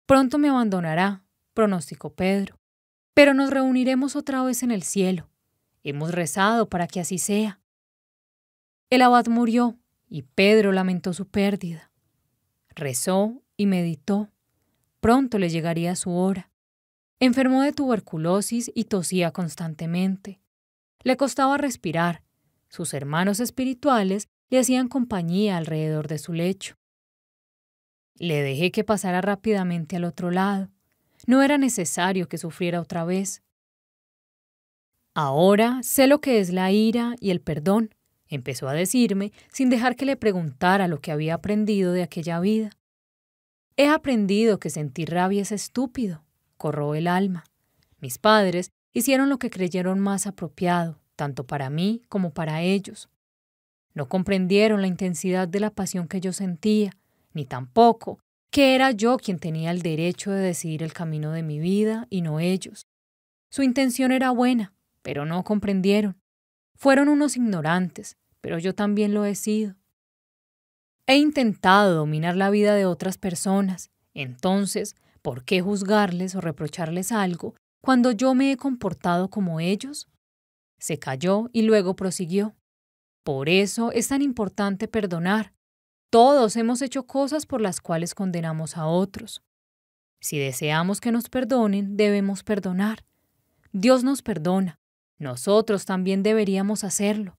Pronto 0.06 0.38
me 0.38 0.48
abandonará, 0.48 1.22
pronosticó 1.52 2.14
Pedro, 2.14 2.58
pero 3.12 3.34
nos 3.34 3.50
reuniremos 3.50 4.16
otra 4.16 4.42
vez 4.42 4.62
en 4.62 4.70
el 4.70 4.82
cielo. 4.82 5.28
Hemos 5.82 6.12
rezado 6.12 6.70
para 6.70 6.86
que 6.86 7.00
así 7.00 7.18
sea. 7.18 7.60
El 8.88 9.02
abad 9.02 9.26
murió 9.26 9.78
y 10.08 10.22
Pedro 10.22 10.72
lamentó 10.72 11.12
su 11.12 11.28
pérdida. 11.28 11.92
Rezó 12.70 13.42
y 13.58 13.66
meditó. 13.66 14.30
Pronto 15.00 15.38
le 15.38 15.50
llegaría 15.50 15.94
su 15.94 16.10
hora. 16.12 16.50
Enfermó 17.18 17.60
de 17.60 17.74
tuberculosis 17.74 18.72
y 18.74 18.84
tosía 18.84 19.30
constantemente. 19.30 20.40
Le 21.02 21.18
costaba 21.18 21.58
respirar. 21.58 22.22
Sus 22.70 22.94
hermanos 22.94 23.40
espirituales 23.40 24.30
le 24.50 24.58
hacían 24.58 24.88
compañía 24.88 25.56
alrededor 25.56 26.08
de 26.08 26.18
su 26.18 26.32
lecho. 26.32 26.74
Le 28.16 28.42
dejé 28.42 28.70
que 28.70 28.84
pasara 28.84 29.20
rápidamente 29.20 29.96
al 29.96 30.04
otro 30.04 30.30
lado. 30.30 30.68
No 31.26 31.42
era 31.42 31.56
necesario 31.56 32.28
que 32.28 32.36
sufriera 32.36 32.80
otra 32.80 33.04
vez. 33.04 33.42
Ahora 35.14 35.80
sé 35.82 36.06
lo 36.06 36.20
que 36.20 36.40
es 36.40 36.52
la 36.52 36.70
ira 36.70 37.16
y 37.20 37.30
el 37.30 37.40
perdón 37.40 37.94
empezó 38.28 38.68
a 38.68 38.74
decirme 38.74 39.32
sin 39.52 39.70
dejar 39.70 39.96
que 39.96 40.04
le 40.04 40.16
preguntara 40.16 40.88
lo 40.88 41.00
que 41.00 41.12
había 41.12 41.34
aprendido 41.34 41.92
de 41.92 42.02
aquella 42.02 42.40
vida. 42.40 42.70
He 43.76 43.88
aprendido 43.88 44.60
que 44.60 44.70
sentir 44.70 45.10
rabia 45.10 45.42
es 45.42 45.52
estúpido, 45.52 46.24
corró 46.56 46.94
el 46.94 47.06
alma. 47.06 47.44
Mis 47.98 48.18
padres 48.18 48.70
hicieron 48.92 49.28
lo 49.28 49.38
que 49.38 49.50
creyeron 49.50 50.00
más 50.00 50.26
apropiado, 50.26 51.00
tanto 51.16 51.46
para 51.46 51.70
mí 51.70 52.02
como 52.08 52.32
para 52.32 52.62
ellos. 52.62 53.08
No 53.94 54.08
comprendieron 54.08 54.80
la 54.80 54.86
intensidad 54.86 55.48
de 55.48 55.60
la 55.60 55.70
pasión 55.70 56.08
que 56.08 56.20
yo 56.20 56.32
sentía, 56.32 56.96
ni 57.32 57.44
tampoco 57.44 58.18
que 58.50 58.74
era 58.74 58.90
yo 58.90 59.16
quien 59.16 59.38
tenía 59.38 59.70
el 59.70 59.82
derecho 59.82 60.32
de 60.32 60.40
decidir 60.40 60.82
el 60.82 60.92
camino 60.92 61.32
de 61.32 61.42
mi 61.42 61.58
vida 61.58 62.06
y 62.10 62.22
no 62.22 62.40
ellos. 62.40 62.86
Su 63.50 63.62
intención 63.62 64.12
era 64.12 64.30
buena, 64.30 64.74
pero 65.02 65.24
no 65.24 65.44
comprendieron. 65.44 66.16
Fueron 66.76 67.08
unos 67.08 67.36
ignorantes, 67.36 68.16
pero 68.40 68.58
yo 68.58 68.74
también 68.74 69.14
lo 69.14 69.24
he 69.24 69.34
sido. 69.34 69.76
He 71.06 71.16
intentado 71.16 71.94
dominar 71.94 72.36
la 72.36 72.50
vida 72.50 72.74
de 72.74 72.86
otras 72.86 73.18
personas, 73.18 73.90
entonces, 74.14 74.96
¿por 75.22 75.44
qué 75.44 75.60
juzgarles 75.60 76.34
o 76.34 76.40
reprocharles 76.40 77.12
algo 77.12 77.54
cuando 77.80 78.12
yo 78.12 78.34
me 78.34 78.52
he 78.52 78.56
comportado 78.56 79.28
como 79.28 79.60
ellos? 79.60 80.08
Se 80.78 80.98
calló 80.98 81.50
y 81.52 81.62
luego 81.62 81.94
prosiguió. 81.96 82.54
Por 83.32 83.48
eso 83.48 83.92
es 83.92 84.08
tan 84.08 84.22
importante 84.22 84.88
perdonar. 84.88 85.52
Todos 86.10 86.56
hemos 86.56 86.82
hecho 86.82 87.06
cosas 87.06 87.46
por 87.46 87.60
las 87.60 87.80
cuales 87.80 88.12
condenamos 88.12 88.76
a 88.76 88.86
otros. 88.86 89.40
Si 90.20 90.36
deseamos 90.36 91.00
que 91.00 91.12
nos 91.12 91.28
perdonen, 91.28 91.96
debemos 91.96 92.42
perdonar. 92.42 93.04
Dios 93.70 94.02
nos 94.02 94.22
perdona. 94.22 94.80
Nosotros 95.16 95.84
también 95.84 96.24
deberíamos 96.24 96.82
hacerlo. 96.82 97.38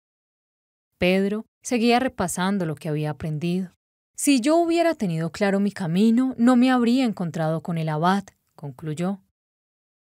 Pedro 0.98 1.46
seguía 1.62 2.00
repasando 2.00 2.66
lo 2.66 2.76
que 2.76 2.88
había 2.88 3.10
aprendido. 3.10 3.76
Si 4.16 4.40
yo 4.40 4.56
hubiera 4.56 4.96
tenido 4.96 5.34
claro 5.34 5.60
mi 5.60 5.74
camino, 5.74 6.36
no 6.38 6.56
me 6.56 6.72
habría 6.72 7.04
encontrado 7.04 7.60
con 7.60 7.78
el 7.78 7.90
abad, 7.90 8.24
concluyó. 8.56 9.20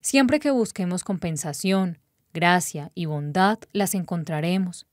Siempre 0.01 0.39
que 0.39 0.49
busquemos 0.49 1.03
compensación, 1.03 1.99
gracia 2.33 2.91
y 2.95 3.05
bondad, 3.05 3.59
las 3.73 3.93
encontraremos. 3.93 4.87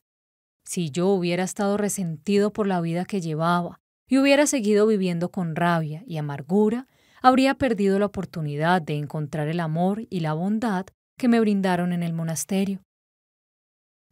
Si 0.64 0.90
yo 0.90 1.08
hubiera 1.08 1.44
estado 1.44 1.76
resentido 1.76 2.52
por 2.52 2.66
la 2.66 2.80
vida 2.80 3.04
que 3.04 3.20
llevaba 3.20 3.80
y 4.08 4.18
hubiera 4.18 4.46
seguido 4.46 4.86
viviendo 4.86 5.30
con 5.30 5.56
rabia 5.56 6.02
y 6.06 6.16
amargura, 6.16 6.88
habría 7.22 7.54
perdido 7.54 7.98
la 7.98 8.06
oportunidad 8.06 8.82
de 8.82 8.98
encontrar 8.98 9.48
el 9.48 9.60
amor 9.60 10.06
y 10.10 10.20
la 10.20 10.34
bondad 10.34 10.86
que 11.16 11.28
me 11.28 11.40
brindaron 11.40 11.92
en 11.92 12.02
el 12.02 12.12
monasterio. 12.12 12.82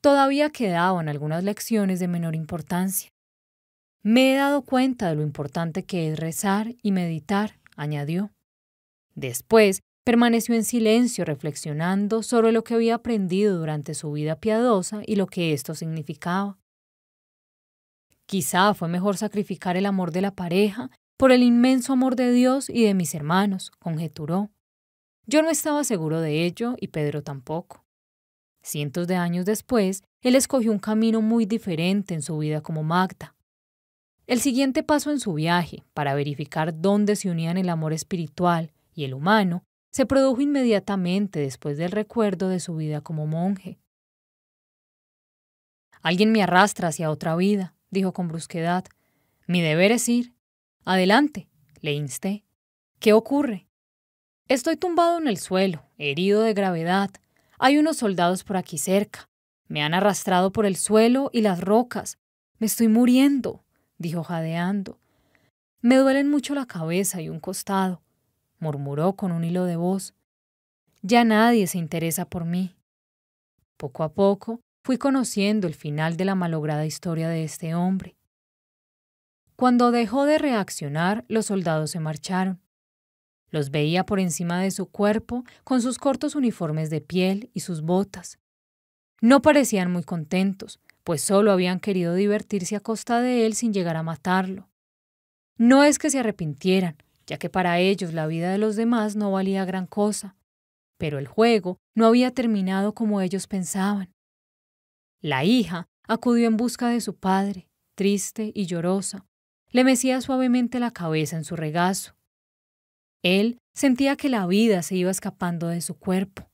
Todavía 0.00 0.50
quedaban 0.50 1.08
algunas 1.08 1.44
lecciones 1.44 2.00
de 2.00 2.08
menor 2.08 2.34
importancia. 2.34 3.10
Me 4.02 4.32
he 4.32 4.36
dado 4.36 4.62
cuenta 4.62 5.08
de 5.08 5.14
lo 5.14 5.22
importante 5.22 5.84
que 5.84 6.10
es 6.10 6.18
rezar 6.18 6.74
y 6.82 6.90
meditar, 6.90 7.60
añadió. 7.76 8.32
Después 9.14 9.82
permaneció 10.04 10.54
en 10.54 10.64
silencio 10.64 11.24
reflexionando 11.24 12.22
sobre 12.22 12.52
lo 12.52 12.64
que 12.64 12.74
había 12.74 12.96
aprendido 12.96 13.56
durante 13.56 13.94
su 13.94 14.12
vida 14.12 14.36
piadosa 14.36 15.02
y 15.06 15.16
lo 15.16 15.26
que 15.26 15.52
esto 15.52 15.74
significaba. 15.74 16.58
Quizá 18.26 18.74
fue 18.74 18.88
mejor 18.88 19.16
sacrificar 19.16 19.76
el 19.76 19.86
amor 19.86 20.10
de 20.10 20.22
la 20.22 20.34
pareja 20.34 20.90
por 21.16 21.32
el 21.32 21.42
inmenso 21.42 21.92
amor 21.92 22.16
de 22.16 22.32
Dios 22.32 22.68
y 22.68 22.84
de 22.84 22.94
mis 22.94 23.14
hermanos, 23.14 23.70
conjeturó. 23.78 24.50
Yo 25.26 25.42
no 25.42 25.50
estaba 25.50 25.84
seguro 25.84 26.20
de 26.20 26.44
ello 26.44 26.74
y 26.78 26.88
Pedro 26.88 27.22
tampoco. 27.22 27.84
Cientos 28.62 29.06
de 29.06 29.16
años 29.16 29.44
después, 29.44 30.02
él 30.20 30.34
escogió 30.34 30.72
un 30.72 30.78
camino 30.78 31.20
muy 31.20 31.46
diferente 31.46 32.14
en 32.14 32.22
su 32.22 32.38
vida 32.38 32.60
como 32.60 32.82
Magda. 32.82 33.34
El 34.26 34.40
siguiente 34.40 34.82
paso 34.82 35.10
en 35.10 35.20
su 35.20 35.34
viaje, 35.34 35.84
para 35.94 36.14
verificar 36.14 36.80
dónde 36.80 37.16
se 37.16 37.28
unían 37.28 37.58
el 37.58 37.68
amor 37.68 37.92
espiritual 37.92 38.72
y 38.94 39.04
el 39.04 39.14
humano, 39.14 39.64
se 39.92 40.06
produjo 40.06 40.40
inmediatamente 40.40 41.40
después 41.40 41.76
del 41.78 41.92
recuerdo 41.92 42.48
de 42.48 42.60
su 42.60 42.74
vida 42.74 43.00
como 43.00 43.26
monje. 43.26 43.78
Alguien 46.00 46.32
me 46.32 46.42
arrastra 46.42 46.88
hacia 46.88 47.10
otra 47.10 47.36
vida, 47.36 47.76
dijo 47.90 48.12
con 48.12 48.26
brusquedad. 48.26 48.84
Mi 49.46 49.60
deber 49.60 49.92
es 49.92 50.08
ir. 50.08 50.34
Adelante, 50.84 51.48
le 51.80 51.92
insté. 51.92 52.44
¿Qué 52.98 53.12
ocurre? 53.12 53.68
Estoy 54.48 54.76
tumbado 54.76 55.18
en 55.18 55.28
el 55.28 55.38
suelo, 55.38 55.84
herido 55.98 56.42
de 56.42 56.54
gravedad, 56.54 57.10
hay 57.64 57.78
unos 57.78 57.98
soldados 57.98 58.42
por 58.42 58.56
aquí 58.56 58.76
cerca. 58.76 59.28
Me 59.68 59.84
han 59.84 59.94
arrastrado 59.94 60.50
por 60.50 60.66
el 60.66 60.74
suelo 60.74 61.30
y 61.32 61.42
las 61.42 61.60
rocas. 61.60 62.18
Me 62.58 62.66
estoy 62.66 62.88
muriendo, 62.88 63.62
dijo 63.98 64.24
jadeando. 64.24 64.98
Me 65.80 65.94
duelen 65.94 66.28
mucho 66.28 66.56
la 66.56 66.66
cabeza 66.66 67.22
y 67.22 67.28
un 67.28 67.38
costado, 67.38 68.02
murmuró 68.62 69.14
con 69.14 69.32
un 69.32 69.44
hilo 69.44 69.64
de 69.64 69.76
voz. 69.76 70.14
Ya 71.02 71.24
nadie 71.24 71.66
se 71.66 71.78
interesa 71.78 72.24
por 72.24 72.44
mí. 72.44 72.76
Poco 73.76 74.04
a 74.04 74.14
poco 74.14 74.60
fui 74.84 74.96
conociendo 74.96 75.66
el 75.66 75.74
final 75.74 76.16
de 76.16 76.24
la 76.24 76.34
malograda 76.34 76.86
historia 76.86 77.28
de 77.28 77.44
este 77.44 77.74
hombre. 77.74 78.16
Cuando 79.56 79.90
dejó 79.90 80.24
de 80.24 80.38
reaccionar, 80.38 81.24
los 81.28 81.46
soldados 81.46 81.90
se 81.90 82.00
marcharon. 82.00 82.60
Los 83.50 83.70
veía 83.70 84.06
por 84.06 84.18
encima 84.18 84.62
de 84.62 84.70
su 84.70 84.86
cuerpo 84.86 85.44
con 85.64 85.82
sus 85.82 85.98
cortos 85.98 86.34
uniformes 86.34 86.88
de 86.88 87.00
piel 87.00 87.50
y 87.52 87.60
sus 87.60 87.82
botas. 87.82 88.38
No 89.20 89.42
parecían 89.42 89.92
muy 89.92 90.04
contentos, 90.04 90.80
pues 91.04 91.20
solo 91.22 91.52
habían 91.52 91.80
querido 91.80 92.14
divertirse 92.14 92.76
a 92.76 92.80
costa 92.80 93.20
de 93.20 93.44
él 93.44 93.54
sin 93.54 93.72
llegar 93.72 93.96
a 93.96 94.02
matarlo. 94.02 94.68
No 95.58 95.84
es 95.84 95.98
que 95.98 96.10
se 96.10 96.18
arrepintieran, 96.18 96.96
ya 97.26 97.38
que 97.38 97.48
para 97.48 97.78
ellos 97.78 98.12
la 98.12 98.26
vida 98.26 98.50
de 98.50 98.58
los 98.58 98.76
demás 98.76 99.16
no 99.16 99.32
valía 99.32 99.64
gran 99.64 99.86
cosa, 99.86 100.36
pero 100.98 101.18
el 101.18 101.26
juego 101.26 101.78
no 101.94 102.06
había 102.06 102.30
terminado 102.30 102.94
como 102.94 103.20
ellos 103.20 103.46
pensaban. 103.46 104.12
La 105.20 105.44
hija 105.44 105.86
acudió 106.06 106.46
en 106.46 106.56
busca 106.56 106.88
de 106.88 107.00
su 107.00 107.16
padre, 107.16 107.68
triste 107.94 108.52
y 108.54 108.66
llorosa. 108.66 109.24
Le 109.70 109.84
mecía 109.84 110.20
suavemente 110.20 110.80
la 110.80 110.90
cabeza 110.90 111.36
en 111.36 111.44
su 111.44 111.56
regazo. 111.56 112.14
Él 113.22 113.58
sentía 113.74 114.16
que 114.16 114.28
la 114.28 114.46
vida 114.46 114.82
se 114.82 114.96
iba 114.96 115.10
escapando 115.10 115.68
de 115.68 115.80
su 115.80 115.96
cuerpo. 115.98 116.50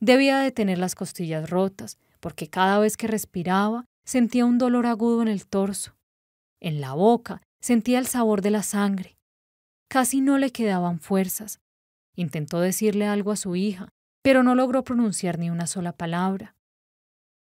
Debía 0.00 0.38
de 0.38 0.52
tener 0.52 0.78
las 0.78 0.94
costillas 0.94 1.48
rotas, 1.48 1.98
porque 2.20 2.48
cada 2.48 2.78
vez 2.78 2.96
que 2.96 3.06
respiraba 3.06 3.86
sentía 4.04 4.44
un 4.44 4.58
dolor 4.58 4.86
agudo 4.86 5.22
en 5.22 5.28
el 5.28 5.46
torso. 5.46 5.96
En 6.60 6.80
la 6.80 6.92
boca 6.92 7.42
sentía 7.60 7.98
el 7.98 8.06
sabor 8.06 8.42
de 8.42 8.50
la 8.50 8.62
sangre. 8.62 9.13
Casi 9.94 10.20
no 10.20 10.38
le 10.38 10.50
quedaban 10.50 10.98
fuerzas. 10.98 11.60
Intentó 12.16 12.58
decirle 12.58 13.06
algo 13.06 13.30
a 13.30 13.36
su 13.36 13.54
hija, 13.54 13.90
pero 14.22 14.42
no 14.42 14.56
logró 14.56 14.82
pronunciar 14.82 15.38
ni 15.38 15.50
una 15.50 15.68
sola 15.68 15.92
palabra. 15.92 16.56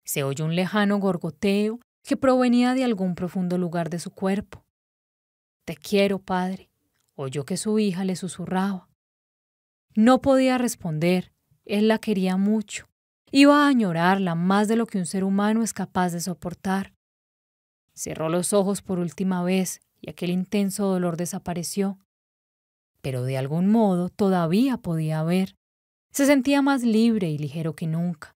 Se 0.03 0.23
oyó 0.23 0.45
un 0.45 0.55
lejano 0.55 0.97
gorgoteo 0.97 1.79
que 2.01 2.17
provenía 2.17 2.73
de 2.73 2.83
algún 2.83 3.13
profundo 3.13 3.59
lugar 3.59 3.91
de 3.91 3.99
su 3.99 4.09
cuerpo. 4.09 4.65
Te 5.63 5.75
quiero, 5.75 6.17
padre, 6.17 6.71
oyó 7.13 7.45
que 7.45 7.55
su 7.55 7.77
hija 7.77 8.03
le 8.03 8.15
susurraba. 8.15 8.89
No 9.93 10.19
podía 10.19 10.57
responder, 10.57 11.31
él 11.65 11.87
la 11.87 11.99
quería 11.99 12.35
mucho. 12.35 12.89
Iba 13.29 13.65
a 13.65 13.67
añorarla 13.67 14.33
más 14.33 14.67
de 14.67 14.75
lo 14.75 14.87
que 14.87 14.97
un 14.97 15.05
ser 15.05 15.23
humano 15.23 15.61
es 15.61 15.73
capaz 15.73 16.13
de 16.13 16.19
soportar. 16.19 16.95
Cerró 17.93 18.27
los 18.27 18.53
ojos 18.53 18.81
por 18.81 18.97
última 18.97 19.43
vez 19.43 19.81
y 20.01 20.09
aquel 20.09 20.31
intenso 20.31 20.87
dolor 20.87 21.15
desapareció. 21.15 21.99
Pero 23.01 23.23
de 23.23 23.37
algún 23.37 23.67
modo 23.67 24.09
todavía 24.09 24.77
podía 24.77 25.23
ver. 25.23 25.55
Se 26.11 26.25
sentía 26.25 26.61
más 26.61 26.83
libre 26.83 27.29
y 27.29 27.37
ligero 27.37 27.75
que 27.75 27.87
nunca. 27.87 28.35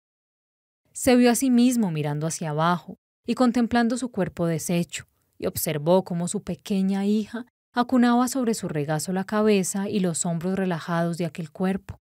Se 0.94 1.16
vio 1.16 1.32
a 1.32 1.36
sí 1.36 1.50
mismo 1.50 1.90
mirando 1.92 2.28
hacia 2.28 2.50
abajo 2.50 2.98
y 3.26 3.36
contemplando 3.36 3.98
su 3.98 4.12
cuerpo 4.12 4.46
deshecho, 4.46 5.06
y 5.38 5.48
observó 5.48 6.04
cómo 6.04 6.28
su 6.28 6.44
pequeña 6.44 7.06
hija 7.06 7.46
acunaba 7.74 8.28
sobre 8.28 8.54
su 8.54 8.68
regazo 8.68 9.14
la 9.14 9.24
cabeza 9.24 9.90
y 9.90 10.00
los 10.00 10.26
hombros 10.26 10.56
relajados 10.56 11.18
de 11.18 11.26
aquel 11.26 11.52
cuerpo. 11.52 12.00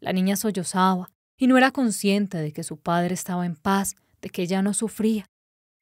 La 0.00 0.12
niña 0.12 0.36
sollozaba 0.36 1.10
y 1.36 1.46
no 1.46 1.58
era 1.58 1.72
consciente 1.72 2.38
de 2.38 2.52
que 2.52 2.62
su 2.62 2.78
padre 2.78 3.14
estaba 3.14 3.44
en 3.44 3.56
paz, 3.56 3.96
de 4.22 4.30
que 4.30 4.46
ya 4.46 4.62
no 4.62 4.74
sufría. 4.74 5.26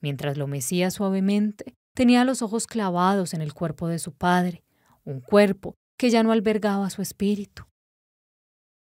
Mientras 0.01 0.37
lo 0.37 0.47
mecía 0.47 0.91
suavemente, 0.91 1.75
tenía 1.95 2.25
los 2.25 2.43
ojos 2.43 2.67
clavados 2.67 3.35
en 3.35 3.41
el 3.41 3.55
cuerpo 3.55 3.89
de 3.89 3.99
su 3.99 4.13
padre, 4.13 4.65
un 5.05 5.21
cuerpo 5.21 5.77
que 5.99 6.11
ya 6.11 6.23
no 6.23 6.33
albergaba 6.33 6.91
su 6.91 7.03
espíritu. 7.03 7.65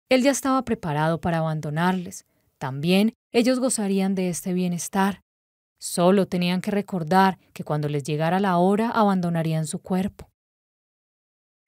Él 0.08 0.22
ya 0.22 0.30
estaba 0.30 0.62
preparado 0.64 1.20
para 1.20 1.38
abandonarles. 1.38 2.26
También 2.58 3.14
ellos 3.32 3.58
gozarían 3.58 4.14
de 4.14 4.28
este 4.28 4.52
bienestar. 4.52 5.20
Solo 5.78 6.26
tenían 6.26 6.60
que 6.60 6.70
recordar 6.70 7.38
que 7.52 7.64
cuando 7.64 7.88
les 7.88 8.04
llegara 8.04 8.40
la 8.40 8.56
hora 8.56 8.90
abandonarían 8.90 9.66
su 9.66 9.80
cuerpo. 9.80 10.30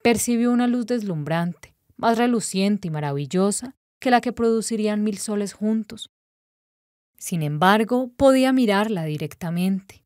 Percibió 0.02 0.52
una 0.52 0.66
luz 0.66 0.86
deslumbrante, 0.86 1.74
más 1.96 2.16
reluciente 2.16 2.88
y 2.88 2.90
maravillosa 2.90 3.74
que 4.00 4.10
la 4.10 4.20
que 4.20 4.32
producirían 4.32 5.02
mil 5.02 5.18
soles 5.18 5.52
juntos. 5.52 6.10
Sin 7.18 7.42
embargo, 7.42 8.12
podía 8.16 8.52
mirarla 8.52 9.04
directamente. 9.04 10.04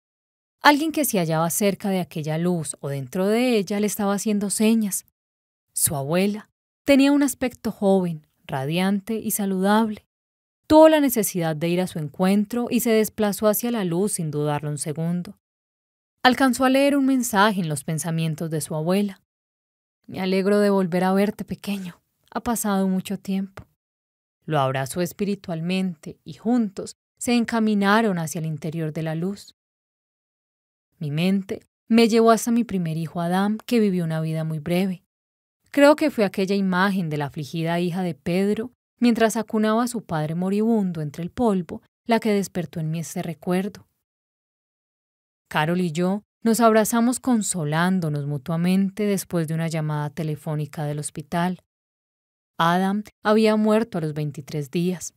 Alguien 0.63 0.93
que 0.93 1.05
se 1.05 1.19
hallaba 1.19 1.51
cerca 1.51 1.91
de 1.91 2.01
aquella 2.01 2.39
luz 2.39 2.77
o 2.81 2.89
dentro 2.89 3.27
de 3.27 3.59
ella 3.59 3.81
le 3.81 3.87
estaba 3.87 4.15
haciendo 4.15 4.49
señas. 4.49 5.05
Su 5.75 5.97
abuela 5.97 6.51
tenía 6.85 7.13
un 7.13 7.23
aspecto 7.23 7.71
joven, 7.73 8.27
radiante 8.47 9.15
y 9.15 9.31
saludable. 9.31 10.07
Tuvo 10.67 10.89
la 10.89 11.01
necesidad 11.01 11.57
de 11.57 11.69
ir 11.69 11.81
a 11.81 11.87
su 11.87 11.99
encuentro 11.99 12.67
y 12.71 12.81
se 12.81 12.91
desplazó 12.91 13.49
hacia 13.49 13.71
la 13.71 13.85
luz 13.85 14.13
sin 14.13 14.31
dudarlo 14.31 14.71
un 14.71 14.79
segundo. 14.79 15.39
Alcanzó 16.23 16.65
a 16.65 16.71
leer 16.71 16.97
un 16.97 17.07
mensaje 17.07 17.61
en 17.61 17.69
los 17.69 17.85
pensamientos 17.85 18.51
de 18.51 18.61
su 18.61 18.75
abuela. 18.75 19.21
Me 20.07 20.21
alegro 20.21 20.59
de 20.61 20.71
volver 20.71 21.05
a 21.05 21.13
verte, 21.13 21.45
pequeño. 21.45 22.01
Ha 22.31 22.41
pasado 22.41 22.87
mucho 22.89 23.19
tiempo. 23.19 23.65
Lo 24.45 24.61
abrazó 24.61 25.01
espiritualmente 25.01 26.19
y 26.25 26.35
juntos 26.35 26.97
se 27.19 27.35
encaminaron 27.35 28.19
hacia 28.19 28.41
el 28.41 28.47
interior 28.47 28.93
de 28.93 29.03
la 29.03 29.15
luz. 29.15 29.55
Mi 30.99 31.11
mente 31.11 31.61
me 31.89 32.09
llevó 32.09 32.31
hasta 32.31 32.51
mi 32.51 32.65
primer 32.65 32.97
hijo 32.97 33.21
Adán, 33.21 33.59
que 33.67 33.81
vivió 33.81 34.05
una 34.05 34.21
vida 34.21 34.45
muy 34.45 34.59
breve. 34.59 35.02
Creo 35.73 35.97
que 35.97 36.11
fue 36.11 36.27
aquella 36.27 36.55
imagen 36.55 37.09
de 37.09 37.17
la 37.17 37.27
afligida 37.27 37.81
hija 37.81 38.03
de 38.03 38.15
Pedro, 38.15 38.73
mientras 39.01 39.39
acunaba 39.39 39.85
a 39.85 39.89
su 39.89 40.05
padre 40.05 40.35
moribundo 40.35 41.01
entre 41.01 41.23
el 41.23 41.31
polvo, 41.31 41.81
la 42.07 42.21
que 42.21 42.31
despertó 42.31 42.79
en 42.79 42.91
mí 42.91 42.99
este 42.99 43.23
recuerdo. 43.23 43.89
Carol 45.49 45.81
y 45.81 45.91
yo 45.91 46.25
nos 46.43 46.61
abrazamos 46.61 47.21
consolándonos 47.21 48.27
mutuamente 48.27 49.05
después 49.05 49.49
de 49.49 49.55
una 49.55 49.69
llamada 49.69 50.11
telefónica 50.11 50.85
del 50.85 50.99
hospital. 50.99 51.61
Adam 52.59 53.03
había 53.23 53.57
muerto 53.57 53.97
a 53.97 54.03
los 54.03 54.13
23 54.13 54.71
días. 54.71 55.15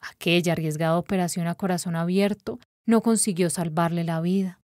Aquella 0.00 0.52
arriesgada 0.52 0.96
operación 0.96 1.46
a 1.46 1.56
corazón 1.56 1.94
abierto 1.94 2.58
no 2.86 3.02
consiguió 3.02 3.50
salvarle 3.50 4.04
la 4.04 4.22
vida. 4.22 4.60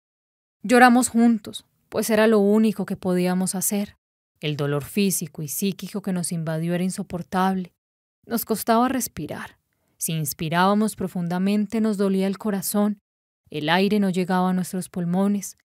Lloramos 0.63 1.09
juntos, 1.09 1.65
pues 1.89 2.09
era 2.09 2.25
lo 2.27 2.39
único 2.39 2.85
que 2.85 2.95
podíamos 2.95 3.55
hacer. 3.55 3.98
El 4.41 4.55
dolor 4.55 4.85
físico 4.85 5.41
y 5.41 5.47
psíquico 5.47 6.01
que 6.01 6.13
nos 6.13 6.31
invadió 6.31 6.73
era 6.73 6.83
insoportable. 6.83 7.73
Nos 8.25 8.45
costaba 8.45 8.87
respirar. 8.87 9.57
Si 9.97 10.13
inspirábamos 10.13 10.95
profundamente 10.95 11.81
nos 11.81 11.97
dolía 11.97 12.27
el 12.27 12.37
corazón. 12.37 12.99
El 13.49 13.67
aire 13.69 13.99
no 13.99 14.09
llegaba 14.09 14.51
a 14.51 14.53
nuestros 14.53 14.87
pulmones. 14.87 15.57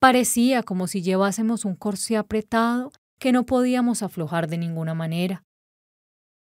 Parecía 0.00 0.62
como 0.62 0.88
si 0.88 1.02
llevásemos 1.02 1.64
un 1.64 1.76
corsé 1.76 2.16
apretado 2.16 2.90
que 3.20 3.32
no 3.32 3.46
podíamos 3.46 4.02
aflojar 4.02 4.48
de 4.48 4.58
ninguna 4.58 4.94
manera. 4.94 5.44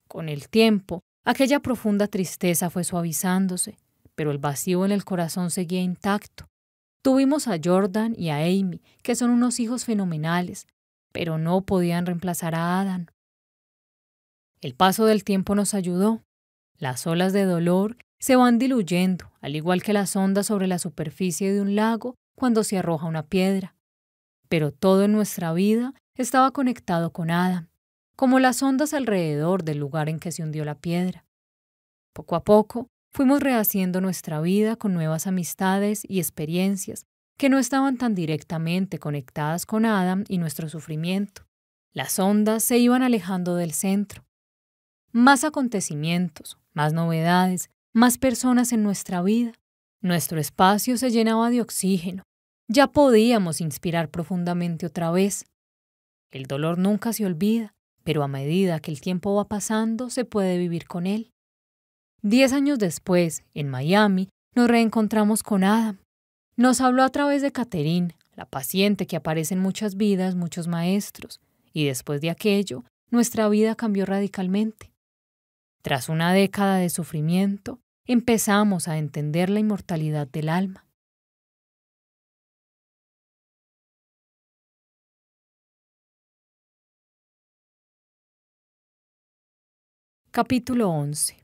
Con 0.08 0.30
el 0.30 0.50
tiempo, 0.50 1.02
aquella 1.26 1.60
profunda 1.60 2.08
tristeza 2.08 2.70
fue 2.70 2.84
suavizándose, 2.84 3.78
pero 4.14 4.32
el 4.32 4.38
vacío 4.38 4.86
en 4.86 4.92
el 4.92 5.04
corazón 5.04 5.52
seguía 5.52 5.82
intacto. 5.82 6.48
Tuvimos 7.02 7.48
a 7.48 7.58
Jordan 7.64 8.16
y 8.18 8.30
a 8.30 8.38
Amy, 8.38 8.82
que 9.04 9.16
son 9.16 9.30
unos 9.30 9.60
hijos 9.60 9.86
fenomenales, 9.86 10.68
pero 11.16 11.38
no 11.38 11.62
podían 11.62 12.06
reemplazar 12.06 12.56
a 12.56 12.82
Adam. 12.82 13.06
El 14.60 14.76
paso 14.76 15.06
del 15.06 15.24
tiempo 15.24 15.56
nos 15.56 15.74
ayudó. 15.74 16.26
Las 16.78 17.08
olas 17.08 17.32
de 17.32 17.46
dolor 17.46 17.96
se 18.20 18.36
van 18.36 18.60
diluyendo, 18.60 19.32
al 19.40 19.56
igual 19.56 19.82
que 19.82 19.94
las 19.94 20.18
ondas 20.18 20.48
sobre 20.48 20.68
la 20.68 20.78
superficie 20.78 21.54
de 21.54 21.62
un 21.62 21.74
lago 21.74 22.16
cuando 22.36 22.66
se 22.66 22.78
arroja 22.78 23.06
una 23.06 23.24
piedra. 23.28 23.78
Pero 24.50 24.74
todo 24.74 25.06
en 25.06 25.14
nuestra 25.14 25.54
vida 25.54 25.94
estaba 26.18 26.52
conectado 26.52 27.14
con 27.14 27.32
Adam 27.32 27.70
como 28.18 28.40
las 28.40 28.62
ondas 28.62 28.94
alrededor 28.94 29.64
del 29.64 29.78
lugar 29.78 30.10
en 30.10 30.20
que 30.20 30.34
se 30.34 30.44
hundió 30.44 30.66
la 30.66 30.76
piedra. 30.76 31.26
Poco 32.14 32.36
a 32.36 32.44
poco 32.44 32.88
fuimos 33.14 33.40
rehaciendo 33.40 34.02
nuestra 34.02 34.42
vida 34.42 34.76
con 34.76 34.94
nuevas 34.94 35.28
amistades 35.28 36.04
y 36.06 36.20
experiencias 36.20 37.06
que 37.38 37.50
no 37.50 37.60
estaban 37.60 37.98
tan 37.98 38.16
directamente 38.16 39.00
conectadas 39.00 39.66
con 39.66 39.86
Adam 39.86 40.24
y 40.28 40.38
nuestro 40.38 40.70
sufrimiento. 40.70 41.46
Las 41.94 42.20
ondas 42.20 42.64
se 42.64 42.78
iban 42.78 43.04
alejando 43.04 43.56
del 43.56 43.74
centro. 43.74 44.24
Más 45.12 45.44
acontecimientos, 45.44 46.58
más 46.74 46.94
novedades, 46.94 47.70
más 47.94 48.18
personas 48.18 48.74
en 48.74 48.84
nuestra 48.84 49.22
vida. 49.22 49.54
Nuestro 50.02 50.40
espacio 50.40 50.98
se 50.98 51.12
llenaba 51.12 51.50
de 51.50 51.62
oxígeno. 51.62 52.24
Ya 52.68 52.88
podíamos 52.88 53.62
inspirar 53.62 54.10
profundamente 54.10 54.86
otra 54.86 55.12
vez. 55.12 55.46
El 56.32 56.46
dolor 56.48 56.78
nunca 56.78 57.14
se 57.14 57.26
olvida 57.26 57.76
pero 58.06 58.24
a 58.24 58.28
medida 58.30 58.80
que 58.80 58.92
el 58.92 59.02
tiempo 59.02 59.34
va 59.34 59.48
pasando 59.50 60.10
se 60.10 60.24
puede 60.24 60.58
vivir 60.58 60.88
con 60.88 61.08
él. 61.08 61.32
Diez 62.22 62.54
años 62.54 62.80
después, 62.80 63.44
en 63.54 63.68
Miami, 63.68 64.30
nos 64.56 64.70
reencontramos 64.70 65.44
con 65.44 65.64
Adam. 65.64 66.00
Nos 66.58 66.80
habló 66.80 67.04
a 67.04 67.10
través 67.10 67.42
de 67.42 67.52
Catherine, 67.52 68.16
la 68.34 68.46
paciente 68.46 69.08
que 69.08 69.18
aparece 69.18 69.56
en 69.56 69.60
muchas 69.60 69.98
vidas, 69.98 70.36
muchos 70.36 70.68
maestros, 70.70 71.42
y 71.74 71.86
después 71.86 72.22
de 72.22 72.30
aquello, 72.30 72.86
nuestra 73.10 73.50
vida 73.50 73.76
cambió 73.76 74.06
radicalmente. 74.06 74.94
Tras 75.82 76.08
una 76.08 76.32
década 76.32 76.78
de 76.78 76.90
sufrimiento, 76.90 77.82
empezamos 78.06 78.88
a 78.88 78.98
entender 78.98 79.50
la 79.50 79.60
inmortalidad 79.60 80.28
del 80.28 80.48
alma. 80.48 80.86
Capítulo 90.32 90.90
11 90.90 91.38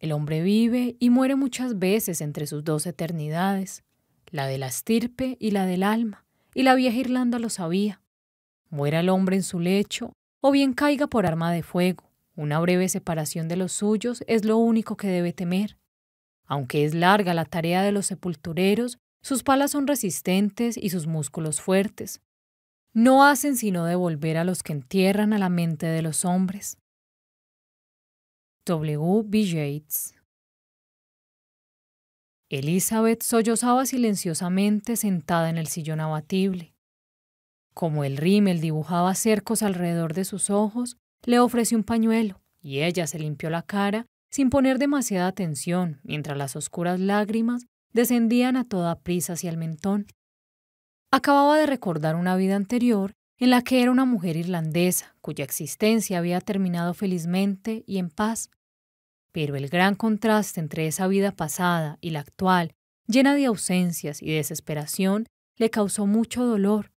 El 0.00 0.12
hombre 0.12 0.42
vive 0.42 0.96
y 0.98 1.10
muere 1.10 1.36
muchas 1.36 1.78
veces 1.78 2.20
entre 2.20 2.48
sus 2.48 2.64
dos 2.64 2.86
eternidades, 2.86 3.84
la 4.30 4.46
de 4.46 4.58
la 4.58 4.66
estirpe 4.66 5.36
y 5.40 5.50
la 5.50 5.66
del 5.66 5.82
alma, 5.82 6.24
y 6.54 6.62
la 6.62 6.74
vieja 6.74 6.98
Irlanda 6.98 7.38
lo 7.38 7.50
sabía. 7.50 8.02
Muera 8.70 9.00
el 9.00 9.08
hombre 9.08 9.36
en 9.36 9.42
su 9.42 9.60
lecho, 9.60 10.12
o 10.40 10.50
bien 10.50 10.72
caiga 10.72 11.06
por 11.06 11.26
arma 11.26 11.52
de 11.52 11.62
fuego. 11.62 12.04
Una 12.36 12.60
breve 12.60 12.88
separación 12.88 13.48
de 13.48 13.56
los 13.56 13.72
suyos 13.72 14.22
es 14.26 14.44
lo 14.44 14.58
único 14.58 14.96
que 14.96 15.08
debe 15.08 15.32
temer. 15.32 15.76
Aunque 16.44 16.84
es 16.84 16.94
larga 16.94 17.34
la 17.34 17.44
tarea 17.44 17.82
de 17.82 17.92
los 17.92 18.06
sepultureros, 18.06 18.98
sus 19.22 19.42
palas 19.42 19.72
son 19.72 19.86
resistentes 19.86 20.76
y 20.76 20.90
sus 20.90 21.06
músculos 21.06 21.60
fuertes. 21.60 22.20
No 22.92 23.24
hacen 23.24 23.56
sino 23.56 23.84
devolver 23.84 24.36
a 24.36 24.44
los 24.44 24.62
que 24.62 24.72
entierran 24.72 25.32
a 25.32 25.38
la 25.38 25.48
mente 25.48 25.86
de 25.86 26.02
los 26.02 26.24
hombres. 26.24 26.78
W. 28.64 29.22
B. 29.24 29.44
Yates. 29.44 30.14
Elizabeth 32.50 33.22
sollozaba 33.22 33.84
silenciosamente 33.84 34.96
sentada 34.96 35.50
en 35.50 35.58
el 35.58 35.66
sillón 35.66 36.00
abatible. 36.00 36.74
Como 37.74 38.04
el 38.04 38.16
rímel 38.16 38.60
dibujaba 38.60 39.14
cercos 39.14 39.62
alrededor 39.62 40.14
de 40.14 40.24
sus 40.24 40.48
ojos, 40.48 40.96
le 41.24 41.40
ofreció 41.40 41.76
un 41.76 41.84
pañuelo 41.84 42.40
y 42.60 42.80
ella 42.80 43.06
se 43.06 43.18
limpió 43.18 43.50
la 43.50 43.62
cara 43.62 44.06
sin 44.30 44.50
poner 44.50 44.78
demasiada 44.78 45.26
atención 45.26 46.00
mientras 46.02 46.36
las 46.36 46.56
oscuras 46.56 47.00
lágrimas 47.00 47.66
descendían 47.92 48.56
a 48.56 48.64
toda 48.64 49.00
prisa 49.00 49.34
hacia 49.34 49.50
el 49.50 49.58
mentón. 49.58 50.06
Acababa 51.10 51.58
de 51.58 51.66
recordar 51.66 52.16
una 52.16 52.36
vida 52.36 52.56
anterior 52.56 53.12
en 53.38 53.50
la 53.50 53.62
que 53.62 53.82
era 53.82 53.90
una 53.90 54.04
mujer 54.04 54.36
irlandesa 54.36 55.14
cuya 55.20 55.44
existencia 55.44 56.18
había 56.18 56.40
terminado 56.40 56.94
felizmente 56.94 57.84
y 57.86 57.98
en 57.98 58.10
paz. 58.10 58.50
Pero 59.38 59.54
el 59.54 59.68
gran 59.68 59.94
contraste 59.94 60.58
entre 60.58 60.88
esa 60.88 61.06
vida 61.06 61.30
pasada 61.30 61.96
y 62.00 62.10
la 62.10 62.18
actual, 62.18 62.74
llena 63.06 63.36
de 63.36 63.44
ausencias 63.44 64.20
y 64.20 64.32
desesperación, 64.32 65.28
le 65.56 65.70
causó 65.70 66.06
mucho 66.06 66.44
dolor. 66.44 66.90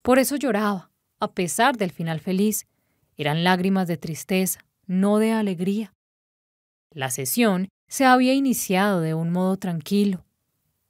Por 0.00 0.20
eso 0.20 0.36
lloraba, 0.36 0.92
a 1.18 1.32
pesar 1.32 1.76
del 1.76 1.90
final 1.90 2.20
feliz. 2.20 2.68
Eran 3.16 3.42
lágrimas 3.42 3.88
de 3.88 3.96
tristeza, 3.96 4.60
no 4.86 5.18
de 5.18 5.32
alegría. 5.32 5.92
La 6.92 7.10
sesión 7.10 7.66
se 7.88 8.04
había 8.04 8.34
iniciado 8.34 9.00
de 9.00 9.14
un 9.14 9.32
modo 9.32 9.56
tranquilo. 9.56 10.24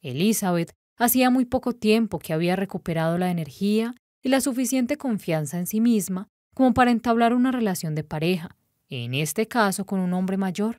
Elizabeth 0.03 0.75
hacía 0.99 1.31
muy 1.31 1.47
poco 1.47 1.73
tiempo 1.73 2.19
que 2.19 2.35
había 2.35 2.57
recuperado 2.57 3.17
la 3.17 3.31
energía 3.31 3.95
y 4.23 4.29
la 4.29 4.43
suficiente 4.43 4.99
confianza 4.99 5.59
en 5.59 5.67
sí 5.67 5.81
misma 5.81 6.29
como 6.53 6.75
para 6.75 6.91
entablar 6.91 7.33
una 7.33 7.53
relación 7.53 7.95
de 7.95 8.05
pareja, 8.05 8.55
en 8.89 9.15
este 9.15 9.49
caso 9.49 9.87
con 9.87 10.01
un 10.01 10.13
hombre 10.13 10.37
mayor. 10.37 10.79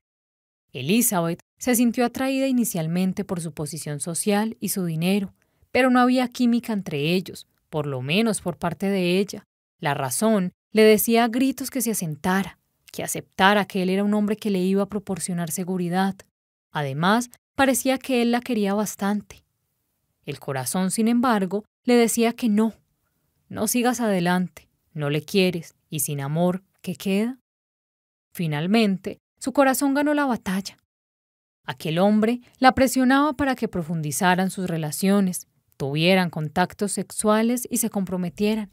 Elizabeth 0.71 1.39
se 1.57 1.75
sintió 1.75 2.05
atraída 2.05 2.47
inicialmente 2.47 3.23
por 3.23 3.41
su 3.41 3.53
posición 3.53 3.99
social 3.99 4.57
y 4.59 4.69
su 4.69 4.85
dinero, 4.85 5.33
pero 5.71 5.89
no 5.89 5.99
había 5.99 6.27
química 6.27 6.73
entre 6.73 7.13
ellos, 7.13 7.47
por 7.69 7.87
lo 7.87 8.01
menos 8.01 8.41
por 8.41 8.57
parte 8.57 8.89
de 8.89 9.19
ella. 9.19 9.43
La 9.79 9.93
razón 9.93 10.51
le 10.71 10.83
decía 10.83 11.23
a 11.23 11.27
gritos 11.27 11.69
que 11.69 11.81
se 11.81 11.91
asentara, 11.91 12.59
que 12.91 13.03
aceptara 13.03 13.65
que 13.65 13.83
él 13.83 13.89
era 13.89 14.03
un 14.03 14.13
hombre 14.13 14.37
que 14.37 14.49
le 14.49 14.59
iba 14.59 14.83
a 14.83 14.89
proporcionar 14.89 15.51
seguridad. 15.51 16.15
Además, 16.71 17.29
parecía 17.55 17.97
que 17.97 18.21
él 18.21 18.31
la 18.31 18.41
quería 18.41 18.73
bastante. 18.73 19.43
El 20.25 20.39
corazón, 20.39 20.91
sin 20.91 21.07
embargo, 21.07 21.63
le 21.83 21.95
decía 21.95 22.33
que 22.33 22.49
no. 22.49 22.73
No 23.47 23.67
sigas 23.67 24.01
adelante, 24.01 24.67
no 24.93 25.09
le 25.09 25.23
quieres, 25.23 25.75
y 25.89 25.99
sin 25.99 26.19
amor, 26.19 26.63
¿qué 26.81 26.95
queda? 26.95 27.37
Finalmente, 28.35 29.21
su 29.39 29.53
corazón 29.53 29.93
ganó 29.93 30.13
la 30.13 30.25
batalla. 30.25 30.77
Aquel 31.63 31.99
hombre 31.99 32.41
la 32.59 32.73
presionaba 32.73 33.31
para 33.31 33.55
que 33.55 33.69
profundizaran 33.69 34.51
sus 34.51 34.69
relaciones, 34.69 35.47
tuvieran 35.77 36.29
contactos 36.29 36.91
sexuales 36.91 37.65
y 37.71 37.77
se 37.77 37.89
comprometieran. 37.89 38.69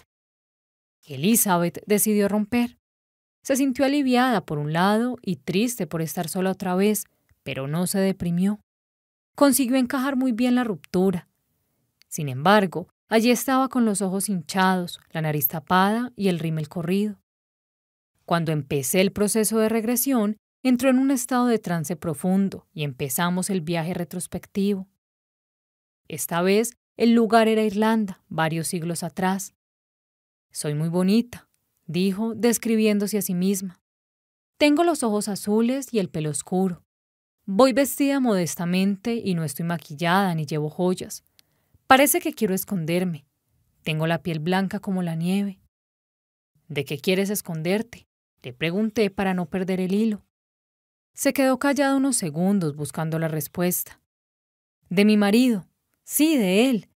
Elizabeth 1.06 1.80
decidió 1.86 2.26
romper. 2.26 2.76
Se 3.44 3.54
sintió 3.54 3.84
aliviada 3.84 4.44
por 4.44 4.58
un 4.58 4.72
lado 4.72 5.16
y 5.22 5.36
triste 5.36 5.86
por 5.86 6.02
estar 6.02 6.28
sola 6.28 6.50
otra 6.50 6.74
vez, 6.74 7.04
pero 7.44 7.68
no 7.68 7.86
se 7.86 8.00
deprimió. 8.00 8.58
Consiguió 9.36 9.76
encajar 9.76 10.16
muy 10.16 10.32
bien 10.32 10.56
la 10.56 10.64
ruptura. 10.64 11.28
Sin 12.08 12.28
embargo, 12.28 12.88
allí 13.08 13.30
estaba 13.30 13.68
con 13.68 13.84
los 13.84 14.02
ojos 14.02 14.28
hinchados, 14.28 14.98
la 15.12 15.22
nariz 15.22 15.46
tapada 15.46 16.10
y 16.16 16.26
el 16.26 16.40
rímel 16.40 16.68
corrido. 16.68 17.21
Cuando 18.32 18.50
empecé 18.52 19.02
el 19.02 19.12
proceso 19.12 19.58
de 19.58 19.68
regresión, 19.68 20.38
entró 20.62 20.88
en 20.88 20.98
un 20.98 21.10
estado 21.10 21.48
de 21.48 21.58
trance 21.58 21.96
profundo 21.96 22.66
y 22.72 22.82
empezamos 22.82 23.50
el 23.50 23.60
viaje 23.60 23.92
retrospectivo. 23.92 24.88
Esta 26.08 26.40
vez 26.40 26.72
el 26.96 27.12
lugar 27.12 27.46
era 27.46 27.62
Irlanda, 27.62 28.22
varios 28.30 28.68
siglos 28.68 29.02
atrás. 29.02 29.52
Soy 30.50 30.72
muy 30.72 30.88
bonita, 30.88 31.50
dijo, 31.84 32.34
describiéndose 32.34 33.18
a 33.18 33.20
sí 33.20 33.34
misma. 33.34 33.82
Tengo 34.56 34.82
los 34.82 35.02
ojos 35.02 35.28
azules 35.28 35.92
y 35.92 35.98
el 35.98 36.08
pelo 36.08 36.30
oscuro. 36.30 36.86
Voy 37.44 37.74
vestida 37.74 38.18
modestamente 38.18 39.14
y 39.14 39.34
no 39.34 39.44
estoy 39.44 39.66
maquillada 39.66 40.34
ni 40.34 40.46
llevo 40.46 40.70
joyas. 40.70 41.22
Parece 41.86 42.18
que 42.18 42.32
quiero 42.32 42.54
esconderme. 42.54 43.26
Tengo 43.82 44.06
la 44.06 44.22
piel 44.22 44.38
blanca 44.38 44.80
como 44.80 45.02
la 45.02 45.16
nieve. 45.16 45.60
¿De 46.68 46.86
qué 46.86 46.96
quieres 46.96 47.28
esconderte? 47.28 48.06
Le 48.42 48.52
pregunté 48.52 49.10
para 49.10 49.34
no 49.34 49.46
perder 49.46 49.80
el 49.80 49.94
hilo. 49.94 50.24
Se 51.14 51.32
quedó 51.32 51.58
callado 51.58 51.96
unos 51.96 52.16
segundos 52.16 52.74
buscando 52.74 53.18
la 53.18 53.28
respuesta. 53.28 54.00
De 54.88 55.04
mi 55.04 55.16
marido. 55.16 55.66
Sí, 56.04 56.36
de 56.36 56.68
él. 56.68 56.88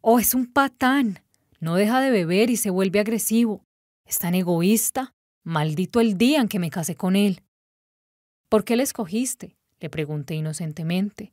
Oh, 0.00 0.20
es 0.20 0.34
un 0.34 0.46
patán. 0.46 1.20
No 1.60 1.74
deja 1.74 2.00
de 2.00 2.10
beber 2.10 2.50
y 2.50 2.56
se 2.56 2.70
vuelve 2.70 3.00
agresivo. 3.00 3.64
Es 4.04 4.18
tan 4.18 4.34
egoísta. 4.34 5.14
Maldito 5.42 6.00
el 6.00 6.16
día 6.16 6.40
en 6.40 6.48
que 6.48 6.58
me 6.58 6.70
casé 6.70 6.94
con 6.94 7.16
él. 7.16 7.42
¿Por 8.48 8.64
qué 8.64 8.76
le 8.76 8.82
escogiste? 8.82 9.56
le 9.80 9.90
pregunté 9.90 10.34
inocentemente. 10.34 11.32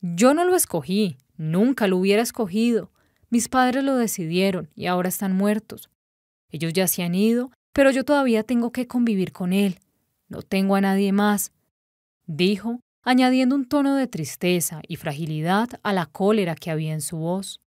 Yo 0.00 0.34
no 0.34 0.44
lo 0.44 0.54
escogí, 0.54 1.16
nunca 1.36 1.86
lo 1.86 1.96
hubiera 1.98 2.22
escogido. 2.22 2.92
Mis 3.30 3.48
padres 3.48 3.82
lo 3.82 3.96
decidieron 3.96 4.70
y 4.74 4.86
ahora 4.86 5.08
están 5.08 5.34
muertos. 5.34 5.90
Ellos 6.50 6.72
ya 6.72 6.86
se 6.86 7.02
han 7.02 7.14
ido, 7.14 7.50
pero 7.74 7.90
yo 7.90 8.04
todavía 8.04 8.44
tengo 8.44 8.70
que 8.72 8.86
convivir 8.86 9.32
con 9.32 9.52
él. 9.52 9.80
No 10.28 10.42
tengo 10.42 10.76
a 10.76 10.80
nadie 10.80 11.12
más, 11.12 11.52
dijo, 12.26 12.80
añadiendo 13.02 13.56
un 13.56 13.66
tono 13.66 13.96
de 13.96 14.06
tristeza 14.06 14.80
y 14.88 14.96
fragilidad 14.96 15.68
a 15.82 15.92
la 15.92 16.06
cólera 16.06 16.54
que 16.54 16.70
había 16.70 16.94
en 16.94 17.02
su 17.02 17.18
voz. 17.18 17.60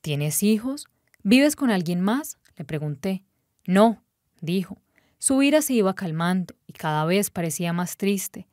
¿Tienes 0.00 0.42
hijos? 0.42 0.88
¿Vives 1.22 1.54
con 1.54 1.70
alguien 1.70 2.00
más? 2.00 2.38
le 2.56 2.64
pregunté. 2.64 3.22
No, 3.66 4.02
dijo. 4.40 4.78
Su 5.18 5.42
ira 5.42 5.60
se 5.62 5.74
iba 5.74 5.94
calmando 5.94 6.54
y 6.66 6.72
cada 6.72 7.04
vez 7.04 7.30
parecía 7.30 7.72
más 7.72 7.96
triste. 7.98 8.48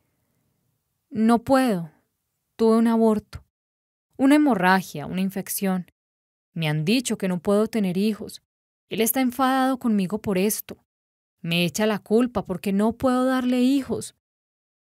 No 1.09 1.39
puedo. 1.39 1.91
Tuve 2.57 2.75
un 2.75 2.87
aborto. 2.87 3.43
Una 4.17 4.35
hemorragia, 4.35 5.05
una 5.05 5.21
infección. 5.21 5.89
Me 6.53 6.67
han 6.67 6.83
dicho 6.83 7.17
que 7.17 7.29
no 7.29 7.39
puedo 7.39 7.67
tener 7.67 7.97
hijos. 7.97 8.43
Él 8.89 9.01
está 9.01 9.21
enfadado 9.21 9.77
conmigo 9.77 10.19
por 10.19 10.37
esto. 10.37 10.77
Me 11.41 11.63
echa 11.63 11.85
la 11.85 11.99
culpa 11.99 12.45
porque 12.45 12.73
no 12.73 12.93
puedo 12.93 13.25
darle 13.25 13.61
hijos. 13.61 14.15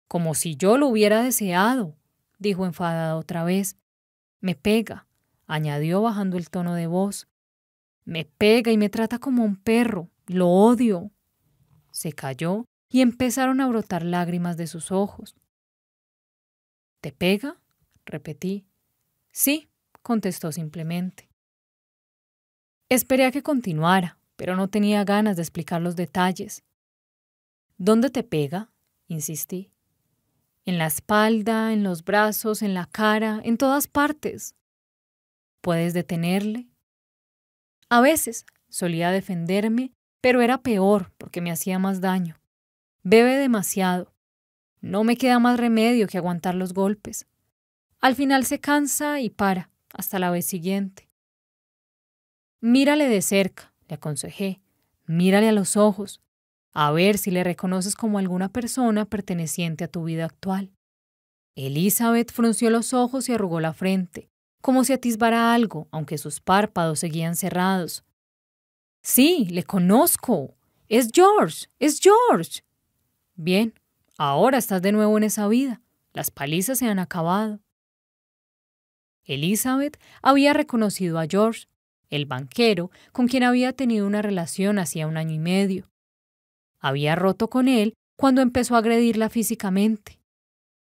Como 0.08 0.34
si 0.34 0.56
yo 0.56 0.78
lo 0.78 0.88
hubiera 0.88 1.22
deseado, 1.22 1.96
dijo 2.40 2.66
enfadada 2.66 3.18
otra 3.18 3.44
vez. 3.44 3.76
Me 4.40 4.56
pega, 4.56 5.06
añadió 5.46 6.02
bajando 6.02 6.38
el 6.38 6.50
tono 6.50 6.74
de 6.74 6.88
voz. 6.88 7.28
Me 8.06 8.26
pega 8.26 8.72
y 8.72 8.78
me 8.78 8.90
trata 8.90 9.20
como 9.20 9.44
un 9.44 9.58
perro. 9.58 10.10
Lo 10.28 10.48
odio. 10.48 11.12
Se 11.92 12.14
calló 12.14 12.66
y 12.90 13.02
empezaron 13.02 13.60
a 13.60 13.68
brotar 13.68 14.04
lágrimas 14.04 14.56
de 14.56 14.68
sus 14.68 14.92
ojos. 14.92 15.36
¿Te 17.02 17.12
pega? 17.12 17.58
repetí. 18.06 18.66
Sí, 19.32 19.70
contestó 20.02 20.52
simplemente. 20.52 21.27
Esperé 22.90 23.26
a 23.26 23.32
que 23.32 23.44
continuara, 23.44 24.18
pero 24.38 24.56
no 24.56 24.70
tenía 24.70 25.04
ganas 25.04 25.36
de 25.36 25.42
explicar 25.42 25.82
los 25.82 25.98
detalles. 25.98 26.64
¿Dónde 27.78 28.10
te 28.10 28.24
pega? 28.24 28.72
insistí. 29.08 29.72
En 30.64 30.78
la 30.78 30.88
espalda, 30.88 31.74
en 31.74 31.84
los 31.84 32.04
brazos, 32.04 32.62
en 32.62 32.74
la 32.74 32.86
cara, 32.86 33.42
en 33.44 33.58
todas 33.58 33.88
partes. 33.88 34.56
¿Puedes 35.62 35.94
detenerle? 35.94 36.68
A 37.90 38.02
veces 38.02 38.46
solía 38.70 39.12
defenderme, 39.12 39.94
pero 40.22 40.42
era 40.42 40.62
peor 40.62 41.12
porque 41.18 41.42
me 41.42 41.52
hacía 41.52 41.80
más 41.80 42.02
daño. 42.02 42.40
Bebe 43.04 43.38
demasiado. 43.38 44.14
No 44.82 45.04
me 45.04 45.18
queda 45.18 45.40
más 45.40 45.60
remedio 45.60 46.08
que 46.08 46.18
aguantar 46.18 46.56
los 46.56 46.74
golpes. 46.74 47.28
Al 48.00 48.16
final 48.16 48.46
se 48.46 48.60
cansa 48.60 49.20
y 49.20 49.30
para, 49.30 49.72
hasta 49.94 50.20
la 50.20 50.30
vez 50.32 50.46
siguiente. 50.46 51.07
Mírale 52.60 53.08
de 53.08 53.22
cerca, 53.22 53.74
le 53.88 53.96
aconsejé. 53.96 54.62
Mírale 55.06 55.50
a 55.50 55.52
los 55.52 55.78
ojos. 55.78 56.22
a 56.80 56.92
ver 56.92 57.18
si 57.18 57.32
le 57.32 57.44
reconoces 57.44 57.96
como 57.96 58.20
alguna 58.20 58.50
persona 58.50 59.06
perteneciente 59.06 59.84
a 59.84 59.88
tu 59.88 60.04
vida 60.04 60.26
actual. 60.26 60.72
Elizabeth 61.56 62.32
frunció 62.32 62.70
los 62.70 62.94
ojos 62.94 63.28
y 63.30 63.34
arrugó 63.34 63.60
la 63.60 63.74
frente, 63.74 64.30
como 64.62 64.84
si 64.84 64.94
atisbara 64.94 65.56
algo, 65.56 65.88
aunque 65.90 66.20
sus 66.20 66.40
párpados 66.40 67.00
seguían 67.00 67.36
cerrados. 67.36 68.04
Sí, 69.02 69.48
le 69.50 69.64
conozco. 69.64 70.56
Es 70.88 71.10
George, 71.12 71.66
es 71.80 72.00
George. 72.00 72.62
Bien, 73.34 73.74
ahora 74.20 74.60
estás 74.60 74.84
de 74.84 74.92
nuevo 74.92 75.18
en 75.18 75.24
esa 75.24 75.48
vida. 75.48 75.82
Las 76.14 76.30
palizas 76.30 76.78
se 76.78 76.88
han 76.88 77.00
acabado. 77.00 77.60
Elizabeth 79.24 80.00
había 80.22 80.54
reconocido 80.54 81.18
a 81.18 81.26
George, 81.26 81.66
el 82.10 82.26
banquero 82.26 82.92
con 83.12 83.28
quien 83.28 83.44
había 83.44 83.74
tenido 83.74 84.08
una 84.08 84.22
relación 84.22 84.80
hacía 84.80 85.08
un 85.08 85.18
año 85.18 85.34
y 85.34 85.40
medio. 85.40 85.90
Había 86.80 87.16
roto 87.16 87.50
con 87.50 87.68
él 87.68 87.94
cuando 88.18 88.42
empezó 88.42 88.76
a 88.76 88.80
agredirla 88.80 89.30
físicamente. 89.30 90.20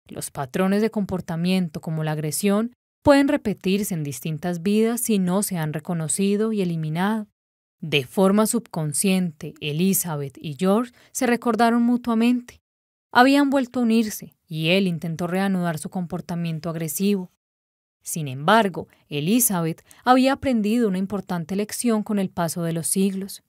Los 0.09 0.31
patrones 0.31 0.83
de 0.83 0.91
comportamiento 0.91 1.81
como 1.81 2.05
la 2.05 2.13
agresión 2.13 2.73
pueden 3.03 3.29
repetirse 3.29 3.95
en 3.95 4.05
distintas 4.05 4.63
vidas 4.63 5.01
si 5.01 5.19
no 5.19 5.43
se 5.43 5.57
han 5.57 5.73
reconocido 5.73 6.53
y 6.53 6.63
eliminado. 6.63 7.29
De 7.81 8.05
forma 8.05 8.47
subconsciente, 8.47 9.55
Elizabeth 9.61 10.37
y 10.39 10.57
George 10.59 10.93
se 11.13 11.27
recordaron 11.27 11.83
mutuamente. 11.83 12.61
Habían 13.13 13.51
vuelto 13.51 13.81
a 13.81 13.83
unirse 13.85 14.35
y 14.47 14.69
él 14.69 14.87
intentó 14.87 15.27
reanudar 15.27 15.79
su 15.79 15.89
comportamiento 15.89 16.69
agresivo. 16.69 17.31
Sin 18.03 18.29
embargo, 18.29 18.89
Elizabeth 19.09 19.85
había 20.05 20.33
aprendido 20.33 20.89
una 20.89 20.99
importante 20.99 21.57
lección 21.57 22.03
con 22.03 22.19
el 22.19 22.31
paso 22.31 22.63
de 22.63 22.73
los 22.73 22.87
siglos. 22.87 23.43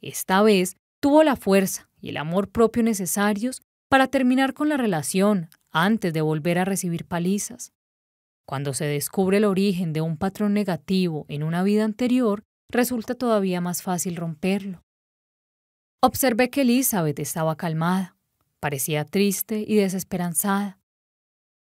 Esta 0.00 0.42
vez 0.42 0.76
tuvo 1.00 1.22
la 1.22 1.36
fuerza 1.36 1.88
y 2.00 2.10
el 2.10 2.16
amor 2.16 2.48
propio 2.48 2.82
necesarios 2.82 3.62
para 3.88 4.08
terminar 4.08 4.54
con 4.54 4.68
la 4.68 4.76
relación 4.76 5.48
antes 5.70 6.12
de 6.12 6.20
volver 6.20 6.58
a 6.58 6.64
recibir 6.64 7.04
palizas. 7.04 7.72
Cuando 8.46 8.72
se 8.72 8.86
descubre 8.86 9.36
el 9.36 9.44
origen 9.44 9.92
de 9.92 10.00
un 10.00 10.16
patrón 10.16 10.54
negativo 10.54 11.26
en 11.28 11.42
una 11.42 11.62
vida 11.62 11.84
anterior, 11.84 12.44
resulta 12.70 13.14
todavía 13.14 13.60
más 13.60 13.82
fácil 13.82 14.16
romperlo. 14.16 14.82
Observé 16.00 16.48
que 16.48 16.62
Elizabeth 16.62 17.18
estaba 17.18 17.56
calmada, 17.56 18.16
parecía 18.60 19.04
triste 19.04 19.64
y 19.66 19.76
desesperanzada. 19.76 20.77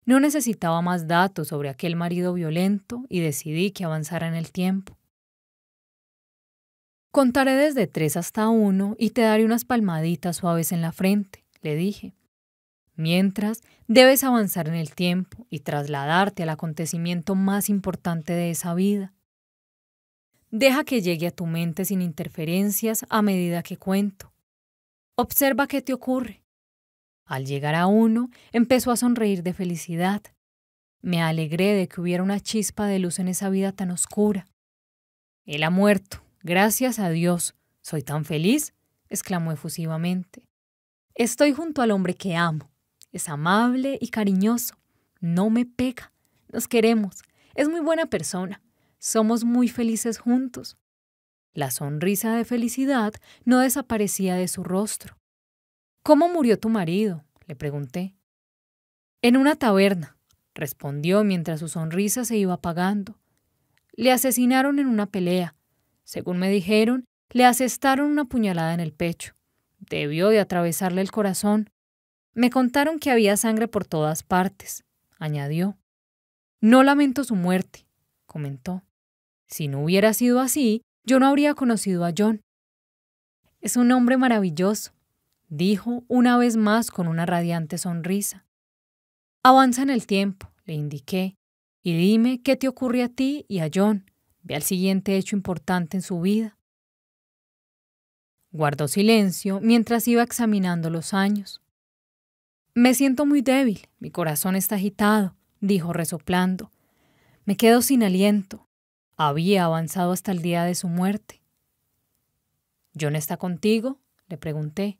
No 0.05 0.19
necesitaba 0.19 0.81
más 0.81 1.07
datos 1.07 1.49
sobre 1.49 1.69
aquel 1.69 1.95
marido 1.95 2.33
violento 2.33 3.05
y 3.09 3.19
decidí 3.19 3.71
que 3.71 3.83
avanzara 3.83 4.27
en 4.27 4.35
el 4.35 4.51
tiempo. 4.51 4.97
Contaré 7.11 7.55
desde 7.55 7.87
tres 7.87 8.15
hasta 8.15 8.47
uno 8.47 8.95
y 8.97 9.09
te 9.09 9.21
daré 9.21 9.43
unas 9.45 9.65
palmaditas 9.65 10.37
suaves 10.37 10.71
en 10.71 10.81
la 10.81 10.91
frente, 10.91 11.43
le 11.61 11.75
dije. 11.75 12.13
Mientras, 12.95 13.61
debes 13.87 14.23
avanzar 14.23 14.67
en 14.67 14.75
el 14.75 14.95
tiempo 14.95 15.45
y 15.49 15.59
trasladarte 15.59 16.43
al 16.43 16.49
acontecimiento 16.49 17.35
más 17.35 17.69
importante 17.69 18.33
de 18.33 18.51
esa 18.51 18.73
vida. 18.73 19.13
Deja 20.51 20.83
que 20.83 21.01
llegue 21.01 21.27
a 21.27 21.31
tu 21.31 21.45
mente 21.45 21.85
sin 21.85 22.01
interferencias 22.01 23.05
a 23.09 23.21
medida 23.21 23.63
que 23.63 23.77
cuento. 23.77 24.33
Observa 25.15 25.67
qué 25.67 25.81
te 25.81 25.93
ocurre. 25.93 26.40
Al 27.25 27.45
llegar 27.45 27.75
a 27.75 27.87
uno, 27.87 28.29
empezó 28.51 28.91
a 28.91 28.97
sonreír 28.97 29.43
de 29.43 29.53
felicidad. 29.53 30.21
Me 31.01 31.21
alegré 31.21 31.73
de 31.73 31.87
que 31.87 32.01
hubiera 32.01 32.23
una 32.23 32.39
chispa 32.39 32.85
de 32.85 32.99
luz 32.99 33.19
en 33.19 33.27
esa 33.27 33.49
vida 33.49 33.71
tan 33.71 33.91
oscura. 33.91 34.47
Él 35.45 35.63
ha 35.63 35.69
muerto, 35.69 36.23
gracias 36.43 36.99
a 36.99 37.09
Dios. 37.09 37.55
Soy 37.81 38.03
tan 38.03 38.25
feliz, 38.25 38.73
exclamó 39.09 39.51
efusivamente. 39.51 40.47
Estoy 41.15 41.53
junto 41.53 41.81
al 41.81 41.91
hombre 41.91 42.15
que 42.15 42.35
amo. 42.35 42.69
Es 43.11 43.27
amable 43.27 43.97
y 43.99 44.09
cariñoso. 44.09 44.75
No 45.19 45.49
me 45.49 45.65
pega. 45.65 46.13
Nos 46.51 46.67
queremos. 46.67 47.21
Es 47.55 47.67
muy 47.69 47.81
buena 47.81 48.05
persona. 48.05 48.61
Somos 48.99 49.43
muy 49.43 49.67
felices 49.67 50.19
juntos. 50.19 50.77
La 51.53 51.71
sonrisa 51.71 52.35
de 52.35 52.45
felicidad 52.45 53.13
no 53.43 53.59
desaparecía 53.59 54.35
de 54.35 54.47
su 54.47 54.63
rostro. 54.63 55.17
¿Cómo 56.03 56.29
murió 56.29 56.59
tu 56.59 56.69
marido? 56.69 57.23
le 57.45 57.55
pregunté. 57.55 58.15
En 59.21 59.37
una 59.37 59.55
taberna, 59.55 60.17
respondió 60.55 61.23
mientras 61.23 61.59
su 61.59 61.67
sonrisa 61.67 62.25
se 62.25 62.37
iba 62.37 62.53
apagando. 62.53 63.19
Le 63.93 64.11
asesinaron 64.11 64.79
en 64.79 64.87
una 64.87 65.05
pelea. 65.05 65.55
Según 66.03 66.39
me 66.39 66.49
dijeron, 66.49 67.05
le 67.29 67.45
asestaron 67.45 68.09
una 68.09 68.25
puñalada 68.25 68.73
en 68.73 68.79
el 68.79 68.93
pecho. 68.93 69.33
Debió 69.79 70.29
de 70.29 70.39
atravesarle 70.39 71.01
el 71.01 71.11
corazón. 71.11 71.69
Me 72.33 72.49
contaron 72.49 72.97
que 72.97 73.11
había 73.11 73.37
sangre 73.37 73.67
por 73.67 73.85
todas 73.85 74.23
partes, 74.23 74.83
añadió. 75.19 75.77
No 76.61 76.83
lamento 76.83 77.23
su 77.23 77.35
muerte, 77.35 77.85
comentó. 78.25 78.83
Si 79.47 79.67
no 79.67 79.83
hubiera 79.83 80.13
sido 80.13 80.39
así, 80.39 80.81
yo 81.03 81.19
no 81.19 81.27
habría 81.27 81.53
conocido 81.53 82.05
a 82.05 82.13
John. 82.17 82.41
Es 83.59 83.75
un 83.77 83.91
hombre 83.91 84.17
maravilloso, 84.17 84.93
dijo 85.51 86.03
una 86.07 86.35
vez 86.37 86.57
más 86.57 86.89
con 86.89 87.07
una 87.07 87.27
radiante 87.27 87.77
sonrisa. 87.77 88.47
Avanza 89.43 89.83
en 89.83 89.91
el 89.91 90.07
tiempo, 90.07 90.51
le 90.65 90.73
indiqué, 90.73 91.35
y 91.83 91.95
dime 91.95 92.41
qué 92.41 92.55
te 92.55 92.67
ocurre 92.67 93.03
a 93.03 93.09
ti 93.09 93.45
y 93.47 93.59
a 93.59 93.69
John. 93.71 94.09
Ve 94.41 94.55
al 94.55 94.63
siguiente 94.63 95.15
hecho 95.15 95.35
importante 95.35 95.97
en 95.97 96.01
su 96.01 96.19
vida. 96.19 96.57
Guardó 98.51 98.87
silencio 98.87 99.59
mientras 99.61 100.07
iba 100.07 100.23
examinando 100.23 100.89
los 100.89 101.13
años. 101.13 101.61
Me 102.73 102.95
siento 102.95 103.27
muy 103.27 103.43
débil, 103.43 103.87
mi 103.99 104.09
corazón 104.09 104.55
está 104.55 104.75
agitado, 104.75 105.35
dijo 105.59 105.93
resoplando. 105.93 106.71
Me 107.45 107.55
quedo 107.55 107.83
sin 107.83 108.01
aliento 108.01 108.67
había 109.27 109.65
avanzado 109.65 110.11
hasta 110.11 110.31
el 110.31 110.41
día 110.41 110.63
de 110.63 110.75
su 110.75 110.87
muerte. 110.87 111.41
¿John 112.99 113.15
está 113.15 113.37
contigo? 113.37 113.99
le 114.27 114.37
pregunté. 114.37 114.99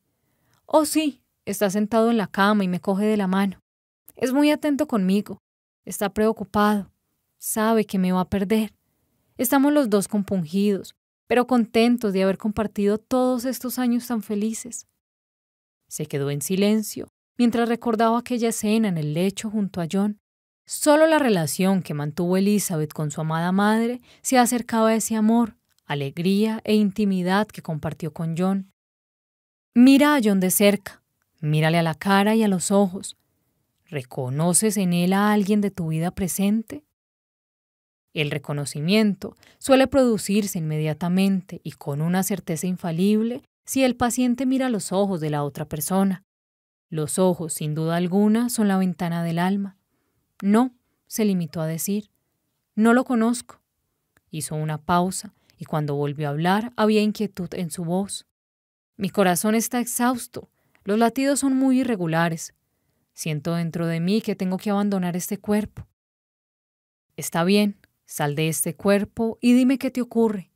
Oh, 0.74 0.86
sí, 0.86 1.22
está 1.44 1.70
sentado 1.70 2.10
en 2.12 2.16
la 2.16 2.28
cama 2.28 2.64
y 2.64 2.70
me 2.70 2.80
coge 2.80 3.04
de 3.04 3.18
la 3.18 3.28
mano. 3.28 3.60
Es 4.16 4.32
muy 4.32 4.52
atento 4.52 4.88
conmigo. 4.88 5.42
Está 5.84 6.14
preocupado. 6.14 6.90
Sabe 7.38 7.84
que 7.84 7.98
me 7.98 8.14
va 8.14 8.22
a 8.22 8.30
perder. 8.30 8.74
Estamos 9.38 9.74
los 9.74 9.90
dos 9.90 10.08
compungidos, 10.08 10.96
pero 11.28 11.46
contentos 11.46 12.14
de 12.14 12.24
haber 12.24 12.38
compartido 12.38 13.00
todos 13.00 13.44
estos 13.44 13.80
años 13.80 14.08
tan 14.08 14.24
felices. 14.24 14.88
Se 15.90 16.06
quedó 16.06 16.32
en 16.32 16.42
silencio 16.42 17.10
mientras 17.38 17.68
recordaba 17.68 18.20
aquella 18.20 18.48
escena 18.48 18.88
en 18.88 18.98
el 18.98 19.14
lecho 19.14 19.50
junto 19.50 19.82
a 19.82 19.88
John. 19.92 20.20
Solo 20.66 21.06
la 21.06 21.20
relación 21.20 21.84
que 21.84 21.94
mantuvo 21.94 22.38
Elizabeth 22.38 22.94
con 22.94 23.12
su 23.12 23.20
amada 23.20 23.52
madre 23.52 24.00
se 24.22 24.38
acercaba 24.38 24.90
a 24.90 24.96
ese 24.96 25.18
amor, 25.18 25.58
alegría 25.86 26.62
e 26.64 26.76
intimidad 26.76 27.48
que 27.48 27.62
compartió 27.62 28.14
con 28.14 28.38
John. 28.38 28.72
Mira 29.74 30.16
a 30.16 30.20
John 30.22 30.42
de 30.42 30.52
cerca, 30.52 31.02
mírale 31.40 31.78
a 31.78 31.82
la 31.82 31.96
cara 31.96 32.36
y 32.36 32.44
a 32.44 32.50
los 32.50 32.72
ojos. 32.72 33.16
¿Reconoces 33.86 34.76
en 34.76 34.92
él 34.92 35.14
a 35.14 35.32
alguien 35.32 35.62
de 35.62 35.72
tu 35.72 35.88
vida 35.88 36.12
presente? 36.12 36.84
El 38.14 38.32
reconocimiento 38.32 39.38
suele 39.60 39.88
producirse 39.88 40.60
inmediatamente 40.60 41.62
y 41.64 41.72
con 41.72 42.02
una 42.02 42.24
certeza 42.24 42.68
infalible 42.68 43.44
si 43.64 43.86
el 43.86 43.96
paciente 43.96 44.46
mira 44.46 44.68
los 44.68 44.92
ojos 44.92 45.22
de 45.22 45.30
la 45.30 45.42
otra 45.42 45.64
persona. 45.64 46.26
Los 46.90 47.18
ojos, 47.18 47.54
sin 47.54 47.74
duda 47.74 47.96
alguna, 47.96 48.50
son 48.50 48.68
la 48.68 48.78
ventana 48.78 49.24
del 49.24 49.40
alma. 49.40 49.78
No, 50.42 50.76
se 51.08 51.24
limitó 51.24 51.62
a 51.62 51.68
decir. 51.68 52.12
No 52.76 52.94
lo 52.94 53.06
conozco. 53.06 53.62
Hizo 54.32 54.56
una 54.56 54.80
pausa 54.80 55.34
y 55.58 55.64
cuando 55.64 55.96
volvió 55.96 56.28
a 56.28 56.32
hablar 56.32 56.74
había 56.76 57.02
inquietud 57.02 57.54
en 57.54 57.72
su 57.72 57.86
voz. 57.86 58.26
Mi 59.02 59.10
corazón 59.10 59.56
está 59.56 59.80
exhausto. 59.80 60.52
Los 60.84 61.00
latidos 61.00 61.40
son 61.40 61.56
muy 61.56 61.80
irregulares. 61.80 62.54
Siento 63.14 63.56
dentro 63.56 63.88
de 63.88 64.00
mí 64.00 64.22
que 64.22 64.36
tengo 64.36 64.60
que 64.60 64.70
abandonar 64.70 65.16
este 65.16 65.40
cuerpo. 65.40 65.88
Está 67.18 67.44
bien, 67.44 67.80
sal 68.06 68.36
de 68.36 68.48
este 68.48 68.76
cuerpo 68.76 69.40
y 69.42 69.54
dime 69.54 69.80
qué 69.80 69.90
te 69.90 70.04
ocurre. 70.04 70.52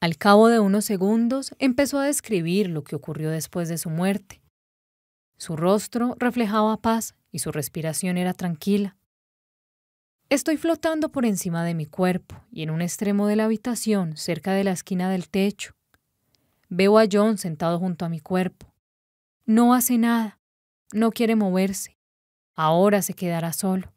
Al 0.00 0.16
cabo 0.16 0.48
de 0.48 0.58
unos 0.58 0.84
segundos 0.84 1.54
empezó 1.60 2.00
a 2.00 2.06
describir 2.06 2.70
lo 2.70 2.82
que 2.82 2.96
ocurrió 2.96 3.30
después 3.30 3.68
de 3.68 3.78
su 3.78 3.88
muerte. 3.88 4.42
Su 5.36 5.54
rostro 5.54 6.16
reflejaba 6.18 6.78
paz 6.78 7.14
y 7.30 7.38
su 7.38 7.52
respiración 7.52 8.18
era 8.18 8.34
tranquila. 8.34 8.96
Estoy 10.28 10.56
flotando 10.56 11.12
por 11.12 11.24
encima 11.24 11.64
de 11.64 11.74
mi 11.74 11.86
cuerpo 11.86 12.34
y 12.50 12.64
en 12.64 12.70
un 12.70 12.82
extremo 12.82 13.28
de 13.28 13.36
la 13.36 13.44
habitación, 13.44 14.16
cerca 14.16 14.54
de 14.54 14.64
la 14.64 14.72
esquina 14.72 15.08
del 15.08 15.28
techo. 15.28 15.77
Veo 16.68 16.98
a 16.98 17.06
John 17.10 17.38
sentado 17.38 17.78
junto 17.78 18.04
a 18.04 18.08
mi 18.08 18.20
cuerpo. 18.20 18.72
No 19.46 19.74
hace 19.74 19.96
nada, 19.98 20.38
no 20.92 21.10
quiere 21.10 21.36
moverse. 21.36 21.96
Ahora 22.54 23.02
se 23.02 23.14
quedará 23.14 23.52
solo. 23.52 23.92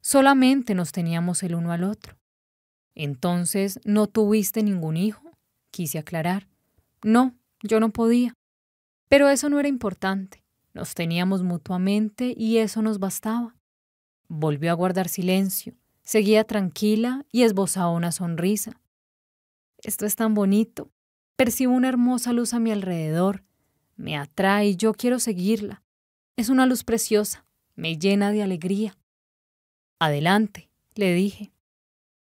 Solamente 0.00 0.74
nos 0.74 0.92
teníamos 0.92 1.42
el 1.42 1.54
uno 1.54 1.72
al 1.72 1.84
otro. 1.84 2.16
Entonces, 2.94 3.78
¿no 3.84 4.06
tuviste 4.06 4.62
ningún 4.62 4.96
hijo? 4.96 5.30
Quise 5.70 5.98
aclarar. 5.98 6.48
No, 7.02 7.34
yo 7.62 7.80
no 7.80 7.90
podía. 7.90 8.34
Pero 9.08 9.28
eso 9.28 9.48
no 9.48 9.60
era 9.60 9.68
importante. 9.68 10.42
Nos 10.74 10.94
teníamos 10.94 11.42
mutuamente 11.42 12.34
y 12.36 12.58
eso 12.58 12.82
nos 12.82 12.98
bastaba. 12.98 13.54
Volvió 14.28 14.70
a 14.70 14.74
guardar 14.74 15.08
silencio, 15.08 15.74
seguía 16.02 16.44
tranquila 16.44 17.26
y 17.30 17.42
esbozaba 17.42 17.90
una 17.90 18.10
sonrisa. 18.10 18.80
Esto 19.78 20.06
es 20.06 20.16
tan 20.16 20.32
bonito. 20.32 20.90
Percibo 21.42 21.72
una 21.72 21.88
hermosa 21.88 22.32
luz 22.32 22.54
a 22.54 22.60
mi 22.60 22.70
alrededor. 22.70 23.42
Me 23.96 24.16
atrae 24.16 24.68
y 24.68 24.76
yo 24.76 24.94
quiero 24.94 25.18
seguirla. 25.18 25.82
Es 26.36 26.50
una 26.50 26.66
luz 26.66 26.84
preciosa, 26.84 27.44
me 27.74 27.98
llena 27.98 28.30
de 28.30 28.44
alegría. 28.44 28.96
Adelante, 29.98 30.70
le 30.94 31.12
dije. 31.12 31.50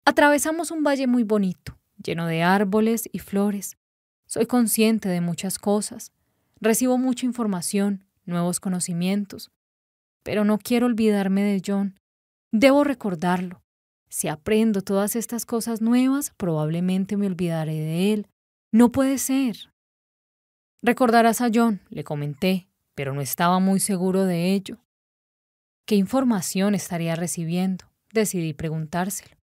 Atravesamos 0.04 0.72
un 0.72 0.84
valle 0.84 1.08
muy 1.08 1.24
bonito, 1.24 1.80
lleno 2.04 2.28
de 2.28 2.44
árboles 2.44 3.08
y 3.14 3.20
flores. 3.20 3.78
Soy 4.26 4.46
consciente 4.46 5.08
de 5.08 5.22
muchas 5.22 5.58
cosas. 5.58 6.12
Recibo 6.60 6.98
mucha 6.98 7.26
información, 7.26 8.04
nuevos 8.26 8.60
conocimientos. 8.60 9.52
Pero 10.22 10.44
no 10.44 10.58
quiero 10.58 10.86
olvidarme 10.86 11.44
de 11.44 11.62
John. 11.66 11.98
Debo 12.52 12.84
recordarlo. 12.84 13.64
Si 14.10 14.28
aprendo 14.28 14.82
todas 14.82 15.16
estas 15.16 15.46
cosas 15.46 15.82
nuevas, 15.82 16.34
probablemente 16.36 17.16
me 17.16 17.28
olvidaré 17.28 17.76
de 17.76 18.12
él. 18.12 18.28
No 18.78 18.92
puede 18.92 19.18
ser. 19.18 19.74
Recordarás 20.84 21.42
a 21.42 21.50
John, 21.52 21.82
le 21.90 22.04
comenté, 22.04 22.70
pero 22.94 23.16
no 23.16 23.22
estaba 23.22 23.58
muy 23.58 23.80
seguro 23.80 24.26
de 24.26 24.54
ello. 24.54 24.78
¿Qué 25.88 25.96
información 25.96 26.76
estaría 26.76 27.16
recibiendo? 27.16 27.86
Decidí 28.14 28.54
preguntárselo. 28.54 29.36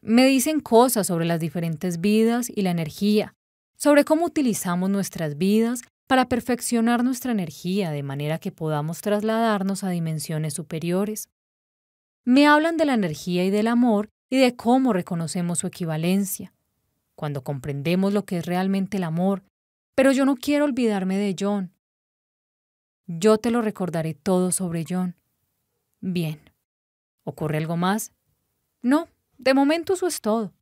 Me 0.00 0.24
dicen 0.24 0.60
cosas 0.60 1.08
sobre 1.08 1.26
las 1.26 1.38
diferentes 1.38 2.00
vidas 2.00 2.48
y 2.48 2.62
la 2.62 2.70
energía, 2.70 3.34
sobre 3.76 4.06
cómo 4.06 4.24
utilizamos 4.24 4.88
nuestras 4.88 5.36
vidas 5.36 5.82
para 6.06 6.26
perfeccionar 6.26 7.04
nuestra 7.04 7.30
energía 7.30 7.90
de 7.90 8.02
manera 8.02 8.38
que 8.38 8.52
podamos 8.52 9.02
trasladarnos 9.02 9.84
a 9.84 9.90
dimensiones 9.90 10.54
superiores. 10.54 11.28
Me 12.24 12.46
hablan 12.46 12.78
de 12.78 12.86
la 12.86 12.94
energía 12.94 13.44
y 13.44 13.50
del 13.50 13.66
amor 13.66 14.08
y 14.30 14.38
de 14.38 14.56
cómo 14.56 14.94
reconocemos 14.94 15.58
su 15.58 15.66
equivalencia, 15.66 16.54
cuando 17.16 17.44
comprendemos 17.44 18.12
lo 18.12 18.24
que 18.24 18.38
es 18.38 18.46
realmente 18.46 18.96
el 18.96 19.04
amor, 19.04 19.42
pero 19.94 20.12
yo 20.12 20.24
no 20.24 20.36
quiero 20.36 20.64
olvidarme 20.64 21.16
de 21.16 21.36
John. 21.38 21.72
Yo 23.06 23.38
te 23.38 23.50
lo 23.50 23.62
recordaré 23.62 24.14
todo 24.14 24.50
sobre 24.50 24.84
John. 24.88 25.16
Bien. 26.00 26.40
¿Ocurre 27.24 27.58
algo 27.58 27.76
más? 27.76 28.12
No, 28.82 29.08
de 29.38 29.54
momento 29.54 29.94
eso 29.94 30.06
es 30.06 30.20
todo. 30.20 30.52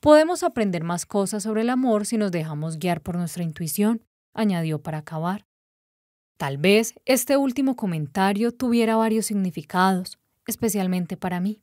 Podemos 0.00 0.42
aprender 0.42 0.84
más 0.84 1.06
cosas 1.06 1.42
sobre 1.42 1.62
el 1.62 1.70
amor 1.70 2.06
si 2.06 2.18
nos 2.18 2.30
dejamos 2.30 2.78
guiar 2.78 3.00
por 3.00 3.16
nuestra 3.16 3.42
intuición 3.42 4.02
añadió 4.38 4.80
para 4.80 4.98
acabar. 4.98 5.46
Tal 6.36 6.56
vez 6.56 6.94
este 7.04 7.36
último 7.36 7.74
comentario 7.74 8.52
tuviera 8.52 8.96
varios 8.96 9.26
significados, 9.26 10.18
especialmente 10.46 11.16
para 11.16 11.40
mí. 11.40 11.60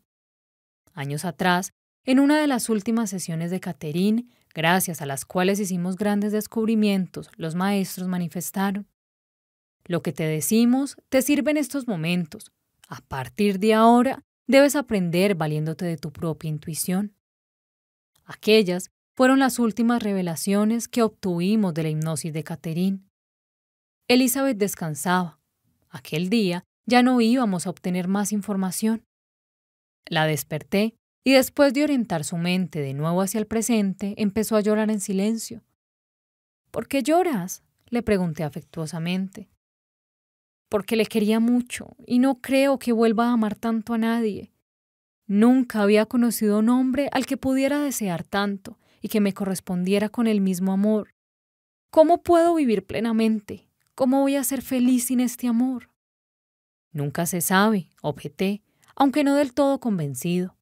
Años 0.93 1.23
atrás, 1.23 1.73
en 2.05 2.19
una 2.19 2.39
de 2.39 2.47
las 2.47 2.69
últimas 2.69 3.09
sesiones 3.09 3.51
de 3.51 3.59
Caterín, 3.59 4.31
gracias 4.53 5.01
a 5.01 5.05
las 5.05 5.25
cuales 5.25 5.59
hicimos 5.59 5.95
grandes 5.95 6.31
descubrimientos, 6.31 7.29
los 7.35 7.55
maestros 7.55 8.07
manifestaron. 8.07 8.87
Lo 9.85 10.01
que 10.01 10.13
te 10.13 10.23
decimos 10.23 10.97
te 11.09 11.21
sirve 11.21 11.51
en 11.51 11.57
estos 11.57 11.87
momentos. 11.87 12.51
A 12.87 13.01
partir 13.01 13.59
de 13.59 13.73
ahora, 13.73 14.23
debes 14.47 14.75
aprender 14.75 15.35
valiéndote 15.35 15.85
de 15.85 15.97
tu 15.97 16.11
propia 16.11 16.49
intuición. 16.49 17.15
Aquellas 18.23 18.89
fueron 19.15 19.39
las 19.39 19.59
últimas 19.59 20.03
revelaciones 20.03 20.87
que 20.87 21.03
obtuvimos 21.03 21.73
de 21.73 21.83
la 21.83 21.89
hipnosis 21.89 22.33
de 22.33 22.43
Catherine. 22.43 22.99
Elizabeth 24.07 24.57
descansaba. 24.57 25.39
Aquel 25.89 26.29
día 26.29 26.65
ya 26.85 27.01
no 27.01 27.21
íbamos 27.21 27.65
a 27.65 27.69
obtener 27.69 28.07
más 28.07 28.31
información. 28.31 29.05
La 30.07 30.27
desperté 30.27 30.95
y 31.27 31.33
después 31.33 31.73
de 31.73 31.83
orientar 31.83 32.23
su 32.23 32.37
mente 32.37 32.79
de 32.79 32.93
nuevo 32.93 33.19
hacia 33.19 33.39
el 33.39 33.47
presente, 33.47 34.13
empezó 34.17 34.55
a 34.55 34.61
llorar 34.61 34.91
en 34.91 35.01
silencio. 35.01 35.63
¿Por 36.69 36.87
qué 36.87 37.01
lloras? 37.01 37.63
le 37.87 38.03
pregunté 38.03 38.43
afectuosamente. 38.43 39.49
Porque 40.69 40.95
le 40.95 41.07
quería 41.07 41.39
mucho 41.39 41.95
y 42.05 42.19
no 42.19 42.41
creo 42.41 42.77
que 42.77 42.91
vuelva 42.91 43.29
a 43.29 43.33
amar 43.33 43.55
tanto 43.55 43.95
a 43.95 43.97
nadie. 43.97 44.53
Nunca 45.25 45.81
había 45.81 46.05
conocido 46.05 46.59
un 46.59 46.69
hombre 46.69 47.09
al 47.11 47.25
que 47.25 47.37
pudiera 47.37 47.79
desear 47.79 48.23
tanto 48.23 48.77
y 49.01 49.07
que 49.07 49.19
me 49.19 49.33
correspondiera 49.33 50.09
con 50.09 50.27
el 50.27 50.41
mismo 50.41 50.73
amor. 50.73 51.15
¿Cómo 51.89 52.21
puedo 52.21 52.53
vivir 52.53 52.85
plenamente? 52.85 53.67
¿Cómo 53.95 54.21
voy 54.21 54.35
a 54.35 54.43
ser 54.43 54.61
feliz 54.61 55.05
sin 55.05 55.21
este 55.21 55.47
amor? 55.47 55.89
Nunca 56.91 57.25
se 57.25 57.41
sabe, 57.41 57.89
objeté, 58.03 58.61
aunque 58.95 59.23
no 59.23 59.35
del 59.35 59.53
todo 59.53 59.79
convencido. 59.79 60.54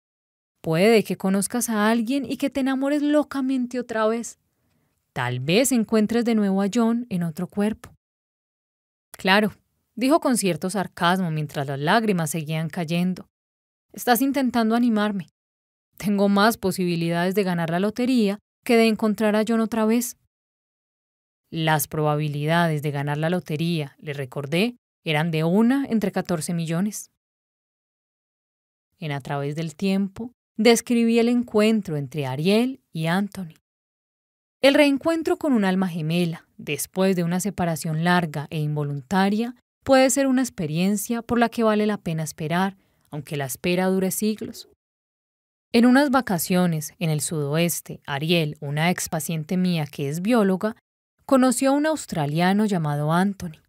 Puede 0.64 1.04
que 1.04 1.18
conozcas 1.18 1.70
a 1.70 1.90
alguien 1.90 2.24
y 2.26 2.38
que 2.38 2.50
te 2.50 2.62
enamores 2.62 3.02
locamente 3.02 3.82
otra 3.82 4.08
vez. 4.08 4.40
Tal 5.12 5.42
vez 5.42 5.74
encuentres 5.74 6.24
de 6.24 6.36
nuevo 6.36 6.62
a 6.62 6.70
John 6.74 7.06
en 7.10 7.24
otro 7.24 7.48
cuerpo. 7.48 7.94
Claro, 9.12 9.52
dijo 9.96 10.22
con 10.22 10.38
cierto 10.38 10.70
sarcasmo 10.70 11.32
mientras 11.32 11.68
las 11.68 11.80
lágrimas 11.80 12.30
seguían 12.30 12.70
cayendo. 12.70 13.28
Estás 13.92 14.22
intentando 14.22 14.74
animarme. 14.74 15.28
Tengo 15.98 16.30
más 16.30 16.56
posibilidades 16.56 17.36
de 17.36 17.44
ganar 17.44 17.70
la 17.70 17.82
lotería 17.82 18.40
que 18.64 18.78
de 18.78 18.88
encontrar 18.88 19.36
a 19.36 19.44
John 19.46 19.60
otra 19.60 19.84
vez. 19.84 20.16
Las 21.52 21.90
probabilidades 21.90 22.82
de 22.82 22.92
ganar 22.92 23.18
la 23.18 23.30
lotería, 23.30 23.98
le 24.00 24.14
recordé, 24.14 24.78
eran 25.04 25.30
de 25.30 25.44
una 25.44 25.86
entre 25.90 26.14
14 26.14 26.54
millones. 26.54 27.12
En 28.98 29.12
A 29.12 29.20
través 29.20 29.58
del 29.58 29.76
tiempo, 29.76 30.32
describí 30.58 31.20
el 31.20 31.30
encuentro 31.30 31.98
entre 31.98 32.26
Ariel 32.26 32.82
y 32.92 33.08
Anthony. 33.08 33.56
El 34.62 34.76
reencuentro 34.76 35.38
con 35.38 35.54
un 35.54 35.66
alma 35.66 35.88
gemela, 35.88 36.48
después 36.58 37.16
de 37.16 37.24
una 37.24 37.40
separación 37.40 38.04
larga 38.04 38.48
e 38.50 38.60
involuntaria, 38.60 39.56
puede 39.84 40.10
ser 40.10 40.28
una 40.28 40.42
experiencia 40.42 41.22
por 41.22 41.40
la 41.40 41.50
que 41.50 41.64
vale 41.64 41.86
la 41.86 41.98
pena 41.98 42.24
esperar, 42.24 42.78
aunque 43.12 43.36
la 43.36 43.46
espera 43.46 43.88
dure 43.88 44.12
siglos. 44.12 44.70
En 45.74 45.86
unas 45.86 46.12
vacaciones 46.12 46.94
en 47.00 47.10
el 47.10 47.22
sudoeste, 47.22 48.00
Ariel, 48.06 48.58
una 48.62 48.92
ex 48.92 49.10
paciente 49.10 49.58
mía 49.58 49.86
que 49.86 50.08
es 50.08 50.22
bióloga, 50.22 50.76
conoció 51.26 51.72
a 51.72 51.74
un 51.74 51.88
australiano 51.88 52.66
llamado 52.66 53.12
Anthony. 53.12 53.60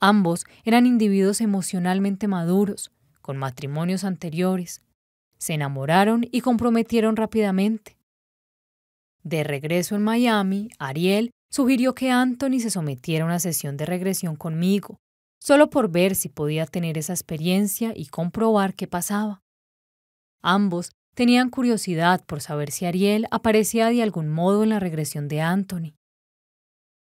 Ambos 0.00 0.46
eran 0.64 0.86
individuos 0.86 1.40
emocionalmente 1.40 2.28
maduros, 2.28 2.90
con 3.20 3.36
matrimonios 3.36 4.04
anteriores. 4.04 4.82
Se 5.42 5.54
enamoraron 5.54 6.24
y 6.30 6.40
comprometieron 6.40 7.16
rápidamente. 7.16 7.96
De 9.24 9.42
regreso 9.42 9.96
en 9.96 10.02
Miami, 10.02 10.68
Ariel 10.78 11.32
sugirió 11.50 11.96
que 11.96 12.12
Anthony 12.12 12.60
se 12.60 12.70
sometiera 12.70 13.24
a 13.24 13.26
una 13.26 13.40
sesión 13.40 13.76
de 13.76 13.84
regresión 13.84 14.36
conmigo, 14.36 15.00
solo 15.40 15.68
por 15.68 15.90
ver 15.90 16.14
si 16.14 16.28
podía 16.28 16.64
tener 16.66 16.96
esa 16.96 17.12
experiencia 17.12 17.92
y 17.96 18.06
comprobar 18.06 18.74
qué 18.74 18.86
pasaba. 18.86 19.42
Ambos 20.42 20.92
Tenían 21.14 21.50
curiosidad 21.50 22.24
por 22.24 22.40
saber 22.40 22.70
si 22.70 22.86
Ariel 22.86 23.26
aparecía 23.30 23.88
de 23.88 24.02
algún 24.02 24.30
modo 24.30 24.62
en 24.62 24.70
la 24.70 24.80
regresión 24.80 25.28
de 25.28 25.42
Anthony. 25.42 25.94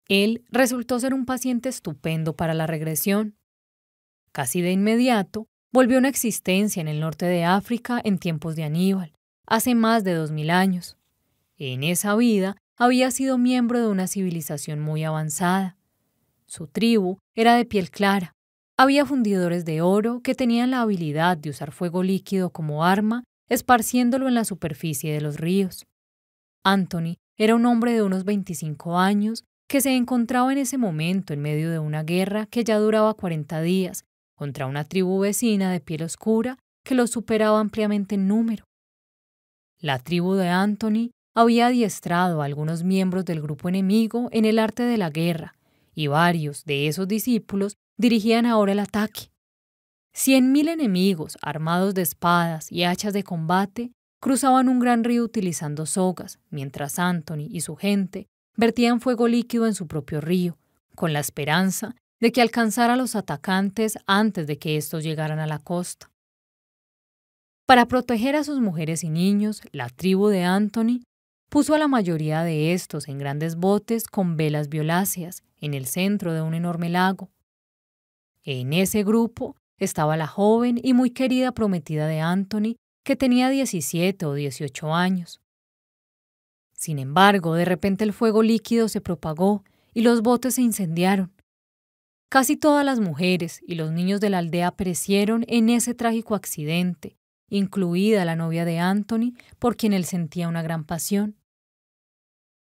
Él 0.09 0.43
resultó 0.49 0.99
ser 0.99 1.13
un 1.13 1.25
paciente 1.25 1.69
estupendo 1.69 2.35
para 2.35 2.53
la 2.53 2.67
regresión. 2.67 3.37
Casi 4.33 4.61
de 4.61 4.73
inmediato, 4.73 5.47
volvió 5.72 5.98
una 5.98 6.09
existencia 6.09 6.82
en 6.82 6.88
el 6.88 7.00
norte 7.00 7.25
de 7.25 7.45
África 7.45 8.01
en 8.03 8.17
tiempos 8.17 8.56
de 8.56 8.64
Aníbal, 8.64 9.14
hace 9.48 9.74
más 9.74 10.03
de 10.03 10.14
dos 10.14 10.32
mil 10.32 10.50
años. 10.50 10.98
En 11.58 11.83
esa 11.83 12.16
vida 12.16 12.58
había 12.77 13.11
sido 13.11 13.38
miembro 13.38 13.80
de 13.80 13.88
una 13.88 14.08
civilización 14.08 14.80
muy 14.80 15.03
avanzada. 15.03 15.77
Su 16.45 16.67
tribu 16.67 17.19
era 17.35 17.56
de 17.56 17.66
piel 17.66 17.90
clara. 17.90 18.33
Había 18.77 19.06
fundidores 19.06 19.64
de 19.64 19.82
oro 19.82 20.22
que 20.22 20.35
tenían 20.35 20.72
la 20.72 20.82
habilidad 20.82 21.38
de 21.38 21.51
usar 21.51 21.72
fuego 21.72 22.03
líquido 22.03 22.50
como 22.50 22.83
arma 22.83 23.24
esparciéndolo 23.48 24.27
en 24.27 24.33
la 24.33 24.45
superficie 24.45 25.14
de 25.14 25.22
los 25.22 25.38
ríos. 25.38 25.85
Anthony 26.64 27.17
era 27.38 27.56
un 27.56 27.66
hombre 27.66 27.93
de 27.93 28.01
unos 28.01 28.24
25 28.24 28.98
años 28.98 29.43
que 29.67 29.82
se 29.82 29.95
encontraba 29.95 30.51
en 30.51 30.58
ese 30.58 30.77
momento 30.77 31.33
en 31.33 31.41
medio 31.41 31.69
de 31.69 31.80
una 31.80 32.03
guerra 32.03 32.45
que 32.48 32.64
ya 32.64 32.77
duraba 32.77 33.14
40 33.14 33.61
días 33.61 34.03
contra 34.41 34.65
una 34.65 34.85
tribu 34.85 35.19
vecina 35.19 35.71
de 35.71 35.79
piel 35.81 36.01
oscura 36.01 36.57
que 36.83 36.95
lo 36.95 37.05
superaba 37.05 37.59
ampliamente 37.59 38.15
en 38.15 38.27
número. 38.27 38.65
La 39.79 39.99
tribu 39.99 40.33
de 40.33 40.49
Anthony 40.49 41.11
había 41.35 41.67
adiestrado 41.67 42.41
a 42.41 42.45
algunos 42.45 42.83
miembros 42.83 43.23
del 43.23 43.39
grupo 43.39 43.69
enemigo 43.69 44.29
en 44.31 44.45
el 44.45 44.57
arte 44.57 44.81
de 44.81 44.97
la 44.97 45.11
guerra, 45.11 45.53
y 45.93 46.07
varios 46.07 46.65
de 46.65 46.87
esos 46.87 47.07
discípulos 47.07 47.75
dirigían 47.99 48.47
ahora 48.47 48.71
el 48.71 48.79
ataque. 48.79 49.29
Cien 50.11 50.51
mil 50.51 50.69
enemigos, 50.69 51.37
armados 51.43 51.93
de 51.93 52.01
espadas 52.01 52.71
y 52.71 52.83
hachas 52.83 53.13
de 53.13 53.23
combate, 53.23 53.91
cruzaban 54.19 54.69
un 54.69 54.79
gran 54.79 55.03
río 55.03 55.23
utilizando 55.23 55.85
sogas, 55.85 56.39
mientras 56.49 56.97
Anthony 56.97 57.45
y 57.47 57.61
su 57.61 57.75
gente 57.75 58.25
vertían 58.57 59.01
fuego 59.01 59.27
líquido 59.27 59.67
en 59.67 59.75
su 59.75 59.85
propio 59.85 60.19
río, 60.19 60.57
con 60.95 61.13
la 61.13 61.19
esperanza 61.19 61.95
de 62.22 62.32
que 62.32 62.41
alcanzara 62.41 62.93
a 62.93 62.98
los 62.98 63.16
atacantes 63.16 63.98
antes 64.06 64.48
de 64.48 64.58
que 64.58 64.77
estos 64.77 65.03
llegaran 65.03 65.40
a 65.40 65.48
la 65.48 65.59
costa. 65.59 66.09
Para 67.66 67.88
proteger 67.88 68.35
a 68.35 68.43
sus 68.43 68.59
mujeres 68.59 69.03
y 69.03 69.09
niños, 69.09 69.61
la 69.72 69.90
tribu 69.90 70.27
de 70.27 70.43
Anthony 70.43 71.01
puso 71.50 71.74
a 71.74 71.80
la 71.80 71.88
mayoría 71.88 72.43
de 72.43 72.74
estos 72.74 73.08
en 73.08 73.17
grandes 73.17 73.56
botes 73.56 74.08
con 74.08 74.38
velas 74.38 74.69
violáceas 74.69 75.43
en 75.58 75.74
el 75.74 75.85
centro 75.85 76.33
de 76.33 76.41
un 76.41 76.53
enorme 76.53 76.90
lago. 76.90 77.30
En 78.43 78.74
ese 78.74 79.03
grupo 79.03 79.56
estaba 79.77 80.16
la 80.16 80.27
joven 80.27 80.80
y 80.82 80.93
muy 80.93 81.11
querida 81.11 81.51
prometida 81.51 82.08
de 82.08 82.19
Anthony, 82.19 82.75
que 83.03 83.16
tenía 83.16 83.50
17 83.50 84.25
o 84.25 84.33
18 84.33 84.93
años. 84.93 85.41
Sin 86.74 87.00
embargo, 87.00 87.56
de 87.56 87.66
repente 87.66 88.03
el 88.03 88.14
fuego 88.14 88.43
líquido 88.43 88.90
se 88.90 89.01
propagó 89.01 89.64
y 89.93 90.01
los 90.01 90.22
botes 90.22 90.56
se 90.56 90.61
incendiaron. 90.61 91.32
Casi 92.32 92.56
todas 92.56 92.85
las 92.85 93.01
mujeres 93.01 93.60
y 93.68 93.76
los 93.76 93.92
niños 93.92 94.22
de 94.22 94.30
la 94.30 94.38
aldea 94.38 94.72
perecieron 94.72 95.43
en 95.50 95.68
ese 95.68 95.93
trágico 95.93 96.34
accidente, 96.34 97.18
incluida 97.50 98.24
la 98.24 98.38
novia 98.38 98.64
de 98.64 98.80
Anthony, 98.80 99.34
por 99.60 99.76
quien 99.76 99.92
él 99.92 100.06
sentía 100.06 100.48
una 100.48 100.61
gran 100.61 100.85
pasión. 100.85 101.35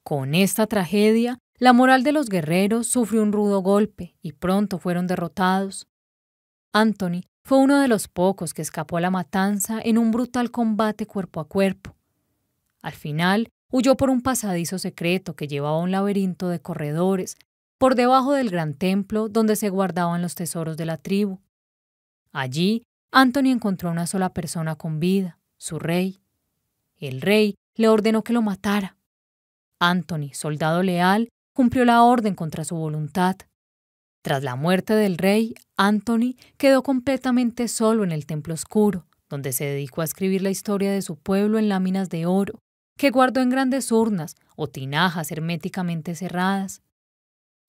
Con 0.03 0.35
esta 0.35 0.67
tragedia, 0.67 1.39
la 1.57 1.73
moral 1.73 2.03
de 2.03 2.11
los 2.11 2.29
guerreros 2.29 2.85
sufrió 2.85 3.23
un 3.23 3.31
rudo 3.31 3.61
golpe 3.61 4.15
y 4.21 4.33
pronto 4.33 4.77
fueron 4.77 5.07
derrotados. 5.07 5.87
Anthony 6.71 7.23
fue 7.43 7.57
uno 7.57 7.79
de 7.79 7.87
los 7.87 8.07
pocos 8.07 8.53
que 8.53 8.61
escapó 8.61 8.97
a 8.97 9.01
la 9.01 9.09
matanza 9.09 9.81
en 9.83 9.97
un 9.97 10.11
brutal 10.11 10.51
combate 10.51 11.07
cuerpo 11.07 11.39
a 11.39 11.47
cuerpo. 11.47 11.95
Al 12.83 12.93
final, 12.93 13.49
huyó 13.71 13.97
por 13.97 14.11
un 14.11 14.21
pasadizo 14.21 14.77
secreto 14.77 15.35
que 15.35 15.47
llevaba 15.47 15.77
a 15.77 15.81
un 15.81 15.89
laberinto 15.89 16.49
de 16.49 16.59
corredores 16.61 17.35
por 17.77 17.95
debajo 17.95 18.33
del 18.33 18.49
gran 18.49 18.73
templo 18.73 19.29
donde 19.29 19.55
se 19.55 19.69
guardaban 19.69 20.21
los 20.21 20.35
tesoros 20.35 20.77
de 20.77 20.85
la 20.85 20.97
tribu. 20.97 21.39
Allí, 22.31 22.83
Anthony 23.11 23.51
encontró 23.51 23.89
a 23.89 23.91
una 23.91 24.07
sola 24.07 24.33
persona 24.33 24.75
con 24.75 24.99
vida, 24.99 25.39
su 25.57 25.79
rey. 25.79 26.19
El 26.97 27.21
rey 27.21 27.55
le 27.75 27.87
ordenó 27.87 28.23
que 28.23 28.33
lo 28.33 28.41
matara. 28.41 28.97
Anthony, 29.79 30.33
soldado 30.33 30.83
leal, 30.83 31.29
cumplió 31.53 31.85
la 31.85 32.03
orden 32.03 32.35
contra 32.35 32.65
su 32.65 32.75
voluntad. 32.75 33.37
Tras 34.21 34.43
la 34.43 34.55
muerte 34.55 34.93
del 34.93 35.17
rey, 35.17 35.53
Anthony 35.77 36.35
quedó 36.57 36.83
completamente 36.83 37.67
solo 37.67 38.03
en 38.03 38.11
el 38.11 38.25
templo 38.25 38.53
oscuro, 38.53 39.05
donde 39.29 39.53
se 39.53 39.65
dedicó 39.65 40.01
a 40.01 40.05
escribir 40.05 40.41
la 40.41 40.49
historia 40.49 40.91
de 40.91 41.01
su 41.01 41.17
pueblo 41.17 41.59
en 41.59 41.69
láminas 41.69 42.09
de 42.09 42.25
oro, 42.25 42.59
que 42.97 43.11
guardó 43.11 43.41
en 43.41 43.49
grandes 43.49 43.91
urnas 43.91 44.35
o 44.55 44.67
tinajas 44.67 45.31
herméticamente 45.31 46.15
cerradas. 46.15 46.81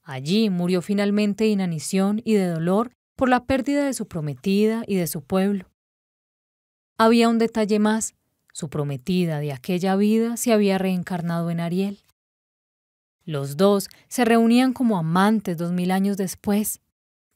Allí 0.08 0.50
murió 0.50 0.82
finalmente 0.82 1.44
de 1.44 1.50
inanición 1.50 2.22
y 2.24 2.34
de 2.34 2.46
dolor 2.46 2.92
por 3.16 3.28
la 3.28 3.44
pérdida 3.44 3.84
de 3.84 3.92
su 3.92 4.06
prometida 4.06 4.84
y 4.86 4.94
de 4.94 5.08
su 5.08 5.22
pueblo. 5.22 5.68
Había 6.96 7.28
un 7.28 7.38
detalle 7.38 7.80
más, 7.80 8.14
su 8.52 8.70
prometida 8.70 9.40
de 9.40 9.52
aquella 9.52 9.96
vida 9.96 10.36
se 10.36 10.52
había 10.52 10.78
reencarnado 10.78 11.50
en 11.50 11.58
Ariel. 11.58 11.98
Los 13.24 13.56
dos 13.56 13.88
se 14.06 14.24
reunían 14.24 14.72
como 14.72 14.96
amantes 14.96 15.56
dos 15.56 15.72
mil 15.72 15.90
años 15.90 16.16
después. 16.16 16.80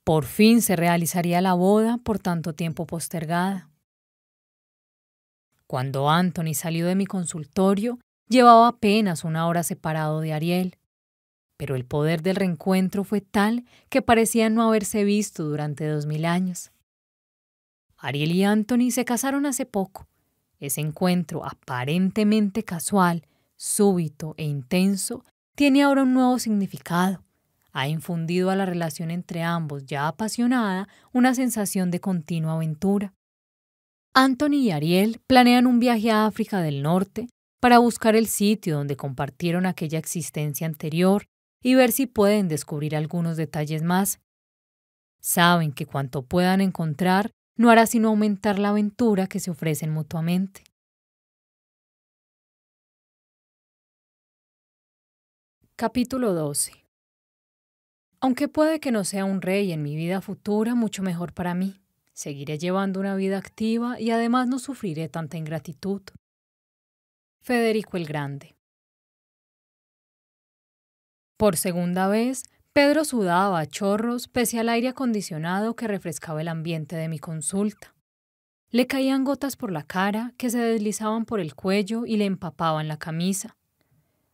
Por 0.05 0.25
fin 0.25 0.63
se 0.63 0.77
realizaría 0.77 1.41
la 1.41 1.55
boda 1.55 1.99
por 1.99 2.21
tanto 2.21 2.55
tiempo 2.55 2.87
postergada. 2.87 3.69
Cuando 5.67 6.09
Anthony 6.09 6.55
salió 6.55 6.87
de 6.87 6.95
mi 6.95 7.07
consultorio, 7.07 7.99
llevaba 8.29 8.69
apenas 8.69 9.25
una 9.25 9.49
hora 9.49 9.65
separado 9.65 10.21
de 10.21 10.33
Ariel, 10.33 10.77
pero 11.61 11.77
el 11.77 11.85
poder 11.85 12.23
del 12.23 12.37
reencuentro 12.37 13.05
fue 13.05 13.21
tal 13.21 13.67
que 13.91 14.01
parecía 14.01 14.49
no 14.49 14.67
haberse 14.67 15.05
visto 15.05 15.45
durante 15.45 15.87
dos 15.87 16.07
mil 16.07 16.25
años. 16.25 16.73
Ariel 17.99 18.33
y 18.33 18.45
Anthony 18.45 18.91
se 18.91 19.05
casaron 19.05 19.45
hace 19.45 19.67
poco, 19.67 20.09
ese 20.59 20.81
encuentro 20.81 21.45
aparentemente 21.45 22.63
casual, 22.63 23.27
súbito 23.57 24.35
e 24.39 24.45
intenso 24.45 25.23
tiene 25.55 25.83
ahora 25.83 26.05
un 26.05 26.15
nuevo 26.15 26.39
significado. 26.39 27.23
Ha 27.73 27.89
infundido 27.89 28.49
a 28.49 28.57
la 28.57 28.65
relación 28.65 29.11
entre 29.11 29.43
ambos, 29.43 29.85
ya 29.85 30.09
apasionada, 30.09 30.89
una 31.13 31.35
sensación 31.35 31.91
de 31.91 32.01
continua 32.01 32.55
aventura. 32.55 33.13
Anthony 34.15 34.63
y 34.63 34.71
Ariel 34.71 35.21
planean 35.27 35.67
un 35.67 35.79
viaje 35.79 36.11
a 36.11 36.25
África 36.25 36.63
del 36.63 36.81
Norte 36.81 37.29
para 37.61 37.81
buscar 37.81 38.17
el 38.17 38.29
sitio 38.29 38.79
donde 38.79 38.97
compartieron 38.97 39.67
aquella 39.67 39.99
existencia 39.99 40.67
anterior 40.67 41.27
y 41.63 41.75
ver 41.75 41.93
si 41.93 42.07
pueden 42.07 42.49
descubrir 42.49 42.97
algunos 42.97 43.37
detalles 43.37 43.83
más. 43.83 44.21
Saben 45.21 45.73
que 45.73 45.87
cuanto 45.87 46.23
puedan 46.23 46.61
encontrar 46.61 47.31
no 47.57 47.71
hará 47.71 47.87
sino 47.87 48.09
aumentar 48.09 48.59
la 48.59 48.71
aventura 48.71 49.27
que 49.27 49.41
se 49.41 49.51
ofrecen 49.51 49.91
mutuamente. 49.91 50.65
Capítulo 55.77 56.33
12 56.33 56.87
Aunque 58.21 58.49
puede 58.49 58.81
que 58.81 58.93
no 58.93 59.05
sea 59.05 59.25
un 59.25 59.43
rey 59.43 59.73
en 59.73 59.83
mi 59.83 59.97
vida 59.97 60.21
futura, 60.21 60.75
mucho 60.75 61.03
mejor 61.03 61.33
para 61.35 61.55
mí. 61.55 61.81
Seguiré 62.13 62.59
llevando 62.59 63.01
una 63.01 63.15
vida 63.15 63.39
activa 63.39 64.01
y 64.01 64.11
además 64.11 64.47
no 64.47 64.59
sufriré 64.59 65.09
tanta 65.09 65.39
ingratitud. 65.39 66.03
Federico 67.43 67.97
el 67.97 68.07
Grande 68.07 68.60
Por 71.41 71.57
segunda 71.57 72.07
vez, 72.07 72.43
Pedro 72.75 73.03
sudaba 73.07 73.61
a 73.61 73.67
chorros 73.67 74.29
pese 74.29 74.61
al 74.61 74.69
aire 74.69 74.89
acondicionado 74.89 75.75
que 75.75 75.89
refrescaba 75.89 76.43
el 76.43 76.49
ambiente 76.49 76.97
de 76.97 77.09
mi 77.09 77.19
consulta. 77.19 77.95
Le 78.71 78.87
caían 78.87 79.25
gotas 79.25 79.57
por 79.57 79.73
la 79.73 79.83
cara 79.83 80.35
que 80.37 80.51
se 80.51 80.59
deslizaban 80.59 81.25
por 81.25 81.41
el 81.41 81.55
cuello 81.55 82.05
y 82.05 82.19
le 82.19 82.27
empapaban 82.27 82.89
la 82.89 82.99
camisa. 82.99 83.57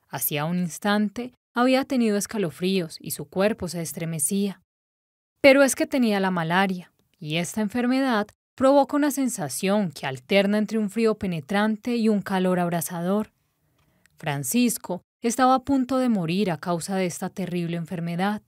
Hacía 0.09 0.47
un 0.47 0.59
instante 0.59 1.33
había 1.55 1.85
tenido 1.85 2.17
escalofríos 2.17 2.97
y 3.01 3.12
su 3.12 3.26
cuerpo 3.26 3.68
se 3.68 3.83
estremecía. 3.83 4.60
Pero 5.41 5.62
es 5.62 5.76
que 5.76 5.86
tenía 5.86 6.18
la 6.18 6.33
malaria, 6.33 6.91
y 7.20 7.36
esta 7.36 7.60
enfermedad 7.60 8.26
provoca 8.57 8.97
una 8.97 9.12
sensación 9.12 9.93
que 9.93 10.09
alterna 10.09 10.59
entre 10.59 10.78
un 10.78 10.91
frío 10.91 11.15
penetrante 11.15 11.94
y 11.94 12.09
un 12.09 12.20
calor 12.20 12.59
abrasador. 12.59 13.31
Francisco 14.18 15.02
estaba 15.23 15.55
a 15.55 15.65
punto 15.65 15.99
de 15.99 16.09
morir 16.09 16.51
a 16.51 16.59
causa 16.59 16.97
de 16.97 17.07
esta 17.07 17.31
terrible 17.31 17.77
enfermedad. 17.77 18.43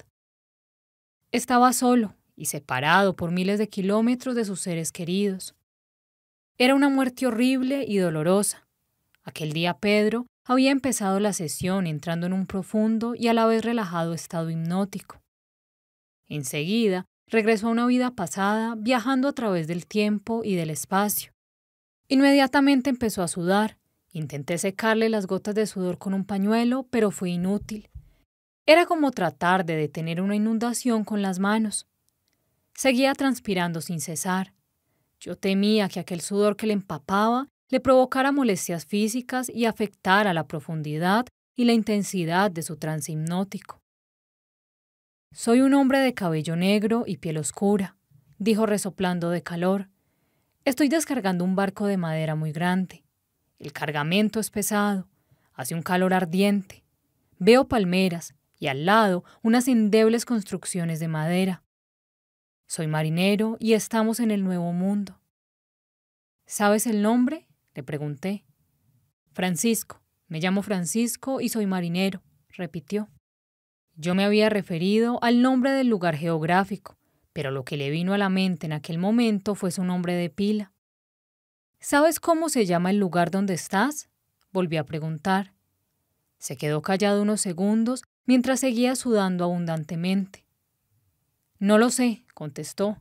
Estaba 1.32 1.72
solo 1.72 2.14
y 2.36 2.46
separado 2.46 3.16
por 3.16 3.30
miles 3.30 3.58
de 3.58 3.68
kilómetros 3.68 4.34
de 4.34 4.44
sus 4.44 4.60
seres 4.60 4.92
queridos. 4.92 5.54
Era 6.56 6.74
una 6.74 6.88
muerte 6.88 7.26
horrible 7.26 7.84
y 7.86 7.98
dolorosa. 7.98 8.66
Aquel 9.24 9.52
día 9.52 9.78
Pedro 9.78 10.26
había 10.44 10.70
empezado 10.70 11.20
la 11.20 11.32
sesión 11.32 11.86
entrando 11.86 12.26
en 12.26 12.32
un 12.32 12.46
profundo 12.46 13.14
y 13.14 13.28
a 13.28 13.34
la 13.34 13.46
vez 13.46 13.64
relajado 13.64 14.14
estado 14.14 14.50
hipnótico. 14.50 15.20
Enseguida 16.26 17.04
regresó 17.26 17.68
a 17.68 17.70
una 17.70 17.86
vida 17.86 18.12
pasada 18.12 18.74
viajando 18.76 19.28
a 19.28 19.32
través 19.32 19.66
del 19.66 19.86
tiempo 19.86 20.42
y 20.44 20.54
del 20.54 20.70
espacio. 20.70 21.32
Inmediatamente 22.08 22.88
empezó 22.90 23.22
a 23.22 23.28
sudar 23.28 23.77
Intenté 24.12 24.58
secarle 24.58 25.08
las 25.08 25.26
gotas 25.26 25.54
de 25.54 25.66
sudor 25.66 25.98
con 25.98 26.14
un 26.14 26.24
pañuelo, 26.24 26.86
pero 26.90 27.10
fue 27.10 27.30
inútil. 27.30 27.90
Era 28.66 28.86
como 28.86 29.10
tratar 29.10 29.64
de 29.64 29.76
detener 29.76 30.20
una 30.20 30.36
inundación 30.36 31.04
con 31.04 31.22
las 31.22 31.38
manos. 31.38 31.86
Seguía 32.74 33.12
transpirando 33.14 33.80
sin 33.80 34.00
cesar. 34.00 34.54
Yo 35.20 35.36
temía 35.36 35.88
que 35.88 36.00
aquel 36.00 36.20
sudor 36.20 36.56
que 36.56 36.66
le 36.66 36.74
empapaba 36.74 37.48
le 37.70 37.80
provocara 37.80 38.32
molestias 38.32 38.86
físicas 38.86 39.50
y 39.50 39.66
afectara 39.66 40.32
la 40.32 40.46
profundidad 40.46 41.26
y 41.56 41.64
la 41.64 41.72
intensidad 41.72 42.50
de 42.50 42.62
su 42.62 42.76
trance 42.76 43.12
hipnótico. 43.12 43.82
Soy 45.32 45.60
un 45.60 45.74
hombre 45.74 45.98
de 45.98 46.14
cabello 46.14 46.56
negro 46.56 47.04
y 47.06 47.18
piel 47.18 47.36
oscura, 47.36 47.96
dijo 48.38 48.64
resoplando 48.64 49.30
de 49.30 49.42
calor. 49.42 49.90
Estoy 50.64 50.88
descargando 50.88 51.44
un 51.44 51.56
barco 51.56 51.86
de 51.86 51.96
madera 51.96 52.34
muy 52.34 52.52
grande. 52.52 53.04
El 53.58 53.72
cargamento 53.72 54.38
es 54.38 54.50
pesado, 54.50 55.08
hace 55.52 55.74
un 55.74 55.82
calor 55.82 56.14
ardiente. 56.14 56.84
Veo 57.38 57.66
palmeras 57.66 58.34
y 58.58 58.68
al 58.68 58.86
lado 58.86 59.24
unas 59.42 59.68
endebles 59.68 60.24
construcciones 60.24 61.00
de 61.00 61.08
madera. 61.08 61.64
Soy 62.66 62.86
marinero 62.86 63.56
y 63.58 63.72
estamos 63.72 64.20
en 64.20 64.30
el 64.30 64.44
Nuevo 64.44 64.72
Mundo. 64.72 65.20
¿Sabes 66.46 66.86
el 66.86 67.02
nombre? 67.02 67.48
le 67.74 67.82
pregunté. 67.82 68.44
Francisco. 69.32 70.02
Me 70.28 70.40
llamo 70.40 70.62
Francisco 70.62 71.40
y 71.40 71.48
soy 71.48 71.66
marinero, 71.66 72.22
repitió. 72.50 73.08
Yo 73.96 74.14
me 74.14 74.24
había 74.24 74.50
referido 74.50 75.18
al 75.22 75.42
nombre 75.42 75.72
del 75.72 75.88
lugar 75.88 76.16
geográfico, 76.16 76.98
pero 77.32 77.50
lo 77.50 77.64
que 77.64 77.76
le 77.76 77.90
vino 77.90 78.12
a 78.12 78.18
la 78.18 78.28
mente 78.28 78.66
en 78.66 78.72
aquel 78.72 78.98
momento 78.98 79.54
fue 79.54 79.70
su 79.70 79.84
nombre 79.84 80.14
de 80.14 80.28
pila. 80.28 80.72
¿Sabes 81.80 82.18
cómo 82.18 82.48
se 82.48 82.66
llama 82.66 82.90
el 82.90 82.98
lugar 82.98 83.30
donde 83.30 83.54
estás? 83.54 84.08
Volví 84.52 84.76
a 84.76 84.84
preguntar. 84.84 85.54
Se 86.38 86.56
quedó 86.56 86.82
callado 86.82 87.22
unos 87.22 87.40
segundos 87.40 88.02
mientras 88.26 88.60
seguía 88.60 88.96
sudando 88.96 89.44
abundantemente. 89.44 90.44
No 91.58 91.78
lo 91.78 91.90
sé, 91.90 92.24
contestó. 92.34 92.98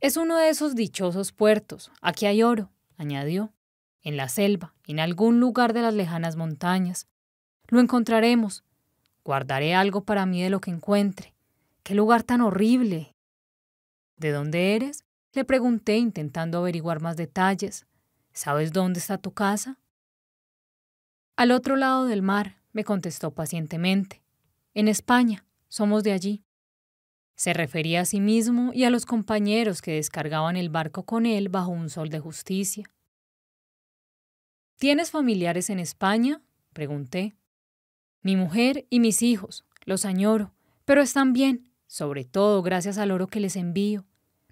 Es 0.00 0.16
uno 0.16 0.36
de 0.36 0.48
esos 0.48 0.74
dichosos 0.74 1.32
puertos. 1.32 1.90
Aquí 2.00 2.26
hay 2.26 2.42
oro, 2.42 2.70
añadió. 2.96 3.52
En 4.02 4.16
la 4.16 4.28
selva, 4.28 4.74
en 4.86 5.00
algún 5.00 5.40
lugar 5.40 5.72
de 5.72 5.82
las 5.82 5.94
lejanas 5.94 6.36
montañas. 6.36 7.08
Lo 7.68 7.80
encontraremos. 7.80 8.64
Guardaré 9.24 9.74
algo 9.74 10.04
para 10.04 10.26
mí 10.26 10.42
de 10.42 10.50
lo 10.50 10.60
que 10.60 10.70
encuentre. 10.70 11.34
¡Qué 11.82 11.94
lugar 11.94 12.22
tan 12.22 12.40
horrible! 12.40 13.14
¿De 14.16 14.30
dónde 14.32 14.74
eres? 14.74 15.04
Le 15.32 15.44
pregunté 15.44 15.96
intentando 15.96 16.58
averiguar 16.58 17.00
más 17.00 17.16
detalles. 17.16 17.86
¿Sabes 18.38 18.72
dónde 18.72 19.00
está 19.00 19.18
tu 19.18 19.32
casa? 19.32 19.80
Al 21.34 21.50
otro 21.50 21.74
lado 21.74 22.06
del 22.06 22.22
mar, 22.22 22.62
me 22.72 22.84
contestó 22.84 23.32
pacientemente. 23.34 24.22
En 24.74 24.86
España, 24.86 25.44
somos 25.66 26.04
de 26.04 26.12
allí. 26.12 26.44
Se 27.34 27.52
refería 27.52 28.02
a 28.02 28.04
sí 28.04 28.20
mismo 28.20 28.70
y 28.72 28.84
a 28.84 28.90
los 28.90 29.06
compañeros 29.06 29.82
que 29.82 29.94
descargaban 29.94 30.56
el 30.56 30.68
barco 30.68 31.02
con 31.02 31.26
él 31.26 31.48
bajo 31.48 31.72
un 31.72 31.90
sol 31.90 32.10
de 32.10 32.20
justicia. 32.20 32.88
¿Tienes 34.76 35.10
familiares 35.10 35.68
en 35.68 35.80
España? 35.80 36.40
pregunté. 36.72 37.34
Mi 38.22 38.36
mujer 38.36 38.86
y 38.88 39.00
mis 39.00 39.20
hijos, 39.22 39.64
los 39.84 40.04
añoro, 40.04 40.54
pero 40.84 41.02
están 41.02 41.32
bien, 41.32 41.72
sobre 41.88 42.24
todo 42.24 42.62
gracias 42.62 42.98
al 42.98 43.10
oro 43.10 43.26
que 43.26 43.40
les 43.40 43.56
envío. 43.56 44.06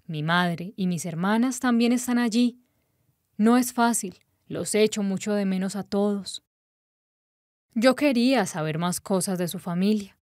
Mi 0.07 0.23
madre 0.23 0.73
y 0.75 0.87
mis 0.87 1.05
hermanas 1.05 1.61
también 1.61 1.93
están 1.93 2.17
allí. 2.17 2.66
No 3.37 3.55
es 3.55 3.71
fácil, 3.71 4.17
los 4.47 4.73
echo 4.73 5.03
mucho 5.03 5.33
de 5.33 5.45
menos 5.45 5.75
a 5.75 5.83
todos. 5.83 6.43
Yo 7.75 7.95
quería 7.95 8.47
saber 8.47 8.79
más 8.79 8.99
cosas 8.99 9.37
de 9.37 9.47
su 9.47 9.59
familia. 9.59 10.17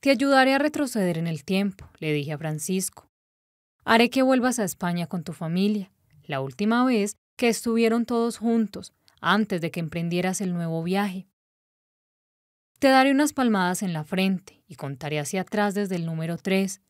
Te 0.00 0.10
ayudaré 0.10 0.54
a 0.54 0.58
retroceder 0.58 1.18
en 1.18 1.26
el 1.26 1.44
tiempo, 1.44 1.90
le 1.98 2.14
dije 2.14 2.32
a 2.32 2.38
Francisco. 2.38 3.10
Haré 3.84 4.08
que 4.08 4.22
vuelvas 4.22 4.58
a 4.58 4.64
España 4.64 5.06
con 5.06 5.22
tu 5.22 5.34
familia, 5.34 5.90
la 6.24 6.40
última 6.40 6.82
vez 6.86 7.14
que 7.36 7.48
estuvieron 7.48 8.06
todos 8.06 8.38
juntos, 8.38 8.94
antes 9.20 9.60
de 9.60 9.70
que 9.70 9.80
emprendieras 9.80 10.40
el 10.40 10.54
nuevo 10.54 10.82
viaje. 10.82 11.26
Te 12.78 12.88
daré 12.88 13.10
unas 13.10 13.34
palmadas 13.34 13.82
en 13.82 13.92
la 13.92 14.04
frente 14.04 14.62
y 14.66 14.76
contaré 14.76 15.20
hacia 15.20 15.42
atrás 15.42 15.74
desde 15.74 15.96
el 15.96 16.06
número 16.06 16.38
3. 16.38 16.80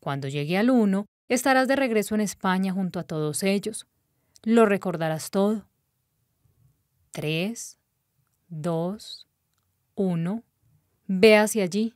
Cuando 0.00 0.26
llegue 0.26 0.58
al 0.58 0.70
1, 0.70 1.06
estarás 1.28 1.68
de 1.68 1.76
regreso 1.76 2.16
en 2.16 2.22
España 2.22 2.72
junto 2.72 2.98
a 2.98 3.04
todos 3.04 3.44
ellos. 3.44 3.86
Lo 4.44 4.66
recordarás 4.66 5.30
todo. 5.30 5.66
3, 7.12 7.78
2, 8.48 9.28
1. 9.94 10.44
Ve 11.06 11.36
hacia 11.36 11.64
allí. 11.64 11.94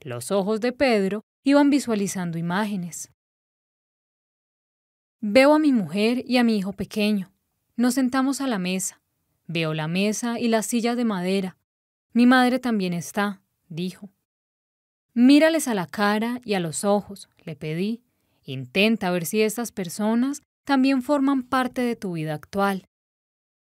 Los 0.00 0.30
ojos 0.30 0.60
de 0.60 0.72
Pedro 0.72 1.24
iban 1.42 1.70
visualizando 1.70 2.36
imágenes. 2.36 3.10
Veo 5.20 5.54
a 5.54 5.58
mi 5.58 5.72
mujer 5.72 6.22
y 6.26 6.36
a 6.36 6.44
mi 6.44 6.58
hijo 6.58 6.74
pequeño. 6.74 7.32
Nos 7.76 7.94
sentamos 7.94 8.42
a 8.42 8.46
la 8.46 8.58
mesa. 8.58 9.00
Veo 9.46 9.72
la 9.72 9.88
mesa 9.88 10.38
y 10.38 10.48
las 10.48 10.66
sillas 10.66 10.96
de 10.96 11.06
madera. 11.06 11.56
Mi 12.12 12.26
madre 12.26 12.58
también 12.58 12.92
está, 12.92 13.40
dijo. 13.68 14.10
Mírales 15.14 15.68
a 15.68 15.74
la 15.74 15.86
cara 15.86 16.40
y 16.44 16.52
a 16.54 16.60
los 16.60 16.84
ojos, 16.84 17.30
le 17.44 17.56
pedí. 17.56 18.02
Intenta 18.42 19.10
ver 19.10 19.24
si 19.24 19.40
estas 19.40 19.72
personas 19.72 20.42
también 20.64 21.02
forman 21.02 21.42
parte 21.42 21.82
de 21.82 21.96
tu 21.96 22.12
vida 22.12 22.34
actual. 22.34 22.86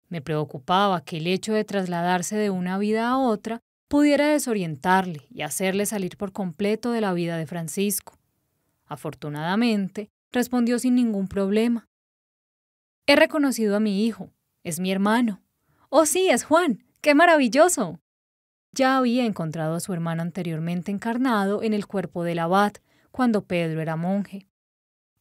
Me 0.08 0.20
preocupaba 0.20 1.04
que 1.04 1.18
el 1.18 1.26
hecho 1.26 1.52
de 1.52 1.64
trasladarse 1.64 2.36
de 2.36 2.50
una 2.50 2.78
vida 2.78 3.08
a 3.08 3.18
otra 3.18 3.60
pudiera 3.88 4.28
desorientarle 4.28 5.26
y 5.30 5.42
hacerle 5.42 5.86
salir 5.86 6.16
por 6.16 6.32
completo 6.32 6.90
de 6.90 7.00
la 7.00 7.12
vida 7.12 7.36
de 7.36 7.46
Francisco. 7.46 8.18
Afortunadamente, 8.86 10.10
respondió 10.32 10.78
sin 10.78 10.94
ningún 10.94 11.28
problema. 11.28 11.88
He 13.06 13.16
reconocido 13.16 13.76
a 13.76 13.80
mi 13.80 14.04
hijo. 14.04 14.30
Es 14.64 14.80
mi 14.80 14.90
hermano. 14.90 15.42
Oh, 15.88 16.06
sí, 16.06 16.28
es 16.28 16.44
Juan. 16.44 16.84
¡Qué 17.00 17.14
maravilloso! 17.14 18.00
Ya 18.72 18.96
había 18.96 19.24
encontrado 19.24 19.76
a 19.76 19.80
su 19.80 19.92
hermano 19.92 20.22
anteriormente 20.22 20.90
encarnado 20.90 21.62
en 21.62 21.72
el 21.72 21.86
cuerpo 21.86 22.24
del 22.24 22.40
abad, 22.40 22.72
cuando 23.10 23.44
Pedro 23.44 23.80
era 23.80 23.96
monje. 23.96 24.48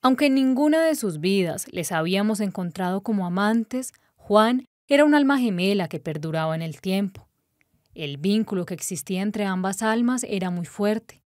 Aunque 0.05 0.27
en 0.27 0.35
ninguna 0.35 0.85
de 0.85 0.93
sus 0.93 1.19
vidas 1.19 1.65
les 1.71 1.91
habíamos 1.91 2.39
encontrado 2.39 3.01
como 3.01 3.25
amantes, 3.25 3.91
Juan 4.17 4.67
era 4.87 5.03
un 5.03 5.15
alma 5.15 5.39
gemela 5.39 5.87
que 5.87 5.99
perduraba 5.99 6.53
en 6.53 6.61
el 6.61 6.79
tiempo. 6.79 7.27
El 7.95 8.17
vínculo 8.17 8.67
que 8.67 8.75
existía 8.75 9.23
entre 9.23 9.45
ambas 9.45 9.81
almas 9.81 10.23
era 10.29 10.51
muy 10.51 10.67
fuerte. 10.67 11.23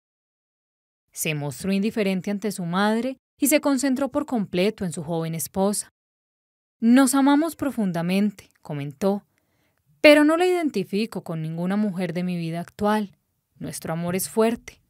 Se 1.11 1.35
mostró 1.35 1.71
indiferente 1.71 2.31
ante 2.31 2.51
su 2.51 2.65
madre 2.65 3.17
y 3.37 3.45
se 3.45 3.61
concentró 3.61 4.09
por 4.09 4.25
completo 4.25 4.85
en 4.85 4.91
su 4.91 5.03
joven 5.03 5.35
esposa. 5.35 5.93
Nos 6.79 7.13
amamos 7.13 7.55
profundamente, 7.55 8.49
comentó, 8.63 9.23
pero 10.01 10.23
no 10.23 10.35
la 10.35 10.47
identifico 10.47 11.23
con 11.23 11.43
ninguna 11.43 11.75
mujer 11.75 12.11
de 12.11 12.23
mi 12.23 12.37
vida 12.37 12.61
actual. 12.61 13.19
Nuestro 13.59 13.93
amor 13.93 14.15
es 14.15 14.29
fuerte. 14.29 14.81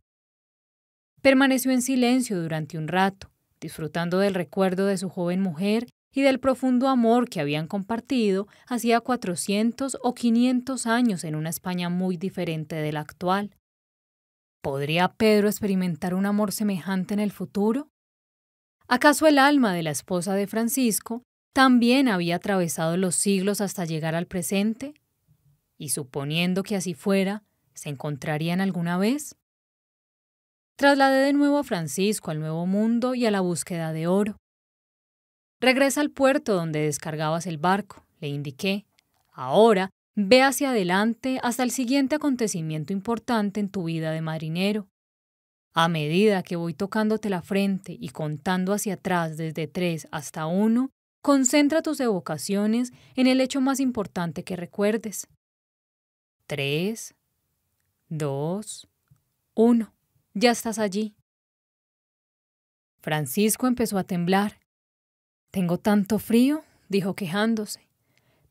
Permaneció 1.21 1.71
en 1.71 1.81
silencio 1.81 2.41
durante 2.41 2.77
un 2.77 2.87
rato, 2.87 3.32
disfrutando 3.64 4.19
del 4.19 4.35
recuerdo 4.35 4.85
de 4.85 4.98
su 4.98 5.09
joven 5.09 5.42
mujer 5.42 5.88
y 6.14 6.22
del 6.22 6.40
profundo 6.40 6.90
amor 6.90 7.30
que 7.30 7.40
habían 7.40 7.66
compartido 7.66 8.48
hacía 8.67 9.00
400 9.00 9.98
o 10.03 10.14
500 10.14 10.85
años 10.85 11.24
en 11.24 11.35
una 11.35 11.50
España 11.50 11.90
muy 11.90 12.17
diferente 12.17 12.75
de 12.75 12.92
la 12.92 13.00
actual. 13.00 13.56
¿Podría 14.61 15.08
Pedro 15.14 15.48
experimentar 15.48 16.14
un 16.14 16.25
amor 16.25 16.51
semejante 16.51 17.14
en 17.14 17.22
el 17.22 17.32
futuro? 17.32 17.90
¿Acaso 18.88 19.27
el 19.27 19.40
alma 19.40 19.74
de 19.74 19.83
la 19.83 19.92
esposa 19.92 20.35
de 20.35 20.45
Francisco 20.45 21.24
también 21.53 22.09
había 22.09 22.35
atravesado 22.35 22.98
los 22.98 23.16
siglos 23.16 23.61
hasta 23.61 23.85
llegar 23.85 24.14
al 24.14 24.27
presente? 24.27 24.93
Y 25.77 25.90
suponiendo 25.90 26.64
que 26.64 26.75
así 26.75 26.93
fuera, 26.93 27.43
¿se 27.74 27.90
encontrarían 27.90 28.59
alguna 28.59 28.98
vez? 28.98 29.35
Trasladé 30.76 31.26
de 31.26 31.34
nuevo 31.34 31.60
a 31.60 31.64
Francisco 31.64 32.32
al 32.32 32.40
Nuevo 32.40 32.66
Mundo 32.66 33.14
y 33.14 33.27
a 33.27 33.32
la 33.32 33.42
búsqueda 33.42 33.93
de 33.93 34.08
oro. 34.08 34.38
Regresa 35.61 36.02
al 36.02 36.10
puerto 36.10 36.56
donde 36.56 36.80
descargabas 36.80 37.45
el 37.45 37.60
barco, 37.60 38.03
le 38.19 38.30
indiqué. 38.30 38.85
Ahora 39.32 39.92
ve 40.16 40.42
hacia 40.42 40.72
adelante 40.72 41.40
hasta 41.43 41.61
el 41.61 41.69
siguiente 41.69 42.16
acontecimiento 42.16 42.92
importante 42.92 43.60
en 43.60 43.69
tu 43.69 43.84
vida 43.84 44.11
de 44.11 44.22
marinero. 44.22 44.88
A 45.76 45.88
medida 45.88 46.42
que 46.42 46.56
voy 46.56 46.74
tocándote 46.74 47.30
la 47.30 47.43
frente 47.43 47.95
y 48.00 48.10
contando 48.10 48.74
hacia 48.74 48.95
atrás 48.95 49.38
desde 49.38 49.68
tres 49.68 50.08
hasta 50.11 50.48
uno, 50.48 50.90
concentra 51.22 51.84
tus 51.84 52.00
evocaciones 52.00 52.92
en 53.16 53.27
el 53.27 53.42
hecho 53.42 53.61
más 53.61 53.80
importante 53.80 54.43
que 54.43 54.56
recuerdes. 54.56 55.27
Tres, 56.48 57.16
dos, 58.10 58.88
uno. 59.53 59.92
Ya 60.33 60.51
estás 60.51 60.79
allí. 60.79 61.15
Francisco 63.01 63.67
empezó 63.67 63.97
a 63.97 64.03
temblar 64.03 64.63
tengo 65.53 65.77
tanto 65.77 66.17
frío, 66.17 66.63
dijo 66.89 67.13
quejándose, 67.13 67.87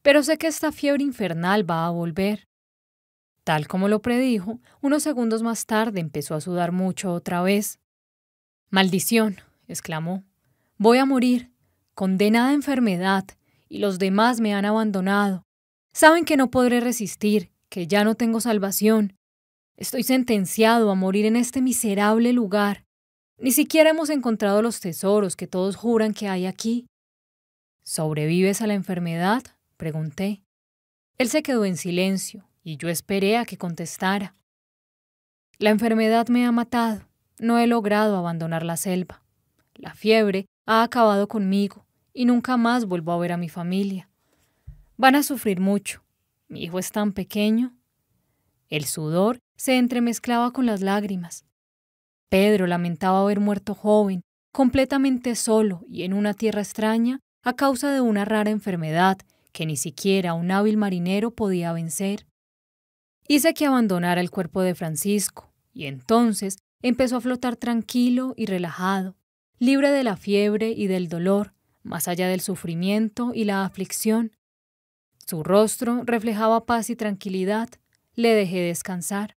pero 0.02 0.22
sé 0.22 0.38
que 0.38 0.46
esta 0.46 0.70
fiebre 0.70 1.02
infernal 1.02 1.68
va 1.68 1.84
a 1.84 1.90
volver. 1.90 2.46
Tal 3.42 3.66
como 3.66 3.88
lo 3.88 4.00
predijo, 4.02 4.60
unos 4.80 5.02
segundos 5.02 5.42
más 5.42 5.66
tarde 5.66 5.98
empezó 5.98 6.36
a 6.36 6.40
sudar 6.40 6.70
mucho 6.70 7.12
otra 7.12 7.42
vez. 7.42 7.80
Maldición, 8.70 9.38
exclamó. 9.66 10.22
Voy 10.78 10.98
a 10.98 11.04
morir, 11.04 11.50
condenada 11.96 12.52
enfermedad, 12.52 13.24
y 13.68 13.78
los 13.78 13.98
demás 13.98 14.40
me 14.40 14.54
han 14.54 14.64
abandonado. 14.64 15.42
Saben 15.92 16.24
que 16.24 16.36
no 16.36 16.52
podré 16.52 16.78
resistir, 16.78 17.50
que 17.68 17.88
ya 17.88 18.04
no 18.04 18.14
tengo 18.14 18.40
salvación. 18.40 19.18
Estoy 19.76 20.02
sentenciado 20.02 20.90
a 20.90 20.94
morir 20.94 21.26
en 21.26 21.36
este 21.36 21.60
miserable 21.62 22.32
lugar. 22.32 22.84
Ni 23.38 23.52
siquiera 23.52 23.90
hemos 23.90 24.10
encontrado 24.10 24.62
los 24.62 24.80
tesoros 24.80 25.34
que 25.34 25.46
todos 25.46 25.76
juran 25.76 26.14
que 26.14 26.28
hay 26.28 26.46
aquí. 26.46 26.86
¿Sobrevives 27.82 28.60
a 28.60 28.66
la 28.66 28.74
enfermedad? 28.74 29.42
pregunté. 29.76 30.42
Él 31.18 31.28
se 31.28 31.42
quedó 31.42 31.64
en 31.64 31.76
silencio 31.76 32.48
y 32.62 32.76
yo 32.76 32.88
esperé 32.88 33.36
a 33.36 33.44
que 33.44 33.58
contestara. 33.58 34.36
La 35.58 35.70
enfermedad 35.70 36.28
me 36.28 36.46
ha 36.46 36.52
matado. 36.52 37.08
No 37.38 37.58
he 37.58 37.66
logrado 37.66 38.16
abandonar 38.16 38.64
la 38.64 38.76
selva. 38.76 39.22
La 39.74 39.94
fiebre 39.94 40.46
ha 40.66 40.82
acabado 40.82 41.26
conmigo 41.26 41.86
y 42.12 42.24
nunca 42.24 42.56
más 42.56 42.84
vuelvo 42.86 43.12
a 43.12 43.18
ver 43.18 43.32
a 43.32 43.36
mi 43.36 43.48
familia. 43.48 44.08
Van 44.96 45.16
a 45.16 45.22
sufrir 45.22 45.58
mucho. 45.58 46.04
Mi 46.48 46.62
hijo 46.62 46.78
es 46.78 46.92
tan 46.92 47.12
pequeño. 47.12 47.74
El 48.68 48.84
sudor 48.84 49.38
se 49.62 49.78
entremezclaba 49.78 50.50
con 50.50 50.66
las 50.66 50.80
lágrimas. 50.80 51.44
Pedro 52.28 52.66
lamentaba 52.66 53.20
haber 53.20 53.38
muerto 53.38 53.76
joven, 53.76 54.22
completamente 54.50 55.36
solo 55.36 55.84
y 55.88 56.02
en 56.02 56.14
una 56.14 56.34
tierra 56.34 56.62
extraña 56.62 57.20
a 57.44 57.52
causa 57.52 57.92
de 57.92 58.00
una 58.00 58.24
rara 58.24 58.50
enfermedad 58.50 59.18
que 59.52 59.64
ni 59.64 59.76
siquiera 59.76 60.34
un 60.34 60.50
hábil 60.50 60.76
marinero 60.76 61.30
podía 61.30 61.72
vencer. 61.72 62.26
Hice 63.28 63.54
que 63.54 63.66
abandonara 63.66 64.20
el 64.20 64.32
cuerpo 64.32 64.62
de 64.62 64.74
Francisco, 64.74 65.52
y 65.72 65.86
entonces 65.86 66.58
empezó 66.82 67.18
a 67.18 67.20
flotar 67.20 67.54
tranquilo 67.54 68.34
y 68.36 68.46
relajado, 68.46 69.14
libre 69.60 69.92
de 69.92 70.02
la 70.02 70.16
fiebre 70.16 70.70
y 70.70 70.88
del 70.88 71.06
dolor, 71.06 71.54
más 71.84 72.08
allá 72.08 72.26
del 72.26 72.40
sufrimiento 72.40 73.30
y 73.32 73.44
la 73.44 73.64
aflicción. 73.64 74.32
Su 75.24 75.44
rostro 75.44 76.02
reflejaba 76.04 76.66
paz 76.66 76.90
y 76.90 76.96
tranquilidad. 76.96 77.68
Le 78.16 78.34
dejé 78.34 78.58
descansar. 78.58 79.36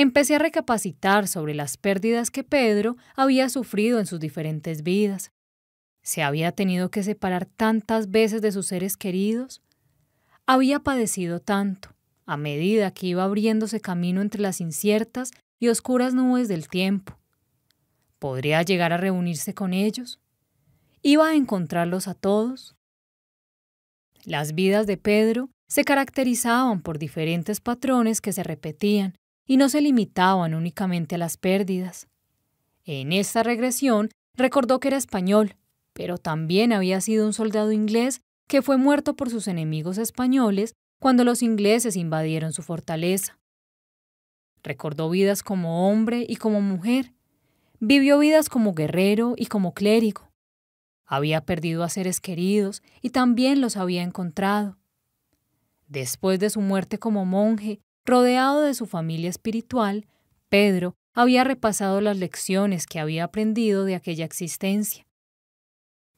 Empecé 0.00 0.36
a 0.36 0.38
recapacitar 0.38 1.26
sobre 1.26 1.54
las 1.54 1.76
pérdidas 1.76 2.30
que 2.30 2.44
Pedro 2.44 2.96
había 3.16 3.48
sufrido 3.48 3.98
en 3.98 4.06
sus 4.06 4.20
diferentes 4.20 4.84
vidas. 4.84 5.32
¿Se 6.04 6.22
había 6.22 6.52
tenido 6.52 6.88
que 6.92 7.02
separar 7.02 7.46
tantas 7.46 8.08
veces 8.08 8.40
de 8.40 8.52
sus 8.52 8.66
seres 8.66 8.96
queridos? 8.96 9.60
Había 10.46 10.78
padecido 10.78 11.40
tanto, 11.40 11.96
a 12.26 12.36
medida 12.36 12.92
que 12.92 13.08
iba 13.08 13.24
abriéndose 13.24 13.80
camino 13.80 14.22
entre 14.22 14.40
las 14.40 14.60
inciertas 14.60 15.32
y 15.58 15.66
oscuras 15.66 16.14
nubes 16.14 16.46
del 16.46 16.68
tiempo. 16.68 17.18
¿Podría 18.20 18.62
llegar 18.62 18.92
a 18.92 18.98
reunirse 18.98 19.52
con 19.52 19.72
ellos? 19.72 20.20
¿Iba 21.02 21.30
a 21.30 21.34
encontrarlos 21.34 22.06
a 22.06 22.14
todos? 22.14 22.76
Las 24.22 24.54
vidas 24.54 24.86
de 24.86 24.96
Pedro 24.96 25.50
se 25.66 25.82
caracterizaban 25.82 26.82
por 26.82 27.00
diferentes 27.00 27.60
patrones 27.60 28.20
que 28.20 28.32
se 28.32 28.44
repetían 28.44 29.18
y 29.48 29.56
no 29.56 29.68
se 29.68 29.80
limitaban 29.80 30.54
únicamente 30.54 31.16
a 31.16 31.18
las 31.18 31.36
pérdidas. 31.38 32.06
En 32.84 33.12
esta 33.12 33.42
regresión 33.42 34.10
recordó 34.34 34.78
que 34.78 34.88
era 34.88 34.98
español, 34.98 35.56
pero 35.94 36.18
también 36.18 36.72
había 36.72 37.00
sido 37.00 37.26
un 37.26 37.32
soldado 37.32 37.72
inglés 37.72 38.20
que 38.46 38.62
fue 38.62 38.76
muerto 38.76 39.16
por 39.16 39.30
sus 39.30 39.48
enemigos 39.48 39.98
españoles 39.98 40.74
cuando 41.00 41.24
los 41.24 41.42
ingleses 41.42 41.96
invadieron 41.96 42.52
su 42.52 42.62
fortaleza. 42.62 43.38
Recordó 44.62 45.08
vidas 45.08 45.42
como 45.42 45.88
hombre 45.88 46.26
y 46.28 46.36
como 46.36 46.60
mujer. 46.60 47.14
Vivió 47.80 48.18
vidas 48.18 48.48
como 48.48 48.74
guerrero 48.74 49.34
y 49.36 49.46
como 49.46 49.72
clérigo. 49.72 50.30
Había 51.06 51.40
perdido 51.46 51.84
a 51.84 51.88
seres 51.88 52.20
queridos 52.20 52.82
y 53.00 53.10
también 53.10 53.62
los 53.62 53.78
había 53.78 54.02
encontrado. 54.02 54.76
Después 55.86 56.38
de 56.38 56.50
su 56.50 56.60
muerte 56.60 56.98
como 56.98 57.24
monje, 57.24 57.80
rodeado 58.08 58.62
de 58.62 58.72
su 58.72 58.86
familia 58.86 59.28
espiritual, 59.28 60.06
Pedro 60.48 60.96
había 61.12 61.44
repasado 61.44 62.00
las 62.00 62.16
lecciones 62.16 62.86
que 62.86 63.00
había 63.00 63.24
aprendido 63.24 63.84
de 63.84 63.94
aquella 63.94 64.24
existencia. 64.24 65.06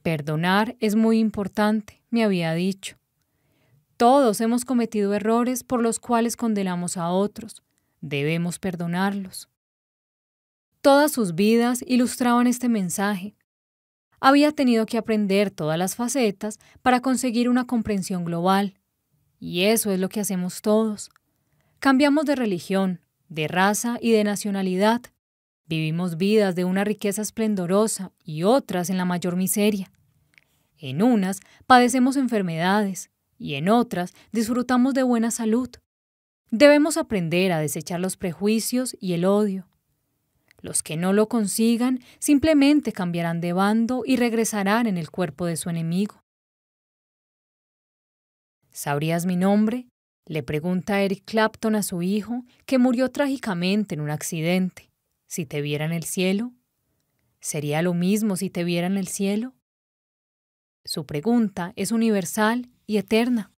Perdonar 0.03 0.77
es 0.79 0.95
muy 0.95 1.19
importante, 1.19 2.03
me 2.09 2.23
había 2.23 2.55
dicho. 2.55 2.97
Todos 3.97 4.41
hemos 4.41 4.65
cometido 4.65 5.13
errores 5.15 5.65
por 5.65 5.83
los 5.83 5.99
cuales 5.99 6.37
condenamos 6.37 6.97
a 6.97 7.11
otros. 7.11 7.63
Debemos 8.01 8.59
perdonarlos. 8.59 9.49
Todas 10.81 11.11
sus 11.11 11.35
vidas 11.35 11.85
ilustraban 11.87 12.47
este 12.47 12.69
mensaje. 12.69 13.35
Había 14.21 14.53
tenido 14.53 14.87
que 14.87 14.97
aprender 14.97 15.51
todas 15.51 15.77
las 15.77 15.97
facetas 15.97 16.59
para 16.83 17.01
conseguir 17.01 17.49
una 17.49 17.67
comprensión 17.67 18.25
global. 18.25 18.79
Y 19.41 19.65
eso 19.65 19.91
es 19.91 19.99
lo 19.99 20.09
que 20.09 20.21
hacemos 20.21 20.63
todos. 20.63 21.11
Cambiamos 21.81 22.27
de 22.27 22.37
religión, 22.37 23.01
de 23.31 23.49
raza 23.49 23.97
y 24.03 24.13
de 24.13 24.23
nacionalidad. 24.23 25.01
Vivimos 25.65 26.19
vidas 26.19 26.55
de 26.55 26.67
una 26.67 26.85
riqueza 26.85 27.23
esplendorosa 27.23 28.13
y 28.23 28.43
otras 28.43 28.91
en 28.91 28.99
la 28.99 29.07
mayor 29.07 29.37
miseria. 29.37 29.91
En 30.77 31.03
unas 31.03 31.41
padecemos 31.67 32.17
enfermedades, 32.17 33.11
y 33.39 33.55
en 33.55 33.71
otras 33.71 34.13
disfrutamos 34.31 34.93
de 34.93 35.05
buena 35.05 35.31
salud. 35.31 35.71
Debemos 36.51 36.99
aprender 36.99 37.51
a 37.53 37.61
desechar 37.61 37.99
los 37.99 38.19
prejuicios 38.19 38.95
y 39.01 39.15
el 39.15 39.25
odio. 39.25 39.67
Los 40.61 40.83
que 40.83 40.99
no 40.99 41.15
lo 41.15 41.31
consigan 41.31 42.01
simplemente 42.19 42.93
cambiarán 42.93 43.41
de 43.41 43.55
bando 43.55 44.03
y 44.05 44.17
regresarán 44.17 44.87
en 44.87 44.99
el 44.99 45.11
cuerpo 45.11 45.47
de 45.47 45.57
su 45.57 45.71
enemigo. 45.71 46.23
¿Sabrías 48.71 49.25
mi 49.25 49.37
nombre? 49.37 49.90
Le 50.31 50.45
pregunta 50.45 51.03
Eric 51.03 51.25
Clapton 51.25 51.75
a 51.75 51.83
su 51.83 52.03
hijo, 52.03 52.45
que 52.65 52.79
murió 52.79 53.11
trágicamente 53.11 53.97
en 53.97 54.01
un 54.01 54.11
accidente. 54.11 54.93
Si 55.27 55.45
te 55.45 55.61
viera 55.61 55.85
en 55.85 55.91
el 55.91 56.05
cielo, 56.05 56.53
¿sería 57.41 57.83
lo 57.83 57.95
mismo 57.95 58.37
si 58.37 58.49
te 58.49 58.63
viera 58.63 58.87
en 58.87 58.97
el 58.97 59.09
cielo? 59.09 59.55
Su 60.85 61.05
pregunta 61.05 61.73
es 61.75 61.91
universal 61.91 62.71
y 62.87 62.99
eterna. 62.99 63.51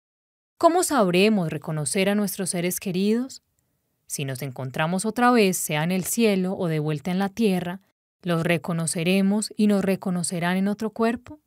¿Cómo 0.57 0.83
sabremos 0.83 1.51
reconocer 1.51 2.09
a 2.09 2.15
nuestros 2.15 2.49
seres 2.49 2.81
queridos? 2.81 3.42
Si 4.07 4.25
nos 4.25 4.41
encontramos 4.41 5.05
otra 5.05 5.31
vez, 5.31 5.59
sea 5.59 5.84
en 5.84 5.92
el 5.92 6.05
cielo 6.05 6.55
o 6.57 6.68
de 6.68 6.78
vuelta 6.78 7.10
en 7.10 7.18
la 7.18 7.28
tierra, 7.28 7.83
¿los 8.23 8.44
reconoceremos 8.44 9.52
y 9.59 9.67
nos 9.67 9.84
reconocerán 9.84 10.57
en 10.57 10.68
otro 10.68 10.89
cuerpo? 10.89 11.39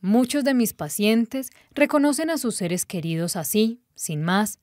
Muchos 0.00 0.44
de 0.44 0.54
mis 0.54 0.72
pacientes 0.72 1.50
reconocen 1.72 2.30
a 2.30 2.38
sus 2.38 2.56
seres 2.56 2.86
queridos 2.86 3.36
así, 3.36 3.82
sin 3.98 4.22
más. 4.22 4.60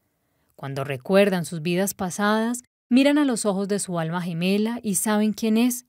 Cuando 0.56 0.84
recuerdan 0.84 1.46
sus 1.46 1.62
vidas 1.62 1.94
pasadas, 1.94 2.64
miran 2.90 3.18
a 3.18 3.26
los 3.26 3.46
ojos 3.46 3.68
de 3.68 3.80
su 3.80 4.00
alma 4.00 4.22
gemela 4.22 4.80
y 4.82 4.96
saben 4.96 5.34
quién 5.34 5.58
es. 5.58 5.86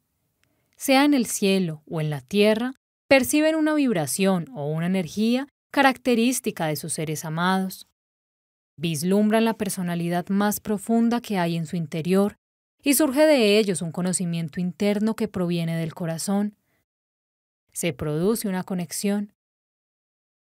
Sea 0.76 1.05
en 1.05 1.15
el 1.15 1.26
cielo 1.26 1.83
o 1.89 2.00
en 2.00 2.10
la 2.10 2.20
tierra, 2.20 2.73
perciben 3.08 3.55
una 3.55 3.75
vibración 3.75 4.47
o 4.55 4.66
una 4.70 4.86
energía 4.86 5.49
característica 5.70 6.66
de 6.66 6.76
sus 6.76 6.92
seres 6.92 7.25
amados. 7.25 7.86
Vislumbran 8.76 9.44
la 9.44 9.55
personalidad 9.55 10.28
más 10.28 10.60
profunda 10.60 11.20
que 11.20 11.39
hay 11.39 11.57
en 11.57 11.66
su 11.66 11.76
interior 11.76 12.36
y 12.83 12.94
surge 12.94 13.26
de 13.26 13.58
ellos 13.58 13.83
un 13.83 13.92
conocimiento 13.92 14.60
interno 14.60 15.16
que 15.16 15.28
proviene 15.28 15.76
del 15.76 15.94
corazón. 15.94 16.57
Se 17.73 17.92
produce 17.92 18.49
una 18.49 18.65
conexión. 18.65 19.33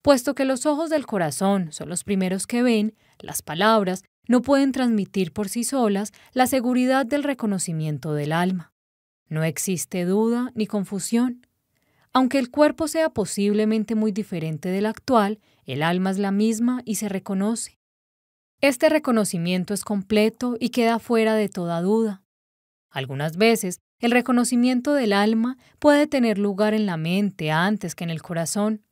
Puesto 0.06 0.36
que 0.36 0.44
los 0.44 0.66
ojos 0.66 0.88
del 0.88 1.04
corazón 1.04 1.72
son 1.72 1.88
los 1.88 2.04
primeros 2.04 2.46
que 2.46 2.62
ven, 2.62 2.94
las 3.18 3.42
palabras 3.42 4.04
no 4.28 4.40
pueden 4.40 4.70
transmitir 4.70 5.32
por 5.32 5.48
sí 5.48 5.64
solas 5.64 6.12
la 6.32 6.46
seguridad 6.46 7.04
del 7.04 7.24
reconocimiento 7.24 8.14
del 8.14 8.30
alma. 8.30 8.72
No 9.28 9.42
existe 9.42 10.04
duda 10.04 10.52
ni 10.54 10.68
confusión. 10.68 11.44
Aunque 12.12 12.38
el 12.38 12.52
cuerpo 12.52 12.86
sea 12.86 13.10
posiblemente 13.10 13.96
muy 13.96 14.12
diferente 14.12 14.68
del 14.68 14.86
actual, 14.86 15.40
el 15.64 15.82
alma 15.82 16.12
es 16.12 16.18
la 16.18 16.30
misma 16.30 16.82
y 16.84 16.94
se 16.94 17.08
reconoce. 17.08 17.80
Este 18.60 18.88
reconocimiento 18.88 19.74
es 19.74 19.82
completo 19.82 20.56
y 20.60 20.68
queda 20.68 21.00
fuera 21.00 21.34
de 21.34 21.48
toda 21.48 21.82
duda. 21.82 22.22
Algunas 22.90 23.38
veces, 23.38 23.80
el 23.98 24.12
reconocimiento 24.12 24.94
del 24.94 25.12
alma 25.12 25.58
puede 25.80 26.06
tener 26.06 26.38
lugar 26.38 26.74
en 26.74 26.86
la 26.86 26.96
mente 26.96 27.50
antes 27.50 27.96
que 27.96 28.04
en 28.04 28.10
el 28.10 28.22
corazón. 28.22 28.84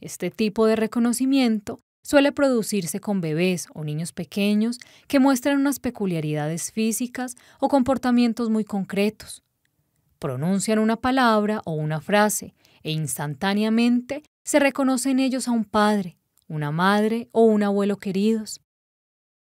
Este 0.00 0.30
tipo 0.30 0.66
de 0.66 0.76
reconocimiento 0.76 1.80
suele 2.02 2.30
producirse 2.30 3.00
con 3.00 3.20
bebés 3.20 3.68
o 3.74 3.82
niños 3.82 4.12
pequeños 4.12 4.78
que 5.08 5.18
muestran 5.18 5.58
unas 5.58 5.80
peculiaridades 5.80 6.70
físicas 6.70 7.34
o 7.58 7.68
comportamientos 7.68 8.48
muy 8.48 8.64
concretos. 8.64 9.42
Pronuncian 10.18 10.78
una 10.78 10.96
palabra 10.96 11.62
o 11.64 11.72
una 11.72 12.00
frase 12.00 12.54
e 12.82 12.92
instantáneamente 12.92 14.22
se 14.44 14.60
reconoce 14.60 15.10
en 15.10 15.18
ellos 15.18 15.48
a 15.48 15.50
un 15.50 15.64
padre, 15.64 16.16
una 16.46 16.70
madre 16.70 17.28
o 17.32 17.42
un 17.42 17.64
abuelo 17.64 17.96
queridos. 17.96 18.60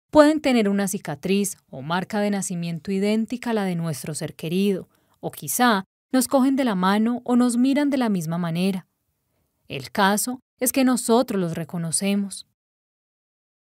Pueden 0.09 0.42
tener 0.42 0.67
una 0.67 0.88
cicatriz 0.88 1.58
o 1.69 1.82
marca 1.84 2.19
de 2.19 2.32
nacimiento 2.32 2.92
idéntica 2.92 3.51
a 3.51 3.53
la 3.53 3.66
de 3.66 3.76
nuestro 3.76 4.16
ser 4.16 4.34
querido, 4.34 4.90
o 5.19 5.32
quizá 5.32 5.84
nos 6.11 6.27
cogen 6.27 6.56
de 6.56 6.64
la 6.64 6.76
mano 6.76 7.22
o 7.24 7.35
nos 7.35 7.58
miran 7.58 7.90
de 7.92 7.98
la 7.98 8.09
misma 8.09 8.38
manera. 8.38 8.88
El 9.68 9.92
caso 9.92 10.40
es 10.60 10.72
que 10.72 10.84
nosotros 10.84 11.40
los 11.40 11.56
reconocemos. 11.56 12.48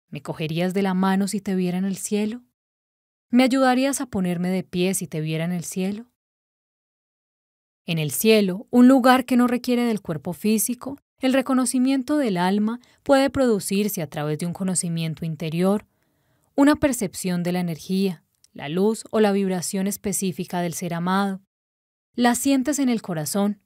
¿Me 0.09 0.23
cogerías 0.23 0.75
de 0.75 0.83
la 0.83 0.95
mano 0.95 1.29
si 1.29 1.41
te 1.41 1.55
viera 1.55 1.79
en 1.79 1.85
el 1.85 1.97
cielo? 1.97 2.43
¿Me 3.31 3.45
ayudarías 3.45 4.01
a 4.01 4.07
ponerme 4.07 4.51
de 4.51 4.65
pie 4.65 4.95
si 4.95 5.07
te 5.07 5.21
viera 5.21 5.45
en 5.45 5.53
el 5.53 5.65
cielo? 5.65 6.11
En 7.87 7.99
el 7.99 8.11
cielo, 8.11 8.67
un 8.71 8.89
lugar 8.89 9.25
que 9.25 9.37
no 9.37 9.47
requiere 9.47 9.85
del 9.85 10.01
cuerpo 10.01 10.33
físico, 10.33 10.99
el 11.19 11.33
reconocimiento 11.33 12.17
del 12.17 12.37
alma 12.37 12.81
puede 13.03 13.31
producirse 13.31 14.03
a 14.03 14.09
través 14.09 14.39
de 14.39 14.47
un 14.47 14.53
conocimiento 14.53 15.25
interior, 15.25 15.87
una 16.57 16.77
percepción 16.77 17.43
de 17.43 17.53
la 17.53 17.61
energía, 17.61 18.25
la 18.53 18.69
luz 18.69 19.05
o 19.11 19.21
la 19.21 19.33
vibración 19.33 19.87
específica 19.87 20.61
del 20.61 20.75
ser 20.75 20.95
amado. 20.95 21.41
La 22.15 22.35
sientes 22.35 22.79
en 22.79 22.89
el 22.89 23.03
corazón. 23.03 23.61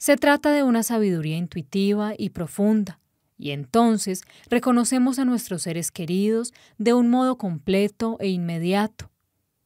Se 0.00 0.16
trata 0.16 0.50
de 0.52 0.62
una 0.62 0.82
sabiduría 0.82 1.36
intuitiva 1.36 2.14
y 2.16 2.30
profunda, 2.30 2.98
y 3.36 3.50
entonces 3.50 4.22
reconocemos 4.48 5.18
a 5.18 5.26
nuestros 5.26 5.60
seres 5.60 5.90
queridos 5.92 6.54
de 6.78 6.94
un 6.94 7.10
modo 7.10 7.36
completo 7.36 8.16
e 8.18 8.28
inmediato. 8.28 9.10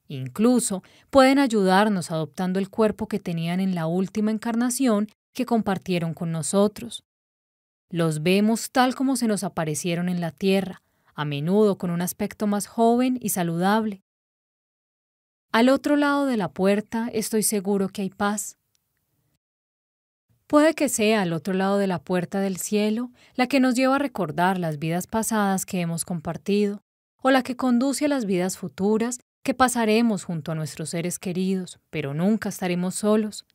Incluso 0.08 0.82
pueden 1.10 1.38
ayudarnos 1.38 2.10
adoptando 2.10 2.58
el 2.58 2.68
cuerpo 2.68 3.06
que 3.06 3.20
tenían 3.20 3.60
en 3.60 3.76
la 3.76 3.86
última 3.86 4.32
encarnación 4.32 5.06
que 5.34 5.46
compartieron 5.46 6.14
con 6.14 6.32
nosotros. 6.32 7.04
Los 7.88 8.24
vemos 8.24 8.72
tal 8.72 8.96
como 8.96 9.14
se 9.14 9.28
nos 9.28 9.44
aparecieron 9.44 10.08
en 10.08 10.20
la 10.20 10.32
tierra, 10.32 10.82
a 11.14 11.24
menudo 11.24 11.78
con 11.78 11.92
un 11.92 12.02
aspecto 12.02 12.48
más 12.48 12.66
joven 12.66 13.20
y 13.22 13.28
saludable. 13.28 14.02
Al 15.52 15.68
otro 15.68 15.94
lado 15.94 16.26
de 16.26 16.36
la 16.36 16.48
puerta 16.48 17.08
estoy 17.12 17.44
seguro 17.44 17.88
que 17.88 18.02
hay 18.02 18.10
paz. 18.10 18.58
Puede 20.54 20.74
que 20.74 20.88
sea 20.88 21.22
al 21.22 21.32
otro 21.32 21.52
lado 21.52 21.78
de 21.78 21.88
la 21.88 21.98
puerta 21.98 22.38
del 22.38 22.58
cielo 22.58 23.10
la 23.34 23.48
que 23.48 23.58
nos 23.58 23.74
lleva 23.74 23.96
a 23.96 23.98
recordar 23.98 24.56
las 24.56 24.78
vidas 24.78 25.08
pasadas 25.08 25.66
que 25.66 25.80
hemos 25.80 26.04
compartido, 26.04 26.80
o 27.20 27.32
la 27.32 27.42
que 27.42 27.56
conduce 27.56 28.04
a 28.04 28.08
las 28.08 28.24
vidas 28.24 28.56
futuras 28.56 29.18
que 29.42 29.52
pasaremos 29.52 30.22
junto 30.22 30.52
a 30.52 30.54
nuestros 30.54 30.90
seres 30.90 31.18
queridos, 31.18 31.80
pero 31.90 32.14
nunca 32.14 32.50
estaremos 32.50 32.94
solos. 32.94 33.46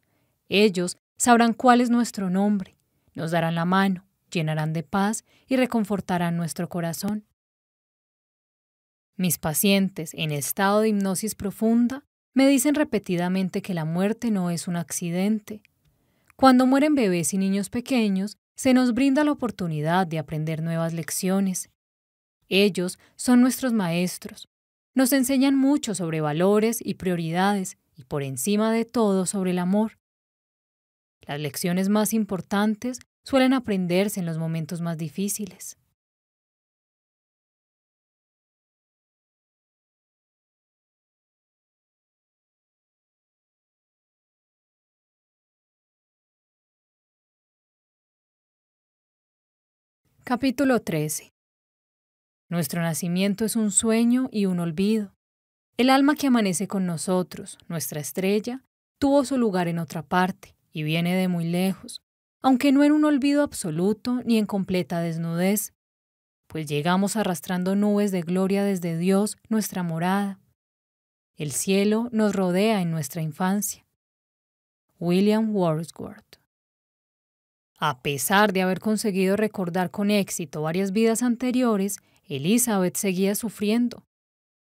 Ellos 0.50 0.98
sabrán 1.18 1.54
cuál 1.54 1.80
es 1.80 1.90
nuestro 1.90 2.30
nombre, 2.30 2.76
nos 3.14 3.32
darán 3.32 3.56
la 3.56 3.64
mano, 3.64 4.06
llenarán 4.30 4.74
de 4.74 4.84
paz 4.84 5.24
y 5.48 5.56
reconfortarán 5.56 6.36
nuestro 6.36 6.68
corazón. 6.68 7.24
Mis 9.16 9.38
pacientes 9.38 10.14
en 10.16 10.34
estado 10.34 10.82
de 10.82 10.90
hipnosis 10.90 11.36
profunda 11.36 12.04
me 12.34 12.46
dicen 12.46 12.76
repetidamente 12.76 13.62
que 13.62 13.74
la 13.74 13.86
muerte 13.86 14.32
no 14.32 14.50
es 14.52 14.68
un 14.68 14.76
accidente. 14.76 15.62
Cuando 16.40 16.66
mueren 16.66 16.96
bebés 16.96 17.34
y 17.34 17.38
niños 17.38 17.70
pequeños, 17.70 18.38
se 18.56 18.74
nos 18.74 18.94
brinda 18.94 19.26
la 19.26 19.34
oportunidad 19.34 20.08
de 20.08 20.20
aprender 20.20 20.64
nuevas 20.64 20.94
lecciones. 20.94 21.70
Ellos 22.48 22.98
son 23.18 23.42
nuestros 23.42 23.74
maestros. 23.74 24.48
Nos 24.96 25.12
enseñan 25.12 25.58
mucho 25.58 25.96
sobre 25.96 26.22
valores 26.22 26.80
y 26.82 26.94
prioridades 26.94 27.78
y 27.94 28.06
por 28.06 28.24
encima 28.24 28.72
de 28.72 28.86
todo 28.86 29.26
sobre 29.26 29.52
el 29.52 29.60
amor. 29.60 30.00
Las 31.28 31.42
lecciones 31.42 31.90
más 31.90 32.14
importantes 32.14 33.00
suelen 33.26 33.52
aprenderse 33.52 34.22
en 34.22 34.26
los 34.26 34.38
momentos 34.38 34.80
más 34.80 34.98
difíciles. 34.98 35.78
Capítulo 50.30 50.80
13 50.80 51.34
Nuestro 52.50 52.84
nacimiento 52.84 53.46
es 53.46 53.56
un 53.56 53.72
sueño 53.72 54.30
y 54.32 54.46
un 54.46 54.60
olvido. 54.60 55.16
El 55.76 55.90
alma 55.90 56.14
que 56.14 56.28
amanece 56.28 56.68
con 56.68 56.86
nosotros, 56.86 57.58
nuestra 57.68 58.00
estrella, 58.00 58.64
tuvo 59.00 59.26
su 59.26 59.40
lugar 59.40 59.68
en 59.68 59.80
otra 59.80 60.04
parte 60.04 60.56
y 60.72 60.84
viene 60.84 61.16
de 61.16 61.28
muy 61.28 61.46
lejos, 61.46 62.04
aunque 62.44 62.72
no 62.72 62.84
en 62.84 62.92
un 62.92 63.06
olvido 63.06 63.42
absoluto 63.42 64.22
ni 64.24 64.38
en 64.38 64.46
completa 64.46 65.02
desnudez, 65.02 65.74
pues 66.46 66.68
llegamos 66.68 67.16
arrastrando 67.16 67.76
nubes 67.76 68.12
de 68.12 68.22
gloria 68.22 68.64
desde 68.64 69.00
Dios, 69.00 69.36
nuestra 69.50 69.82
morada. 69.82 70.40
El 71.38 71.52
cielo 71.54 72.08
nos 72.12 72.36
rodea 72.36 72.84
en 72.84 72.92
nuestra 72.92 73.24
infancia. 73.24 73.84
William 75.00 75.56
Wordsworth. 75.56 76.39
A 77.80 78.02
pesar 78.02 78.52
de 78.52 78.62
haber 78.62 78.82
conseguido 78.82 79.38
recordar 79.38 79.90
con 79.90 80.12
éxito 80.12 80.62
varias 80.62 80.92
vidas 80.92 81.24
anteriores, 81.24 81.98
Elizabeth 82.28 82.98
seguía 82.98 83.36
sufriendo. 83.36 84.04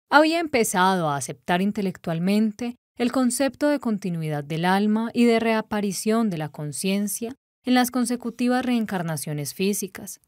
Había 0.09 0.39
empezado 0.39 1.09
a 1.09 1.17
aceptar 1.17 1.61
intelectualmente 1.61 2.77
el 2.97 3.11
concepto 3.11 3.69
de 3.69 3.81
continuidad 3.81 4.45
del 4.45 4.65
alma 4.65 5.11
y 5.13 5.25
de 5.25 5.41
reaparición 5.41 6.31
de 6.31 6.39
la 6.39 6.49
conciencia 6.49 7.35
en 7.65 7.75
las 7.75 7.91
consecutivas 7.91 8.65
reencarnaciones 8.65 9.53
físicas. 9.53 10.21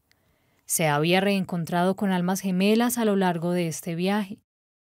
Se 0.65 0.87
había 0.87 1.21
reencontrado 1.21 1.95
con 1.95 2.11
almas 2.11 2.41
gemelas 2.41 2.97
a 2.97 3.05
lo 3.05 3.15
largo 3.15 3.51
de 3.51 3.67
este 3.67 3.95
viaje, 3.95 4.39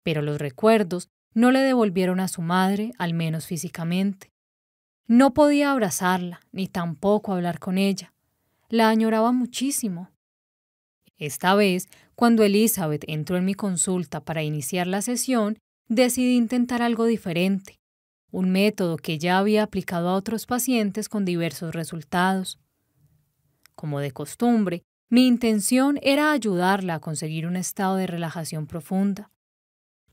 pero 0.03 0.21
los 0.23 0.39
recuerdos 0.39 1.09
no 1.35 1.51
le 1.51 1.59
devolvieron 1.59 2.19
a 2.19 2.27
su 2.27 2.41
madre, 2.41 2.91
al 2.97 3.13
menos 3.13 3.45
físicamente. 3.45 4.32
No 5.07 5.33
podía 5.33 5.71
abrazarla, 5.71 6.39
ni 6.51 6.67
tampoco 6.67 7.33
hablar 7.33 7.59
con 7.59 7.77
ella. 7.77 8.13
La 8.69 8.89
añoraba 8.89 9.31
muchísimo. 9.31 10.09
Esta 11.17 11.55
vez, 11.55 11.89
cuando 12.15 12.43
Elizabeth 12.43 13.03
entró 13.07 13.37
en 13.37 13.45
mi 13.45 13.53
consulta 13.53 14.23
para 14.23 14.43
iniciar 14.43 14.87
la 14.87 15.01
sesión, 15.01 15.59
decidí 15.87 16.35
intentar 16.35 16.81
algo 16.81 17.05
diferente, 17.05 17.79
un 18.31 18.49
método 18.49 18.97
que 18.97 19.19
ya 19.19 19.37
había 19.37 19.63
aplicado 19.63 20.09
a 20.09 20.15
otros 20.15 20.45
pacientes 20.45 21.09
con 21.09 21.25
diversos 21.25 21.75
resultados. 21.75 22.59
Como 23.75 23.99
de 23.99 24.11
costumbre, 24.11 24.83
mi 25.09 25.27
intención 25.27 25.99
era 26.01 26.31
ayudarla 26.31 26.95
a 26.95 26.99
conseguir 26.99 27.45
un 27.45 27.55
estado 27.55 27.97
de 27.97 28.07
relajación 28.07 28.67
profunda. 28.67 29.29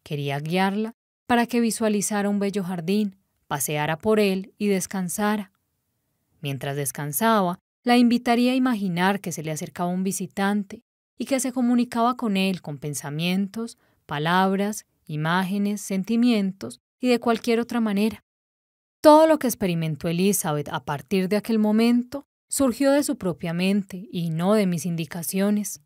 Quería 0.03 0.39
guiarla 0.41 0.93
para 1.27 1.47
que 1.47 1.61
visualizara 1.61 2.29
un 2.29 2.39
bello 2.39 2.65
jardín, 2.65 3.20
paseara 3.51 3.99
por 3.99 4.21
él 4.21 4.55
y 4.59 4.69
descansara. 4.69 5.51
Mientras 6.41 6.77
descansaba, 6.77 7.59
la 7.83 7.97
invitaría 7.97 8.53
a 8.53 8.55
imaginar 8.55 9.21
que 9.21 9.33
se 9.33 9.43
le 9.43 9.51
acercaba 9.51 9.91
un 9.91 10.05
visitante 10.05 10.85
y 11.19 11.25
que 11.25 11.41
se 11.41 11.51
comunicaba 11.51 12.17
con 12.17 12.37
él 12.37 12.63
con 12.63 12.79
pensamientos, 12.79 13.77
palabras, 14.07 14.87
imágenes, 15.05 15.81
sentimientos 15.81 16.81
y 17.01 17.09
de 17.09 17.19
cualquier 17.19 17.59
otra 17.59 17.81
manera. 17.81 18.23
Todo 19.01 19.27
lo 19.27 19.41
que 19.41 19.49
experimentó 19.49 20.07
Elizabeth 20.07 20.69
a 20.69 20.85
partir 20.85 21.29
de 21.29 21.37
aquel 21.37 21.59
momento 21.59 22.29
surgió 22.49 22.93
de 22.93 23.03
su 23.03 23.19
propia 23.19 23.53
mente 23.53 24.07
y 24.13 24.31
no 24.31 24.55
de 24.55 24.69
mis 24.69 24.87
indicaciones. 24.87 25.83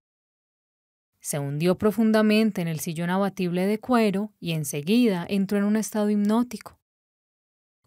Se 1.18 1.38
hundió 1.38 1.78
profundamente 1.78 2.60
en 2.60 2.68
el 2.68 2.80
sillón 2.80 3.08
abatible 3.08 3.66
de 3.66 3.80
cuero 3.80 4.34
y 4.38 4.52
enseguida 4.52 5.24
entró 5.26 5.56
en 5.56 5.64
un 5.64 5.76
estado 5.76 6.10
hipnótico. 6.10 6.78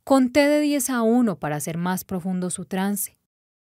Conté 0.08 0.48
de 0.48 0.62
diez 0.62 0.90
a 0.90 1.02
uno 1.02 1.38
para 1.38 1.58
hacer 1.58 1.78
más 1.78 2.06
profundo 2.06 2.50
su 2.50 2.64
trance. 2.64 3.18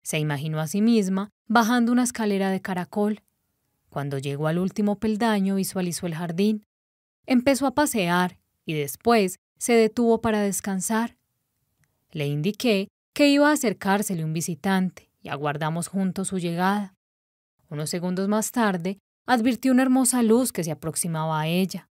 Se 0.02 0.18
imaginó 0.18 0.60
a 0.60 0.66
sí 0.66 0.82
misma 0.82 1.30
bajando 1.46 1.92
una 1.92 2.02
escalera 2.02 2.50
de 2.50 2.60
caracol. 2.60 3.22
Cuando 3.88 4.18
llegó 4.18 4.46
al 4.46 4.58
último 4.58 4.98
peldaño 4.98 5.54
visualizó 5.54 6.06
el 6.06 6.14
jardín. 6.14 6.66
Empezó 7.24 7.66
a 7.66 7.74
pasear 7.74 8.38
y 8.66 8.74
después 8.74 9.38
se 9.56 9.72
detuvo 9.72 10.20
para 10.20 10.42
descansar. 10.42 11.16
Le 12.10 12.26
indiqué 12.26 12.88
que 13.14 13.28
iba 13.28 13.48
a 13.48 13.54
acercársele 13.54 14.22
un 14.22 14.34
visitante 14.34 15.10
y 15.22 15.30
aguardamos 15.30 15.88
juntos 15.88 16.28
su 16.28 16.38
llegada. 16.38 16.96
Unos 17.70 17.88
segundos 17.88 18.28
más 18.28 18.52
tarde, 18.52 18.98
advirtió 19.24 19.72
una 19.72 19.84
hermosa 19.84 20.22
luz 20.22 20.52
que 20.52 20.64
se 20.64 20.70
aproximaba 20.70 21.40
a 21.40 21.46
ella. 21.46 21.88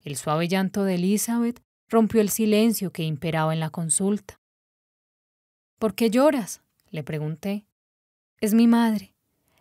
El 0.00 0.16
suave 0.16 0.48
llanto 0.48 0.84
de 0.84 0.94
Elizabeth 0.94 1.60
rompió 1.88 2.20
el 2.20 2.30
silencio 2.30 2.92
que 2.92 3.04
imperaba 3.04 3.52
en 3.52 3.60
la 3.60 3.70
consulta. 3.70 4.40
¿Por 5.78 5.94
qué 5.94 6.10
lloras? 6.10 6.62
le 6.90 7.02
pregunté. 7.02 7.66
Es 8.40 8.54
mi 8.54 8.66
madre. 8.66 9.14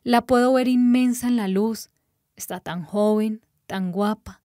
La 0.03 0.25
puedo 0.25 0.53
ver 0.53 0.67
inmensa 0.67 1.27
en 1.27 1.37
la 1.37 1.47
luz. 1.47 1.89
Está 2.35 2.59
tan 2.59 2.83
joven, 2.83 3.45
tan 3.65 3.91
guapa. 3.91 4.43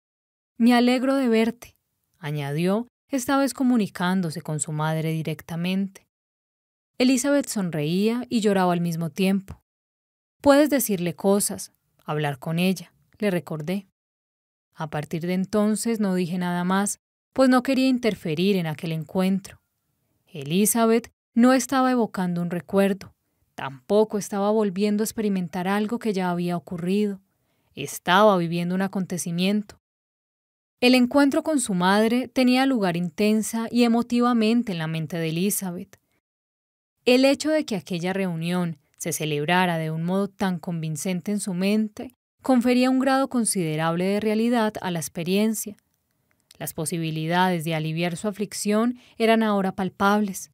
Me 0.56 0.74
alegro 0.74 1.14
de 1.14 1.28
verte 1.28 1.78
añadió, 2.18 2.88
esta 3.08 3.38
vez 3.38 3.54
comunicándose 3.54 4.42
con 4.42 4.60
su 4.60 4.72
madre 4.72 5.12
directamente. 5.12 6.06
Elizabeth 6.98 7.46
sonreía 7.46 8.24
y 8.28 8.40
lloraba 8.40 8.72
al 8.72 8.80
mismo 8.80 9.10
tiempo. 9.10 9.62
Puedes 10.42 10.68
decirle 10.68 11.14
cosas, 11.14 11.72
hablar 12.04 12.38
con 12.38 12.58
ella, 12.58 12.92
le 13.18 13.30
recordé. 13.30 13.86
A 14.74 14.90
partir 14.90 15.26
de 15.26 15.34
entonces 15.34 16.00
no 16.00 16.14
dije 16.14 16.38
nada 16.38 16.64
más, 16.64 17.00
pues 17.38 17.48
no 17.48 17.62
quería 17.62 17.86
interferir 17.86 18.56
en 18.56 18.66
aquel 18.66 18.90
encuentro. 18.90 19.62
Elizabeth 20.26 21.12
no 21.34 21.52
estaba 21.52 21.92
evocando 21.92 22.42
un 22.42 22.50
recuerdo, 22.50 23.14
tampoco 23.54 24.18
estaba 24.18 24.50
volviendo 24.50 25.04
a 25.04 25.06
experimentar 25.06 25.68
algo 25.68 26.00
que 26.00 26.12
ya 26.12 26.30
había 26.30 26.56
ocurrido, 26.56 27.20
estaba 27.76 28.36
viviendo 28.38 28.74
un 28.74 28.82
acontecimiento, 28.82 29.78
el 30.80 30.96
encuentro 30.96 31.44
con 31.44 31.60
su 31.60 31.74
madre 31.74 32.26
tenía 32.26 32.66
lugar 32.66 32.96
intensa 32.96 33.68
y 33.70 33.84
emotivamente 33.84 34.72
en 34.72 34.78
la 34.78 34.88
mente 34.88 35.16
de 35.16 35.28
Elizabeth. 35.28 35.96
El 37.04 37.24
hecho 37.24 37.50
de 37.50 37.64
que 37.64 37.76
aquella 37.76 38.12
reunión 38.12 38.78
se 38.96 39.12
celebrara 39.12 39.78
de 39.78 39.92
un 39.92 40.02
modo 40.02 40.26
tan 40.26 40.58
convincente 40.58 41.30
en 41.30 41.38
su 41.38 41.54
mente 41.54 42.16
confería 42.42 42.90
un 42.90 42.98
grado 42.98 43.28
considerable 43.28 44.06
de 44.06 44.18
realidad 44.18 44.74
a 44.80 44.90
la 44.90 44.98
experiencia. 44.98 45.76
Las 46.58 46.74
posibilidades 46.74 47.64
de 47.64 47.74
aliviar 47.74 48.16
su 48.16 48.28
aflicción 48.28 48.98
eran 49.16 49.42
ahora 49.42 49.72
palpables. 49.72 50.50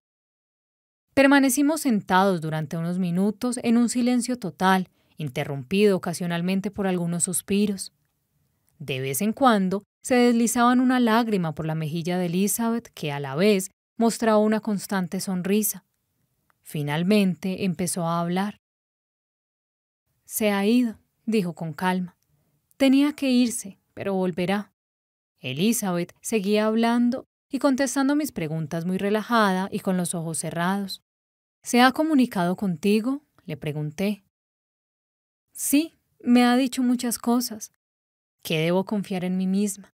Permanecimos 1.15 1.81
sentados 1.81 2.41
durante 2.41 2.76
unos 2.76 2.99
minutos 2.99 3.58
en 3.62 3.76
un 3.76 3.89
silencio 3.89 4.36
total, 4.36 4.89
interrumpido 5.16 5.97
ocasionalmente 5.97 6.70
por 6.70 6.86
algunos 6.86 7.24
suspiros. 7.24 7.92
De 8.78 9.00
vez 9.00 9.23
en 9.23 9.33
cuando 9.33 9.84
se 10.02 10.16
deslizaban 10.16 10.81
una 10.81 11.00
lágrima 11.00 11.55
por 11.55 11.66
la 11.66 11.74
mejilla 11.74 12.18
de 12.18 12.26
Elizabeth, 12.26 12.89
que 12.89 13.12
a 13.12 13.20
la 13.20 13.34
vez 13.36 13.70
mostraba 13.97 14.39
una 14.39 14.60
constante 14.60 15.20
sonrisa. 15.20 15.84
Finalmente 16.62 17.65
empezó 17.65 18.07
a 18.07 18.20
hablar. 18.20 18.58
Se 20.26 20.50
ha 20.50 20.66
ido, 20.66 20.99
dijo 21.24 21.55
con 21.55 21.73
calma. 21.73 22.16
Tenía 22.76 23.15
que 23.15 23.31
irse, 23.31 23.78
pero 23.94 24.15
volverá. 24.15 24.74
Elizabeth 25.44 26.14
seguía 26.23 26.64
hablando 26.64 27.28
y 27.50 27.58
contestando 27.58 28.16
mis 28.16 28.32
preguntas 28.32 28.86
muy 28.86 28.97
relajada 28.97 29.68
y 29.70 29.81
con 29.81 29.98
los 29.98 30.14
ojos 30.14 30.39
cerrados. 30.39 31.02
¿Se 31.62 31.82
ha 31.82 31.92
comunicado 31.92 32.56
contigo? 32.56 33.23
le 33.44 33.58
pregunté. 33.58 34.24
Sí, 35.52 35.92
me 36.18 36.44
ha 36.44 36.56
dicho 36.56 36.82
muchas 36.82 37.18
cosas. 37.18 37.73
Que 38.42 38.58
debo 38.58 38.86
confiar 38.86 39.23
en 39.23 39.36
mí 39.36 39.47
misma. 39.47 39.94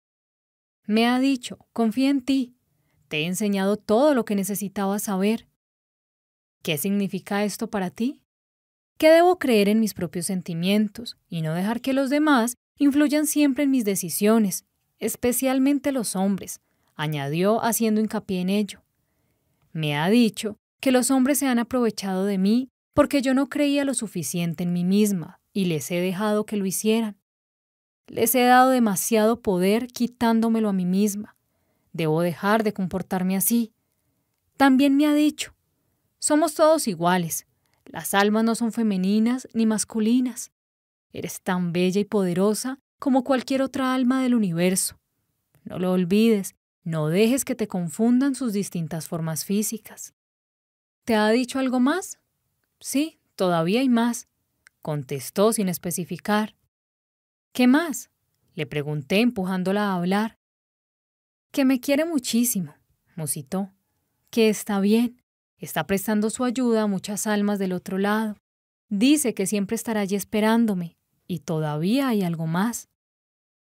Me 0.85 1.07
ha 1.07 1.17
dicho, 1.17 1.65
confía 1.71 2.09
en 2.09 2.21
ti. 2.21 2.57
Te 3.07 3.19
he 3.19 3.25
enseñado 3.25 3.77
todo 3.77 4.13
lo 4.13 4.25
que 4.25 4.35
necesitaba 4.35 4.99
saber. 4.99 5.47
¿Qué 6.61 6.77
significa 6.77 7.45
esto 7.45 7.69
para 7.69 7.89
ti? 7.89 8.21
Que 8.97 9.09
debo 9.09 9.39
creer 9.39 9.69
en 9.69 9.79
mis 9.79 9.93
propios 9.93 10.25
sentimientos 10.25 11.17
y 11.29 11.41
no 11.41 11.53
dejar 11.53 11.79
que 11.79 11.93
los 11.93 12.09
demás 12.09 12.55
influyan 12.77 13.25
siempre 13.27 13.63
en 13.63 13.71
mis 13.71 13.85
decisiones, 13.85 14.66
especialmente 14.99 15.91
los 15.91 16.15
hombres, 16.15 16.61
añadió 16.95 17.63
haciendo 17.63 18.01
hincapié 18.01 18.41
en 18.41 18.49
ello. 18.49 18.83
Me 19.71 19.95
ha 19.97 20.09
dicho 20.09 20.57
que 20.79 20.91
los 20.91 21.11
hombres 21.11 21.39
se 21.39 21.47
han 21.47 21.59
aprovechado 21.59 22.25
de 22.25 22.37
mí 22.37 22.69
porque 22.93 23.21
yo 23.21 23.33
no 23.33 23.49
creía 23.49 23.85
lo 23.85 23.93
suficiente 23.93 24.63
en 24.63 24.73
mí 24.73 24.83
misma 24.83 25.39
y 25.53 25.65
les 25.65 25.91
he 25.91 26.01
dejado 26.01 26.45
que 26.45 26.57
lo 26.57 26.65
hicieran. 26.65 27.17
Les 28.07 28.33
he 28.35 28.43
dado 28.43 28.69
demasiado 28.69 29.41
poder 29.41 29.87
quitándomelo 29.87 30.69
a 30.69 30.73
mí 30.73 30.85
misma. 30.85 31.35
Debo 31.91 32.21
dejar 32.21 32.63
de 32.63 32.73
comportarme 32.73 33.35
así. 33.35 33.73
También 34.55 34.95
me 34.95 35.05
ha 35.05 35.13
dicho, 35.13 35.53
somos 36.19 36.55
todos 36.55 36.87
iguales. 36.87 37.45
Las 37.85 38.13
almas 38.13 38.43
no 38.43 38.55
son 38.55 38.71
femeninas 38.71 39.47
ni 39.53 39.65
masculinas. 39.65 40.51
Eres 41.11 41.41
tan 41.41 41.71
bella 41.71 42.01
y 42.01 42.05
poderosa 42.05 42.79
como 42.99 43.23
cualquier 43.23 43.61
otra 43.61 43.93
alma 43.93 44.21
del 44.21 44.35
universo. 44.35 44.99
No 45.63 45.79
lo 45.79 45.91
olvides, 45.91 46.55
no 46.83 47.07
dejes 47.07 47.45
que 47.45 47.55
te 47.55 47.67
confundan 47.67 48.35
sus 48.35 48.53
distintas 48.53 49.07
formas 49.07 49.45
físicas. 49.45 50.13
¿Te 51.03 51.15
ha 51.15 51.29
dicho 51.29 51.59
algo 51.59 51.79
más? 51.79 52.19
Sí, 52.79 53.19
todavía 53.35 53.81
hay 53.81 53.89
más, 53.89 54.27
contestó 54.81 55.53
sin 55.53 55.69
especificar. 55.69 56.55
¿Qué 57.51 57.67
más? 57.67 58.09
le 58.57 58.65
pregunté 58.65 59.21
empujándola 59.21 59.91
a 59.91 59.95
hablar. 59.95 60.39
Que 61.51 61.63
me 61.63 61.79
quiere 61.79 62.05
muchísimo, 62.05 62.73
musitó. 63.15 63.71
Que 64.31 64.49
está 64.49 64.79
bien, 64.79 65.21
está 65.59 65.85
prestando 65.85 66.31
su 66.31 66.43
ayuda 66.43 66.81
a 66.81 66.87
muchas 66.87 67.27
almas 67.27 67.59
del 67.59 67.71
otro 67.71 67.99
lado. 67.99 68.35
Dice 68.89 69.35
que 69.35 69.45
siempre 69.45 69.75
estará 69.75 70.01
allí 70.01 70.15
esperándome, 70.15 70.96
y 71.27 71.39
todavía 71.39 72.07
hay 72.07 72.23
algo 72.23 72.47
más. 72.47 72.87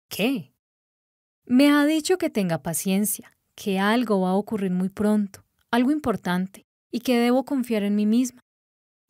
¿Qué? 0.09 0.53
Me 1.45 1.71
ha 1.71 1.85
dicho 1.85 2.19
que 2.19 2.31
tenga 2.31 2.63
paciencia, 2.63 3.37
que 3.55 3.79
algo 3.79 4.21
va 4.21 4.31
a 4.31 4.35
ocurrir 4.35 4.71
muy 4.71 4.89
pronto, 4.89 5.45
algo 5.71 5.91
importante, 5.91 6.65
y 6.91 7.01
que 7.01 7.19
debo 7.19 7.45
confiar 7.45 7.83
en 7.83 7.97
mí 7.97 8.07
misma. 8.07 8.41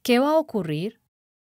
¿Qué 0.03 0.19
va 0.19 0.31
a 0.31 0.39
ocurrir? 0.39 1.01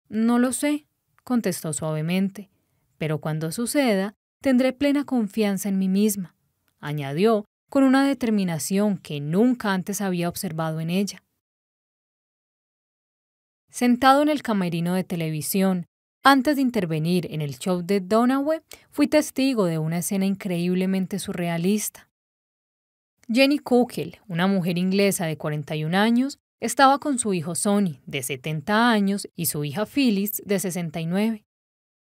No 0.09 0.39
lo 0.39 0.53
sé, 0.53 0.85
contestó 1.23 1.73
suavemente, 1.73 2.49
pero 2.97 3.19
cuando 3.19 3.51
suceda, 3.51 4.13
tendré 4.41 4.73
plena 4.73 5.05
confianza 5.05 5.69
en 5.69 5.79
mí 5.79 5.87
misma, 5.87 6.35
añadió 6.79 7.45
con 7.69 7.83
una 7.83 8.05
determinación 8.05 8.97
que 8.97 9.21
nunca 9.21 9.73
antes 9.73 10.01
había 10.01 10.27
observado 10.27 10.81
en 10.81 10.89
ella. 10.89 11.23
Sentado 13.69 14.21
en 14.21 14.27
el 14.27 14.43
camerino 14.43 14.93
de 14.93 15.05
televisión, 15.05 15.85
antes 16.23 16.55
de 16.55 16.61
intervenir 16.61 17.27
en 17.31 17.41
el 17.41 17.57
show 17.57 17.81
de 17.81 17.99
Donahue, 17.99 18.61
fui 18.89 19.07
testigo 19.07 19.65
de 19.65 19.79
una 19.79 19.99
escena 19.99 20.25
increíblemente 20.25 21.19
surrealista. 21.19 22.09
Jenny 23.27 23.59
Cookell, 23.59 24.19
una 24.27 24.47
mujer 24.47 24.77
inglesa 24.77 25.25
de 25.25 25.37
41 25.37 25.97
años, 25.97 26.37
estaba 26.59 26.99
con 26.99 27.17
su 27.17 27.33
hijo 27.33 27.55
Sonny, 27.55 28.01
de 28.05 28.21
70 28.21 28.91
años, 28.91 29.27
y 29.35 29.47
su 29.47 29.63
hija 29.63 29.85
Phyllis, 29.85 30.43
de 30.45 30.59
69. 30.59 31.43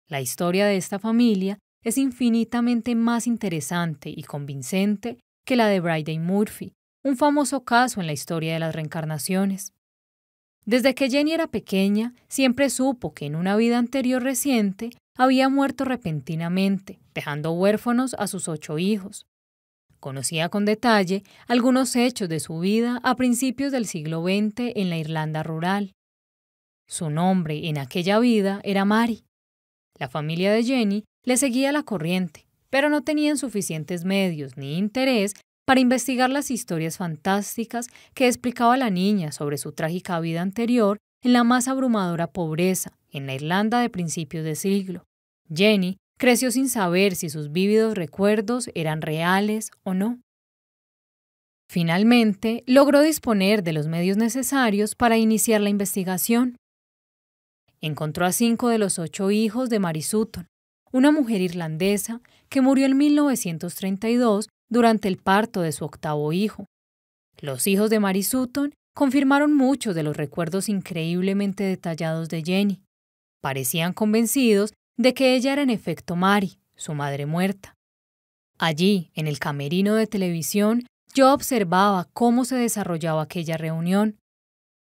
La 0.07 0.21
historia 0.21 0.65
de 0.65 0.77
esta 0.77 0.99
familia 0.99 1.59
es 1.83 1.97
infinitamente 1.97 2.95
más 2.95 3.27
interesante 3.27 4.09
y 4.09 4.23
convincente 4.23 5.17
que 5.45 5.55
la 5.55 5.67
de 5.67 5.79
Bridey 5.79 6.19
Murphy, 6.19 6.73
un 7.03 7.17
famoso 7.17 7.63
caso 7.63 7.99
en 8.01 8.07
la 8.07 8.13
historia 8.13 8.53
de 8.53 8.59
las 8.59 8.73
reencarnaciones. 8.73 9.73
Desde 10.65 10.93
que 10.93 11.09
Jenny 11.09 11.33
era 11.33 11.47
pequeña, 11.47 12.13
siempre 12.27 12.69
supo 12.69 13.13
que 13.13 13.25
en 13.25 13.35
una 13.35 13.55
vida 13.55 13.77
anterior 13.77 14.21
reciente 14.21 14.91
había 15.17 15.49
muerto 15.49 15.85
repentinamente, 15.85 16.99
dejando 17.13 17.51
huérfanos 17.51 18.15
a 18.17 18.27
sus 18.27 18.47
ocho 18.47 18.77
hijos. 18.77 19.25
Conocía 19.99 20.49
con 20.49 20.65
detalle 20.65 21.23
algunos 21.47 21.95
hechos 21.95 22.29
de 22.29 22.39
su 22.39 22.59
vida 22.59 22.99
a 23.03 23.15
principios 23.15 23.71
del 23.71 23.85
siglo 23.85 24.23
XX 24.23 24.73
en 24.75 24.89
la 24.89 24.97
Irlanda 24.97 25.43
rural. 25.43 25.93
Su 26.87 27.09
nombre 27.09 27.67
en 27.67 27.77
aquella 27.77 28.19
vida 28.19 28.61
era 28.63 28.83
Mary. 28.83 29.23
La 29.99 30.09
familia 30.09 30.51
de 30.51 30.63
Jenny 30.63 31.03
le 31.23 31.37
seguía 31.37 31.71
la 31.71 31.83
corriente, 31.83 32.47
pero 32.69 32.89
no 32.89 33.03
tenían 33.03 33.37
suficientes 33.37 34.05
medios 34.05 34.57
ni 34.57 34.77
interés 34.77 35.35
para 35.65 35.79
investigar 35.79 36.29
las 36.29 36.51
historias 36.51 36.97
fantásticas 36.97 37.87
que 38.13 38.27
explicaba 38.27 38.77
la 38.77 38.89
niña 38.89 39.31
sobre 39.31 39.57
su 39.57 39.71
trágica 39.71 40.19
vida 40.19 40.41
anterior 40.41 40.97
en 41.23 41.33
la 41.33 41.43
más 41.43 41.67
abrumadora 41.67 42.27
pobreza 42.27 42.97
en 43.11 43.27
la 43.27 43.35
Irlanda 43.35 43.81
de 43.81 43.89
principios 43.89 44.43
de 44.43 44.55
siglo. 44.55 45.03
Jenny 45.53 45.97
creció 46.17 46.51
sin 46.51 46.69
saber 46.69 47.15
si 47.15 47.29
sus 47.29 47.51
vívidos 47.51 47.95
recuerdos 47.95 48.69
eran 48.73 49.01
reales 49.01 49.71
o 49.83 49.93
no. 49.93 50.21
Finalmente, 51.69 52.63
logró 52.67 53.01
disponer 53.01 53.63
de 53.63 53.73
los 53.73 53.87
medios 53.87 54.17
necesarios 54.17 54.95
para 54.95 55.17
iniciar 55.17 55.61
la 55.61 55.69
investigación. 55.69 56.57
Encontró 57.79 58.25
a 58.25 58.33
cinco 58.33 58.69
de 58.69 58.77
los 58.77 58.99
ocho 58.99 59.31
hijos 59.31 59.69
de 59.69 59.79
Mary 59.79 60.01
Sutton, 60.01 60.47
una 60.91 61.11
mujer 61.11 61.41
irlandesa 61.41 62.21
que 62.49 62.61
murió 62.61 62.85
en 62.85 62.97
1932 62.97 64.49
durante 64.71 65.09
el 65.09 65.17
parto 65.17 65.61
de 65.61 65.73
su 65.73 65.85
octavo 65.85 66.31
hijo. 66.33 66.65
Los 67.39 67.67
hijos 67.67 67.89
de 67.89 67.99
Mary 67.99 68.23
Sutton 68.23 68.73
confirmaron 68.95 69.53
muchos 69.53 69.93
de 69.93 70.03
los 70.03 70.15
recuerdos 70.15 70.69
increíblemente 70.69 71.63
detallados 71.63 72.29
de 72.29 72.41
Jenny. 72.41 72.81
Parecían 73.41 73.93
convencidos 73.93 74.73
de 74.97 75.13
que 75.13 75.35
ella 75.35 75.53
era 75.53 75.61
en 75.61 75.69
efecto 75.69 76.15
Mary, 76.15 76.59
su 76.75 76.93
madre 76.93 77.25
muerta. 77.25 77.75
Allí, 78.57 79.11
en 79.13 79.27
el 79.27 79.39
camerino 79.39 79.95
de 79.95 80.07
televisión, 80.07 80.85
yo 81.13 81.33
observaba 81.33 82.07
cómo 82.13 82.45
se 82.45 82.55
desarrollaba 82.55 83.23
aquella 83.23 83.57
reunión. 83.57 84.19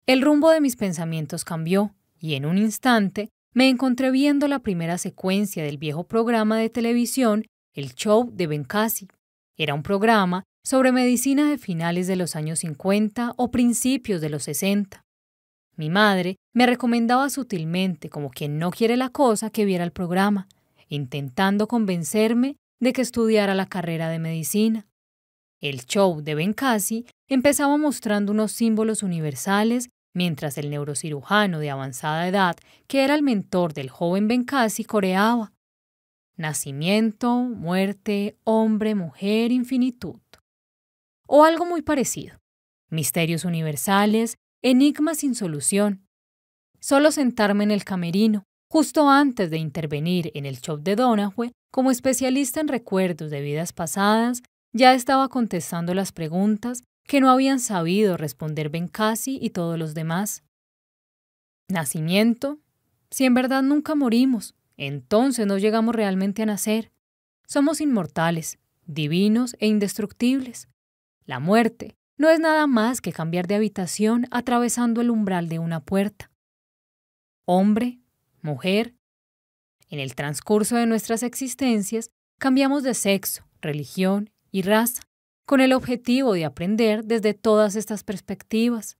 El 0.07 0.21
rumbo 0.21 0.49
de 0.49 0.61
mis 0.61 0.75
pensamientos 0.75 1.45
cambió, 1.45 1.93
y 2.19 2.33
en 2.33 2.45
un 2.45 2.57
instante 2.57 3.29
me 3.53 3.69
encontré 3.69 4.09
viendo 4.09 4.47
la 4.47 4.59
primera 4.59 4.97
secuencia 4.97 5.63
del 5.63 5.77
viejo 5.77 6.05
programa 6.05 6.57
de 6.57 6.69
televisión, 6.69 7.45
el 7.73 7.93
show 7.93 8.31
de 8.33 8.47
Bencasi. 8.47 9.07
Era 9.57 9.73
un 9.73 9.81
programa 9.81 10.43
sobre 10.63 10.91
medicina 10.91 11.49
de 11.49 11.57
finales 11.57 12.05
de 12.05 12.15
los 12.15 12.35
años 12.35 12.59
50 12.59 13.33
o 13.37 13.49
principios 13.49 14.21
de 14.21 14.29
los 14.29 14.43
60. 14.43 15.01
Mi 15.75 15.89
madre 15.89 16.35
me 16.53 16.67
recomendaba 16.67 17.29
sutilmente, 17.29 18.09
como 18.09 18.29
quien 18.29 18.59
no 18.59 18.71
quiere 18.71 18.97
la 18.97 19.09
cosa, 19.09 19.49
que 19.49 19.65
viera 19.65 19.83
el 19.83 19.91
programa, 19.91 20.47
intentando 20.89 21.67
convencerme 21.67 22.57
de 22.79 22.93
que 22.93 23.01
estudiara 23.01 23.55
la 23.55 23.65
carrera 23.65 24.09
de 24.09 24.19
medicina. 24.19 24.87
El 25.59 25.85
show 25.85 26.21
de 26.21 26.35
Bencasi 26.35 27.05
empezaba 27.27 27.77
mostrando 27.77 28.31
unos 28.31 28.51
símbolos 28.51 29.01
universales 29.01 29.89
mientras 30.13 30.57
el 30.57 30.69
neurocirujano 30.69 31.59
de 31.59 31.71
avanzada 31.71 32.27
edad, 32.27 32.57
que 32.87 33.03
era 33.03 33.15
el 33.15 33.23
mentor 33.23 33.73
del 33.73 33.89
joven 33.89 34.27
Bencasi, 34.27 34.83
coreaba 34.83 35.51
nacimiento, 36.37 37.35
muerte, 37.35 38.37
hombre, 38.43 38.95
mujer, 38.95 39.51
infinitud. 39.51 40.21
O 41.27 41.43
algo 41.43 41.65
muy 41.65 41.81
parecido. 41.81 42.37
Misterios 42.89 43.43
universales, 43.43 44.37
enigmas 44.61 45.17
sin 45.17 45.35
solución. 45.35 46.07
Solo 46.79 47.11
sentarme 47.11 47.63
en 47.65 47.71
el 47.71 47.83
camerino, 47.83 48.43
justo 48.69 49.09
antes 49.09 49.49
de 49.49 49.57
intervenir 49.57 50.31
en 50.35 50.45
el 50.45 50.61
show 50.61 50.77
de 50.77 50.95
Donahue, 50.95 51.51
como 51.71 51.91
especialista 51.91 52.61
en 52.61 52.69
recuerdos 52.69 53.29
de 53.29 53.41
vidas 53.41 53.73
pasadas, 53.73 54.41
ya 54.73 54.93
estaba 54.93 55.27
contestando 55.27 55.93
las 55.93 56.11
preguntas 56.11 56.83
que 57.05 57.19
no 57.19 57.29
habían 57.29 57.59
sabido 57.59 58.17
responder 58.17 58.69
Bencasi 58.69 59.39
y 59.41 59.49
todos 59.49 59.77
los 59.79 59.93
demás. 59.93 60.43
Nacimiento. 61.69 62.59
Si 63.09 63.25
en 63.25 63.33
verdad 63.33 63.63
nunca 63.63 63.95
morimos, 63.95 64.53
entonces 64.77 65.47
no 65.47 65.57
llegamos 65.57 65.95
realmente 65.95 66.43
a 66.43 66.45
nacer. 66.45 66.91
Somos 67.45 67.81
inmortales, 67.81 68.59
divinos 68.85 69.55
e 69.59 69.67
indestructibles. 69.67 70.69
La 71.25 71.39
muerte 71.39 71.95
no 72.17 72.29
es 72.29 72.39
nada 72.39 72.67
más 72.67 73.01
que 73.01 73.11
cambiar 73.11 73.47
de 73.47 73.55
habitación 73.55 74.27
atravesando 74.31 75.01
el 75.01 75.09
umbral 75.09 75.49
de 75.49 75.59
una 75.59 75.81
puerta. 75.81 76.31
Hombre, 77.45 77.99
mujer. 78.41 78.95
En 79.89 79.99
el 79.99 80.15
transcurso 80.15 80.75
de 80.75 80.85
nuestras 80.85 81.23
existencias, 81.23 82.09
cambiamos 82.39 82.83
de 82.83 82.93
sexo, 82.93 83.47
religión 83.61 84.29
y 84.51 84.61
raza, 84.61 85.01
con 85.45 85.61
el 85.61 85.73
objetivo 85.73 86.33
de 86.33 86.45
aprender 86.45 87.05
desde 87.05 87.33
todas 87.33 87.75
estas 87.75 88.03
perspectivas. 88.03 88.97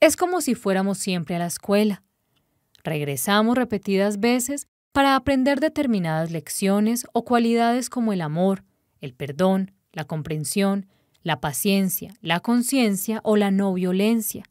Es 0.00 0.16
como 0.16 0.40
si 0.40 0.54
fuéramos 0.54 0.98
siempre 0.98 1.34
a 1.34 1.40
la 1.40 1.46
escuela. 1.46 2.04
Regresamos 2.84 3.56
repetidas 3.56 4.20
veces 4.20 4.68
para 4.94 5.16
aprender 5.16 5.58
determinadas 5.58 6.30
lecciones 6.30 7.04
o 7.12 7.24
cualidades 7.24 7.90
como 7.90 8.12
el 8.12 8.20
amor, 8.20 8.62
el 9.00 9.12
perdón, 9.12 9.72
la 9.90 10.04
comprensión, 10.04 10.86
la 11.24 11.40
paciencia, 11.40 12.14
la 12.20 12.38
conciencia 12.38 13.20
o 13.24 13.36
la 13.36 13.50
no 13.50 13.74
violencia. 13.74 14.44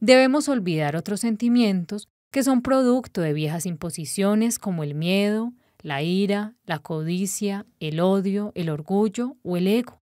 Debemos 0.00 0.48
olvidar 0.48 0.96
otros 0.96 1.20
sentimientos 1.20 2.08
que 2.32 2.42
son 2.42 2.62
producto 2.62 3.20
de 3.20 3.32
viejas 3.32 3.64
imposiciones 3.64 4.58
como 4.58 4.82
el 4.82 4.96
miedo, 4.96 5.52
la 5.82 6.02
ira, 6.02 6.56
la 6.66 6.80
codicia, 6.80 7.64
el 7.78 8.00
odio, 8.00 8.50
el 8.56 8.70
orgullo 8.70 9.36
o 9.44 9.56
el 9.56 9.68
ego. 9.68 10.00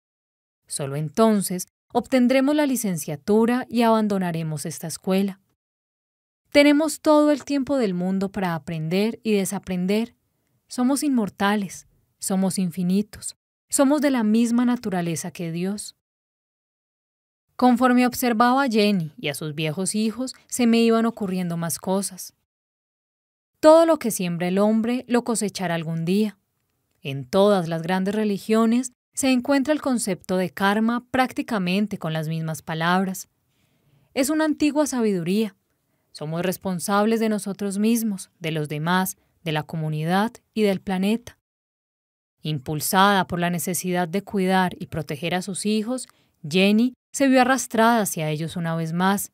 Solo 0.67 0.97
entonces 0.97 1.67
obtendremos 1.93 2.53
la 2.53 2.65
licenciatura 2.65 3.65
y 3.69 3.83
abandonaremos 3.83 4.65
esta 4.65 4.87
escuela. 4.87 5.39
Tenemos 6.57 7.01
todo 7.01 7.29
el 7.29 7.45
tiempo 7.45 7.77
del 7.77 7.93
mundo 7.93 8.31
para 8.31 8.55
aprender 8.55 9.19
y 9.21 9.33
desaprender. 9.33 10.15
Somos 10.67 11.03
inmortales, 11.03 11.85
somos 12.17 12.57
infinitos, 12.57 13.37
somos 13.69 14.01
de 14.01 14.09
la 14.09 14.23
misma 14.23 14.65
naturaleza 14.65 15.29
que 15.29 15.51
Dios. 15.51 15.95
Conforme 17.55 18.07
observaba 18.07 18.63
a 18.63 18.69
Jenny 18.69 19.13
y 19.19 19.27
a 19.27 19.35
sus 19.35 19.53
viejos 19.53 19.93
hijos, 19.93 20.33
se 20.47 20.65
me 20.65 20.79
iban 20.79 21.05
ocurriendo 21.05 21.57
más 21.57 21.77
cosas. 21.77 22.33
Todo 23.59 23.85
lo 23.85 23.99
que 23.99 24.09
siembra 24.09 24.47
el 24.47 24.57
hombre 24.57 25.05
lo 25.07 25.23
cosechará 25.23 25.75
algún 25.75 26.05
día. 26.05 26.39
En 27.03 27.25
todas 27.25 27.67
las 27.67 27.83
grandes 27.83 28.15
religiones 28.15 28.93
se 29.13 29.29
encuentra 29.31 29.75
el 29.75 29.81
concepto 29.83 30.37
de 30.37 30.49
karma 30.49 31.05
prácticamente 31.11 31.99
con 31.99 32.13
las 32.13 32.27
mismas 32.27 32.63
palabras. 32.63 33.29
Es 34.15 34.31
una 34.31 34.45
antigua 34.45 34.87
sabiduría. 34.87 35.55
Somos 36.17 36.41
responsables 36.41 37.19
de 37.19 37.29
nosotros 37.29 37.77
mismos, 37.77 38.31
de 38.39 38.49
los 38.49 38.67
demás, 38.69 39.17
de 39.43 39.51
la 39.51 39.61
comunidad 39.61 40.31
y 40.55 40.63
del 40.63 40.81
planeta. 40.81 41.37
Impulsada 42.41 43.27
por 43.27 43.39
la 43.39 43.51
necesidad 43.51 44.07
de 44.07 44.23
cuidar 44.23 44.75
y 44.79 44.87
proteger 44.87 45.35
a 45.35 45.43
sus 45.43 45.67
hijos, 45.67 46.07
Jenny 46.41 46.95
se 47.11 47.27
vio 47.27 47.41
arrastrada 47.41 48.01
hacia 48.01 48.31
ellos 48.31 48.55
una 48.55 48.75
vez 48.75 48.93
más. 48.93 49.31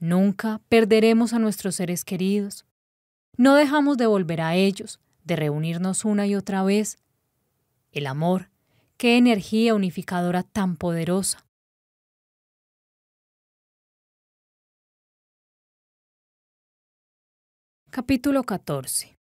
Nunca 0.00 0.60
perderemos 0.68 1.34
a 1.34 1.38
nuestros 1.38 1.76
seres 1.76 2.04
queridos. 2.04 2.66
No 3.36 3.54
dejamos 3.54 3.96
de 3.96 4.06
volver 4.06 4.40
a 4.40 4.56
ellos, 4.56 4.98
de 5.22 5.36
reunirnos 5.36 6.04
una 6.04 6.26
y 6.26 6.34
otra 6.34 6.64
vez. 6.64 6.98
El 7.92 8.08
amor, 8.08 8.50
qué 8.96 9.18
energía 9.18 9.72
unificadora 9.72 10.42
tan 10.42 10.74
poderosa. 10.74 11.46
Capítulo 17.94 18.44
14 18.44 19.18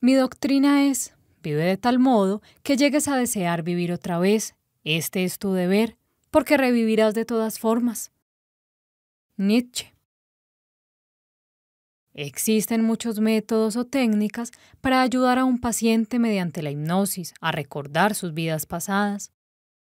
Mi 0.00 0.14
doctrina 0.14 0.86
es, 0.86 1.14
vive 1.40 1.62
de 1.62 1.76
tal 1.76 2.00
modo 2.00 2.42
que 2.64 2.76
llegues 2.76 3.06
a 3.06 3.14
desear 3.14 3.62
vivir 3.62 3.92
otra 3.92 4.18
vez. 4.18 4.56
Este 4.82 5.22
es 5.22 5.38
tu 5.38 5.52
deber, 5.52 5.96
porque 6.32 6.56
revivirás 6.56 7.14
de 7.14 7.24
todas 7.24 7.60
formas. 7.60 8.10
Nietzsche. 9.36 9.94
Existen 12.12 12.82
muchos 12.82 13.20
métodos 13.20 13.76
o 13.76 13.84
técnicas 13.84 14.50
para 14.80 15.00
ayudar 15.00 15.38
a 15.38 15.44
un 15.44 15.60
paciente 15.60 16.18
mediante 16.18 16.60
la 16.60 16.72
hipnosis 16.72 17.34
a 17.40 17.52
recordar 17.52 18.16
sus 18.16 18.34
vidas 18.34 18.66
pasadas. 18.66 19.30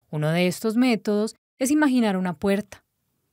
Uno 0.08 0.30
de 0.30 0.46
estos 0.46 0.76
métodos 0.76 1.36
es 1.58 1.70
imaginar 1.70 2.16
una 2.16 2.38
puerta. 2.38 2.86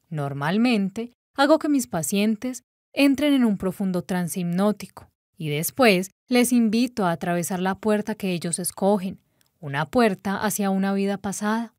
Normalmente 0.09 1.13
hago 1.33 1.59
que 1.59 1.69
mis 1.69 1.87
pacientes 1.87 2.65
entren 2.93 3.33
en 3.33 3.45
un 3.45 3.57
profundo 3.57 4.03
trance 4.03 4.39
hipnótico 4.39 5.09
y 5.37 5.49
después 5.49 6.11
les 6.27 6.51
invito 6.51 7.05
a 7.05 7.11
atravesar 7.11 7.59
la 7.59 7.75
puerta 7.75 8.15
que 8.15 8.31
ellos 8.31 8.59
escogen, 8.59 9.19
una 9.59 9.89
puerta 9.89 10.37
hacia 10.37 10.69
una 10.69 10.93
vida 10.93 11.17
pasada. 11.17 11.73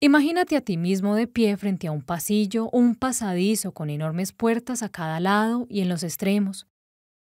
Imagínate 0.00 0.56
a 0.56 0.60
ti 0.60 0.76
mismo 0.76 1.16
de 1.16 1.26
pie 1.26 1.56
frente 1.56 1.88
a 1.88 1.92
un 1.92 2.02
pasillo 2.02 2.70
un 2.70 2.94
pasadizo 2.94 3.72
con 3.72 3.90
enormes 3.90 4.32
puertas 4.32 4.82
a 4.82 4.88
cada 4.88 5.18
lado 5.18 5.66
y 5.68 5.80
en 5.80 5.88
los 5.88 6.04
extremos. 6.04 6.68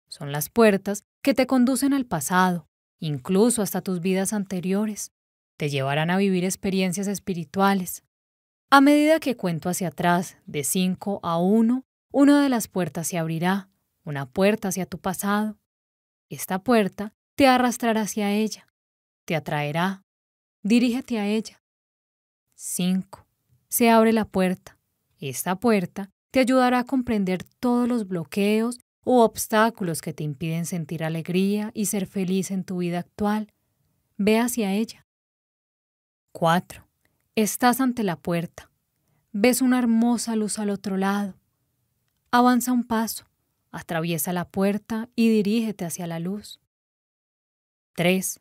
Son 0.07 0.31
las 0.31 0.49
puertas 0.49 1.03
que 1.21 1.33
te 1.33 1.47
conducen 1.47 1.93
al 1.93 2.05
pasado, 2.05 2.67
incluso 2.99 3.61
hasta 3.61 3.81
tus 3.81 3.99
vidas 3.99 4.31
anteriores. 4.31 5.11
Te 5.57 5.69
llevarán 5.69 6.09
a 6.11 6.17
vivir 6.17 6.45
experiencias 6.45 7.07
espirituales. 7.07 8.03
A 8.69 8.79
medida 8.79 9.19
que 9.19 9.35
cuento 9.35 9.67
hacia 9.67 9.89
atrás, 9.89 10.37
de 10.45 10.63
5 10.63 11.19
a 11.23 11.37
1, 11.37 11.83
una 12.11 12.43
de 12.43 12.49
las 12.49 12.67
puertas 12.67 13.07
se 13.07 13.17
abrirá, 13.17 13.69
una 14.03 14.25
puerta 14.25 14.67
hacia 14.67 14.85
tu 14.85 14.99
pasado. 14.99 15.57
Esta 16.29 16.59
puerta 16.59 17.13
te 17.35 17.47
arrastrará 17.47 18.01
hacia 18.01 18.31
ella, 18.31 18.67
te 19.25 19.35
atraerá. 19.35 20.03
Dirígete 20.63 21.19
a 21.19 21.27
ella. 21.27 21.61
5. 22.55 23.25
Se 23.67 23.89
abre 23.89 24.13
la 24.13 24.25
puerta. 24.25 24.77
Esta 25.19 25.59
puerta 25.59 26.11
te 26.31 26.39
ayudará 26.39 26.79
a 26.79 26.83
comprender 26.85 27.43
todos 27.43 27.87
los 27.87 28.07
bloqueos 28.07 28.79
u 29.03 29.19
obstáculos 29.19 30.01
que 30.01 30.13
te 30.13 30.23
impiden 30.23 30.65
sentir 30.65 31.03
alegría 31.03 31.71
y 31.73 31.87
ser 31.87 32.05
feliz 32.05 32.51
en 32.51 32.63
tu 32.63 32.77
vida 32.77 32.99
actual. 32.99 33.51
Ve 34.17 34.39
hacia 34.39 34.73
ella. 34.73 35.07
4. 36.33 36.87
Estás 37.35 37.81
ante 37.81 38.03
la 38.03 38.15
puerta. 38.15 38.69
Ves 39.31 39.61
una 39.61 39.79
hermosa 39.79 40.35
luz 40.35 40.59
al 40.59 40.69
otro 40.69 40.97
lado. 40.97 41.40
Avanza 42.33 42.71
un 42.71 42.85
paso, 42.85 43.25
atraviesa 43.73 44.31
la 44.31 44.47
puerta 44.47 45.09
y 45.17 45.27
dirígete 45.27 45.83
hacia 45.83 46.07
la 46.07 46.17
luz. 46.19 46.61
3. 47.95 48.39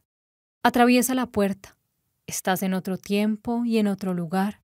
Atraviesa 0.63 1.17
la 1.17 1.27
puerta. 1.27 1.77
Estás 2.29 2.63
en 2.63 2.75
otro 2.75 2.99
tiempo 2.99 3.65
y 3.65 3.79
en 3.79 3.89
otro 3.89 4.15
lugar. 4.15 4.63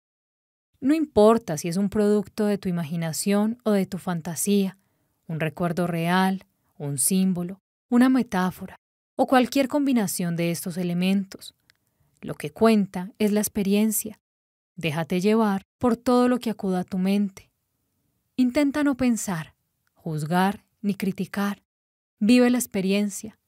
No 0.81 0.95
importa 0.95 1.59
si 1.59 1.67
es 1.67 1.77
un 1.77 1.91
producto 1.91 2.47
de 2.47 2.57
tu 2.57 2.69
imaginación 2.69 3.59
o 3.65 3.73
de 3.73 3.87
tu 3.87 3.99
fantasía, 3.99 4.79
un 5.27 5.41
recuerdo 5.41 5.89
real, 5.89 6.47
un 6.79 6.97
símbolo, 6.97 7.61
una 7.89 8.09
metáfora 8.09 8.77
o 9.17 9.27
cualquier 9.27 9.67
combinación 9.67 10.37
de 10.37 10.53
estos 10.53 10.77
elementos. 10.77 11.57
Lo 12.21 12.37
que 12.37 12.53
cuenta 12.53 13.11
es 13.19 13.33
la 13.33 13.41
experiencia. 13.41 14.21
Déjate 14.77 15.21
llevar 15.21 15.63
por 15.79 15.97
todo 15.97 16.29
lo 16.29 16.39
que 16.39 16.51
acuda 16.51 16.81
a 16.81 16.85
tu 16.85 16.99
mente. 16.99 17.46
Intenta 18.39 18.85
no 18.85 18.97
pensar, 18.97 19.55
juzgar 19.95 20.65
ni 20.83 20.95
criticar. 20.95 21.63
Vive 22.19 22.51
la 22.51 22.59
experiencia. 22.59 23.39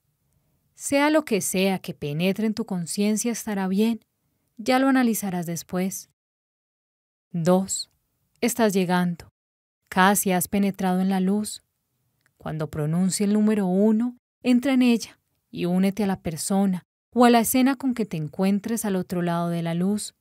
Sea 0.74 1.10
lo 1.10 1.24
que 1.24 1.42
sea 1.42 1.78
que 1.78 1.92
penetre 1.92 2.46
en 2.46 2.54
tu 2.54 2.64
conciencia 2.64 3.30
estará 3.30 3.68
bien 3.68 4.00
ya 4.56 4.78
lo 4.78 4.88
analizarás 4.88 5.46
después. 5.46 6.10
2. 7.32 7.90
Estás 8.40 8.72
llegando. 8.72 9.32
Casi 9.88 10.32
has 10.32 10.48
penetrado 10.48 11.00
en 11.00 11.08
la 11.08 11.20
luz. 11.20 11.62
Cuando 12.36 12.68
pronuncie 12.68 13.24
el 13.24 13.34
número 13.34 13.66
1, 13.66 14.16
entra 14.42 14.72
en 14.72 14.82
ella 14.82 15.20
y 15.50 15.66
únete 15.66 16.04
a 16.04 16.06
la 16.06 16.20
persona 16.20 16.86
o 17.12 17.24
a 17.24 17.30
la 17.30 17.40
escena 17.40 17.76
con 17.76 17.94
que 17.94 18.04
te 18.04 18.16
encuentres 18.16 18.84
al 18.84 18.96
otro 18.96 19.22
lado 19.22 19.48
de 19.48 19.62
la 19.62 19.74
luz. 19.74 20.14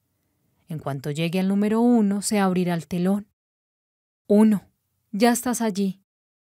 En 0.67 0.79
cuanto 0.79 1.09
llegue 1.09 1.39
al 1.39 1.47
número 1.47 1.81
1, 1.81 2.21
se 2.21 2.39
abrirá 2.39 2.73
el 2.73 2.87
telón. 2.87 3.27
1. 4.27 4.61
Ya 5.13 5.31
estás 5.31 5.61
allí. 5.61 6.01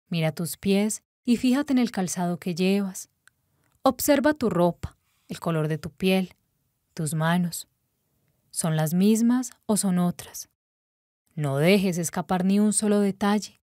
Mira 0.08 0.32
tus 0.32 0.56
pies 0.56 1.02
y 1.24 1.36
fíjate 1.36 1.72
en 1.72 1.78
el 1.78 1.90
calzado 1.90 2.38
que 2.38 2.54
llevas. 2.54 3.10
Observa 3.82 4.32
tu 4.34 4.48
ropa, 4.48 4.96
el 5.28 5.38
color 5.38 5.68
de 5.68 5.78
tu 5.78 5.90
piel, 5.90 6.34
tus 6.94 7.14
manos, 7.14 7.68
¿Son 8.54 8.76
las 8.76 8.94
mismas 8.94 9.50
o 9.66 9.76
son 9.76 9.98
otras? 9.98 10.48
No 11.34 11.58
dejes 11.58 11.98
escapar 11.98 12.44
ni 12.44 12.60
un 12.60 12.72
solo 12.72 13.00
detalle. 13.00 13.60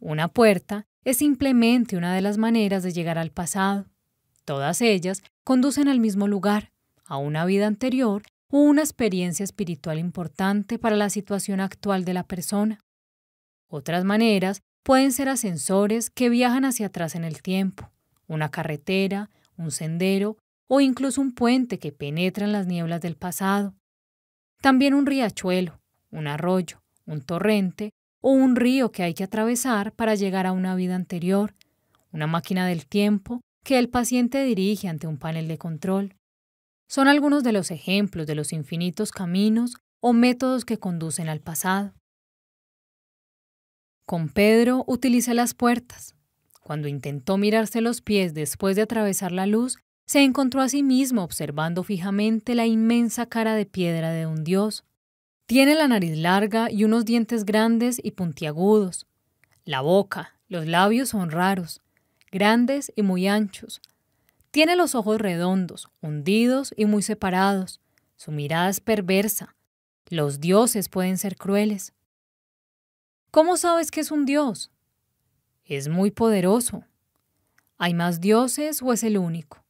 Una 0.00 0.26
puerta 0.26 0.88
es 1.04 1.18
simplemente 1.18 1.96
una 1.96 2.12
de 2.12 2.20
las 2.20 2.38
maneras 2.38 2.82
de 2.82 2.90
llegar 2.90 3.18
al 3.18 3.30
pasado. 3.30 3.86
Todas 4.44 4.80
ellas 4.80 5.22
conducen 5.44 5.86
al 5.86 6.00
mismo 6.00 6.26
lugar, 6.26 6.72
a 7.04 7.18
una 7.18 7.44
vida 7.44 7.68
anterior 7.68 8.24
o 8.48 8.58
una 8.58 8.82
experiencia 8.82 9.44
espiritual 9.44 10.00
importante 10.00 10.80
para 10.80 10.96
la 10.96 11.08
situación 11.08 11.60
actual 11.60 12.04
de 12.04 12.14
la 12.14 12.24
persona. 12.24 12.80
Otras 13.68 14.04
maneras 14.04 14.62
pueden 14.82 15.12
ser 15.12 15.28
ascensores 15.28 16.10
que 16.10 16.30
viajan 16.30 16.64
hacia 16.64 16.86
atrás 16.86 17.14
en 17.14 17.24
el 17.24 17.42
tiempo, 17.42 17.90
una 18.26 18.50
carretera, 18.50 19.30
un 19.56 19.70
sendero 19.70 20.38
o 20.68 20.80
incluso 20.80 21.20
un 21.20 21.32
puente 21.32 21.78
que 21.78 21.92
penetra 21.92 22.46
en 22.46 22.52
las 22.52 22.66
nieblas 22.66 23.00
del 23.00 23.16
pasado. 23.16 23.74
También 24.60 24.94
un 24.94 25.06
riachuelo, 25.06 25.80
un 26.10 26.26
arroyo, 26.26 26.82
un 27.06 27.20
torrente 27.20 27.90
o 28.20 28.30
un 28.30 28.56
río 28.56 28.90
que 28.90 29.02
hay 29.02 29.14
que 29.14 29.24
atravesar 29.24 29.92
para 29.92 30.14
llegar 30.14 30.46
a 30.46 30.52
una 30.52 30.74
vida 30.74 30.94
anterior, 30.94 31.54
una 32.12 32.26
máquina 32.26 32.66
del 32.66 32.86
tiempo 32.86 33.40
que 33.64 33.78
el 33.78 33.88
paciente 33.88 34.42
dirige 34.44 34.88
ante 34.88 35.06
un 35.06 35.18
panel 35.18 35.46
de 35.46 35.58
control. 35.58 36.16
Son 36.88 37.06
algunos 37.06 37.44
de 37.44 37.52
los 37.52 37.70
ejemplos 37.70 38.26
de 38.26 38.34
los 38.34 38.52
infinitos 38.52 39.10
caminos 39.10 39.76
o 40.00 40.14
métodos 40.14 40.64
que 40.64 40.78
conducen 40.78 41.28
al 41.28 41.40
pasado. 41.40 41.92
Con 44.08 44.30
Pedro 44.30 44.84
utilicé 44.86 45.34
las 45.34 45.52
puertas. 45.52 46.14
Cuando 46.62 46.88
intentó 46.88 47.36
mirarse 47.36 47.82
los 47.82 48.00
pies 48.00 48.32
después 48.32 48.74
de 48.74 48.80
atravesar 48.80 49.32
la 49.32 49.44
luz, 49.44 49.76
se 50.06 50.22
encontró 50.22 50.62
a 50.62 50.70
sí 50.70 50.82
mismo 50.82 51.22
observando 51.22 51.82
fijamente 51.82 52.54
la 52.54 52.64
inmensa 52.64 53.26
cara 53.26 53.54
de 53.54 53.66
piedra 53.66 54.10
de 54.12 54.24
un 54.24 54.44
dios. 54.44 54.86
Tiene 55.44 55.74
la 55.74 55.88
nariz 55.88 56.16
larga 56.16 56.70
y 56.70 56.84
unos 56.84 57.04
dientes 57.04 57.44
grandes 57.44 58.00
y 58.02 58.12
puntiagudos. 58.12 59.06
La 59.66 59.82
boca, 59.82 60.40
los 60.48 60.66
labios 60.66 61.10
son 61.10 61.30
raros, 61.30 61.82
grandes 62.32 62.90
y 62.96 63.02
muy 63.02 63.28
anchos. 63.28 63.82
Tiene 64.50 64.74
los 64.74 64.94
ojos 64.94 65.20
redondos, 65.20 65.90
hundidos 66.00 66.72
y 66.78 66.86
muy 66.86 67.02
separados. 67.02 67.82
Su 68.16 68.32
mirada 68.32 68.70
es 68.70 68.80
perversa. 68.80 69.54
Los 70.08 70.40
dioses 70.40 70.88
pueden 70.88 71.18
ser 71.18 71.36
crueles. 71.36 71.92
¿Cómo 73.30 73.58
sabes 73.58 73.90
que 73.90 74.00
es 74.00 74.10
un 74.10 74.24
dios? 74.24 74.70
Es 75.64 75.88
muy 75.88 76.10
poderoso. 76.10 76.84
¿Hay 77.76 77.92
más 77.92 78.20
dioses 78.20 78.80
o 78.82 78.92
es 78.92 79.04
el 79.04 79.18
único? 79.18 79.64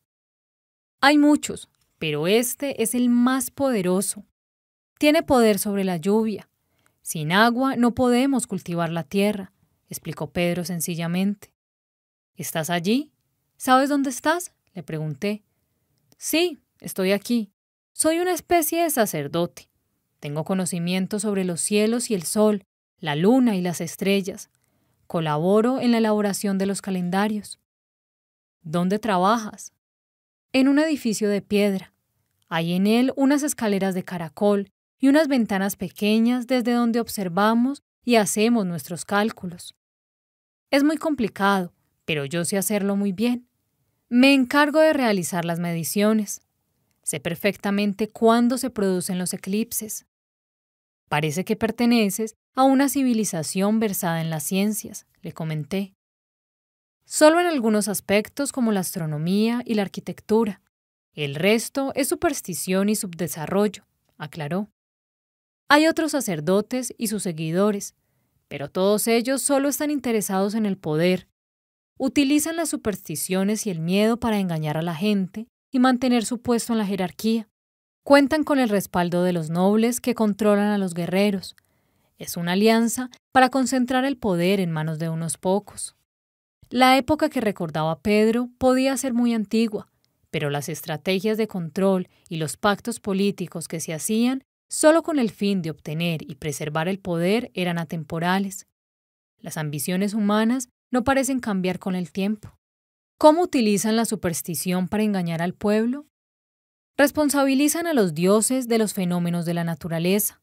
Hay 1.00 1.18
muchos, 1.18 1.68
pero 1.98 2.28
este 2.28 2.82
es 2.82 2.94
el 2.94 3.08
más 3.08 3.50
poderoso. 3.50 4.24
Tiene 4.98 5.24
poder 5.24 5.58
sobre 5.58 5.82
la 5.82 5.96
lluvia. 5.96 6.48
Sin 7.02 7.32
agua 7.32 7.74
no 7.74 7.94
podemos 7.94 8.46
cultivar 8.46 8.90
la 8.90 9.02
tierra, 9.02 9.52
explicó 9.88 10.30
Pedro 10.30 10.64
sencillamente. 10.64 11.52
¿Estás 12.36 12.70
allí? 12.70 13.12
¿Sabes 13.56 13.88
dónde 13.88 14.10
estás? 14.10 14.52
le 14.74 14.84
pregunté. 14.84 15.42
Sí, 16.16 16.58
estoy 16.78 17.10
aquí. 17.10 17.50
Soy 17.92 18.20
una 18.20 18.34
especie 18.34 18.84
de 18.84 18.90
sacerdote. 18.90 19.68
Tengo 20.20 20.44
conocimiento 20.44 21.18
sobre 21.18 21.44
los 21.44 21.60
cielos 21.60 22.10
y 22.10 22.14
el 22.14 22.22
sol, 22.22 22.64
la 23.00 23.16
luna 23.16 23.56
y 23.56 23.60
las 23.60 23.80
estrellas. 23.80 24.50
Colaboro 25.06 25.80
en 25.80 25.92
la 25.92 25.98
elaboración 25.98 26.58
de 26.58 26.66
los 26.66 26.82
calendarios. 26.82 27.58
¿Dónde 28.62 28.98
trabajas? 28.98 29.72
En 30.52 30.68
un 30.68 30.78
edificio 30.78 31.28
de 31.28 31.42
piedra. 31.42 31.92
Hay 32.48 32.72
en 32.72 32.86
él 32.86 33.12
unas 33.16 33.42
escaleras 33.42 33.94
de 33.94 34.04
caracol 34.04 34.70
y 34.98 35.08
unas 35.08 35.28
ventanas 35.28 35.76
pequeñas 35.76 36.46
desde 36.46 36.72
donde 36.72 37.00
observamos 37.00 37.82
y 38.04 38.16
hacemos 38.16 38.66
nuestros 38.66 39.04
cálculos. 39.04 39.74
Es 40.70 40.82
muy 40.82 40.96
complicado, 40.96 41.72
pero 42.04 42.24
yo 42.24 42.44
sé 42.44 42.58
hacerlo 42.58 42.96
muy 42.96 43.12
bien. 43.12 43.48
Me 44.08 44.32
encargo 44.34 44.80
de 44.80 44.92
realizar 44.92 45.44
las 45.44 45.60
mediciones. 45.60 46.40
Sé 47.02 47.20
perfectamente 47.20 48.08
cuándo 48.08 48.58
se 48.58 48.70
producen 48.70 49.18
los 49.18 49.32
eclipses. 49.34 50.06
Parece 51.08 51.44
que 51.44 51.56
perteneces 51.56 52.34
a 52.58 52.64
una 52.64 52.88
civilización 52.88 53.78
versada 53.78 54.20
en 54.20 54.30
las 54.30 54.42
ciencias, 54.42 55.06
le 55.22 55.30
comenté. 55.30 55.94
Solo 57.04 57.38
en 57.38 57.46
algunos 57.46 57.86
aspectos 57.86 58.50
como 58.50 58.72
la 58.72 58.80
astronomía 58.80 59.62
y 59.64 59.74
la 59.74 59.82
arquitectura. 59.82 60.60
El 61.12 61.36
resto 61.36 61.92
es 61.94 62.08
superstición 62.08 62.88
y 62.88 62.96
subdesarrollo, 62.96 63.86
aclaró. 64.16 64.72
Hay 65.68 65.86
otros 65.86 66.10
sacerdotes 66.10 66.92
y 66.98 67.06
sus 67.06 67.22
seguidores, 67.22 67.94
pero 68.48 68.68
todos 68.68 69.06
ellos 69.06 69.40
solo 69.40 69.68
están 69.68 69.92
interesados 69.92 70.56
en 70.56 70.66
el 70.66 70.78
poder. 70.78 71.28
Utilizan 71.96 72.56
las 72.56 72.70
supersticiones 72.70 73.68
y 73.68 73.70
el 73.70 73.78
miedo 73.78 74.18
para 74.18 74.40
engañar 74.40 74.76
a 74.76 74.82
la 74.82 74.96
gente 74.96 75.46
y 75.70 75.78
mantener 75.78 76.24
su 76.24 76.42
puesto 76.42 76.72
en 76.72 76.80
la 76.80 76.86
jerarquía. 76.86 77.48
Cuentan 78.02 78.42
con 78.42 78.58
el 78.58 78.68
respaldo 78.68 79.22
de 79.22 79.32
los 79.32 79.48
nobles 79.48 80.00
que 80.00 80.16
controlan 80.16 80.72
a 80.72 80.78
los 80.78 80.92
guerreros. 80.92 81.54
Es 82.18 82.36
una 82.36 82.52
alianza 82.52 83.10
para 83.32 83.48
concentrar 83.48 84.04
el 84.04 84.16
poder 84.16 84.58
en 84.60 84.72
manos 84.72 84.98
de 84.98 85.08
unos 85.08 85.38
pocos. 85.38 85.94
La 86.68 86.98
época 86.98 87.30
que 87.30 87.40
recordaba 87.40 88.00
Pedro 88.00 88.50
podía 88.58 88.96
ser 88.96 89.14
muy 89.14 89.32
antigua, 89.32 89.88
pero 90.30 90.50
las 90.50 90.68
estrategias 90.68 91.38
de 91.38 91.48
control 91.48 92.08
y 92.28 92.36
los 92.36 92.56
pactos 92.56 93.00
políticos 93.00 93.68
que 93.68 93.80
se 93.80 93.94
hacían 93.94 94.42
solo 94.68 95.02
con 95.02 95.18
el 95.18 95.30
fin 95.30 95.62
de 95.62 95.70
obtener 95.70 96.22
y 96.28 96.34
preservar 96.34 96.88
el 96.88 96.98
poder 96.98 97.50
eran 97.54 97.78
atemporales. 97.78 98.66
Las 99.38 99.56
ambiciones 99.56 100.12
humanas 100.12 100.68
no 100.90 101.04
parecen 101.04 101.40
cambiar 101.40 101.78
con 101.78 101.94
el 101.94 102.12
tiempo. 102.12 102.58
¿Cómo 103.16 103.42
utilizan 103.42 103.96
la 103.96 104.04
superstición 104.04 104.88
para 104.88 105.04
engañar 105.04 105.40
al 105.40 105.54
pueblo? 105.54 106.06
Responsabilizan 106.96 107.86
a 107.86 107.94
los 107.94 108.14
dioses 108.14 108.68
de 108.68 108.78
los 108.78 108.92
fenómenos 108.92 109.46
de 109.46 109.54
la 109.54 109.64
naturaleza. 109.64 110.40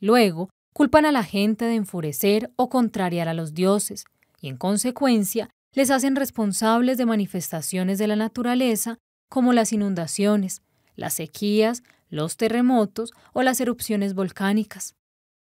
Luego, 0.00 0.50
culpan 0.74 1.06
a 1.06 1.12
la 1.12 1.22
gente 1.24 1.64
de 1.64 1.76
enfurecer 1.76 2.50
o 2.56 2.68
contrariar 2.68 3.28
a 3.28 3.34
los 3.34 3.54
dioses, 3.54 4.04
y 4.40 4.48
en 4.48 4.58
consecuencia 4.58 5.48
les 5.72 5.90
hacen 5.90 6.16
responsables 6.16 6.98
de 6.98 7.06
manifestaciones 7.06 7.98
de 7.98 8.08
la 8.08 8.16
naturaleza 8.16 8.98
como 9.30 9.52
las 9.52 9.72
inundaciones, 9.72 10.62
las 10.96 11.14
sequías, 11.14 11.82
los 12.10 12.36
terremotos 12.36 13.12
o 13.32 13.42
las 13.42 13.60
erupciones 13.60 14.14
volcánicas, 14.14 14.94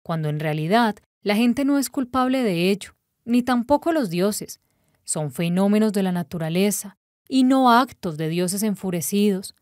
cuando 0.03 0.29
en 0.29 0.39
realidad 0.39 0.95
la 1.23 1.35
gente 1.35 1.65
no 1.65 1.79
es 1.79 1.89
culpable 1.89 2.43
de 2.43 2.69
ello, 2.69 2.91
ni 3.25 3.43
tampoco 3.43 3.93
los 3.93 4.09
dioses. 4.09 4.59
Son 5.05 5.31
fenómenos 5.31 5.93
de 5.93 6.03
la 6.03 6.11
naturaleza 6.11 6.97
y 7.29 7.45
no 7.45 7.71
actos 7.71 8.17
de 8.17 8.27
dioses 8.27 8.61
enfurecidos, 8.61 9.55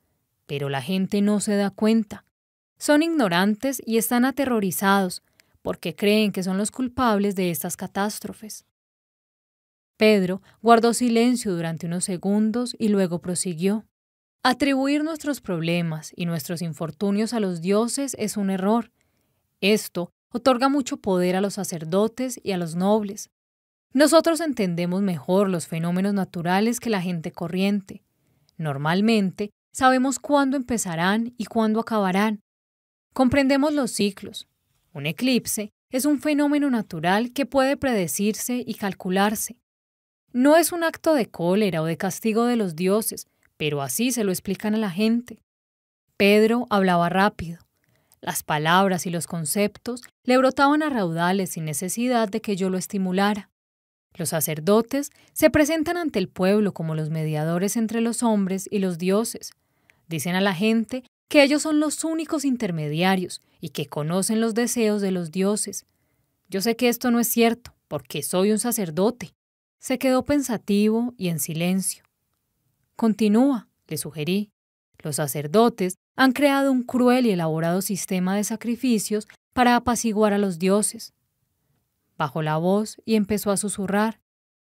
pero 0.48 0.70
la 0.70 0.82
gente 0.82 1.22
no 1.22 1.40
se 1.40 1.56
da 1.56 1.70
cuenta. 1.70 2.26
Son 2.78 3.04
ignorantes 3.04 3.82
y 3.86 3.98
están 3.98 4.26
aterrorizados 4.26 5.22
porque 5.62 5.96
creen 5.96 6.32
que 6.32 6.44
son 6.44 6.58
los 6.58 6.72
culpables 6.72 7.36
de 7.36 7.50
estas 7.50 7.78
catástrofes. 7.78 8.66
Pedro 9.98 10.42
guardó 10.62 10.94
silencio 10.94 11.54
durante 11.54 11.86
unos 11.86 12.04
segundos 12.04 12.76
y 12.80 12.90
luego 12.90 13.20
prosiguió. 13.20 13.86
Atribuir 14.44 15.04
nuestros 15.04 15.42
problemas 15.42 16.12
y 16.16 16.26
nuestros 16.26 16.62
infortunios 16.62 17.34
a 17.34 17.40
los 17.40 17.62
dioses 17.62 18.16
es 18.18 18.38
un 18.38 18.50
error. 18.50 18.92
Esto 19.60 20.12
otorga 20.32 20.70
mucho 20.70 20.98
poder 20.98 21.36
a 21.36 21.42
los 21.42 21.54
sacerdotes 21.54 22.40
y 22.44 22.54
a 22.54 22.58
los 22.58 22.76
nobles. 22.76 23.30
Nosotros 23.94 24.40
entendemos 24.40 25.02
mejor 25.02 25.50
los 25.50 25.68
fenómenos 25.68 26.14
naturales 26.14 26.80
que 26.80 26.90
la 26.90 27.02
gente 27.02 27.32
corriente. 27.32 28.04
Normalmente 28.58 29.52
Sabemos 29.74 30.20
cuándo 30.20 30.58
empezarán 30.58 31.34
y 31.38 31.46
cuándo 31.46 31.80
acabarán. 31.80 32.42
Comprendemos 33.14 33.74
los 33.74 33.92
ciclos. 33.92 34.50
Un 34.94 35.06
eclipse 35.06 35.72
es 35.90 36.06
un 36.06 36.20
fenómeno 36.20 36.70
natural 36.70 37.32
que 37.32 37.45
puede 37.45 37.78
predecirse 37.78 38.64
y 38.66 38.74
calcularse. 38.74 39.58
No 40.34 40.58
es 40.58 40.72
un 40.72 40.84
acto 40.84 41.14
de 41.14 41.28
cólera 41.28 41.82
o 41.82 41.86
de 41.86 41.98
castigo 41.98 42.45
de 42.45 42.56
los 42.56 42.76
dioses, 42.76 43.28
pero 43.58 43.82
así 43.82 44.11
se 44.11 44.24
lo 44.24 44.32
explican 44.32 44.76
a 44.76 44.78
la 44.78 44.90
gente. 44.90 45.42
Pedro 46.18 46.68
hablaba 46.70 47.10
rápido. 47.10 47.60
Las 48.22 48.44
palabras 48.44 49.06
y 49.06 49.10
los 49.10 49.28
conceptos 49.28 50.02
le 50.24 50.38
brotaban 50.38 50.84
a 50.84 50.90
raudales 50.90 51.52
sin 51.52 51.66
necesidad 51.66 52.30
de 52.30 52.42
que 52.42 52.56
yo 52.56 52.70
lo 52.70 52.78
estimulara. 52.78 53.50
Los 54.14 54.30
sacerdotes 54.30 55.10
se 55.32 55.50
presentan 55.50 55.98
ante 55.98 56.20
el 56.20 56.28
pueblo 56.28 56.74
como 56.74 56.95
los 56.95 57.10
mediadores 57.10 57.78
entre 57.78 58.02
los 58.02 58.24
hombres 58.24 58.68
y 58.70 58.80
los 58.80 58.98
dioses. 58.98 59.52
Dicen 60.08 60.36
a 60.36 60.42
la 60.42 60.53
gente 60.53 61.03
que 61.30 61.44
ellos 61.44 61.61
son 61.61 61.80
los 61.80 62.03
únicos 62.03 62.44
intermediarios 62.44 63.42
y 63.62 63.70
que 63.70 63.86
conocen 63.86 64.42
los 64.42 64.56
deseos 64.56 65.02
de 65.02 65.12
los 65.12 65.32
dioses. 65.32 65.86
Yo 66.50 66.60
sé 66.60 66.76
que 66.76 66.90
esto 66.90 67.12
no 67.12 67.20
es 67.20 67.28
cierto, 67.28 67.74
porque 67.88 68.24
soy 68.24 68.52
un 68.52 68.60
sacerdote. 68.60 69.34
Se 69.80 70.00
quedó 70.00 70.26
pensativo 70.26 71.14
y 71.18 71.30
en 71.30 71.40
silencio. 71.40 72.04
Continúa, 72.96 73.70
le 73.88 73.98
sugerí. 73.98 74.52
Los 75.00 75.16
sacerdotes 75.16 75.96
han 76.16 76.34
creado 76.34 76.72
un 76.72 76.84
cruel 76.84 77.26
y 77.26 77.32
elaborado 77.32 77.82
sistema 77.82 78.36
de 78.36 78.44
sacrificios 78.44 79.28
para 79.54 79.76
apaciguar 79.76 80.34
a 80.34 80.38
los 80.38 80.60
dioses. 80.60 81.14
Bajó 82.18 82.42
la 82.42 82.58
voz 82.58 82.98
y 83.06 83.16
empezó 83.16 83.52
a 83.52 83.58
susurrar. 83.58 84.20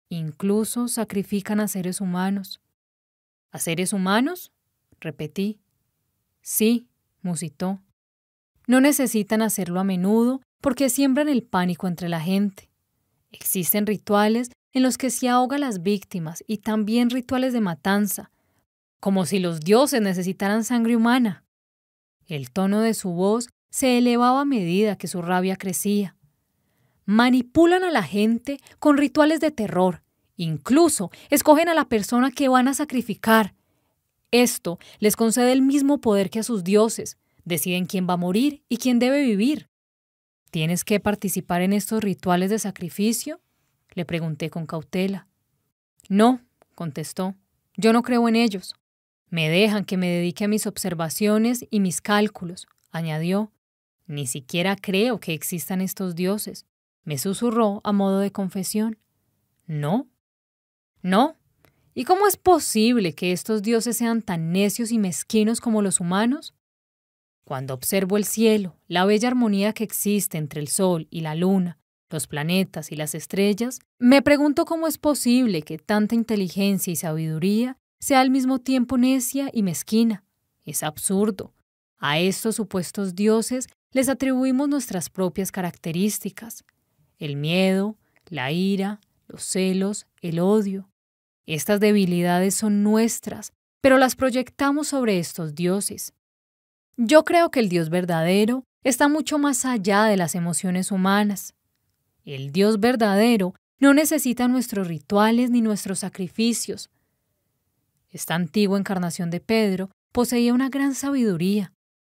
Incluso 0.10 0.88
sacrifican 0.88 1.60
a 1.60 1.68
seres 1.68 2.02
humanos. 2.02 2.60
¿A 3.52 3.60
seres 3.60 3.94
humanos? 3.94 4.52
repetí. 5.00 5.60
Sí, 6.42 6.88
musitó. 7.22 7.82
No 8.70 8.80
necesitan 8.80 9.42
hacerlo 9.42 9.82
a 9.82 9.84
menudo 9.84 10.42
porque 10.62 10.90
siembran 10.90 11.28
el 11.28 11.44
pánico 11.44 11.88
entre 11.88 12.08
la 12.08 12.22
gente. 12.22 12.70
Existen 13.32 13.86
rituales 13.86 14.52
en 14.72 14.84
los 14.84 14.98
que 14.98 15.10
se 15.10 15.28
ahoga 15.28 15.58
a 15.58 15.60
las 15.60 15.84
víctimas 15.84 16.44
y 16.48 16.60
también 16.60 17.10
rituales 17.10 17.52
de 17.52 17.60
matanza, 17.60 18.32
como 19.02 19.26
si 19.26 19.40
los 19.40 19.60
dioses 19.60 20.02
necesitaran 20.02 20.64
sangre 20.64 20.96
humana. 20.96 21.44
El 22.28 22.52
tono 22.52 22.80
de 22.80 22.94
su 22.94 23.10
voz 23.10 23.50
se 23.70 23.98
elevaba 23.98 24.42
a 24.42 24.46
medida 24.46 24.96
que 24.96 25.08
su 25.08 25.22
rabia 25.22 25.58
crecía 25.58 26.16
manipulan 27.06 27.84
a 27.84 27.90
la 27.90 28.04
gente 28.04 28.60
con 28.78 28.96
rituales 28.96 29.40
de 29.40 29.50
terror 29.50 30.04
Incluso 30.40 31.12
escogen 31.30 31.68
a 31.68 31.74
la 31.74 31.84
persona 31.84 32.32
que 32.32 32.48
van 32.48 32.70
a 32.70 32.74
sacrificar. 32.74 33.56
Esto 34.32 34.80
les 35.00 35.18
concede 35.18 35.52
el 35.52 35.62
mismo 35.62 36.00
poder 36.00 36.30
que 36.30 36.40
a 36.40 36.44
sus 36.44 36.64
dioses. 36.64 37.18
Deciden 37.50 37.88
quién 37.88 38.08
va 38.08 38.14
a 38.14 38.18
morir 38.18 38.64
y 38.70 38.78
quién 38.78 39.00
debe 39.00 39.24
vivir. 39.24 39.72
¿Tienes 40.52 40.84
que 40.84 41.00
participar 41.00 41.64
en 41.64 41.74
estos 41.74 42.04
rituales 42.04 42.52
de 42.52 42.60
sacrificio? 42.60 43.42
Le 43.96 44.06
pregunté 44.06 44.52
con 44.52 44.68
cautela. 44.68 45.28
No, 46.10 46.42
contestó. 46.76 47.34
Yo 47.76 47.92
no 47.92 48.04
creo 48.04 48.30
en 48.30 48.36
ellos. 48.36 48.76
Me 49.30 49.50
dejan 49.50 49.84
que 49.84 49.98
me 49.98 50.08
dedique 50.10 50.46
a 50.46 50.48
mis 50.48 50.68
observaciones 50.68 51.66
y 51.72 51.80
mis 51.80 52.02
cálculos, 52.02 52.68
añadió. 52.92 53.52
Ni 54.06 54.28
siquiera 54.28 54.76
creo 54.76 55.20
que 55.20 55.34
existan 55.34 55.82
estos 55.82 56.14
dioses, 56.16 56.68
me 57.04 57.18
susurró 57.18 57.82
a 57.84 57.92
modo 57.92 58.20
de 58.20 58.32
confesión. 58.32 59.00
¿No? 59.66 60.08
¿No? 61.02 61.36
¿Y 61.96 62.04
cómo 62.04 62.28
es 62.28 62.38
posible 62.38 63.16
que 63.16 63.32
estos 63.32 63.64
dioses 63.64 63.98
sean 63.98 64.22
tan 64.22 64.52
necios 64.52 64.92
y 64.92 65.00
mezquinos 65.00 65.62
como 65.62 65.82
los 65.82 66.00
humanos? 66.00 66.54
Cuando 67.50 67.74
observo 67.74 68.16
el 68.18 68.26
cielo, 68.26 68.76
la 68.88 69.06
bella 69.06 69.28
armonía 69.28 69.74
que 69.74 69.84
existe 69.84 70.38
entre 70.38 70.62
el 70.62 70.68
sol 70.68 71.08
y 71.10 71.22
la 71.22 71.34
luna, 71.34 71.80
los 72.12 72.28
planetas 72.28 72.92
y 72.92 72.96
las 72.96 73.16
estrellas, 73.16 73.80
me 73.98 74.22
pregunto 74.22 74.66
cómo 74.66 74.86
es 74.86 75.00
posible 75.00 75.64
que 75.64 75.80
tanta 75.80 76.14
inteligencia 76.14 76.94
y 76.94 76.96
sabiduría 76.96 77.76
sea 78.00 78.20
al 78.20 78.30
mismo 78.30 78.60
tiempo 78.60 79.00
necia 79.00 79.50
y 79.52 79.64
mezquina. 79.64 80.24
Es 80.64 80.84
absurdo. 80.84 81.56
A 81.98 82.20
estos 82.20 82.56
supuestos 82.56 83.16
dioses 83.16 83.68
les 83.94 84.10
atribuimos 84.10 84.70
nuestras 84.70 85.10
propias 85.10 85.52
características, 85.52 86.64
el 87.18 87.36
miedo, 87.36 87.98
la 88.28 88.52
ira, 88.52 89.02
los 89.28 89.42
celos, 89.42 90.06
el 90.22 90.40
odio. 90.40 90.88
Estas 91.48 91.80
debilidades 91.80 92.54
son 92.54 92.84
nuestras, 92.84 93.54
pero 93.82 93.98
las 93.98 94.16
proyectamos 94.16 94.90
sobre 94.90 95.18
estos 95.18 95.56
dioses. 95.56 96.14
Yo 97.02 97.24
creo 97.24 97.50
que 97.50 97.62
el 97.62 97.70
Dios 97.70 97.90
verdadero 97.90 98.66
está 98.84 99.08
mucho 99.08 99.40
más 99.40 99.64
allá 99.64 100.04
de 100.04 100.18
las 100.18 100.36
emociones 100.36 100.92
humanas. 100.92 101.54
El 102.26 102.52
Dios 102.52 102.82
verdadero 102.82 103.54
no 103.80 103.94
necesita 103.94 104.50
nuestros 104.50 104.90
rituales 104.90 105.50
ni 105.50 105.62
nuestros 105.62 106.00
sacrificios. 106.00 106.90
Esta 108.10 108.36
antigua 108.36 108.78
encarnación 108.78 109.30
de 109.30 109.40
Pedro 109.40 109.90
poseía 110.12 110.54
una 110.54 110.68
gran 110.68 110.94
sabiduría. 110.94 111.72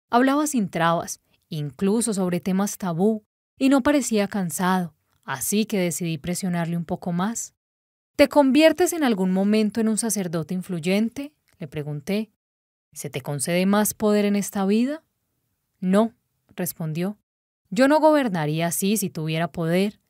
Hablaba 0.09 0.47
sin 0.47 0.71
trabas, 0.71 1.21
incluso 1.51 2.15
sobre 2.15 2.41
temas 2.41 2.79
tabú, 2.79 3.23
y 3.59 3.69
no 3.69 3.83
parecía 3.83 4.29
cansado, 4.29 4.95
así 5.25 5.67
que 5.67 5.79
decidí 5.79 6.17
presionarle 6.17 6.79
un 6.79 6.87
poco 6.87 7.13
más. 7.13 7.53
¿Te 8.17 8.31
conviertes 8.31 8.95
en 8.95 9.05
algún 9.05 9.31
momento 9.31 9.83
en 9.83 9.89
un 9.89 9.99
sacerdote 9.99 10.55
influyente? 10.55 11.35
le 11.59 11.69
pregunté. 11.69 12.31
¿Se 12.93 13.11
te 13.11 13.21
concede 13.21 13.67
más 13.67 13.95
poder 13.95 14.25
en 14.25 14.37
esta 14.37 14.67
vida? 14.67 15.03
No, 15.81 16.13
respondió. 16.57 17.19
Yo 17.71 17.89
no 17.89 18.01
gobernaría 18.01 18.67
así 18.67 18.97
si 18.97 19.11
tuviera 19.11 19.53
poder. 19.53 20.01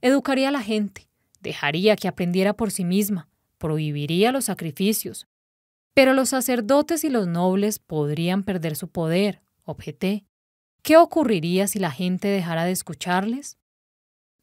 Educaría 0.00 0.48
a 0.48 0.52
la 0.52 0.62
gente, 0.62 1.08
dejaría 1.40 1.96
que 1.96 2.08
aprendiera 2.08 2.54
por 2.54 2.70
sí 2.70 2.84
misma, 2.84 3.28
prohibiría 3.58 4.30
los 4.30 4.44
sacrificios. 4.44 5.26
Pero 5.94 6.12
los 6.12 6.28
sacerdotes 6.28 7.02
y 7.02 7.10
los 7.10 7.26
nobles 7.26 7.80
podrían 7.80 8.44
perder 8.44 8.76
su 8.76 8.88
poder, 8.88 9.42
objeté. 9.64 10.24
¿Qué 10.82 10.96
ocurriría 10.96 11.66
si 11.66 11.80
la 11.80 11.90
gente 11.90 12.28
dejara 12.28 12.64
de 12.64 12.70
escucharles? 12.70 13.58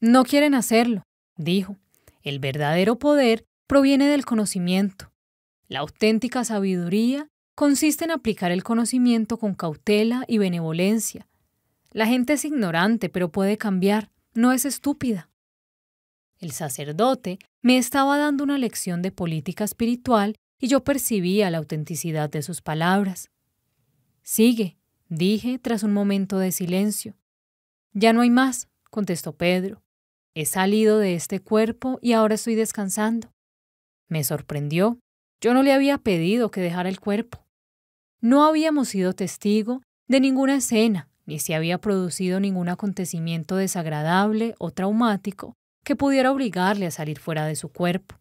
No 0.00 0.24
quieren 0.24 0.54
hacerlo, 0.54 1.02
dijo. 1.36 1.76
El 2.22 2.40
verdadero 2.40 2.98
poder 2.98 3.46
proviene 3.66 4.06
del 4.06 4.26
conocimiento. 4.26 5.12
La 5.68 5.80
auténtica 5.80 6.44
sabiduría 6.44 7.28
consiste 7.56 8.04
en 8.04 8.10
aplicar 8.10 8.52
el 8.52 8.62
conocimiento 8.62 9.38
con 9.38 9.54
cautela 9.54 10.24
y 10.28 10.36
benevolencia. 10.36 11.26
La 11.90 12.06
gente 12.06 12.34
es 12.34 12.44
ignorante, 12.44 13.08
pero 13.08 13.32
puede 13.32 13.56
cambiar, 13.56 14.12
no 14.34 14.52
es 14.52 14.66
estúpida. 14.66 15.30
El 16.38 16.52
sacerdote 16.52 17.38
me 17.62 17.78
estaba 17.78 18.18
dando 18.18 18.44
una 18.44 18.58
lección 18.58 19.00
de 19.00 19.10
política 19.10 19.64
espiritual 19.64 20.36
y 20.60 20.68
yo 20.68 20.84
percibía 20.84 21.50
la 21.50 21.56
autenticidad 21.56 22.28
de 22.28 22.42
sus 22.42 22.60
palabras. 22.60 23.30
Sigue, 24.22 24.76
dije 25.08 25.58
tras 25.58 25.82
un 25.82 25.94
momento 25.94 26.38
de 26.38 26.52
silencio. 26.52 27.16
Ya 27.94 28.12
no 28.12 28.20
hay 28.20 28.28
más, 28.28 28.68
contestó 28.90 29.32
Pedro. 29.34 29.82
He 30.34 30.44
salido 30.44 30.98
de 30.98 31.14
este 31.14 31.40
cuerpo 31.40 31.98
y 32.02 32.12
ahora 32.12 32.34
estoy 32.34 32.54
descansando. 32.54 33.32
Me 34.08 34.24
sorprendió. 34.24 34.98
Yo 35.40 35.54
no 35.54 35.62
le 35.62 35.72
había 35.72 35.96
pedido 35.96 36.50
que 36.50 36.60
dejara 36.60 36.90
el 36.90 37.00
cuerpo. 37.00 37.45
No 38.20 38.44
habíamos 38.44 38.88
sido 38.88 39.12
testigo 39.12 39.82
de 40.08 40.20
ninguna 40.20 40.56
escena, 40.56 41.08
ni 41.26 41.38
se 41.38 41.54
había 41.54 41.78
producido 41.78 42.40
ningún 42.40 42.68
acontecimiento 42.68 43.56
desagradable 43.56 44.54
o 44.58 44.70
traumático 44.70 45.54
que 45.84 45.96
pudiera 45.96 46.32
obligarle 46.32 46.86
a 46.86 46.90
salir 46.90 47.18
fuera 47.18 47.46
de 47.46 47.56
su 47.56 47.70
cuerpo. 47.70 48.16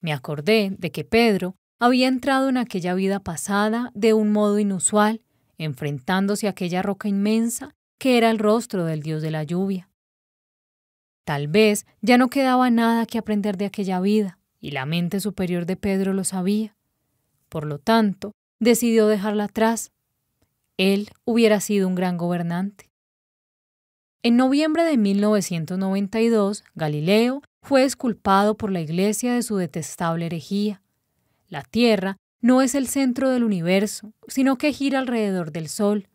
Me 0.00 0.12
acordé 0.12 0.74
de 0.78 0.90
que 0.90 1.04
Pedro 1.04 1.54
había 1.78 2.08
entrado 2.08 2.48
en 2.48 2.56
aquella 2.56 2.94
vida 2.94 3.20
pasada 3.20 3.90
de 3.94 4.12
un 4.14 4.32
modo 4.32 4.58
inusual 4.58 5.22
enfrentándose 5.58 6.46
a 6.46 6.50
aquella 6.50 6.82
roca 6.82 7.08
inmensa 7.08 7.74
que 7.98 8.18
era 8.18 8.30
el 8.30 8.38
rostro 8.38 8.84
del 8.84 9.02
dios 9.02 9.22
de 9.22 9.30
la 9.30 9.44
lluvia. 9.44 9.88
Tal 11.24 11.48
vez 11.48 11.86
ya 12.02 12.18
no 12.18 12.28
quedaba 12.28 12.70
nada 12.70 13.06
que 13.06 13.18
aprender 13.18 13.56
de 13.56 13.66
aquella 13.66 14.00
vida, 14.00 14.38
y 14.60 14.72
la 14.72 14.84
mente 14.84 15.20
superior 15.20 15.64
de 15.64 15.76
Pedro 15.76 16.12
lo 16.12 16.24
sabía. 16.24 16.76
Por 17.48 17.64
lo 17.64 17.78
tanto, 17.78 18.32
decidió 18.60 19.06
dejarla 19.06 19.44
atrás. 19.44 19.92
Él 20.76 21.10
hubiera 21.24 21.60
sido 21.60 21.88
un 21.88 21.94
gran 21.94 22.16
gobernante. 22.16 22.90
En 24.22 24.36
noviembre 24.36 24.84
de 24.84 24.96
1992, 24.96 26.64
Galileo 26.74 27.42
fue 27.62 27.84
esculpado 27.84 28.56
por 28.56 28.72
la 28.72 28.80
Iglesia 28.80 29.34
de 29.34 29.42
su 29.42 29.56
detestable 29.56 30.26
herejía. 30.26 30.82
La 31.48 31.62
Tierra 31.62 32.16
no 32.40 32.62
es 32.62 32.74
el 32.74 32.88
centro 32.88 33.30
del 33.30 33.44
universo, 33.44 34.12
sino 34.28 34.56
que 34.56 34.72
gira 34.72 34.98
alrededor 34.98 35.52
del 35.52 35.68
Sol. 35.68 36.08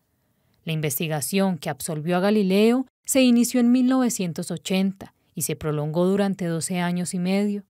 La 0.63 0.73
investigación 0.73 1.57
que 1.57 1.69
absolvió 1.69 2.17
a 2.17 2.19
Galileo 2.19 2.85
se 3.05 3.21
inició 3.21 3.59
en 3.59 3.71
1980 3.71 5.13
y 5.33 5.41
se 5.43 5.55
prolongó 5.55 6.05
durante 6.05 6.45
12 6.45 6.79
años 6.79 7.13
y 7.13 7.19
medio. 7.19 7.65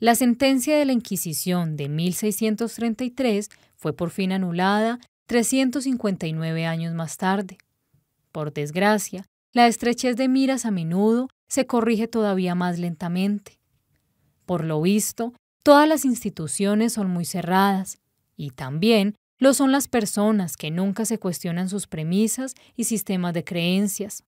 La 0.00 0.14
sentencia 0.14 0.78
de 0.78 0.84
la 0.86 0.92
Inquisición 0.92 1.76
de 1.76 1.88
1633 1.88 3.50
fue 3.80 3.92
por 3.92 4.10
fin 4.10 4.30
anulada 4.30 5.00
359 5.26 6.66
años 6.66 6.94
más 6.94 7.16
tarde. 7.16 7.58
Por 8.30 8.52
desgracia, 8.52 9.26
la 9.52 9.66
estrechez 9.66 10.16
de 10.16 10.28
miras 10.28 10.64
a 10.66 10.70
menudo 10.70 11.28
se 11.48 11.66
corrige 11.66 12.06
todavía 12.06 12.54
más 12.54 12.78
lentamente. 12.78 13.58
Por 14.46 14.64
lo 14.64 14.80
visto, 14.80 15.32
Todas 15.62 15.86
las 15.86 16.06
instituciones 16.06 16.94
son 16.94 17.10
muy 17.10 17.26
cerradas 17.26 17.98
y 18.36 18.50
también 18.50 19.14
lo 19.38 19.52
son 19.52 19.72
las 19.72 19.88
personas 19.88 20.56
que 20.56 20.70
nunca 20.70 21.04
se 21.04 21.18
cuestionan 21.18 21.68
sus 21.68 21.86
premisas 21.86 22.54
y 22.76 22.84
sistemas 22.84 23.34
de 23.34 23.44
creencias. 23.44 24.24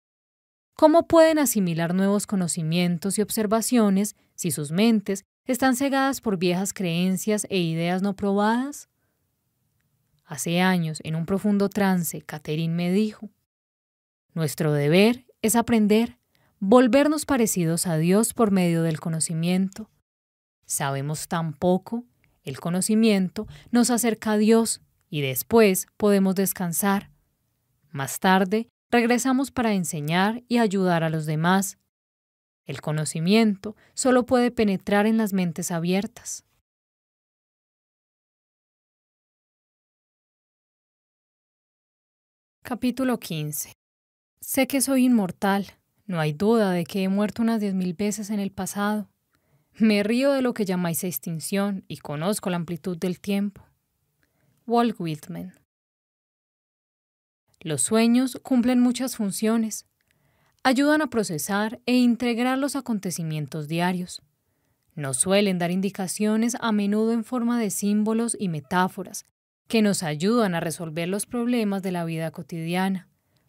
¿Cómo 0.74 1.08
pueden 1.08 1.38
asimilar 1.38 1.94
nuevos 1.94 2.26
conocimientos 2.26 3.18
y 3.18 3.22
observaciones 3.22 4.14
si 4.36 4.50
sus 4.52 4.70
mentes 4.70 5.24
están 5.46 5.74
cegadas 5.74 6.20
por 6.20 6.38
viejas 6.38 6.72
creencias 6.72 7.46
e 7.50 7.58
ideas 7.58 8.02
no 8.02 8.14
probadas? 8.14 8.88
Hace 10.26 10.60
años, 10.60 11.00
en 11.04 11.14
un 11.14 11.24
profundo 11.24 11.68
trance, 11.68 12.20
Catherine 12.20 12.74
me 12.74 12.90
dijo, 12.90 13.30
Nuestro 14.34 14.72
deber 14.72 15.24
es 15.40 15.54
aprender, 15.54 16.18
volvernos 16.58 17.24
parecidos 17.24 17.86
a 17.86 17.96
Dios 17.96 18.34
por 18.34 18.50
medio 18.50 18.82
del 18.82 18.98
conocimiento. 18.98 19.88
Sabemos 20.66 21.28
tan 21.28 21.52
poco, 21.52 22.04
el 22.42 22.58
conocimiento 22.58 23.46
nos 23.70 23.90
acerca 23.90 24.32
a 24.32 24.36
Dios 24.36 24.80
y 25.08 25.20
después 25.20 25.86
podemos 25.96 26.34
descansar. 26.34 27.10
Más 27.90 28.18
tarde, 28.18 28.68
regresamos 28.90 29.52
para 29.52 29.74
enseñar 29.74 30.42
y 30.48 30.58
ayudar 30.58 31.04
a 31.04 31.10
los 31.10 31.26
demás. 31.26 31.78
El 32.64 32.80
conocimiento 32.80 33.76
solo 33.94 34.26
puede 34.26 34.50
penetrar 34.50 35.06
en 35.06 35.18
las 35.18 35.32
mentes 35.32 35.70
abiertas. 35.70 36.45
Capítulo 42.68 43.20
15 43.20 43.74
Sé 44.40 44.66
que 44.66 44.80
soy 44.80 45.04
inmortal. 45.04 45.68
No 46.04 46.18
hay 46.18 46.32
duda 46.32 46.72
de 46.72 46.82
que 46.84 47.04
he 47.04 47.08
muerto 47.08 47.42
unas 47.42 47.60
diez 47.60 47.74
mil 47.74 47.94
veces 47.94 48.28
en 48.28 48.40
el 48.40 48.50
pasado. 48.50 49.08
Me 49.78 50.02
río 50.02 50.32
de 50.32 50.42
lo 50.42 50.52
que 50.52 50.64
llamáis 50.64 51.04
extinción 51.04 51.84
y 51.86 51.98
conozco 51.98 52.50
la 52.50 52.56
amplitud 52.56 52.98
del 52.98 53.20
tiempo. 53.20 53.62
Walt 54.66 54.96
Whitman. 54.98 55.54
Los 57.60 57.82
sueños 57.82 58.36
cumplen 58.42 58.80
muchas 58.80 59.14
funciones. 59.14 59.86
Ayudan 60.64 61.02
a 61.02 61.06
procesar 61.06 61.80
e 61.86 61.94
integrar 61.94 62.58
los 62.58 62.74
acontecimientos 62.74 63.68
diarios. 63.68 64.22
Nos 64.96 65.18
suelen 65.18 65.60
dar 65.60 65.70
indicaciones 65.70 66.56
a 66.58 66.72
menudo 66.72 67.12
en 67.12 67.22
forma 67.22 67.60
de 67.60 67.70
símbolos 67.70 68.36
y 68.36 68.48
metáforas 68.48 69.24
que 69.68 69.82
nos 69.82 70.02
ayudan 70.02 70.54
a 70.54 70.60
resolver 70.60 71.08
los 71.08 71.26
problemas 71.26 71.82
de 71.82 71.92
la 71.92 72.04
vida 72.04 72.30
cotidiana, 72.30 73.08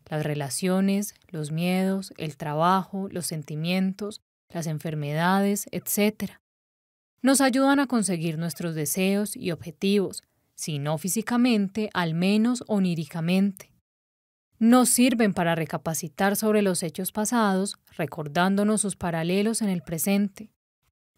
las 0.10 0.24
relaciones, 0.24 1.14
los 1.30 1.52
miedos, 1.52 2.14
el 2.18 2.38
trabajo, 2.38 3.08
los 3.12 3.28
sentimientos, 3.28 4.22
las 4.50 4.68
enfermedades, 4.68 5.68
etc. 5.72 6.34
Nos 7.22 7.42
ayudan 7.42 7.80
a 7.80 7.88
conseguir 7.88 8.38
nuestros 8.38 8.74
deseos 8.74 9.36
y 9.36 9.52
objetivos, 9.52 10.24
si 10.56 10.80
no 10.80 10.98
físicamente, 10.98 11.90
al 11.94 12.14
menos 12.14 12.64
oníricamente. 12.68 13.72
Nos 14.60 14.90
sirven 14.90 15.34
para 15.34 15.54
recapacitar 15.54 16.36
sobre 16.36 16.64
los 16.64 16.82
hechos 16.82 17.12
pasados, 17.12 17.78
recordándonos 17.96 18.82
sus 18.82 18.96
paralelos 18.96 19.62
en 19.62 19.70
el 19.70 19.84
presente. 19.84 20.50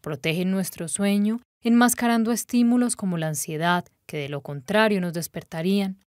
Protegen 0.02 0.50
nuestro 0.50 0.88
sueño, 0.88 1.40
enmascarando 1.62 2.32
estímulos 2.32 2.96
como 2.96 3.18
la 3.18 3.28
ansiedad, 3.28 3.86
que 4.06 4.16
de 4.16 4.28
lo 4.28 4.40
contrario 4.40 5.00
nos 5.00 5.12
despertarían. 5.12 6.04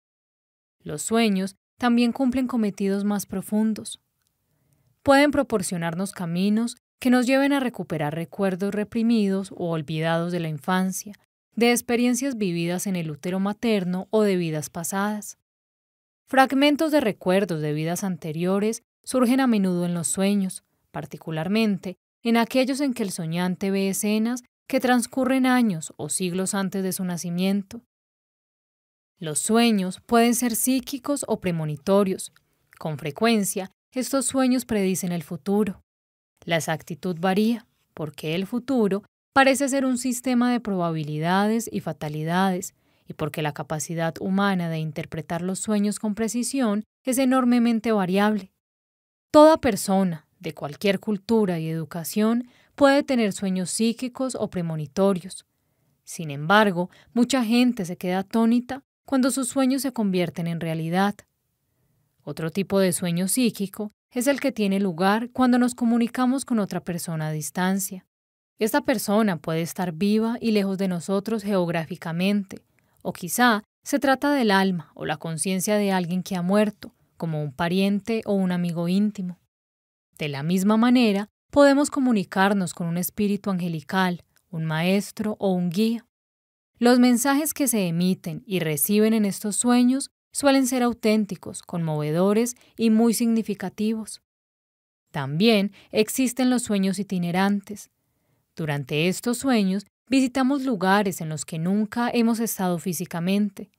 Los 0.80 1.02
sueños 1.02 1.56
también 1.78 2.12
cumplen 2.12 2.48
cometidos 2.48 3.04
más 3.04 3.26
profundos. 3.26 4.00
Pueden 5.02 5.32
proporcionarnos 5.32 6.12
caminos 6.12 6.78
que 7.00 7.10
nos 7.10 7.26
lleven 7.26 7.52
a 7.54 7.60
recuperar 7.60 8.16
recuerdos 8.16 8.74
reprimidos 8.74 9.52
o 9.52 9.72
olvidados 9.72 10.32
de 10.32 10.40
la 10.40 10.48
infancia, 10.48 11.14
de 11.56 11.72
experiencias 11.72 12.38
vividas 12.38 12.88
en 12.88 12.96
el 12.96 13.12
útero 13.12 13.40
materno 13.40 14.08
o 14.10 14.24
de 14.24 14.38
vidas 14.38 14.70
pasadas. 14.70 15.38
Fragmentos 16.26 16.92
de 16.92 17.02
recuerdos 17.02 17.62
de 17.62 17.74
vidas 17.74 18.04
anteriores 18.04 18.84
surgen 19.04 19.40
a 19.40 19.48
menudo 19.48 19.86
en 19.86 19.94
los 19.94 20.08
sueños, 20.08 20.64
particularmente 20.92 21.98
en 22.24 22.38
aquellos 22.38 22.80
en 22.80 22.94
que 22.94 23.04
el 23.04 23.12
soñante 23.12 23.70
ve 23.70 23.90
escenas 23.90 24.44
que 24.68 24.80
transcurren 24.80 25.46
años 25.46 25.94
o 25.98 26.10
siglos 26.10 26.54
antes 26.54 26.84
de 26.84 26.94
su 26.94 27.04
nacimiento. 27.04 27.82
Los 29.20 29.40
sueños 29.40 30.02
pueden 30.06 30.36
ser 30.36 30.56
psíquicos 30.56 31.24
o 31.28 31.40
premonitorios. 31.40 32.34
Con 32.78 32.98
frecuencia, 32.98 33.72
estos 33.94 34.26
sueños 34.26 34.66
predicen 34.66 35.12
el 35.12 35.24
futuro. 35.24 35.82
La 36.46 36.58
exactitud 36.58 37.16
varía, 37.20 37.66
porque 37.94 38.36
el 38.36 38.48
futuro 38.48 39.04
parece 39.34 39.70
ser 39.70 39.86
un 39.86 39.98
sistema 39.98 40.52
de 40.52 40.60
probabilidades 40.60 41.70
y 41.72 41.80
fatalidades, 41.80 42.74
y 43.08 43.14
porque 43.14 43.42
la 43.42 43.54
capacidad 43.54 44.14
humana 44.20 44.70
de 44.70 44.80
interpretar 44.80 45.42
los 45.42 45.60
sueños 45.60 46.00
con 46.00 46.16
precisión 46.16 46.84
es 47.06 47.18
enormemente 47.18 47.92
variable. 47.92 48.52
Toda 49.32 49.60
persona, 49.60 50.28
de 50.40 50.54
cualquier 50.54 51.00
cultura 51.00 51.60
y 51.60 51.70
educación, 51.70 52.48
puede 52.76 53.04
tener 53.04 53.34
sueños 53.34 53.70
psíquicos 53.72 54.36
o 54.36 54.50
premonitorios. 54.50 55.46
Sin 56.04 56.32
embargo, 56.32 56.90
mucha 57.14 57.44
gente 57.44 57.86
se 57.86 57.98
queda 57.98 58.20
atónita 58.20 58.84
cuando 59.06 59.32
sus 59.32 59.50
sueños 59.50 59.82
se 59.82 59.94
convierten 59.94 60.48
en 60.48 60.60
realidad. 60.60 61.16
Otro 62.24 62.52
tipo 62.52 62.80
de 62.80 62.94
sueño 62.94 63.28
psíquico 63.28 63.92
es 64.12 64.28
el 64.28 64.40
que 64.40 64.52
tiene 64.52 64.80
lugar 64.80 65.30
cuando 65.32 65.58
nos 65.58 65.76
comunicamos 65.76 66.46
con 66.46 66.60
otra 66.60 66.82
persona 66.82 67.28
a 67.28 67.32
distancia. 67.32 68.06
Esta 68.60 68.82
persona 68.82 69.38
puede 69.38 69.62
estar 69.62 69.92
viva 69.94 70.38
y 70.40 70.52
lejos 70.52 70.78
de 70.78 70.88
nosotros 70.88 71.44
geográficamente, 71.44 72.62
o 73.02 73.12
quizá 73.12 73.64
se 73.84 74.00
trata 74.00 74.32
del 74.34 74.52
alma 74.52 74.92
o 74.96 75.06
la 75.06 75.18
conciencia 75.18 75.76
de 75.78 75.92
alguien 75.92 76.24
que 76.24 76.36
ha 76.36 76.42
muerto, 76.42 76.94
como 77.18 77.42
un 77.42 77.52
pariente 77.52 78.22
o 78.26 78.34
un 78.34 78.52
amigo 78.52 78.88
íntimo. 78.88 79.40
De 80.18 80.30
la 80.30 80.44
misma 80.44 80.78
manera, 80.78 81.30
podemos 81.54 81.92
comunicarnos 81.92 82.74
con 82.74 82.88
un 82.88 82.98
espíritu 82.98 83.52
angelical, 83.52 84.24
un 84.50 84.66
maestro 84.66 85.36
o 85.38 85.52
un 85.52 85.70
guía. 85.70 86.04
Los 86.80 86.98
mensajes 86.98 87.54
que 87.54 87.68
se 87.68 87.88
emiten 87.88 88.42
y 88.48 88.60
reciben 88.60 89.14
en 89.14 89.24
estos 89.24 89.56
sueños 89.56 90.10
suelen 90.32 90.66
ser 90.66 90.82
auténticos, 90.82 91.62
conmovedores 91.62 92.56
y 92.76 92.90
muy 92.90 93.14
significativos. 93.14 94.24
También 95.12 95.74
existen 95.92 96.50
los 96.50 96.64
sueños 96.64 96.98
itinerantes. 96.98 97.92
Durante 98.56 99.08
estos 99.08 99.38
sueños 99.38 99.86
visitamos 100.10 100.64
lugares 100.64 101.22
en 101.22 101.30
los 101.30 101.46
que 101.46 101.60
nunca 101.60 102.10
hemos 102.10 102.40
estado 102.40 102.80
físicamente. 102.80 103.70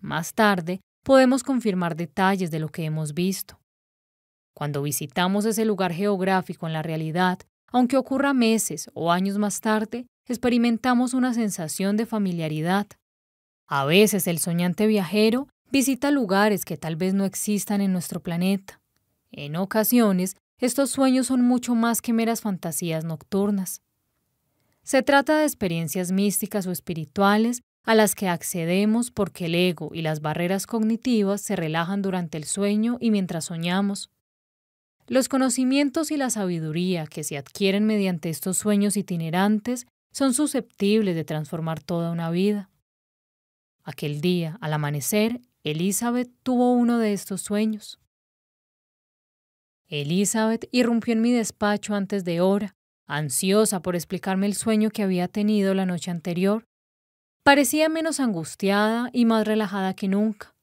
Más 0.00 0.34
tarde 0.34 0.80
podemos 1.04 1.44
confirmar 1.44 1.94
detalles 1.94 2.50
de 2.50 2.58
lo 2.58 2.68
que 2.68 2.84
hemos 2.84 3.14
visto. 3.14 3.61
Cuando 4.54 4.82
visitamos 4.82 5.44
ese 5.44 5.64
lugar 5.64 5.92
geográfico 5.92 6.66
en 6.66 6.72
la 6.72 6.82
realidad, 6.82 7.38
aunque 7.68 7.96
ocurra 7.96 8.34
meses 8.34 8.90
o 8.94 9.10
años 9.10 9.38
más 9.38 9.60
tarde, 9.60 10.06
experimentamos 10.26 11.14
una 11.14 11.34
sensación 11.34 11.96
de 11.96 12.06
familiaridad. 12.06 12.86
A 13.66 13.84
veces 13.84 14.26
el 14.26 14.38
soñante 14.38 14.86
viajero 14.86 15.48
visita 15.70 16.10
lugares 16.10 16.64
que 16.64 16.76
tal 16.76 16.96
vez 16.96 17.14
no 17.14 17.24
existan 17.24 17.80
en 17.80 17.92
nuestro 17.92 18.20
planeta. 18.20 18.80
En 19.30 19.56
ocasiones, 19.56 20.36
estos 20.58 20.90
sueños 20.90 21.26
son 21.26 21.42
mucho 21.42 21.74
más 21.74 22.02
que 22.02 22.12
meras 22.12 22.42
fantasías 22.42 23.04
nocturnas. 23.04 23.80
Se 24.82 25.02
trata 25.02 25.38
de 25.38 25.44
experiencias 25.44 26.12
místicas 26.12 26.66
o 26.66 26.72
espirituales 26.72 27.62
a 27.84 27.94
las 27.94 28.14
que 28.14 28.28
accedemos 28.28 29.10
porque 29.10 29.46
el 29.46 29.54
ego 29.54 29.90
y 29.92 30.02
las 30.02 30.20
barreras 30.20 30.66
cognitivas 30.66 31.40
se 31.40 31.56
relajan 31.56 32.02
durante 32.02 32.36
el 32.36 32.44
sueño 32.44 32.98
y 33.00 33.10
mientras 33.10 33.46
soñamos. 33.46 34.10
Los 35.08 35.28
conocimientos 35.28 36.10
y 36.10 36.16
la 36.16 36.30
sabiduría 36.30 37.06
que 37.06 37.24
se 37.24 37.36
adquieren 37.36 37.84
mediante 37.84 38.30
estos 38.30 38.56
sueños 38.56 38.96
itinerantes 38.96 39.86
son 40.12 40.34
susceptibles 40.34 41.16
de 41.16 41.24
transformar 41.24 41.82
toda 41.82 42.12
una 42.12 42.30
vida. 42.30 42.70
Aquel 43.82 44.20
día, 44.20 44.58
al 44.60 44.74
amanecer, 44.74 45.40
Elizabeth 45.64 46.30
tuvo 46.42 46.72
uno 46.72 46.98
de 46.98 47.12
estos 47.12 47.42
sueños. 47.42 47.98
Elizabeth 49.88 50.68
irrumpió 50.70 51.12
en 51.12 51.20
mi 51.20 51.32
despacho 51.32 51.94
antes 51.94 52.24
de 52.24 52.40
hora, 52.40 52.74
ansiosa 53.06 53.82
por 53.82 53.96
explicarme 53.96 54.46
el 54.46 54.54
sueño 54.54 54.90
que 54.90 55.02
había 55.02 55.28
tenido 55.28 55.74
la 55.74 55.84
noche 55.84 56.10
anterior. 56.10 56.64
Parecía 57.42 57.88
menos 57.88 58.20
angustiada 58.20 59.10
y 59.12 59.24
más 59.24 59.46
relajada 59.46 59.94
que 59.94 60.08
nunca. 60.08 60.54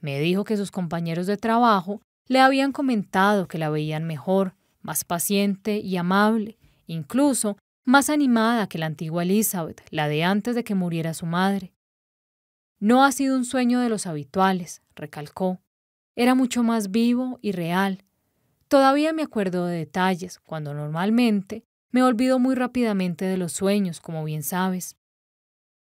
Me 0.00 0.18
dijo 0.20 0.44
que 0.44 0.56
sus 0.56 0.70
compañeros 0.70 1.26
de 1.26 1.36
trabajo 1.36 2.00
le 2.28 2.40
habían 2.40 2.72
comentado 2.72 3.48
que 3.48 3.58
la 3.58 3.70
veían 3.70 4.04
mejor, 4.04 4.54
más 4.80 5.04
paciente 5.04 5.78
y 5.78 5.96
amable, 5.96 6.58
incluso 6.86 7.56
más 7.84 8.10
animada 8.10 8.68
que 8.68 8.78
la 8.78 8.86
antigua 8.86 9.22
Elizabeth, 9.22 9.82
la 9.90 10.08
de 10.08 10.24
antes 10.24 10.54
de 10.54 10.64
que 10.64 10.74
muriera 10.74 11.14
su 11.14 11.26
madre. 11.26 11.72
No 12.78 13.04
ha 13.04 13.12
sido 13.12 13.36
un 13.36 13.44
sueño 13.44 13.80
de 13.80 13.88
los 13.88 14.06
habituales, 14.06 14.82
recalcó. 14.94 15.60
Era 16.16 16.34
mucho 16.34 16.62
más 16.62 16.90
vivo 16.90 17.38
y 17.40 17.52
real. 17.52 18.04
Todavía 18.68 19.12
me 19.12 19.22
acuerdo 19.22 19.66
de 19.66 19.76
detalles, 19.76 20.40
cuando 20.40 20.74
normalmente 20.74 21.64
me 21.90 22.02
olvido 22.02 22.38
muy 22.38 22.54
rápidamente 22.54 23.24
de 23.24 23.36
los 23.36 23.52
sueños, 23.52 24.00
como 24.00 24.24
bien 24.24 24.42
sabes. 24.42 24.96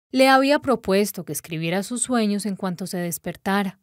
Le 0.09 0.29
había 0.29 0.59
propuesto 0.59 1.25
que 1.25 1.33
escribiera 1.33 1.83
sus 1.83 2.01
sueños 2.01 2.45
en 2.45 2.55
cuanto 2.55 2.87
se 2.87 2.97
despertara, 2.97 3.79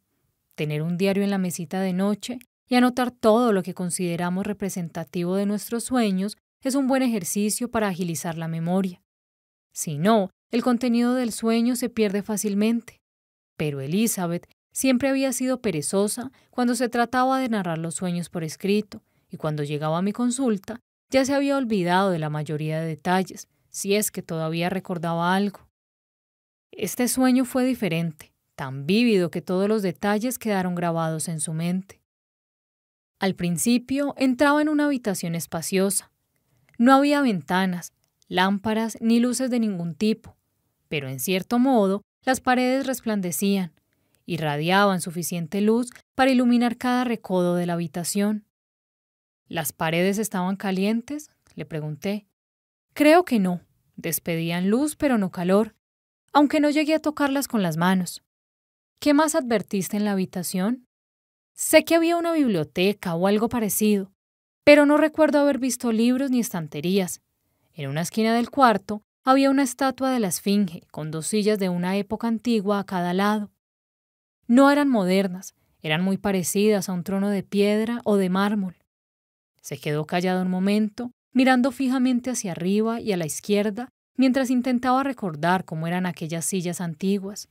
tener 0.54 0.82
un 0.82 0.96
diario 0.96 1.22
en 1.22 1.30
la 1.30 1.38
mesita 1.38 1.80
de 1.80 1.92
noche 1.92 2.38
y 2.68 2.76
anotar 2.76 3.10
todo 3.10 3.52
lo 3.52 3.62
que 3.62 3.74
consideramos 3.74 4.46
representativo 4.46 5.36
de 5.36 5.46
nuestros 5.46 5.84
sueños 5.84 6.36
es 6.62 6.74
un 6.74 6.86
buen 6.86 7.02
ejercicio 7.02 7.70
para 7.70 7.88
agilizar 7.88 8.38
la 8.38 8.48
memoria. 8.48 9.02
Si 9.72 9.98
no, 9.98 10.30
el 10.50 10.62
contenido 10.62 11.14
del 11.14 11.32
sueño 11.32 11.76
se 11.76 11.88
pierde 11.88 12.22
fácilmente. 12.22 13.00
Pero 13.56 13.80
Elizabeth 13.80 14.48
siempre 14.72 15.08
había 15.08 15.32
sido 15.32 15.60
perezosa 15.60 16.30
cuando 16.50 16.74
se 16.74 16.88
trataba 16.88 17.38
de 17.38 17.48
narrar 17.48 17.78
los 17.78 17.94
sueños 17.94 18.28
por 18.30 18.44
escrito, 18.44 19.02
y 19.30 19.36
cuando 19.36 19.62
llegaba 19.62 19.98
a 19.98 20.02
mi 20.02 20.12
consulta 20.12 20.80
ya 21.10 21.24
se 21.24 21.34
había 21.34 21.56
olvidado 21.56 22.10
de 22.10 22.18
la 22.18 22.30
mayoría 22.30 22.80
de 22.80 22.86
detalles, 22.86 23.48
si 23.68 23.94
es 23.94 24.10
que 24.10 24.22
todavía 24.22 24.70
recordaba 24.70 25.34
algo. 25.34 25.68
Este 26.72 27.06
sueño 27.08 27.44
fue 27.44 27.64
diferente, 27.64 28.32
tan 28.54 28.86
vívido 28.86 29.30
que 29.30 29.42
todos 29.42 29.68
los 29.68 29.82
detalles 29.82 30.38
quedaron 30.38 30.74
grabados 30.74 31.28
en 31.28 31.40
su 31.40 31.52
mente. 31.52 32.00
Al 33.18 33.34
principio 33.34 34.14
entraba 34.16 34.60
en 34.60 34.68
una 34.68 34.86
habitación 34.86 35.34
espaciosa. 35.34 36.10
No 36.78 36.94
había 36.94 37.20
ventanas, 37.20 37.92
lámparas 38.28 38.98
ni 39.00 39.20
luces 39.20 39.50
de 39.50 39.60
ningún 39.60 39.94
tipo, 39.94 40.36
pero 40.88 41.08
en 41.08 41.20
cierto 41.20 41.58
modo 41.58 42.02
las 42.22 42.40
paredes 42.40 42.86
resplandecían, 42.86 43.72
irradiaban 44.26 45.00
suficiente 45.00 45.60
luz 45.60 45.90
para 46.14 46.30
iluminar 46.30 46.76
cada 46.76 47.04
recodo 47.04 47.54
de 47.54 47.66
la 47.66 47.74
habitación. 47.74 48.46
¿Las 49.46 49.72
paredes 49.72 50.18
estaban 50.18 50.56
calientes? 50.56 51.30
le 51.54 51.64
pregunté. 51.64 52.26
Creo 52.94 53.24
que 53.24 53.38
no. 53.38 53.60
Despedían 53.96 54.70
luz 54.70 54.96
pero 54.96 55.18
no 55.18 55.30
calor, 55.30 55.76
aunque 56.32 56.58
no 56.58 56.70
llegué 56.70 56.94
a 56.94 57.00
tocarlas 57.00 57.46
con 57.46 57.62
las 57.62 57.76
manos. 57.76 58.22
¿Qué 59.04 59.12
más 59.12 59.34
advertiste 59.34 59.98
en 59.98 60.06
la 60.06 60.12
habitación? 60.12 60.86
Sé 61.52 61.84
que 61.84 61.94
había 61.94 62.16
una 62.16 62.32
biblioteca 62.32 63.14
o 63.14 63.26
algo 63.26 63.50
parecido, 63.50 64.14
pero 64.64 64.86
no 64.86 64.96
recuerdo 64.96 65.40
haber 65.40 65.58
visto 65.58 65.92
libros 65.92 66.30
ni 66.30 66.40
estanterías. 66.40 67.20
En 67.74 67.90
una 67.90 68.00
esquina 68.00 68.34
del 68.34 68.48
cuarto 68.48 69.02
había 69.22 69.50
una 69.50 69.62
estatua 69.62 70.10
de 70.10 70.20
la 70.20 70.28
Esfinge 70.28 70.86
con 70.90 71.10
dos 71.10 71.26
sillas 71.26 71.58
de 71.58 71.68
una 71.68 71.98
época 71.98 72.28
antigua 72.28 72.78
a 72.78 72.84
cada 72.84 73.12
lado. 73.12 73.52
No 74.46 74.70
eran 74.70 74.88
modernas, 74.88 75.54
eran 75.82 76.00
muy 76.00 76.16
parecidas 76.16 76.88
a 76.88 76.94
un 76.94 77.04
trono 77.04 77.28
de 77.28 77.42
piedra 77.42 78.00
o 78.04 78.16
de 78.16 78.30
mármol. 78.30 78.76
Se 79.60 79.76
quedó 79.76 80.06
callado 80.06 80.40
un 80.40 80.50
momento, 80.50 81.10
mirando 81.30 81.72
fijamente 81.72 82.30
hacia 82.30 82.52
arriba 82.52 83.02
y 83.02 83.12
a 83.12 83.18
la 83.18 83.26
izquierda, 83.26 83.90
mientras 84.16 84.48
intentaba 84.48 85.02
recordar 85.02 85.66
cómo 85.66 85.86
eran 85.86 86.06
aquellas 86.06 86.46
sillas 86.46 86.80
antiguas. 86.80 87.50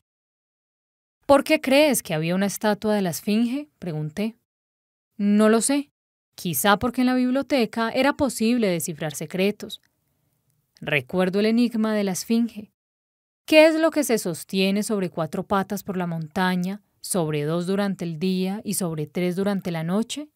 ¿Por 1.26 1.44
qué 1.44 1.62
crees 1.62 2.04
que 2.04 2.14
había 2.14 2.36
una 2.36 2.46
estatua 2.46 2.96
de 2.96 3.02
la 3.02 3.12
Esfinge? 3.12 3.70
pregunté. 3.80 4.36
No 5.18 5.48
lo 5.48 5.62
sé. 5.62 5.92
Quizá 6.36 6.78
porque 6.78 7.02
en 7.02 7.08
la 7.08 7.16
biblioteca 7.16 7.90
era 7.90 8.14
posible 8.14 8.68
descifrar 8.68 9.14
secretos. 9.14 9.82
Recuerdo 10.82 11.40
el 11.40 11.46
enigma 11.46 11.94
de 11.94 12.04
la 12.04 12.12
Esfinge. 12.12 12.74
¿Qué 13.46 13.68
es 13.68 13.80
lo 13.80 13.92
que 13.92 14.04
se 14.04 14.18
sostiene 14.18 14.84
sobre 14.84 15.10
cuatro 15.10 15.44
patas 15.44 15.84
por 15.84 15.96
la 15.96 16.08
montaña, 16.08 16.82
sobre 17.00 17.44
dos 17.44 17.68
durante 17.68 18.04
el 18.04 18.20
día 18.20 18.62
y 18.64 18.74
sobre 18.74 19.08
tres 19.08 19.36
durante 19.36 19.72
la 19.72 19.84
noche? 19.84 20.30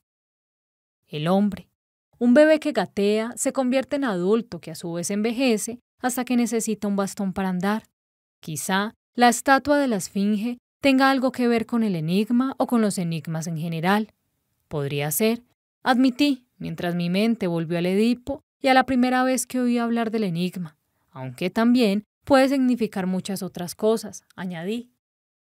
El 1.07 1.27
hombre. 1.27 1.69
Un 2.19 2.33
bebé 2.33 2.59
que 2.59 2.71
gatea 2.71 3.33
se 3.35 3.51
convierte 3.51 3.97
en 3.97 4.03
adulto 4.03 4.59
que 4.59 4.71
a 4.71 4.75
su 4.75 4.93
vez 4.93 5.11
envejece 5.11 5.79
hasta 5.99 6.25
que 6.25 6.35
necesita 6.35 6.87
un 6.87 6.95
bastón 6.95 7.33
para 7.33 7.49
andar. 7.49 7.83
Quizá 8.39 8.93
la 9.15 9.29
estatua 9.29 9.77
de 9.79 9.87
la 9.87 9.97
Esfinge 9.97 10.59
tenga 10.81 11.09
algo 11.09 11.31
que 11.31 11.47
ver 11.47 11.65
con 11.65 11.83
el 11.83 11.95
enigma 11.95 12.55
o 12.57 12.67
con 12.67 12.81
los 12.81 12.97
enigmas 12.97 13.47
en 13.47 13.57
general. 13.57 14.13
Podría 14.67 15.11
ser, 15.11 15.43
admití, 15.83 16.47
mientras 16.57 16.95
mi 16.95 17.09
mente 17.09 17.47
volvió 17.47 17.77
al 17.77 17.85
Edipo 17.85 18.43
y 18.61 18.67
a 18.67 18.73
la 18.73 18.85
primera 18.85 19.23
vez 19.23 19.45
que 19.45 19.59
oí 19.59 19.77
hablar 19.77 20.11
del 20.11 20.23
enigma, 20.23 20.77
aunque 21.11 21.49
también 21.49 22.03
puede 22.23 22.49
significar 22.49 23.07
muchas 23.07 23.43
otras 23.43 23.75
cosas, 23.75 24.23
añadí. 24.35 24.91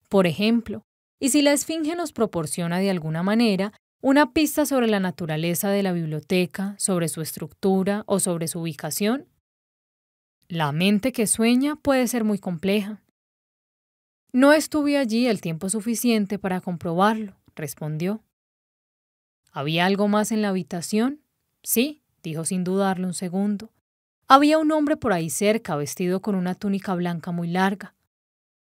Por 0.10 0.28
ejemplo, 0.28 0.84
¿y 1.20 1.30
si 1.30 1.42
la 1.42 1.54
Esfinge 1.54 1.96
nos 1.96 2.12
proporciona 2.12 2.80
de 2.80 2.90
alguna 2.90 3.24
manera 3.24 3.74
una 4.02 4.34
pista 4.34 4.66
sobre 4.66 4.88
la 4.88 5.00
naturaleza 5.00 5.70
de 5.70 5.84
la 5.84 5.94
biblioteca, 5.94 6.76
sobre 6.78 7.08
su 7.08 7.22
estructura 7.22 8.04
o 8.06 8.20
sobre 8.20 8.48
su 8.48 8.60
ubicación? 8.60 9.28
La 10.48 10.72
mente 10.72 11.12
que 11.12 11.28
sueña 11.28 11.76
puede 11.76 12.08
ser 12.08 12.24
muy 12.24 12.40
compleja. 12.40 13.02
No 14.32 14.54
estuve 14.54 14.98
allí 14.98 15.28
el 15.28 15.42
tiempo 15.42 15.70
suficiente 15.70 16.38
para 16.38 16.62
comprobarlo, 16.62 17.36
respondió. 17.56 18.22
¿Había 19.52 19.86
algo 19.86 20.08
más 20.08 20.32
en 20.32 20.42
la 20.42 20.50
habitación? 20.50 21.22
Sí, 21.64 22.04
dijo 22.22 22.46
sin 22.46 22.64
dudarlo 22.64 23.08
un 23.08 23.14
segundo. 23.14 23.72
Había 24.28 24.58
un 24.58 24.72
hombre 24.72 24.98
por 24.98 25.14
ahí 25.14 25.30
cerca 25.30 25.76
vestido 25.76 26.22
con 26.22 26.36
una 26.36 26.54
túnica 26.54 26.94
blanca 26.94 27.32
muy 27.32 27.48
larga. 27.48 27.96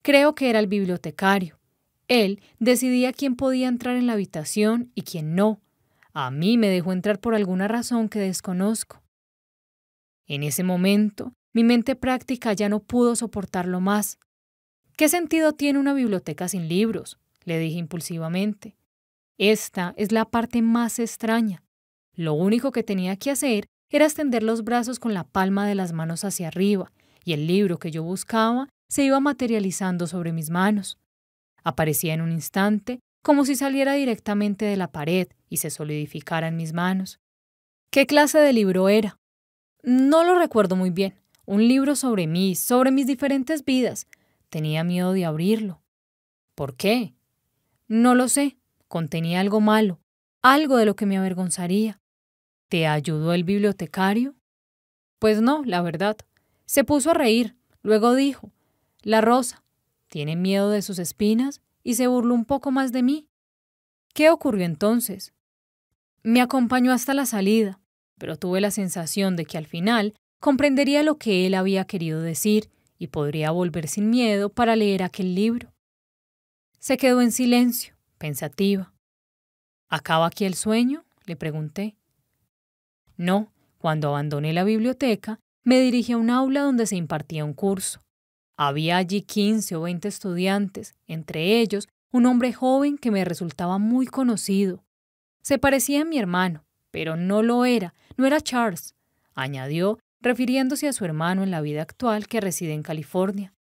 Creo 0.01 0.33
que 0.33 0.49
era 0.49 0.59
el 0.59 0.67
bibliotecario. 0.67 1.59
Él 2.07 2.41
decidía 2.59 3.13
quién 3.13 3.35
podía 3.35 3.67
entrar 3.67 3.95
en 3.95 4.07
la 4.07 4.13
habitación 4.13 4.91
y 4.95 5.03
quién 5.03 5.35
no. 5.35 5.61
A 6.13 6.31
mí 6.31 6.57
me 6.57 6.69
dejó 6.69 6.91
entrar 6.91 7.19
por 7.19 7.35
alguna 7.35 7.67
razón 7.67 8.09
que 8.09 8.19
desconozco. 8.19 9.01
En 10.27 10.43
ese 10.43 10.63
momento, 10.63 11.33
mi 11.53 11.63
mente 11.63 11.95
práctica 11.95 12.53
ya 12.53 12.69
no 12.69 12.80
pudo 12.81 13.15
soportarlo 13.15 13.80
más. 13.81 14.17
¿Qué 14.97 15.09
sentido 15.09 15.53
tiene 15.53 15.79
una 15.79 15.93
biblioteca 15.93 16.47
sin 16.47 16.67
libros? 16.67 17.17
le 17.43 17.57
dije 17.57 17.79
impulsivamente. 17.79 18.75
Esta 19.37 19.93
es 19.97 20.11
la 20.11 20.25
parte 20.25 20.61
más 20.61 20.99
extraña. 20.99 21.63
Lo 22.15 22.33
único 22.33 22.71
que 22.71 22.83
tenía 22.83 23.15
que 23.15 23.31
hacer 23.31 23.65
era 23.89 24.05
extender 24.05 24.43
los 24.43 24.63
brazos 24.63 24.99
con 24.99 25.13
la 25.13 25.23
palma 25.23 25.67
de 25.67 25.75
las 25.75 25.91
manos 25.93 26.23
hacia 26.23 26.47
arriba, 26.47 26.91
y 27.25 27.33
el 27.33 27.47
libro 27.47 27.79
que 27.79 27.91
yo 27.91 28.03
buscaba 28.03 28.69
se 28.87 29.03
iba 29.03 29.19
materializando 29.19 30.07
sobre 30.07 30.33
mis 30.33 30.49
manos. 30.49 30.97
Aparecía 31.63 32.13
en 32.13 32.21
un 32.21 32.31
instante, 32.31 32.99
como 33.23 33.45
si 33.45 33.55
saliera 33.55 33.93
directamente 33.93 34.65
de 34.65 34.77
la 34.77 34.91
pared 34.91 35.27
y 35.49 35.57
se 35.57 35.69
solidificara 35.69 36.47
en 36.47 36.57
mis 36.57 36.73
manos. 36.73 37.19
¿Qué 37.91 38.05
clase 38.05 38.39
de 38.39 38.53
libro 38.53 38.89
era? 38.89 39.17
No 39.83 40.23
lo 40.23 40.37
recuerdo 40.37 40.75
muy 40.75 40.89
bien. 40.89 41.15
Un 41.45 41.67
libro 41.67 41.95
sobre 41.95 42.27
mí, 42.27 42.55
sobre 42.55 42.91
mis 42.91 43.07
diferentes 43.07 43.65
vidas. 43.65 44.07
Tenía 44.51 44.83
miedo 44.83 45.13
de 45.13 45.23
abrirlo. 45.23 45.81
¿Por 46.55 46.75
qué? 46.75 47.15
No 47.88 48.15
lo 48.15 48.27
sé. 48.27 48.57
Contenía 48.89 49.39
algo 49.39 49.61
malo, 49.61 50.01
algo 50.41 50.75
de 50.75 50.85
lo 50.85 50.97
que 50.97 51.05
me 51.05 51.17
avergonzaría. 51.17 52.01
¿Te 52.67 52.85
ayudó 52.85 53.33
el 53.33 53.45
bibliotecario? 53.45 54.35
Pues 55.19 55.41
no, 55.41 55.63
la 55.63 55.81
verdad. 55.81 56.17
Se 56.65 56.83
puso 56.83 57.11
a 57.11 57.13
reír, 57.13 57.55
luego 57.81 58.13
dijo, 58.13 58.51
La 59.01 59.21
rosa, 59.21 59.63
¿tiene 60.07 60.35
miedo 60.35 60.69
de 60.69 60.81
sus 60.81 60.99
espinas? 60.99 61.61
y 61.83 61.95
se 61.95 62.07
burló 62.07 62.35
un 62.35 62.45
poco 62.45 62.69
más 62.69 62.91
de 62.91 63.03
mí. 63.03 63.27
¿Qué 64.13 64.30
ocurrió 64.30 64.65
entonces? 64.65 65.33
Me 66.23 66.41
acompañó 66.41 66.91
hasta 66.91 67.13
la 67.13 67.25
salida, 67.25 67.80
pero 68.17 68.38
tuve 68.38 68.61
la 68.61 68.69
sensación 68.69 69.35
de 69.35 69.45
que 69.45 69.57
al 69.57 69.65
final 69.65 70.13
comprendería 70.39 71.01
lo 71.03 71.17
que 71.17 71.47
él 71.47 71.53
había 71.55 71.85
querido 71.85 72.21
decir 72.21 72.69
y 73.01 73.07
podría 73.07 73.49
volver 73.49 73.88
sin 73.88 74.11
miedo 74.11 74.49
para 74.49 74.75
leer 74.75 75.01
aquel 75.01 75.33
libro. 75.33 75.73
Se 76.77 76.97
quedó 76.97 77.23
en 77.23 77.31
silencio, 77.31 77.95
pensativa. 78.19 78.93
¿Acaba 79.89 80.27
aquí 80.27 80.45
el 80.45 80.53
sueño? 80.53 81.03
le 81.25 81.35
pregunté. 81.35 81.95
No, 83.17 83.51
cuando 83.80 84.09
abandoné 84.09 84.53
la 84.53 84.63
biblioteca, 84.63 85.39
me 85.63 85.80
dirigí 85.80 86.11
a 86.11 86.17
un 86.17 86.30
aula 86.30 86.61
donde 86.61 86.85
se 86.85 86.95
impartía 86.95 87.43
un 87.43 87.55
curso. 87.55 88.01
Había 88.55 88.97
allí 88.97 89.23
quince 89.23 89.75
o 89.75 89.81
veinte 89.81 90.07
estudiantes, 90.07 90.93
entre 91.07 91.59
ellos 91.59 91.89
un 92.11 92.27
hombre 92.27 92.53
joven 92.53 92.99
que 92.99 93.09
me 93.09 93.25
resultaba 93.25 93.80
muy 93.80 94.05
conocido. 94.05 94.83
Se 95.41 95.57
parecía 95.57 96.03
a 96.03 96.05
mi 96.05 96.19
hermano, 96.19 96.65
pero 96.91 97.15
no 97.15 97.41
lo 97.41 97.65
era, 97.65 97.95
no 98.15 98.27
era 98.27 98.41
Charles, 98.41 98.93
añadió, 99.33 99.97
refiriéndose 100.22 100.88
a 100.88 100.93
su 100.93 101.06
hermano 101.06 101.43
en 101.43 101.51
la 101.51 101.61
vida 101.61 101.82
actual 101.82 102.27
que 102.27 102.41
reside 102.41 102.74
en 102.74 102.83
California. 102.83 103.53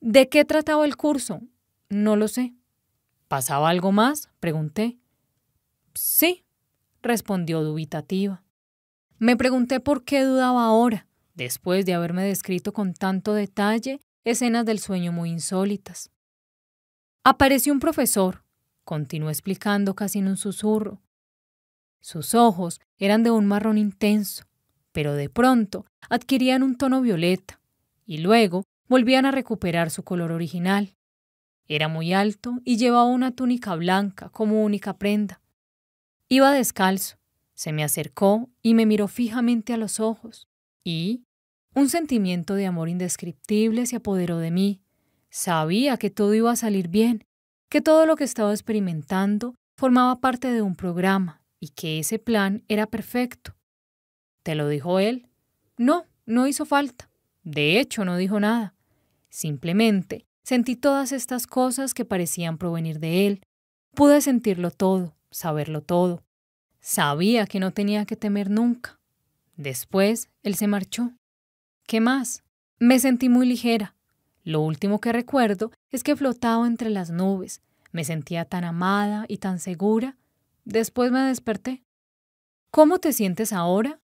¿De 0.00 0.28
qué 0.28 0.44
trataba 0.44 0.84
el 0.84 0.96
curso? 0.96 1.40
No 1.88 2.16
lo 2.16 2.28
sé. 2.28 2.54
¿Pasaba 3.28 3.70
algo 3.70 3.92
más? 3.92 4.30
pregunté. 4.40 4.98
Sí, 5.94 6.44
respondió 7.02 7.62
dubitativa. 7.62 8.42
Me 9.18 9.36
pregunté 9.36 9.80
por 9.80 10.04
qué 10.04 10.22
dudaba 10.22 10.66
ahora, 10.66 11.06
después 11.34 11.86
de 11.86 11.94
haberme 11.94 12.24
descrito 12.24 12.72
con 12.72 12.92
tanto 12.92 13.32
detalle 13.34 14.00
escenas 14.24 14.66
del 14.66 14.78
sueño 14.78 15.12
muy 15.12 15.30
insólitas. 15.30 16.10
Apareció 17.24 17.72
un 17.72 17.80
profesor, 17.80 18.44
continuó 18.84 19.30
explicando 19.30 19.94
casi 19.94 20.18
en 20.18 20.28
un 20.28 20.36
susurro. 20.36 21.00
Sus 22.00 22.34
ojos 22.34 22.80
eran 22.98 23.22
de 23.22 23.30
un 23.30 23.46
marrón 23.46 23.78
intenso, 23.78 24.44
pero 24.96 25.12
de 25.12 25.28
pronto 25.28 25.84
adquirían 26.08 26.62
un 26.62 26.78
tono 26.78 27.02
violeta 27.02 27.60
y 28.06 28.16
luego 28.16 28.64
volvían 28.88 29.26
a 29.26 29.30
recuperar 29.30 29.90
su 29.90 30.04
color 30.04 30.32
original. 30.32 30.96
Era 31.68 31.86
muy 31.88 32.14
alto 32.14 32.60
y 32.64 32.78
llevaba 32.78 33.04
una 33.04 33.32
túnica 33.32 33.74
blanca 33.74 34.30
como 34.30 34.64
única 34.64 34.96
prenda. 34.96 35.42
Iba 36.30 36.50
descalzo, 36.50 37.18
se 37.52 37.74
me 37.74 37.84
acercó 37.84 38.48
y 38.62 38.72
me 38.72 38.86
miró 38.86 39.06
fijamente 39.06 39.74
a 39.74 39.76
los 39.76 40.00
ojos, 40.00 40.48
y 40.82 41.26
un 41.74 41.90
sentimiento 41.90 42.54
de 42.54 42.64
amor 42.64 42.88
indescriptible 42.88 43.84
se 43.84 43.96
apoderó 43.96 44.38
de 44.38 44.50
mí. 44.50 44.80
Sabía 45.28 45.98
que 45.98 46.08
todo 46.08 46.32
iba 46.32 46.52
a 46.52 46.56
salir 46.56 46.88
bien, 46.88 47.26
que 47.68 47.82
todo 47.82 48.06
lo 48.06 48.16
que 48.16 48.24
estaba 48.24 48.50
experimentando 48.52 49.56
formaba 49.76 50.22
parte 50.22 50.50
de 50.50 50.62
un 50.62 50.74
programa 50.74 51.42
y 51.60 51.68
que 51.68 51.98
ese 51.98 52.18
plan 52.18 52.64
era 52.66 52.86
perfecto. 52.86 53.55
¿Te 54.46 54.54
lo 54.54 54.68
dijo 54.68 55.00
él? 55.00 55.26
No, 55.76 56.06
no 56.24 56.46
hizo 56.46 56.66
falta. 56.66 57.10
De 57.42 57.80
hecho, 57.80 58.04
no 58.04 58.16
dijo 58.16 58.38
nada. 58.38 58.76
Simplemente 59.28 60.24
Sentí 60.44 60.76
todas 60.76 61.10
estas 61.10 61.48
cosas 61.48 61.94
que 61.94 62.04
parecían 62.04 62.56
provenir 62.56 63.00
de 63.00 63.26
él. 63.26 63.42
Pude 63.96 64.20
sentirlo 64.20 64.70
todo, 64.70 65.16
saberlo 65.32 65.82
todo. 65.82 66.22
Sabía 66.78 67.46
que 67.46 67.58
no 67.58 67.72
tenía 67.72 68.06
que 68.06 68.14
temer 68.14 68.48
nunca. 68.48 69.00
Después, 69.56 70.30
él 70.44 70.54
se 70.54 70.68
marchó. 70.68 71.10
¿Qué 71.88 72.00
más? 72.00 72.44
Me 72.78 73.00
sentí 73.00 73.28
muy 73.28 73.46
ligera. 73.46 73.96
Lo 74.44 74.60
último 74.60 75.00
que 75.00 75.12
recuerdo 75.12 75.72
es 75.90 76.04
que 76.04 76.14
flotaba 76.14 76.68
entre 76.68 76.90
las 76.90 77.10
nubes. 77.10 77.60
Me 77.90 78.04
sentía 78.04 78.44
tan 78.44 78.62
amada 78.62 79.24
y 79.26 79.38
tan 79.38 79.58
segura. 79.58 80.16
Después 80.64 81.10
me 81.10 81.22
desperté. 81.22 81.82
¿Cómo 82.70 83.00
te 83.00 83.12
sientes 83.12 83.52
ahora? 83.52 83.98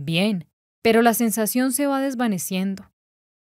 Bien, 0.00 0.46
pero 0.80 1.02
la 1.02 1.12
sensación 1.12 1.72
se 1.72 1.88
va 1.88 2.00
desvaneciendo. 2.00 2.88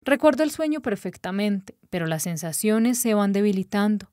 Recuerdo 0.03 0.41
el 0.41 0.49
sueño 0.49 0.81
perfectamente, 0.81 1.77
pero 1.91 2.07
las 2.07 2.23
sensaciones 2.23 2.97
se 2.97 3.13
van 3.13 3.31
debilitando. 3.31 4.11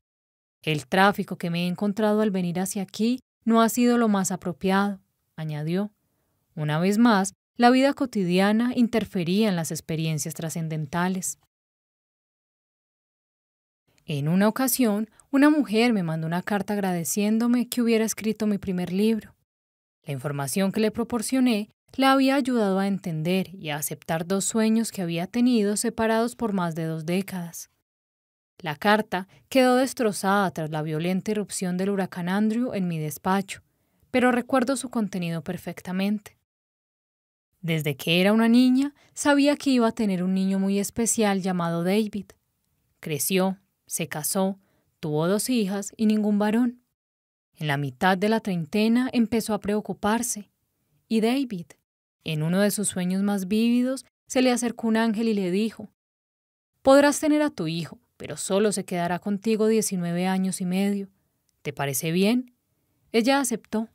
El 0.60 0.86
tráfico 0.86 1.39
que 1.39 1.48
me 1.48 1.65
he 1.65 1.68
encontrado 1.68 2.20
al 2.20 2.31
venir 2.31 2.60
hacia 2.60 2.82
aquí 2.82 3.20
no 3.47 3.62
ha 3.62 3.70
sido 3.70 3.97
lo 3.97 4.08
más 4.08 4.31
apropiado, 4.31 5.00
añadió. 5.36 5.90
Una 6.55 6.78
vez 6.78 6.98
más, 6.98 7.32
la 7.57 7.70
vida 7.70 7.94
cotidiana 7.94 8.73
interfería 8.76 9.48
en 9.48 9.57
las 9.57 9.70
experiencias 9.70 10.34
trascendentales. 10.34 11.39
En 14.05 14.28
una 14.28 14.48
ocasión, 14.48 15.08
una 15.31 15.48
mujer 15.48 15.94
me 15.94 16.02
mandó 16.02 16.26
una 16.26 16.42
carta 16.42 16.74
agradeciéndome 16.74 17.70
que 17.70 17.81
hubiera 17.81 18.05
escrito 18.05 18.47
mi 18.47 18.58
primer 18.58 18.92
libro. 18.92 19.34
La 20.02 20.12
información 20.12 20.73
que 20.73 20.81
le 20.81 20.90
proporcioné 20.90 21.70
le 21.97 22.07
había 22.07 22.36
ayudado 22.36 22.78
a 22.78 22.86
entender 22.86 23.55
y 23.55 23.70
a 23.70 23.76
aceptar 23.76 24.26
dos 24.26 24.44
sueños 24.44 24.92
que 24.92 25.02
había 25.02 25.26
tenido 25.26 25.76
separados 25.76 26.36
por 26.36 26.52
más 26.52 26.75
de 26.75 26.84
dos 26.84 27.07
décadas. 27.07 27.70
La 28.60 28.75
carta 28.75 29.28
quedó 29.49 29.76
destrozada 29.76 30.50
tras 30.50 30.70
la 30.70 30.83
violenta 30.83 31.31
irrupción 31.31 31.76
del 31.76 31.91
huracán 31.91 32.28
Andrew 32.28 32.75
en 32.75 32.89
mi 32.89 32.99
despacho, 32.99 33.62
pero 34.10 34.33
recuerdo 34.33 34.76
su 34.76 34.91
contenido 34.91 35.42
perfectamente. 35.42 36.36
Desde 37.60 37.97
que 37.97 38.20
era 38.20 38.33
una 38.33 38.49
niña, 38.49 38.94
sabía 39.15 39.57
que 39.57 39.70
iba 39.70 39.89
a 39.89 39.92
tener 39.92 40.23
un 40.23 40.34
niño 40.34 40.58
muy 40.58 40.78
especial 40.78 41.42
llamado 41.42 41.84
David. 41.84 42.26
Creció, 43.00 43.58
se 43.86 44.08
casó, 44.08 44.58
tuvo 45.00 45.28
dos 45.28 45.50
hijas 45.50 45.92
y 45.97 46.07
ningún 46.07 46.39
varón. 46.39 46.83
En 47.57 47.67
la 47.67 47.76
mitad 47.76 48.17
de 48.17 48.28
la 48.28 48.41
treintena 48.41 49.10
empezó 49.12 49.55
a 49.55 49.60
preocuparse. 49.60 50.50
Y 51.08 51.20
David, 51.20 51.67
en 52.32 52.42
uno 52.42 52.60
de 52.60 52.70
sus 52.70 52.89
sueños 52.89 53.23
más 53.23 53.48
vívidos, 53.48 54.05
se 54.26 54.42
le 54.42 54.52
acercó 54.52 54.86
un 54.86 54.98
ángel 54.98 55.28
y 55.28 55.34
le 55.34 55.50
dijo, 55.50 55.90
Podrás 56.82 57.18
tener 57.20 57.40
a 57.40 57.50
tu 57.50 57.68
hijo, 57.68 57.98
pero 58.18 58.36
solo 58.36 58.70
se 58.73 58.84
quedará 58.84 59.18
contigo 59.18 59.66
19 59.66 60.26
años 60.26 60.60
y 60.60 60.66
medio. 60.66 61.08
¿Te 61.62 61.73
parece 61.73 62.12
bien? 62.12 62.55
Ella 63.12 63.40
aceptó. 63.40 63.89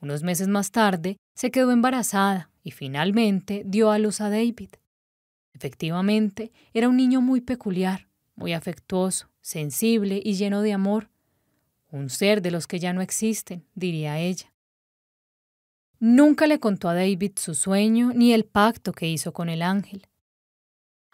Unos 0.00 0.24
meses 0.24 0.48
más 0.48 0.72
tarde 0.72 1.16
se 1.34 1.52
quedó 1.52 1.70
embarazada 1.70 2.50
y 2.64 2.72
finalmente 2.72 3.62
dio 3.64 3.92
a 3.92 3.98
luz 3.98 4.20
a 4.20 4.30
David. 4.30 4.70
Efectivamente, 5.52 6.50
era 6.72 6.88
un 6.88 6.96
niño 6.96 7.20
muy 7.20 7.40
peculiar, 7.40 8.08
muy 8.34 8.52
afectuoso, 8.52 9.30
sensible 9.40 10.20
y 10.24 10.34
lleno 10.34 10.62
de 10.62 10.72
amor. 10.72 11.08
Un 11.90 12.10
ser 12.10 12.42
de 12.42 12.50
los 12.50 12.66
que 12.66 12.80
ya 12.80 12.92
no 12.92 13.00
existen, 13.00 13.64
diría 13.74 14.18
ella. 14.18 14.53
Nunca 16.06 16.46
le 16.46 16.60
contó 16.60 16.90
a 16.90 16.94
David 16.94 17.32
su 17.36 17.54
sueño 17.54 18.12
ni 18.14 18.34
el 18.34 18.44
pacto 18.44 18.92
que 18.92 19.08
hizo 19.08 19.32
con 19.32 19.48
el 19.48 19.62
ángel. 19.62 20.06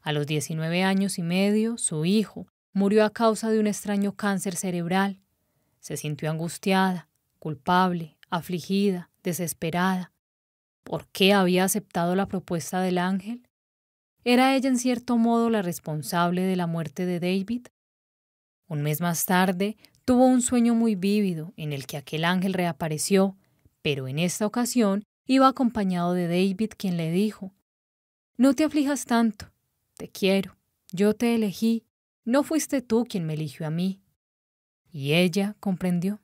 A 0.03 0.11
los 0.11 0.27
19 0.27 0.83
años 0.83 1.17
y 1.17 1.23
medio, 1.23 1.79
su 1.79 2.05
hijo 2.05 2.49
murió 2.73 3.05
a 3.05 3.11
causa 3.11 3.51
de 3.51 3.61
un 3.61 3.69
extraño 3.69 4.17
cáncer 4.17 4.57
cerebral. 4.57 5.21
Se 5.79 5.97
sintió 5.97 6.29
angustiada, 6.29 7.09
culpable, 7.39 8.19
afligida, 8.31 9.13
desesperada. 9.23 10.13
¿Por 10.83 11.07
qué 11.13 11.35
había 11.35 11.63
aceptado 11.63 12.17
la 12.17 12.27
propuesta 12.27 12.81
del 12.81 12.99
ángel? 12.99 13.47
¿Era 14.25 14.57
ella 14.57 14.71
en 14.71 14.77
cierto 14.77 15.19
modo 15.19 15.51
la 15.51 15.63
responsable 15.63 16.43
de 16.43 16.57
la 16.57 16.67
muerte 16.67 17.07
de 17.07 17.21
David? 17.21 17.69
Un 18.67 18.83
mes 18.83 19.01
más 19.01 19.25
tarde 19.25 19.77
tuvo 20.05 20.27
un 20.27 20.43
sueño 20.43 20.75
muy 20.75 20.97
vívido 20.97 21.53
en 21.57 21.73
el 21.73 21.87
que 21.87 21.97
aquel 21.97 22.25
ángel 22.25 22.55
reapareció, 22.55 23.37
pero 23.83 24.09
en 24.09 24.19
esta 24.19 24.47
ocasión 24.47 25.05
iba 25.27 25.49
acompañado 25.49 26.15
de 26.15 26.27
David 26.27 26.73
quien 26.77 26.97
le 26.97 27.11
dijo, 27.11 27.53
No 28.37 28.55
te 28.55 28.65
aflijas 28.65 29.05
tanto, 29.05 29.53
te 29.97 30.09
quiero, 30.09 30.57
yo 30.93 31.15
te 31.15 31.35
elegí, 31.35 31.85
no 32.25 32.43
fuiste 32.43 32.83
tú 32.83 33.07
quien 33.09 33.27
me 33.27 33.35
eligió 33.35 33.67
a 33.67 33.71
mí. 33.71 34.03
Y 34.93 35.15
ella 35.15 35.57
comprendió. 35.61 36.21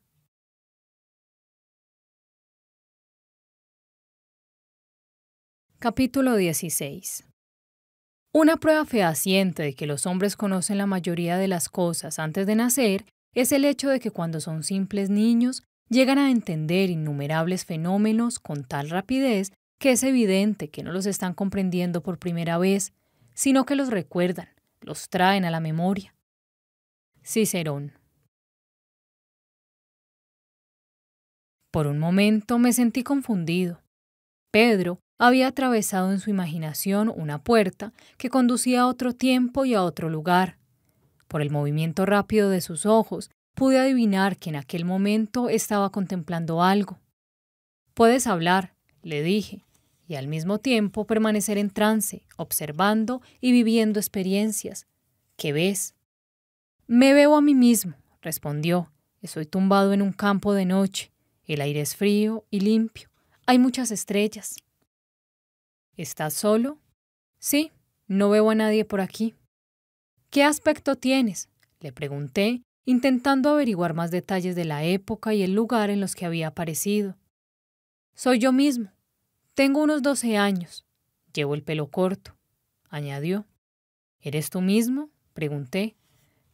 Capítulo 5.78 6.36
16 6.36 7.25
Una 8.33 8.57
prueba 8.57 8.85
fehaciente 8.85 9.62
de 9.62 9.75
que 9.75 9.86
los 9.86 10.07
hombres 10.07 10.36
conocen 10.36 10.78
la 10.78 10.86
mayoría 10.86 11.36
de 11.36 11.49
las 11.49 11.68
cosas 11.68 12.18
antes 12.18 12.47
de 12.47 12.57
nacer 12.57 13.05
es 13.35 13.52
el 13.52 13.65
hecho 13.65 13.91
de 13.91 14.01
que 14.01 14.10
cuando 14.10 14.41
son 14.41 14.62
simples 14.62 15.10
niños 15.10 15.66
llegan 15.89 16.18
a 16.18 16.31
entender 16.31 16.90
innumerables 16.90 17.65
fenómenos 17.65 18.39
con 18.39 18.65
tal 18.65 18.90
rapidez 18.90 19.52
que 19.78 19.92
es 19.92 20.02
evidente 20.02 20.68
que 20.68 20.82
no 20.82 20.92
los 20.92 21.06
están 21.06 21.34
comprendiendo 21.34 22.02
por 22.02 22.18
primera 22.18 22.58
vez, 22.58 22.92
sino 23.34 23.66
que 23.66 23.76
los 23.76 23.90
recuerdan, 23.90 24.48
los 24.81 25.08
traen 25.08 25.44
a 25.44 25.50
la 25.50 25.60
memoria. 25.60 26.15
Cicerón. 27.23 27.92
Por 31.70 31.86
un 31.86 31.98
momento 31.98 32.58
me 32.58 32.73
sentí 32.73 33.02
confundido. 33.02 33.82
Pedro 34.50 35.00
había 35.18 35.48
atravesado 35.48 36.12
en 36.12 36.20
su 36.20 36.31
imaginación 36.31 37.12
una 37.15 37.42
puerta 37.42 37.92
que 38.16 38.31
conducía 38.31 38.82
a 38.82 38.86
otro 38.86 39.12
tiempo 39.12 39.66
y 39.66 39.74
a 39.74 39.82
otro 39.82 40.08
lugar. 40.08 40.56
Por 41.28 41.42
el 41.42 41.50
movimiento 41.50 42.06
rápido 42.06 42.48
de 42.48 42.60
sus 42.60 42.86
ojos, 42.86 43.31
pude 43.57 43.78
adivinar 43.81 44.36
que 44.36 44.51
en 44.51 44.57
aquel 44.57 44.85
momento 44.85 45.49
estaba 45.49 45.91
contemplando 45.91 46.62
algo. 46.62 47.01
Puedes 47.94 48.26
hablar, 48.26 48.76
le 49.02 49.23
dije, 49.23 49.65
y 50.07 50.15
al 50.17 50.28
mismo 50.28 50.59
tiempo 50.59 51.07
permanecer 51.07 51.57
en 51.57 51.70
trance, 51.70 52.26
observando 52.36 53.23
y 53.41 53.52
viviendo 53.52 53.99
experiencias. 53.99 54.86
¿Qué 55.36 55.55
ves? 55.55 55.94
Me 56.86 57.15
veo 57.15 57.35
a 57.35 57.41
mí 57.41 57.55
mismo, 57.55 57.94
respondió. 58.20 58.93
Estoy 59.23 59.47
tumbado 59.47 59.94
en 59.94 60.02
un 60.02 60.12
campo 60.12 60.52
de 60.52 60.67
noche. 60.67 61.10
El 61.47 61.62
aire 61.62 61.81
es 61.81 61.97
frío 61.97 62.44
y 62.51 62.60
limpio. 62.60 63.09
Hay 63.47 63.59
muchas 63.59 63.91
estrellas. 63.91 64.57
¿Estás 65.97 66.35
solo? 66.35 66.78
Sí, 67.39 67.73
no 68.07 68.28
veo 68.28 68.51
a 68.51 68.55
nadie 68.55 68.85
por 68.85 69.01
aquí. 69.01 69.35
¿Qué 70.28 70.44
aspecto 70.44 70.97
tienes? 70.97 71.49
le 71.81 71.93
pregunté, 71.93 72.62
intentando 72.86 73.50
averiguar 73.50 73.92
más 73.92 74.10
detalles 74.10 74.56
de 74.56 74.65
la 74.65 74.84
época 74.84 75.34
y 75.34 75.42
el 75.42 75.52
lugar 75.52 75.90
en 75.90 76.00
los 76.00 76.15
que 76.15 76.24
había 76.24 76.47
aparecido. 76.47 77.16
Soy 78.15 78.39
yo 78.39 78.52
mismo, 78.52 78.92
tengo 79.55 79.82
unos 79.82 80.02
doce 80.02 80.39
años. 80.39 80.86
Llevo 81.34 81.55
el 81.55 81.62
pelo 81.62 81.90
corto, 81.90 82.36
añadió. 82.89 83.44
¿Eres 84.20 84.48
tú 84.48 84.62
mismo? 84.62 85.10
pregunté. 85.34 85.97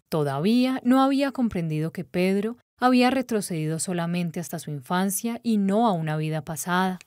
Todavía 0.08 0.80
no 0.84 1.02
había 1.02 1.30
comprendido 1.32 1.92
que 1.92 2.04
Pedro 2.04 2.56
había 2.78 3.10
retrocedido 3.10 3.78
solamente 3.78 4.40
hasta 4.40 4.58
su 4.58 4.70
infancia 4.70 5.38
y 5.42 5.58
no 5.58 5.86
a 5.86 5.92
una 5.92 6.16
vida 6.16 6.44
pasada. 6.44 6.98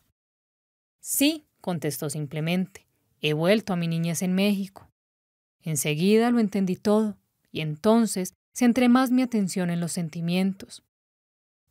Sí, 1.01 1.45
contestó 1.61 2.09
simplemente. 2.09 2.87
He 3.21 3.33
vuelto 3.33 3.73
a 3.73 3.75
mi 3.75 3.87
niñez 3.87 4.21
en 4.21 4.33
México. 4.33 4.89
Enseguida 5.61 6.29
lo 6.29 6.39
entendí 6.39 6.75
todo, 6.75 7.17
y 7.51 7.61
entonces 7.61 8.33
centré 8.55 8.89
más 8.89 9.11
mi 9.11 9.21
atención 9.21 9.69
en 9.69 9.79
los 9.79 9.91
sentimientos. 9.91 10.83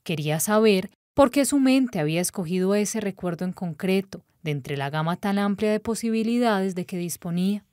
Quería 0.05 0.39
saber 0.39 0.91
¿Por 1.15 1.31
qué 1.31 1.45
su 1.45 1.61
mente 1.61 2.01
había 2.01 2.21
escogido 2.21 2.75
ese 2.75 3.01
recuerdo 3.01 3.45
en 3.45 3.53
concreto 3.53 4.25
de 4.43 4.51
entre 4.51 4.77
la 4.77 4.91
gama 4.91 5.17
tan 5.17 5.39
amplia 5.39 5.71
de 5.71 5.79
posibilidades 5.79 6.75
de 6.75 6.87
que 6.87 6.99
disponía. 6.99 7.65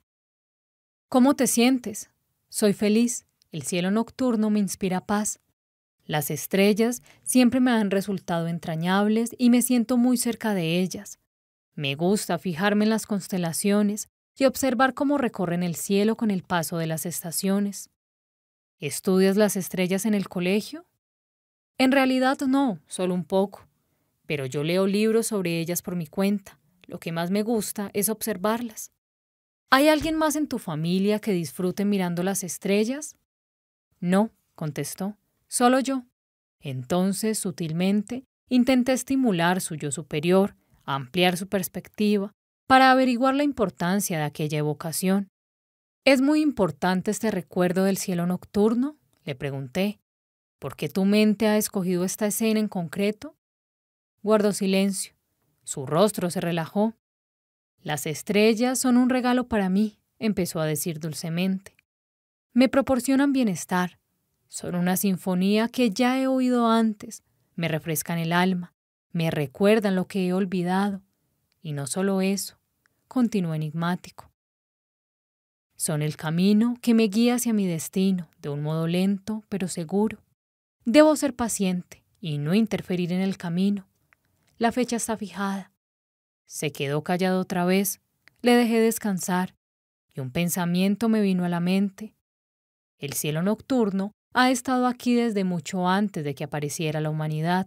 ¿Cómo 1.08 1.34
te 1.34 1.48
sientes? 1.48 2.10
Soy 2.48 2.72
feliz. 2.72 3.26
El 3.50 3.62
cielo 3.62 3.90
nocturno 3.90 4.48
me 4.48 4.60
inspira 4.60 5.04
paz. 5.04 5.40
Las 6.04 6.30
estrellas 6.30 7.02
siempre 7.24 7.60
me 7.60 7.72
han 7.72 7.90
resultado 7.90 8.46
entrañables 8.46 9.34
y 9.36 9.50
me 9.50 9.60
siento 9.60 9.96
muy 9.96 10.16
cerca 10.16 10.54
de 10.54 10.80
ellas. 10.80 11.18
Me 11.74 11.96
gusta 11.96 12.38
fijarme 12.38 12.84
en 12.84 12.90
las 12.90 13.06
constelaciones 13.06 14.08
y 14.36 14.44
observar 14.46 14.94
cómo 14.94 15.18
recorren 15.18 15.62
el 15.62 15.74
cielo 15.74 16.16
con 16.16 16.30
el 16.30 16.42
paso 16.42 16.78
de 16.78 16.86
las 16.86 17.06
estaciones. 17.06 17.90
¿Estudias 18.82 19.36
las 19.36 19.54
estrellas 19.54 20.06
en 20.06 20.14
el 20.14 20.28
colegio? 20.28 20.84
En 21.78 21.92
realidad 21.92 22.40
no, 22.48 22.80
solo 22.88 23.14
un 23.14 23.24
poco. 23.24 23.68
Pero 24.26 24.44
yo 24.44 24.64
leo 24.64 24.88
libros 24.88 25.28
sobre 25.28 25.60
ellas 25.60 25.82
por 25.82 25.94
mi 25.94 26.08
cuenta. 26.08 26.58
Lo 26.88 26.98
que 26.98 27.12
más 27.12 27.30
me 27.30 27.44
gusta 27.44 27.90
es 27.94 28.08
observarlas. 28.08 28.90
¿Hay 29.70 29.86
alguien 29.86 30.16
más 30.16 30.34
en 30.34 30.48
tu 30.48 30.58
familia 30.58 31.20
que 31.20 31.30
disfrute 31.30 31.84
mirando 31.84 32.24
las 32.24 32.42
estrellas? 32.42 33.14
No, 34.00 34.32
contestó, 34.56 35.16
solo 35.46 35.78
yo. 35.78 36.02
Entonces, 36.58 37.38
sutilmente, 37.38 38.24
intenté 38.48 38.94
estimular 38.94 39.60
su 39.60 39.76
yo 39.76 39.92
superior, 39.92 40.56
ampliar 40.84 41.36
su 41.36 41.46
perspectiva, 41.46 42.32
para 42.66 42.90
averiguar 42.90 43.36
la 43.36 43.44
importancia 43.44 44.18
de 44.18 44.24
aquella 44.24 44.58
evocación. 44.58 45.28
¿Es 46.04 46.20
muy 46.20 46.40
importante 46.40 47.12
este 47.12 47.30
recuerdo 47.30 47.84
del 47.84 47.96
cielo 47.96 48.26
nocturno? 48.26 48.96
le 49.24 49.36
pregunté, 49.36 50.00
¿Por 50.58 50.76
qué 50.76 50.88
tu 50.88 51.04
mente 51.04 51.46
ha 51.46 51.56
escogido 51.56 52.04
esta 52.04 52.26
escena 52.26 52.58
en 52.58 52.68
concreto? 52.68 53.36
Guardó 54.22 54.52
silencio. 54.52 55.12
Su 55.62 55.86
rostro 55.86 56.30
se 56.30 56.40
relajó. 56.40 56.94
Las 57.82 58.06
estrellas 58.06 58.78
son 58.78 58.96
un 58.96 59.10
regalo 59.10 59.48
para 59.48 59.68
mí, 59.68 60.00
empezó 60.18 60.60
a 60.60 60.66
decir 60.66 60.98
dulcemente. 60.98 61.76
Me 62.52 62.68
proporcionan 62.68 63.32
bienestar. 63.32 64.00
Son 64.48 64.74
una 64.74 64.96
sinfonía 64.96 65.68
que 65.68 65.90
ya 65.90 66.20
he 66.20 66.26
oído 66.26 66.68
antes. 66.68 67.22
Me 67.54 67.68
refrescan 67.68 68.18
el 68.18 68.32
alma. 68.32 68.74
Me 69.12 69.30
recuerdan 69.30 69.94
lo 69.94 70.06
que 70.06 70.26
he 70.26 70.32
olvidado. 70.32 71.02
Y 71.60 71.72
no 71.72 71.86
solo 71.86 72.22
eso, 72.22 72.58
continuó 73.06 73.54
enigmático. 73.54 74.31
Son 75.82 76.00
el 76.00 76.16
camino 76.16 76.76
que 76.80 76.94
me 76.94 77.08
guía 77.08 77.34
hacia 77.34 77.52
mi 77.52 77.66
destino, 77.66 78.30
de 78.40 78.50
un 78.50 78.62
modo 78.62 78.86
lento 78.86 79.42
pero 79.48 79.66
seguro. 79.66 80.22
Debo 80.84 81.16
ser 81.16 81.34
paciente 81.34 82.04
y 82.20 82.38
no 82.38 82.54
interferir 82.54 83.12
en 83.12 83.20
el 83.20 83.36
camino. 83.36 83.88
La 84.58 84.70
fecha 84.70 84.94
está 84.94 85.16
fijada. 85.16 85.72
Se 86.46 86.70
quedó 86.70 87.02
callado 87.02 87.40
otra 87.40 87.64
vez, 87.64 88.00
le 88.42 88.54
dejé 88.54 88.78
descansar, 88.78 89.56
y 90.14 90.20
un 90.20 90.30
pensamiento 90.30 91.08
me 91.08 91.20
vino 91.20 91.44
a 91.44 91.48
la 91.48 91.58
mente. 91.58 92.14
El 92.98 93.14
cielo 93.14 93.42
nocturno 93.42 94.12
ha 94.34 94.52
estado 94.52 94.86
aquí 94.86 95.14
desde 95.14 95.42
mucho 95.42 95.88
antes 95.88 96.22
de 96.22 96.36
que 96.36 96.44
apareciera 96.44 97.00
la 97.00 97.10
humanidad. 97.10 97.66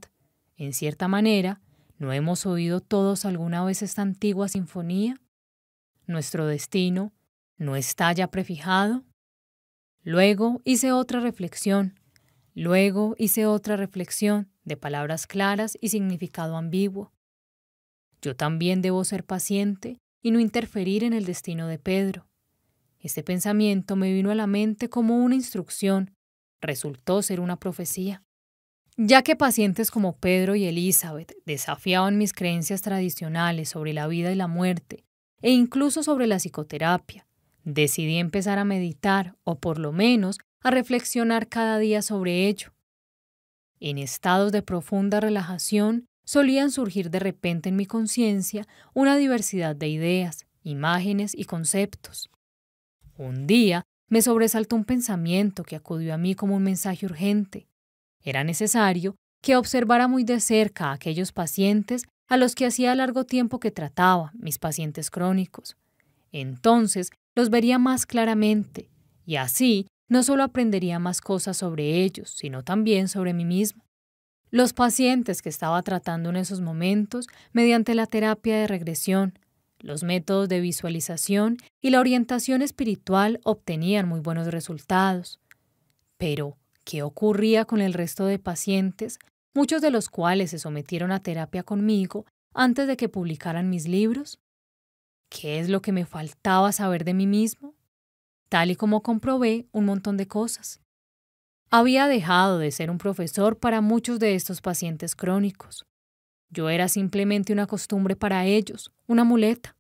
En 0.56 0.72
cierta 0.72 1.10
manera, 1.10 1.60
¿no 1.98 2.14
hemos 2.14 2.46
oído 2.46 2.80
todos 2.80 3.26
alguna 3.26 3.66
vez 3.66 3.82
esta 3.82 4.04
antigua 4.04 4.48
sinfonía? 4.48 5.20
¿Nuestro 6.08 6.46
destino 6.46 7.12
no 7.58 7.76
está 7.76 8.12
ya 8.14 8.28
prefijado? 8.28 9.04
Luego 10.04 10.62
hice 10.64 10.92
otra 10.92 11.20
reflexión 11.20 12.00
Luego 12.56 13.16
hice 13.18 13.46
otra 13.46 13.76
reflexión 13.76 14.50
de 14.64 14.78
palabras 14.78 15.28
claras 15.28 15.78
y 15.82 15.90
significado 15.90 16.56
ambiguo. 16.56 17.12
Yo 18.22 18.34
también 18.34 18.82
debo 18.82 19.04
ser 19.04 19.26
paciente 19.26 20.00
y 20.24 20.32
no 20.32 20.40
interferir 20.40 21.04
en 21.04 21.12
el 21.12 21.26
destino 21.26 21.68
de 21.68 21.80
Pedro. 21.80 22.28
Este 22.98 23.24
pensamiento 23.24 23.98
me 23.98 24.14
vino 24.14 24.32
a 24.32 24.36
la 24.36 24.48
mente 24.48 24.90
como 24.90 25.18
una 25.18 25.36
instrucción, 25.36 26.16
resultó 26.62 27.22
ser 27.22 27.42
una 27.42 27.60
profecía. 27.60 28.24
Ya 28.96 29.22
que 29.22 29.36
pacientes 29.36 29.92
como 29.92 30.18
Pedro 30.18 30.56
y 30.56 30.64
Elizabeth 30.64 31.34
desafiaban 31.46 32.18
mis 32.18 32.32
creencias 32.32 32.82
tradicionales 32.82 33.68
sobre 33.68 33.92
la 33.92 34.08
vida 34.08 34.32
y 34.32 34.36
la 34.36 34.48
muerte, 34.48 35.04
e 35.42 35.52
incluso 35.52 36.04
sobre 36.04 36.26
la 36.26 36.38
psicoterapia, 36.38 37.25
decidí 37.66 38.18
empezar 38.18 38.60
a 38.60 38.64
meditar, 38.64 39.36
o 39.44 39.60
por 39.60 39.80
lo 39.80 39.92
menos 39.92 40.38
a 40.62 40.72
reflexionar 40.72 41.50
cada 41.50 41.78
día 41.80 42.02
sobre 42.02 42.48
ello. 42.48 42.74
En 43.80 43.98
estados 43.98 44.52
de 44.52 44.62
profunda 44.62 45.20
relajación 45.20 46.06
solían 46.24 46.72
surgir 46.72 47.10
de 47.10 47.20
repente 47.20 47.70
en 47.70 47.76
mi 47.76 47.86
conciencia 47.86 48.66
una 48.94 49.18
diversidad 49.18 49.76
de 49.76 49.90
ideas, 49.90 50.48
imágenes 50.64 51.36
y 51.36 51.46
conceptos. 51.46 52.30
Un 53.18 53.48
día 53.48 53.84
me 54.10 54.22
sobresaltó 54.22 54.76
un 54.76 54.86
pensamiento 54.86 55.64
que 55.64 55.76
acudió 55.76 56.14
a 56.14 56.18
mí 56.18 56.36
como 56.36 56.56
un 56.56 56.64
mensaje 56.64 57.06
urgente. 57.06 57.68
Era 58.24 58.44
necesario 58.44 59.16
que 59.42 59.56
observara 59.56 60.08
muy 60.08 60.24
de 60.24 60.40
cerca 60.40 60.86
a 60.86 60.94
aquellos 60.94 61.32
pacientes 61.32 62.04
a 62.28 62.38
los 62.38 62.56
que 62.56 62.66
hacía 62.66 62.96
largo 62.96 63.26
tiempo 63.26 63.60
que 63.60 63.72
trataba, 63.72 64.32
mis 64.36 64.58
pacientes 64.58 65.12
crónicos. 65.12 65.78
Entonces 66.32 67.12
los 67.36 67.50
vería 67.50 67.78
más 67.78 68.06
claramente, 68.06 68.90
y 69.26 69.36
así 69.36 69.88
no 70.08 70.24
solo 70.24 70.44
aprendería 70.44 71.00
más 71.00 71.22
cosas 71.22 71.58
sobre 71.58 72.04
ellos, 72.04 72.30
sino 72.30 72.64
también 72.64 73.08
sobre 73.08 73.34
mí 73.34 73.46
mismo. 73.46 73.84
Los 74.52 74.74
pacientes 74.74 75.42
que 75.42 75.50
estaba 75.50 75.82
tratando 75.82 76.30
en 76.30 76.38
esos 76.38 76.62
momentos, 76.62 77.28
mediante 77.52 77.96
la 77.96 78.06
terapia 78.06 78.58
de 78.58 78.68
regresión, 78.68 79.38
los 79.80 80.04
métodos 80.04 80.48
de 80.48 80.62
visualización 80.62 81.58
y 81.82 81.90
la 81.90 82.00
orientación 82.00 82.62
espiritual 82.62 83.42
obtenían 83.44 84.08
muy 84.08 84.20
buenos 84.20 84.48
resultados. 84.48 85.40
Pero, 86.18 86.58
¿qué 86.86 87.04
ocurría 87.04 87.66
con 87.66 87.82
el 87.82 87.94
resto 87.94 88.26
de 88.26 88.40
pacientes, 88.40 89.20
muchos 89.54 89.82
de 89.82 89.92
los 89.92 90.10
cuales 90.10 90.52
se 90.52 90.60
sometieron 90.60 91.12
a 91.12 91.20
terapia 91.20 91.64
conmigo 91.64 92.26
antes 92.54 92.88
de 92.88 92.96
que 92.96 93.10
publicaran 93.10 93.70
mis 93.70 93.88
libros? 93.88 94.40
¿Qué 95.40 95.60
es 95.60 95.68
lo 95.70 95.82
que 95.82 95.92
me 95.92 96.06
faltaba 96.06 96.72
saber 96.72 97.04
de 97.04 97.14
mí 97.14 97.28
mismo? 97.28 97.76
tal 98.50 98.72
y 98.72 98.76
como 98.76 99.02
comprobé 99.02 99.68
un 99.72 99.86
montón 99.86 100.18
de 100.18 100.28
cosas. 100.28 100.80
Había 101.70 102.08
dejado 102.08 102.60
de 102.60 102.72
ser 102.72 102.90
un 102.90 102.98
profesor 102.98 103.58
para 103.60 103.82
muchos 103.82 104.20
de 104.20 104.36
estos 104.36 104.62
pacientes 104.62 105.16
crónicos. 105.16 105.86
Yo 106.50 106.70
era 106.70 106.88
simplemente 106.88 107.52
una 107.52 107.68
costumbre 107.68 108.16
para 108.16 108.46
ellos, 108.46 108.94
una 109.08 109.24
muleta. 109.24 109.76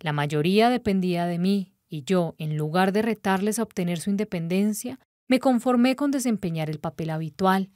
La 0.00 0.12
mayoría 0.12 0.68
dependía 0.68 1.26
de 1.26 1.38
mí 1.38 1.74
y 1.88 2.02
yo, 2.02 2.34
en 2.38 2.56
lugar 2.56 2.92
de 2.92 3.02
retarles 3.02 3.58
a 3.58 3.62
obtener 3.62 3.98
su 3.98 4.10
independencia, 4.10 4.98
me 5.28 5.38
conformé 5.38 5.96
con 5.96 6.10
desempeñar 6.10 6.68
el 6.68 6.80
papel 6.80 7.10
habitual. 7.10 7.70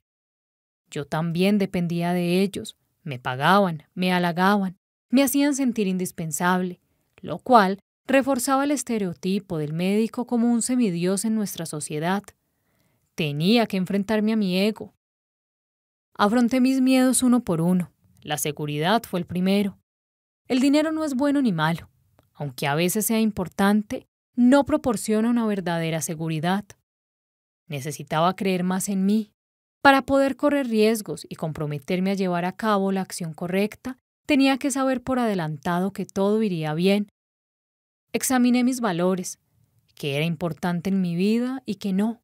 Yo 0.91 1.07
también 1.07 1.57
dependía 1.59 2.13
de 2.13 2.43
ellos, 2.43 2.77
me 3.05 3.19
pagaban, 3.19 3.85
me 3.95 4.13
halagaban, 4.13 4.77
me 5.09 5.23
hacían 5.23 5.55
sentir 5.55 5.87
indispensable, 5.87 6.80
lo 7.23 7.39
cual 7.39 7.79
reforzaba 8.07 8.65
el 8.65 8.71
estereotipo 8.71 9.59
del 9.59 9.73
médico 9.73 10.27
como 10.27 10.51
un 10.51 10.63
semidios 10.63 11.25
en 11.25 11.35
nuestra 11.35 11.67
sociedad. 11.67 12.23
Tenía 13.15 13.67
que 13.67 13.77
enfrentarme 13.77 14.33
a 14.33 14.37
mi 14.37 14.59
ego. 14.59 14.95
Afronté 16.15 16.61
mis 16.61 16.81
miedos 16.81 17.23
uno 17.23 17.45
por 17.45 17.61
uno. 17.61 17.93
La 18.23 18.37
seguridad 18.37 19.03
fue 19.05 19.21
el 19.21 19.27
primero. 19.27 19.79
El 20.49 20.61
dinero 20.61 20.93
no 20.93 21.05
es 21.05 21.15
bueno 21.15 21.41
ni 21.41 21.53
malo. 21.53 21.89
Aunque 22.35 22.67
a 22.67 22.75
veces 22.75 23.07
sea 23.07 23.21
importante, 23.21 24.07
no 24.35 24.65
proporciona 24.65 25.31
una 25.31 25.47
verdadera 25.47 26.01
seguridad. 26.01 26.65
Necesitaba 27.69 28.35
creer 28.35 28.65
más 28.65 28.89
en 28.89 29.07
mí. 29.07 29.33
Para 29.83 30.03
poder 30.03 30.37
correr 30.37 30.67
riesgos 30.67 31.27
y 31.29 31.37
comprometerme 31.37 32.11
a 32.11 32.15
llevar 32.15 32.45
a 32.45 32.53
cabo 32.53 32.93
la 32.93 33.01
acción 33.01 33.33
correcta, 33.33 33.97
tenía 34.31 34.59
que 34.59 34.71
saber 34.71 35.03
por 35.03 35.19
adelantado 35.19 35.93
que 35.93 36.07
todo 36.07 36.41
iría 36.41 36.73
bien 36.73 37.09
Examiné 38.13 38.63
mis 38.63 38.81
valores, 38.81 39.41
qué 39.97 40.15
era 40.15 40.25
importante 40.25 40.89
en 40.89 41.01
mi 41.01 41.17
vida 41.17 41.65
y 41.67 41.77
qué 41.77 41.93
no. 41.93 42.23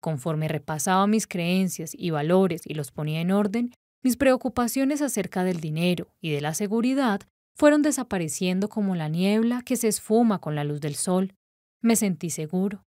Conforme 0.00 0.48
repasaba 0.48 1.06
mis 1.06 1.26
creencias 1.26 1.92
y 1.94 2.08
valores 2.08 2.62
y 2.64 2.72
los 2.72 2.90
ponía 2.90 3.20
en 3.20 3.32
orden, 3.32 3.74
mis 4.02 4.16
preocupaciones 4.16 5.02
acerca 5.02 5.44
del 5.44 5.60
dinero 5.60 6.08
y 6.22 6.30
de 6.30 6.40
la 6.40 6.54
seguridad 6.54 7.20
fueron 7.54 7.82
desapareciendo 7.82 8.70
como 8.70 8.94
la 8.94 9.10
niebla 9.10 9.60
que 9.60 9.76
se 9.76 9.88
esfuma 9.88 10.38
con 10.38 10.54
la 10.54 10.64
luz 10.64 10.80
del 10.80 10.94
sol. 10.94 11.34
Me 11.82 11.96
sentí 11.96 12.30
seguro. 12.30 12.82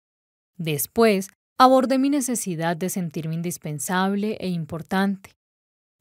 Después, 0.57 1.31
abordé 1.59 1.99
mi 1.99 2.11
necesidad 2.11 2.77
de 2.77 2.91
sentirme 2.91 3.35
indispensable 3.35 4.37
e 4.39 4.47
importante. 4.47 5.33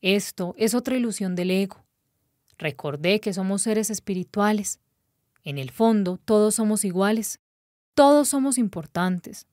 Esto 0.04 0.54
es 0.60 0.76
otra 0.76 0.96
ilusión 0.96 1.34
del 1.34 1.50
ego. 1.50 1.85
Recordé 2.58 3.20
que 3.20 3.34
somos 3.34 3.64
seres 3.64 3.90
espirituales, 3.90 4.80
en 5.46 5.60
el 5.60 5.70
fondo, 5.70 6.18
todos 6.26 6.56
somos 6.56 6.84
iguales, 6.84 7.40
todos 7.94 8.28
somos 8.28 8.58
importantes. 8.58 9.48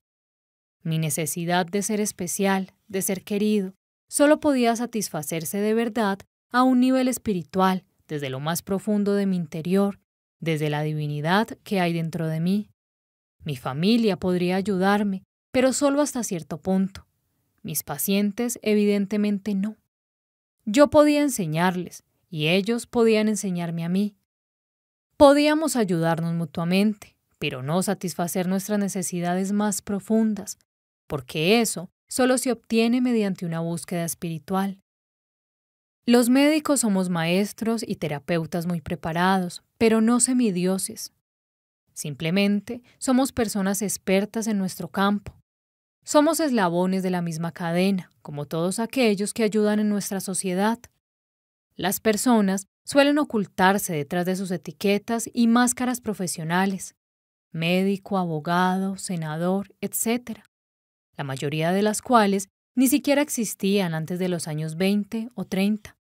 Mi 0.82 0.98
necesidad 0.98 1.66
de 1.66 1.82
ser 1.82 2.00
especial, 2.00 2.72
de 2.88 3.02
ser 3.02 3.22
querido, 3.22 3.74
solo 4.08 4.40
podía 4.40 4.74
satisfacerse 4.74 5.58
de 5.58 5.74
verdad 5.74 6.18
a 6.50 6.62
un 6.62 6.80
nivel 6.80 7.08
espiritual, 7.08 7.84
desde 8.08 8.30
lo 8.30 8.40
más 8.40 8.62
profundo 8.62 9.14
de 9.14 9.26
mi 9.26 9.36
interior, 9.36 10.00
desde 10.40 10.70
la 10.70 10.82
divinidad 10.82 11.46
que 11.62 11.78
hay 11.78 11.92
dentro 11.92 12.26
de 12.26 12.40
mí. 12.40 12.70
Mi 13.44 13.56
familia 13.56 14.16
podría 14.16 14.56
ayudarme, 14.56 15.24
pero 15.50 15.74
solo 15.74 16.00
hasta 16.00 16.24
cierto 16.24 16.58
punto. 16.58 17.06
Mis 17.62 17.82
pacientes 17.82 18.58
evidentemente 18.62 19.54
no. 19.54 19.76
Yo 20.64 20.88
podía 20.88 21.20
enseñarles, 21.20 22.02
y 22.32 22.48
ellos 22.48 22.86
podían 22.86 23.28
enseñarme 23.28 23.84
a 23.84 23.90
mí. 23.90 24.16
Podíamos 25.18 25.76
ayudarnos 25.76 26.32
mutuamente, 26.32 27.14
pero 27.38 27.62
no 27.62 27.82
satisfacer 27.82 28.48
nuestras 28.48 28.78
necesidades 28.78 29.52
más 29.52 29.82
profundas, 29.82 30.58
porque 31.06 31.60
eso 31.60 31.90
solo 32.08 32.38
se 32.38 32.50
obtiene 32.50 33.02
mediante 33.02 33.44
una 33.44 33.60
búsqueda 33.60 34.06
espiritual. 34.06 34.80
Los 36.06 36.30
médicos 36.30 36.80
somos 36.80 37.10
maestros 37.10 37.84
y 37.86 37.96
terapeutas 37.96 38.64
muy 38.64 38.80
preparados, 38.80 39.62
pero 39.76 40.00
no 40.00 40.18
semidioses. 40.18 41.12
Simplemente 41.92 42.82
somos 42.96 43.30
personas 43.30 43.82
expertas 43.82 44.46
en 44.46 44.56
nuestro 44.56 44.88
campo. 44.88 45.38
Somos 46.02 46.40
eslabones 46.40 47.02
de 47.02 47.10
la 47.10 47.20
misma 47.20 47.52
cadena, 47.52 48.10
como 48.22 48.46
todos 48.46 48.78
aquellos 48.78 49.34
que 49.34 49.42
ayudan 49.42 49.80
en 49.80 49.90
nuestra 49.90 50.20
sociedad. 50.20 50.78
Las 51.76 52.00
personas 52.00 52.66
suelen 52.84 53.18
ocultarse 53.18 53.94
detrás 53.94 54.26
de 54.26 54.36
sus 54.36 54.50
etiquetas 54.50 55.30
y 55.32 55.46
máscaras 55.46 56.00
profesionales, 56.00 56.94
médico, 57.50 58.18
abogado, 58.18 58.96
senador, 58.96 59.74
etc., 59.80 60.40
la 61.16 61.24
mayoría 61.24 61.72
de 61.72 61.82
las 61.82 62.02
cuales 62.02 62.48
ni 62.74 62.88
siquiera 62.88 63.22
existían 63.22 63.94
antes 63.94 64.18
de 64.18 64.28
los 64.28 64.48
años 64.48 64.76
20 64.76 65.30
o 65.34 65.44
30. 65.44 65.96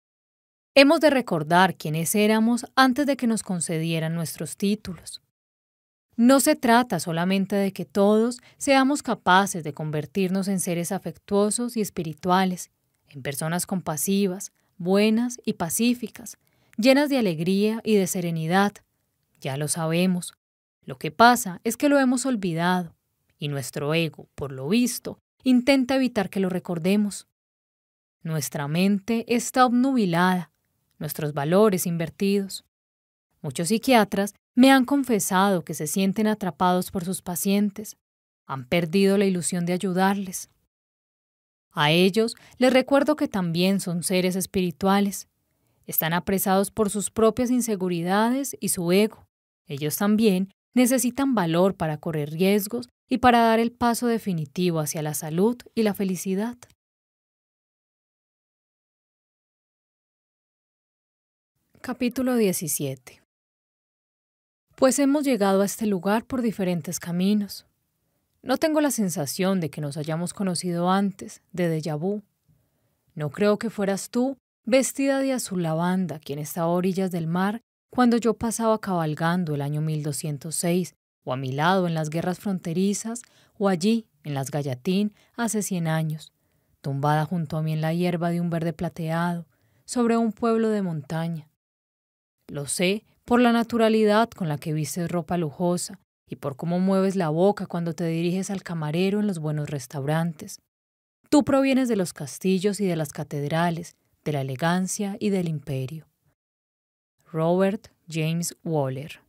Hemos 0.73 1.01
de 1.01 1.09
recordar 1.09 1.75
quiénes 1.75 2.15
éramos 2.15 2.65
antes 2.75 3.05
de 3.05 3.17
que 3.17 3.27
nos 3.27 3.43
concedieran 3.43 4.15
nuestros 4.15 4.55
títulos. 4.55 5.21
No 6.15 6.39
se 6.39 6.55
trata 6.55 6.99
solamente 6.99 7.55
de 7.55 7.73
que 7.73 7.83
todos 7.83 8.39
seamos 8.57 9.03
capaces 9.03 9.63
de 9.63 9.73
convertirnos 9.73 10.47
en 10.47 10.59
seres 10.59 10.91
afectuosos 10.91 11.75
y 11.75 11.81
espirituales, 11.81 12.71
en 13.09 13.21
personas 13.21 13.65
compasivas, 13.65 14.53
buenas 14.81 15.39
y 15.45 15.53
pacíficas, 15.53 16.37
llenas 16.77 17.09
de 17.09 17.17
alegría 17.17 17.81
y 17.83 17.95
de 17.95 18.07
serenidad. 18.07 18.73
Ya 19.39 19.55
lo 19.55 19.67
sabemos. 19.67 20.33
Lo 20.83 20.97
que 20.97 21.11
pasa 21.11 21.61
es 21.63 21.77
que 21.77 21.87
lo 21.87 21.99
hemos 21.99 22.25
olvidado, 22.25 22.95
y 23.37 23.47
nuestro 23.47 23.93
ego, 23.93 24.27
por 24.33 24.51
lo 24.51 24.67
visto, 24.67 25.19
intenta 25.43 25.95
evitar 25.95 26.29
que 26.29 26.39
lo 26.39 26.49
recordemos. 26.49 27.27
Nuestra 28.23 28.67
mente 28.67 29.25
está 29.27 29.65
obnubilada, 29.65 30.51
nuestros 30.97 31.33
valores 31.33 31.85
invertidos. 31.85 32.65
Muchos 33.41 33.69
psiquiatras 33.69 34.33
me 34.55 34.71
han 34.71 34.85
confesado 34.85 35.63
que 35.63 35.75
se 35.75 35.87
sienten 35.87 36.27
atrapados 36.27 36.91
por 36.91 37.05
sus 37.05 37.21
pacientes, 37.21 37.97
han 38.47 38.65
perdido 38.65 39.17
la 39.17 39.25
ilusión 39.25 39.65
de 39.65 39.73
ayudarles. 39.73 40.49
A 41.71 41.91
ellos 41.91 42.35
les 42.57 42.73
recuerdo 42.73 43.15
que 43.15 43.27
también 43.27 43.79
son 43.79 44.03
seres 44.03 44.35
espirituales. 44.35 45.27
Están 45.87 46.13
apresados 46.13 46.71
por 46.71 46.89
sus 46.89 47.09
propias 47.09 47.49
inseguridades 47.49 48.55
y 48.59 48.69
su 48.69 48.91
ego. 48.91 49.25
Ellos 49.67 49.95
también 49.97 50.51
necesitan 50.73 51.33
valor 51.35 51.75
para 51.75 51.97
correr 51.97 52.31
riesgos 52.31 52.89
y 53.09 53.17
para 53.17 53.41
dar 53.41 53.59
el 53.59 53.71
paso 53.71 54.07
definitivo 54.07 54.79
hacia 54.79 55.01
la 55.01 55.13
salud 55.13 55.57
y 55.75 55.83
la 55.83 55.93
felicidad. 55.93 56.57
Capítulo 61.81 62.35
17 62.35 63.23
Pues 64.75 64.99
hemos 64.99 65.23
llegado 65.23 65.61
a 65.61 65.65
este 65.65 65.87
lugar 65.87 66.25
por 66.25 66.41
diferentes 66.41 66.99
caminos. 66.99 67.65
No 68.43 68.57
tengo 68.57 68.81
la 68.81 68.89
sensación 68.89 69.59
de 69.59 69.69
que 69.69 69.81
nos 69.81 69.97
hayamos 69.97 70.33
conocido 70.33 70.89
antes, 70.89 71.41
de 71.51 71.69
déjà 71.69 71.95
vu. 71.95 72.23
No 73.13 73.29
creo 73.29 73.59
que 73.59 73.69
fueras 73.69 74.09
tú, 74.09 74.37
vestida 74.65 75.19
de 75.19 75.33
azul 75.33 75.61
lavanda, 75.61 76.19
quien 76.19 76.39
estaba 76.39 76.67
a 76.67 76.71
orillas 76.75 77.11
del 77.11 77.27
mar 77.27 77.61
cuando 77.91 78.17
yo 78.17 78.33
pasaba 78.33 78.79
cabalgando 78.79 79.53
el 79.53 79.61
año 79.61 79.81
1206, 79.81 80.95
o 81.23 81.33
a 81.33 81.37
mi 81.37 81.51
lado 81.51 81.87
en 81.87 81.93
las 81.93 82.09
guerras 82.09 82.39
fronterizas, 82.39 83.21
o 83.59 83.67
allí, 83.67 84.07
en 84.23 84.33
las 84.33 84.49
Gallatín, 84.49 85.13
hace 85.35 85.61
cien 85.61 85.87
años, 85.87 86.31
tumbada 86.81 87.25
junto 87.25 87.57
a 87.57 87.61
mí 87.61 87.73
en 87.73 87.81
la 87.81 87.93
hierba 87.93 88.31
de 88.31 88.41
un 88.41 88.49
verde 88.49 88.73
plateado, 88.73 89.45
sobre 89.85 90.17
un 90.17 90.31
pueblo 90.31 90.69
de 90.69 90.81
montaña. 90.81 91.49
Lo 92.47 92.65
sé 92.65 93.03
por 93.23 93.39
la 93.39 93.51
naturalidad 93.51 94.29
con 94.29 94.47
la 94.47 94.57
que 94.57 94.73
vistes 94.73 95.11
ropa 95.11 95.37
lujosa 95.37 95.99
y 96.31 96.37
por 96.37 96.55
cómo 96.55 96.79
mueves 96.79 97.17
la 97.17 97.27
boca 97.27 97.65
cuando 97.67 97.93
te 97.93 98.05
diriges 98.05 98.49
al 98.49 98.63
camarero 98.63 99.19
en 99.19 99.27
los 99.27 99.39
buenos 99.39 99.69
restaurantes. 99.69 100.61
Tú 101.29 101.43
provienes 101.43 101.89
de 101.89 101.97
los 101.97 102.13
castillos 102.13 102.79
y 102.79 102.85
de 102.85 102.95
las 102.95 103.11
catedrales, 103.11 103.97
de 104.23 104.31
la 104.31 104.41
elegancia 104.41 105.17
y 105.19 105.29
del 105.29 105.49
imperio. 105.49 106.07
Robert 107.29 107.89
James 108.07 108.55
Waller 108.63 109.19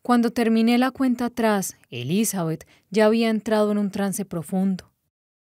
Cuando 0.00 0.30
terminé 0.30 0.78
la 0.78 0.90
cuenta 0.90 1.26
atrás, 1.26 1.76
Elizabeth 1.90 2.66
ya 2.88 3.04
había 3.04 3.28
entrado 3.28 3.70
en 3.70 3.76
un 3.76 3.90
trance 3.90 4.24
profundo. 4.24 4.94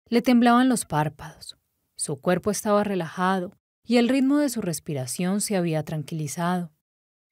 Le 0.07 0.21
temblaban 0.21 0.69
los 0.69 0.85
párpados. 0.85 1.57
Su 1.97 2.15
cuerpo 2.15 2.49
estaba 2.49 2.85
relajado 2.85 3.51
y 3.83 3.97
el 3.97 4.07
ritmo 4.07 4.37
de 4.37 4.47
su 4.47 4.61
respiración 4.61 5.41
se 5.41 5.57
había 5.57 5.83
tranquilizado. 5.83 6.71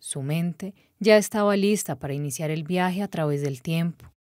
Su 0.05 0.21
mente 0.21 0.75
ya 0.99 1.17
estaba 1.17 1.57
lista 1.57 1.97
para 1.97 2.13
iniciar 2.13 2.51
el 2.51 2.63
viaje 2.63 3.01
a 3.01 3.07
través 3.07 3.41
del 3.41 3.63
tiempo. 3.63 4.13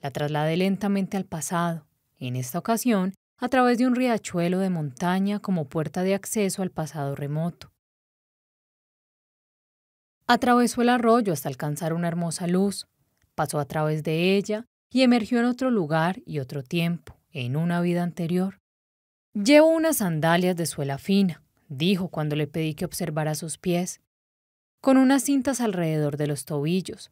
La 0.00 0.12
trasladé 0.12 0.56
lentamente 0.56 1.16
al 1.16 1.24
pasado, 1.24 1.84
en 2.20 2.36
esta 2.36 2.60
ocasión 2.60 3.12
a 3.36 3.48
través 3.48 3.76
de 3.76 3.88
un 3.88 3.96
riachuelo 3.96 4.60
de 4.60 4.70
montaña 4.70 5.40
como 5.40 5.68
puerta 5.68 6.04
de 6.04 6.14
acceso 6.14 6.62
al 6.62 6.70
pasado 6.70 7.16
remoto. 7.16 7.72
Atravesó 10.28 10.82
el 10.82 10.90
arroyo 10.90 11.32
hasta 11.32 11.48
alcanzar 11.48 11.92
una 11.92 12.06
hermosa 12.06 12.46
luz, 12.46 12.86
pasó 13.34 13.58
a 13.58 13.64
través 13.64 14.04
de 14.04 14.36
ella 14.36 14.66
y 14.92 15.02
emergió 15.02 15.40
en 15.40 15.46
otro 15.46 15.72
lugar 15.72 16.22
y 16.24 16.38
otro 16.38 16.62
tiempo, 16.62 17.18
en 17.32 17.56
una 17.56 17.80
vida 17.80 18.04
anterior. 18.04 18.60
Llevo 19.34 19.66
unas 19.66 19.96
sandalias 19.96 20.54
de 20.54 20.66
suela 20.66 20.98
fina, 20.98 21.42
dijo 21.68 22.10
cuando 22.10 22.36
le 22.36 22.46
pedí 22.46 22.74
que 22.74 22.84
observara 22.84 23.34
sus 23.34 23.58
pies, 23.58 24.00
con 24.86 24.98
unas 24.98 25.24
cintas 25.24 25.60
alrededor 25.60 26.16
de 26.16 26.28
los 26.28 26.44
tobillos. 26.44 27.10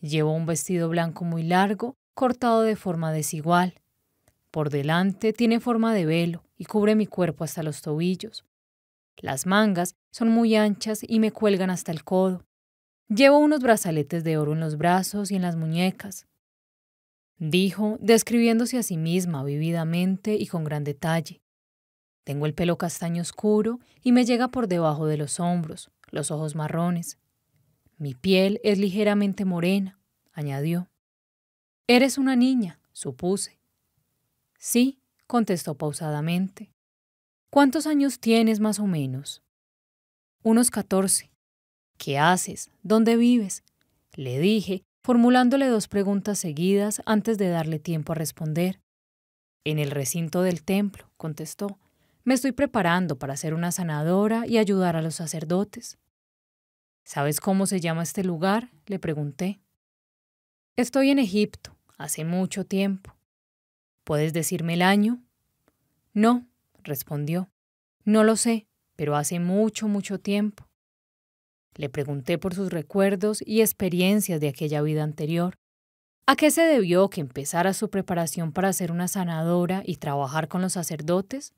Llevo 0.00 0.32
un 0.32 0.46
vestido 0.46 0.88
blanco 0.88 1.24
muy 1.24 1.44
largo, 1.44 1.96
cortado 2.12 2.62
de 2.62 2.74
forma 2.74 3.12
desigual. 3.12 3.74
Por 4.50 4.68
delante 4.68 5.32
tiene 5.32 5.60
forma 5.60 5.94
de 5.94 6.06
velo 6.06 6.42
y 6.58 6.64
cubre 6.64 6.96
mi 6.96 7.06
cuerpo 7.06 7.44
hasta 7.44 7.62
los 7.62 7.82
tobillos. 7.82 8.44
Las 9.16 9.46
mangas 9.46 9.94
son 10.10 10.30
muy 10.30 10.56
anchas 10.56 11.02
y 11.06 11.20
me 11.20 11.30
cuelgan 11.30 11.70
hasta 11.70 11.92
el 11.92 12.02
codo. 12.02 12.42
Llevo 13.06 13.38
unos 13.38 13.60
brazaletes 13.60 14.24
de 14.24 14.36
oro 14.36 14.52
en 14.54 14.58
los 14.58 14.76
brazos 14.76 15.30
y 15.30 15.36
en 15.36 15.42
las 15.42 15.54
muñecas. 15.54 16.26
Dijo, 17.38 17.96
describiéndose 18.00 18.76
a 18.76 18.82
sí 18.82 18.96
misma 18.96 19.44
vividamente 19.44 20.34
y 20.34 20.48
con 20.48 20.64
gran 20.64 20.82
detalle. 20.82 21.40
Tengo 22.24 22.46
el 22.46 22.54
pelo 22.54 22.76
castaño 22.76 23.22
oscuro 23.22 23.78
y 24.02 24.10
me 24.10 24.24
llega 24.24 24.48
por 24.48 24.66
debajo 24.66 25.06
de 25.06 25.18
los 25.18 25.38
hombros, 25.38 25.92
los 26.14 26.30
ojos 26.30 26.54
marrones. 26.54 27.18
Mi 27.98 28.14
piel 28.14 28.60
es 28.62 28.78
ligeramente 28.78 29.44
morena, 29.44 29.98
añadió. 30.32 30.88
Eres 31.86 32.16
una 32.16 32.36
niña, 32.36 32.80
supuse. 32.92 33.58
Sí, 34.58 35.00
contestó 35.26 35.74
pausadamente. 35.74 36.72
¿Cuántos 37.50 37.86
años 37.86 38.20
tienes 38.20 38.60
más 38.60 38.78
o 38.78 38.86
menos? 38.86 39.42
Unos 40.42 40.70
catorce. 40.70 41.30
¿Qué 41.98 42.18
haces? 42.18 42.70
¿Dónde 42.82 43.16
vives? 43.16 43.64
Le 44.14 44.38
dije, 44.38 44.84
formulándole 45.02 45.66
dos 45.66 45.88
preguntas 45.88 46.38
seguidas 46.38 47.02
antes 47.06 47.38
de 47.38 47.48
darle 47.48 47.78
tiempo 47.78 48.12
a 48.12 48.16
responder. 48.16 48.80
En 49.64 49.78
el 49.78 49.90
recinto 49.90 50.42
del 50.42 50.62
templo, 50.62 51.10
contestó. 51.16 51.78
Me 52.22 52.34
estoy 52.34 52.52
preparando 52.52 53.18
para 53.18 53.36
ser 53.36 53.54
una 53.54 53.72
sanadora 53.72 54.46
y 54.46 54.58
ayudar 54.58 54.96
a 54.96 55.02
los 55.02 55.16
sacerdotes. 55.16 55.98
¿Sabes 57.04 57.40
cómo 57.40 57.66
se 57.66 57.80
llama 57.80 58.02
este 58.02 58.24
lugar? 58.24 58.70
le 58.86 58.98
pregunté. 58.98 59.60
Estoy 60.76 61.10
en 61.10 61.18
Egipto, 61.18 61.76
hace 61.98 62.24
mucho 62.24 62.64
tiempo. 62.64 63.14
¿Puedes 64.04 64.32
decirme 64.32 64.74
el 64.74 64.82
año? 64.82 65.22
No, 66.14 66.46
respondió. 66.82 67.50
No 68.04 68.24
lo 68.24 68.36
sé, 68.36 68.66
pero 68.96 69.16
hace 69.16 69.38
mucho, 69.38 69.86
mucho 69.86 70.18
tiempo. 70.18 70.68
Le 71.74 71.88
pregunté 71.88 72.38
por 72.38 72.54
sus 72.54 72.70
recuerdos 72.70 73.42
y 73.44 73.60
experiencias 73.60 74.40
de 74.40 74.48
aquella 74.48 74.80
vida 74.82 75.02
anterior. 75.02 75.58
¿A 76.26 76.36
qué 76.36 76.50
se 76.50 76.62
debió 76.62 77.10
que 77.10 77.20
empezara 77.20 77.74
su 77.74 77.90
preparación 77.90 78.52
para 78.52 78.72
ser 78.72 78.90
una 78.90 79.08
sanadora 79.08 79.82
y 79.84 79.96
trabajar 79.96 80.48
con 80.48 80.62
los 80.62 80.72
sacerdotes? 80.72 81.52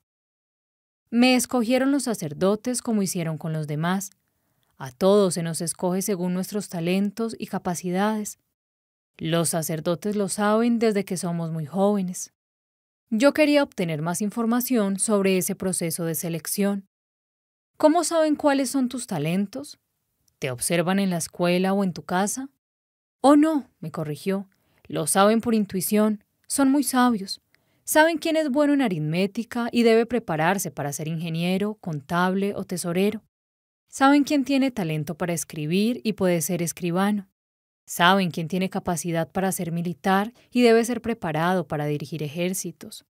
Me 1.09 1.35
escogieron 1.35 1.91
los 1.91 2.03
sacerdotes 2.03 2.81
como 2.81 3.01
hicieron 3.01 3.37
con 3.37 3.53
los 3.53 3.65
demás. 3.67 4.11
A 4.77 4.91
todos 4.91 5.33
se 5.33 5.43
nos 5.43 5.61
escoge 5.61 6.01
según 6.01 6.33
nuestros 6.33 6.69
talentos 6.69 7.35
y 7.39 7.47
capacidades. 7.47 8.39
Los 9.17 9.49
sacerdotes 9.49 10.15
lo 10.15 10.29
saben 10.29 10.77
desde 10.77 11.03
que 11.03 11.17
somos 11.17 11.51
muy 11.51 11.65
jóvenes. 11.65 12.31
Yo 13.09 13.33
quería 13.33 13.63
obtener 13.63 14.01
más 14.01 14.21
información 14.21 14.99
sobre 14.99 15.37
ese 15.37 15.55
proceso 15.55 16.05
de 16.05 16.13
selección. 16.13 16.87
¿Cómo 17.77 18.03
saben 18.03 18.35
cuáles 18.35 18.69
son 18.69 18.89
tus 18.89 19.07
talentos? 19.07 19.79
¿Te 20.39 20.51
observan 20.51 20.99
en 20.99 21.09
la 21.09 21.17
escuela 21.17 21.73
o 21.73 21.83
en 21.83 21.93
tu 21.93 22.03
casa? 22.03 22.49
Oh, 23.21 23.35
no, 23.35 23.71
me 23.79 23.91
corrigió. 23.91 24.47
Lo 24.87 25.07
saben 25.07 25.41
por 25.41 25.55
intuición. 25.55 26.23
Son 26.47 26.69
muy 26.69 26.83
sabios. 26.83 27.41
Saben 27.83 28.17
quién 28.17 28.35
es 28.35 28.49
bueno 28.49 28.73
en 28.73 28.81
aritmética 28.81 29.69
y 29.71 29.83
debe 29.83 30.05
prepararse 30.05 30.69
para 30.69 30.93
ser 30.93 31.07
ingeniero, 31.07 31.75
contable 31.75 32.53
o 32.55 32.63
tesorero. 32.65 33.23
Saben 33.97 34.25
quién 34.25 34.45
tiene 34.45 34.69
talento 34.69 35.15
para 35.15 35.33
escribir 35.33 36.01
y 36.03 36.13
puede 36.13 36.41
ser 36.41 36.61
escribano. 36.61 37.27
Saben 37.87 38.29
quién 38.29 38.47
tiene 38.47 38.69
capacidad 38.69 39.31
para 39.31 39.51
ser 39.51 39.71
militar 39.71 40.35
y 40.51 40.61
debe 40.61 40.85
ser 40.85 41.01
preparado 41.01 41.67
para 41.67 41.87
dirigir 41.87 42.21
ejércitos. 42.21 43.07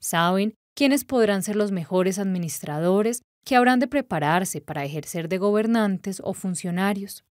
Saben 0.00 0.52
quiénes 0.74 1.06
podrán 1.06 1.42
ser 1.42 1.56
los 1.56 1.72
mejores 1.72 2.18
administradores 2.18 3.22
que 3.46 3.56
habrán 3.56 3.80
de 3.80 3.86
prepararse 3.88 4.60
para 4.60 4.84
ejercer 4.84 5.30
de 5.30 5.38
gobernantes 5.38 6.20
o 6.22 6.34
funcionarios. 6.34 7.24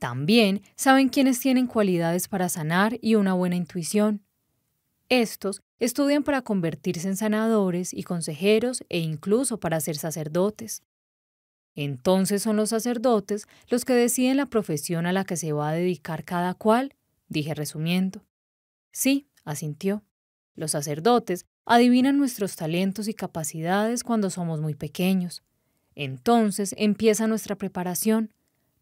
También 0.00 0.62
saben 0.74 1.08
quiénes 1.08 1.38
tienen 1.38 1.68
cualidades 1.68 2.26
para 2.26 2.48
sanar 2.48 2.98
y 3.00 3.14
una 3.14 3.34
buena 3.34 3.54
intuición. 3.54 4.24
Estos 5.08 5.60
estudian 5.78 6.24
para 6.24 6.42
convertirse 6.42 7.06
en 7.06 7.16
sanadores 7.16 7.94
y 7.94 8.02
consejeros 8.02 8.82
e 8.88 8.98
incluso 8.98 9.60
para 9.60 9.78
ser 9.78 9.96
sacerdotes. 9.96 10.82
Entonces 11.74 12.42
son 12.42 12.56
los 12.56 12.70
sacerdotes 12.70 13.46
los 13.68 13.84
que 13.84 13.94
deciden 13.94 14.36
la 14.36 14.46
profesión 14.46 15.06
a 15.06 15.12
la 15.12 15.24
que 15.24 15.36
se 15.36 15.52
va 15.52 15.70
a 15.70 15.74
dedicar 15.74 16.24
cada 16.24 16.54
cual, 16.54 16.94
dije 17.28 17.54
resumiendo. 17.54 18.24
Sí, 18.92 19.28
asintió. 19.44 20.02
Los 20.54 20.72
sacerdotes 20.72 21.46
adivinan 21.64 22.18
nuestros 22.18 22.56
talentos 22.56 23.08
y 23.08 23.14
capacidades 23.14 24.04
cuando 24.04 24.28
somos 24.28 24.60
muy 24.60 24.74
pequeños. 24.74 25.42
Entonces 25.94 26.74
empieza 26.76 27.26
nuestra 27.26 27.56
preparación. 27.56 28.32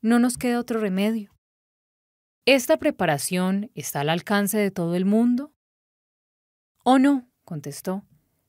No 0.00 0.18
nos 0.18 0.36
queda 0.36 0.58
otro 0.58 0.80
remedio. 0.80 1.32
¿Esta 2.46 2.78
preparación 2.78 3.70
está 3.74 4.00
al 4.00 4.08
alcance 4.08 4.58
de 4.58 4.70
todo 4.70 4.96
el 4.96 5.04
mundo? 5.04 5.52
Oh 6.82 6.98
no, 6.98 7.28
contestó, 7.44 8.04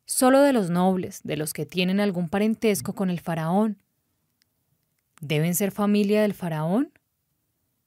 solo 0.06 0.42
de 0.42 0.54
los 0.54 0.70
nobles, 0.70 1.22
de 1.24 1.38
los 1.38 1.54
que 1.54 1.66
tienen 1.66 2.00
algún 2.00 2.30
parentesco 2.30 2.94
con 2.94 3.10
el 3.10 3.20
faraón. 3.20 3.84
¿Deben 5.22 5.54
ser 5.54 5.72
familia 5.72 6.24
del 6.24 6.34
faraón? 6.34 6.92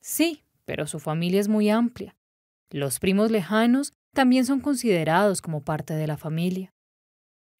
Sí, 0.01 0.45
pero 0.65 0.87
su 0.87 1.01
familia 1.01 1.41
es 1.41 1.49
muy 1.49 1.69
amplia. 1.69 2.17
Los 2.71 3.01
primos 3.01 3.33
lejanos 3.33 3.93
también 4.13 4.47
son 4.47 4.61
considerados 4.61 5.43
como 5.43 5.65
parte 5.65 5.95
de 5.95 6.07
la 6.07 6.17
familia. 6.17 6.73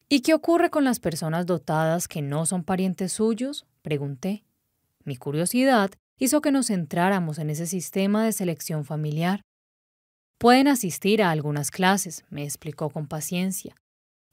¿Y 0.07 0.21
qué 0.21 0.33
ocurre 0.33 0.69
con 0.69 0.85
las 0.85 1.01
personas 1.01 1.45
dotadas 1.45 2.07
que 2.07 2.21
no 2.21 2.45
son 2.45 2.63
parientes 2.63 3.11
suyos? 3.11 3.65
pregunté. 3.81 4.45
Mi 5.03 5.17
curiosidad 5.17 5.91
hizo 6.17 6.39
que 6.39 6.53
nos 6.53 6.67
centráramos 6.67 7.37
en 7.37 7.49
ese 7.49 7.65
sistema 7.65 8.23
de 8.23 8.31
selección 8.31 8.85
familiar. 8.85 9.41
Pueden 10.37 10.69
asistir 10.69 11.21
a 11.21 11.31
algunas 11.31 11.69
clases, 11.69 12.23
me 12.29 12.43
explicó 12.43 12.89
con 12.89 13.07
paciencia, 13.07 13.75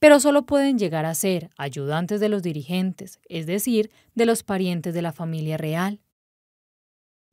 pero 0.02 0.18
solo 0.18 0.46
pueden 0.46 0.80
llegar 0.80 1.04
a 1.04 1.14
ser 1.14 1.48
ayudantes 1.56 2.18
de 2.18 2.28
los 2.28 2.42
dirigentes, 2.42 3.20
es 3.28 3.46
decir, 3.46 3.92
de 4.16 4.26
los 4.26 4.42
parientes 4.42 4.94
de 4.94 5.00
la 5.00 5.12
familia 5.12 5.58
real. 5.58 6.00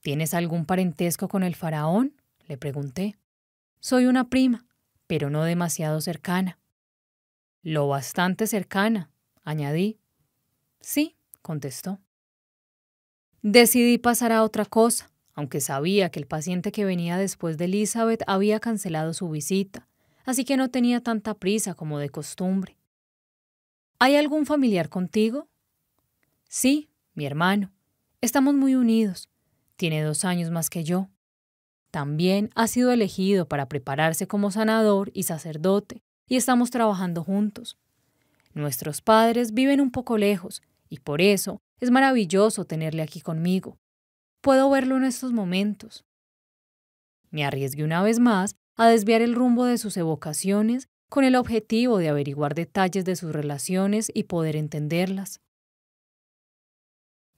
¿Tienes 0.01 0.35
algún 0.35 0.67
parentesco 0.67 1.27
con 1.29 1.41
el 1.41 1.55
faraón? 1.55 2.13
le 2.47 2.57
pregunté. 2.57 3.15
Soy 3.79 4.05
una 4.05 4.29
prima, 4.29 4.67
pero 5.07 5.31
no 5.31 5.45
demasiado 5.45 5.99
cercana. 5.99 6.59
Lo 7.63 7.87
bastante 7.87 8.45
cercana, 8.45 9.09
añadí. 9.43 9.97
Sí, 10.79 11.15
contestó. 11.41 11.97
Decidí 13.41 13.97
pasar 13.97 14.31
a 14.31 14.43
otra 14.43 14.65
cosa, 14.65 15.09
aunque 15.33 15.59
sabía 15.59 16.11
que 16.11 16.19
el 16.19 16.27
paciente 16.27 16.71
que 16.71 16.85
venía 16.85 17.17
después 17.17 17.57
de 17.57 17.65
Elizabeth 17.65 18.21
había 18.27 18.59
cancelado 18.59 19.15
su 19.15 19.27
visita, 19.27 19.88
así 20.29 20.45
que 20.45 20.57
no 20.57 20.69
tenía 20.69 21.01
tanta 21.01 21.33
prisa 21.33 21.73
como 21.73 21.97
de 21.97 22.09
costumbre. 22.09 22.77
¿Hay 23.97 24.15
algún 24.15 24.45
familiar 24.45 24.87
contigo? 24.87 25.49
Sí, 26.47 26.91
mi 27.15 27.25
hermano. 27.25 27.71
Estamos 28.21 28.53
muy 28.53 28.75
unidos. 28.75 29.27
Tiene 29.75 30.03
dos 30.03 30.25
años 30.25 30.51
más 30.51 30.69
que 30.69 30.83
yo. 30.83 31.09
También 31.89 32.51
ha 32.53 32.67
sido 32.67 32.91
elegido 32.91 33.47
para 33.47 33.67
prepararse 33.67 34.27
como 34.27 34.51
sanador 34.51 35.09
y 35.15 35.23
sacerdote, 35.23 36.03
y 36.27 36.35
estamos 36.35 36.69
trabajando 36.69 37.23
juntos. 37.23 37.79
Nuestros 38.53 39.01
padres 39.01 39.55
viven 39.55 39.81
un 39.81 39.89
poco 39.89 40.19
lejos, 40.19 40.61
y 40.89 40.99
por 40.99 41.21
eso 41.21 41.59
es 41.79 41.89
maravilloso 41.89 42.65
tenerle 42.65 43.01
aquí 43.01 43.21
conmigo. 43.21 43.79
Puedo 44.41 44.69
verlo 44.69 44.97
en 44.97 45.05
estos 45.05 45.33
momentos. 45.33 46.05
Me 47.31 47.43
arriesgué 47.45 47.83
una 47.83 48.03
vez 48.03 48.19
más 48.19 48.58
a 48.79 48.87
desviar 48.87 49.21
el 49.21 49.35
rumbo 49.35 49.65
de 49.65 49.77
sus 49.77 49.97
evocaciones 49.97 50.87
con 51.09 51.25
el 51.25 51.35
objetivo 51.35 51.97
de 51.97 52.07
averiguar 52.07 52.55
detalles 52.55 53.03
de 53.03 53.17
sus 53.17 53.33
relaciones 53.33 54.09
y 54.13 54.23
poder 54.23 54.55
entenderlas. 54.55 55.41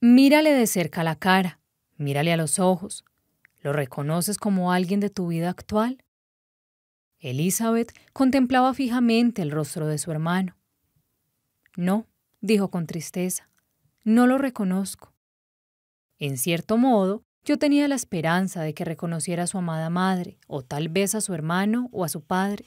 Mírale 0.00 0.52
de 0.52 0.68
cerca 0.68 1.02
la 1.02 1.16
cara, 1.16 1.58
mírale 1.96 2.32
a 2.32 2.36
los 2.36 2.60
ojos. 2.60 3.04
¿Lo 3.60 3.72
reconoces 3.72 4.38
como 4.38 4.72
alguien 4.72 5.00
de 5.00 5.10
tu 5.10 5.26
vida 5.26 5.50
actual? 5.50 6.04
Elizabeth 7.18 7.92
contemplaba 8.12 8.72
fijamente 8.72 9.42
el 9.42 9.50
rostro 9.50 9.88
de 9.88 9.98
su 9.98 10.12
hermano. 10.12 10.56
No, 11.76 12.06
dijo 12.40 12.70
con 12.70 12.86
tristeza. 12.86 13.48
No 14.04 14.28
lo 14.28 14.38
reconozco. 14.38 15.12
En 16.18 16.38
cierto 16.38 16.76
modo, 16.76 17.24
yo 17.44 17.58
tenía 17.58 17.88
la 17.88 17.94
esperanza 17.94 18.62
de 18.62 18.74
que 18.74 18.84
reconociera 18.84 19.44
a 19.44 19.46
su 19.46 19.58
amada 19.58 19.90
madre, 19.90 20.38
o 20.46 20.62
tal 20.62 20.88
vez 20.88 21.14
a 21.14 21.20
su 21.20 21.34
hermano 21.34 21.88
o 21.92 22.04
a 22.04 22.08
su 22.08 22.22
padre, 22.22 22.66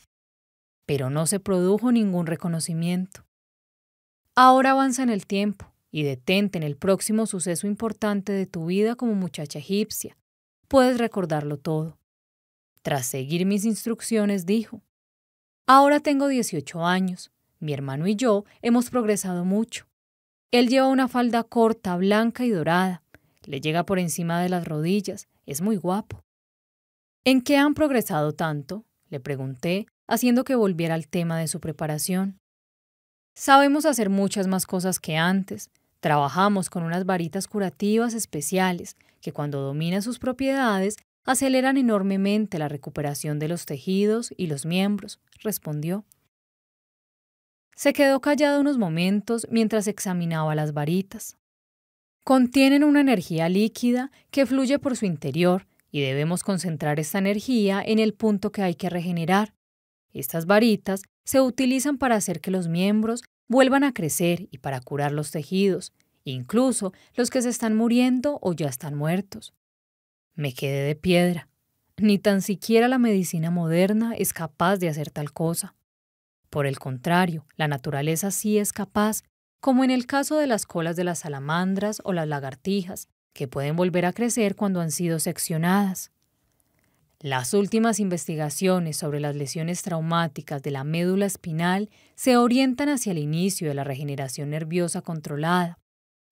pero 0.86 1.10
no 1.10 1.26
se 1.28 1.40
produjo 1.40 1.92
ningún 1.92 2.28
reconocimiento. 2.28 3.26
Ahora 4.36 4.72
avanza 4.72 5.02
en 5.04 5.10
el 5.10 5.26
tiempo 5.26 5.74
y 5.92 6.04
detente 6.04 6.58
en 6.58 6.64
el 6.64 6.76
próximo 6.76 7.26
suceso 7.26 7.68
importante 7.68 8.34
de 8.34 8.46
tu 8.46 8.66
vida 8.66 8.96
como 8.96 9.14
muchacha 9.16 9.60
egipcia. 9.60 10.18
Puedes 10.68 10.98
recordarlo 10.98 11.58
todo. 11.58 11.98
Tras 12.82 13.06
seguir 13.06 13.46
mis 13.46 13.64
instrucciones, 13.64 14.46
dijo, 14.46 14.84
Ahora 15.68 16.02
tengo 16.02 16.28
18 16.28 16.86
años. 16.86 17.32
Mi 17.60 17.74
hermano 17.74 18.08
y 18.08 18.16
yo 18.16 18.44
hemos 18.62 18.90
progresado 18.90 19.46
mucho. 19.46 19.88
Él 20.52 20.68
lleva 20.68 20.88
una 20.88 21.08
falda 21.08 21.44
corta, 21.44 21.96
blanca 21.96 22.46
y 22.46 22.50
dorada. 22.50 23.02
Le 23.46 23.62
llega 23.62 23.86
por 23.86 24.00
encima 24.00 24.42
de 24.42 24.50
las 24.50 24.68
rodillas. 24.68 25.28
Es 25.46 25.62
muy 25.62 25.78
guapo. 25.78 26.24
¿En 27.24 27.42
qué 27.42 27.58
han 27.58 27.74
progresado 27.74 28.34
tanto? 28.34 28.86
Le 29.10 29.20
pregunté, 29.20 29.88
haciendo 30.08 30.44
que 30.44 30.56
volviera 30.56 30.96
al 30.96 31.08
tema 31.08 31.40
de 31.40 31.48
su 31.48 31.60
preparación. 31.60 32.40
Sabemos 33.36 33.86
hacer 33.86 34.10
muchas 34.10 34.48
más 34.48 34.66
cosas 34.66 35.00
que 35.00 35.18
antes. 35.18 35.70
Trabajamos 36.00 36.70
con 36.70 36.84
unas 36.84 37.06
varitas 37.06 37.48
curativas 37.48 38.14
especiales 38.14 38.96
que 39.22 39.34
cuando 39.34 39.62
dominan 39.62 40.02
sus 40.02 40.20
propiedades 40.20 40.98
aceleran 41.26 41.78
enormemente 41.78 42.60
la 42.60 42.70
recuperación 42.70 43.40
de 43.40 43.48
los 43.48 43.66
tejidos 43.66 44.32
y 44.38 44.48
los 44.48 44.66
miembros, 44.66 45.20
respondió. 45.42 46.06
Se 47.76 47.92
quedó 47.92 48.22
callado 48.22 48.62
unos 48.62 48.78
momentos 48.78 49.48
mientras 49.50 49.88
examinaba 49.88 50.56
las 50.56 50.74
varitas. 50.74 51.38
Contienen 52.26 52.84
una 52.84 53.02
energía 53.02 53.50
líquida 53.50 54.12
que 54.32 54.48
fluye 54.48 54.80
por 54.80 54.98
su 54.98 55.06
interior 55.06 55.68
y 55.92 56.02
debemos 56.02 56.42
concentrar 56.42 57.00
esta 57.00 57.20
energía 57.20 57.84
en 57.86 58.00
el 58.00 58.16
punto 58.16 58.52
que 58.52 58.64
hay 58.64 58.74
que 58.74 58.90
regenerar. 58.90 59.54
Estas 60.12 60.48
varitas 60.48 61.04
se 61.24 61.40
utilizan 61.40 62.00
para 62.00 62.16
hacer 62.16 62.42
que 62.42 62.50
los 62.50 62.68
miembros 62.68 63.22
vuelvan 63.48 63.84
a 63.84 63.94
crecer 63.94 64.48
y 64.50 64.58
para 64.58 64.82
curar 64.82 65.12
los 65.12 65.30
tejidos, 65.30 65.94
incluso 66.24 66.94
los 67.14 67.30
que 67.30 67.44
se 67.44 67.50
están 67.50 67.76
muriendo 67.76 68.40
o 68.42 68.54
ya 68.54 68.70
están 68.70 68.96
muertos. 68.96 69.54
Me 70.34 70.52
quedé 70.52 70.82
de 70.82 70.96
piedra. 70.96 71.48
Ni 71.96 72.18
tan 72.18 72.42
siquiera 72.42 72.88
la 72.88 72.98
medicina 72.98 73.52
moderna 73.52 74.16
es 74.18 74.34
capaz 74.34 74.78
de 74.78 74.90
hacer 74.90 75.12
tal 75.12 75.32
cosa. 75.32 75.76
Por 76.50 76.66
el 76.66 76.80
contrario, 76.80 77.46
la 77.56 77.68
naturaleza 77.68 78.32
sí 78.32 78.58
es 78.58 78.74
capaz, 78.74 79.22
como 79.66 79.84
en 79.84 79.90
el 79.90 80.06
caso 80.06 80.38
de 80.38 80.46
las 80.46 80.68
colas 80.68 80.96
de 80.96 81.04
las 81.04 81.18
salamandras 81.18 82.00
o 82.04 82.14
las 82.14 82.28
lagartijas, 82.28 83.08
que 83.34 83.48
pueden 83.48 83.76
volver 83.76 84.06
a 84.06 84.14
crecer 84.14 84.56
cuando 84.56 84.80
han 84.80 84.92
sido 84.92 85.18
seccionadas. 85.18 86.12
Las 87.20 87.52
últimas 87.56 88.00
investigaciones 88.00 88.96
sobre 88.96 89.20
las 89.20 89.36
lesiones 89.36 89.82
traumáticas 89.82 90.62
de 90.62 90.70
la 90.70 90.84
médula 90.84 91.26
espinal 91.26 91.90
se 92.14 92.38
orientan 92.38 92.90
hacia 92.90 93.12
el 93.12 93.18
inicio 93.18 93.68
de 93.68 93.74
la 93.74 93.84
regeneración 93.84 94.52
nerviosa 94.52 95.02
controlada, 95.02 95.80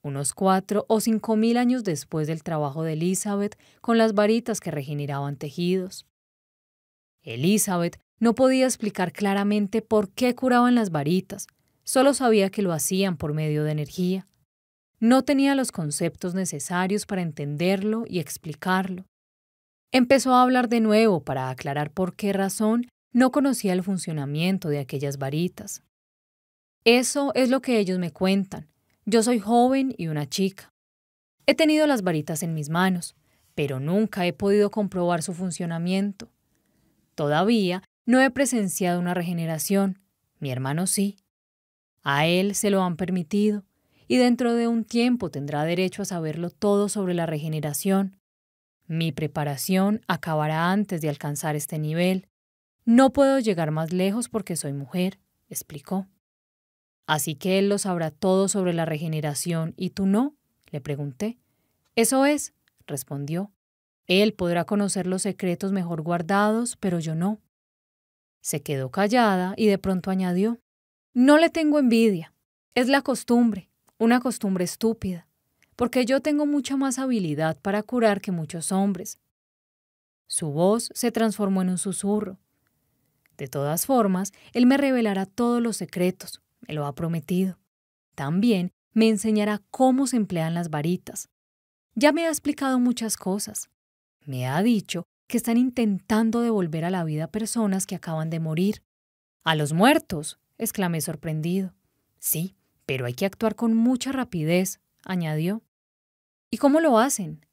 unos 0.04 0.34
cuatro 0.34 0.86
o 0.88 1.00
cinco 1.00 1.36
mil 1.36 1.58
años 1.58 1.84
después 1.84 2.28
del 2.28 2.44
trabajo 2.44 2.84
de 2.84 2.94
Elizabeth 2.94 3.58
con 3.82 3.98
las 3.98 4.14
varitas 4.14 4.60
que 4.60 4.70
regeneraban 4.70 5.38
tejidos. 5.38 6.06
Elizabeth 7.24 8.00
no 8.20 8.36
podía 8.36 8.66
explicar 8.66 9.12
claramente 9.12 9.82
por 9.82 10.12
qué 10.12 10.36
curaban 10.36 10.76
las 10.76 10.92
varitas, 10.92 11.48
solo 11.84 12.14
sabía 12.14 12.50
que 12.50 12.62
lo 12.62 12.74
hacían 12.74 13.18
por 13.18 13.34
medio 13.34 13.64
de 13.64 13.72
energía. 13.72 14.28
No 15.00 15.24
tenía 15.24 15.56
los 15.56 15.72
conceptos 15.72 16.34
necesarios 16.34 17.06
para 17.06 17.22
entenderlo 17.22 18.06
y 18.08 18.20
explicarlo. 18.20 19.06
Empezó 19.92 20.34
a 20.34 20.42
hablar 20.42 20.70
de 20.70 20.80
nuevo 20.80 21.24
para 21.24 21.50
aclarar 21.50 21.92
por 21.92 22.16
qué 22.16 22.34
razón 22.34 22.88
no 23.12 23.32
conocía 23.32 23.74
el 23.74 23.84
funcionamiento 23.84 24.70
de 24.70 24.80
aquellas 24.80 25.18
varitas. 25.18 25.84
Eso 26.84 27.32
es 27.36 27.50
lo 27.50 27.62
que 27.62 27.80
ellos 27.80 28.00
me 28.00 28.12
cuentan. 28.12 28.68
Yo 29.06 29.22
soy 29.24 29.40
joven 29.40 29.94
y 29.98 30.08
una 30.08 30.28
chica. 30.28 30.74
He 31.46 31.56
tenido 31.56 31.86
las 31.88 32.02
varitas 32.02 32.42
en 32.42 32.54
mis 32.54 32.70
manos, 32.70 33.16
pero 33.56 33.80
nunca 33.80 34.26
he 34.26 34.34
podido 34.34 34.72
comprobar 34.72 35.22
su 35.22 35.34
funcionamiento. 35.34 36.32
Todavía 37.16 37.84
no 38.06 38.22
he 38.22 38.30
presenciado 38.32 39.00
una 39.00 39.14
regeneración, 39.14 40.00
mi 40.40 40.52
hermano 40.52 40.88
sí. 40.88 41.18
A 42.04 42.28
él 42.28 42.54
se 42.54 42.70
lo 42.70 42.84
han 42.84 42.98
permitido, 42.98 43.64
y 44.08 44.18
dentro 44.18 44.54
de 44.54 44.68
un 44.68 44.84
tiempo 44.84 45.32
tendrá 45.32 45.64
derecho 45.64 46.02
a 46.02 46.06
saberlo 46.06 46.50
todo 46.50 46.90
sobre 46.90 47.14
la 47.14 47.26
regeneración. 47.26 48.20
Mi 48.86 49.12
preparación 49.12 50.02
acabará 50.08 50.72
antes 50.72 51.02
de 51.02 51.10
alcanzar 51.10 51.56
este 51.56 51.80
nivel. 51.80 52.28
No 52.86 53.14
puedo 53.14 53.40
llegar 53.40 53.72
más 53.72 53.94
lejos 53.94 54.28
porque 54.28 54.58
soy 54.58 54.74
mujer, 54.74 55.20
explicó. 55.50 56.08
Así 57.08 57.36
que 57.36 57.60
él 57.60 57.70
lo 57.70 57.78
sabrá 57.78 58.12
todo 58.12 58.48
sobre 58.48 58.74
la 58.74 58.86
regeneración 58.86 59.74
y 59.78 59.92
tú 59.92 60.06
no, 60.06 60.36
le 60.68 60.82
pregunté. 60.82 61.38
Eso 61.96 62.26
es, 62.26 62.54
respondió. 62.86 63.52
Él 64.08 64.34
podrá 64.34 64.66
conocer 64.66 65.08
los 65.08 65.22
secretos 65.22 65.72
mejor 65.72 66.02
guardados, 66.02 66.76
pero 66.76 67.00
yo 67.00 67.16
no. 67.16 67.40
Se 68.42 68.62
quedó 68.62 68.92
callada 68.92 69.54
y 69.56 69.68
de 69.68 69.78
pronto 69.78 70.12
añadió, 70.12 70.60
No 71.16 71.38
le 71.38 71.52
tengo 71.52 71.78
envidia. 71.78 72.34
Es 72.74 72.88
la 72.88 73.04
costumbre, 73.04 73.70
una 74.00 74.20
costumbre 74.20 74.64
estúpida, 74.64 75.28
porque 75.76 76.06
yo 76.06 76.22
tengo 76.22 76.48
mucha 76.48 76.76
más 76.76 76.98
habilidad 76.98 77.60
para 77.62 77.84
curar 77.84 78.20
que 78.20 78.32
muchos 78.32 78.72
hombres. 78.72 79.20
Su 80.26 80.50
voz 80.50 80.90
se 80.96 81.12
transformó 81.12 81.62
en 81.62 81.70
un 81.70 81.78
susurro. 81.78 82.40
De 83.38 83.48
todas 83.48 83.86
formas, 83.86 84.32
él 84.54 84.66
me 84.66 84.76
revelará 84.76 85.28
todos 85.28 85.62
los 85.62 85.78
secretos, 85.78 86.42
me 86.68 86.74
lo 86.74 86.88
ha 86.88 86.96
prometido. 86.96 87.60
También 88.16 88.72
me 88.94 89.08
enseñará 89.08 89.62
cómo 89.70 90.08
se 90.08 90.18
emplean 90.18 90.56
las 90.56 90.72
varitas. 90.72 91.30
Ya 91.94 92.12
me 92.12 92.26
ha 92.26 92.30
explicado 92.30 92.80
muchas 92.80 93.18
cosas. 93.18 93.70
Me 94.26 94.48
ha 94.48 94.64
dicho 94.64 95.04
que 95.28 95.38
están 95.38 95.58
intentando 95.58 96.42
devolver 96.42 96.86
a 96.86 96.90
la 96.90 97.04
vida 97.04 97.28
personas 97.28 97.86
que 97.86 97.94
acaban 97.94 98.32
de 98.32 98.40
morir. 98.40 98.82
A 99.44 99.54
los 99.54 99.74
muertos, 99.74 100.40
exclamé 100.58 101.02
sorprendido. 101.02 101.74
Sí, 102.20 102.56
pero 102.86 103.06
hay 103.06 103.14
que 103.14 103.26
actuar 103.26 103.56
con 103.56 103.74
mucha 103.74 104.12
rapidez, 104.12 104.80
añadió. 105.04 105.62
¿Y 106.50 106.58
cómo 106.58 106.80
lo 106.80 107.00
hacen? 107.00 107.46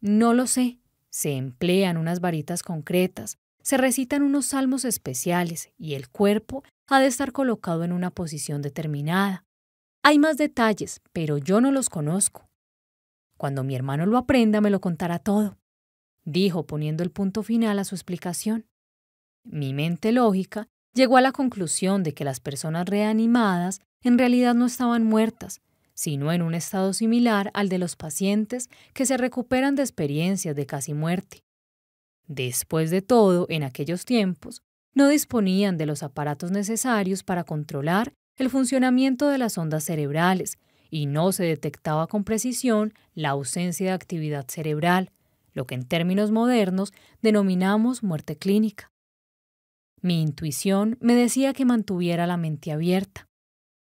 No 0.00 0.34
lo 0.34 0.46
sé. 0.46 0.78
Se 1.10 1.32
emplean 1.32 1.96
unas 1.96 2.20
varitas 2.20 2.62
concretas, 2.62 3.38
se 3.62 3.76
recitan 3.76 4.22
unos 4.22 4.46
salmos 4.46 4.84
especiales 4.84 5.72
y 5.76 5.94
el 5.94 6.08
cuerpo 6.08 6.62
ha 6.86 7.00
de 7.00 7.06
estar 7.06 7.32
colocado 7.32 7.84
en 7.84 7.92
una 7.92 8.10
posición 8.10 8.62
determinada. 8.62 9.44
Hay 10.02 10.18
más 10.18 10.36
detalles, 10.36 11.02
pero 11.12 11.36
yo 11.36 11.60
no 11.60 11.72
los 11.72 11.90
conozco. 11.90 12.48
Cuando 13.36 13.64
mi 13.64 13.74
hermano 13.74 14.06
lo 14.06 14.18
aprenda 14.18 14.60
me 14.60 14.70
lo 14.70 14.80
contará 14.80 15.18
todo, 15.18 15.58
dijo 16.24 16.66
poniendo 16.66 17.02
el 17.02 17.10
punto 17.10 17.42
final 17.42 17.78
a 17.78 17.84
su 17.84 17.94
explicación. 17.94 18.66
Mi 19.42 19.74
mente 19.74 20.12
lógica 20.12 20.68
llegó 20.94 21.16
a 21.16 21.20
la 21.20 21.32
conclusión 21.32 22.02
de 22.02 22.14
que 22.14 22.24
las 22.24 22.40
personas 22.40 22.86
reanimadas 22.86 23.80
en 24.02 24.18
realidad 24.18 24.54
no 24.54 24.66
estaban 24.66 25.04
muertas, 25.04 25.60
sino 25.94 26.32
en 26.32 26.42
un 26.42 26.54
estado 26.54 26.92
similar 26.92 27.50
al 27.54 27.68
de 27.68 27.78
los 27.78 27.96
pacientes 27.96 28.68
que 28.94 29.06
se 29.06 29.16
recuperan 29.16 29.74
de 29.76 29.82
experiencias 29.82 30.56
de 30.56 30.66
casi 30.66 30.94
muerte. 30.94 31.42
Después 32.26 32.90
de 32.90 33.02
todo, 33.02 33.46
en 33.48 33.64
aquellos 33.64 34.04
tiempos, 34.04 34.62
no 34.94 35.08
disponían 35.08 35.76
de 35.76 35.86
los 35.86 36.02
aparatos 36.02 36.50
necesarios 36.50 37.22
para 37.22 37.44
controlar 37.44 38.12
el 38.36 38.50
funcionamiento 38.50 39.28
de 39.28 39.38
las 39.38 39.58
ondas 39.58 39.84
cerebrales 39.84 40.58
y 40.90 41.06
no 41.06 41.32
se 41.32 41.44
detectaba 41.44 42.06
con 42.06 42.24
precisión 42.24 42.94
la 43.14 43.30
ausencia 43.30 43.88
de 43.88 43.92
actividad 43.92 44.46
cerebral, 44.48 45.10
lo 45.52 45.66
que 45.66 45.74
en 45.74 45.84
términos 45.84 46.30
modernos 46.30 46.92
denominamos 47.20 48.02
muerte 48.02 48.36
clínica. 48.36 48.90
Mi 50.02 50.22
intuición 50.22 50.96
me 51.00 51.14
decía 51.14 51.52
que 51.52 51.64
mantuviera 51.64 52.26
la 52.26 52.36
mente 52.36 52.72
abierta. 52.72 53.28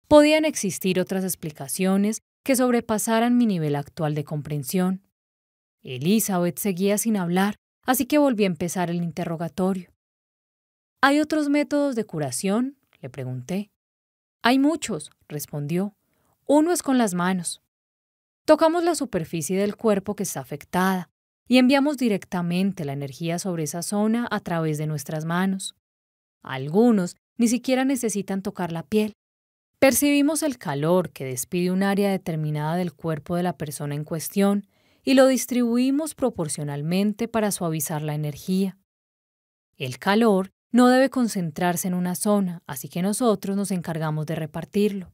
Podían 0.07 0.43
existir 0.43 0.99
otras 0.99 1.23
explicaciones 1.23 2.21
que 2.43 2.55
sobrepasaran 2.55 3.37
mi 3.37 3.45
nivel 3.45 3.75
actual 3.75 4.15
de 4.15 4.23
comprensión. 4.23 5.07
Elizabeth 5.83 6.59
seguía 6.59 6.97
sin 6.97 7.15
hablar, 7.15 7.55
así 7.85 8.05
que 8.05 8.17
volví 8.17 8.43
a 8.43 8.47
empezar 8.47 8.89
el 8.89 8.97
interrogatorio. 8.97 9.91
¿Hay 11.01 11.19
otros 11.19 11.49
métodos 11.49 11.95
de 11.95 12.05
curación? 12.05 12.77
le 12.99 13.09
pregunté. 13.09 13.71
Hay 14.43 14.59
muchos, 14.59 15.11
respondió. 15.27 15.95
Uno 16.45 16.71
es 16.71 16.83
con 16.83 16.97
las 16.97 17.13
manos. 17.13 17.61
Tocamos 18.45 18.83
la 18.83 18.95
superficie 18.95 19.57
del 19.57 19.75
cuerpo 19.75 20.15
que 20.15 20.23
está 20.23 20.41
afectada 20.41 21.09
y 21.47 21.57
enviamos 21.57 21.97
directamente 21.97 22.85
la 22.85 22.93
energía 22.93 23.39
sobre 23.39 23.63
esa 23.63 23.81
zona 23.81 24.27
a 24.29 24.39
través 24.39 24.77
de 24.77 24.87
nuestras 24.87 25.25
manos. 25.25 25.75
Algunos 26.43 27.15
ni 27.37 27.47
siquiera 27.47 27.85
necesitan 27.85 28.41
tocar 28.41 28.71
la 28.71 28.83
piel. 28.83 29.13
Percibimos 29.79 30.43
el 30.43 30.57
calor 30.57 31.09
que 31.09 31.25
despide 31.25 31.71
un 31.71 31.83
área 31.83 32.11
determinada 32.11 32.75
del 32.75 32.93
cuerpo 32.93 33.35
de 33.35 33.43
la 33.43 33.57
persona 33.57 33.95
en 33.95 34.03
cuestión 34.03 34.67
y 35.03 35.15
lo 35.15 35.27
distribuimos 35.27 36.13
proporcionalmente 36.13 37.27
para 37.27 37.51
suavizar 37.51 38.01
la 38.01 38.13
energía. 38.13 38.77
El 39.77 39.97
calor 39.97 40.51
no 40.71 40.87
debe 40.87 41.09
concentrarse 41.09 41.87
en 41.87 41.95
una 41.95 42.15
zona, 42.15 42.61
así 42.67 42.87
que 42.87 43.01
nosotros 43.01 43.57
nos 43.57 43.71
encargamos 43.71 44.25
de 44.25 44.35
repartirlo. 44.35 45.11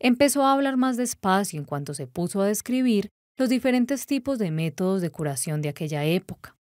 Empezó 0.00 0.44
a 0.44 0.52
hablar 0.52 0.76
más 0.76 0.96
despacio 0.96 1.58
en 1.58 1.64
cuanto 1.64 1.94
se 1.94 2.06
puso 2.06 2.40
a 2.40 2.46
describir 2.46 3.10
los 3.36 3.48
diferentes 3.48 4.06
tipos 4.06 4.38
de 4.38 4.50
métodos 4.50 5.00
de 5.00 5.10
curación 5.10 5.62
de 5.62 5.68
aquella 5.68 6.04
época. 6.04 6.56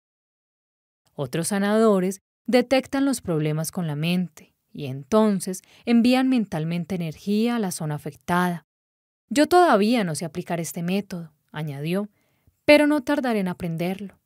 Otros 1.14 1.48
sanadores 1.48 2.20
detectan 2.46 3.04
los 3.04 3.20
problemas 3.20 3.70
con 3.70 3.86
la 3.86 3.96
mente 3.96 4.54
y 4.72 4.86
entonces 4.86 5.62
envían 5.84 6.28
mentalmente 6.28 6.94
energía 6.94 7.56
a 7.56 7.58
la 7.58 7.70
zona 7.70 7.94
afectada. 7.94 8.66
Yo 9.30 9.46
todavía 9.46 10.04
no 10.04 10.14
sé 10.14 10.24
aplicar 10.24 10.60
este 10.60 10.82
método, 10.82 11.32
añadió, 11.52 12.08
pero 12.64 12.86
no 12.86 13.02
tardaré 13.02 13.40
en 13.40 13.48
aprenderlo. 13.48 14.18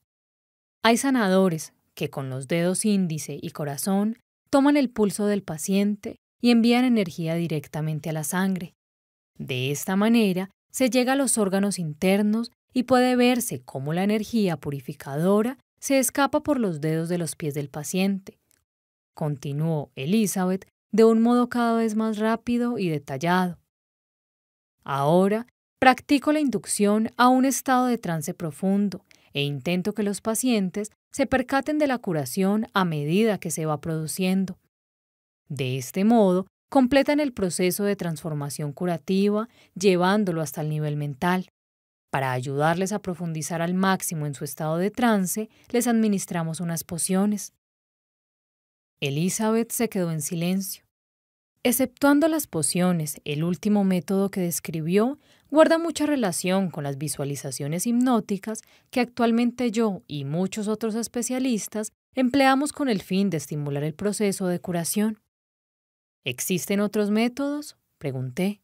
Hay 0.83 0.97
sanadores 0.97 1.75
que 1.95 2.11
con 2.11 2.31
los 2.31 2.49
dedos 2.49 2.85
índice 2.85 3.39
y 3.41 3.51
corazón 3.51 4.19
toman 4.51 4.77
el 4.77 4.91
pulso 4.91 5.27
del 5.27 5.43
paciente 5.43 6.17
y 6.41 6.51
envían 6.51 6.85
energía 6.85 7.35
directamente 7.35 8.11
a 8.11 8.13
la 8.13 8.25
sangre. 8.25 8.75
De 9.37 9.71
esta 9.71 9.97
manera 9.97 10.51
se 10.71 10.91
llega 10.91 11.13
a 11.13 11.17
los 11.17 11.39
órganos 11.39 11.79
internos 11.79 12.51
y 12.73 12.85
puede 12.85 13.17
verse 13.17 13.63
cómo 13.63 13.93
la 13.93 14.05
energía 14.05 14.57
purificadora 14.57 15.59
se 15.81 15.99
escapa 15.99 16.43
por 16.43 16.59
los 16.61 16.81
dedos 16.81 17.09
de 17.09 17.19
los 17.19 17.37
pies 17.37 17.55
del 17.55 17.69
paciente. 17.69 18.39
Continuó 19.15 19.91
Elizabeth 19.97 20.67
de 20.93 21.05
un 21.05 21.21
modo 21.21 21.49
cada 21.49 21.77
vez 21.77 21.95
más 21.95 22.19
rápido 22.19 22.79
y 22.79 22.89
detallado. 22.89 23.59
Ahora 24.85 25.47
practico 25.79 26.33
la 26.33 26.41
inducción 26.41 27.11
a 27.17 27.29
un 27.29 27.45
estado 27.45 27.87
de 27.87 27.99
trance 27.99 28.35
profundo 28.35 29.05
e 29.33 29.43
intento 29.43 29.93
que 29.93 30.03
los 30.03 30.21
pacientes 30.21 30.91
se 31.13 31.27
percaten 31.27 31.79
de 31.79 31.87
la 31.87 31.99
curación 31.99 32.67
a 32.73 32.85
medida 32.85 33.39
que 33.39 33.51
se 33.51 33.67
va 33.67 33.81
produciendo. 33.81 34.59
De 35.49 35.79
este 35.79 36.05
modo, 36.05 36.47
completan 36.69 37.21
el 37.21 37.33
proceso 37.33 37.85
de 37.85 37.97
transformación 37.97 38.73
curativa 38.73 39.49
llevándolo 39.75 40.43
hasta 40.43 40.61
el 40.61 40.69
nivel 40.69 40.97
mental. 40.97 41.49
Para 42.11 42.33
ayudarles 42.33 42.93
a 42.93 43.01
profundizar 43.01 43.61
al 43.61 43.75
máximo 43.75 44.27
en 44.27 44.35
su 44.35 44.45
estado 44.45 44.79
de 44.79 44.91
trance, 44.91 45.51
les 45.71 45.87
administramos 45.87 46.61
unas 46.61 46.85
pociones. 46.85 47.53
Elizabeth 49.01 49.71
se 49.73 49.89
quedó 49.89 50.11
en 50.11 50.23
silencio. 50.23 50.85
Exceptuando 51.63 52.29
las 52.29 52.47
pociones, 52.47 53.21
el 53.25 53.45
último 53.45 53.85
método 53.85 54.31
que 54.31 54.41
describió 54.41 55.19
guarda 55.51 55.79
mucha 55.79 56.07
relación 56.07 56.71
con 56.71 56.85
las 56.85 56.99
visualizaciones 56.99 57.87
hipnóticas 57.87 58.63
que 58.91 59.01
actualmente 59.01 59.71
yo 59.71 60.03
y 60.07 60.25
muchos 60.25 60.69
otros 60.69 60.95
especialistas 60.95 61.93
empleamos 62.15 62.73
con 62.73 62.89
el 62.89 63.03
fin 63.03 63.29
de 63.29 63.37
estimular 63.37 63.83
el 63.83 63.95
proceso 63.95 64.47
de 64.47 64.61
curación. 64.61 65.21
¿Existen 66.25 66.81
otros 66.81 67.11
métodos? 67.11 67.77
pregunté. 67.99 68.63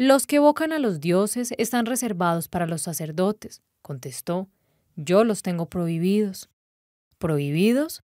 Los 0.00 0.28
que 0.28 0.36
evocan 0.36 0.72
a 0.72 0.78
los 0.78 1.00
dioses 1.00 1.52
están 1.58 1.84
reservados 1.84 2.46
para 2.46 2.68
los 2.68 2.82
sacerdotes, 2.82 3.64
contestó. 3.82 4.48
Yo 4.94 5.24
los 5.24 5.42
tengo 5.42 5.68
prohibidos. 5.68 6.48
¿Prohibidos? 7.18 8.04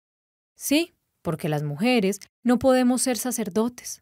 Sí, 0.55 0.95
porque 1.22 1.49
las 1.49 1.61
mujeres 1.61 2.19
no 2.41 2.57
podemos 2.57 3.03
ser 3.03 3.19
sacerdotes. 3.19 4.01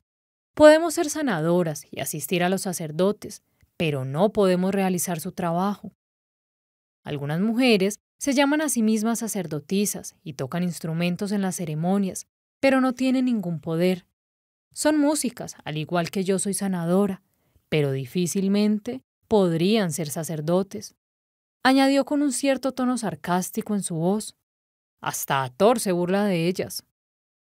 Podemos 0.54 0.94
ser 0.94 1.10
sanadoras 1.10 1.86
y 1.92 2.00
asistir 2.00 2.46
a 2.46 2.50
los 2.50 2.62
sacerdotes, 2.62 3.44
pero 3.76 4.06
no 4.06 4.32
podemos 4.32 4.74
realizar 4.74 5.20
su 5.20 5.34
trabajo. 5.34 5.92
Algunas 7.04 7.42
mujeres 7.42 8.00
se 8.18 8.32
llaman 8.32 8.62
a 8.62 8.70
sí 8.70 8.84
mismas 8.84 9.20
sacerdotisas 9.20 10.16
y 10.24 10.36
tocan 10.36 10.64
instrumentos 10.64 11.34
en 11.34 11.42
las 11.42 11.58
ceremonias, 11.58 12.26
pero 12.62 12.80
no 12.80 12.94
tienen 12.94 13.26
ningún 13.26 13.60
poder. 13.60 14.06
Son 14.72 14.98
músicas, 14.98 15.58
al 15.66 15.76
igual 15.76 16.10
que 16.10 16.24
yo 16.24 16.40
soy 16.40 16.54
sanadora, 16.54 17.22
pero 17.72 17.94
difícilmente 17.94 19.02
podrían 19.30 19.94
ser 19.94 20.10
sacerdotes. 20.10 20.94
Añadió 21.64 22.04
con 22.04 22.22
un 22.22 22.34
cierto 22.34 22.74
tono 22.74 22.98
sarcástico 22.98 23.76
en 23.76 23.82
su 23.82 23.96
voz. 23.96 24.36
Hasta 25.00 25.42
Ator 25.44 25.80
se 25.80 25.94
burla 25.94 26.26
de 26.26 26.50
ellas. 26.50 26.84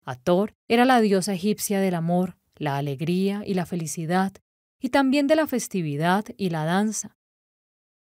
Ator 0.05 0.57
era 0.67 0.85
la 0.85 1.01
diosa 1.01 1.35
egipcia 1.35 1.81
del 1.81 1.95
amor, 1.95 2.37
la 2.57 2.79
alegría 2.79 3.45
y 3.47 3.55
la 3.55 3.65
felicidad, 3.65 4.33
y 4.81 4.89
también 4.89 5.29
de 5.29 5.37
la 5.37 5.47
festividad 5.47 6.25
y 6.37 6.51
la 6.51 6.65
danza. 6.65 7.17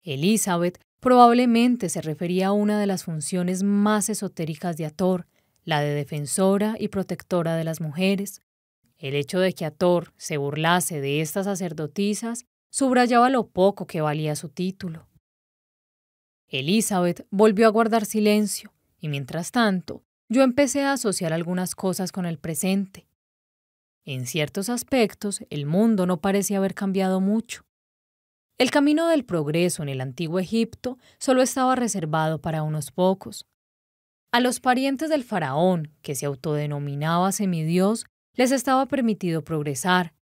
Elizabeth 0.03 0.79
probablemente 1.01 1.89
se 1.89 2.03
refería 2.03 2.49
a 2.49 2.53
una 2.53 2.79
de 2.79 2.87
las 2.87 3.05
funciones 3.05 3.63
más 3.63 4.11
esotéricas 4.11 4.77
de 4.77 4.85
Ator, 4.85 5.27
la 5.65 5.81
de 5.81 5.95
defensora 5.95 6.77
y 6.79 6.89
protectora 6.89 7.57
de 7.57 7.65
las 7.65 7.81
mujeres. 7.81 8.43
El 8.99 9.15
hecho 9.15 9.41
de 9.41 9.53
que 9.53 9.65
Ator 9.65 10.13
se 10.17 10.37
burlase 10.37 11.01
de 11.01 11.21
estas 11.21 11.47
sacerdotisas 11.47 12.47
subrayaba 12.71 13.31
lo 13.31 13.49
poco 13.49 13.87
que 13.87 14.01
valía 14.01 14.37
su 14.37 14.49
título. 14.49 15.09
Elizabeth 16.49 17.27
volvió 17.31 17.67
a 17.67 17.71
guardar 17.71 18.07
silencio, 18.07 18.73
y 18.99 19.09
mientras 19.09 19.51
tanto 19.51 20.03
yo 20.29 20.43
empecé 20.43 20.83
a 20.83 20.93
asociar 20.93 21.33
algunas 21.33 21.75
cosas 21.75 22.13
con 22.13 22.27
el 22.27 22.39
presente. 22.39 23.07
En 24.05 24.27
ciertos 24.27 24.69
aspectos, 24.69 25.43
el 25.51 25.67
mundo 25.67 26.07
no 26.07 26.21
parece 26.21 26.57
haber 26.57 26.75
cambiado 26.75 27.21
mucho. 27.21 27.65
El 28.59 28.71
camino 28.71 29.09
del 29.09 29.25
progreso 29.25 29.83
en 29.83 29.89
el 29.89 30.01
antiguo 30.01 30.39
Egipto 30.39 30.99
solo 31.19 31.43
estaba 31.43 31.75
reservado 31.75 32.41
para 32.41 32.63
unos 32.63 32.91
pocos. 32.93 33.47
A 34.31 34.41
los 34.41 34.61
parientes 34.61 35.11
del 35.11 35.25
faraón, 35.25 35.93
que 36.03 36.15
se 36.15 36.27
autodenominaba 36.27 37.33
semidios, 37.33 38.07
les 38.35 38.53
estaba 38.53 38.87
permitido 38.87 39.43
progresar, 39.43 40.15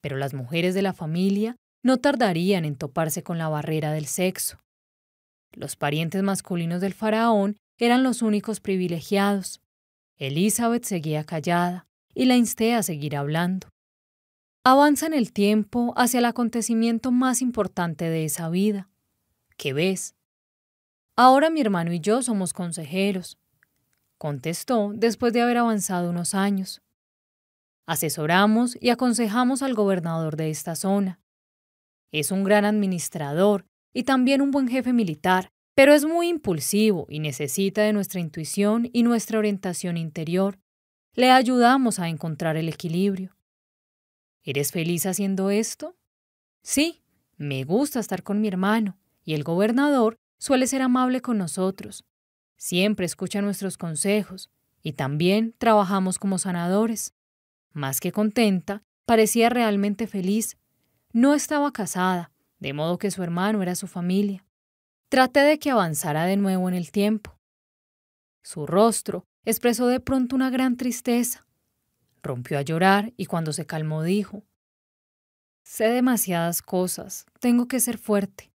pero 0.00 0.16
las 0.16 0.34
mujeres 0.34 0.74
de 0.74 0.82
la 0.82 0.92
familia 0.92 1.56
no 1.82 1.98
tardarían 1.98 2.64
en 2.64 2.76
toparse 2.76 3.22
con 3.22 3.38
la 3.38 3.48
barrera 3.48 3.92
del 3.92 4.06
sexo. 4.06 4.60
Los 5.52 5.76
parientes 5.76 6.22
masculinos 6.22 6.80
del 6.80 6.94
faraón 6.94 7.56
eran 7.78 8.02
los 8.02 8.22
únicos 8.22 8.60
privilegiados. 8.60 9.60
Elizabeth 10.18 10.84
seguía 10.84 11.24
callada 11.24 11.86
y 12.14 12.26
la 12.26 12.36
insté 12.36 12.74
a 12.74 12.82
seguir 12.82 13.16
hablando. 13.16 13.68
Avanza 14.64 15.06
en 15.06 15.14
el 15.14 15.32
tiempo 15.32 15.94
hacia 15.96 16.18
el 16.18 16.26
acontecimiento 16.26 17.10
más 17.10 17.40
importante 17.40 18.10
de 18.10 18.26
esa 18.26 18.50
vida. 18.50 18.90
¿Qué 19.56 19.72
ves? 19.72 20.14
Ahora 21.16 21.50
mi 21.50 21.60
hermano 21.60 21.92
y 21.92 22.00
yo 22.00 22.22
somos 22.22 22.52
consejeros, 22.52 23.38
contestó 24.18 24.92
después 24.94 25.32
de 25.32 25.40
haber 25.40 25.58
avanzado 25.58 26.10
unos 26.10 26.34
años. 26.34 26.82
Asesoramos 27.90 28.78
y 28.80 28.90
aconsejamos 28.90 29.62
al 29.62 29.74
gobernador 29.74 30.36
de 30.36 30.48
esta 30.48 30.76
zona. 30.76 31.18
Es 32.12 32.30
un 32.30 32.44
gran 32.44 32.64
administrador 32.64 33.66
y 33.92 34.04
también 34.04 34.42
un 34.42 34.52
buen 34.52 34.68
jefe 34.68 34.92
militar, 34.92 35.50
pero 35.74 35.92
es 35.92 36.04
muy 36.04 36.28
impulsivo 36.28 37.08
y 37.08 37.18
necesita 37.18 37.82
de 37.82 37.92
nuestra 37.92 38.20
intuición 38.20 38.88
y 38.92 39.02
nuestra 39.02 39.40
orientación 39.40 39.96
interior. 39.96 40.60
Le 41.14 41.32
ayudamos 41.32 41.98
a 41.98 42.08
encontrar 42.08 42.56
el 42.56 42.68
equilibrio. 42.68 43.36
¿Eres 44.44 44.70
feliz 44.70 45.04
haciendo 45.04 45.50
esto? 45.50 45.96
Sí, 46.62 47.02
me 47.38 47.64
gusta 47.64 47.98
estar 47.98 48.22
con 48.22 48.40
mi 48.40 48.46
hermano, 48.46 49.00
y 49.24 49.34
el 49.34 49.42
gobernador 49.42 50.16
suele 50.38 50.68
ser 50.68 50.82
amable 50.82 51.22
con 51.22 51.38
nosotros. 51.38 52.04
Siempre 52.56 53.04
escucha 53.04 53.42
nuestros 53.42 53.76
consejos, 53.76 54.48
y 54.80 54.92
también 54.92 55.56
trabajamos 55.58 56.20
como 56.20 56.38
sanadores. 56.38 57.14
Más 57.72 58.00
que 58.00 58.12
contenta, 58.12 58.82
parecía 59.06 59.48
realmente 59.48 60.06
feliz. 60.06 60.56
No 61.12 61.34
estaba 61.34 61.72
casada, 61.72 62.32
de 62.58 62.72
modo 62.72 62.98
que 62.98 63.10
su 63.10 63.22
hermano 63.22 63.62
era 63.62 63.74
su 63.74 63.86
familia. 63.86 64.44
Traté 65.08 65.40
de 65.40 65.58
que 65.58 65.70
avanzara 65.70 66.24
de 66.24 66.36
nuevo 66.36 66.68
en 66.68 66.74
el 66.74 66.90
tiempo. 66.90 67.38
Su 68.42 68.66
rostro 68.66 69.24
expresó 69.44 69.86
de 69.86 70.00
pronto 70.00 70.36
una 70.36 70.50
gran 70.50 70.76
tristeza. 70.76 71.46
Rompió 72.22 72.58
a 72.58 72.62
llorar 72.62 73.12
y 73.16 73.26
cuando 73.26 73.52
se 73.52 73.66
calmó 73.66 74.02
dijo, 74.02 74.44
Sé 75.64 75.88
demasiadas 75.88 76.62
cosas, 76.62 77.26
tengo 77.38 77.68
que 77.68 77.80
ser 77.80 77.98
fuerte. 77.98 78.52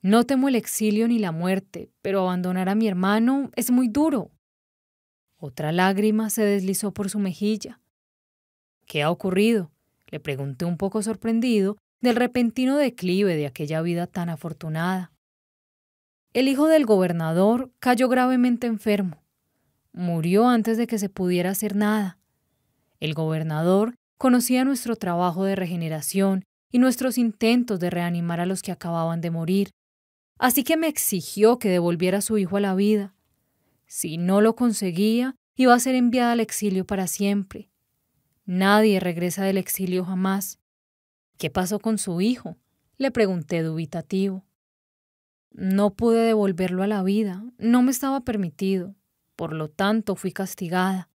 No 0.00 0.24
temo 0.24 0.48
el 0.48 0.54
exilio 0.54 1.08
ni 1.08 1.18
la 1.18 1.32
muerte, 1.32 1.90
pero 2.02 2.20
abandonar 2.20 2.68
a 2.68 2.74
mi 2.74 2.88
hermano 2.88 3.50
es 3.56 3.70
muy 3.70 3.88
duro. 3.88 4.30
Otra 5.36 5.72
lágrima 5.72 6.30
se 6.30 6.42
deslizó 6.42 6.92
por 6.92 7.10
su 7.10 7.18
mejilla. 7.18 7.80
¿Qué 8.86 9.02
ha 9.02 9.10
ocurrido? 9.10 9.70
Le 10.06 10.20
pregunté 10.20 10.64
un 10.64 10.76
poco 10.76 11.02
sorprendido 11.02 11.76
del 12.00 12.16
repentino 12.16 12.76
declive 12.76 13.34
de 13.36 13.46
aquella 13.46 13.82
vida 13.82 14.06
tan 14.06 14.28
afortunada. 14.28 15.12
El 16.32 16.48
hijo 16.48 16.66
del 16.68 16.84
gobernador 16.84 17.72
cayó 17.78 18.08
gravemente 18.08 18.66
enfermo. 18.66 19.22
Murió 19.92 20.48
antes 20.48 20.76
de 20.76 20.86
que 20.86 20.98
se 20.98 21.08
pudiera 21.08 21.50
hacer 21.50 21.76
nada. 21.76 22.18
El 23.00 23.14
gobernador 23.14 23.94
conocía 24.18 24.64
nuestro 24.64 24.96
trabajo 24.96 25.44
de 25.44 25.56
regeneración 25.56 26.44
y 26.70 26.78
nuestros 26.78 27.18
intentos 27.18 27.78
de 27.78 27.90
reanimar 27.90 28.40
a 28.40 28.46
los 28.46 28.62
que 28.62 28.72
acababan 28.72 29.20
de 29.20 29.30
morir, 29.30 29.70
así 30.38 30.64
que 30.64 30.76
me 30.76 30.88
exigió 30.88 31.58
que 31.58 31.68
devolviera 31.68 32.18
a 32.18 32.22
su 32.22 32.36
hijo 32.36 32.56
a 32.56 32.60
la 32.60 32.74
vida. 32.74 33.14
Si 33.86 34.18
no 34.18 34.40
lo 34.40 34.56
conseguía, 34.56 35.36
iba 35.54 35.72
a 35.72 35.78
ser 35.78 35.94
enviada 35.94 36.32
al 36.32 36.40
exilio 36.40 36.84
para 36.84 37.06
siempre. 37.06 37.70
Nadie 38.44 39.00
regresa 39.00 39.44
del 39.44 39.58
exilio 39.58 40.04
jamás. 40.04 40.58
¿Qué 41.38 41.50
pasó 41.50 41.78
con 41.78 41.98
su 41.98 42.20
hijo? 42.20 42.56
Le 42.96 43.10
pregunté 43.10 43.62
dubitativo. 43.62 44.44
No 45.50 45.94
pude 45.94 46.20
devolverlo 46.20 46.82
a 46.82 46.86
la 46.86 47.02
vida, 47.02 47.44
no 47.58 47.82
me 47.82 47.90
estaba 47.90 48.20
permitido, 48.20 48.94
por 49.36 49.52
lo 49.52 49.68
tanto 49.68 50.16
fui 50.16 50.32
castigada 50.32 51.08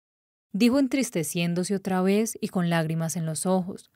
dijo 0.58 0.80
entristeciéndose 0.80 1.76
otra 1.76 2.02
vez 2.02 2.38
y 2.42 2.48
con 2.48 2.70
lágrimas 2.70 3.16
en 3.16 3.28
los 3.28 3.46
ojos. 3.46 3.92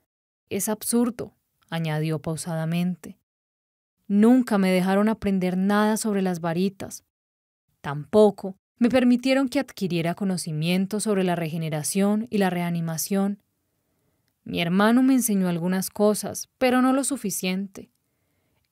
Es 0.48 0.68
absurdo, 0.68 1.34
añadió 1.70 2.20
pausadamente. 2.20 3.18
Nunca 4.06 4.58
me 4.58 4.70
dejaron 4.70 5.08
aprender 5.08 5.56
nada 5.56 5.96
sobre 5.96 6.22
las 6.22 6.40
varitas. 6.40 7.04
Tampoco 7.80 8.56
me 8.82 8.88
permitieron 8.88 9.48
que 9.48 9.60
adquiriera 9.60 10.16
conocimiento 10.16 10.98
sobre 10.98 11.22
la 11.22 11.36
regeneración 11.36 12.26
y 12.30 12.38
la 12.38 12.50
reanimación. 12.50 13.40
Mi 14.42 14.60
hermano 14.60 15.04
me 15.04 15.14
enseñó 15.14 15.48
algunas 15.48 15.88
cosas, 15.88 16.48
pero 16.58 16.82
no 16.82 16.92
lo 16.92 17.04
suficiente. 17.04 17.92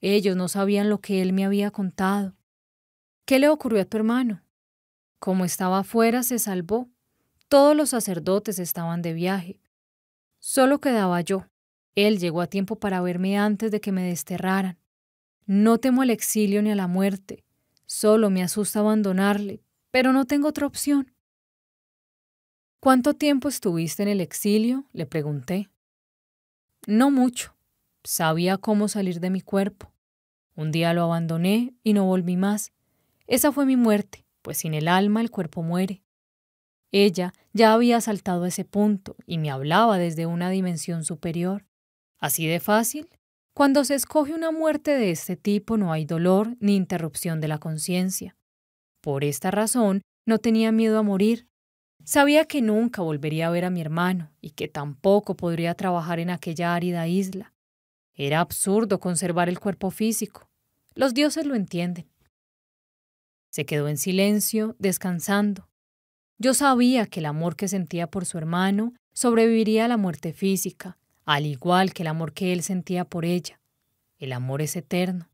Ellos 0.01 0.35
no 0.35 0.49
sabían 0.49 0.89
lo 0.89 1.01
que 1.01 1.23
él 1.23 1.33
me 1.33 1.45
había 1.45 1.71
contado. 1.71 2.35
¿Qué 3.25 3.39
le 3.39 3.49
ocurrió 3.49 3.83
a 3.83 3.85
tu 3.85 3.99
hermano? 3.99 4.43
Como 5.21 5.45
estaba 5.45 5.79
afuera, 5.79 6.25
se 6.25 6.41
salvó, 6.41 6.89
todos 7.47 7.77
los 7.77 7.91
sacerdotes 7.91 8.59
estaban 8.59 9.03
de 9.03 9.13
viaje. 9.13 9.61
Solo 10.41 10.81
quedaba 10.81 11.21
yo. 11.21 11.47
Él 11.95 12.19
llegó 12.19 12.41
a 12.41 12.49
tiempo 12.49 12.81
para 12.81 13.01
verme 13.01 13.39
antes 13.39 13.71
de 13.71 13.81
que 13.81 13.93
me 13.93 14.03
desterraran. 14.03 14.77
No 15.47 15.79
temo 15.79 16.03
al 16.03 16.11
exilio 16.11 16.63
ni 16.63 16.73
a 16.73 16.75
la 16.75 16.89
muerte. 16.89 17.45
Solo 17.87 18.29
me 18.29 18.43
asusta 18.43 18.81
abandonarle, 18.81 19.63
pero 19.91 20.13
no 20.13 20.25
tengo 20.25 20.49
otra 20.49 20.67
opción. 20.67 21.13
¿Cuánto 22.81 23.15
tiempo 23.15 23.49
estuviste 23.49 24.03
en 24.03 24.09
el 24.09 24.21
exilio? 24.21 24.87
le 24.93 25.07
pregunté. 25.07 25.69
No 26.87 27.11
mucho. 27.11 27.55
Sabía 28.03 28.57
cómo 28.57 28.89
salir 28.89 29.21
de 29.21 29.29
mi 29.29 29.43
cuerpo. 29.43 29.93
Un 30.55 30.71
día 30.71 30.95
lo 30.95 31.03
abandoné 31.03 31.75
y 31.83 31.93
no 31.93 32.07
volví 32.07 32.37
más. 32.37 32.73
Esa 33.27 33.53
fue 33.53 33.67
mi 33.67 33.77
muerte, 33.77 34.25
pues 34.43 34.59
sin 34.59 34.75
el 34.75 34.89
alma 34.89 35.21
el 35.21 35.31
cuerpo 35.31 35.63
muere. 35.63 36.03
Ella 36.91 37.35
ya 37.53 37.73
había 37.73 38.01
saltado 38.01 38.47
ese 38.47 38.65
punto 38.65 39.17
y 39.27 39.39
me 39.39 39.51
hablaba 39.51 39.99
desde 39.99 40.27
una 40.27 40.51
dimensión 40.51 41.05
superior. 41.05 41.67
Así 42.19 42.47
de 42.47 42.61
fácil. 42.61 43.09
Cuando 43.53 43.85
se 43.85 43.95
escoge 43.95 44.33
una 44.33 44.51
muerte 44.51 44.93
de 44.93 45.11
este 45.11 45.37
tipo 45.37 45.77
no 45.77 45.93
hay 45.93 46.05
dolor 46.05 46.57
ni 46.61 46.77
interrupción 46.77 47.41
de 47.41 47.49
la 47.49 47.59
conciencia. 47.59 48.37
Por 49.01 49.25
esta 49.25 49.51
razón 49.51 50.03
no 50.27 50.39
tenía 50.39 50.73
miedo 50.73 50.99
a 50.99 51.03
morir. 51.03 51.49
Sabía 52.05 52.45
que 52.45 52.63
nunca 52.63 53.03
volvería 53.03 53.49
a 53.49 53.51
ver 53.51 53.65
a 53.65 53.71
mi 53.71 53.81
hermano 53.81 54.31
y 54.41 54.51
que 54.51 54.69
tampoco 54.69 55.37
podría 55.37 55.75
trabajar 55.75 56.19
en 56.19 56.31
aquella 56.31 56.75
árida 56.75 57.07
isla. 57.09 57.55
Era 58.15 58.41
absurdo 58.41 59.01
conservar 59.01 59.49
el 59.49 59.59
cuerpo 59.59 59.91
físico. 59.91 60.51
Los 60.95 61.15
dioses 61.15 61.47
lo 61.47 61.55
entienden. 61.55 62.11
Se 63.51 63.65
quedó 63.65 63.89
en 63.89 63.97
silencio, 63.97 64.77
descansando. 64.79 65.69
Yo 66.39 66.55
sabía 66.55 67.07
que 67.07 67.21
el 67.21 67.27
amor 67.27 67.57
que 67.57 67.69
sentía 67.69 68.07
por 68.07 68.25
su 68.25 68.39
hermano 68.39 68.93
sobreviviría 69.13 69.87
a 69.87 69.89
la 69.89 69.97
muerte 69.97 70.33
física, 70.33 70.99
al 71.25 71.47
igual 71.47 71.93
que 71.93 72.03
el 72.03 72.09
amor 72.09 72.33
que 72.33 72.53
él 72.53 72.63
sentía 72.63 73.05
por 73.05 73.25
ella. 73.25 73.61
El 74.19 74.33
amor 74.33 74.63
es 74.63 74.77
eterno. 74.77 75.30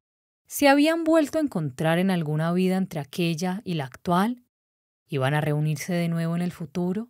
¿Se 0.47 0.68
habían 0.68 1.02
vuelto 1.02 1.39
a 1.39 1.41
encontrar 1.41 1.99
en 1.99 2.10
alguna 2.10 2.52
vida 2.52 2.76
entre 2.76 3.00
aquella 3.00 3.62
y 3.65 3.75
la 3.75 3.84
actual? 3.84 4.44
¿Iban 5.08 5.34
a 5.34 5.41
reunirse 5.41 5.92
de 5.92 6.08
nuevo 6.08 6.36
en 6.36 6.42
el 6.42 6.52
futuro? 6.52 7.08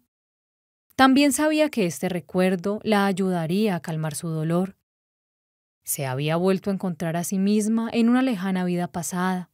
También 0.97 1.32
sabía 1.32 1.68
que 1.68 1.84
este 1.84 2.08
recuerdo 2.08 2.81
la 2.82 3.05
ayudaría 3.05 3.76
a 3.76 3.81
calmar 3.81 4.15
su 4.15 4.28
dolor. 4.28 4.78
Se 5.84 6.06
había 6.06 6.36
vuelto 6.36 6.70
a 6.70 6.73
encontrar 6.73 7.16
a 7.16 7.24
sí 7.24 7.39
misma 7.39 7.90
en 7.92 8.08
una 8.08 8.23
lejana 8.23 8.65
vida 8.65 8.89
pasada. 8.89 9.50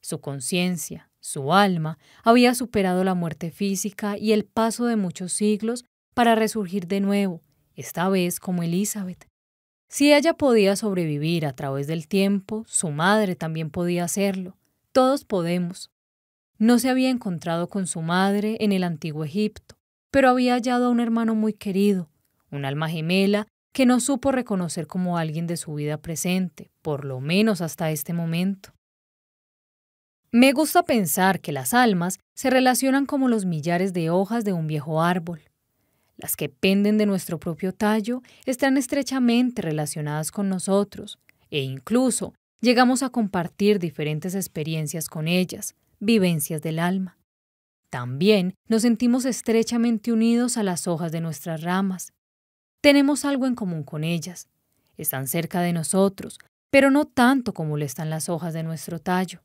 Su 0.00 0.20
conciencia, 0.20 1.10
su 1.18 1.52
alma 1.52 1.98
había 2.22 2.54
superado 2.54 3.02
la 3.02 3.14
muerte 3.14 3.50
física 3.50 4.16
y 4.16 4.30
el 4.30 4.44
paso 4.44 4.86
de 4.86 4.94
muchos 4.94 5.32
siglos 5.32 5.84
para 6.14 6.36
resurgir 6.36 6.86
de 6.86 7.00
nuevo, 7.00 7.42
esta 7.74 8.08
vez 8.08 8.38
como 8.38 8.62
Elizabeth. 8.62 9.27
Si 9.88 10.12
ella 10.12 10.34
podía 10.34 10.76
sobrevivir 10.76 11.46
a 11.46 11.54
través 11.54 11.86
del 11.86 12.08
tiempo, 12.08 12.64
su 12.66 12.90
madre 12.90 13.36
también 13.36 13.70
podía 13.70 14.04
hacerlo. 14.04 14.56
Todos 14.92 15.24
podemos. 15.24 15.90
No 16.58 16.78
se 16.78 16.90
había 16.90 17.08
encontrado 17.08 17.68
con 17.68 17.86
su 17.86 18.02
madre 18.02 18.58
en 18.60 18.72
el 18.72 18.84
antiguo 18.84 19.24
Egipto, 19.24 19.76
pero 20.10 20.28
había 20.28 20.54
hallado 20.54 20.86
a 20.86 20.90
un 20.90 21.00
hermano 21.00 21.34
muy 21.34 21.54
querido, 21.54 22.10
un 22.50 22.64
alma 22.64 22.90
gemela 22.90 23.46
que 23.72 23.86
no 23.86 24.00
supo 24.00 24.32
reconocer 24.32 24.86
como 24.86 25.16
alguien 25.16 25.46
de 25.46 25.56
su 25.56 25.74
vida 25.74 25.98
presente, 25.98 26.70
por 26.82 27.04
lo 27.04 27.20
menos 27.20 27.60
hasta 27.60 27.90
este 27.90 28.12
momento. 28.12 28.74
Me 30.30 30.52
gusta 30.52 30.82
pensar 30.82 31.40
que 31.40 31.52
las 31.52 31.72
almas 31.72 32.18
se 32.34 32.50
relacionan 32.50 33.06
como 33.06 33.28
los 33.28 33.46
millares 33.46 33.94
de 33.94 34.10
hojas 34.10 34.44
de 34.44 34.52
un 34.52 34.66
viejo 34.66 35.02
árbol. 35.02 35.47
Las 36.18 36.36
que 36.36 36.48
penden 36.48 36.98
de 36.98 37.06
nuestro 37.06 37.38
propio 37.38 37.72
tallo, 37.72 38.22
están 38.44 38.76
estrechamente 38.76 39.62
relacionadas 39.62 40.30
con 40.30 40.48
nosotros 40.48 41.18
e 41.50 41.60
incluso 41.60 42.34
llegamos 42.60 43.02
a 43.02 43.10
compartir 43.10 43.78
diferentes 43.78 44.34
experiencias 44.34 45.08
con 45.08 45.28
ellas, 45.28 45.74
vivencias 46.00 46.60
del 46.60 46.80
alma. 46.80 47.16
También 47.90 48.54
nos 48.68 48.82
sentimos 48.82 49.24
estrechamente 49.24 50.12
unidos 50.12 50.58
a 50.58 50.62
las 50.62 50.86
hojas 50.86 51.12
de 51.12 51.20
nuestras 51.20 51.62
ramas. 51.62 52.12
Tenemos 52.82 53.24
algo 53.24 53.46
en 53.46 53.54
común 53.54 53.82
con 53.82 54.04
ellas. 54.04 54.48
Están 54.98 55.26
cerca 55.26 55.60
de 55.60 55.72
nosotros, 55.72 56.38
pero 56.70 56.90
no 56.90 57.06
tanto 57.06 57.54
como 57.54 57.76
lo 57.76 57.84
están 57.84 58.10
las 58.10 58.28
hojas 58.28 58.52
de 58.52 58.62
nuestro 58.64 58.98
tallo. 58.98 59.40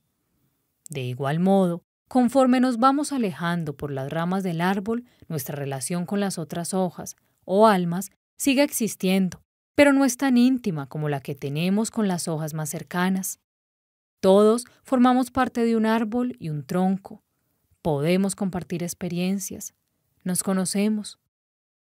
De 0.89 1.01
igual 1.01 1.39
modo, 1.39 1.83
conforme 2.13 2.59
nos 2.59 2.77
vamos 2.77 3.11
alejando 3.11 3.75
por 3.75 3.89
las 3.89 4.07
ramas 4.11 4.43
del 4.43 4.61
árbol, 4.61 5.03
nuestra 5.29 5.55
relación 5.55 6.05
con 6.05 6.19
las 6.19 6.37
otras 6.37 6.75
hojas 6.75 7.15
o 7.43 7.65
almas 7.65 8.11
sigue 8.37 8.61
existiendo, 8.61 9.41
pero 9.73 9.93
no 9.93 10.05
es 10.05 10.15
tan 10.15 10.37
íntima 10.37 10.85
como 10.85 11.09
la 11.09 11.21
que 11.21 11.33
tenemos 11.33 11.89
con 11.89 12.07
las 12.07 12.27
hojas 12.27 12.53
más 12.53 12.69
cercanas. 12.69 13.39
Todos 14.19 14.65
formamos 14.83 15.31
parte 15.31 15.65
de 15.65 15.75
un 15.75 15.87
árbol 15.87 16.35
y 16.37 16.49
un 16.49 16.63
tronco. 16.63 17.23
Podemos 17.81 18.35
compartir 18.35 18.83
experiencias, 18.83 19.73
nos 20.23 20.43
conocemos, 20.43 21.17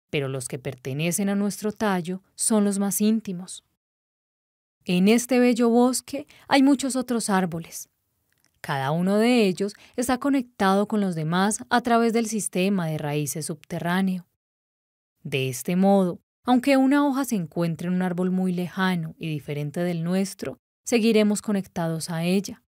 pero 0.09 0.29
los 0.29 0.47
que 0.47 0.57
pertenecen 0.57 1.29
a 1.29 1.35
nuestro 1.35 1.73
tallo 1.73 2.23
son 2.33 2.63
los 2.63 2.79
más 2.79 3.01
íntimos. 3.01 3.63
En 4.85 5.09
este 5.09 5.37
bello 5.37 5.69
bosque 5.69 6.25
hay 6.47 6.63
muchos 6.63 6.95
otros 6.95 7.29
árboles. 7.29 7.92
Cada 8.63 8.91
uno 8.91 9.17
de 9.17 9.45
ellos 9.45 9.73
está 9.97 10.19
conectado 10.19 10.87
con 10.87 11.01
los 11.01 11.15
demás 11.15 11.65
a 11.69 11.81
través 11.81 12.13
del 12.13 12.27
sistema 12.27 12.87
de 12.87 12.97
raíces 12.97 13.47
subterráneo. 13.47 14.25
De 15.21 15.49
este 15.49 15.75
modo, 15.75 16.21
aunque 16.45 16.77
una 16.77 17.05
hoja 17.05 17.25
se 17.25 17.35
encuentre 17.35 17.89
en 17.89 17.95
un 17.95 18.01
árbol 18.01 18.31
muy 18.31 18.53
lejano 18.53 19.15
y 19.17 19.27
diferente 19.27 19.81
del 19.81 20.05
nuestro, 20.05 20.59
seguiremos 20.85 21.41
conectados 21.41 22.09
a 22.09 22.23
ella. 22.23 22.63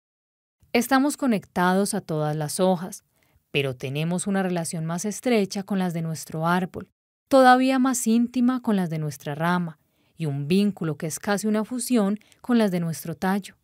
Estamos 0.73 1.19
conectados 1.19 1.93
a 1.93 2.01
todas 2.01 2.37
las 2.37 2.59
hojas, 2.59 3.05
pero 3.51 3.77
tenemos 3.77 4.27
una 4.27 4.43
relación 4.43 4.87
más 4.87 5.05
estrecha 5.05 5.63
con 5.63 5.79
las 5.79 5.93
de 5.93 6.01
nuestro 6.01 6.47
árbol, 6.47 6.89
todavía 7.29 7.79
más 7.79 8.07
íntima 8.07 8.63
con 8.63 8.77
las 8.77 8.89
de 8.89 8.99
nuestra 8.99 9.35
rama, 9.35 9.79
y 10.17 10.25
un 10.25 10.49
vínculo 10.49 10.97
que 10.97 11.07
es 11.07 11.19
casi 11.19 11.47
una 11.47 11.67
fusión 11.67 12.19
con 12.41 12.57
las 12.57 12.71
de 12.71 12.81
nuestro 12.81 13.15
tallo. 13.15 13.57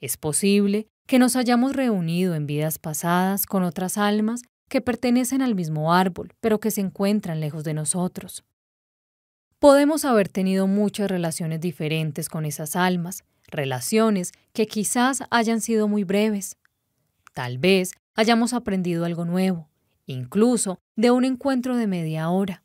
Es 0.00 0.16
posible 0.16 0.88
que 1.10 1.18
nos 1.18 1.34
hayamos 1.34 1.74
reunido 1.74 2.36
en 2.36 2.46
vidas 2.46 2.78
pasadas 2.78 3.44
con 3.44 3.64
otras 3.64 3.98
almas 3.98 4.42
que 4.68 4.80
pertenecen 4.80 5.42
al 5.42 5.56
mismo 5.56 5.92
árbol, 5.92 6.34
pero 6.38 6.60
que 6.60 6.70
se 6.70 6.82
encuentran 6.82 7.40
lejos 7.40 7.64
de 7.64 7.74
nosotros. 7.74 8.44
Podemos 9.58 10.04
haber 10.04 10.28
tenido 10.28 10.68
muchas 10.68 11.10
relaciones 11.10 11.60
diferentes 11.60 12.28
con 12.28 12.46
esas 12.46 12.76
almas, 12.76 13.24
relaciones 13.48 14.30
que 14.52 14.68
quizás 14.68 15.24
hayan 15.32 15.60
sido 15.60 15.88
muy 15.88 16.04
breves. 16.04 16.56
Tal 17.34 17.58
vez 17.58 17.90
hayamos 18.14 18.52
aprendido 18.52 19.04
algo 19.04 19.24
nuevo, 19.24 19.68
incluso 20.06 20.78
de 20.94 21.10
un 21.10 21.24
encuentro 21.24 21.76
de 21.76 21.88
media 21.88 22.30
hora. 22.30 22.62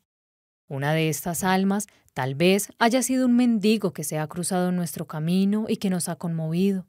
Una 0.68 0.92
de 0.92 1.08
estas 1.08 1.42
almas 1.42 1.88
tal 2.14 2.36
vez 2.36 2.68
haya 2.78 3.02
sido 3.02 3.26
un 3.26 3.34
mendigo 3.34 3.92
que 3.92 4.04
se 4.04 4.20
ha 4.20 4.26
cruzado 4.28 4.68
en 4.68 4.76
nuestro 4.76 5.08
camino 5.08 5.64
y 5.68 5.78
que 5.78 5.90
nos 5.90 6.08
ha 6.08 6.14
conmovido. 6.14 6.86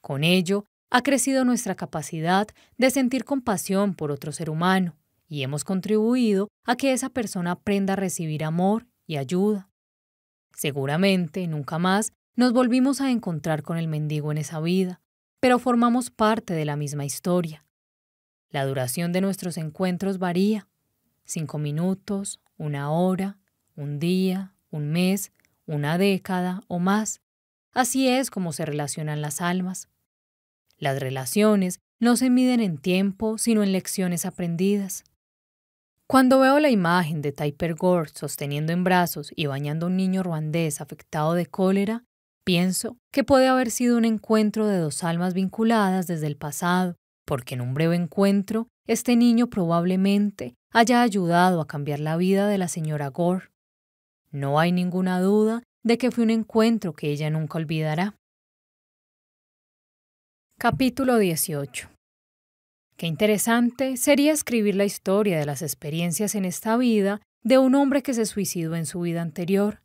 Con 0.00 0.24
ello, 0.24 0.64
ha 0.90 1.02
crecido 1.02 1.44
nuestra 1.44 1.74
capacidad 1.74 2.48
de 2.76 2.90
sentir 2.90 3.24
compasión 3.24 3.94
por 3.94 4.10
otro 4.10 4.32
ser 4.32 4.50
humano 4.50 4.96
y 5.28 5.42
hemos 5.42 5.62
contribuido 5.62 6.48
a 6.64 6.76
que 6.76 6.92
esa 6.92 7.10
persona 7.10 7.52
aprenda 7.52 7.92
a 7.92 7.96
recibir 7.96 8.44
amor 8.44 8.86
y 9.06 9.16
ayuda. 9.16 9.68
Seguramente 10.52 11.46
nunca 11.46 11.78
más 11.78 12.12
nos 12.34 12.52
volvimos 12.52 13.00
a 13.00 13.10
encontrar 13.10 13.62
con 13.62 13.76
el 13.76 13.86
mendigo 13.86 14.32
en 14.32 14.38
esa 14.38 14.60
vida, 14.60 15.00
pero 15.38 15.58
formamos 15.58 16.10
parte 16.10 16.54
de 16.54 16.64
la 16.64 16.76
misma 16.76 17.04
historia. 17.04 17.64
La 18.50 18.64
duración 18.64 19.12
de 19.12 19.20
nuestros 19.20 19.56
encuentros 19.56 20.18
varía. 20.18 20.66
Cinco 21.24 21.58
minutos, 21.58 22.40
una 22.56 22.90
hora, 22.90 23.38
un 23.76 24.00
día, 24.00 24.54
un 24.70 24.90
mes, 24.90 25.32
una 25.66 25.98
década 25.98 26.62
o 26.66 26.80
más. 26.80 27.20
Así 27.72 28.08
es 28.08 28.30
como 28.30 28.52
se 28.52 28.66
relacionan 28.66 29.20
las 29.20 29.40
almas. 29.40 29.88
Las 30.80 30.98
relaciones 30.98 31.78
no 32.00 32.16
se 32.16 32.30
miden 32.30 32.60
en 32.60 32.78
tiempo, 32.78 33.36
sino 33.36 33.62
en 33.62 33.72
lecciones 33.72 34.24
aprendidas. 34.24 35.04
Cuando 36.08 36.40
veo 36.40 36.58
la 36.58 36.70
imagen 36.70 37.22
de 37.22 37.30
Typer 37.30 37.74
Gore 37.74 38.10
sosteniendo 38.14 38.72
en 38.72 38.82
brazos 38.82 39.30
y 39.36 39.46
bañando 39.46 39.86
a 39.86 39.88
un 39.90 39.96
niño 39.96 40.22
ruandés 40.24 40.80
afectado 40.80 41.34
de 41.34 41.46
cólera, 41.46 42.02
pienso 42.44 42.96
que 43.12 43.22
puede 43.22 43.46
haber 43.46 43.70
sido 43.70 43.96
un 43.96 44.04
encuentro 44.04 44.66
de 44.66 44.78
dos 44.78 45.04
almas 45.04 45.34
vinculadas 45.34 46.06
desde 46.08 46.26
el 46.26 46.36
pasado, 46.36 46.96
porque 47.26 47.54
en 47.54 47.60
un 47.60 47.74
breve 47.74 47.94
encuentro 47.94 48.66
este 48.88 49.14
niño 49.14 49.48
probablemente 49.48 50.54
haya 50.72 51.02
ayudado 51.02 51.60
a 51.60 51.66
cambiar 51.66 52.00
la 52.00 52.16
vida 52.16 52.48
de 52.48 52.58
la 52.58 52.66
señora 52.66 53.08
Gore. 53.08 53.50
No 54.32 54.58
hay 54.58 54.72
ninguna 54.72 55.20
duda 55.20 55.62
de 55.84 55.98
que 55.98 56.10
fue 56.10 56.24
un 56.24 56.30
encuentro 56.30 56.92
que 56.92 57.10
ella 57.10 57.30
nunca 57.30 57.58
olvidará. 57.58 58.16
Capítulo 60.62 61.16
18 61.16 61.88
Qué 62.98 63.06
interesante 63.06 63.96
sería 63.96 64.30
escribir 64.30 64.74
la 64.74 64.84
historia 64.84 65.38
de 65.38 65.46
las 65.46 65.62
experiencias 65.62 66.34
en 66.34 66.44
esta 66.44 66.76
vida 66.76 67.22
de 67.42 67.56
un 67.56 67.74
hombre 67.74 68.02
que 68.02 68.12
se 68.12 68.26
suicidó 68.26 68.76
en 68.76 68.84
su 68.84 69.00
vida 69.00 69.22
anterior. 69.22 69.80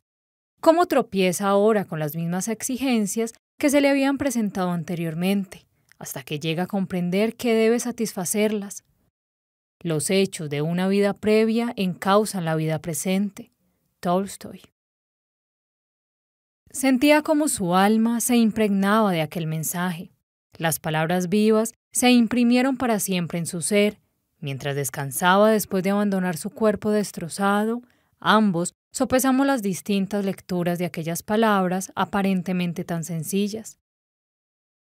Cómo 0.60 0.84
tropieza 0.84 1.48
ahora 1.48 1.86
con 1.86 1.98
las 1.98 2.14
mismas 2.14 2.48
exigencias 2.48 3.32
que 3.58 3.70
se 3.70 3.80
le 3.80 3.88
habían 3.88 4.18
presentado 4.18 4.70
anteriormente, 4.70 5.66
hasta 5.98 6.22
que 6.22 6.38
llega 6.38 6.64
a 6.64 6.66
comprender 6.66 7.36
que 7.36 7.54
debe 7.54 7.80
satisfacerlas. 7.80 8.84
Los 9.80 10.10
hechos 10.10 10.50
de 10.50 10.60
una 10.60 10.88
vida 10.88 11.14
previa 11.14 11.72
encausan 11.76 12.44
la 12.44 12.54
vida 12.54 12.80
presente. 12.80 13.50
Tolstoy. 14.00 14.60
Sentía 16.70 17.22
como 17.22 17.48
su 17.48 17.74
alma 17.74 18.20
se 18.20 18.36
impregnaba 18.36 19.10
de 19.12 19.22
aquel 19.22 19.46
mensaje. 19.46 20.10
Las 20.58 20.78
palabras 20.78 21.28
vivas 21.28 21.74
se 21.92 22.10
imprimieron 22.10 22.76
para 22.76 22.98
siempre 22.98 23.38
en 23.38 23.46
su 23.46 23.62
ser. 23.62 23.98
Mientras 24.40 24.76
descansaba 24.76 25.50
después 25.50 25.82
de 25.82 25.90
abandonar 25.90 26.36
su 26.36 26.50
cuerpo 26.50 26.90
destrozado, 26.90 27.82
ambos 28.20 28.74
sopesamos 28.92 29.46
las 29.46 29.62
distintas 29.62 30.24
lecturas 30.24 30.78
de 30.78 30.86
aquellas 30.86 31.22
palabras 31.22 31.92
aparentemente 31.94 32.84
tan 32.84 33.04
sencillas. 33.04 33.78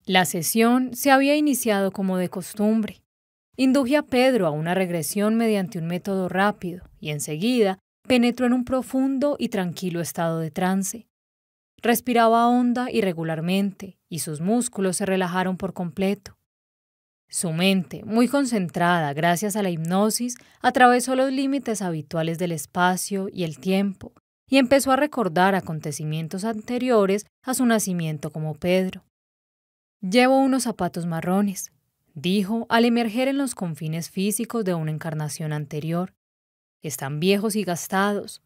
La 0.06 0.26
sesión 0.26 0.94
se 0.94 1.10
había 1.10 1.34
iniciado 1.36 1.90
como 1.90 2.18
de 2.18 2.28
costumbre. 2.28 3.02
Induje 3.56 3.96
a 3.96 4.02
Pedro 4.02 4.46
a 4.46 4.50
una 4.50 4.74
regresión 4.74 5.36
mediante 5.36 5.78
un 5.78 5.86
método 5.86 6.28
rápido 6.28 6.84
y 7.00 7.10
enseguida 7.10 7.78
penetró 8.06 8.46
en 8.46 8.52
un 8.52 8.64
profundo 8.64 9.36
y 9.38 9.48
tranquilo 9.48 10.00
estado 10.00 10.40
de 10.40 10.50
trance. 10.50 11.06
Respiraba 11.84 12.48
honda 12.48 12.90
y 12.90 13.02
regularmente 13.02 13.98
y 14.08 14.20
sus 14.20 14.40
músculos 14.40 14.96
se 14.96 15.04
relajaron 15.04 15.58
por 15.58 15.74
completo. 15.74 16.38
Su 17.28 17.52
mente, 17.52 18.02
muy 18.04 18.26
concentrada 18.26 19.12
gracias 19.12 19.54
a 19.54 19.62
la 19.62 19.68
hipnosis, 19.68 20.36
atravesó 20.62 21.14
los 21.14 21.30
límites 21.30 21.82
habituales 21.82 22.38
del 22.38 22.52
espacio 22.52 23.28
y 23.30 23.44
el 23.44 23.58
tiempo 23.58 24.14
y 24.48 24.56
empezó 24.56 24.92
a 24.92 24.96
recordar 24.96 25.54
acontecimientos 25.54 26.44
anteriores 26.44 27.26
a 27.42 27.52
su 27.52 27.66
nacimiento 27.66 28.32
como 28.32 28.54
Pedro. 28.54 29.04
Llevo 30.00 30.38
unos 30.38 30.62
zapatos 30.62 31.04
marrones, 31.04 31.70
dijo 32.14 32.64
al 32.70 32.86
emerger 32.86 33.28
en 33.28 33.36
los 33.36 33.54
confines 33.54 34.08
físicos 34.08 34.64
de 34.64 34.72
una 34.72 34.90
encarnación 34.90 35.52
anterior. 35.52 36.14
Están 36.80 37.20
viejos 37.20 37.56
y 37.56 37.62
gastados. 37.62 38.40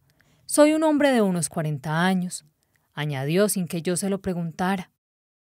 Soy 0.47 0.73
un 0.73 0.83
hombre 0.83 1.13
de 1.13 1.23
unos 1.23 1.49
cuarenta 1.49 2.05
años, 2.05 2.45
añadió 2.99 3.49
sin 3.49 3.69
que 3.69 3.81
yo 3.81 3.97
se 3.97 4.11
lo 4.11 4.21
preguntara. 4.21 4.91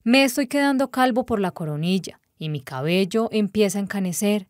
Me 0.05 0.23
estoy 0.23 0.47
quedando 0.47 0.93
calvo 0.93 1.27
por 1.27 1.41
la 1.41 1.51
coronilla 1.51 2.21
y 2.39 2.49
mi 2.49 2.61
cabello 2.61 3.29
empieza 3.33 3.79
a 3.79 3.83
encanecer. 3.83 4.47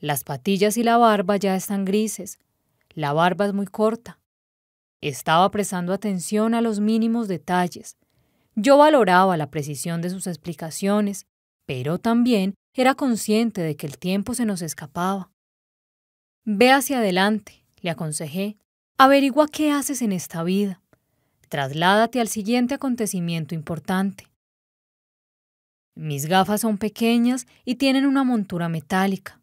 Las 0.00 0.24
patillas 0.24 0.78
y 0.78 0.82
la 0.82 0.96
barba 0.96 1.36
ya 1.36 1.54
están 1.54 1.84
grises. 1.84 2.38
La 2.94 3.12
barba 3.12 3.44
es 3.44 3.52
muy 3.52 3.66
corta. 3.66 4.18
Estaba 5.02 5.50
prestando 5.50 5.92
atención 5.92 6.54
a 6.54 6.62
los 6.62 6.80
mínimos 6.80 7.28
detalles. 7.28 7.98
Yo 8.54 8.78
valoraba 8.78 9.36
la 9.36 9.50
precisión 9.50 10.00
de 10.00 10.08
sus 10.08 10.26
explicaciones, 10.26 11.26
pero 11.66 11.98
también 11.98 12.54
era 12.72 12.94
consciente 12.94 13.60
de 13.60 13.76
que 13.76 13.86
el 13.86 13.98
tiempo 13.98 14.32
se 14.32 14.46
nos 14.46 14.62
escapaba. 14.62 15.30
Ve 16.44 16.70
hacia 16.70 16.98
adelante, 16.98 17.64
le 17.82 17.90
aconsejé. 17.90 18.56
Averigua 18.96 19.46
qué 19.46 19.70
haces 19.72 20.00
en 20.00 20.12
esta 20.12 20.42
vida. 20.42 20.80
Trasládate 21.48 22.20
al 22.20 22.28
siguiente 22.28 22.74
acontecimiento 22.74 23.54
importante. 23.54 24.28
Mis 25.94 26.26
gafas 26.26 26.60
son 26.60 26.78
pequeñas 26.78 27.46
y 27.64 27.76
tienen 27.76 28.06
una 28.06 28.22
montura 28.22 28.68
metálica. 28.68 29.40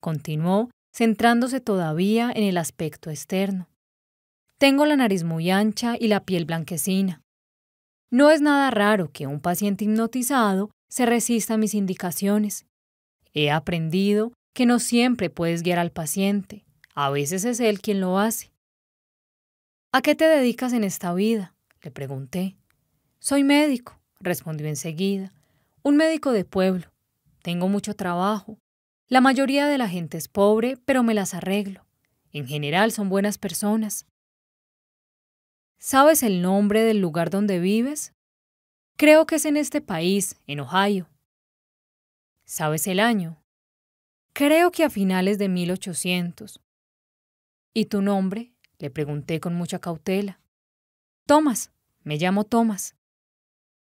Continuó, 0.00 0.70
centrándose 0.94 1.60
todavía 1.60 2.30
en 2.34 2.44
el 2.44 2.58
aspecto 2.58 3.10
externo. 3.10 3.68
Tengo 4.58 4.86
la 4.86 4.96
nariz 4.96 5.24
muy 5.24 5.50
ancha 5.50 5.96
y 5.98 6.08
la 6.08 6.24
piel 6.24 6.44
blanquecina. 6.44 7.22
No 8.10 8.30
es 8.30 8.40
nada 8.40 8.70
raro 8.70 9.10
que 9.10 9.26
un 9.26 9.40
paciente 9.40 9.84
hipnotizado 9.84 10.70
se 10.88 11.06
resista 11.06 11.54
a 11.54 11.58
mis 11.58 11.74
indicaciones. 11.74 12.66
He 13.34 13.50
aprendido 13.50 14.32
que 14.54 14.64
no 14.64 14.78
siempre 14.78 15.28
puedes 15.28 15.62
guiar 15.62 15.78
al 15.78 15.90
paciente, 15.90 16.64
a 16.94 17.10
veces 17.10 17.44
es 17.44 17.60
él 17.60 17.80
quien 17.80 18.00
lo 18.00 18.18
hace. 18.18 18.50
¿A 19.96 20.02
qué 20.02 20.14
te 20.14 20.26
dedicas 20.26 20.74
en 20.74 20.84
esta 20.84 21.14
vida? 21.14 21.54
le 21.80 21.90
pregunté. 21.90 22.58
Soy 23.18 23.44
médico, 23.44 23.98
respondió 24.20 24.66
enseguida. 24.68 25.32
Un 25.82 25.96
médico 25.96 26.32
de 26.32 26.44
pueblo. 26.44 26.92
Tengo 27.40 27.68
mucho 27.68 27.96
trabajo. 27.96 28.58
La 29.08 29.22
mayoría 29.22 29.64
de 29.68 29.78
la 29.78 29.88
gente 29.88 30.18
es 30.18 30.28
pobre, 30.28 30.76
pero 30.84 31.02
me 31.02 31.14
las 31.14 31.32
arreglo. 31.32 31.86
En 32.30 32.46
general 32.46 32.92
son 32.92 33.08
buenas 33.08 33.38
personas. 33.38 34.04
¿Sabes 35.78 36.22
el 36.22 36.42
nombre 36.42 36.82
del 36.82 37.00
lugar 37.00 37.30
donde 37.30 37.58
vives? 37.58 38.12
Creo 38.98 39.24
que 39.24 39.36
es 39.36 39.46
en 39.46 39.56
este 39.56 39.80
país, 39.80 40.36
en 40.46 40.60
Ohio. 40.60 41.08
¿Sabes 42.44 42.86
el 42.86 43.00
año? 43.00 43.42
Creo 44.34 44.72
que 44.72 44.84
a 44.84 44.90
finales 44.90 45.38
de 45.38 45.48
1800. 45.48 46.60
¿Y 47.72 47.86
tu 47.86 48.02
nombre? 48.02 48.52
Le 48.78 48.90
pregunté 48.90 49.40
con 49.40 49.54
mucha 49.54 49.78
cautela. 49.78 50.40
Thomas, 51.26 51.72
me 52.02 52.16
llamo 52.16 52.44
Thomas. 52.44 52.94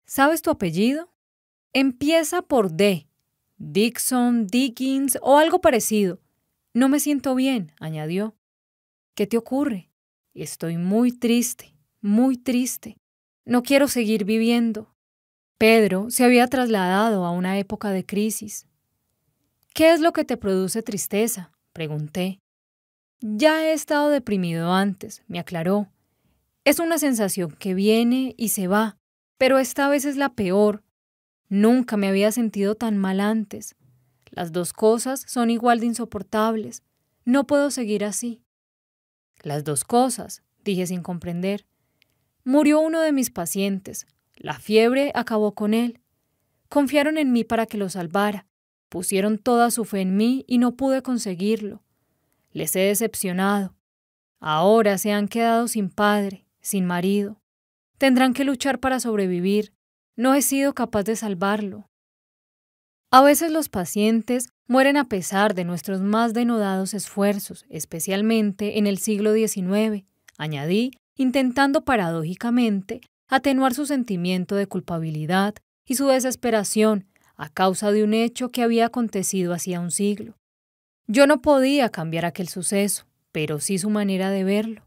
¿Sabes 0.05 0.41
tu 0.41 0.49
apellido? 0.49 1.13
Empieza 1.73 2.41
por 2.41 2.71
D. 2.71 3.07
Dixon, 3.57 4.47
Dickens 4.47 5.17
o 5.21 5.37
algo 5.37 5.61
parecido. 5.61 6.19
No 6.73 6.89
me 6.89 6.99
siento 6.99 7.35
bien, 7.35 7.73
añadió. 7.79 8.35
¿Qué 9.15 9.27
te 9.27 9.37
ocurre? 9.37 9.91
Estoy 10.33 10.77
muy 10.77 11.11
triste 11.11 11.79
muy 12.01 12.37
triste. 12.37 12.97
No 13.45 13.63
quiero 13.63 13.87
seguir 13.87 14.25
viviendo. 14.25 14.95
Pedro 15.57 16.09
se 16.09 16.23
había 16.23 16.47
trasladado 16.47 17.25
a 17.25 17.31
una 17.31 17.59
época 17.59 17.91
de 17.91 18.05
crisis. 18.05 18.67
¿Qué 19.73 19.91
es 19.91 19.99
lo 19.99 20.13
que 20.13 20.25
te 20.25 20.37
produce 20.37 20.81
tristeza? 20.81 21.51
pregunté. 21.73 22.39
Ya 23.21 23.65
he 23.65 23.73
estado 23.73 24.09
deprimido 24.09 24.71
antes, 24.73 25.23
me 25.27 25.39
aclaró. 25.39 25.89
Es 26.63 26.79
una 26.79 26.97
sensación 26.97 27.51
que 27.51 27.73
viene 27.73 28.33
y 28.37 28.49
se 28.49 28.67
va, 28.67 28.97
pero 29.37 29.59
esta 29.59 29.89
vez 29.89 30.05
es 30.05 30.15
la 30.15 30.35
peor. 30.35 30.83
Nunca 31.49 31.97
me 31.97 32.07
había 32.07 32.31
sentido 32.31 32.75
tan 32.75 32.97
mal 32.97 33.19
antes. 33.19 33.75
Las 34.29 34.53
dos 34.53 34.71
cosas 34.71 35.25
son 35.27 35.49
igual 35.49 35.81
de 35.81 35.87
insoportables. 35.87 36.83
No 37.25 37.45
puedo 37.45 37.71
seguir 37.71 38.05
así. 38.05 38.41
Las 39.41 39.65
dos 39.65 39.83
cosas, 39.83 40.41
dije 40.63 40.87
sin 40.87 41.01
comprender. 41.01 41.65
Murió 42.45 42.79
uno 42.79 43.01
de 43.01 43.11
mis 43.11 43.31
pacientes. 43.31 44.07
La 44.37 44.59
fiebre 44.59 45.11
acabó 45.13 45.55
con 45.55 45.73
él. 45.73 45.99
Confiaron 46.69 47.17
en 47.17 47.33
mí 47.33 47.43
para 47.43 47.65
que 47.65 47.77
lo 47.77 47.89
salvara. 47.89 48.47
Pusieron 48.87 49.39
toda 49.39 49.71
su 49.71 49.83
fe 49.83 49.99
en 50.01 50.15
mí 50.15 50.45
y 50.47 50.57
no 50.57 50.77
pude 50.77 51.01
conseguirlo. 51.01 51.83
Les 52.51 52.75
he 52.75 52.79
decepcionado. 52.79 53.75
Ahora 54.39 54.97
se 54.97 55.11
han 55.11 55.27
quedado 55.27 55.67
sin 55.67 55.89
padre, 55.89 56.45
sin 56.61 56.85
marido. 56.85 57.41
Tendrán 57.97 58.33
que 58.33 58.45
luchar 58.45 58.79
para 58.79 58.99
sobrevivir. 58.99 59.73
No 60.15 60.33
he 60.33 60.41
sido 60.41 60.73
capaz 60.73 61.03
de 61.03 61.15
salvarlo. 61.15 61.89
A 63.11 63.21
veces 63.23 63.51
los 63.51 63.69
pacientes 63.69 64.49
mueren 64.67 64.97
a 64.97 65.09
pesar 65.09 65.55
de 65.55 65.65
nuestros 65.65 65.99
más 66.01 66.33
denodados 66.33 66.93
esfuerzos, 66.93 67.65
especialmente 67.69 68.77
en 68.77 68.85
el 68.85 68.99
siglo 68.99 69.33
XIX, 69.33 70.05
añadí 70.37 70.91
intentando 71.15 71.83
paradójicamente 71.83 73.01
atenuar 73.27 73.73
su 73.73 73.85
sentimiento 73.85 74.55
de 74.55 74.67
culpabilidad 74.67 75.55
y 75.85 75.95
su 75.95 76.07
desesperación 76.07 77.07
a 77.35 77.49
causa 77.49 77.91
de 77.91 78.03
un 78.03 78.13
hecho 78.13 78.49
que 78.49 78.61
había 78.61 78.85
acontecido 78.85 79.53
hacía 79.53 79.79
un 79.79 79.91
siglo. 79.91 80.38
Yo 81.11 81.25
no 81.25 81.41
podía 81.41 81.89
cambiar 81.89 82.25
aquel 82.25 82.49
suceso, 82.49 83.07
pero 83.31 83.59
sí 83.59 83.79
su 83.79 83.89
manera 83.89 84.29
de 84.29 84.43
verlo. 84.43 84.85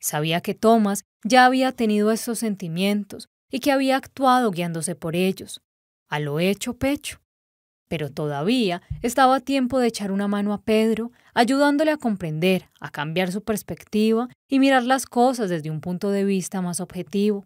Sabía 0.00 0.40
que 0.40 0.54
Thomas 0.54 1.04
ya 1.24 1.44
había 1.44 1.72
tenido 1.72 2.10
esos 2.10 2.38
sentimientos 2.38 3.28
y 3.50 3.60
que 3.60 3.70
había 3.70 3.98
actuado 3.98 4.50
guiándose 4.50 4.94
por 4.94 5.14
ellos, 5.14 5.60
a 6.08 6.20
lo 6.20 6.40
hecho 6.40 6.78
pecho. 6.78 7.20
Pero 7.86 8.10
todavía 8.10 8.80
estaba 9.02 9.36
a 9.36 9.40
tiempo 9.40 9.78
de 9.78 9.88
echar 9.88 10.10
una 10.10 10.26
mano 10.26 10.54
a 10.54 10.62
Pedro, 10.62 11.12
ayudándole 11.34 11.90
a 11.90 11.98
comprender, 11.98 12.70
a 12.80 12.90
cambiar 12.90 13.30
su 13.30 13.42
perspectiva 13.42 14.30
y 14.48 14.60
mirar 14.60 14.84
las 14.84 15.04
cosas 15.04 15.50
desde 15.50 15.70
un 15.70 15.82
punto 15.82 16.10
de 16.10 16.24
vista 16.24 16.62
más 16.62 16.80
objetivo. 16.80 17.44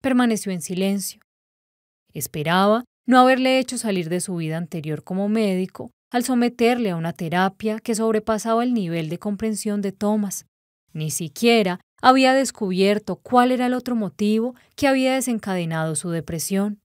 Permaneció 0.00 0.52
en 0.52 0.62
silencio. 0.62 1.20
Esperaba 2.12 2.84
no 3.06 3.18
haberle 3.18 3.58
hecho 3.58 3.76
salir 3.76 4.08
de 4.08 4.20
su 4.20 4.36
vida 4.36 4.56
anterior 4.56 5.02
como 5.02 5.28
médico 5.28 5.90
al 6.14 6.22
someterle 6.22 6.90
a 6.92 6.96
una 6.96 7.12
terapia 7.12 7.80
que 7.80 7.96
sobrepasaba 7.96 8.62
el 8.62 8.72
nivel 8.72 9.08
de 9.08 9.18
comprensión 9.18 9.82
de 9.82 9.90
Thomas. 9.90 10.46
Ni 10.92 11.10
siquiera 11.10 11.80
había 12.00 12.34
descubierto 12.34 13.16
cuál 13.16 13.50
era 13.50 13.66
el 13.66 13.74
otro 13.74 13.96
motivo 13.96 14.54
que 14.76 14.86
había 14.86 15.14
desencadenado 15.14 15.96
su 15.96 16.10
depresión. 16.10 16.80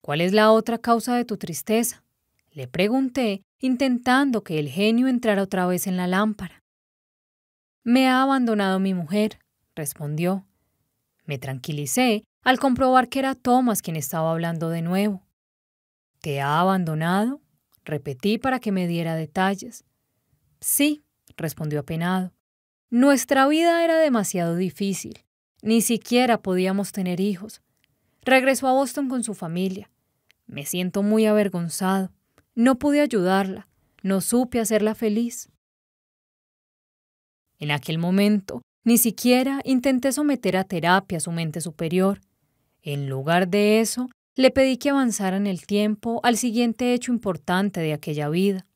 ¿Cuál 0.00 0.20
es 0.20 0.32
la 0.32 0.52
otra 0.52 0.78
causa 0.78 1.16
de 1.16 1.24
tu 1.24 1.36
tristeza? 1.36 2.04
Le 2.52 2.68
pregunté, 2.68 3.42
intentando 3.58 4.44
que 4.44 4.60
el 4.60 4.68
genio 4.68 5.08
entrara 5.08 5.42
otra 5.42 5.66
vez 5.66 5.88
en 5.88 5.96
la 5.96 6.06
lámpara. 6.06 6.62
Me 7.82 8.06
ha 8.06 8.22
abandonado 8.22 8.78
mi 8.78 8.94
mujer, 8.94 9.40
respondió. 9.74 10.46
Me 11.24 11.38
tranquilicé 11.38 12.22
al 12.44 12.60
comprobar 12.60 13.08
que 13.08 13.18
era 13.18 13.34
Thomas 13.34 13.82
quien 13.82 13.96
estaba 13.96 14.30
hablando 14.30 14.68
de 14.68 14.82
nuevo. 14.82 15.26
¿Te 16.20 16.40
ha 16.40 16.60
abandonado? 16.60 17.41
Repetí 17.84 18.38
para 18.38 18.60
que 18.60 18.72
me 18.72 18.86
diera 18.86 19.16
detalles. 19.16 19.84
Sí, 20.60 21.02
respondió 21.36 21.80
apenado. 21.80 22.32
Nuestra 22.90 23.48
vida 23.48 23.84
era 23.84 23.98
demasiado 23.98 24.56
difícil. 24.56 25.24
Ni 25.62 25.80
siquiera 25.80 26.42
podíamos 26.42 26.92
tener 26.92 27.20
hijos. 27.20 27.62
Regresó 28.22 28.68
a 28.68 28.72
Boston 28.72 29.08
con 29.08 29.24
su 29.24 29.34
familia. 29.34 29.90
Me 30.46 30.66
siento 30.66 31.02
muy 31.02 31.26
avergonzado. 31.26 32.12
No 32.54 32.78
pude 32.78 33.00
ayudarla. 33.00 33.68
No 34.02 34.20
supe 34.20 34.60
hacerla 34.60 34.94
feliz. 34.94 35.48
En 37.58 37.70
aquel 37.70 37.98
momento, 37.98 38.60
ni 38.84 38.98
siquiera 38.98 39.60
intenté 39.64 40.10
someter 40.12 40.56
a 40.56 40.64
terapia 40.64 41.18
a 41.18 41.20
su 41.20 41.30
mente 41.30 41.60
superior. 41.60 42.20
En 42.82 43.08
lugar 43.08 43.48
de 43.48 43.80
eso, 43.80 44.08
le 44.34 44.50
pedí 44.50 44.78
que 44.78 44.90
avanzara 44.90 45.36
en 45.36 45.46
el 45.46 45.66
tiempo 45.66 46.20
al 46.22 46.36
siguiente 46.36 46.94
hecho 46.94 47.12
importante 47.12 47.80
de 47.80 47.92
aquella 47.92 48.28
vida. 48.28 48.66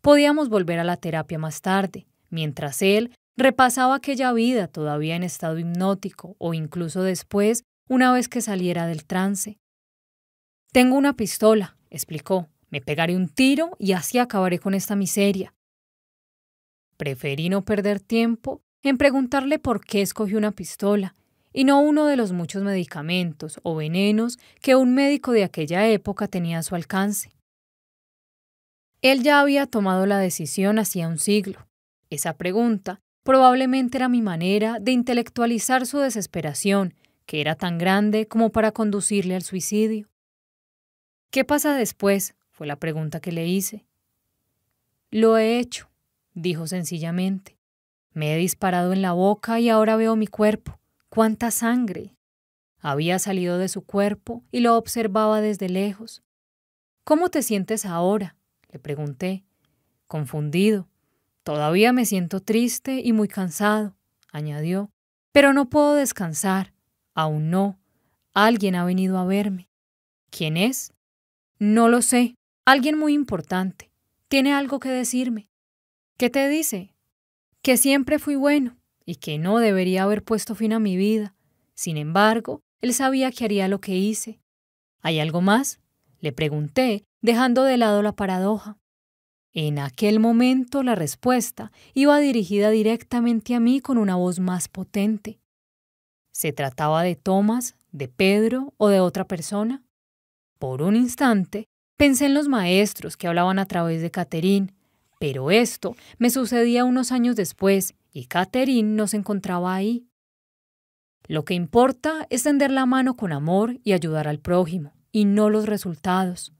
Podíamos 0.00 0.48
volver 0.48 0.78
a 0.78 0.84
la 0.84 0.96
terapia 0.96 1.38
más 1.38 1.60
tarde, 1.60 2.06
mientras 2.30 2.80
él 2.82 3.14
repasaba 3.36 3.96
aquella 3.96 4.32
vida 4.32 4.68
todavía 4.68 5.16
en 5.16 5.22
estado 5.22 5.58
hipnótico 5.58 6.36
o 6.38 6.54
incluso 6.54 7.02
después, 7.02 7.64
una 7.88 8.12
vez 8.12 8.28
que 8.28 8.40
saliera 8.40 8.86
del 8.86 9.04
trance. 9.04 9.58
Tengo 10.72 10.96
una 10.96 11.14
pistola, 11.14 11.76
explicó. 11.90 12.48
Me 12.68 12.80
pegaré 12.80 13.14
un 13.14 13.28
tiro 13.28 13.76
y 13.78 13.92
así 13.92 14.18
acabaré 14.18 14.58
con 14.58 14.74
esta 14.74 14.96
miseria. 14.96 15.54
Preferí 16.96 17.48
no 17.48 17.64
perder 17.64 18.00
tiempo 18.00 18.62
en 18.82 18.98
preguntarle 18.98 19.58
por 19.58 19.84
qué 19.84 20.02
escogió 20.02 20.38
una 20.38 20.52
pistola 20.52 21.14
y 21.56 21.64
no 21.64 21.80
uno 21.80 22.04
de 22.04 22.18
los 22.18 22.32
muchos 22.32 22.62
medicamentos 22.62 23.60
o 23.62 23.74
venenos 23.74 24.38
que 24.60 24.76
un 24.76 24.94
médico 24.94 25.32
de 25.32 25.42
aquella 25.42 25.88
época 25.88 26.28
tenía 26.28 26.58
a 26.58 26.62
su 26.62 26.74
alcance. 26.74 27.30
Él 29.00 29.22
ya 29.22 29.40
había 29.40 29.64
tomado 29.66 30.04
la 30.04 30.18
decisión 30.18 30.78
hacía 30.78 31.08
un 31.08 31.18
siglo. 31.18 31.66
Esa 32.10 32.36
pregunta 32.36 33.00
probablemente 33.22 33.96
era 33.96 34.10
mi 34.10 34.20
manera 34.20 34.80
de 34.80 34.92
intelectualizar 34.92 35.86
su 35.86 35.98
desesperación, 35.98 36.92
que 37.24 37.40
era 37.40 37.54
tan 37.54 37.78
grande 37.78 38.28
como 38.28 38.52
para 38.52 38.72
conducirle 38.72 39.34
al 39.34 39.42
suicidio. 39.42 40.10
¿Qué 41.30 41.46
pasa 41.46 41.74
después? 41.74 42.34
fue 42.50 42.66
la 42.66 42.76
pregunta 42.76 43.20
que 43.20 43.32
le 43.32 43.46
hice. 43.46 43.86
Lo 45.10 45.38
he 45.38 45.58
hecho, 45.58 45.88
dijo 46.34 46.66
sencillamente. 46.66 47.56
Me 48.12 48.34
he 48.34 48.36
disparado 48.36 48.92
en 48.92 49.00
la 49.00 49.12
boca 49.12 49.58
y 49.58 49.70
ahora 49.70 49.96
veo 49.96 50.16
mi 50.16 50.26
cuerpo. 50.26 50.78
¡Cuánta 51.16 51.50
sangre! 51.50 52.14
Había 52.78 53.18
salido 53.18 53.56
de 53.56 53.70
su 53.70 53.86
cuerpo 53.86 54.44
y 54.52 54.60
lo 54.60 54.76
observaba 54.76 55.40
desde 55.40 55.70
lejos. 55.70 56.22
¿Cómo 57.04 57.30
te 57.30 57.40
sientes 57.40 57.86
ahora? 57.86 58.36
le 58.68 58.78
pregunté. 58.78 59.42
Confundido. 60.08 60.90
Todavía 61.42 61.94
me 61.94 62.04
siento 62.04 62.40
triste 62.40 63.00
y 63.02 63.14
muy 63.14 63.28
cansado, 63.28 63.96
añadió. 64.30 64.90
Pero 65.32 65.54
no 65.54 65.70
puedo 65.70 65.94
descansar. 65.94 66.74
Aún 67.14 67.48
no. 67.48 67.78
Alguien 68.34 68.74
ha 68.74 68.84
venido 68.84 69.16
a 69.16 69.24
verme. 69.24 69.70
¿Quién 70.28 70.58
es? 70.58 70.92
No 71.58 71.88
lo 71.88 72.02
sé. 72.02 72.34
Alguien 72.66 72.98
muy 72.98 73.14
importante. 73.14 73.90
Tiene 74.28 74.52
algo 74.52 74.80
que 74.80 74.90
decirme. 74.90 75.48
¿Qué 76.18 76.28
te 76.28 76.46
dice? 76.46 76.94
Que 77.62 77.78
siempre 77.78 78.18
fui 78.18 78.34
bueno 78.34 78.76
y 79.06 79.16
que 79.16 79.38
no 79.38 79.58
debería 79.58 80.02
haber 80.02 80.22
puesto 80.22 80.54
fin 80.54 80.72
a 80.72 80.80
mi 80.80 80.96
vida. 80.96 81.34
Sin 81.74 81.96
embargo, 81.96 82.60
él 82.80 82.92
sabía 82.92 83.30
que 83.30 83.44
haría 83.44 83.68
lo 83.68 83.80
que 83.80 83.96
hice. 83.96 84.40
¿Hay 85.00 85.20
algo 85.20 85.40
más? 85.40 85.80
Le 86.18 86.32
pregunté, 86.32 87.04
dejando 87.22 87.62
de 87.62 87.76
lado 87.76 88.02
la 88.02 88.12
paradoja. 88.12 88.78
En 89.52 89.78
aquel 89.78 90.20
momento 90.20 90.82
la 90.82 90.94
respuesta 90.94 91.72
iba 91.94 92.18
dirigida 92.18 92.70
directamente 92.70 93.54
a 93.54 93.60
mí 93.60 93.80
con 93.80 93.96
una 93.96 94.16
voz 94.16 94.38
más 94.38 94.68
potente. 94.68 95.40
¿Se 96.32 96.52
trataba 96.52 97.02
de 97.02 97.16
Tomás, 97.16 97.76
de 97.92 98.08
Pedro 98.08 98.74
o 98.76 98.88
de 98.88 99.00
otra 99.00 99.26
persona? 99.26 99.82
Por 100.58 100.82
un 100.82 100.96
instante 100.96 101.68
pensé 101.96 102.26
en 102.26 102.34
los 102.34 102.48
maestros 102.48 103.16
que 103.16 103.28
hablaban 103.28 103.58
a 103.58 103.66
través 103.66 104.02
de 104.02 104.10
Caterín, 104.10 104.72
pero 105.18 105.50
esto 105.50 105.96
me 106.18 106.30
sucedía 106.30 106.84
unos 106.84 107.12
años 107.12 107.36
después 107.36 107.94
y 108.12 108.26
Caterín 108.26 108.96
no 108.96 109.06
se 109.06 109.16
encontraba 109.16 109.74
ahí. 109.74 110.06
Lo 111.26 111.44
que 111.44 111.54
importa 111.54 112.26
es 112.30 112.44
tender 112.44 112.70
la 112.70 112.86
mano 112.86 113.16
con 113.16 113.32
amor 113.32 113.78
y 113.82 113.92
ayudar 113.92 114.28
al 114.28 114.38
prójimo, 114.38 114.92
y 115.10 115.24
no 115.24 115.50
los 115.50 115.66
resultados. 115.66 116.52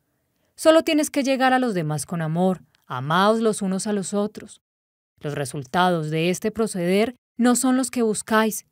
Solo 0.56 0.82
tienes 0.82 1.10
que 1.10 1.22
llegar 1.22 1.52
a 1.52 1.58
los 1.58 1.74
demás 1.74 2.04
con 2.04 2.20
amor, 2.20 2.62
Amaos 2.86 3.40
los 3.40 3.62
unos 3.62 3.88
a 3.88 3.92
los 3.92 4.14
otros. 4.14 4.62
Los 5.18 5.34
resultados 5.34 6.10
de 6.10 6.30
este 6.30 6.52
proceder 6.52 7.16
no 7.36 7.56
son 7.56 7.76
los 7.76 7.90
que 7.90 8.02
buscáis, 8.02 8.64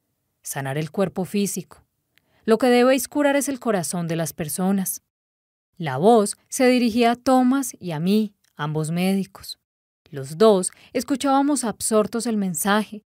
sanar 0.43 0.79
el 0.79 0.93
cuerpo 0.93 1.25
físico. 1.25 1.85
Lo 2.45 2.59
que 2.59 2.69
debéis 2.69 3.09
curar 3.09 3.35
es 3.35 3.49
el 3.49 3.59
corazón 3.59 4.07
de 4.07 4.17
las 4.17 4.33
personas. 4.33 5.03
La 5.77 5.97
voz 5.97 6.37
se 6.49 6.69
dirigía 6.69 7.13
a 7.13 7.17
Thomas 7.17 7.75
y 7.81 7.91
a 7.91 7.99
mí, 7.99 8.35
ambos 8.55 8.93
médicos. 8.93 9.59
Los 10.15 10.39
dos 10.39 10.71
escuchábamos 10.93 11.65
absortos 11.65 12.27
el 12.27 12.37
mensaje. 12.37 13.03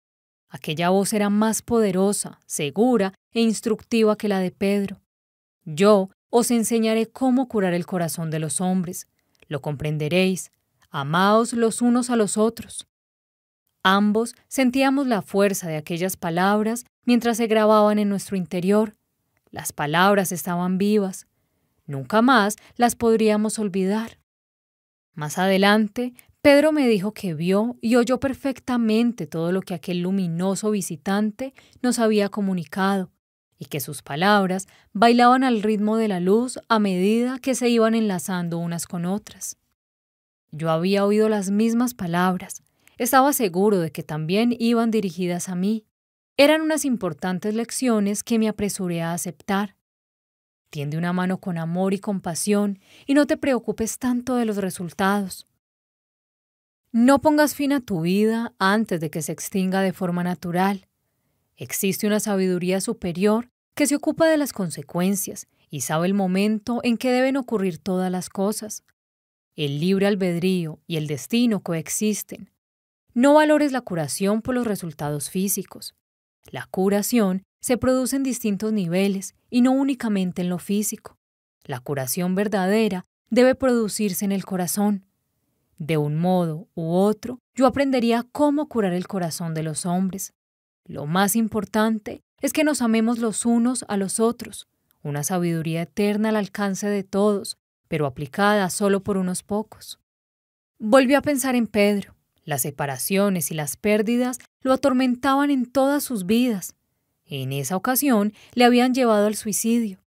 Aquella 0.51 0.91
voz 0.91 1.15
era 1.15 1.31
más 1.31 1.63
poderosa, 1.63 2.39
segura 2.45 3.15
e 3.33 3.41
instructiva 3.41 4.15
que 4.15 4.29
la 4.29 4.41
de 4.41 4.51
Pedro. 4.51 5.01
Yo 5.65 6.11
os 6.29 6.51
enseñaré 6.51 7.07
cómo 7.07 7.49
curar 7.49 7.73
el 7.73 7.87
corazón 7.87 8.31
de 8.31 8.41
los 8.41 8.61
hombres. 8.61 9.09
Lo 9.47 9.63
comprenderéis, 9.63 10.53
Amaos 10.91 11.55
los 11.55 11.81
unos 11.81 12.11
a 12.11 12.17
los 12.17 12.37
otros. 12.37 12.87
Ambos 13.83 14.35
sentíamos 14.47 15.07
la 15.07 15.23
fuerza 15.23 15.67
de 15.67 15.79
aquellas 15.79 16.19
palabras 16.19 16.85
mientras 17.07 17.39
se 17.39 17.47
grababan 17.47 17.99
en 17.99 18.11
nuestro 18.11 18.37
interior. 18.37 18.93
Las 19.51 19.73
palabras 19.73 20.31
estaban 20.31 20.77
vivas. 20.77 21.27
Nunca 21.87 22.21
más 22.21 22.57
las 22.77 22.97
podríamos 22.97 23.59
olvidar. 23.59 24.19
Más 25.15 25.37
adelante, 25.37 26.15
Pedro 26.49 26.73
me 26.73 26.89
dijo 26.89 27.13
que 27.13 27.35
vio 27.35 27.77
y 27.83 27.97
oyó 27.97 28.21
perfectamente 28.21 29.27
todo 29.27 29.53
lo 29.53 29.61
que 29.61 29.75
aquel 29.75 30.01
luminoso 30.01 30.71
visitante 30.71 31.53
nos 31.83 31.99
había 31.99 32.31
comunicado, 32.31 33.11
y 33.59 33.67
que 33.67 33.81
sus 33.81 34.01
palabras 34.01 34.67
bailaban 34.95 35.45
al 35.45 35.63
ritmo 35.63 35.99
de 35.99 36.09
la 36.09 36.21
luz 36.21 36.59
a 36.71 36.79
medida 36.79 37.39
que 37.39 37.55
se 37.55 37.69
iban 37.69 37.95
enlazando 37.95 38.57
unas 38.57 38.87
con 38.87 39.05
otras. 39.05 39.59
Yo 40.51 40.71
había 40.71 41.05
oído 41.05 41.29
las 41.29 41.51
mismas 41.51 41.93
palabras. 41.93 42.63
Estaba 42.97 43.35
seguro 43.35 43.79
de 43.81 43.93
que 43.93 44.03
también 44.03 44.57
iban 44.59 44.91
dirigidas 44.91 45.51
a 45.51 45.55
mí. 45.55 45.85
Eran 46.39 46.63
unas 46.63 46.87
importantes 46.87 47.55
lecciones 47.55 48.23
que 48.23 48.39
me 48.39 48.49
apresuré 48.49 49.03
a 49.03 49.13
aceptar. 49.13 49.77
Tiende 50.71 50.97
una 50.97 51.13
mano 51.13 51.41
con 51.41 51.59
amor 51.59 51.93
y 51.93 51.99
compasión 51.99 52.79
y 53.05 53.13
no 53.13 53.27
te 53.27 53.37
preocupes 53.37 53.99
tanto 53.99 54.35
de 54.35 54.47
los 54.47 54.57
resultados. 54.57 55.48
No 56.93 57.21
pongas 57.21 57.55
fin 57.55 57.73
a 57.73 57.81
tu 57.81 58.01
vida 58.01 58.55
antes 58.59 58.99
de 59.01 59.11
que 59.11 59.21
se 59.21 59.33
extinga 59.33 59.83
de 59.83 59.93
forma 59.93 60.25
natural. 60.25 60.89
Existe 61.57 62.07
una 62.07 62.19
sabiduría 62.19 62.81
superior 62.81 63.51
que 63.75 63.87
se 63.87 63.95
ocupa 63.95 64.27
de 64.27 64.39
las 64.39 64.55
consecuencias 64.55 65.49
y 65.69 65.83
sabe 65.83 66.07
el 66.07 66.15
momento 66.15 66.81
en 66.83 66.97
que 66.97 67.13
deben 67.13 67.37
ocurrir 67.37 67.79
todas 67.79 68.11
las 68.11 68.31
cosas. 68.31 68.85
El 69.55 69.81
libre 69.81 70.07
albedrío 70.07 70.81
y 70.87 70.97
el 70.97 71.07
destino 71.07 71.61
coexisten. 71.61 72.51
No 73.13 73.35
valores 73.35 73.73
la 73.73 73.83
curación 73.83 74.41
por 74.41 74.55
los 74.55 74.67
resultados 74.67 75.29
físicos. 75.29 75.95
La 76.51 76.67
curación 76.71 77.43
se 77.61 77.77
produce 77.77 78.17
en 78.17 78.23
distintos 78.23 78.73
niveles 78.73 79.35
y 79.51 79.61
no 79.61 79.73
únicamente 79.73 80.41
en 80.41 80.49
lo 80.49 80.59
físico. 80.59 81.19
La 81.65 81.81
curación 81.81 82.35
verdadera 82.35 83.05
debe 83.29 83.55
producirse 83.55 84.25
en 84.25 84.33
el 84.33 84.47
corazón. 84.47 85.08
De 85.79 85.97
un 85.97 86.17
modo 86.17 86.69
u 86.75 86.93
otro, 86.93 87.39
yo 87.55 87.67
aprendería 87.67 88.27
cómo 88.33 88.69
curar 88.69 88.93
el 88.93 89.07
corazón 89.07 89.55
de 89.55 89.63
los 89.63 89.87
hombres. 89.87 90.35
Lo 90.85 91.07
más 91.07 91.37
importante 91.37 92.23
es 92.41 92.53
que 92.53 92.65
nos 92.65 92.83
amemos 92.83 93.19
los 93.19 93.47
unos 93.47 93.85
a 93.89 93.97
los 93.97 94.21
otros, 94.21 94.69
una 95.03 95.23
sabiduría 95.23 95.83
eterna 95.83 96.31
al 96.31 96.37
alcance 96.37 96.89
de 96.89 97.05
todos, 97.05 97.59
pero 97.87 98.07
aplicada 98.07 98.69
solo 98.71 99.03
por 99.03 99.17
unos 99.17 99.43
pocos. 99.43 100.01
Volvió 100.79 101.19
a 101.19 101.23
pensar 101.23 101.55
en 101.55 101.67
Pedro. 101.67 102.15
Las 102.45 102.63
separaciones 102.63 103.51
y 103.51 103.55
las 103.55 103.77
pérdidas 103.77 104.39
lo 104.63 104.73
atormentaban 104.73 105.51
en 105.51 105.67
todas 105.67 106.03
sus 106.03 106.27
vidas. 106.27 106.75
En 107.25 107.53
esa 107.53 107.77
ocasión 107.77 108.33
le 108.55 108.65
habían 108.65 108.95
llevado 108.95 109.27
al 109.27 109.37
suicidio. 109.37 110.01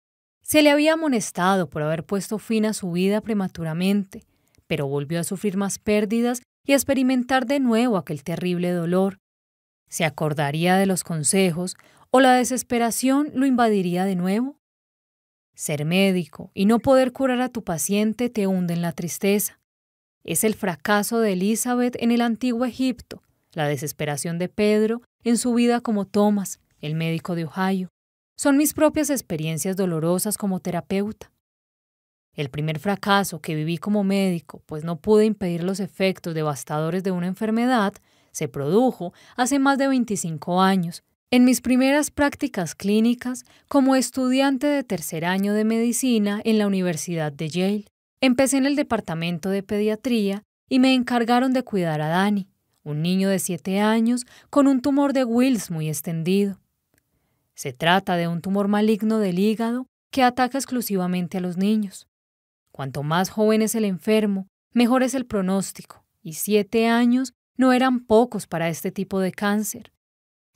Se 0.43 0.63
le 0.63 0.71
había 0.71 0.95
amonestado 0.95 1.69
por 1.69 1.83
haber 1.83 2.05
puesto 2.05 2.39
fin 2.39 2.65
a 2.65 2.75
su 2.75 2.93
vida 2.93 3.21
prematuramente, 3.21 4.25
pero 4.69 4.87
volvió 4.87 5.19
a 5.19 5.25
sufrir 5.25 5.57
más 5.57 5.81
pérdidas 5.81 6.43
y 6.65 6.73
a 6.73 6.77
experimentar 6.77 7.47
de 7.47 7.59
nuevo 7.59 7.97
aquel 7.97 8.23
terrible 8.23 8.71
dolor. 8.71 9.19
¿Se 9.89 10.05
acordaría 10.05 10.77
de 10.77 10.87
los 10.87 11.03
consejos 11.03 11.77
o 12.11 12.21
la 12.21 12.35
desesperación 12.35 13.31
lo 13.35 13.47
invadiría 13.47 14.05
de 14.05 14.15
nuevo? 14.15 14.61
Ser 15.55 15.85
médico 15.85 16.53
y 16.55 16.67
no 16.67 16.79
poder 16.79 17.13
curar 17.13 17.41
a 17.41 17.49
tu 17.49 17.65
paciente 17.65 18.31
te 18.31 18.47
hunde 18.47 18.75
en 18.75 18.83
la 18.83 18.93
tristeza. 18.93 19.59
Es 20.23 20.45
el 20.45 20.55
fracaso 20.55 21.21
de 21.21 21.33
Elizabeth 21.33 21.97
en 22.01 22.13
el 22.13 22.21
antiguo 22.21 22.65
Egipto, 22.65 23.23
la 23.55 23.67
desesperación 23.67 24.39
de 24.39 24.49
Pedro 24.49 25.01
en 25.25 25.39
su 25.39 25.55
vida 25.55 25.81
como 25.81 26.07
Thomas, 26.07 26.61
el 26.81 26.95
médico 26.95 27.35
de 27.35 27.47
Ohio. 27.47 27.89
Son 28.37 28.57
mis 28.57 28.75
propias 28.75 29.11
experiencias 29.11 29.77
dolorosas 29.77 30.39
como 30.39 30.61
terapeuta. 30.61 31.33
El 32.39 32.51
primer 32.51 32.79
fracaso 32.79 33.41
que 33.41 33.57
viví 33.57 33.79
como 33.79 34.05
médico, 34.05 34.63
pues 34.67 34.85
no 34.85 35.01
pude 35.01 35.25
impedir 35.25 35.65
los 35.65 35.81
efectos 35.81 36.35
devastadores 36.35 37.03
de 37.03 37.11
una 37.11 37.27
enfermedad, 37.27 37.95
se 38.31 38.47
produjo 38.47 39.13
hace 39.37 39.59
más 39.59 39.77
de 39.77 39.89
25 39.89 40.63
años, 40.63 41.03
en 41.33 41.45
mis 41.45 41.61
primeras 41.61 42.13
prácticas 42.13 42.77
clínicas 42.77 43.45
como 43.67 43.97
estudiante 43.97 44.69
de 44.69 44.85
tercer 44.85 45.25
año 45.25 45.53
de 45.53 45.65
medicina 45.65 46.41
en 46.45 46.59
la 46.59 46.69
Universidad 46.69 47.33
de 47.33 47.49
Yale, 47.49 47.85
empecé 48.21 48.59
en 48.59 48.67
el 48.67 48.77
departamento 48.77 49.51
de 49.51 49.65
pediatría 49.65 50.45
y 50.69 50.79
me 50.79 50.95
encargaron 50.95 51.53
de 51.53 51.65
cuidar 51.65 52.01
a 52.01 52.07
Dani, 52.07 52.47
un 52.85 53.03
niño 53.03 53.31
de 53.31 53.41
7 53.41 53.81
años 53.81 54.27
con 54.49 54.69
un 54.69 54.81
tumor 54.81 55.13
de 55.13 55.25
Wills 55.25 55.73
muy 55.73 55.89
extendido. 55.89 56.61
Se 57.57 57.73
trata 57.73 58.15
de 58.15 58.29
un 58.29 58.43
tumor 58.43 58.69
maligno 58.69 59.19
del 59.19 59.41
hígado 59.41 59.89
que 60.13 60.23
ataca 60.23 60.57
exclusivamente 60.57 61.39
a 61.39 61.41
los 61.41 61.57
niños. 61.57 62.08
Cuanto 62.79 63.03
más 63.03 63.29
joven 63.29 63.61
es 63.63 63.75
el 63.75 63.85
enfermo, 63.85 64.47
mejor 64.73 65.03
es 65.03 65.15
el 65.15 65.27
pronóstico, 65.27 66.05
y 66.23 66.35
siete 66.35 66.87
años 66.87 67.33
no 67.57 67.73
eran 67.73 67.99
pocos 67.99 68.47
para 68.47 68.69
este 68.69 68.93
tipo 68.93 69.19
de 69.19 69.33
cáncer. 69.33 69.91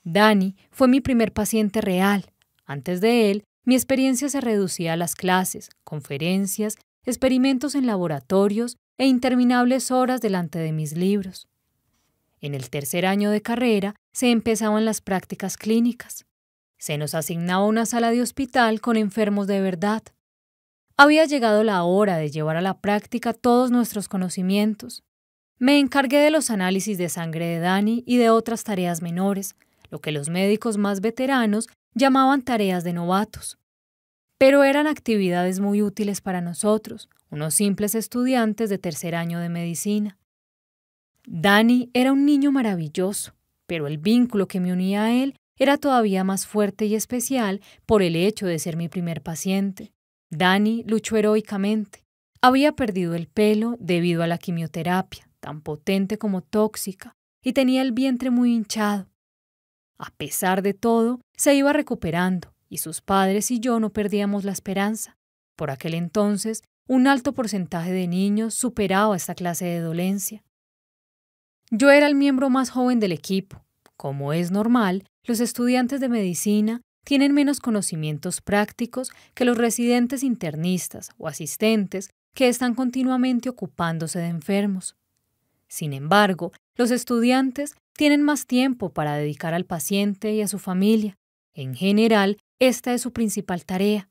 Dani 0.05 0.55
fue 0.71 0.87
mi 0.87 1.01
primer 1.01 1.33
paciente 1.33 1.81
real. 1.81 2.33
Antes 2.65 3.01
de 3.01 3.33
él, 3.33 3.43
mi 3.65 3.75
experiencia 3.75 4.29
se 4.29 4.41
reducía 4.41 4.93
a 4.93 4.97
las 4.97 5.17
clases, 5.17 5.71
conferencias, 5.83 6.77
experimentos 7.05 7.75
en 7.75 7.87
laboratorios 7.87 8.77
e 8.99 9.09
interminables 9.09 9.91
horas 9.91 10.21
delante 10.21 10.61
de 10.61 10.71
mis 10.71 10.97
libros. 10.97 11.49
En 12.41 12.55
el 12.55 12.71
tercer 12.71 13.05
año 13.05 13.33
de 13.33 13.43
carrera 13.43 13.97
se 14.13 14.31
empezaban 14.31 14.85
las 14.85 15.01
prácticas 15.01 15.57
clínicas. 15.57 16.25
Se 16.79 16.99
nos 16.99 17.17
asignaba 17.17 17.67
una 17.67 17.85
sala 17.85 18.13
de 18.13 18.23
hospital 18.23 18.81
con 18.81 18.97
enfermos 18.97 19.49
de 19.49 19.61
verdad. 19.61 20.05
Había 21.03 21.25
llegado 21.25 21.65
la 21.65 21.83
hora 21.83 22.17
de 22.17 22.31
llevar 22.31 22.57
a 22.57 22.61
la 22.61 22.79
práctica 22.79 23.33
todos 23.33 23.73
nuestros 23.73 24.07
conocimientos. 24.07 25.03
Me 25.59 25.81
encargué 25.81 26.19
de 26.19 26.31
los 26.31 26.49
análisis 26.49 26.97
de 26.97 27.09
sangre 27.09 27.47
de 27.47 27.59
Dani 27.59 28.05
y 28.07 28.19
de 28.19 28.31
otras 28.31 28.63
tareas 28.63 29.03
menores, 29.03 29.57
lo 29.91 30.01
que 30.01 30.13
los 30.13 30.29
médicos 30.29 30.79
más 30.79 31.01
veteranos 31.01 31.69
llamaban 31.97 32.43
tareas 32.43 32.85
de 32.85 32.93
novatos. 32.93 33.59
Pero 34.39 34.63
eran 34.63 34.87
actividades 34.87 35.59
muy 35.59 35.83
útiles 35.83 36.21
para 36.21 36.41
nosotros, 36.41 37.09
unos 37.31 37.55
simples 37.55 37.97
estudiantes 37.97 38.71
de 38.71 38.79
tercer 38.79 39.17
año 39.17 39.41
de 39.41 39.49
medicina. 39.49 40.19
Danny 41.27 41.91
era 41.95 42.13
un 42.13 42.25
niño 42.25 42.53
maravilloso, 42.53 43.35
pero 43.67 43.89
el 43.89 43.99
vínculo 43.99 44.47
que 44.47 44.61
me 44.61 44.73
unía 44.73 45.07
a 45.07 45.13
él 45.13 45.35
era 45.59 45.79
todavía 45.79 46.23
más 46.23 46.47
fuerte 46.47 46.87
y 46.87 46.95
especial 46.95 47.61
por 47.87 48.03
el 48.03 48.15
hecho 48.15 48.47
de 48.47 48.61
ser 48.61 48.77
mi 48.77 48.89
primer 48.89 49.21
paciente. 49.21 49.91
Danny 50.33 50.83
luchó 50.87 51.19
heroicamente. 51.19 52.07
Había 52.41 52.73
perdido 52.73 53.15
el 53.15 53.29
pelo 53.29 53.77
debido 53.79 54.23
a 54.23 54.27
la 54.27 54.39
quimioterapia, 54.39 55.29
tan 55.41 55.61
potente 55.61 56.17
como 56.17 56.41
tóxica, 56.41 57.15
y 57.45 57.53
tenía 57.53 57.83
el 57.83 57.93
vientre 57.93 58.31
muy 58.31 58.55
hinchado. 58.55 59.11
A 59.99 60.11
pesar 60.11 60.63
de 60.63 60.73
todo, 60.73 61.21
se 61.37 61.55
iba 61.55 61.75
recuperando, 61.75 62.55
y 62.71 62.79
sus 62.79 63.03
padres 63.03 63.51
y 63.51 63.61
yo 63.61 63.79
no 63.79 63.91
perdíamos 63.91 64.45
la 64.45 64.53
esperanza. 64.53 65.19
Por 65.55 65.71
aquel 65.71 65.93
entonces, 65.93 66.63
un 66.89 67.07
alto 67.07 67.35
porcentaje 67.35 67.93
de 67.93 68.09
niños 68.09 68.55
superaba 68.55 69.15
esta 69.15 69.35
clase 69.35 69.67
de 69.67 69.81
dolencia. 69.81 70.43
Yo 71.71 71.91
era 71.91 72.07
el 72.07 72.15
miembro 72.15 72.49
más 72.49 72.71
joven 72.71 73.01
del 73.01 73.13
equipo. 73.13 73.63
Como 73.99 74.33
es 74.33 74.51
normal, 74.51 75.05
los 75.25 75.41
estudiantes 75.41 76.01
de 76.01 76.09
medicina 76.09 76.81
tienen 77.05 77.33
menos 77.33 77.61
conocimientos 77.61 78.41
prácticos 78.41 79.11
que 79.35 79.45
los 79.45 79.59
residentes 79.59 80.23
internistas 80.23 81.11
o 81.19 81.29
asistentes 81.29 82.11
que 82.35 82.49
están 82.49 82.75
continuamente 82.75 83.49
ocupándose 83.49 84.19
de 84.19 84.29
enfermos. 84.29 84.97
Sin 85.69 85.93
embargo, 85.93 86.53
los 86.77 86.91
estudiantes 86.91 87.75
tienen 87.95 88.23
más 88.23 88.47
tiempo 88.47 88.91
para 88.91 89.17
dedicar 89.17 89.55
al 89.55 89.65
paciente 89.65 90.33
y 90.35 90.43
a 90.43 90.49
su 90.49 90.59
familia. 90.59 91.19
En 91.55 91.75
general, 91.75 92.39
esta 92.59 92.95
es 92.95 93.03
su 93.03 93.13
principal 93.13 93.65
tarea. 93.65 94.09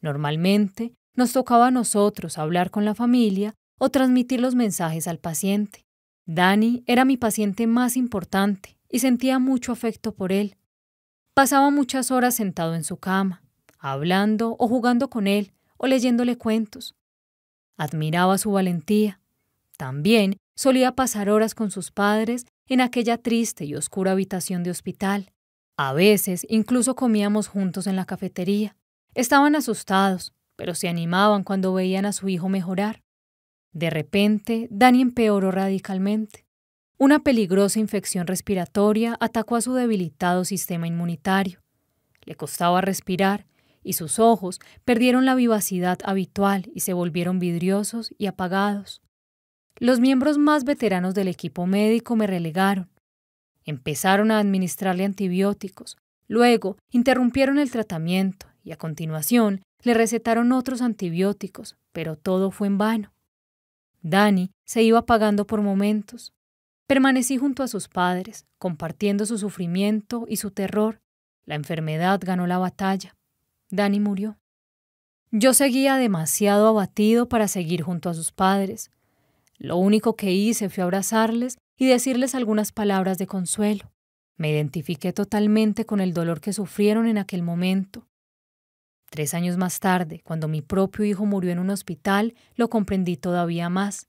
Normalmente, 0.00 0.92
nos 1.14 1.32
tocaba 1.32 1.68
a 1.68 1.70
nosotros 1.70 2.38
hablar 2.38 2.70
con 2.70 2.84
la 2.84 2.94
familia 2.94 3.54
o 3.78 3.90
transmitir 3.90 4.40
los 4.40 4.54
mensajes 4.54 5.06
al 5.08 5.18
paciente. 5.18 5.84
Dani 6.24 6.84
era 6.86 7.04
mi 7.04 7.16
paciente 7.16 7.66
más 7.66 7.96
importante 7.96 8.78
y 8.88 9.00
sentía 9.00 9.38
mucho 9.38 9.72
afecto 9.72 10.14
por 10.14 10.32
él. 10.32 10.56
Pasaba 11.34 11.70
muchas 11.70 12.10
horas 12.10 12.34
sentado 12.34 12.74
en 12.74 12.84
su 12.84 12.98
cama, 12.98 13.42
hablando 13.78 14.54
o 14.58 14.68
jugando 14.68 15.08
con 15.08 15.26
él 15.26 15.52
o 15.78 15.86
leyéndole 15.86 16.36
cuentos. 16.36 16.94
Admiraba 17.78 18.36
su 18.36 18.52
valentía. 18.52 19.18
También 19.78 20.36
solía 20.54 20.92
pasar 20.92 21.30
horas 21.30 21.54
con 21.54 21.70
sus 21.70 21.90
padres 21.90 22.44
en 22.66 22.82
aquella 22.82 23.16
triste 23.16 23.64
y 23.64 23.74
oscura 23.74 24.12
habitación 24.12 24.62
de 24.62 24.70
hospital. 24.70 25.32
A 25.78 25.94
veces 25.94 26.46
incluso 26.50 26.94
comíamos 26.94 27.48
juntos 27.48 27.86
en 27.86 27.96
la 27.96 28.04
cafetería. 28.04 28.76
Estaban 29.14 29.56
asustados, 29.56 30.34
pero 30.54 30.74
se 30.74 30.88
animaban 30.88 31.44
cuando 31.44 31.72
veían 31.72 32.04
a 32.04 32.12
su 32.12 32.28
hijo 32.28 32.50
mejorar. 32.50 33.02
De 33.72 33.88
repente, 33.88 34.68
Dani 34.70 35.00
empeoró 35.00 35.50
radicalmente. 35.50 36.46
Una 37.02 37.18
peligrosa 37.18 37.80
infección 37.80 38.28
respiratoria 38.28 39.16
atacó 39.18 39.56
a 39.56 39.60
su 39.60 39.74
debilitado 39.74 40.44
sistema 40.44 40.86
inmunitario. 40.86 41.58
Le 42.22 42.36
costaba 42.36 42.80
respirar 42.80 43.44
y 43.82 43.94
sus 43.94 44.20
ojos 44.20 44.60
perdieron 44.84 45.24
la 45.24 45.34
vivacidad 45.34 45.98
habitual 46.04 46.70
y 46.72 46.78
se 46.78 46.92
volvieron 46.92 47.40
vidriosos 47.40 48.14
y 48.18 48.26
apagados. 48.26 49.02
Los 49.80 49.98
miembros 49.98 50.38
más 50.38 50.62
veteranos 50.62 51.12
del 51.16 51.26
equipo 51.26 51.66
médico 51.66 52.14
me 52.14 52.28
relegaron. 52.28 52.88
Empezaron 53.64 54.30
a 54.30 54.38
administrarle 54.38 55.04
antibióticos, 55.04 55.96
luego 56.28 56.76
interrumpieron 56.92 57.58
el 57.58 57.72
tratamiento 57.72 58.46
y 58.62 58.70
a 58.70 58.76
continuación 58.76 59.62
le 59.82 59.94
recetaron 59.94 60.52
otros 60.52 60.80
antibióticos, 60.82 61.76
pero 61.90 62.14
todo 62.14 62.52
fue 62.52 62.68
en 62.68 62.78
vano. 62.78 63.12
Dani 64.02 64.52
se 64.64 64.84
iba 64.84 65.00
apagando 65.00 65.48
por 65.48 65.62
momentos. 65.62 66.32
Permanecí 66.92 67.38
junto 67.38 67.62
a 67.62 67.68
sus 67.68 67.88
padres, 67.88 68.44
compartiendo 68.58 69.24
su 69.24 69.38
sufrimiento 69.38 70.26
y 70.28 70.36
su 70.36 70.50
terror. 70.50 71.00
La 71.46 71.54
enfermedad 71.54 72.20
ganó 72.22 72.46
la 72.46 72.58
batalla. 72.58 73.16
Dani 73.70 73.98
murió. 73.98 74.36
Yo 75.30 75.54
seguía 75.54 75.96
demasiado 75.96 76.68
abatido 76.68 77.30
para 77.30 77.48
seguir 77.48 77.80
junto 77.80 78.10
a 78.10 78.14
sus 78.14 78.30
padres. 78.30 78.90
Lo 79.56 79.78
único 79.78 80.16
que 80.16 80.32
hice 80.32 80.68
fue 80.68 80.84
abrazarles 80.84 81.56
y 81.78 81.86
decirles 81.86 82.34
algunas 82.34 82.72
palabras 82.72 83.16
de 83.16 83.26
consuelo. 83.26 83.90
Me 84.36 84.50
identifiqué 84.50 85.14
totalmente 85.14 85.86
con 85.86 85.98
el 85.98 86.12
dolor 86.12 86.42
que 86.42 86.52
sufrieron 86.52 87.06
en 87.06 87.16
aquel 87.16 87.40
momento. 87.42 88.06
Tres 89.08 89.32
años 89.32 89.56
más 89.56 89.80
tarde, 89.80 90.20
cuando 90.22 90.46
mi 90.46 90.60
propio 90.60 91.06
hijo 91.06 91.24
murió 91.24 91.52
en 91.52 91.58
un 91.58 91.70
hospital, 91.70 92.34
lo 92.54 92.68
comprendí 92.68 93.16
todavía 93.16 93.70
más. 93.70 94.08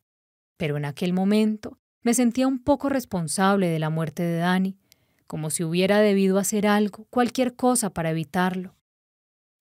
Pero 0.57 0.75
en 0.75 0.83
aquel 0.83 1.13
momento 1.13 1.79
me 2.03 2.13
sentía 2.13 2.47
un 2.47 2.59
poco 2.59 2.89
responsable 2.89 3.69
de 3.69 3.79
la 3.79 3.89
muerte 3.89 4.23
de 4.23 4.37
Dani, 4.37 4.77
como 5.25 5.49
si 5.49 5.63
hubiera 5.63 5.99
debido 5.99 6.37
hacer 6.37 6.67
algo, 6.67 7.05
cualquier 7.09 7.55
cosa 7.55 7.89
para 7.89 8.11
evitarlo. 8.11 8.75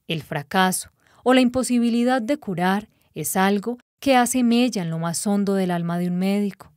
El 0.08 0.22
fracaso 0.22 0.90
o 1.24 1.34
la 1.34 1.40
imposibilidad 1.40 2.20
de 2.20 2.36
curar 2.36 2.88
es 3.14 3.36
algo 3.36 3.78
que 4.00 4.16
hace 4.16 4.42
mella 4.42 4.82
en 4.82 4.90
lo 4.90 4.98
más 4.98 5.26
hondo 5.26 5.54
del 5.54 5.70
alma 5.70 5.98
de 5.98 6.08
un 6.08 6.18
médico. 6.18 6.72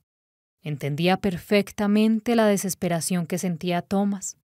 Entendía 0.62 1.18
perfectamente 1.18 2.36
la 2.36 2.46
desesperación 2.46 3.26
que 3.26 3.38
sentía 3.38 3.82
Thomas. 3.82 4.38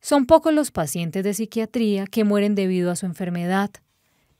Son 0.00 0.26
pocos 0.26 0.52
los 0.52 0.70
pacientes 0.70 1.24
de 1.24 1.34
psiquiatría 1.34 2.06
que 2.06 2.24
mueren 2.24 2.54
debido 2.54 2.90
a 2.90 2.96
su 2.96 3.06
enfermedad. 3.06 3.70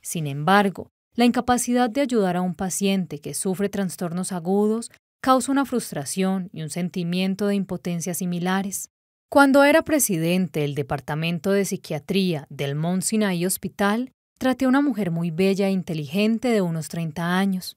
Sin 0.00 0.28
embargo, 0.28 0.90
la 1.14 1.24
incapacidad 1.24 1.90
de 1.90 2.00
ayudar 2.00 2.36
a 2.36 2.42
un 2.42 2.54
paciente 2.54 3.18
que 3.18 3.34
sufre 3.34 3.68
trastornos 3.68 4.30
agudos 4.30 4.90
causa 5.20 5.52
una 5.52 5.64
frustración 5.64 6.48
y 6.52 6.62
un 6.62 6.70
sentimiento 6.70 7.46
de 7.46 7.54
impotencia 7.54 8.14
similares. 8.14 8.90
Cuando 9.30 9.64
era 9.64 9.82
presidente 9.82 10.60
del 10.60 10.74
Departamento 10.74 11.50
de 11.50 11.64
Psiquiatría 11.64 12.46
del 12.48 12.74
Mount 12.74 13.02
Sinai 13.02 13.44
Hospital, 13.44 14.12
traté 14.38 14.64
a 14.64 14.68
una 14.68 14.80
mujer 14.80 15.10
muy 15.10 15.30
bella 15.30 15.68
e 15.68 15.72
inteligente 15.72 16.48
de 16.48 16.62
unos 16.62 16.88
30 16.88 17.38
años. 17.38 17.76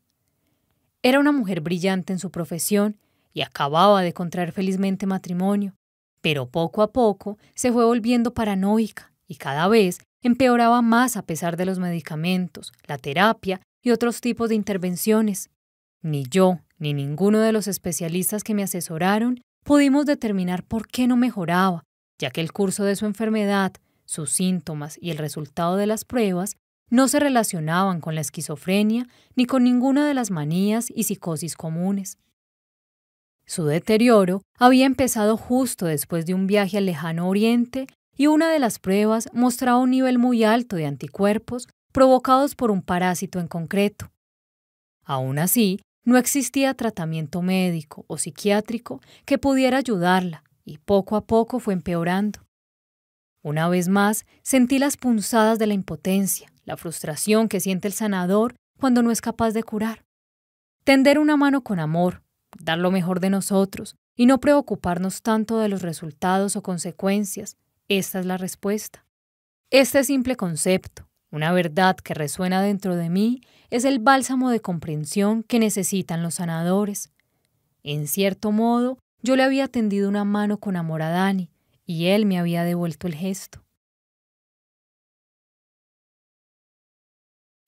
Era 1.03 1.19
una 1.19 1.31
mujer 1.31 1.61
brillante 1.61 2.13
en 2.13 2.19
su 2.19 2.29
profesión 2.29 2.97
y 3.33 3.41
acababa 3.41 4.01
de 4.01 4.13
contraer 4.13 4.51
felizmente 4.51 5.07
matrimonio, 5.07 5.75
pero 6.21 6.47
poco 6.47 6.83
a 6.83 6.91
poco 6.91 7.37
se 7.55 7.71
fue 7.71 7.83
volviendo 7.83 8.33
paranoica 8.33 9.11
y 9.27 9.35
cada 9.35 9.67
vez 9.67 9.99
empeoraba 10.21 10.81
más 10.81 11.17
a 11.17 11.23
pesar 11.23 11.57
de 11.57 11.65
los 11.65 11.79
medicamentos, 11.79 12.71
la 12.85 12.97
terapia 12.97 13.61
y 13.81 13.89
otros 13.89 14.21
tipos 14.21 14.49
de 14.49 14.55
intervenciones. 14.55 15.49
Ni 16.03 16.23
yo 16.29 16.59
ni 16.81 16.93
ninguno 16.95 17.39
de 17.39 17.51
los 17.51 17.67
especialistas 17.67 18.43
que 18.43 18.55
me 18.55 18.63
asesoraron 18.63 19.39
pudimos 19.63 20.07
determinar 20.07 20.63
por 20.63 20.87
qué 20.87 21.07
no 21.07 21.15
mejoraba, 21.15 21.83
ya 22.19 22.31
que 22.31 22.41
el 22.41 22.51
curso 22.51 22.83
de 22.83 22.95
su 22.95 23.05
enfermedad, 23.05 23.73
sus 24.05 24.31
síntomas 24.31 24.97
y 24.99 25.11
el 25.11 25.19
resultado 25.19 25.77
de 25.77 25.85
las 25.85 26.05
pruebas 26.05 26.55
no 26.89 27.07
se 27.07 27.19
relacionaban 27.19 28.01
con 28.01 28.15
la 28.15 28.21
esquizofrenia 28.21 29.07
ni 29.35 29.45
con 29.45 29.63
ninguna 29.63 30.07
de 30.07 30.15
las 30.15 30.31
manías 30.31 30.91
y 30.93 31.03
psicosis 31.03 31.55
comunes. 31.55 32.17
Su 33.45 33.65
deterioro 33.65 34.41
había 34.57 34.87
empezado 34.87 35.37
justo 35.37 35.85
después 35.85 36.25
de 36.25 36.33
un 36.33 36.47
viaje 36.47 36.79
al 36.79 36.87
lejano 36.87 37.29
oriente 37.29 37.85
y 38.17 38.25
una 38.25 38.51
de 38.51 38.57
las 38.57 38.79
pruebas 38.79 39.29
mostraba 39.33 39.77
un 39.77 39.91
nivel 39.91 40.17
muy 40.17 40.43
alto 40.43 40.75
de 40.75 40.87
anticuerpos 40.87 41.67
provocados 41.93 42.55
por 42.55 42.71
un 42.71 42.81
parásito 42.81 43.39
en 43.39 43.47
concreto. 43.47 44.09
Aún 45.03 45.37
así, 45.37 45.79
no 46.03 46.17
existía 46.17 46.73
tratamiento 46.73 47.41
médico 47.41 48.05
o 48.07 48.17
psiquiátrico 48.17 49.01
que 49.25 49.37
pudiera 49.37 49.77
ayudarla 49.77 50.43
y 50.65 50.77
poco 50.77 51.15
a 51.15 51.25
poco 51.25 51.59
fue 51.59 51.73
empeorando. 51.73 52.39
Una 53.43 53.67
vez 53.69 53.87
más 53.87 54.25
sentí 54.43 54.79
las 54.79 54.97
punzadas 54.97 55.57
de 55.59 55.67
la 55.67 55.73
impotencia, 55.73 56.51
la 56.65 56.77
frustración 56.77 57.47
que 57.47 57.59
siente 57.59 57.87
el 57.87 57.93
sanador 57.93 58.55
cuando 58.79 59.01
no 59.03 59.11
es 59.11 59.21
capaz 59.21 59.51
de 59.51 59.63
curar. 59.63 60.03
Tender 60.83 61.19
una 61.19 61.37
mano 61.37 61.63
con 61.63 61.79
amor, 61.79 62.23
dar 62.59 62.77
lo 62.77 62.91
mejor 62.91 63.19
de 63.19 63.29
nosotros 63.29 63.95
y 64.15 64.25
no 64.25 64.39
preocuparnos 64.39 65.21
tanto 65.21 65.57
de 65.59 65.69
los 65.69 65.81
resultados 65.81 66.55
o 66.55 66.61
consecuencias, 66.61 67.57
esta 67.87 68.19
es 68.19 68.25
la 68.25 68.37
respuesta. 68.37 69.05
Este 69.69 70.03
simple 70.03 70.35
concepto, 70.35 71.07
una 71.31 71.53
verdad 71.53 71.95
que 71.95 72.13
resuena 72.13 72.61
dentro 72.61 72.95
de 72.95 73.09
mí 73.09 73.41
es 73.69 73.85
el 73.85 73.99
bálsamo 73.99 74.49
de 74.49 74.59
comprensión 74.59 75.43
que 75.43 75.59
necesitan 75.59 76.21
los 76.21 76.35
sanadores. 76.35 77.09
En 77.83 78.07
cierto 78.07 78.51
modo, 78.51 78.99
yo 79.23 79.35
le 79.35 79.43
había 79.43 79.67
tendido 79.69 80.09
una 80.09 80.25
mano 80.25 80.57
con 80.57 80.75
amor 80.75 81.01
a 81.01 81.09
Dani, 81.09 81.49
y 81.85 82.07
él 82.07 82.25
me 82.25 82.37
había 82.37 82.63
devuelto 82.63 83.07
el 83.07 83.15
gesto. 83.15 83.63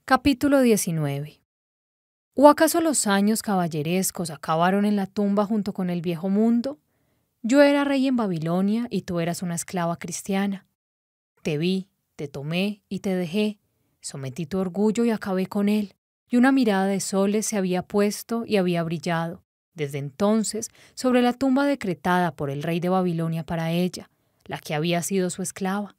Capítulo 0.06 0.60
19 0.60 1.40
¿O 2.36 2.50
acaso 2.50 2.82
los 2.82 3.08
años 3.08 3.42
caballerescos 3.42 4.30
acabaron 4.30 4.86
en 4.86 4.98
la 4.98 5.08
tumba 5.08 5.46
junto 5.46 5.74
con 5.74 5.90
el 5.90 6.02
viejo 6.02 6.30
mundo? 6.30 6.80
Yo 7.44 7.62
era 7.62 7.84
rey 7.84 8.08
en 8.08 8.18
Babilonia 8.18 8.88
y 8.90 9.04
tú 9.04 9.20
eras 9.20 9.42
una 9.42 9.56
esclava 9.56 9.98
cristiana. 9.98 10.66
Te 11.44 11.58
vi, 11.58 11.90
te 12.24 12.30
tomé 12.30 12.82
y 12.88 13.00
te 13.00 13.14
dejé, 13.18 13.60
sometí 14.00 14.46
tu 14.46 14.58
orgullo 14.58 15.04
y 15.04 15.10
acabé 15.10 15.48
con 15.48 15.68
él, 15.68 15.96
y 16.30 16.38
una 16.38 16.54
mirada 16.54 16.86
de 16.86 17.02
soles 17.02 17.46
se 17.46 17.58
había 17.58 17.84
puesto 17.84 18.46
y 18.46 18.56
había 18.56 18.82
brillado, 18.82 19.44
desde 19.74 19.98
entonces, 19.98 20.70
sobre 20.94 21.22
la 21.22 21.34
tumba 21.34 21.66
decretada 21.66 22.34
por 22.34 22.50
el 22.50 22.64
rey 22.64 22.80
de 22.80 22.88
Babilonia 22.88 23.46
para 23.46 23.74
ella, 23.74 24.10
la 24.46 24.58
que 24.58 24.74
había 24.74 25.02
sido 25.02 25.30
su 25.30 25.42
esclava. 25.42 25.98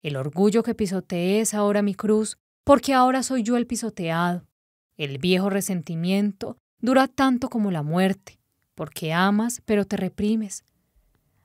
El 0.00 0.16
orgullo 0.16 0.62
que 0.62 0.74
pisoteé 0.74 1.42
es 1.42 1.52
ahora 1.52 1.82
mi 1.82 1.94
cruz, 1.94 2.38
porque 2.64 2.94
ahora 2.94 3.22
soy 3.22 3.42
yo 3.42 3.58
el 3.58 3.66
pisoteado. 3.66 4.46
El 4.96 5.18
viejo 5.18 5.50
resentimiento 5.50 6.56
dura 6.80 7.06
tanto 7.06 7.50
como 7.50 7.70
la 7.70 7.82
muerte, 7.82 8.40
porque 8.74 9.12
amas, 9.12 9.60
pero 9.66 9.84
te 9.84 9.98
reprimes. 9.98 10.64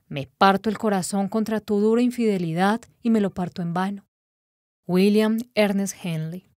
Me 0.07 0.29
parto 0.37 0.69
el 0.69 0.77
corazón 0.77 1.27
contra 1.27 1.59
tu 1.59 1.81
dura 1.81 2.01
infidelidad 2.01 2.79
y 3.03 3.09
me 3.09 3.19
lo 3.19 3.31
parto 3.31 3.61
en 3.61 3.73
vano. 3.73 4.05
William 4.87 5.37
Ernest 5.53 5.95
Henley. 6.03 6.49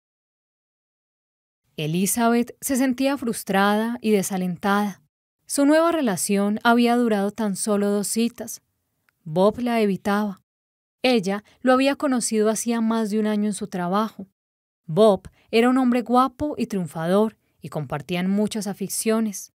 Elizabeth 1.76 2.56
se 2.60 2.76
sentía 2.76 3.16
frustrada 3.18 3.98
y 4.00 4.12
desalentada. 4.12 5.02
Su 5.46 5.66
nueva 5.66 5.90
relación 5.90 6.60
había 6.62 6.96
durado 6.96 7.32
tan 7.32 7.56
solo 7.56 7.90
dos 7.90 8.06
citas. 8.06 8.62
Bob 9.24 9.58
la 9.58 9.80
evitaba. 9.80 10.40
Ella 11.02 11.42
lo 11.62 11.72
había 11.72 11.96
conocido 11.96 12.48
hacía 12.48 12.80
más 12.80 13.10
de 13.10 13.18
un 13.18 13.26
año 13.26 13.46
en 13.46 13.54
su 13.54 13.66
trabajo. 13.66 14.28
Bob 14.86 15.28
era 15.50 15.68
un 15.68 15.76
hombre 15.76 16.02
guapo 16.02 16.54
y 16.56 16.66
triunfador 16.66 17.36
y 17.60 17.70
compartían 17.70 18.30
muchas 18.30 18.68
aficiones. 18.68 19.52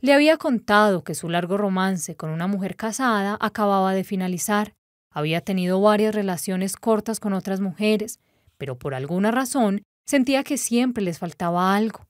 Le 0.00 0.14
había 0.14 0.38
contado 0.38 1.04
que 1.04 1.14
su 1.14 1.28
largo 1.28 1.58
romance 1.58 2.16
con 2.16 2.30
una 2.30 2.46
mujer 2.46 2.74
casada 2.74 3.36
acababa 3.38 3.92
de 3.92 4.02
finalizar. 4.02 4.74
Había 5.12 5.40
tenido 5.42 5.80
varias 5.80 6.14
relaciones 6.14 6.76
cortas 6.76 7.20
con 7.20 7.32
otras 7.32 7.60
mujeres, 7.60 8.18
pero 8.58 8.78
por 8.78 8.94
alguna 8.94 9.30
razón 9.30 9.82
sentía 10.06 10.42
que 10.42 10.56
siempre 10.56 11.04
les 11.04 11.18
faltaba 11.18 11.76
algo. 11.76 12.06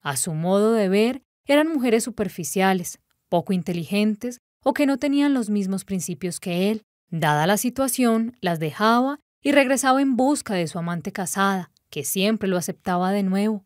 A 0.00 0.16
su 0.16 0.34
modo 0.34 0.72
de 0.72 0.88
ver, 0.88 1.22
eran 1.46 1.68
mujeres 1.68 2.04
superficiales, 2.04 3.00
poco 3.28 3.52
inteligentes 3.52 4.38
o 4.62 4.74
que 4.74 4.86
no 4.86 4.98
tenían 4.98 5.34
los 5.34 5.50
mismos 5.50 5.84
principios 5.84 6.40
que 6.40 6.70
él. 6.70 6.82
Dada 7.10 7.46
la 7.46 7.56
situación, 7.56 8.36
las 8.40 8.58
dejaba 8.58 9.18
y 9.42 9.52
regresaba 9.52 10.00
en 10.02 10.16
busca 10.16 10.54
de 10.54 10.66
su 10.66 10.78
amante 10.78 11.12
casada, 11.12 11.70
que 11.90 12.04
siempre 12.04 12.48
lo 12.48 12.56
aceptaba 12.56 13.10
de 13.10 13.22
nuevo. 13.22 13.64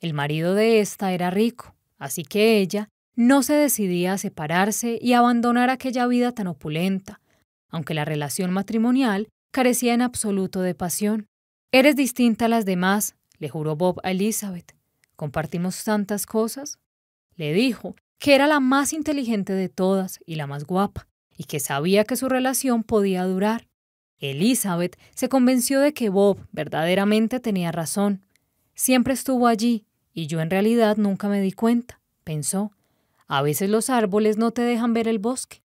El 0.00 0.14
marido 0.14 0.54
de 0.54 0.80
ésta 0.80 1.12
era 1.12 1.30
rico, 1.30 1.74
así 1.98 2.24
que 2.24 2.58
ella 2.58 2.88
no 3.16 3.42
se 3.42 3.54
decidía 3.54 4.14
a 4.14 4.18
separarse 4.18 4.98
y 5.00 5.12
abandonar 5.12 5.70
aquella 5.70 6.06
vida 6.06 6.32
tan 6.32 6.46
opulenta, 6.46 7.20
aunque 7.74 7.92
la 7.92 8.04
relación 8.04 8.52
matrimonial 8.52 9.30
carecía 9.50 9.94
en 9.94 10.02
absoluto 10.02 10.60
de 10.60 10.76
pasión. 10.76 11.26
Eres 11.72 11.96
distinta 11.96 12.44
a 12.44 12.48
las 12.48 12.64
demás, 12.64 13.16
le 13.38 13.48
juró 13.48 13.74
Bob 13.74 14.00
a 14.04 14.12
Elizabeth. 14.12 14.76
Compartimos 15.16 15.82
tantas 15.82 16.24
cosas. 16.24 16.78
Le 17.34 17.52
dijo 17.52 17.96
que 18.20 18.36
era 18.36 18.46
la 18.46 18.60
más 18.60 18.92
inteligente 18.92 19.52
de 19.54 19.68
todas 19.68 20.20
y 20.24 20.36
la 20.36 20.46
más 20.46 20.66
guapa, 20.66 21.08
y 21.36 21.44
que 21.44 21.58
sabía 21.58 22.04
que 22.04 22.14
su 22.14 22.28
relación 22.28 22.84
podía 22.84 23.24
durar. 23.24 23.66
Elizabeth 24.20 24.96
se 25.12 25.28
convenció 25.28 25.80
de 25.80 25.92
que 25.92 26.10
Bob 26.10 26.46
verdaderamente 26.52 27.40
tenía 27.40 27.72
razón. 27.72 28.24
Siempre 28.76 29.14
estuvo 29.14 29.48
allí, 29.48 29.84
y 30.12 30.28
yo 30.28 30.40
en 30.40 30.50
realidad 30.50 30.96
nunca 30.96 31.28
me 31.28 31.40
di 31.40 31.50
cuenta, 31.50 32.00
pensó. 32.22 32.70
A 33.26 33.42
veces 33.42 33.68
los 33.68 33.90
árboles 33.90 34.36
no 34.36 34.52
te 34.52 34.62
dejan 34.62 34.94
ver 34.94 35.08
el 35.08 35.18
bosque. 35.18 35.63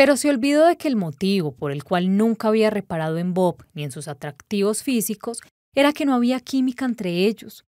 Pero 0.00 0.16
se 0.16 0.30
olvidó 0.30 0.64
de 0.64 0.78
que 0.78 0.88
el 0.88 0.96
motivo 0.96 1.52
por 1.52 1.72
el 1.72 1.84
cual 1.84 2.16
nunca 2.16 2.48
había 2.48 2.70
reparado 2.70 3.18
en 3.18 3.34
Bob 3.34 3.66
ni 3.74 3.84
en 3.84 3.92
sus 3.92 4.08
atractivos 4.08 4.82
físicos 4.82 5.42
era 5.74 5.92
que 5.92 6.06
no 6.06 6.14
había 6.14 6.40
química 6.40 6.86
entre 6.86 7.26
ellos. 7.26 7.66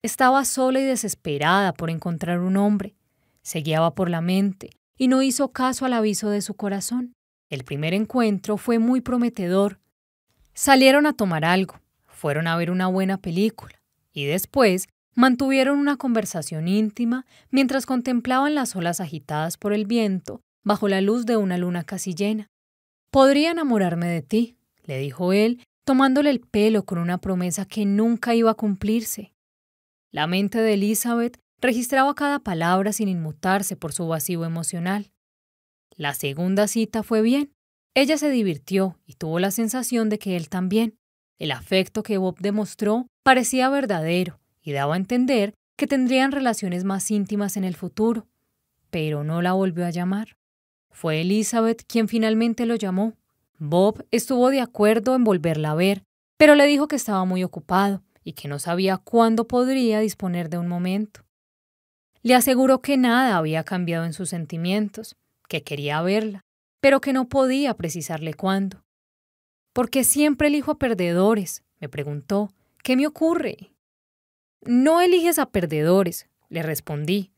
Estaba 0.00 0.44
sola 0.44 0.78
y 0.78 0.84
desesperada 0.84 1.72
por 1.72 1.90
encontrar 1.90 2.38
un 2.38 2.56
hombre. 2.56 2.94
Se 3.42 3.62
guiaba 3.62 3.96
por 3.96 4.10
la 4.10 4.20
mente 4.20 4.70
y 4.96 5.08
no 5.08 5.22
hizo 5.22 5.50
caso 5.50 5.84
al 5.84 5.94
aviso 5.94 6.30
de 6.30 6.40
su 6.40 6.54
corazón. 6.54 7.14
El 7.50 7.64
primer 7.64 7.94
encuentro 7.94 8.58
fue 8.58 8.78
muy 8.78 9.00
prometedor. 9.00 9.80
Salieron 10.54 11.04
a 11.04 11.14
tomar 11.14 11.44
algo, 11.44 11.80
fueron 12.06 12.46
a 12.46 12.56
ver 12.56 12.70
una 12.70 12.86
buena 12.86 13.18
película 13.18 13.74
y 14.12 14.26
después 14.26 14.86
mantuvieron 15.16 15.80
una 15.80 15.96
conversación 15.96 16.68
íntima 16.68 17.26
mientras 17.50 17.86
contemplaban 17.86 18.54
las 18.54 18.76
olas 18.76 19.00
agitadas 19.00 19.56
por 19.56 19.72
el 19.72 19.84
viento 19.84 20.42
bajo 20.66 20.88
la 20.88 21.00
luz 21.00 21.26
de 21.26 21.36
una 21.36 21.58
luna 21.58 21.84
casi 21.84 22.12
llena. 22.12 22.50
Podría 23.12 23.52
enamorarme 23.52 24.08
de 24.08 24.20
ti, 24.20 24.56
le 24.82 24.98
dijo 24.98 25.32
él, 25.32 25.62
tomándole 25.84 26.28
el 26.28 26.40
pelo 26.40 26.84
con 26.84 26.98
una 26.98 27.18
promesa 27.18 27.66
que 27.66 27.86
nunca 27.86 28.34
iba 28.34 28.50
a 28.50 28.54
cumplirse. 28.54 29.32
La 30.10 30.26
mente 30.26 30.58
de 30.58 30.74
Elizabeth 30.74 31.38
registraba 31.60 32.16
cada 32.16 32.40
palabra 32.40 32.92
sin 32.92 33.08
inmutarse 33.08 33.76
por 33.76 33.92
su 33.92 34.08
vacío 34.08 34.44
emocional. 34.44 35.12
La 35.94 36.14
segunda 36.14 36.66
cita 36.66 37.04
fue 37.04 37.22
bien. 37.22 37.52
Ella 37.94 38.18
se 38.18 38.28
divirtió 38.28 38.98
y 39.06 39.14
tuvo 39.14 39.38
la 39.38 39.52
sensación 39.52 40.08
de 40.08 40.18
que 40.18 40.36
él 40.36 40.48
también. 40.48 40.98
El 41.38 41.52
afecto 41.52 42.02
que 42.02 42.18
Bob 42.18 42.40
demostró 42.40 43.06
parecía 43.22 43.68
verdadero 43.68 44.40
y 44.62 44.72
daba 44.72 44.94
a 44.94 44.98
entender 44.98 45.54
que 45.76 45.86
tendrían 45.86 46.32
relaciones 46.32 46.82
más 46.82 47.08
íntimas 47.12 47.56
en 47.56 47.62
el 47.62 47.76
futuro, 47.76 48.26
pero 48.90 49.22
no 49.22 49.42
la 49.42 49.52
volvió 49.52 49.86
a 49.86 49.90
llamar. 49.90 50.35
Fue 50.96 51.20
Elizabeth 51.20 51.82
quien 51.86 52.08
finalmente 52.08 52.64
lo 52.64 52.74
llamó. 52.74 53.18
Bob 53.58 54.06
estuvo 54.12 54.48
de 54.48 54.62
acuerdo 54.62 55.14
en 55.14 55.24
volverla 55.24 55.72
a 55.72 55.74
ver, 55.74 56.04
pero 56.38 56.54
le 56.54 56.64
dijo 56.64 56.88
que 56.88 56.96
estaba 56.96 57.26
muy 57.26 57.44
ocupado 57.44 58.02
y 58.24 58.32
que 58.32 58.48
no 58.48 58.58
sabía 58.58 58.96
cuándo 58.96 59.46
podría 59.46 60.00
disponer 60.00 60.48
de 60.48 60.56
un 60.56 60.68
momento. 60.68 61.20
Le 62.22 62.34
aseguró 62.34 62.80
que 62.80 62.96
nada 62.96 63.36
había 63.36 63.62
cambiado 63.62 64.06
en 64.06 64.14
sus 64.14 64.30
sentimientos, 64.30 65.16
que 65.50 65.62
quería 65.62 66.00
verla, 66.00 66.40
pero 66.80 67.02
que 67.02 67.12
no 67.12 67.28
podía 67.28 67.74
precisarle 67.74 68.32
cuándo. 68.32 68.82
¿Por 69.74 69.90
qué 69.90 70.02
siempre 70.02 70.48
elijo 70.48 70.70
a 70.70 70.78
perdedores? 70.78 71.62
me 71.78 71.90
preguntó. 71.90 72.54
¿Qué 72.82 72.96
me 72.96 73.06
ocurre? 73.06 73.74
No 74.62 75.02
eliges 75.02 75.38
a 75.38 75.50
perdedores, 75.50 76.26
le 76.48 76.62
respondí. 76.62 77.32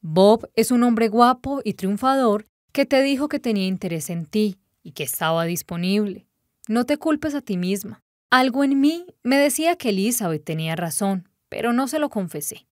Bob 0.00 0.50
es 0.56 0.72
un 0.72 0.82
hombre 0.82 1.06
guapo 1.06 1.60
y 1.62 1.74
triunfador 1.74 2.46
que 2.76 2.84
te 2.84 3.00
dijo 3.00 3.28
que 3.28 3.40
tenía 3.40 3.66
interés 3.66 4.10
en 4.10 4.26
ti 4.26 4.58
y 4.82 4.92
que 4.92 5.02
estaba 5.02 5.46
disponible. 5.46 6.26
No 6.68 6.84
te 6.84 6.98
culpes 6.98 7.34
a 7.34 7.40
ti 7.40 7.56
misma. 7.56 8.02
Algo 8.28 8.64
en 8.64 8.78
mí 8.78 9.06
me 9.22 9.38
decía 9.38 9.76
que 9.76 9.88
Elizabeth 9.88 10.44
tenía 10.44 10.76
razón, 10.76 11.26
pero 11.48 11.72
no 11.72 11.88
se 11.88 11.98
lo 11.98 12.10
confesé. 12.10 12.66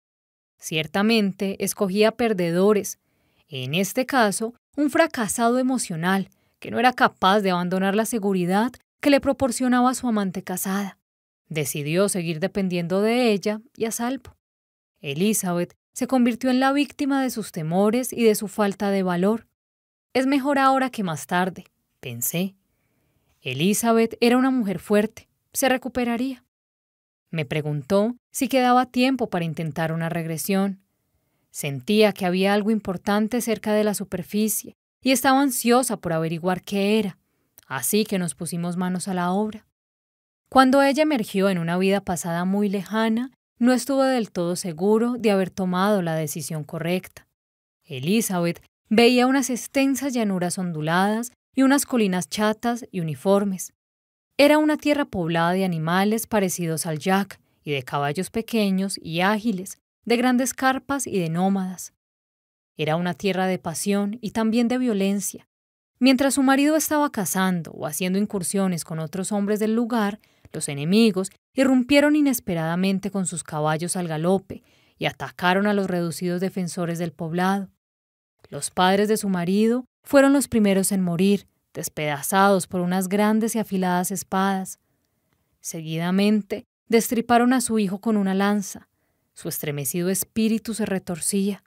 Ciertamente 0.59 1.63
escogía 1.63 2.11
perdedores, 2.11 2.99
en 3.47 3.77
este 3.77 4.05
caso 4.05 4.55
un 4.77 4.91
fracasado 4.91 5.61
emocional 5.61 6.31
que 6.59 6.73
no 6.73 6.81
era 6.81 6.93
capaz 6.93 7.39
de 7.39 7.53
abandonar 7.53 7.95
la 7.95 8.05
seguridad 8.05 8.73
que 9.01 9.11
le 9.11 9.21
proporcionaba 9.21 9.95
su 9.95 10.09
amante 10.09 10.43
casada. 10.43 10.99
Decidió 11.49 12.09
seguir 12.09 12.41
dependiendo 12.41 13.03
de 13.03 13.31
ella 13.31 13.61
y 13.77 13.85
a 13.85 13.93
salvo. 13.93 14.35
Elizabeth 15.01 15.77
se 15.93 16.09
convirtió 16.09 16.51
en 16.51 16.59
la 16.59 16.73
víctima 16.73 17.23
de 17.23 17.31
sus 17.31 17.53
temores 17.53 18.13
y 18.13 18.25
de 18.25 18.35
su 18.35 18.49
falta 18.49 18.91
de 18.91 19.05
valor. 19.05 19.47
Es 20.15 20.27
mejor 20.27 20.59
ahora 20.59 20.91
que 20.91 21.03
más 21.03 21.27
tarde, 21.27 21.65
pensé. 22.01 22.55
Elizabeth 23.41 24.17
era 24.21 24.37
una 24.37 24.51
mujer 24.51 24.79
fuerte, 24.79 25.29
se 25.53 25.69
recuperaría. 25.69 26.45
Me 27.31 27.47
preguntó 27.47 28.15
si 28.31 28.49
quedaba 28.49 28.87
tiempo 28.87 29.31
para 29.31 29.47
intentar 29.47 29.91
una 29.91 30.11
regresión. 30.11 30.83
Sentía 31.51 32.13
que 32.13 32.27
había 32.27 32.53
algo 32.53 32.71
importante 32.71 33.41
cerca 33.41 33.73
de 33.73 33.85
la 33.85 33.95
superficie 33.95 34.75
y 35.03 35.13
estaba 35.13 35.41
ansiosa 35.41 35.97
por 35.97 36.13
averiguar 36.13 36.63
qué 36.63 36.99
era, 36.99 37.19
así 37.67 38.05
que 38.05 38.19
nos 38.19 38.35
pusimos 38.35 38.77
manos 38.77 39.09
a 39.09 39.15
la 39.15 39.33
obra. 39.33 39.67
Cuando 40.51 40.83
ella 40.83 41.03
emergió 41.05 41.49
en 41.49 41.57
una 41.57 41.79
vida 41.79 42.03
pasada 42.03 42.45
muy 42.45 42.69
lejana, 42.69 43.31
no 43.59 43.73
estuvo 43.73 44.03
del 44.03 44.31
todo 44.31 44.57
seguro 44.57 45.15
de 45.19 45.31
haber 45.31 45.49
tomado 45.49 46.03
la 46.03 46.15
decisión 46.15 46.65
correcta. 46.65 47.27
Elizabeth 47.85 48.63
veía 48.95 49.27
unas 49.27 49.49
extensas 49.49 50.13
llanuras 50.13 50.59
onduladas 50.59 51.33
y 51.55 51.63
unas 51.63 51.87
colinas 51.87 52.29
chatas 52.29 52.85
y 52.93 53.01
uniformes. 53.01 53.73
Era 54.37 54.59
una 54.59 54.77
tierra 54.77 55.07
poblada 55.07 55.53
de 55.53 55.65
animales 55.65 56.27
parecidos 56.27 56.85
al 56.85 56.99
jack 56.99 57.41
y 57.65 57.73
de 57.73 57.85
caballos 57.85 58.29
pequeños 58.29 58.99
y 59.01 59.23
ágiles, 59.23 59.79
de 60.05 60.19
grandes 60.19 60.53
carpas 60.53 61.07
y 61.07 61.19
de 61.19 61.31
nómadas. 61.31 61.95
Era 62.77 62.97
una 62.97 63.15
tierra 63.15 63.47
de 63.47 63.59
pasión 63.59 64.19
y 64.21 64.33
también 64.33 64.69
de 64.69 64.77
violencia. 64.77 65.49
Mientras 65.99 66.35
su 66.35 66.43
marido 66.43 66.77
estaba 66.77 67.11
cazando 67.11 67.71
o 67.71 67.87
haciendo 67.87 68.19
incursiones 68.19 68.85
con 68.85 68.99
otros 68.99 69.33
hombres 69.33 69.59
del 69.59 69.75
lugar, 69.75 70.21
los 70.53 70.69
enemigos 70.69 71.31
irrumpieron 71.55 72.15
inesperadamente 72.15 73.11
con 73.11 73.25
sus 73.25 73.43
caballos 73.43 73.97
al 73.97 74.07
galope 74.07 74.63
y 74.99 75.07
atacaron 75.07 75.67
a 75.67 75.73
los 75.73 75.87
reducidos 75.87 76.43
defensores 76.43 76.99
del 76.99 77.13
poblado. 77.13 77.71
Los 78.53 78.69
padres 78.69 79.09
de 79.09 79.17
su 79.17 79.31
marido 79.31 79.87
fueron 80.03 80.35
los 80.35 80.47
primeros 80.47 80.93
en 80.93 81.01
morir, 81.01 81.47
despedazados 81.73 82.67
por 82.67 82.83
unas 82.83 83.09
grandes 83.09 83.57
y 83.57 83.59
afiladas 83.59 84.11
espadas. 84.11 84.79
Seguidamente, 85.63 86.67
destriparon 86.87 87.55
a 87.55 87.63
su 87.63 87.79
hijo 87.79 88.03
con 88.03 88.19
una 88.19 88.35
lanza. 88.35 88.91
Su 89.33 89.49
estremecido 89.49 90.11
espíritu 90.11 90.75
se 90.75 90.85
retorcía. 90.85 91.65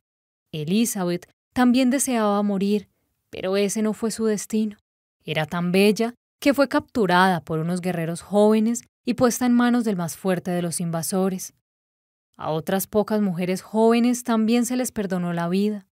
Elizabeth 0.51 1.27
también 1.53 1.89
deseaba 1.89 2.43
morir, 2.43 2.87
pero 3.31 3.57
ese 3.57 3.81
no 3.81 3.93
fue 3.93 4.11
su 4.11 4.25
destino. 4.25 4.77
Era 5.23 5.47
tan 5.47 5.71
bella 5.71 6.13
que 6.39 6.53
fue 6.53 6.67
capturada 6.67 7.41
por 7.41 7.57
unos 7.57 7.81
guerreros 7.81 8.21
jóvenes 8.21 8.83
y 9.03 9.15
puesta 9.15 9.47
en 9.47 9.53
manos 9.53 9.85
del 9.85 9.95
más 9.95 10.17
fuerte 10.17 10.51
de 10.51 10.61
los 10.61 10.79
invasores. 10.79 11.55
A 12.37 12.51
otras 12.51 12.85
pocas 12.85 13.21
mujeres 13.21 13.63
jóvenes 13.63 14.23
también 14.23 14.67
se 14.67 14.75
les 14.75 14.91
perdonó 14.91 15.33
la 15.33 15.49
vida. 15.49 15.87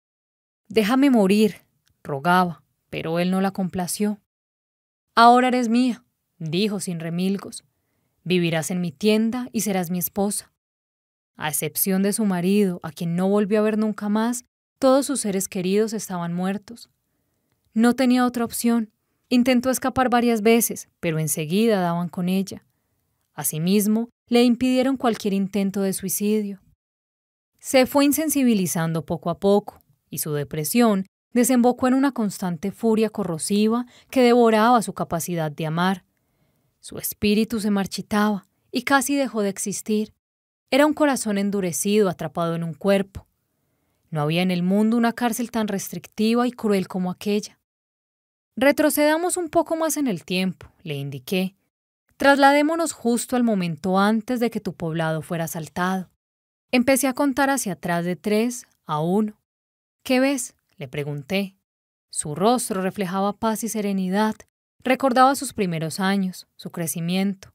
Déjame 0.68 1.10
morir, 1.10 1.62
rogaba, 2.02 2.62
pero 2.90 3.18
él 3.18 3.30
no 3.30 3.40
la 3.40 3.52
complació. 3.52 4.20
Ahora 5.14 5.48
eres 5.48 5.68
mía, 5.68 6.04
dijo 6.38 6.78
sin 6.78 7.00
remilgos. 7.00 7.64
Vivirás 8.22 8.70
en 8.70 8.82
mi 8.82 8.92
tienda 8.92 9.48
y 9.52 9.62
serás 9.62 9.90
mi 9.90 9.98
esposa. 9.98 10.52
A 11.36 11.48
excepción 11.48 12.02
de 12.02 12.12
su 12.12 12.26
marido, 12.26 12.80
a 12.82 12.92
quien 12.92 13.16
no 13.16 13.28
volvió 13.28 13.60
a 13.60 13.62
ver 13.62 13.78
nunca 13.78 14.10
más, 14.10 14.44
todos 14.78 15.06
sus 15.06 15.20
seres 15.20 15.48
queridos 15.48 15.94
estaban 15.94 16.34
muertos. 16.34 16.90
No 17.72 17.94
tenía 17.94 18.26
otra 18.26 18.44
opción. 18.44 18.92
Intentó 19.30 19.70
escapar 19.70 20.10
varias 20.10 20.42
veces, 20.42 20.88
pero 21.00 21.18
enseguida 21.18 21.80
daban 21.80 22.08
con 22.08 22.28
ella. 22.28 22.66
Asimismo, 23.34 24.10
le 24.26 24.42
impidieron 24.42 24.96
cualquier 24.96 25.32
intento 25.32 25.80
de 25.80 25.92
suicidio. 25.92 26.60
Se 27.58 27.86
fue 27.86 28.04
insensibilizando 28.04 29.04
poco 29.04 29.30
a 29.30 29.38
poco, 29.38 29.80
y 30.10 30.18
su 30.18 30.32
depresión 30.32 31.06
desembocó 31.32 31.88
en 31.88 31.94
una 31.94 32.12
constante 32.12 32.72
furia 32.72 33.10
corrosiva 33.10 33.86
que 34.10 34.22
devoraba 34.22 34.82
su 34.82 34.92
capacidad 34.92 35.50
de 35.50 35.66
amar. 35.66 36.04
Su 36.80 36.98
espíritu 36.98 37.60
se 37.60 37.70
marchitaba 37.70 38.46
y 38.70 38.82
casi 38.82 39.16
dejó 39.16 39.42
de 39.42 39.50
existir. 39.50 40.14
Era 40.70 40.86
un 40.86 40.94
corazón 40.94 41.38
endurecido 41.38 42.08
atrapado 42.08 42.54
en 42.54 42.64
un 42.64 42.74
cuerpo. 42.74 43.26
No 44.10 44.22
había 44.22 44.42
en 44.42 44.50
el 44.50 44.62
mundo 44.62 44.96
una 44.96 45.12
cárcel 45.12 45.50
tan 45.50 45.68
restrictiva 45.68 46.46
y 46.46 46.52
cruel 46.52 46.88
como 46.88 47.10
aquella. 47.10 47.58
Retrocedamos 48.56 49.36
un 49.36 49.50
poco 49.50 49.76
más 49.76 49.96
en 49.96 50.08
el 50.08 50.24
tiempo, 50.24 50.66
le 50.82 50.94
indiqué. 50.94 51.56
Trasladémonos 52.16 52.92
justo 52.92 53.36
al 53.36 53.44
momento 53.44 53.98
antes 53.98 54.40
de 54.40 54.50
que 54.50 54.60
tu 54.60 54.74
poblado 54.74 55.22
fuera 55.22 55.44
asaltado. 55.44 56.10
Empecé 56.72 57.06
a 57.06 57.14
contar 57.14 57.50
hacia 57.50 57.74
atrás 57.74 58.04
de 58.04 58.16
tres 58.16 58.66
a 58.84 59.00
uno. 59.00 59.37
¿Qué 60.08 60.20
ves? 60.20 60.54
le 60.78 60.88
pregunté. 60.88 61.54
Su 62.08 62.34
rostro 62.34 62.80
reflejaba 62.80 63.34
paz 63.34 63.62
y 63.62 63.68
serenidad. 63.68 64.36
Recordaba 64.82 65.34
sus 65.34 65.52
primeros 65.52 66.00
años, 66.00 66.48
su 66.56 66.70
crecimiento. 66.70 67.52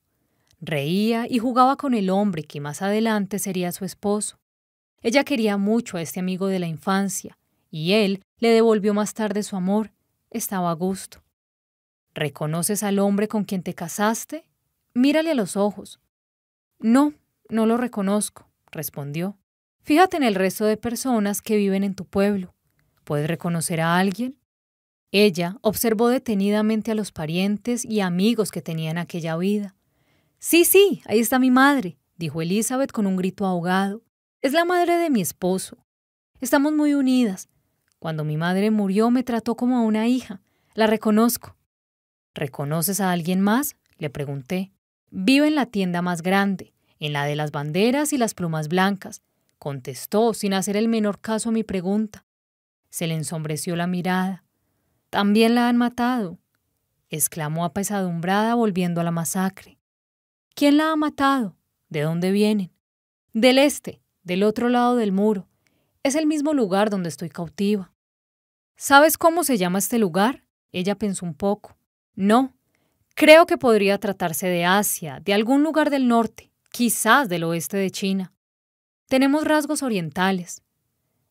Reía 0.61 1.25
y 1.27 1.39
jugaba 1.39 1.77
con 1.77 1.95
el 1.95 2.11
hombre 2.11 2.43
que 2.43 2.61
más 2.61 2.83
adelante 2.83 3.39
sería 3.39 3.71
su 3.71 3.85
esposo. 3.85 4.37
Ella 5.01 5.23
quería 5.23 5.57
mucho 5.57 5.97
a 5.97 6.03
este 6.03 6.19
amigo 6.19 6.45
de 6.45 6.59
la 6.59 6.67
infancia, 6.67 7.39
y 7.71 7.93
él 7.93 8.21
le 8.37 8.49
devolvió 8.49 8.93
más 8.93 9.15
tarde 9.15 9.41
su 9.41 9.55
amor. 9.55 9.91
Estaba 10.29 10.69
a 10.69 10.75
gusto. 10.75 11.23
¿Reconoces 12.13 12.83
al 12.83 12.99
hombre 12.99 13.27
con 13.27 13.45
quien 13.45 13.63
te 13.63 13.73
casaste? 13.73 14.45
Mírale 14.93 15.31
a 15.31 15.33
los 15.33 15.57
ojos. 15.57 15.99
No, 16.77 17.15
no 17.49 17.65
lo 17.65 17.77
reconozco, 17.77 18.47
respondió. 18.69 19.39
Fíjate 19.83 20.15
en 20.15 20.23
el 20.23 20.35
resto 20.35 20.63
de 20.63 20.77
personas 20.77 21.41
que 21.41 21.57
viven 21.57 21.83
en 21.83 21.93
tu 21.93 22.05
pueblo. 22.05 22.55
¿Puedes 23.03 23.27
reconocer 23.27 23.81
a 23.81 23.97
alguien? 23.97 24.39
Ella 25.11 25.57
observó 25.61 26.07
detenidamente 26.07 26.91
a 26.91 26.95
los 26.95 27.11
parientes 27.11 27.83
y 27.83 27.99
amigos 27.99 28.49
que 28.49 28.61
tenían 28.61 28.97
aquella 28.97 29.35
vida. 29.35 29.75
Sí, 30.39 30.63
sí, 30.63 31.01
ahí 31.05 31.19
está 31.19 31.37
mi 31.37 31.51
madre, 31.51 31.97
dijo 32.15 32.41
Elizabeth 32.41 32.93
con 32.93 33.05
un 33.05 33.17
grito 33.17 33.45
ahogado. 33.45 34.01
Es 34.41 34.53
la 34.53 34.63
madre 34.63 34.97
de 34.97 35.09
mi 35.09 35.21
esposo. 35.21 35.85
Estamos 36.39 36.71
muy 36.71 36.93
unidas. 36.93 37.49
Cuando 37.99 38.23
mi 38.23 38.37
madre 38.37 38.71
murió 38.71 39.11
me 39.11 39.23
trató 39.23 39.55
como 39.55 39.77
a 39.77 39.81
una 39.81 40.07
hija. 40.07 40.41
La 40.75 40.87
reconozco. 40.87 41.57
¿Reconoces 42.33 43.01
a 43.01 43.11
alguien 43.11 43.41
más? 43.41 43.75
le 43.97 44.09
pregunté. 44.09 44.71
Vive 45.11 45.47
en 45.47 45.55
la 45.55 45.65
tienda 45.65 46.01
más 46.01 46.21
grande, 46.21 46.73
en 46.99 47.13
la 47.13 47.25
de 47.25 47.35
las 47.35 47.51
banderas 47.51 48.13
y 48.13 48.17
las 48.17 48.33
plumas 48.33 48.69
blancas, 48.69 49.21
contestó 49.63 50.33
sin 50.33 50.53
hacer 50.53 50.75
el 50.75 50.89
menor 50.89 51.21
caso 51.21 51.47
a 51.47 51.53
mi 51.53 51.63
pregunta. 51.63 52.25
Se 52.89 53.07
le 53.07 53.13
ensombreció 53.13 53.77
la 53.77 53.87
mirada. 53.87 54.43
También 55.09 55.55
la 55.55 55.69
han 55.69 55.77
matado, 55.77 56.37
exclamó 57.09 57.63
apesadumbrada 57.63 58.55
volviendo 58.55 58.99
a 58.99 59.05
la 59.05 59.11
masacre. 59.11 59.79
¿Quién 60.53 60.75
la 60.75 60.91
ha 60.91 60.97
matado? 60.97 61.55
¿De 61.87 62.01
dónde 62.01 62.31
vienen? 62.31 62.73
Del 63.31 63.57
este, 63.57 64.01
del 64.23 64.43
otro 64.43 64.67
lado 64.67 64.97
del 64.97 65.13
muro. 65.13 65.47
Es 66.03 66.15
el 66.15 66.27
mismo 66.27 66.53
lugar 66.53 66.89
donde 66.89 67.07
estoy 67.07 67.29
cautiva. 67.29 67.93
¿Sabes 68.75 69.17
cómo 69.17 69.45
se 69.45 69.57
llama 69.57 69.79
este 69.79 69.97
lugar? 69.97 70.43
Ella 70.73 70.95
pensó 70.95 71.25
un 71.25 71.35
poco. 71.35 71.77
No, 72.15 72.53
creo 73.15 73.45
que 73.45 73.57
podría 73.57 73.97
tratarse 73.97 74.47
de 74.47 74.65
Asia, 74.65 75.21
de 75.23 75.33
algún 75.33 75.63
lugar 75.63 75.89
del 75.89 76.09
norte, 76.09 76.51
quizás 76.69 77.29
del 77.29 77.45
oeste 77.45 77.77
de 77.77 77.91
China. 77.91 78.32
Tenemos 79.07 79.43
rasgos 79.45 79.83
orientales. 79.83 80.61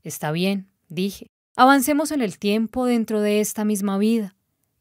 Está 0.03 0.31
bien, 0.33 0.69
dije. 0.89 1.27
Avancemos 1.57 2.13
en 2.13 2.23
el 2.23 2.39
tiempo 2.39 2.87
dentro 2.87 3.21
de 3.21 3.41
esta 3.41 3.65
misma 3.65 3.99
vida. 3.99 4.35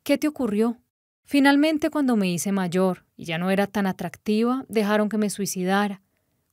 ¿Qué 0.03 0.17
te 0.17 0.27
ocurrió? 0.27 0.77
Finalmente, 1.25 1.89
cuando 1.89 2.15
me 2.15 2.29
hice 2.29 2.51
mayor 2.51 3.05
y 3.15 3.25
ya 3.25 3.37
no 3.37 3.51
era 3.51 3.67
tan 3.67 3.87
atractiva, 3.87 4.65
dejaron 4.67 5.09
que 5.09 5.17
me 5.17 5.29
suicidara, 5.29 6.01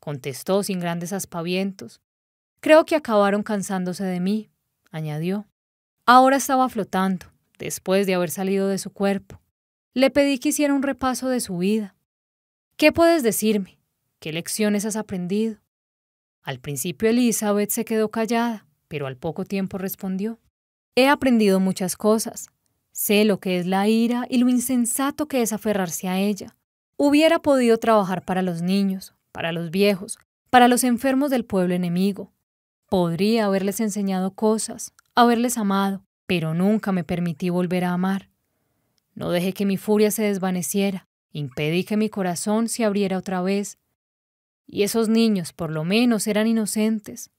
contestó 0.01 0.63
sin 0.63 0.81
grandes 0.81 1.13
aspavientos. 1.13 2.01
Creo 2.61 2.85
que 2.85 2.97
acabaron 2.97 3.43
cansándose 3.43 4.05
de 4.05 4.21
mí, 4.21 4.51
añadió. 4.91 5.47
Ahora 6.07 6.37
estaba 6.37 6.69
flotando, 6.69 7.27
después 7.59 8.07
de 8.07 8.15
haber 8.15 8.31
salido 8.31 8.69
de 8.69 8.79
su 8.79 8.91
cuerpo. 8.91 9.41
Le 9.95 10.11
pedí 10.11 10.39
que 10.39 10.51
hiciera 10.51 10.75
un 10.75 10.83
repaso 10.83 11.29
de 11.29 11.41
su 11.41 11.59
vida. 11.59 11.95
¿Qué 12.77 12.93
puedes 12.93 13.23
decirme? 13.23 13.79
¿Qué 14.21 14.33
lecciones 14.33 14.85
has 14.85 14.97
aprendido? 14.97 15.59
Al 16.49 16.61
principio 16.61 17.11
Elizabeth 17.11 17.69
se 17.69 17.85
quedó 17.85 18.11
callada 18.11 18.65
pero 18.89 19.07
al 19.07 19.17
poco 19.17 19.45
tiempo 19.45 19.77
respondió, 19.77 20.39
He 20.97 21.09
aprendido 21.09 21.61
muchas 21.61 21.95
cosas. 21.95 22.49
Sé 22.91 23.27
lo 23.27 23.39
que 23.39 23.59
es 23.59 23.67
la 23.67 23.87
ira 23.87 24.27
y 24.31 24.39
lo 24.39 24.49
insensato 24.49 25.29
que 25.29 25.43
es 25.43 25.53
aferrarse 25.53 26.09
a 26.09 26.19
ella. 26.19 26.57
Hubiera 26.97 27.41
podido 27.41 27.77
trabajar 27.77 28.25
para 28.25 28.41
los 28.41 28.63
niños, 28.63 29.15
para 29.31 29.53
los 29.53 29.71
viejos, 29.71 30.19
para 30.49 30.69
los 30.69 30.85
enfermos 30.85 31.31
del 31.31 31.45
pueblo 31.45 31.75
enemigo. 31.75 32.33
Podría 32.89 33.45
haberles 33.45 33.79
enseñado 33.81 34.31
cosas, 34.31 34.95
haberles 35.15 35.59
amado, 35.59 36.03
pero 36.27 36.55
nunca 36.55 36.93
me 36.93 37.05
permití 37.05 37.51
volver 37.51 37.85
a 37.85 37.93
amar. 37.93 38.31
No 39.15 39.31
dejé 39.31 39.53
que 39.53 39.67
mi 39.67 39.77
furia 39.77 40.11
se 40.11 40.23
desvaneciera, 40.23 41.07
impedí 41.31 41.85
que 41.85 41.99
mi 41.99 42.09
corazón 42.09 42.71
se 42.71 42.87
abriera 42.87 43.19
otra 43.19 43.43
vez. 43.43 43.79
Y 44.69 44.83
esos 44.83 45.09
niños, 45.09 45.53
por 45.53 45.71
lo 45.71 45.83
menos, 45.83 46.27
eran 46.27 46.47
inocentes. 46.47 47.31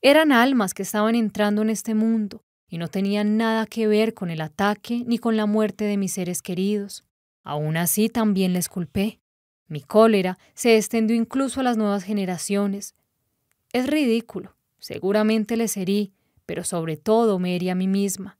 Eran 0.00 0.32
almas 0.32 0.72
que 0.72 0.82
estaban 0.82 1.14
entrando 1.14 1.60
en 1.62 1.68
este 1.68 1.94
mundo 1.94 2.44
y 2.68 2.78
no 2.78 2.88
tenían 2.88 3.36
nada 3.36 3.66
que 3.66 3.88
ver 3.88 4.14
con 4.14 4.30
el 4.30 4.40
ataque 4.40 5.02
ni 5.04 5.18
con 5.18 5.36
la 5.36 5.44
muerte 5.46 5.84
de 5.84 5.96
mis 5.96 6.12
seres 6.12 6.40
queridos. 6.40 7.04
Aún 7.42 7.76
así 7.76 8.08
también 8.08 8.52
les 8.52 8.68
culpé. 8.68 9.20
Mi 9.66 9.80
cólera 9.82 10.38
se 10.54 10.76
extendió 10.76 11.16
incluso 11.16 11.60
a 11.60 11.64
las 11.64 11.76
nuevas 11.76 12.04
generaciones. 12.04 12.94
Es 13.72 13.88
ridículo, 13.88 14.56
seguramente 14.78 15.56
les 15.56 15.76
herí, 15.76 16.12
pero 16.46 16.64
sobre 16.64 16.96
todo 16.96 17.38
me 17.38 17.56
herí 17.56 17.68
a 17.68 17.74
mí 17.74 17.88
misma. 17.88 18.38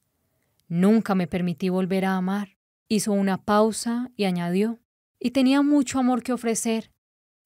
Nunca 0.68 1.15
me 1.17 1.26
permití 1.26 1.68
volver 1.68 2.05
a 2.05 2.17
amar. 2.17 2.57
Hizo 2.89 3.12
una 3.12 3.44
pausa 3.44 4.10
y 4.17 4.25
añadió, 4.25 4.78
y 5.18 5.33
tenía 5.33 5.62
mucho 5.62 5.99
amor 5.99 6.23
que 6.23 6.33
ofrecer. 6.33 6.91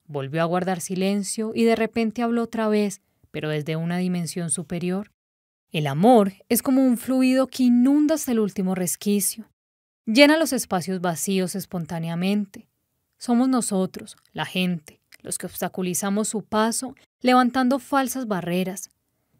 Volvió 0.07 0.41
a 0.41 0.45
guardar 0.45 0.81
silencio 0.81 1.51
y 1.55 1.63
de 1.63 1.75
repente 1.75 2.21
habló 2.21 2.43
otra 2.43 2.67
vez, 2.67 3.01
pero 3.31 3.49
desde 3.49 3.75
una 3.75 3.97
dimensión 3.97 4.49
superior. 4.49 5.11
El 5.71 5.87
amor 5.87 6.33
es 6.47 6.61
como 6.61 6.85
un 6.85 6.97
fluido 6.97 7.47
que 7.47 7.63
inunda 7.63 8.15
hasta 8.15 8.31
el 8.31 8.39
último 8.39 8.75
resquicio. 8.75 9.49
Llena 10.05 10.37
los 10.37 10.53
espacios 10.53 11.01
vacíos 11.01 11.55
espontáneamente. 11.55 12.69
Somos 13.17 13.49
nosotros, 13.49 14.17
la 14.33 14.45
gente, 14.45 15.01
los 15.21 15.37
que 15.37 15.47
obstaculizamos 15.47 16.27
su 16.27 16.43
paso 16.43 16.95
levantando 17.21 17.79
falsas 17.79 18.27
barreras. 18.27 18.91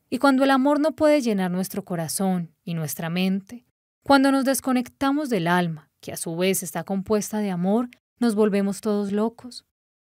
Y 0.10 0.17
cuando 0.17 0.44
el 0.44 0.51
amor 0.51 0.80
no 0.80 0.96
puede 0.96 1.22
llenar 1.22 1.51
nuestro 1.51 1.85
corazón 1.85 2.51
y 2.64 2.74
nuestra 2.74 3.10
mente, 3.10 3.65
cuando 4.01 4.31
nos 4.31 4.46
desconectamos 4.46 5.30
del 5.30 5.48
alma, 5.48 5.90
que 5.99 6.12
a 6.12 6.17
su 6.17 6.35
vez 6.35 6.64
está 6.64 6.83
compuesta 6.83 7.40
de 7.40 7.51
amor, 7.51 7.90
nos 8.19 8.35
volvemos 8.35 8.81
todos 8.81 9.12
locos. 9.12 9.65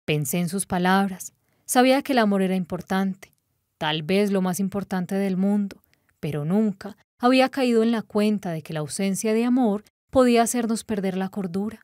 Pensé 0.07 0.37
en 0.37 0.47
sus 0.47 0.65
palabras, 0.65 1.33
sabía 1.65 2.01
que 2.01 2.13
el 2.13 2.19
amor 2.19 2.41
era 2.41 2.55
importante, 2.55 3.33
tal 3.77 4.03
vez 4.03 4.31
lo 4.31 4.41
más 4.41 4.61
importante 4.61 5.15
del 5.15 5.35
mundo, 5.35 5.81
pero 6.21 6.45
nunca 6.45 6.95
había 7.19 7.49
caído 7.49 7.83
en 7.83 7.91
la 7.91 8.03
cuenta 8.03 8.51
de 8.51 8.61
que 8.61 8.71
la 8.71 8.79
ausencia 8.79 9.33
de 9.33 9.43
amor 9.43 9.83
podía 10.09 10.43
hacernos 10.43 10.85
perder 10.85 11.17
la 11.17 11.27
cordura. 11.27 11.81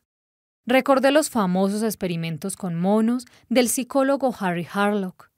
Recordé 0.64 1.10
los 1.10 1.28
famosos 1.28 1.82
experimentos 1.82 2.56
con 2.56 2.80
monos 2.80 3.26
del 3.50 3.68
psicólogo 3.68 4.34
Harry 4.40 4.66
Harlock. 4.72 5.28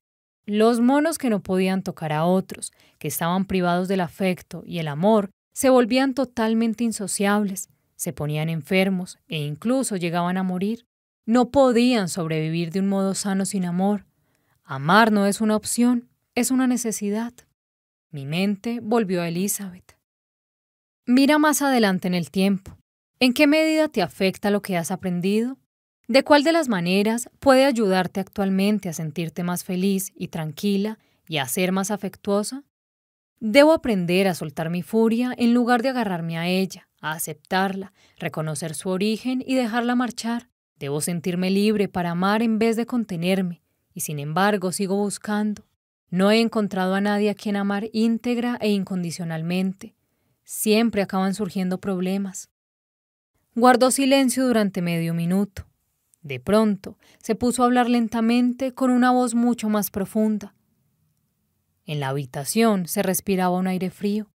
Los 0.47 0.79
monos 0.79 1.19
que 1.19 1.29
no 1.29 1.41
podían 1.43 1.83
tocar 1.83 2.13
a 2.13 2.25
otros, 2.25 2.73
que 3.01 3.09
estaban 3.09 3.47
privados 3.47 3.89
del 3.89 4.01
afecto 4.01 4.63
y 4.65 4.79
el 4.79 4.87
amor, 4.87 5.31
se 5.55 5.71
volvían 5.71 6.15
totalmente 6.15 6.85
insociables, 6.85 7.69
se 7.97 8.13
ponían 8.13 8.49
enfermos 8.49 9.19
e 9.27 9.39
incluso 9.39 9.97
llegaban 9.97 10.37
a 10.37 10.45
morir. 10.45 10.87
No 11.27 11.51
podían 11.51 12.09
sobrevivir 12.09 12.71
de 12.71 12.79
un 12.79 12.87
modo 12.87 13.15
sano 13.15 13.45
sin 13.47 13.65
amor. 13.65 14.07
Amar 14.63 15.11
no 15.11 15.27
es 15.27 15.41
una 15.41 15.57
opción, 15.57 16.09
es 16.37 16.53
una 16.53 16.69
necesidad. 16.69 17.35
Mi 18.11 18.27
mente 18.27 18.79
volvió 18.81 19.23
a 19.23 19.29
Elizabeth. 19.29 19.99
Mira 21.05 21.39
más 21.39 21.63
adelante 21.63 22.07
en 22.07 22.15
el 22.15 22.31
tiempo. 22.31 22.79
¿En 23.19 23.35
qué 23.35 23.49
medida 23.49 23.89
te 23.89 24.03
afecta 24.03 24.51
lo 24.51 24.63
que 24.63 24.77
has 24.77 24.93
aprendido? 24.93 25.59
¿De 26.07 26.23
cuál 26.23 26.45
de 26.45 26.53
las 26.53 26.69
maneras 26.69 27.29
puede 27.41 27.65
ayudarte 27.65 28.21
actualmente 28.21 28.89
a 28.89 28.93
sentirte 28.93 29.43
más 29.43 29.65
feliz 29.65 30.13
y 30.15 30.29
tranquila 30.29 31.01
y 31.27 31.39
a 31.39 31.49
ser 31.49 31.73
más 31.73 31.91
afectuosa? 31.91 32.63
Debo 33.41 33.73
aprender 33.73 34.29
a 34.29 34.35
soltar 34.35 34.71
mi 34.71 34.83
furia 34.83 35.35
en 35.37 35.55
lugar 35.55 35.83
de 35.83 35.89
agarrarme 35.89 36.39
a 36.39 36.47
ella, 36.47 36.89
a 37.01 37.13
aceptarla, 37.13 37.93
reconocer 38.17 38.77
su 38.77 38.91
origen 38.91 39.43
y 39.45 39.57
dejarla 39.57 39.97
marchar. 39.97 40.49
Debo 40.79 41.01
sentirme 41.01 41.51
libre 41.51 41.89
para 41.89 42.11
amar 42.11 42.43
en 42.43 42.59
vez 42.59 42.77
de 42.77 42.87
contenerme, 42.87 43.63
y 43.95 44.01
sin 44.01 44.19
embargo 44.19 44.73
sigo 44.73 44.97
buscando. 44.97 45.65
No 46.11 46.31
he 46.31 46.41
encontrado 46.41 46.95
a 46.95 47.01
nadie 47.01 47.31
a 47.31 47.35
quien 47.35 47.57
amar 47.57 47.89
íntegra 47.93 48.59
e 48.61 48.71
incondicionalmente. 48.71 49.95
Siempre 50.45 51.03
acaban 51.03 51.35
surgiendo 51.35 51.81
problemas. 51.81 52.51
Guardó 53.55 53.91
silencio 53.91 54.47
durante 54.47 54.83
medio 54.83 55.15
minuto. 55.15 55.67
De 56.21 56.41
pronto 56.41 56.99
se 57.23 57.35
puso 57.35 57.63
a 57.63 57.67
hablar 57.67 57.89
lentamente 57.89 58.73
con 58.73 58.91
una 58.91 59.11
voz 59.13 59.35
mucho 59.35 59.69
más 59.69 59.91
profunda. 59.91 60.55
En 61.87 62.01
la 62.01 62.09
habitación 62.09 62.87
se 62.87 63.03
respiraba 63.03 63.57
un 63.57 63.67
aire 63.67 63.91
frío. 63.91 64.29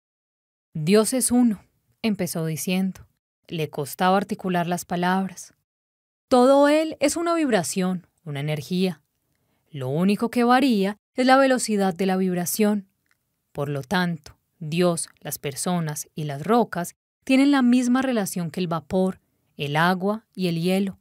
Dios 0.74 1.14
es 1.14 1.32
uno, 1.32 1.64
empezó 2.02 2.46
diciendo. 2.46 3.08
Le 3.48 3.70
costaba 3.70 4.18
articular 4.18 4.68
las 4.68 4.86
palabras. 4.86 5.56
Todo 6.30 6.68
él 6.68 6.96
es 7.00 7.18
una 7.18 7.34
vibración, 7.34 8.06
una 8.24 8.40
energía. 8.40 9.02
Lo 9.72 9.90
único 9.90 10.30
que 10.30 10.44
varía 10.44 10.96
es 11.16 11.26
la 11.26 11.38
velocidad 11.38 11.96
de 11.96 12.06
la 12.06 12.18
vibración. 12.18 12.88
Por 13.52 13.68
lo 13.68 13.82
tanto, 13.82 14.38
Dios, 14.60 15.10
las 15.22 15.40
personas 15.40 16.08
y 16.14 16.26
las 16.26 16.44
rocas 16.44 16.94
tienen 17.24 17.50
la 17.50 17.64
misma 17.64 18.04
relación 18.04 18.52
que 18.52 18.60
el 18.60 18.68
vapor, 18.68 19.20
el 19.58 19.76
agua 19.76 20.28
y 20.36 20.50
el 20.50 20.62
hielo. 20.62 21.00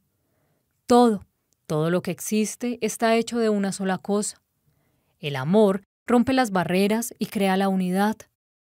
Todo, 0.87 1.27
todo 1.67 1.91
lo 1.91 2.01
que 2.01 2.09
existe 2.09 2.79
está 2.81 3.15
hecho 3.15 3.37
de 3.37 3.49
una 3.49 3.71
sola 3.71 3.99
cosa. 3.99 4.41
El 5.19 5.35
amor 5.35 5.83
rompe 6.07 6.33
las 6.33 6.49
barreras 6.49 7.13
y 7.19 7.27
crea 7.27 7.55
la 7.55 7.69
unidad. 7.69 8.17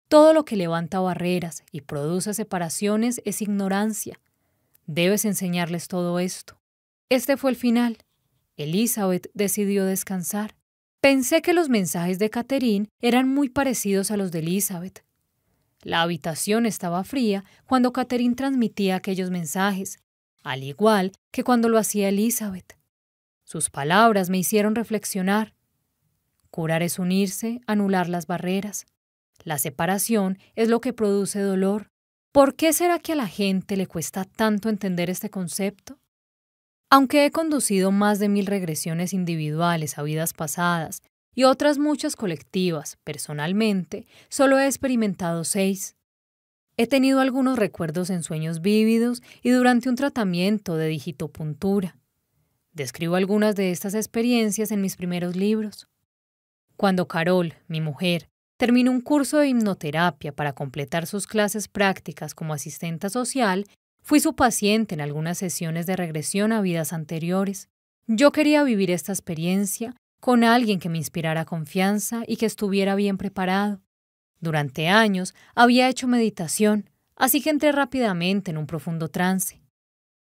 Todo 0.06 0.32
lo 0.32 0.44
que 0.44 0.54
levanta 0.54 1.00
barreras 1.00 1.64
y 1.72 1.80
produce 1.80 2.32
separaciones 2.32 3.20
es 3.24 3.42
ignorancia. 3.42 4.20
Debes 4.86 5.24
enseñarles 5.24 5.88
todo 5.88 6.18
esto. 6.18 6.60
Este 7.08 7.36
fue 7.36 7.50
el 7.50 7.56
final. 7.56 7.98
Elizabeth 8.56 9.30
decidió 9.34 9.84
descansar. 9.84 10.54
Pensé 11.00 11.42
que 11.42 11.52
los 11.52 11.68
mensajes 11.68 12.18
de 12.18 12.30
Catherine 12.30 12.88
eran 13.00 13.28
muy 13.28 13.48
parecidos 13.48 14.10
a 14.10 14.16
los 14.16 14.30
de 14.30 14.40
Elizabeth. 14.40 15.04
La 15.82 16.00
habitación 16.00 16.64
estaba 16.64 17.04
fría 17.04 17.44
cuando 17.66 17.92
Catherine 17.92 18.34
transmitía 18.34 18.96
aquellos 18.96 19.30
mensajes, 19.30 19.98
al 20.42 20.62
igual 20.62 21.12
que 21.30 21.44
cuando 21.44 21.68
lo 21.68 21.78
hacía 21.78 22.08
Elizabeth. 22.08 22.78
Sus 23.44 23.68
palabras 23.68 24.30
me 24.30 24.38
hicieron 24.38 24.74
reflexionar. 24.74 25.54
Curar 26.50 26.82
es 26.82 26.98
unirse, 26.98 27.60
anular 27.66 28.08
las 28.08 28.26
barreras. 28.26 28.86
La 29.42 29.58
separación 29.58 30.38
es 30.54 30.68
lo 30.68 30.80
que 30.80 30.94
produce 30.94 31.40
dolor. 31.40 31.90
¿Por 32.34 32.56
qué 32.56 32.72
será 32.72 32.98
que 32.98 33.12
a 33.12 33.14
la 33.14 33.28
gente 33.28 33.76
le 33.76 33.86
cuesta 33.86 34.24
tanto 34.24 34.68
entender 34.68 35.08
este 35.08 35.30
concepto? 35.30 36.00
Aunque 36.90 37.24
he 37.24 37.30
conducido 37.30 37.92
más 37.92 38.18
de 38.18 38.28
mil 38.28 38.46
regresiones 38.46 39.12
individuales 39.12 39.98
a 39.98 40.02
vidas 40.02 40.32
pasadas 40.32 41.00
y 41.32 41.44
otras 41.44 41.78
muchas 41.78 42.16
colectivas, 42.16 42.98
personalmente, 43.04 44.08
solo 44.28 44.58
he 44.58 44.66
experimentado 44.66 45.44
seis. 45.44 45.94
He 46.76 46.88
tenido 46.88 47.20
algunos 47.20 47.56
recuerdos 47.56 48.10
en 48.10 48.24
sueños 48.24 48.60
vívidos 48.60 49.22
y 49.40 49.50
durante 49.50 49.88
un 49.88 49.94
tratamiento 49.94 50.76
de 50.76 50.88
digitopuntura. 50.88 51.96
Describo 52.72 53.14
algunas 53.14 53.54
de 53.54 53.70
estas 53.70 53.94
experiencias 53.94 54.72
en 54.72 54.80
mis 54.80 54.96
primeros 54.96 55.36
libros. 55.36 55.86
Cuando 56.76 57.06
Carol, 57.06 57.54
mi 57.68 57.80
mujer, 57.80 58.28
terminó 58.64 58.92
un 58.92 59.02
curso 59.02 59.40
de 59.40 59.48
hipnoterapia 59.48 60.32
para 60.32 60.54
completar 60.54 61.06
sus 61.06 61.26
clases 61.26 61.68
prácticas 61.68 62.34
como 62.34 62.54
asistenta 62.54 63.10
social, 63.10 63.66
fui 64.02 64.20
su 64.20 64.34
paciente 64.34 64.94
en 64.94 65.02
algunas 65.02 65.36
sesiones 65.36 65.84
de 65.84 65.96
regresión 65.96 66.50
a 66.50 66.62
vidas 66.62 66.94
anteriores. 66.94 67.68
Yo 68.06 68.32
quería 68.32 68.62
vivir 68.62 68.90
esta 68.90 69.12
experiencia 69.12 69.94
con 70.18 70.44
alguien 70.44 70.80
que 70.80 70.88
me 70.88 70.96
inspirara 70.96 71.44
confianza 71.44 72.22
y 72.26 72.38
que 72.38 72.46
estuviera 72.46 72.94
bien 72.94 73.18
preparado. 73.18 73.82
Durante 74.40 74.88
años 74.88 75.34
había 75.54 75.90
hecho 75.90 76.08
meditación, 76.08 76.88
así 77.16 77.42
que 77.42 77.50
entré 77.50 77.70
rápidamente 77.70 78.50
en 78.50 78.56
un 78.56 78.66
profundo 78.66 79.08
trance. 79.08 79.60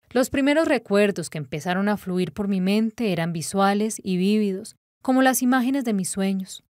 Los 0.10 0.30
primeros 0.30 0.68
recuerdos 0.68 1.30
que 1.30 1.38
empezaron 1.38 1.88
a 1.88 1.96
fluir 1.96 2.34
por 2.34 2.50
mi 2.50 2.60
mente 2.60 3.14
eran 3.14 3.32
visuales 3.32 4.02
y 4.04 4.18
vívidos, 4.18 4.76
como 5.02 5.22
las 5.22 5.42
imágenes 5.42 5.86
de 5.86 5.94
mis 5.94 6.10
sueños. 6.10 6.62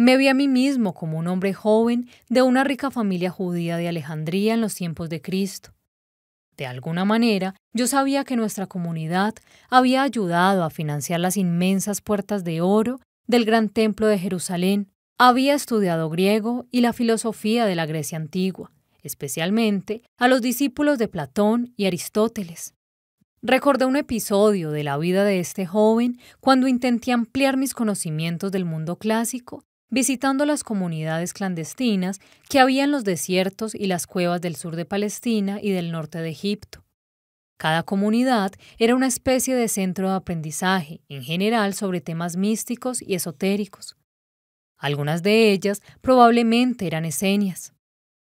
Me 0.00 0.16
vi 0.16 0.28
a 0.28 0.34
mí 0.34 0.46
mismo 0.46 0.94
como 0.94 1.18
un 1.18 1.26
hombre 1.26 1.52
joven 1.52 2.08
de 2.28 2.42
una 2.42 2.62
rica 2.62 2.88
familia 2.88 3.30
judía 3.30 3.76
de 3.76 3.88
Alejandría 3.88 4.54
en 4.54 4.60
los 4.60 4.76
tiempos 4.76 5.08
de 5.08 5.20
Cristo. 5.20 5.74
De 6.56 6.66
alguna 6.66 7.04
manera, 7.04 7.56
yo 7.72 7.88
sabía 7.88 8.22
que 8.22 8.36
nuestra 8.36 8.68
comunidad 8.68 9.34
había 9.68 10.04
ayudado 10.04 10.62
a 10.62 10.70
financiar 10.70 11.18
las 11.18 11.36
inmensas 11.36 12.00
puertas 12.00 12.44
de 12.44 12.60
oro 12.60 13.00
del 13.26 13.44
gran 13.44 13.70
templo 13.70 14.06
de 14.06 14.20
Jerusalén, 14.20 14.86
había 15.18 15.54
estudiado 15.54 16.08
griego 16.10 16.68
y 16.70 16.80
la 16.80 16.92
filosofía 16.92 17.66
de 17.66 17.74
la 17.74 17.86
Grecia 17.86 18.18
antigua, 18.18 18.70
especialmente 19.02 20.02
a 20.16 20.28
los 20.28 20.42
discípulos 20.42 20.98
de 20.98 21.08
Platón 21.08 21.72
y 21.76 21.86
Aristóteles. 21.86 22.72
Recordé 23.42 23.84
un 23.84 23.96
episodio 23.96 24.70
de 24.70 24.84
la 24.84 24.96
vida 24.96 25.24
de 25.24 25.40
este 25.40 25.66
joven 25.66 26.20
cuando 26.38 26.68
intenté 26.68 27.10
ampliar 27.10 27.56
mis 27.56 27.74
conocimientos 27.74 28.52
del 28.52 28.64
mundo 28.64 28.96
clásico 28.96 29.64
visitando 29.90 30.44
las 30.44 30.64
comunidades 30.64 31.32
clandestinas 31.32 32.20
que 32.48 32.60
había 32.60 32.84
en 32.84 32.90
los 32.90 33.04
desiertos 33.04 33.74
y 33.74 33.86
las 33.86 34.06
cuevas 34.06 34.40
del 34.40 34.56
sur 34.56 34.76
de 34.76 34.84
Palestina 34.84 35.58
y 35.62 35.70
del 35.70 35.92
norte 35.92 36.18
de 36.18 36.30
Egipto. 36.30 36.84
Cada 37.58 37.82
comunidad 37.82 38.52
era 38.78 38.94
una 38.94 39.08
especie 39.08 39.56
de 39.56 39.68
centro 39.68 40.10
de 40.10 40.16
aprendizaje, 40.16 41.00
en 41.08 41.24
general 41.24 41.74
sobre 41.74 42.00
temas 42.00 42.36
místicos 42.36 43.02
y 43.02 43.14
esotéricos. 43.14 43.96
Algunas 44.76 45.24
de 45.24 45.50
ellas 45.50 45.82
probablemente 46.00 46.86
eran 46.86 47.04
esenias. 47.04 47.74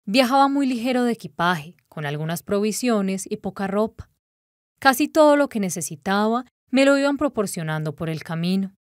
Viajaba 0.06 0.48
muy 0.48 0.66
ligero 0.66 1.03
de 1.03 1.12
equipaje, 1.12 1.76
con 1.88 2.06
algunas 2.06 2.42
provisiones 2.42 3.30
y 3.30 3.38
poca 3.38 3.67
ropa. 3.67 4.10
Casi 4.80 5.08
todo 5.08 5.35
lo 5.35 5.50
que 5.50 5.60
necesitaba 5.60 6.46
me 6.69 6.85
lo 6.85 6.98
iban 6.98 7.17
proporcionando 7.17 7.94
por 7.94 8.10
el 8.10 8.24
camino. 8.24 8.76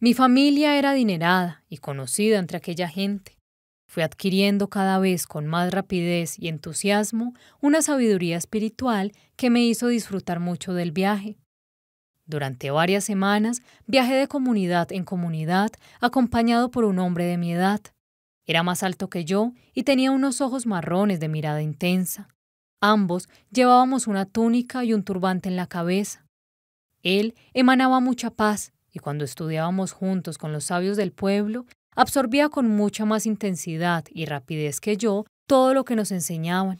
Mi 0.00 0.14
familia 0.14 0.78
era 0.78 0.90
adinerada 0.90 1.64
y 1.68 1.78
conocida 1.78 2.38
entre 2.38 2.56
aquella 2.56 2.88
gente. 2.88 3.36
Fui 3.88 4.04
adquiriendo 4.04 4.68
cada 4.68 5.00
vez 5.00 5.26
con 5.26 5.46
más 5.46 5.72
rapidez 5.72 6.38
y 6.38 6.46
entusiasmo 6.46 7.34
una 7.60 7.82
sabiduría 7.82 8.36
espiritual 8.36 9.12
que 9.34 9.50
me 9.50 9.64
hizo 9.64 9.88
disfrutar 9.88 10.38
mucho 10.38 10.72
del 10.72 10.92
viaje. 10.92 11.36
Durante 12.26 12.70
varias 12.70 13.04
semanas 13.04 13.60
viajé 13.86 14.14
de 14.14 14.28
comunidad 14.28 14.92
en 14.92 15.04
comunidad 15.04 15.72
acompañado 16.00 16.70
por 16.70 16.84
un 16.84 17.00
hombre 17.00 17.24
de 17.24 17.38
mi 17.38 17.52
edad. 17.52 17.80
Era 18.46 18.62
más 18.62 18.84
alto 18.84 19.10
que 19.10 19.24
yo 19.24 19.52
y 19.74 19.82
tenía 19.82 20.12
unos 20.12 20.40
ojos 20.40 20.64
marrones 20.64 21.18
de 21.18 21.28
mirada 21.28 21.60
intensa. 21.60 22.28
Ambos 22.80 23.28
llevábamos 23.50 24.06
una 24.06 24.26
túnica 24.26 24.84
y 24.84 24.92
un 24.92 25.02
turbante 25.02 25.48
en 25.48 25.56
la 25.56 25.66
cabeza. 25.66 26.24
Él 27.02 27.34
emanaba 27.52 27.98
mucha 27.98 28.30
paz 28.30 28.72
y 28.92 28.98
cuando 28.98 29.24
estudiábamos 29.24 29.92
juntos 29.92 30.38
con 30.38 30.52
los 30.52 30.64
sabios 30.64 30.96
del 30.96 31.12
pueblo, 31.12 31.66
absorbía 31.94 32.48
con 32.48 32.68
mucha 32.68 33.04
más 33.04 33.26
intensidad 33.26 34.04
y 34.10 34.24
rapidez 34.26 34.80
que 34.80 34.96
yo 34.96 35.24
todo 35.46 35.74
lo 35.74 35.84
que 35.84 35.96
nos 35.96 36.12
enseñaban. 36.12 36.78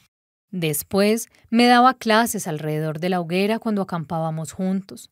Después 0.50 1.28
me 1.50 1.66
daba 1.66 1.94
clases 1.94 2.46
alrededor 2.46 3.00
de 3.00 3.10
la 3.10 3.20
hoguera 3.20 3.58
cuando 3.58 3.82
acampábamos 3.82 4.52
juntos. 4.52 5.10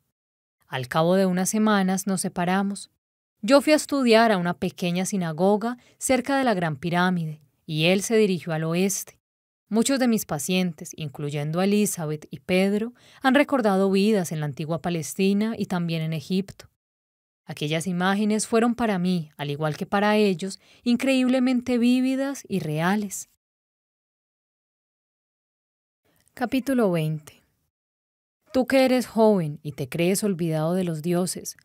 Al 0.67 0.89
cabo 0.89 1.15
de 1.15 1.27
unas 1.27 1.51
semanas 1.51 2.07
nos 2.07 2.23
separamos. 2.23 2.91
Yo 3.43 3.61
fui 3.61 3.73
a 3.73 3.77
estudiar 3.77 4.33
a 4.33 4.39
una 4.39 4.55
pequeña 4.55 5.05
sinagoga 5.05 5.77
cerca 5.99 6.39
de 6.39 6.45
la 6.45 6.55
Gran 6.55 6.77
Pirámide 6.77 7.41
y 7.67 7.87
él 7.87 8.03
se 8.03 8.17
dirigió 8.17 8.53
al 8.53 8.65
oeste. 8.65 9.19
Muchos 9.69 9.99
de 9.99 10.09
mis 10.09 10.27
pacientes, 10.27 10.93
incluyendo 10.97 11.61
a 11.61 11.65
Elizabeth 11.65 12.27
y 12.31 12.39
Pedro, 12.39 12.95
han 13.21 13.35
recordado 13.35 13.91
vidas 13.91 14.31
en 14.31 14.41
la 14.41 14.47
antigua 14.47 14.81
Palestina 14.81 15.55
y 15.59 15.67
también 15.67 16.03
en 16.03 16.13
Egipto. 16.13 16.69
Aquellas 17.47 17.87
imágenes 17.87 18.47
fueron 18.47 18.75
para 18.75 18.99
mí, 18.99 19.31
al 19.37 19.51
igual 19.51 19.77
que 19.77 19.87
para 19.87 20.17
ellos, 20.17 20.61
increíblemente 20.83 21.79
vívidas 21.79 22.45
y 22.49 22.61
reales. 22.61 23.31
Capítulo 26.35 26.91
20 26.91 27.43
Tú 28.53 28.67
que 28.67 28.85
eres 28.85 29.07
joven 29.07 29.59
y 29.63 29.73
te 29.73 29.89
crees 29.89 30.23
olvidado 30.23 30.75
de 30.75 30.85
los 30.85 31.03
dioses, 31.03 31.57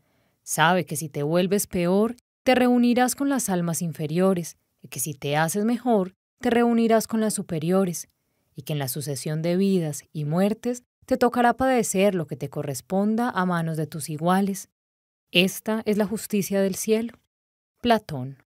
Sabe 0.44 0.85
que 0.85 0.96
si 0.96 1.10
te 1.10 1.24
vuelves 1.24 1.67
peor, 1.67 2.15
te 2.44 2.56
reunirás 2.56 3.15
con 3.15 3.30
las 3.30 3.49
almas 3.49 3.81
inferiores, 3.81 4.58
y 4.81 4.88
que 4.88 4.99
si 4.99 5.14
te 5.14 5.38
haces 5.38 5.65
mejor, 5.65 6.15
te 6.40 6.49
reunirás 6.49 7.08
con 7.08 7.22
las 7.22 7.35
superiores, 7.35 8.10
y 8.56 8.64
que 8.64 8.74
en 8.74 8.80
la 8.80 8.88
sucesión 8.88 9.42
de 9.42 9.56
vidas 9.56 10.03
y 10.12 10.26
muertes 10.26 10.83
te 11.06 11.17
tocará 11.17 11.53
padecer 11.53 12.15
lo 12.15 12.26
que 12.26 12.35
te 12.35 12.49
corresponda 12.49 13.30
a 13.30 13.46
manos 13.46 13.78
de 13.78 13.88
tus 13.88 14.10
iguales. 14.10 14.69
Esta 15.33 15.81
es 15.85 15.96
la 15.96 16.06
justicia 16.06 16.62
del 16.62 16.76
cielo. 16.76 17.14
Platón. 17.81 18.44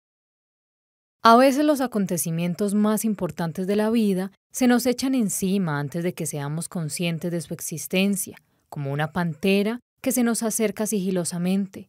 A 1.22 1.36
veces 1.36 1.64
los 1.64 1.80
acontecimientos 1.80 2.74
más 2.74 3.04
importantes 3.04 3.68
de 3.68 3.76
la 3.76 3.88
vida 3.88 4.32
se 4.50 4.66
nos 4.66 4.84
echan 4.86 5.14
encima 5.14 5.78
antes 5.78 6.02
de 6.02 6.12
que 6.12 6.26
seamos 6.26 6.68
conscientes 6.68 7.30
de 7.30 7.40
su 7.40 7.54
existencia, 7.54 8.36
como 8.68 8.92
una 8.92 9.12
pantera 9.12 9.78
que 10.00 10.10
se 10.10 10.24
nos 10.24 10.42
acerca 10.42 10.86
sigilosamente. 10.86 11.88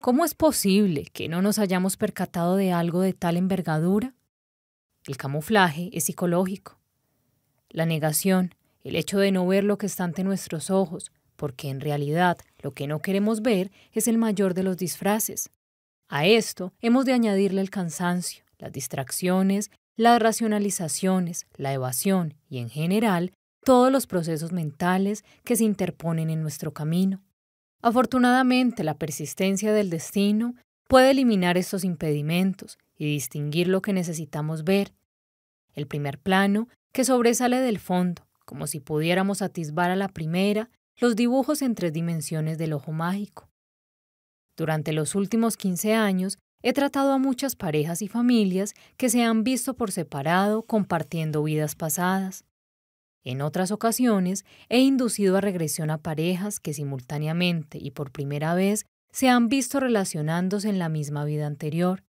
¿Cómo 0.00 0.24
es 0.24 0.34
posible 0.34 1.04
que 1.12 1.28
no 1.28 1.40
nos 1.40 1.60
hayamos 1.60 1.96
percatado 1.96 2.56
de 2.56 2.72
algo 2.72 3.02
de 3.02 3.12
tal 3.12 3.36
envergadura? 3.36 4.16
El 5.06 5.16
camuflaje 5.16 5.90
es 5.92 6.06
psicológico. 6.06 6.80
La 7.70 7.86
negación, 7.86 8.56
el 8.82 8.96
hecho 8.96 9.20
de 9.20 9.30
no 9.30 9.46
ver 9.46 9.62
lo 9.62 9.78
que 9.78 9.86
está 9.86 10.02
ante 10.02 10.24
nuestros 10.24 10.70
ojos, 10.70 11.12
porque 11.36 11.70
en 11.70 11.80
realidad 11.80 12.38
lo 12.60 12.72
que 12.72 12.86
no 12.86 13.00
queremos 13.00 13.42
ver 13.42 13.70
es 13.92 14.08
el 14.08 14.18
mayor 14.18 14.54
de 14.54 14.62
los 14.62 14.76
disfraces. 14.76 15.50
A 16.08 16.26
esto 16.26 16.72
hemos 16.80 17.04
de 17.04 17.12
añadirle 17.12 17.60
el 17.60 17.70
cansancio, 17.70 18.44
las 18.58 18.72
distracciones, 18.72 19.70
las 19.96 20.20
racionalizaciones, 20.20 21.46
la 21.56 21.72
evasión 21.72 22.34
y 22.48 22.58
en 22.58 22.70
general 22.70 23.32
todos 23.64 23.92
los 23.92 24.06
procesos 24.06 24.52
mentales 24.52 25.24
que 25.44 25.56
se 25.56 25.64
interponen 25.64 26.30
en 26.30 26.40
nuestro 26.40 26.72
camino. 26.72 27.22
Afortunadamente, 27.82 28.82
la 28.82 28.94
persistencia 28.94 29.72
del 29.72 29.90
destino 29.90 30.54
puede 30.88 31.10
eliminar 31.10 31.58
estos 31.58 31.84
impedimentos 31.84 32.78
y 32.96 33.06
distinguir 33.06 33.68
lo 33.68 33.82
que 33.82 33.92
necesitamos 33.92 34.64
ver. 34.64 34.92
El 35.74 35.86
primer 35.86 36.18
plano, 36.18 36.68
que 36.92 37.04
sobresale 37.04 37.60
del 37.60 37.78
fondo, 37.78 38.26
como 38.44 38.66
si 38.66 38.80
pudiéramos 38.80 39.42
atisbar 39.42 39.90
a 39.90 39.96
la 39.96 40.08
primera 40.08 40.70
los 40.98 41.14
dibujos 41.14 41.62
en 41.62 41.74
tres 41.74 41.92
dimensiones 41.92 42.58
del 42.58 42.72
ojo 42.72 42.92
mágico. 42.92 43.48
Durante 44.56 44.92
los 44.92 45.14
últimos 45.14 45.56
15 45.56 45.94
años 45.94 46.38
he 46.62 46.72
tratado 46.72 47.12
a 47.12 47.18
muchas 47.18 47.54
parejas 47.54 48.02
y 48.02 48.08
familias 48.08 48.74
que 48.96 49.08
se 49.08 49.22
han 49.22 49.44
visto 49.44 49.74
por 49.74 49.92
separado 49.92 50.62
compartiendo 50.62 51.44
vidas 51.44 51.76
pasadas. 51.76 52.44
En 53.24 53.42
otras 53.42 53.70
ocasiones 53.70 54.44
he 54.68 54.80
inducido 54.80 55.36
a 55.36 55.40
regresión 55.40 55.90
a 55.90 55.98
parejas 55.98 56.58
que 56.58 56.74
simultáneamente 56.74 57.78
y 57.80 57.92
por 57.92 58.10
primera 58.10 58.54
vez 58.54 58.86
se 59.12 59.28
han 59.28 59.48
visto 59.48 59.78
relacionándose 59.78 60.68
en 60.68 60.80
la 60.80 60.88
misma 60.88 61.24
vida 61.24 61.46
anterior. 61.46 62.02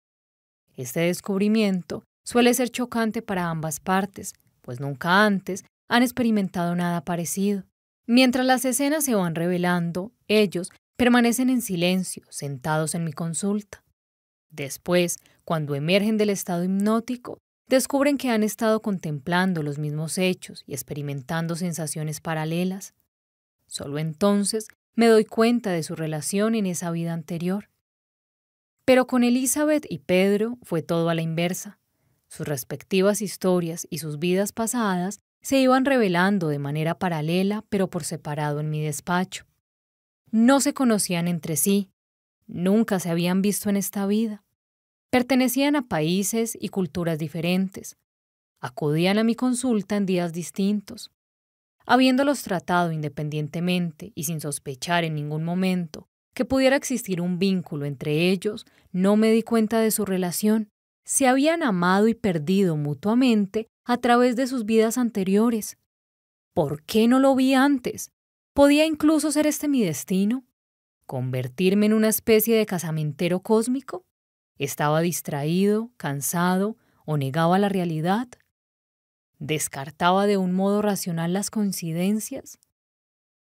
Este 0.77 1.01
descubrimiento 1.01 2.05
suele 2.25 2.55
ser 2.55 2.71
chocante 2.71 3.21
para 3.21 3.51
ambas 3.51 3.81
partes, 3.81 4.33
pues 4.63 4.81
nunca 4.81 5.25
antes 5.25 5.65
han 5.89 6.03
experimentado 6.03 6.75
nada 6.75 7.05
parecido. 7.05 7.65
Mientras 8.11 8.47
las 8.47 8.65
escenas 8.65 9.05
se 9.05 9.15
van 9.15 9.35
revelando, 9.35 10.13
ellos 10.29 10.73
permanecen 10.97 11.51
en 11.51 11.61
silencio, 11.61 12.25
sentados 12.31 12.95
en 12.95 13.05
mi 13.05 13.13
consulta. 13.13 13.85
Después, 14.49 15.19
cuando 15.45 15.75
emergen 15.75 16.17
del 16.17 16.31
estado 16.31 16.65
hipnótico, 16.65 17.37
descubren 17.69 18.17
que 18.17 18.31
han 18.31 18.43
estado 18.43 18.81
contemplando 18.81 19.63
los 19.63 19.79
mismos 19.79 20.17
hechos 20.17 20.65
y 20.67 20.73
experimentando 20.73 21.55
sensaciones 21.55 22.23
paralelas. 22.23 22.95
Solo 23.67 23.99
entonces 23.99 24.69
me 24.95 25.09
doy 25.09 25.27
cuenta 25.27 25.71
de 25.71 25.83
su 25.83 25.95
relación 25.95 26.55
en 26.55 26.65
esa 26.65 26.91
vida 26.91 27.13
anterior. 27.13 27.69
Pero 28.87 29.07
con 29.07 29.23
Elizabeth 29.23 29.85
y 29.87 29.99
Pedro 29.99 30.57
fue 30.63 30.81
todo 30.81 31.11
a 31.11 31.15
la 31.15 31.21
inversa. 31.21 31.79
Sus 32.27 32.49
respectivas 32.49 33.21
historias 33.21 33.87
y 33.91 33.99
sus 33.99 34.19
vidas 34.19 34.53
pasadas 34.53 35.21
se 35.49 35.59
iban 35.59 35.87
revelando 35.87 36.49
de 36.49 36.59
manera 36.59 36.99
paralela 36.99 37.65
pero 37.71 37.89
por 37.89 38.05
separado 38.05 38.61
en 38.61 38.69
mi 38.69 38.83
despacho. 38.83 39.47
No 40.31 40.61
se 40.61 40.75
conocían 40.75 41.27
entre 41.27 41.57
sí, 41.57 41.91
nunca 42.47 43.01
se 43.01 43.09
habían 43.09 43.41
visto 43.41 43.71
en 43.71 43.79
esta 43.79 44.07
vida. 44.07 44.45
Pertenecían 45.09 45.75
a 45.75 45.89
países 45.89 46.55
y 46.61 46.69
culturas 46.69 47.19
diferentes. 47.19 47.97
Acudían 48.61 49.17
a 49.17 49.25
mi 49.25 49.35
consulta 49.35 49.97
en 49.97 50.05
días 50.05 50.35
distintos. 50.35 51.13
Habiéndolos 51.87 52.43
tratado 52.43 52.93
independientemente 52.93 54.13
y 54.15 54.25
sin 54.25 54.43
sospechar 54.43 55.05
en 55.05 55.15
ningún 55.15 55.45
momento 55.45 56.11
que 56.35 56.45
pudiera 56.45 56.77
existir 56.77 57.23
un 57.23 57.39
vínculo 57.39 57.87
entre 57.87 58.29
ellos, 58.29 58.67
no 58.93 59.17
me 59.17 59.33
di 59.33 59.43
cuenta 59.43 59.81
de 59.81 59.93
su 59.93 60.05
relación. 60.05 60.69
Se 61.07 61.27
habían 61.27 61.63
amado 61.63 62.07
y 62.07 62.13
perdido 62.13 62.77
mutuamente 62.77 63.71
a 63.89 63.97
través 63.97 64.37
de 64.37 64.47
sus 64.47 64.67
vidas 64.67 64.99
anteriores. 64.99 65.79
¿Por 66.53 66.83
qué 66.83 67.09
no 67.09 67.19
lo 67.19 67.35
vi 67.35 67.55
antes? 67.55 68.13
¿Podía 68.53 68.85
incluso 68.85 69.33
ser 69.33 69.47
este 69.47 69.67
mi 69.67 69.83
destino? 69.83 70.45
¿Convertirme 71.07 71.87
en 71.87 71.95
una 71.95 72.09
especie 72.09 72.55
de 72.55 72.67
casamentero 72.67 73.41
cósmico? 73.41 74.05
¿Estaba 74.59 75.01
distraído, 75.01 75.91
cansado 75.97 76.77
o 77.07 77.17
negaba 77.17 77.59
la 77.59 77.71
realidad? 77.71 78.29
¿Descartaba 79.39 80.27
de 80.27 80.37
un 80.37 80.53
modo 80.53 80.83
racional 80.83 81.33
las 81.33 81.51
coincidencias? 81.51 82.59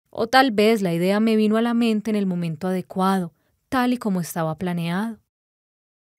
O 0.09 0.25
tal 0.25 0.49
vez 0.49 0.81
la 0.81 0.91
idea 0.91 1.19
me 1.19 1.35
vino 1.35 1.57
a 1.57 1.61
la 1.61 1.75
mente 1.75 2.09
en 2.09 2.15
el 2.15 2.25
momento 2.25 2.67
adecuado, 2.67 3.31
tal 3.69 3.93
y 3.93 3.97
como 3.97 4.21
estaba 4.21 4.57
planeado. 4.57 5.19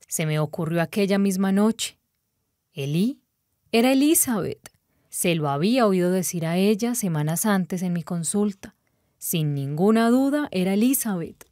Se 0.06 0.26
me 0.26 0.38
ocurrió 0.38 0.81
aquella 0.81 1.19
misma 1.19 1.51
noche. 1.51 1.99
Elí 2.72 3.22
era 3.72 3.92
Elizabeth. 3.92 4.71
Se 5.08 5.35
lo 5.35 5.49
había 5.49 5.87
oído 5.87 6.10
decir 6.10 6.44
a 6.44 6.58
ella 6.58 6.94
semanas 6.94 7.47
antes 7.47 7.83
en 7.83 7.94
mi 7.94 8.03
consulta. 8.03 8.76
Sin 9.17 9.55
ninguna 9.55 10.10
duda 10.10 10.49
era 10.51 10.74
Elizabeth. 10.74 11.47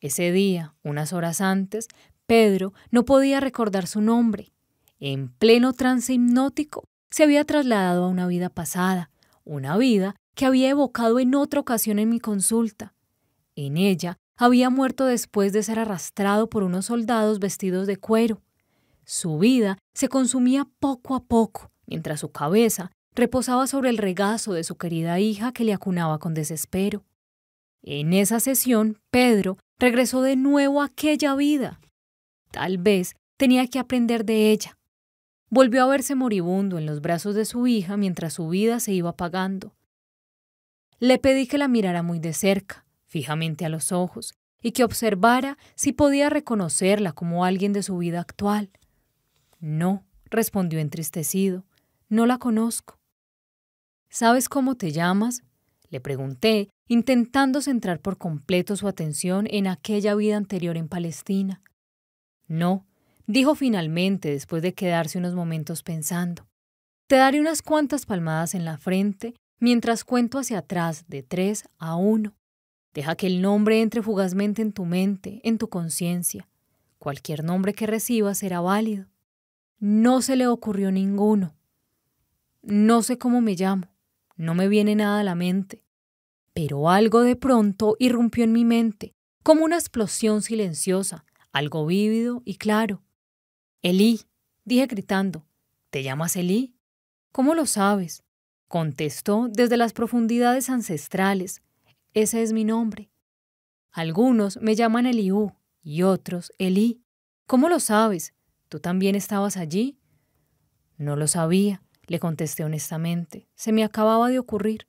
Ese 0.00 0.32
día, 0.32 0.74
unas 0.82 1.12
horas 1.12 1.40
antes, 1.40 1.86
Pedro 2.26 2.74
no 2.90 3.04
podía 3.04 3.38
recordar 3.38 3.86
su 3.86 4.00
nombre. 4.00 4.52
En 4.98 5.28
pleno 5.28 5.72
trance 5.72 6.12
hipnótico, 6.12 6.84
se 7.10 7.22
había 7.22 7.44
trasladado 7.44 8.04
a 8.04 8.08
una 8.08 8.26
vida 8.26 8.48
pasada, 8.48 9.10
una 9.44 9.76
vida 9.76 10.16
que 10.34 10.46
había 10.46 10.70
evocado 10.70 11.20
en 11.20 11.36
otra 11.36 11.60
ocasión 11.60 12.00
en 12.00 12.08
mi 12.08 12.18
consulta. 12.18 12.92
En 13.54 13.76
ella 13.76 14.18
había 14.36 14.68
muerto 14.68 15.04
después 15.04 15.52
de 15.52 15.62
ser 15.62 15.78
arrastrado 15.78 16.50
por 16.50 16.64
unos 16.64 16.86
soldados 16.86 17.38
vestidos 17.38 17.86
de 17.86 17.98
cuero. 17.98 18.42
Su 19.04 19.38
vida 19.38 19.78
se 19.92 20.08
consumía 20.08 20.66
poco 20.78 21.14
a 21.14 21.24
poco, 21.24 21.70
mientras 21.86 22.20
su 22.20 22.32
cabeza 22.32 22.90
reposaba 23.14 23.66
sobre 23.66 23.90
el 23.90 23.98
regazo 23.98 24.52
de 24.52 24.64
su 24.64 24.76
querida 24.76 25.20
hija 25.20 25.52
que 25.52 25.64
le 25.64 25.72
acunaba 25.72 26.18
con 26.18 26.34
desespero. 26.34 27.04
En 27.82 28.12
esa 28.12 28.40
sesión, 28.40 28.98
Pedro 29.10 29.58
regresó 29.78 30.22
de 30.22 30.36
nuevo 30.36 30.80
a 30.80 30.86
aquella 30.86 31.34
vida. 31.34 31.80
Tal 32.50 32.78
vez 32.78 33.14
tenía 33.36 33.66
que 33.66 33.78
aprender 33.78 34.24
de 34.24 34.50
ella. 34.50 34.78
Volvió 35.50 35.84
a 35.84 35.86
verse 35.86 36.14
moribundo 36.14 36.78
en 36.78 36.86
los 36.86 37.00
brazos 37.00 37.34
de 37.34 37.44
su 37.44 37.66
hija 37.66 37.96
mientras 37.96 38.34
su 38.34 38.48
vida 38.48 38.80
se 38.80 38.92
iba 38.92 39.10
apagando. 39.10 39.74
Le 40.98 41.18
pedí 41.18 41.46
que 41.46 41.58
la 41.58 41.68
mirara 41.68 42.02
muy 42.02 42.18
de 42.18 42.32
cerca, 42.32 42.86
fijamente 43.06 43.66
a 43.66 43.68
los 43.68 43.92
ojos, 43.92 44.34
y 44.62 44.72
que 44.72 44.82
observara 44.82 45.58
si 45.74 45.92
podía 45.92 46.30
reconocerla 46.30 47.12
como 47.12 47.44
alguien 47.44 47.72
de 47.72 47.82
su 47.82 47.98
vida 47.98 48.20
actual. 48.20 48.70
No, 49.64 50.04
respondió 50.26 50.78
entristecido, 50.78 51.64
no 52.10 52.26
la 52.26 52.36
conozco. 52.36 52.98
¿Sabes 54.10 54.50
cómo 54.50 54.74
te 54.74 54.92
llamas? 54.92 55.42
Le 55.88 56.02
pregunté, 56.02 56.68
intentando 56.86 57.62
centrar 57.62 57.98
por 58.00 58.18
completo 58.18 58.76
su 58.76 58.88
atención 58.88 59.46
en 59.48 59.66
aquella 59.66 60.14
vida 60.16 60.36
anterior 60.36 60.76
en 60.76 60.88
Palestina. 60.88 61.62
No, 62.46 62.84
dijo 63.26 63.54
finalmente 63.54 64.28
después 64.28 64.60
de 64.60 64.74
quedarse 64.74 65.16
unos 65.16 65.34
momentos 65.34 65.82
pensando. 65.82 66.46
Te 67.06 67.16
daré 67.16 67.40
unas 67.40 67.62
cuantas 67.62 68.04
palmadas 68.04 68.54
en 68.54 68.66
la 68.66 68.76
frente 68.76 69.34
mientras 69.60 70.04
cuento 70.04 70.38
hacia 70.38 70.58
atrás 70.58 71.06
de 71.08 71.22
tres 71.22 71.64
a 71.78 71.96
uno. 71.96 72.34
Deja 72.92 73.16
que 73.16 73.28
el 73.28 73.40
nombre 73.40 73.80
entre 73.80 74.02
fugazmente 74.02 74.60
en 74.60 74.74
tu 74.74 74.84
mente, 74.84 75.40
en 75.42 75.56
tu 75.56 75.70
conciencia. 75.70 76.50
Cualquier 76.98 77.44
nombre 77.44 77.72
que 77.72 77.86
recibas 77.86 78.36
será 78.36 78.60
válido. 78.60 79.06
No 79.78 80.22
se 80.22 80.36
le 80.36 80.46
ocurrió 80.46 80.90
ninguno. 80.90 81.54
No 82.62 83.02
sé 83.02 83.18
cómo 83.18 83.40
me 83.40 83.54
llamo, 83.54 83.94
no 84.36 84.54
me 84.54 84.68
viene 84.68 84.94
nada 84.94 85.20
a 85.20 85.24
la 85.24 85.34
mente, 85.34 85.84
pero 86.54 86.88
algo 86.88 87.20
de 87.20 87.36
pronto 87.36 87.96
irrumpió 87.98 88.44
en 88.44 88.52
mi 88.52 88.64
mente, 88.64 89.14
como 89.42 89.64
una 89.64 89.76
explosión 89.76 90.40
silenciosa, 90.40 91.26
algo 91.52 91.84
vívido 91.84 92.42
y 92.44 92.56
claro. 92.56 93.02
Elí, 93.82 94.22
dije 94.64 94.86
gritando, 94.86 95.46
¿te 95.90 96.02
llamas 96.02 96.36
Elí? 96.36 96.74
¿Cómo 97.32 97.54
lo 97.54 97.66
sabes? 97.66 98.22
Contestó 98.68 99.48
desde 99.50 99.76
las 99.76 99.92
profundidades 99.92 100.70
ancestrales, 100.70 101.62
ese 102.14 102.42
es 102.42 102.52
mi 102.52 102.64
nombre. 102.64 103.10
Algunos 103.90 104.56
me 104.62 104.74
llaman 104.74 105.06
Eliú 105.06 105.52
y 105.82 106.02
otros 106.02 106.52
Elí. 106.58 107.02
¿Cómo 107.46 107.68
lo 107.68 107.78
sabes? 107.78 108.34
¿Tú 108.68 108.80
también 108.80 109.14
estabas 109.14 109.56
allí? 109.56 109.98
No 110.96 111.16
lo 111.16 111.26
sabía, 111.26 111.82
le 112.06 112.18
contesté 112.18 112.64
honestamente. 112.64 113.48
Se 113.54 113.72
me 113.72 113.84
acababa 113.84 114.28
de 114.28 114.38
ocurrir. 114.38 114.86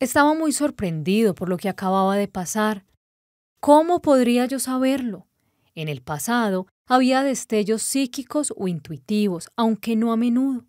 Estaba 0.00 0.34
muy 0.34 0.52
sorprendido 0.52 1.34
por 1.34 1.48
lo 1.48 1.56
que 1.56 1.68
acababa 1.68 2.16
de 2.16 2.28
pasar. 2.28 2.84
¿Cómo 3.60 4.02
podría 4.02 4.46
yo 4.46 4.58
saberlo? 4.58 5.28
En 5.74 5.88
el 5.88 6.02
pasado 6.02 6.66
había 6.86 7.22
destellos 7.22 7.82
psíquicos 7.82 8.52
o 8.56 8.68
intuitivos, 8.68 9.48
aunque 9.56 9.96
no 9.96 10.12
a 10.12 10.16
menudo. 10.16 10.66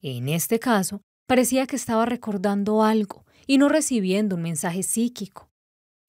En 0.00 0.28
este 0.28 0.58
caso, 0.60 1.02
parecía 1.26 1.66
que 1.66 1.76
estaba 1.76 2.06
recordando 2.06 2.84
algo 2.84 3.26
y 3.46 3.58
no 3.58 3.68
recibiendo 3.68 4.36
un 4.36 4.42
mensaje 4.42 4.82
psíquico. 4.82 5.50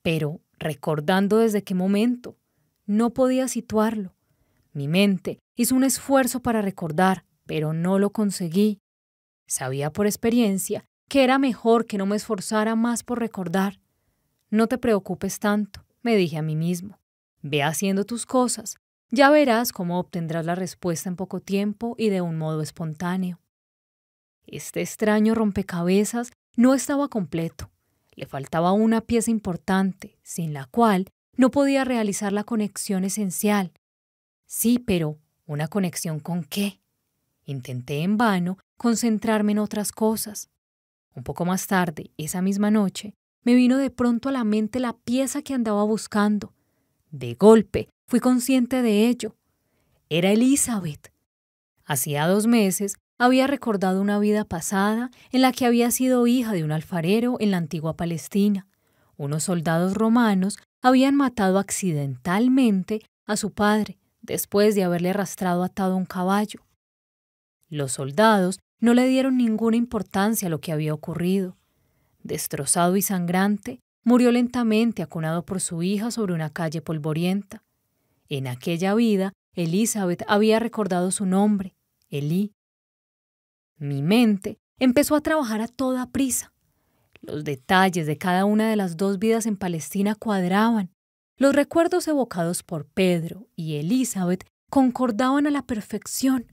Pero, 0.03 0.41
¿recordando 0.59 1.37
desde 1.37 1.63
qué 1.63 1.73
momento? 1.73 2.37
No 2.85 3.13
podía 3.13 3.47
situarlo. 3.47 4.13
Mi 4.73 4.87
mente 4.87 5.39
hizo 5.55 5.75
un 5.75 5.83
esfuerzo 5.83 6.41
para 6.41 6.61
recordar, 6.61 7.25
pero 7.45 7.73
no 7.73 7.99
lo 7.99 8.11
conseguí. 8.11 8.79
Sabía 9.47 9.91
por 9.91 10.05
experiencia 10.05 10.85
que 11.07 11.23
era 11.23 11.39
mejor 11.39 11.85
que 11.85 11.97
no 11.97 12.05
me 12.05 12.15
esforzara 12.15 12.75
más 12.75 13.03
por 13.03 13.19
recordar. 13.19 13.79
No 14.51 14.67
te 14.67 14.77
preocupes 14.77 15.39
tanto, 15.39 15.83
me 16.03 16.15
dije 16.15 16.37
a 16.37 16.41
mí 16.41 16.55
mismo. 16.55 16.99
Ve 17.41 17.63
haciendo 17.63 18.05
tus 18.05 18.25
cosas. 18.25 18.77
Ya 19.09 19.31
verás 19.31 19.71
cómo 19.71 19.99
obtendrás 19.99 20.45
la 20.45 20.53
respuesta 20.53 21.09
en 21.09 21.15
poco 21.15 21.39
tiempo 21.39 21.95
y 21.97 22.09
de 22.09 22.21
un 22.21 22.37
modo 22.37 22.61
espontáneo. 22.61 23.39
Este 24.45 24.81
extraño 24.81 25.33
rompecabezas 25.33 26.31
no 26.55 26.73
estaba 26.75 27.07
completo. 27.07 27.71
Le 28.11 28.27
faltaba 28.27 28.71
una 28.71 29.01
pieza 29.01 29.31
importante, 29.31 30.19
sin 30.21 30.53
la 30.53 30.65
cual 30.65 31.07
no 31.37 31.51
podía 31.51 31.85
realizar 31.85 32.33
la 32.33 32.43
conexión 32.43 33.03
esencial. 33.03 33.71
Sí, 34.51 34.79
pero 34.79 35.19
¿una 35.45 35.67
conexión 35.67 36.19
con 36.19 36.43
qué? 36.43 36.81
Intenté 37.45 38.01
en 38.01 38.17
vano 38.17 38.57
concentrarme 38.77 39.51
en 39.51 39.59
otras 39.59 39.91
cosas. 39.91 40.49
Un 41.13 41.23
poco 41.23 41.45
más 41.45 41.67
tarde, 41.67 42.09
esa 42.17 42.41
misma 42.41 42.71
noche, 42.71 43.13
me 43.43 43.53
vino 43.53 43.77
de 43.77 43.91
pronto 43.91 44.27
a 44.27 44.31
la 44.31 44.43
mente 44.43 44.79
la 44.79 44.93
pieza 44.93 45.43
que 45.43 45.53
andaba 45.53 45.83
buscando. 45.83 46.55
De 47.11 47.35
golpe, 47.35 47.89
fui 48.07 48.19
consciente 48.19 48.81
de 48.81 49.07
ello. 49.07 49.35
Era 50.09 50.31
Elizabeth. 50.31 51.13
Hacía 51.85 52.27
dos 52.27 52.47
meses 52.47 52.95
había 53.19 53.45
recordado 53.45 54.01
una 54.01 54.17
vida 54.17 54.45
pasada 54.45 55.11
en 55.31 55.43
la 55.43 55.51
que 55.51 55.67
había 55.67 55.91
sido 55.91 56.25
hija 56.25 56.53
de 56.53 56.63
un 56.63 56.71
alfarero 56.71 57.37
en 57.39 57.51
la 57.51 57.57
antigua 57.57 57.95
Palestina. 57.95 58.67
Unos 59.15 59.43
soldados 59.43 59.93
romanos 59.93 60.57
habían 60.81 61.13
matado 61.13 61.59
accidentalmente 61.59 63.03
a 63.27 63.37
su 63.37 63.51
padre 63.51 63.99
después 64.21 64.75
de 64.75 64.83
haberle 64.83 65.11
arrastrado 65.11 65.63
atado 65.63 65.95
un 65.95 66.05
caballo. 66.05 66.65
Los 67.69 67.93
soldados 67.93 68.59
no 68.79 68.93
le 68.93 69.07
dieron 69.07 69.37
ninguna 69.37 69.77
importancia 69.77 70.47
a 70.47 70.49
lo 70.49 70.59
que 70.59 70.71
había 70.71 70.93
ocurrido. 70.93 71.57
Destrozado 72.23 72.97
y 72.97 73.01
sangrante, 73.01 73.79
murió 74.03 74.31
lentamente 74.31 75.03
acunado 75.03 75.45
por 75.45 75.61
su 75.61 75.83
hija 75.83 76.11
sobre 76.11 76.33
una 76.33 76.49
calle 76.49 76.81
polvorienta. 76.81 77.63
En 78.27 78.47
aquella 78.47 78.95
vida, 78.95 79.33
Elizabeth 79.53 80.23
había 80.27 80.59
recordado 80.59 81.11
su 81.11 81.25
nombre, 81.25 81.75
Elí. 82.09 82.53
Mi 83.77 84.01
mente 84.01 84.57
empezó 84.79 85.15
a 85.15 85.21
trabajar 85.21 85.61
a 85.61 85.67
toda 85.67 86.11
prisa. 86.11 86.51
Los 87.21 87.43
detalles 87.43 88.07
de 88.07 88.17
cada 88.17 88.45
una 88.45 88.69
de 88.69 88.75
las 88.75 88.97
dos 88.97 89.19
vidas 89.19 89.45
en 89.45 89.57
Palestina 89.57 90.15
cuadraban. 90.15 90.91
Los 91.39 91.55
recuerdos 91.55 92.05
evocados 92.09 92.63
por 92.63 92.85
Pedro 92.85 93.47
y 93.55 93.77
Elizabeth 93.77 94.45
concordaban 94.69 95.47
a 95.47 95.51
la 95.51 95.61
perfección. 95.61 96.51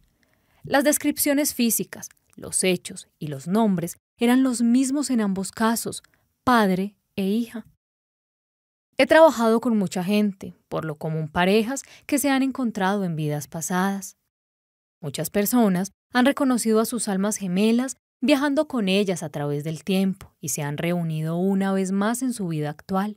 Las 0.63 0.85
descripciones 0.85 1.55
físicas, 1.55 2.09
los 2.37 2.63
hechos 2.63 3.09
y 3.19 3.27
los 3.27 3.49
nombres 3.49 3.97
eran 4.17 4.45
los 4.45 4.63
mismos 4.63 5.11
en 5.11 5.21
ambos 5.21 5.51
casos, 5.51 6.05
padre 6.45 6.95
e 7.17 7.25
hija. 7.25 7.67
He 8.97 9.07
trabajado 9.07 9.61
con 9.61 9.77
mucha 9.77 10.05
gente, 10.05 10.55
por 10.69 10.85
lo 10.85 10.95
común 10.95 11.29
parejas 11.29 11.83
que 12.07 12.19
se 12.19 12.31
han 12.31 12.45
encontrado 12.45 13.03
en 13.03 13.17
vidas 13.17 13.49
pasadas. 13.49 14.17
Muchas 15.03 15.31
personas 15.31 15.91
han 16.13 16.27
reconocido 16.27 16.79
a 16.79 16.87
sus 16.87 17.09
almas 17.09 17.39
gemelas 17.39 17.97
viajando 18.21 18.69
con 18.69 18.89
ellas 18.89 19.25
a 19.25 19.31
través 19.31 19.65
del 19.65 19.83
tiempo 19.83 20.33
y 20.41 20.51
se 20.51 20.63
han 20.63 20.79
reunido 20.79 21.37
una 21.37 21.73
vez 21.73 21.91
más 21.91 22.23
en 22.23 22.33
su 22.33 22.47
vida 22.47 22.71
actual. 22.71 23.17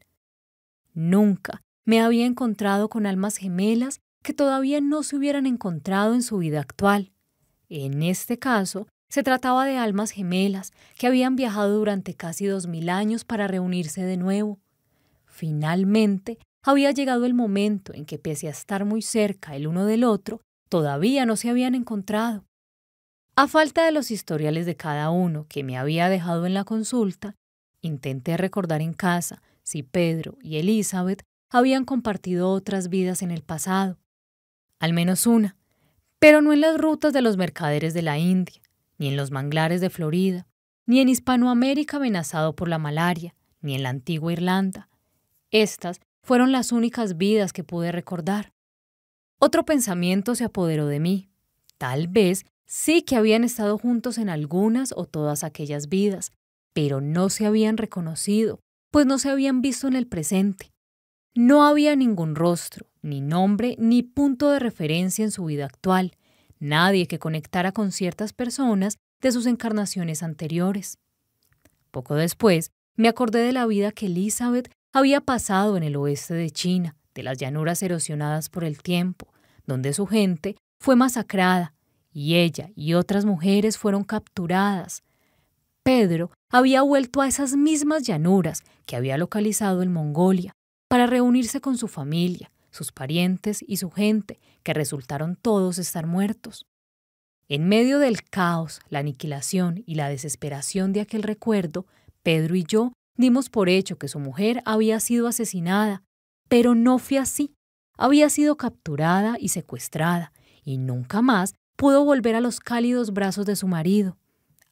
Nunca 1.00 1.62
me 1.86 2.02
había 2.02 2.26
encontrado 2.26 2.90
con 2.90 3.06
almas 3.06 3.38
gemelas 3.38 4.02
que 4.22 4.34
todavía 4.34 4.82
no 4.82 5.02
se 5.04 5.16
hubieran 5.16 5.46
encontrado 5.46 6.14
en 6.14 6.22
su 6.22 6.40
vida 6.40 6.60
actual. 6.60 7.14
En 7.70 8.04
este 8.04 8.38
caso, 8.38 8.86
se 9.08 9.24
trataba 9.24 9.64
de 9.64 9.78
almas 9.78 10.12
gemelas 10.12 10.74
que 10.98 11.08
habían 11.08 11.38
viajado 11.38 11.78
durante 11.78 12.16
casi 12.16 12.48
dos 12.48 12.68
mil 12.68 12.90
años 12.90 13.24
para 13.24 13.48
reunirse 13.48 14.04
de 14.04 14.18
nuevo. 14.18 14.60
Finalmente, 15.26 16.38
había 16.64 16.92
llegado 16.92 17.26
el 17.26 17.34
momento 17.34 17.94
en 17.94 18.06
que, 18.06 18.20
pese 18.20 18.48
a 18.48 18.52
estar 18.52 18.84
muy 18.84 19.02
cerca 19.02 19.56
el 19.56 19.68
uno 19.68 19.86
del 19.86 20.04
otro, 20.04 20.42
todavía 20.68 21.26
no 21.26 21.38
se 21.38 21.50
habían 21.50 21.76
encontrado. 21.76 22.44
A 23.38 23.48
falta 23.48 23.86
de 23.86 23.94
los 23.94 24.12
historiales 24.12 24.66
de 24.66 24.76
cada 24.76 25.12
uno 25.12 25.46
que 25.48 25.64
me 25.64 25.78
había 25.78 26.10
dejado 26.10 26.46
en 26.46 26.54
la 26.54 26.66
consulta, 26.66 27.36
intenté 27.80 28.36
recordar 28.36 28.82
en 28.82 28.92
casa 28.92 29.42
si 29.70 29.84
Pedro 29.84 30.36
y 30.42 30.58
Elizabeth 30.58 31.22
habían 31.48 31.86
compartido 31.86 32.50
otras 32.50 32.90
vidas 32.90 33.22
en 33.22 33.30
el 33.30 33.44
pasado. 33.44 34.00
Al 34.80 34.94
menos 34.94 35.28
una, 35.28 35.58
pero 36.18 36.42
no 36.42 36.54
en 36.54 36.62
las 36.62 36.80
rutas 36.80 37.14
de 37.14 37.22
los 37.22 37.38
mercaderes 37.38 37.94
de 37.94 38.02
la 38.02 38.18
India, 38.18 38.64
ni 38.98 39.10
en 39.10 39.16
los 39.16 39.30
manglares 39.30 39.80
de 39.80 39.92
Florida, 39.92 40.48
ni 40.88 41.02
en 41.02 41.10
Hispanoamérica 41.10 41.98
amenazado 41.98 42.56
por 42.56 42.68
la 42.68 42.80
malaria, 42.80 43.36
ni 43.62 43.76
en 43.76 43.84
la 43.84 43.90
antigua 43.90 44.34
Irlanda. 44.34 44.90
Estas 45.52 46.02
fueron 46.24 46.52
las 46.52 46.72
únicas 46.72 47.18
vidas 47.18 47.54
que 47.54 47.64
pude 47.64 47.92
recordar. 47.92 48.54
Otro 49.38 49.66
pensamiento 49.66 50.34
se 50.34 50.46
apoderó 50.46 50.88
de 50.88 51.00
mí. 51.00 51.30
Tal 51.78 52.08
vez 52.08 52.44
sí 52.66 53.04
que 53.04 53.18
habían 53.18 53.44
estado 53.44 53.78
juntos 53.78 54.18
en 54.18 54.30
algunas 54.30 54.96
o 54.98 55.06
todas 55.06 55.44
aquellas 55.44 55.90
vidas, 55.90 56.32
pero 56.74 57.02
no 57.02 57.30
se 57.30 57.46
habían 57.46 57.78
reconocido, 57.78 58.62
pues 58.92 59.06
no 59.06 59.20
se 59.20 59.30
habían 59.30 59.62
visto 59.62 59.88
en 59.88 59.96
el 59.96 60.08
presente. 60.08 60.72
No 61.36 61.66
había 61.66 61.96
ningún 61.96 62.36
rostro, 62.36 62.88
ni 63.02 63.22
nombre, 63.22 63.76
ni 63.80 64.04
punto 64.04 64.50
de 64.50 64.60
referencia 64.60 65.24
en 65.24 65.32
su 65.32 65.46
vida 65.46 65.66
actual, 65.66 66.14
nadie 66.60 67.08
que 67.08 67.20
conectara 67.20 67.72
con 67.72 67.92
ciertas 67.92 68.34
personas 68.34 68.98
de 69.22 69.32
sus 69.32 69.46
encarnaciones 69.46 70.24
anteriores. 70.24 70.98
Poco 71.92 72.16
después, 72.16 72.72
me 72.96 73.08
acordé 73.08 73.40
de 73.40 73.54
la 73.54 73.66
vida 73.66 73.92
que 73.92 74.08
Elizabeth 74.08 74.72
había 74.92 75.22
pasado 75.22 75.78
en 75.78 75.84
el 75.84 75.96
oeste 75.96 76.34
de 76.34 76.50
China, 76.50 76.96
de 77.14 77.24
las 77.24 77.38
llanuras 77.38 77.82
erosionadas 77.84 78.50
por 78.50 78.64
el 78.64 78.82
tiempo, 78.82 79.28
donde 79.66 79.94
su 79.94 80.08
gente 80.08 80.56
fue 80.80 80.96
masacrada 80.96 81.74
y 82.12 82.36
ella 82.36 82.72
y 82.76 82.94
otras 82.94 83.26
mujeres 83.26 83.78
fueron 83.78 84.04
capturadas. 84.04 85.04
Pedro 85.90 86.30
había 86.52 86.84
vuelto 86.84 87.20
a 87.20 87.28
esas 87.28 87.56
mismas 87.56 88.04
llanuras 88.04 88.62
que 88.86 88.96
había 88.96 89.18
localizado 89.18 89.82
en 89.82 89.92
Mongolia 89.92 90.54
para 90.88 91.08
reunirse 91.08 91.62
con 91.62 91.80
su 91.80 91.88
familia, 91.88 92.52
sus 92.70 92.92
parientes 92.92 93.66
y 93.68 93.78
su 93.78 93.90
gente, 93.90 94.40
que 94.62 94.76
resultaron 94.76 95.36
todos 95.36 95.80
estar 95.80 96.06
muertos. 96.06 96.68
En 97.48 97.68
medio 97.68 97.98
del 97.98 98.22
caos, 98.22 98.82
la 98.90 99.00
aniquilación 99.00 99.82
y 99.88 99.96
la 99.96 100.10
desesperación 100.10 100.94
de 100.94 101.02
aquel 101.02 101.24
recuerdo, 101.24 101.88
Pedro 102.22 102.56
y 102.56 102.66
yo 102.66 102.94
dimos 103.18 103.50
por 103.50 103.68
hecho 103.68 103.98
que 103.98 104.10
su 104.10 104.20
mujer 104.20 104.62
había 104.66 105.00
sido 105.00 105.28
asesinada, 105.28 106.04
pero 106.48 106.76
no 106.76 107.00
fue 107.00 107.18
así. 107.18 107.56
Había 107.98 108.30
sido 108.30 108.58
capturada 108.58 109.38
y 109.40 109.50
secuestrada, 109.50 110.34
y 110.64 110.78
nunca 110.78 111.24
más 111.24 111.56
pudo 111.76 112.06
volver 112.06 112.36
a 112.36 112.42
los 112.42 112.60
cálidos 112.60 113.12
brazos 113.12 113.48
de 113.48 113.56
su 113.56 113.68
marido. 113.68 114.18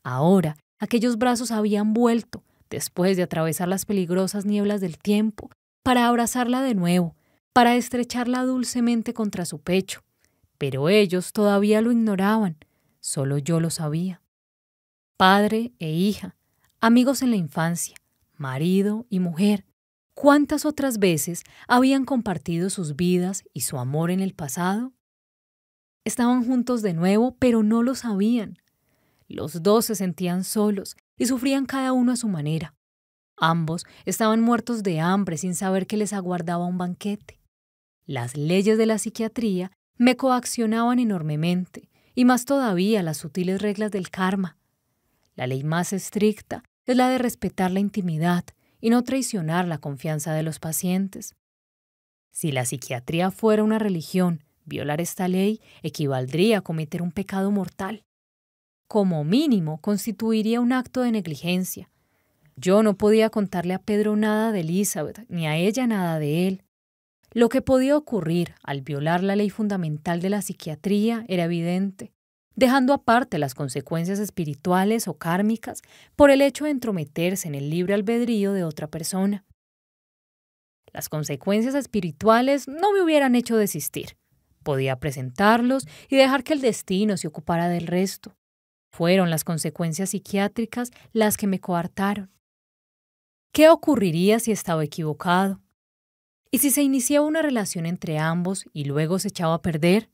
Ahora, 0.03 0.58
aquellos 0.79 1.17
brazos 1.17 1.51
habían 1.51 1.93
vuelto, 1.93 2.43
después 2.69 3.17
de 3.17 3.24
atravesar 3.24 3.67
las 3.67 3.85
peligrosas 3.85 4.45
nieblas 4.45 4.81
del 4.81 4.97
tiempo, 4.97 5.49
para 5.83 6.08
abrazarla 6.08 6.61
de 6.61 6.76
nuevo, 6.76 7.15
para 7.53 7.76
estrecharla 7.76 8.43
dulcemente 8.43 9.13
contra 9.13 9.45
su 9.45 9.60
pecho. 9.60 10.03
Pero 10.58 10.90
ellos 10.90 11.33
todavía 11.33 11.81
lo 11.81 11.92
ignoraban, 11.92 12.58
solo 12.99 13.38
yo 13.38 13.60
lo 13.60 13.69
sabía. 13.69 14.22
Padre 15.17 15.72
e 15.79 15.92
hija, 15.92 16.35
amigos 16.79 17.22
en 17.22 17.31
la 17.31 17.38
infancia, 17.38 17.95
marido 18.35 19.06
y 19.10 19.19
mujer, 19.19 19.65
¿cuántas 20.13 20.65
otras 20.65 20.99
veces 20.99 21.43
habían 21.67 22.06
compartido 22.06 22.69
sus 22.69 22.95
vidas 22.95 23.43
y 23.53 23.61
su 23.61 23.77
amor 23.77 24.11
en 24.11 24.19
el 24.19 24.33
pasado? 24.33 24.93
Estaban 26.06 26.45
juntos 26.45 26.81
de 26.81 26.93
nuevo, 26.93 27.35
pero 27.40 27.63
no 27.63 27.83
lo 27.83 27.95
sabían. 27.95 28.58
Los 29.27 29.61
dos 29.61 29.85
se 29.85 29.95
sentían 29.95 30.43
solos 30.43 30.95
y 31.17 31.26
sufrían 31.26 31.65
cada 31.65 31.92
uno 31.92 32.13
a 32.13 32.15
su 32.15 32.27
manera. 32.27 32.74
Ambos 33.35 33.85
estaban 34.06 34.42
muertos 34.42 34.83
de 34.83 34.99
hambre 34.99 35.38
sin 35.38 35.53
saber 35.53 35.85
que 35.85 35.97
les 35.97 36.13
aguardaba 36.13 36.65
un 36.65 36.77
banquete. 36.77 37.40
Las 38.06 38.35
leyes 38.38 38.77
de 38.77 38.85
la 38.85 38.97
psiquiatría 38.97 39.72
me 39.97 40.15
coaccionaban 40.15 40.99
enormemente, 40.99 41.90
y 42.15 42.26
más 42.26 42.45
todavía 42.45 43.03
las 43.03 43.17
sutiles 43.17 43.61
reglas 43.61 43.92
del 43.92 44.10
karma. 44.10 44.58
La 45.35 45.45
ley 45.45 45.63
más 45.63 45.93
estricta 45.93 46.63
es 46.85 46.95
la 46.95 47.10
de 47.10 47.19
respetar 47.19 47.69
la 47.69 47.79
intimidad 47.79 48.45
y 48.81 48.90
no 48.90 49.03
traicionar 49.03 49.67
la 49.67 49.77
confianza 49.77 50.33
de 50.33 50.42
los 50.42 50.58
pacientes. 50.58 51.35
Si 52.31 52.51
la 52.51 52.65
psiquiatría 52.65 53.29
fuera 53.29 53.63
una 53.63 53.77
religión, 53.77 54.43
violar 54.65 55.01
esta 55.01 55.27
ley 55.27 55.61
equivaldría 55.83 56.60
a 56.60 56.61
cometer 56.61 57.01
un 57.01 57.11
pecado 57.11 57.51
mortal. 57.51 58.03
Como 58.88 59.24
mínimo, 59.24 59.80
constituiría 59.82 60.62
un 60.62 60.72
acto 60.72 61.02
de 61.02 61.12
negligencia, 61.12 61.90
yo 62.60 62.82
no 62.82 62.98
podía 62.98 63.30
contarle 63.30 63.76
a 63.76 63.80
Pedro 63.80 64.16
nada 64.16 64.52
de 64.52 64.62
Elizabeth, 64.62 65.26
ni 65.30 65.46
a 65.46 65.58
ella 65.58 65.86
nada 65.86 66.18
de 66.18 66.48
él. 66.48 66.64
Lo 67.32 67.50
que 67.50 67.62
podía 67.62 67.96
ocurrir 67.96 68.56
al 68.64 68.82
violar 68.82 69.22
la 69.22 69.36
ley 69.36 69.52
fundamental 69.52 70.22
de 70.22 70.32
la 70.32 70.42
psiquiatría 70.42 71.24
era 71.28 71.44
evidente, 71.44 72.14
dejando 72.56 72.94
aparte 72.94 73.38
las 73.38 73.53
consecuencias 73.53 74.18
espirituales 74.18 75.08
o 75.08 75.14
kármicas 75.14 75.84
por 76.16 76.32
el 76.32 76.42
hecho 76.42 76.64
de 76.64 76.72
entrometerse 76.72 77.48
en 77.48 77.53
el 77.53 77.70
libre 77.70 77.94
albedrío 77.94 78.53
de 78.53 78.64
otra 78.64 78.88
persona. 78.88 79.46
Las 80.92 81.10
consecuencias 81.10 81.76
espirituales 81.76 82.68
no 82.68 82.92
me 82.92 83.03
hubieran 83.03 83.36
hecho 83.36 83.56
desistir. 83.56 84.18
Podía 84.64 84.96
presentarlos 85.00 85.86
y 86.10 86.16
dejar 86.16 86.44
que 86.44 86.53
el 86.53 86.62
destino 86.62 87.18
se 87.18 87.28
ocupara 87.28 87.70
del 87.70 87.86
resto. 87.86 88.37
Fueron 88.97 89.30
las 89.30 89.44
consecuencias 89.44 90.10
psiquiátricas 90.10 90.90
las 91.13 91.38
que 91.38 91.46
me 91.46 91.60
coartaron. 91.60 92.31
¿Qué 93.51 93.69
ocurriría 93.69 94.40
si 94.40 94.51
estaba 94.51 94.83
equivocado? 94.83 95.62
¿Y 96.49 96.58
si 96.58 96.72
se 96.72 96.81
iniciaba 96.81 97.28
una 97.28 97.44
relación 97.44 97.85
entre 97.85 98.17
ambos 98.17 98.65
y 98.74 98.85
luego 98.85 99.19
se 99.19 99.28
echaba 99.28 99.53
a 99.53 99.62
perder? 99.62 100.10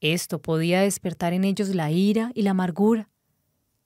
Esto 0.00 0.40
podía 0.40 0.80
despertar 0.80 1.34
en 1.34 1.44
ellos 1.44 1.68
la 1.74 1.90
ira 1.90 2.30
y 2.34 2.40
la 2.40 2.52
amargura. 2.52 3.10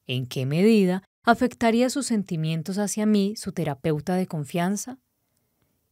¿En 0.07 0.29
qué 0.29 0.47
medida 0.47 1.03
afectaría 1.25 1.91
sus 1.91 2.07
sentimientos 2.07 2.79
hacia 2.79 3.07
mí 3.07 3.35
su 3.35 3.51
terapeuta 3.51 4.15
de 4.15 4.29
confianza? 4.29 5.01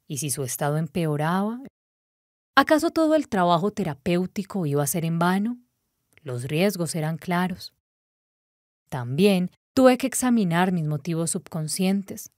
¿Y 0.07 0.19
si 0.19 0.31
su 0.31 0.45
estado 0.45 0.77
empeoraba? 0.77 1.63
¿Acaso 2.55 2.93
todo 2.93 3.17
el 3.17 3.29
trabajo 3.29 3.73
terapéutico 3.73 4.67
iba 4.67 4.85
a 4.85 4.87
ser 4.87 5.05
en 5.05 5.19
vano? 5.19 5.59
Los 6.23 6.45
riesgos 6.45 6.95
eran 6.95 7.19
claros. 7.19 7.76
También 8.97 9.51
tuve 9.75 9.99
que 9.99 10.07
examinar 10.07 10.73
mis 10.73 10.87
motivos 10.87 11.33
subconscientes. 11.33 12.33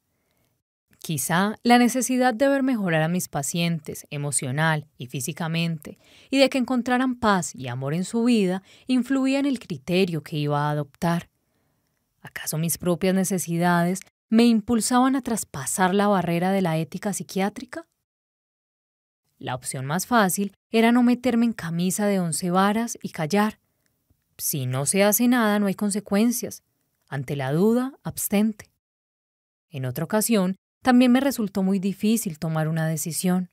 Quizá 0.99 1.55
la 1.63 1.79
necesidad 1.79 2.35
de 2.35 2.49
ver 2.49 2.65
mejorar 2.65 3.03
a 3.03 3.09
mis 3.09 3.29
pacientes 3.29 4.09
emocional 4.11 4.89
y 4.97 5.07
físicamente 5.07 5.99
y 6.31 6.39
de 6.39 6.51
que 6.51 6.59
encontraran 6.59 7.15
paz 7.15 7.55
y 7.55 7.69
amor 7.69 7.95
en 7.95 8.03
su 8.03 8.25
vida 8.25 8.65
influía 8.89 9.39
en 9.39 9.47
el 9.47 9.61
criterio 9.61 10.25
que 10.25 10.37
iba 10.37 10.67
a 10.67 10.73
adoptar. 10.73 11.31
¿Acaso 12.23 12.59
mis 12.59 12.77
propias 12.77 13.15
necesidades 13.15 14.01
me 14.29 14.45
impulsaban 14.45 15.15
a 15.15 15.23
traspasar 15.23 15.95
la 15.95 16.09
barrera 16.09 16.51
de 16.51 16.63
la 16.63 16.77
ética 16.77 17.13
psiquiátrica? 17.13 17.87
La 19.39 19.55
opción 19.55 19.87
más 19.87 20.09
fácil 20.09 20.57
era 20.71 20.91
no 20.91 21.05
meterme 21.05 21.45
en 21.45 21.53
camisa 21.53 22.07
de 22.07 22.19
once 22.19 22.51
varas 22.51 22.99
y 23.01 23.11
callar. 23.11 23.61
Si 24.39 24.67
no 24.67 24.87
se 24.87 25.03
hace 25.03 25.27
nada, 25.27 25.59
no 25.59 25.67
hay 25.67 25.75
consecuencias. 25.75 26.63
Ante 27.09 27.35
la 27.35 27.53
duda, 27.53 27.99
abstente. 28.05 28.71
En 29.69 29.85
otra 29.85 30.05
ocasión, 30.05 30.57
también 30.83 31.11
me 31.11 31.21
resultó 31.21 31.63
muy 31.63 31.81
difícil 31.81 32.39
tomar 32.39 32.69
una 32.69 32.87
decisión. 32.87 33.51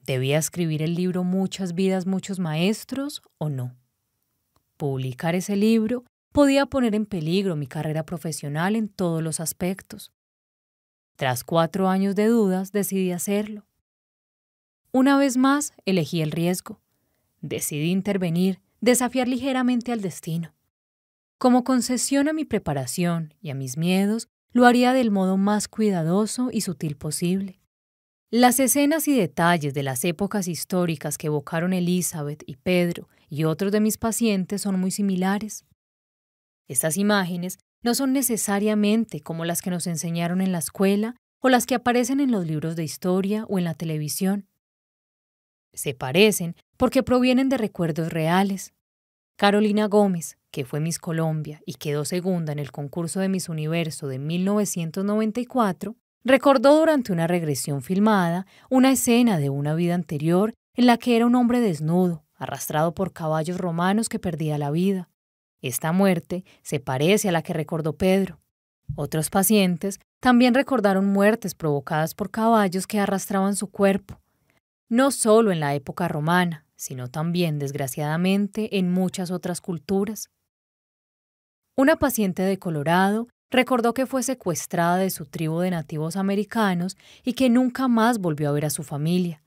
¿Debía 0.00 0.38
escribir 0.38 0.82
el 0.82 0.94
libro 0.94 1.22
Muchas 1.22 1.74
vidas, 1.74 2.06
muchos 2.06 2.40
maestros 2.40 3.22
o 3.38 3.48
no? 3.48 3.76
Publicar 4.76 5.36
ese 5.36 5.54
libro 5.54 6.04
podía 6.32 6.66
poner 6.66 6.96
en 6.96 7.06
peligro 7.06 7.54
mi 7.54 7.68
carrera 7.68 8.04
profesional 8.04 8.74
en 8.74 8.88
todos 8.88 9.22
los 9.22 9.38
aspectos. 9.38 10.10
Tras 11.14 11.44
cuatro 11.44 11.88
años 11.88 12.16
de 12.16 12.26
dudas, 12.26 12.72
decidí 12.72 13.12
hacerlo. 13.12 13.64
Una 14.90 15.16
vez 15.16 15.36
más, 15.36 15.72
elegí 15.84 16.20
el 16.20 16.32
riesgo. 16.32 16.80
Decidí 17.40 17.90
intervenir, 17.90 18.60
desafiar 18.82 19.28
ligeramente 19.28 19.92
al 19.92 20.02
destino. 20.02 20.54
Como 21.38 21.64
concesión 21.64 22.28
a 22.28 22.32
mi 22.32 22.44
preparación 22.44 23.32
y 23.40 23.50
a 23.50 23.54
mis 23.54 23.78
miedos, 23.78 24.28
lo 24.52 24.66
haría 24.66 24.92
del 24.92 25.10
modo 25.10 25.36
más 25.38 25.68
cuidadoso 25.68 26.50
y 26.52 26.60
sutil 26.62 26.96
posible. 26.96 27.60
Las 28.30 28.58
escenas 28.58 29.06
y 29.08 29.16
detalles 29.16 29.72
de 29.72 29.84
las 29.84 30.04
épocas 30.04 30.48
históricas 30.48 31.16
que 31.16 31.28
evocaron 31.28 31.72
Elizabeth 31.72 32.42
y 32.46 32.56
Pedro 32.56 33.08
y 33.30 33.44
otros 33.44 33.70
de 33.70 33.80
mis 33.80 33.98
pacientes 33.98 34.62
son 34.62 34.80
muy 34.80 34.90
similares. 34.90 35.64
Estas 36.66 36.96
imágenes 36.96 37.58
no 37.82 37.94
son 37.94 38.12
necesariamente 38.12 39.20
como 39.20 39.44
las 39.44 39.62
que 39.62 39.70
nos 39.70 39.86
enseñaron 39.86 40.40
en 40.40 40.50
la 40.50 40.58
escuela 40.58 41.16
o 41.40 41.48
las 41.48 41.66
que 41.66 41.76
aparecen 41.76 42.20
en 42.20 42.32
los 42.32 42.46
libros 42.46 42.74
de 42.74 42.84
historia 42.84 43.44
o 43.48 43.58
en 43.58 43.64
la 43.64 43.74
televisión. 43.74 44.48
Se 45.72 45.94
parecen 45.94 46.54
porque 46.76 47.02
provienen 47.02 47.48
de 47.48 47.58
recuerdos 47.58 48.12
reales. 48.12 48.74
Carolina 49.36 49.86
Gómez, 49.86 50.38
que 50.50 50.64
fue 50.64 50.80
Miss 50.80 50.98
Colombia 50.98 51.62
y 51.66 51.74
quedó 51.74 52.04
segunda 52.04 52.52
en 52.52 52.58
el 52.58 52.70
concurso 52.70 53.20
de 53.20 53.28
Miss 53.28 53.48
Universo 53.48 54.06
de 54.06 54.18
1994, 54.18 55.96
recordó 56.24 56.78
durante 56.78 57.12
una 57.12 57.26
regresión 57.26 57.82
filmada 57.82 58.46
una 58.70 58.92
escena 58.92 59.38
de 59.38 59.50
una 59.50 59.74
vida 59.74 59.94
anterior 59.94 60.52
en 60.74 60.86
la 60.86 60.98
que 60.98 61.16
era 61.16 61.26
un 61.26 61.34
hombre 61.34 61.60
desnudo, 61.60 62.24
arrastrado 62.34 62.94
por 62.94 63.12
caballos 63.12 63.58
romanos 63.58 64.08
que 64.08 64.18
perdía 64.18 64.58
la 64.58 64.70
vida. 64.70 65.08
Esta 65.60 65.92
muerte 65.92 66.44
se 66.62 66.80
parece 66.80 67.28
a 67.28 67.32
la 67.32 67.42
que 67.42 67.52
recordó 67.52 67.96
Pedro. 67.96 68.40
Otros 68.94 69.30
pacientes 69.30 70.00
también 70.20 70.54
recordaron 70.54 71.06
muertes 71.06 71.54
provocadas 71.54 72.14
por 72.14 72.30
caballos 72.30 72.86
que 72.86 73.00
arrastraban 73.00 73.56
su 73.56 73.70
cuerpo, 73.70 74.20
no 74.92 75.10
solo 75.10 75.52
en 75.52 75.60
la 75.60 75.74
época 75.74 76.06
romana, 76.06 76.66
sino 76.76 77.08
también, 77.08 77.58
desgraciadamente, 77.58 78.76
en 78.76 78.92
muchas 78.92 79.30
otras 79.30 79.62
culturas. 79.62 80.28
Una 81.78 81.96
paciente 81.96 82.42
de 82.42 82.58
Colorado 82.58 83.26
recordó 83.50 83.94
que 83.94 84.04
fue 84.04 84.22
secuestrada 84.22 84.98
de 84.98 85.08
su 85.08 85.24
tribu 85.24 85.60
de 85.60 85.70
nativos 85.70 86.16
americanos 86.16 86.98
y 87.24 87.32
que 87.32 87.48
nunca 87.48 87.88
más 87.88 88.18
volvió 88.18 88.50
a 88.50 88.52
ver 88.52 88.66
a 88.66 88.70
su 88.70 88.82
familia. 88.82 89.42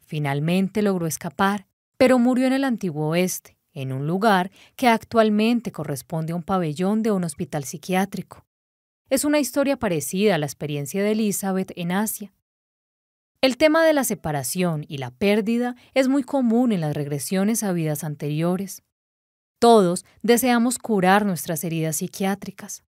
Finalmente 0.00 0.82
logró 0.82 1.06
escapar, 1.06 1.68
pero 1.96 2.18
murió 2.18 2.48
en 2.48 2.52
el 2.52 2.64
antiguo 2.64 3.10
oeste, 3.10 3.56
en 3.72 3.92
un 3.92 4.08
lugar 4.08 4.50
que 4.74 4.88
actualmente 4.88 5.70
corresponde 5.70 6.32
a 6.32 6.36
un 6.36 6.42
pabellón 6.42 7.04
de 7.04 7.12
un 7.12 7.22
hospital 7.22 7.62
psiquiátrico. 7.62 8.44
Es 9.08 9.24
una 9.24 9.38
historia 9.38 9.76
parecida 9.76 10.34
a 10.34 10.38
la 10.38 10.46
experiencia 10.46 11.00
de 11.04 11.12
Elizabeth 11.12 11.70
en 11.76 11.92
Asia. 11.92 12.32
El 13.42 13.56
tema 13.56 13.86
de 13.86 13.94
la 13.94 14.04
separación 14.04 14.84
y 14.86 14.98
la 14.98 15.12
pérdida 15.12 15.74
es 15.94 16.08
muy 16.08 16.22
común 16.22 16.72
en 16.72 16.82
las 16.82 16.94
regresiones 16.94 17.62
a 17.62 17.72
vidas 17.72 18.04
anteriores. 18.04 18.82
Todos 19.58 20.04
deseamos 20.22 20.78
curar 20.78 21.24
nuestras 21.24 21.64
heridas 21.64 21.96
psiquiátricas. 21.96 22.84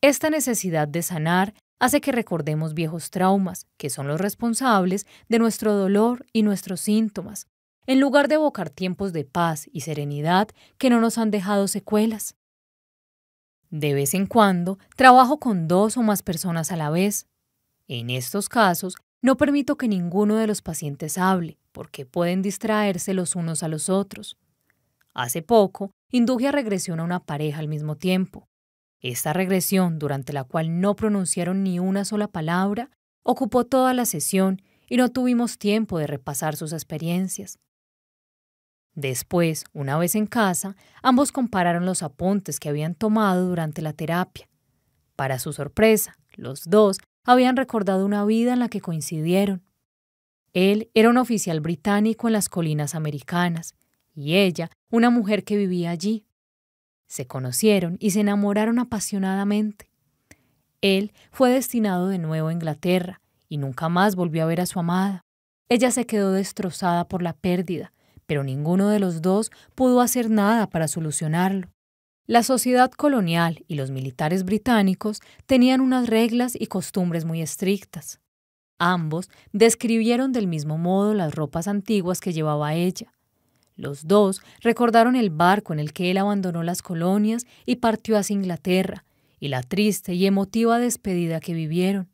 Esta 0.00 0.30
necesidad 0.30 0.88
de 0.88 1.02
sanar 1.02 1.54
hace 1.78 2.00
que 2.00 2.10
recordemos 2.10 2.74
viejos 2.74 3.10
traumas, 3.10 3.68
que 3.78 3.88
son 3.88 4.08
los 4.08 4.20
responsables 4.20 5.06
de 5.28 5.38
nuestro 5.38 5.74
dolor 5.74 6.26
y 6.32 6.42
nuestros 6.42 6.80
síntomas, 6.80 7.46
en 7.86 8.00
lugar 8.00 8.26
de 8.26 8.36
evocar 8.36 8.68
tiempos 8.68 9.12
de 9.12 9.24
paz 9.24 9.68
y 9.72 9.82
serenidad 9.82 10.48
que 10.76 10.90
no 10.90 11.00
nos 11.00 11.18
han 11.18 11.30
dejado 11.30 11.68
secuelas. 11.68 12.34
De 13.70 13.94
vez 13.94 14.14
en 14.14 14.26
cuando 14.26 14.78
trabajo 14.96 15.38
con 15.38 15.68
dos 15.68 15.96
o 15.96 16.02
más 16.02 16.22
personas 16.22 16.72
a 16.72 16.76
la 16.76 16.90
vez. 16.90 17.26
En 17.88 18.10
estos 18.10 18.48
casos, 18.48 18.96
no 19.22 19.36
permito 19.36 19.76
que 19.76 19.88
ninguno 19.88 20.36
de 20.36 20.48
los 20.48 20.62
pacientes 20.62 21.16
hable, 21.16 21.56
porque 21.70 22.04
pueden 22.04 22.42
distraerse 22.42 23.14
los 23.14 23.36
unos 23.36 23.62
a 23.62 23.68
los 23.68 23.88
otros. 23.88 24.36
Hace 25.14 25.42
poco, 25.42 25.92
induje 26.10 26.48
a 26.48 26.52
regresión 26.52 27.00
a 27.00 27.04
una 27.04 27.24
pareja 27.24 27.60
al 27.60 27.68
mismo 27.68 27.96
tiempo. 27.96 28.48
Esta 29.00 29.32
regresión, 29.32 29.98
durante 29.98 30.32
la 30.32 30.44
cual 30.44 30.80
no 30.80 30.96
pronunciaron 30.96 31.62
ni 31.62 31.78
una 31.78 32.04
sola 32.04 32.28
palabra, 32.28 32.90
ocupó 33.22 33.64
toda 33.64 33.94
la 33.94 34.06
sesión 34.06 34.60
y 34.88 34.96
no 34.96 35.10
tuvimos 35.10 35.56
tiempo 35.56 35.98
de 35.98 36.06
repasar 36.06 36.56
sus 36.56 36.72
experiencias. 36.72 37.58
Después, 38.94 39.64
una 39.72 39.96
vez 39.96 40.14
en 40.14 40.26
casa, 40.26 40.76
ambos 41.02 41.32
compararon 41.32 41.86
los 41.86 42.02
apuntes 42.02 42.60
que 42.60 42.68
habían 42.68 42.94
tomado 42.94 43.48
durante 43.48 43.80
la 43.82 43.92
terapia. 43.92 44.48
Para 45.16 45.38
su 45.38 45.52
sorpresa, 45.52 46.18
los 46.34 46.64
dos 46.64 46.98
habían 47.24 47.56
recordado 47.56 48.04
una 48.04 48.24
vida 48.24 48.52
en 48.52 48.58
la 48.58 48.68
que 48.68 48.80
coincidieron. 48.80 49.62
Él 50.52 50.90
era 50.94 51.08
un 51.08 51.16
oficial 51.16 51.60
británico 51.60 52.26
en 52.26 52.34
las 52.34 52.48
colinas 52.48 52.94
americanas 52.94 53.74
y 54.14 54.36
ella 54.36 54.70
una 54.90 55.10
mujer 55.10 55.44
que 55.44 55.56
vivía 55.56 55.90
allí. 55.90 56.26
Se 57.06 57.26
conocieron 57.26 57.96
y 58.00 58.10
se 58.10 58.20
enamoraron 58.20 58.78
apasionadamente. 58.78 59.90
Él 60.80 61.12
fue 61.30 61.50
destinado 61.50 62.08
de 62.08 62.18
nuevo 62.18 62.48
a 62.48 62.52
Inglaterra 62.52 63.20
y 63.48 63.58
nunca 63.58 63.88
más 63.88 64.16
volvió 64.16 64.42
a 64.42 64.46
ver 64.46 64.60
a 64.60 64.66
su 64.66 64.78
amada. 64.80 65.24
Ella 65.68 65.90
se 65.90 66.06
quedó 66.06 66.32
destrozada 66.32 67.08
por 67.08 67.22
la 67.22 67.32
pérdida, 67.32 67.92
pero 68.26 68.44
ninguno 68.44 68.88
de 68.88 68.98
los 68.98 69.22
dos 69.22 69.50
pudo 69.74 70.00
hacer 70.00 70.28
nada 70.30 70.68
para 70.68 70.88
solucionarlo. 70.88 71.68
La 72.32 72.42
sociedad 72.42 72.90
colonial 72.90 73.62
y 73.68 73.74
los 73.74 73.90
militares 73.90 74.46
británicos 74.46 75.20
tenían 75.44 75.82
unas 75.82 76.08
reglas 76.08 76.56
y 76.58 76.66
costumbres 76.66 77.26
muy 77.26 77.42
estrictas. 77.42 78.20
Ambos 78.78 79.28
describieron 79.52 80.32
del 80.32 80.46
mismo 80.46 80.78
modo 80.78 81.12
las 81.12 81.34
ropas 81.34 81.68
antiguas 81.68 82.22
que 82.22 82.32
llevaba 82.32 82.72
ella. 82.72 83.12
Los 83.76 84.08
dos 84.08 84.40
recordaron 84.62 85.14
el 85.14 85.28
barco 85.28 85.74
en 85.74 85.78
el 85.78 85.92
que 85.92 86.10
él 86.10 86.16
abandonó 86.16 86.62
las 86.62 86.80
colonias 86.80 87.44
y 87.66 87.76
partió 87.76 88.16
hacia 88.16 88.32
Inglaterra, 88.32 89.04
y 89.38 89.48
la 89.48 89.62
triste 89.62 90.14
y 90.14 90.24
emotiva 90.24 90.78
despedida 90.78 91.38
que 91.38 91.52
vivieron. 91.52 92.08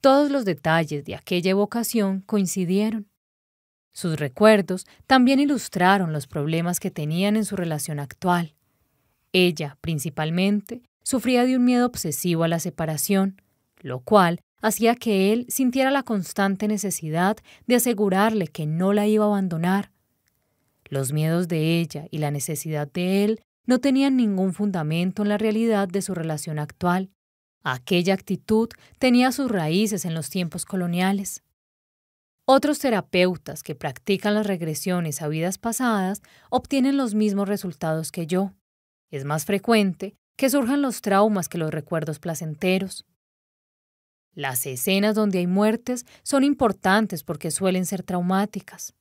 Todos 0.00 0.32
los 0.32 0.44
detalles 0.44 1.04
de 1.04 1.14
aquella 1.14 1.52
evocación 1.52 2.22
coincidieron. 2.22 3.06
Sus 3.92 4.18
recuerdos 4.18 4.86
también 5.06 5.38
ilustraron 5.38 6.12
los 6.12 6.26
problemas 6.26 6.80
que 6.80 6.90
tenían 6.90 7.36
en 7.36 7.44
su 7.44 7.54
relación 7.54 8.00
actual. 8.00 8.56
Ella, 9.32 9.78
principalmente, 9.80 10.82
sufría 11.02 11.44
de 11.44 11.56
un 11.56 11.64
miedo 11.64 11.86
obsesivo 11.86 12.44
a 12.44 12.48
la 12.48 12.58
separación, 12.58 13.40
lo 13.80 14.00
cual 14.00 14.40
hacía 14.60 14.94
que 14.94 15.32
él 15.32 15.46
sintiera 15.48 15.90
la 15.90 16.02
constante 16.02 16.68
necesidad 16.68 17.36
de 17.66 17.76
asegurarle 17.76 18.48
que 18.48 18.66
no 18.66 18.92
la 18.92 19.06
iba 19.06 19.24
a 19.24 19.28
abandonar. 19.28 19.92
Los 20.84 21.12
miedos 21.12 21.48
de 21.48 21.80
ella 21.80 22.06
y 22.10 22.18
la 22.18 22.30
necesidad 22.30 22.90
de 22.90 23.24
él 23.24 23.40
no 23.66 23.78
tenían 23.78 24.16
ningún 24.16 24.52
fundamento 24.52 25.22
en 25.22 25.28
la 25.28 25.38
realidad 25.38 25.88
de 25.88 26.02
su 26.02 26.14
relación 26.14 26.58
actual. 26.58 27.10
Aquella 27.62 28.14
actitud 28.14 28.68
tenía 28.98 29.32
sus 29.32 29.50
raíces 29.50 30.04
en 30.04 30.14
los 30.14 30.30
tiempos 30.30 30.64
coloniales. 30.64 31.42
Otros 32.46 32.80
terapeutas 32.80 33.62
que 33.62 33.76
practican 33.76 34.34
las 34.34 34.46
regresiones 34.46 35.22
a 35.22 35.28
vidas 35.28 35.58
pasadas 35.58 36.20
obtienen 36.50 36.96
los 36.96 37.14
mismos 37.14 37.48
resultados 37.48 38.10
que 38.10 38.26
yo. 38.26 38.52
Es 39.10 39.24
más 39.24 39.44
frecuente 39.44 40.14
que 40.36 40.50
surjan 40.50 40.82
los 40.82 41.02
traumas 41.02 41.48
que 41.48 41.58
los 41.58 41.70
recuerdos 41.70 42.18
placenteros. 42.18 43.04
Las 44.32 44.64
escenas 44.66 45.14
donde 45.14 45.38
hay 45.40 45.46
muertes 45.46 46.06
son 46.22 46.44
importantes 46.44 47.24
porque 47.24 47.50
suelen 47.50 47.84
ser 47.84 48.02
traumáticas. 48.02 48.94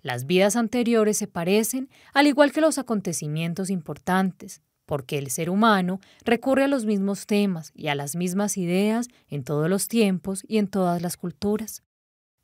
Las 0.00 0.26
vidas 0.26 0.54
anteriores 0.54 1.18
se 1.18 1.26
parecen, 1.26 1.90
al 2.14 2.28
igual 2.28 2.52
que 2.52 2.60
los 2.60 2.78
acontecimientos 2.78 3.68
importantes, 3.68 4.62
porque 4.86 5.18
el 5.18 5.30
ser 5.30 5.50
humano 5.50 6.00
recurre 6.24 6.64
a 6.64 6.68
los 6.68 6.86
mismos 6.86 7.26
temas 7.26 7.72
y 7.74 7.88
a 7.88 7.96
las 7.96 8.14
mismas 8.14 8.56
ideas 8.56 9.08
en 9.28 9.42
todos 9.42 9.68
los 9.68 9.88
tiempos 9.88 10.44
y 10.46 10.58
en 10.58 10.68
todas 10.68 11.02
las 11.02 11.16
culturas. 11.16 11.82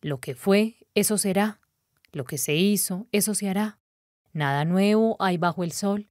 Lo 0.02 0.18
que 0.18 0.34
fue, 0.34 0.76
eso 0.94 1.16
será. 1.16 1.60
Lo 2.12 2.24
que 2.24 2.36
se 2.36 2.54
hizo, 2.54 3.06
eso 3.12 3.34
se 3.34 3.48
hará. 3.48 3.78
Nada 4.32 4.64
nuevo 4.64 5.16
hay 5.20 5.38
bajo 5.38 5.64
el 5.64 5.72
sol. 5.72 6.10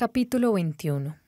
Capítulo 0.00 0.52
21 0.52 1.18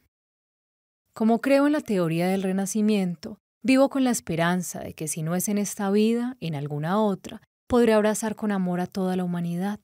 Como 1.13 1.41
creo 1.41 1.67
en 1.67 1.73
la 1.73 1.81
teoría 1.81 2.29
del 2.29 2.45
renacimiento, 2.45 3.41
vivo 3.63 3.89
con 3.89 4.05
la 4.05 4.13
esperanza 4.13 4.79
de 4.79 4.95
que 4.95 5.09
si 5.09 5.25
no 5.25 5.35
es 5.35 5.49
en 5.49 5.59
esta 5.59 5.91
vida, 5.91 6.37
en 6.39 6.55
alguna 6.55 7.03
otra, 7.03 7.43
podré 7.67 7.95
abrazar 7.95 8.37
con 8.37 8.53
amor 8.53 8.79
a 8.79 8.87
toda 8.87 9.17
la 9.17 9.25
humanidad. 9.25 9.81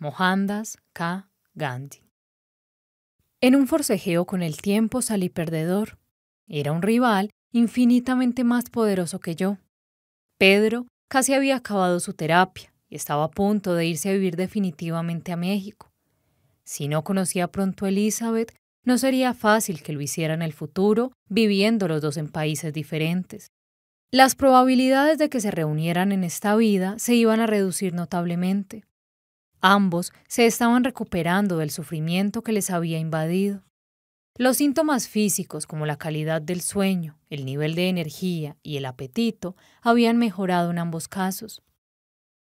Mohandas 0.00 0.78
K. 0.92 1.28
Gandhi 1.54 2.02
En 3.40 3.54
un 3.54 3.68
forcejeo 3.68 4.24
con 4.24 4.42
el 4.42 4.56
tiempo 4.56 5.00
salí 5.00 5.28
perdedor. 5.28 5.96
Era 6.48 6.72
un 6.72 6.82
rival 6.82 7.30
infinitamente 7.52 8.42
más 8.42 8.68
poderoso 8.68 9.20
que 9.20 9.36
yo. 9.36 9.58
Pedro 10.38 10.88
casi 11.08 11.34
había 11.34 11.54
acabado 11.54 12.00
su 12.00 12.14
terapia 12.14 12.74
y 12.88 12.96
estaba 12.96 13.22
a 13.22 13.30
punto 13.30 13.76
de 13.76 13.86
irse 13.86 14.08
a 14.08 14.12
vivir 14.12 14.34
definitivamente 14.34 15.30
a 15.30 15.36
México. 15.36 15.93
Si 16.64 16.88
no 16.88 17.04
conocía 17.04 17.48
pronto 17.48 17.84
a 17.84 17.90
Elizabeth, 17.90 18.54
no 18.84 18.98
sería 18.98 19.34
fácil 19.34 19.82
que 19.82 19.92
lo 19.92 20.00
hiciera 20.00 20.34
en 20.34 20.42
el 20.42 20.52
futuro, 20.52 21.12
viviendo 21.28 21.88
los 21.88 22.02
dos 22.02 22.16
en 22.16 22.28
países 22.28 22.72
diferentes. 22.72 23.50
Las 24.10 24.34
probabilidades 24.34 25.18
de 25.18 25.28
que 25.28 25.40
se 25.40 25.50
reunieran 25.50 26.12
en 26.12 26.22
esta 26.22 26.54
vida 26.56 26.98
se 26.98 27.14
iban 27.14 27.40
a 27.40 27.46
reducir 27.46 27.94
notablemente. 27.94 28.84
Ambos 29.60 30.12
se 30.28 30.46
estaban 30.46 30.84
recuperando 30.84 31.56
del 31.56 31.70
sufrimiento 31.70 32.42
que 32.42 32.52
les 32.52 32.70
había 32.70 32.98
invadido. 32.98 33.64
Los 34.36 34.58
síntomas 34.58 35.08
físicos 35.08 35.66
como 35.66 35.86
la 35.86 35.96
calidad 35.96 36.42
del 36.42 36.60
sueño, 36.60 37.18
el 37.30 37.44
nivel 37.44 37.74
de 37.74 37.88
energía 37.88 38.56
y 38.62 38.76
el 38.76 38.84
apetito 38.84 39.56
habían 39.80 40.18
mejorado 40.18 40.70
en 40.70 40.78
ambos 40.78 41.08
casos. 41.08 41.62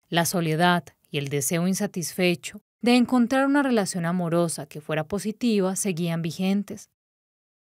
La 0.10 0.26
soledad 0.26 0.83
y 1.10 1.17
el 1.17 1.30
deseo 1.30 1.67
insatisfecho 1.67 2.62
de 2.81 2.95
encontrar 2.95 3.45
una 3.45 3.63
relación 3.63 4.06
amorosa 4.06 4.65
que 4.67 4.81
fuera 4.81 5.08
positiva 5.08 5.76
seguían 5.76 6.22
vigentes. 6.22 6.90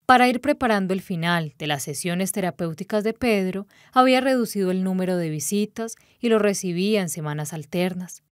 Para 0.06 0.28
ir 0.28 0.40
preparando 0.40 0.94
el 0.94 1.02
final 1.02 1.54
de 1.58 1.66
las 1.66 1.82
sesiones 1.82 2.32
terapéuticas 2.32 3.04
de 3.04 3.12
Pedro, 3.12 3.66
había 3.92 4.20
reducido 4.20 4.70
el 4.70 4.82
número 4.82 5.16
de 5.18 5.28
visitas 5.28 5.96
y 6.18 6.28
lo 6.28 6.38
recibía 6.38 7.02
en 7.02 7.10
semanas 7.10 7.52
alternas. 7.52 8.22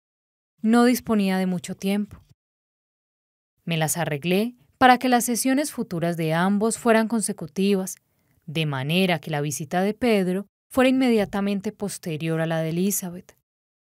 No 0.62 0.84
disponía 0.84 1.36
de 1.38 1.46
mucho 1.46 1.74
tiempo. 1.74 2.22
Me 3.64 3.76
las 3.76 3.98
arreglé 3.98 4.54
para 4.78 4.98
que 4.98 5.08
las 5.08 5.24
sesiones 5.24 5.72
futuras 5.72 6.16
de 6.16 6.32
ambos 6.32 6.78
fueran 6.78 7.08
consecutivas, 7.08 7.96
de 8.46 8.64
manera 8.64 9.18
que 9.18 9.30
la 9.30 9.40
visita 9.40 9.82
de 9.82 9.92
Pedro 9.92 10.46
fuera 10.70 10.88
inmediatamente 10.88 11.72
posterior 11.72 12.40
a 12.40 12.46
la 12.46 12.60
de 12.60 12.70
Elizabeth. 12.70 13.36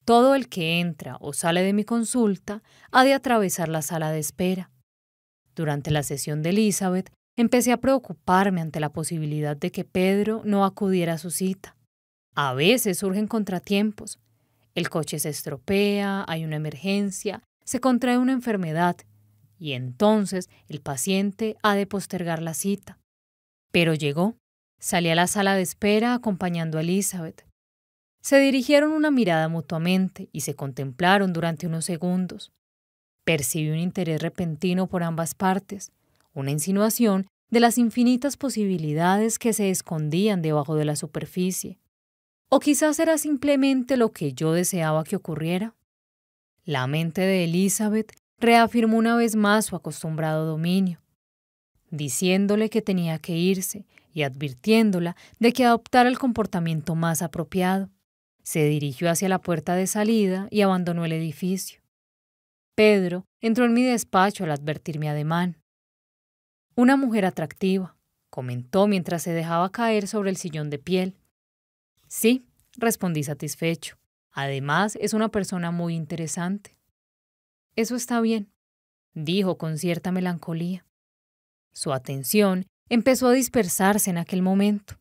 Todo 0.08 0.34
el 0.34 0.48
que 0.48 0.80
entra 0.80 1.18
o 1.20 1.34
sale 1.34 1.62
de 1.62 1.74
mi 1.74 1.84
consulta 1.84 2.62
ha 2.92 3.04
de 3.04 3.12
atravesar 3.12 3.68
la 3.68 3.82
sala 3.82 4.10
de 4.10 4.18
espera. 4.18 4.70
Durante 5.54 5.90
la 5.90 6.02
sesión 6.02 6.42
de 6.42 6.48
Elizabeth, 6.48 7.12
empecé 7.36 7.72
a 7.72 7.76
preocuparme 7.76 8.62
ante 8.62 8.80
la 8.80 8.88
posibilidad 8.88 9.54
de 9.54 9.70
que 9.70 9.84
Pedro 9.84 10.40
no 10.46 10.64
acudiera 10.64 11.12
a 11.12 11.18
su 11.18 11.30
cita. 11.30 11.76
A 12.34 12.54
veces 12.54 12.96
surgen 12.96 13.26
contratiempos. 13.26 14.18
El 14.74 14.88
coche 14.88 15.18
se 15.18 15.28
estropea, 15.28 16.24
hay 16.26 16.46
una 16.46 16.56
emergencia, 16.56 17.42
se 17.66 17.78
contrae 17.78 18.16
una 18.16 18.32
enfermedad, 18.32 18.96
y 19.58 19.72
entonces 19.72 20.48
el 20.68 20.80
paciente 20.80 21.58
ha 21.62 21.74
de 21.74 21.86
postergar 21.86 22.40
la 22.40 22.54
cita. 22.54 22.98
Pero 23.72 23.92
llegó. 23.92 24.38
Salí 24.80 25.10
a 25.10 25.14
la 25.14 25.26
sala 25.26 25.54
de 25.54 25.60
espera 25.60 26.14
acompañando 26.14 26.78
a 26.78 26.80
Elizabeth. 26.80 27.47
Se 28.28 28.38
dirigieron 28.38 28.92
una 28.92 29.10
mirada 29.10 29.48
mutuamente 29.48 30.28
y 30.32 30.42
se 30.42 30.54
contemplaron 30.54 31.32
durante 31.32 31.66
unos 31.66 31.86
segundos. 31.86 32.52
Percibí 33.24 33.70
un 33.70 33.78
interés 33.78 34.20
repentino 34.20 34.86
por 34.86 35.02
ambas 35.02 35.34
partes, 35.34 35.92
una 36.34 36.50
insinuación 36.50 37.26
de 37.48 37.60
las 37.60 37.78
infinitas 37.78 38.36
posibilidades 38.36 39.38
que 39.38 39.54
se 39.54 39.70
escondían 39.70 40.42
debajo 40.42 40.74
de 40.74 40.84
la 40.84 40.94
superficie. 40.94 41.78
O 42.50 42.60
quizás 42.60 42.98
era 42.98 43.16
simplemente 43.16 43.96
lo 43.96 44.12
que 44.12 44.34
yo 44.34 44.52
deseaba 44.52 45.04
que 45.04 45.16
ocurriera. 45.16 45.74
La 46.66 46.86
mente 46.86 47.22
de 47.22 47.44
Elizabeth 47.44 48.12
reafirmó 48.38 48.98
una 48.98 49.16
vez 49.16 49.36
más 49.36 49.64
su 49.64 49.74
acostumbrado 49.74 50.44
dominio, 50.44 51.00
diciéndole 51.90 52.68
que 52.68 52.82
tenía 52.82 53.18
que 53.20 53.38
irse 53.38 53.86
y 54.12 54.24
advirtiéndola 54.24 55.16
de 55.38 55.54
que 55.54 55.64
adoptara 55.64 56.10
el 56.10 56.18
comportamiento 56.18 56.94
más 56.94 57.22
apropiado. 57.22 57.88
Se 58.48 58.64
dirigió 58.64 59.10
hacia 59.10 59.28
la 59.28 59.42
puerta 59.42 59.74
de 59.74 59.86
salida 59.86 60.48
y 60.50 60.62
abandonó 60.62 61.04
el 61.04 61.12
edificio. 61.12 61.82
Pedro 62.74 63.26
entró 63.42 63.66
en 63.66 63.74
mi 63.74 63.84
despacho 63.84 64.44
al 64.44 64.52
advertir 64.52 64.98
mi 64.98 65.06
ademán. 65.06 65.62
Una 66.74 66.96
mujer 66.96 67.26
atractiva, 67.26 67.98
comentó 68.30 68.86
mientras 68.86 69.22
se 69.22 69.32
dejaba 69.32 69.70
caer 69.70 70.08
sobre 70.08 70.30
el 70.30 70.38
sillón 70.38 70.70
de 70.70 70.78
piel. 70.78 71.18
Sí, 72.06 72.46
respondí 72.78 73.22
satisfecho. 73.22 73.98
Además, 74.32 74.96
es 74.98 75.12
una 75.12 75.28
persona 75.28 75.70
muy 75.70 75.94
interesante. 75.94 76.78
Eso 77.76 77.96
está 77.96 78.18
bien, 78.22 78.50
dijo 79.12 79.58
con 79.58 79.76
cierta 79.76 80.10
melancolía. 80.10 80.86
Su 81.74 81.92
atención 81.92 82.64
empezó 82.88 83.28
a 83.28 83.32
dispersarse 83.32 84.08
en 84.08 84.16
aquel 84.16 84.40
momento. 84.40 84.98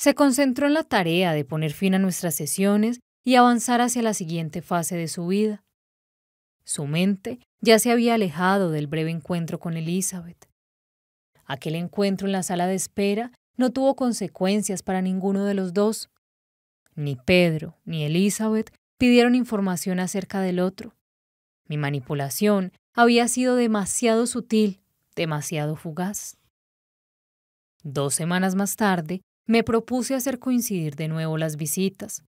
Se 0.00 0.14
concentró 0.14 0.66
en 0.66 0.72
la 0.72 0.82
tarea 0.82 1.34
de 1.34 1.44
poner 1.44 1.74
fin 1.74 1.94
a 1.94 1.98
nuestras 1.98 2.34
sesiones 2.34 3.00
y 3.22 3.34
avanzar 3.34 3.82
hacia 3.82 4.00
la 4.00 4.14
siguiente 4.14 4.62
fase 4.62 4.96
de 4.96 5.08
su 5.08 5.26
vida. 5.26 5.62
Su 6.64 6.86
mente 6.86 7.38
ya 7.60 7.78
se 7.78 7.90
había 7.90 8.14
alejado 8.14 8.70
del 8.70 8.86
breve 8.86 9.10
encuentro 9.10 9.60
con 9.60 9.76
Elizabeth. 9.76 10.48
Aquel 11.44 11.74
encuentro 11.74 12.26
en 12.26 12.32
la 12.32 12.42
sala 12.42 12.66
de 12.66 12.76
espera 12.76 13.32
no 13.58 13.72
tuvo 13.72 13.94
consecuencias 13.94 14.82
para 14.82 15.02
ninguno 15.02 15.44
de 15.44 15.52
los 15.52 15.74
dos. 15.74 16.08
Ni 16.94 17.16
Pedro 17.16 17.76
ni 17.84 18.02
Elizabeth 18.02 18.74
pidieron 18.96 19.34
información 19.34 20.00
acerca 20.00 20.40
del 20.40 20.60
otro. 20.60 20.94
Mi 21.66 21.76
manipulación 21.76 22.72
había 22.94 23.28
sido 23.28 23.54
demasiado 23.54 24.26
sutil, 24.26 24.80
demasiado 25.14 25.76
fugaz. 25.76 26.38
Dos 27.82 28.14
semanas 28.14 28.54
más 28.54 28.76
tarde, 28.76 29.20
me 29.50 29.64
propuse 29.64 30.14
hacer 30.14 30.38
coincidir 30.38 30.94
de 30.94 31.08
nuevo 31.08 31.36
las 31.36 31.56
visitas. 31.56 32.22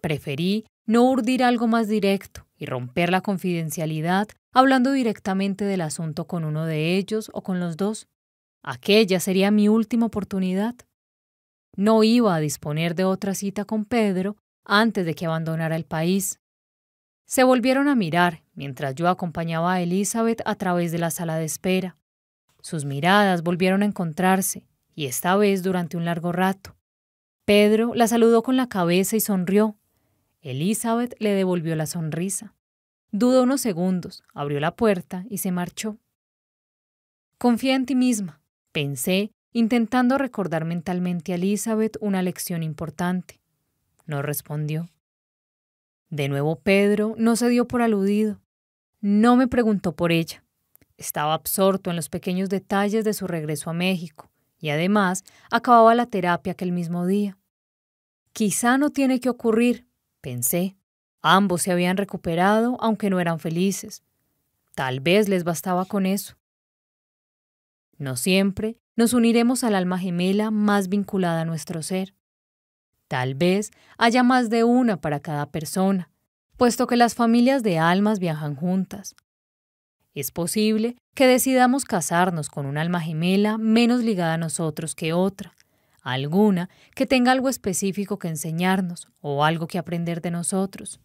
Preferí 0.00 0.64
no 0.86 1.10
urdir 1.10 1.42
algo 1.42 1.66
más 1.66 1.88
directo 1.88 2.46
y 2.56 2.66
romper 2.66 3.10
la 3.10 3.20
confidencialidad 3.20 4.28
hablando 4.52 4.92
directamente 4.92 5.64
del 5.64 5.80
asunto 5.80 6.28
con 6.28 6.44
uno 6.44 6.66
de 6.66 6.96
ellos 6.96 7.32
o 7.34 7.42
con 7.42 7.58
los 7.58 7.76
dos. 7.76 8.06
Aquella 8.62 9.18
sería 9.18 9.50
mi 9.50 9.68
última 9.68 10.06
oportunidad. 10.06 10.76
No 11.76 12.04
iba 12.04 12.32
a 12.36 12.38
disponer 12.38 12.94
de 12.94 13.02
otra 13.02 13.34
cita 13.34 13.64
con 13.64 13.84
Pedro 13.84 14.36
antes 14.64 15.04
de 15.04 15.16
que 15.16 15.26
abandonara 15.26 15.74
el 15.74 15.84
país. 15.84 16.38
Se 17.26 17.42
volvieron 17.42 17.88
a 17.88 17.96
mirar 17.96 18.44
mientras 18.54 18.94
yo 18.94 19.08
acompañaba 19.08 19.72
a 19.72 19.80
Elizabeth 19.80 20.42
a 20.44 20.54
través 20.54 20.92
de 20.92 20.98
la 20.98 21.10
sala 21.10 21.38
de 21.38 21.46
espera. 21.46 21.96
Sus 22.60 22.84
miradas 22.84 23.42
volvieron 23.42 23.82
a 23.82 23.86
encontrarse, 23.86 24.69
y 24.94 25.06
esta 25.06 25.36
vez 25.36 25.62
durante 25.62 25.96
un 25.96 26.04
largo 26.04 26.32
rato. 26.32 26.76
Pedro 27.44 27.94
la 27.94 28.06
saludó 28.06 28.42
con 28.42 28.56
la 28.56 28.68
cabeza 28.68 29.16
y 29.16 29.20
sonrió. 29.20 29.76
Elizabeth 30.40 31.14
le 31.18 31.30
devolvió 31.34 31.74
la 31.76 31.86
sonrisa. 31.86 32.54
Dudó 33.10 33.42
unos 33.42 33.60
segundos, 33.60 34.22
abrió 34.34 34.60
la 34.60 34.76
puerta 34.76 35.24
y 35.28 35.38
se 35.38 35.50
marchó. 35.50 35.98
Confía 37.38 37.74
en 37.74 37.86
ti 37.86 37.94
misma, 37.94 38.40
Pensé, 38.72 39.32
intentando 39.52 40.16
recordar 40.16 40.64
mentalmente 40.64 41.32
a 41.32 41.34
Elizabeth 41.34 41.96
una 42.00 42.22
lección 42.22 42.62
importante. 42.62 43.40
No 44.06 44.22
respondió. 44.22 44.90
De 46.08 46.28
nuevo 46.28 46.60
Pedro 46.60 47.14
no 47.18 47.34
se 47.34 47.48
dio 47.48 47.66
por 47.66 47.82
aludido. 47.82 48.40
No 49.00 49.34
me 49.34 49.48
preguntó 49.48 49.96
por 49.96 50.12
ella. 50.12 50.44
Estaba 50.96 51.34
absorto 51.34 51.90
en 51.90 51.96
los 51.96 52.08
pequeños 52.08 52.48
detalles 52.48 53.04
de 53.04 53.12
su 53.12 53.26
regreso 53.26 53.70
a 53.70 53.72
México 53.72 54.29
y 54.60 54.70
además 54.70 55.24
acababa 55.50 55.94
la 55.94 56.06
terapia 56.06 56.52
aquel 56.52 56.72
mismo 56.72 57.06
día. 57.06 57.38
Quizá 58.32 58.78
no 58.78 58.90
tiene 58.90 59.18
que 59.18 59.30
ocurrir, 59.30 59.86
pensé. 60.20 60.76
Ambos 61.22 61.62
se 61.62 61.72
habían 61.72 61.96
recuperado 61.96 62.76
aunque 62.80 63.10
no 63.10 63.20
eran 63.20 63.40
felices. 63.40 64.02
Tal 64.74 65.00
vez 65.00 65.28
les 65.28 65.44
bastaba 65.44 65.84
con 65.84 66.06
eso. 66.06 66.36
No 67.98 68.16
siempre 68.16 68.78
nos 68.96 69.12
uniremos 69.12 69.64
al 69.64 69.74
alma 69.74 69.98
gemela 69.98 70.50
más 70.50 70.88
vinculada 70.88 71.42
a 71.42 71.44
nuestro 71.44 71.82
ser. 71.82 72.14
Tal 73.08 73.34
vez 73.34 73.72
haya 73.98 74.22
más 74.22 74.50
de 74.50 74.64
una 74.64 75.00
para 75.00 75.20
cada 75.20 75.50
persona, 75.50 76.10
puesto 76.56 76.86
que 76.86 76.96
las 76.96 77.14
familias 77.14 77.62
de 77.62 77.78
almas 77.78 78.20
viajan 78.20 78.54
juntas. 78.54 79.16
Es 80.14 80.32
posible 80.32 80.96
que 81.14 81.26
decidamos 81.26 81.84
casarnos 81.84 82.48
con 82.48 82.66
un 82.66 82.78
alma 82.78 83.00
gemela 83.00 83.58
menos 83.58 84.02
ligada 84.02 84.34
a 84.34 84.38
nosotros 84.38 84.94
que 84.94 85.12
otra, 85.12 85.54
alguna 86.02 86.68
que 86.94 87.06
tenga 87.06 87.30
algo 87.32 87.48
específico 87.48 88.18
que 88.18 88.28
enseñarnos 88.28 89.08
o 89.20 89.44
algo 89.44 89.66
que 89.66 89.78
aprender 89.78 90.20
de 90.20 90.32
nosotros. 90.32 91.00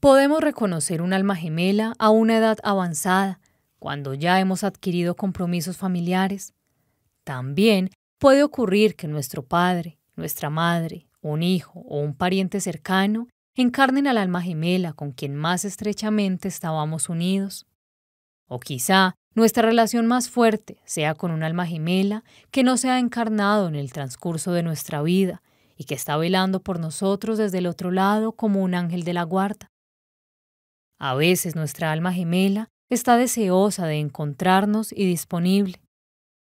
Podemos 0.00 0.40
reconocer 0.40 1.02
un 1.02 1.12
alma 1.12 1.36
gemela 1.36 1.94
a 1.98 2.10
una 2.10 2.38
edad 2.38 2.58
avanzada, 2.62 3.40
cuando 3.78 4.14
ya 4.14 4.40
hemos 4.40 4.64
adquirido 4.64 5.14
compromisos 5.14 5.76
familiares. 5.76 6.54
También 7.24 7.90
puede 8.18 8.42
ocurrir 8.42 8.96
que 8.96 9.08
nuestro 9.08 9.42
padre, 9.42 9.98
nuestra 10.14 10.48
madre, 10.48 11.06
un 11.20 11.42
hijo 11.42 11.80
o 11.80 12.00
un 12.00 12.14
pariente 12.14 12.60
cercano 12.60 13.28
encarnen 13.54 14.06
al 14.06 14.18
alma 14.18 14.42
gemela 14.42 14.92
con 14.92 15.12
quien 15.12 15.34
más 15.34 15.64
estrechamente 15.64 16.48
estábamos 16.48 17.08
unidos. 17.08 17.66
O 18.48 18.60
quizá 18.60 19.14
nuestra 19.34 19.62
relación 19.62 20.06
más 20.06 20.30
fuerte 20.30 20.80
sea 20.84 21.14
con 21.14 21.30
un 21.30 21.42
alma 21.42 21.66
gemela 21.66 22.24
que 22.50 22.62
no 22.62 22.76
se 22.76 22.88
ha 22.88 22.98
encarnado 22.98 23.68
en 23.68 23.74
el 23.74 23.92
transcurso 23.92 24.52
de 24.52 24.62
nuestra 24.62 25.02
vida 25.02 25.42
y 25.76 25.84
que 25.84 25.94
está 25.94 26.16
velando 26.16 26.60
por 26.60 26.80
nosotros 26.80 27.38
desde 27.38 27.58
el 27.58 27.66
otro 27.66 27.90
lado 27.90 28.32
como 28.32 28.62
un 28.62 28.74
ángel 28.74 29.04
de 29.04 29.12
la 29.12 29.24
guarda. 29.24 29.70
A 30.98 31.14
veces 31.14 31.54
nuestra 31.54 31.92
alma 31.92 32.12
gemela 32.12 32.68
está 32.88 33.16
deseosa 33.16 33.86
de 33.86 33.98
encontrarnos 33.98 34.92
y 34.92 35.04
disponible. 35.04 35.82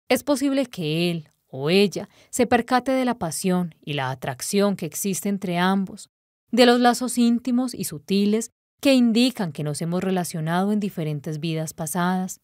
Es 0.09 0.23
posible 0.23 0.67
que 0.67 1.11
él 1.11 1.29
o 1.47 1.71
ella 1.71 2.09
se 2.31 2.47
percate 2.47 2.93
de 2.93 3.05
la 3.05 3.19
pasión 3.19 3.75
y 3.81 3.95
la 3.95 4.11
atracción 4.11 4.77
que 4.77 4.87
existe 4.87 5.29
entre 5.29 5.59
ambos, 5.59 6.11
de 6.51 6.67
los 6.67 6.81
lazos 6.81 7.17
íntimos 7.17 7.75
y 7.75 7.85
sutiles 7.85 8.51
que 8.85 8.93
indican 8.93 9.53
que 9.53 9.65
nos 9.65 9.81
hemos 9.81 10.05
relacionado 10.05 10.71
en 10.71 10.79
diferentes 10.79 11.41
vidas 11.41 11.73
pasadas. 11.73 12.43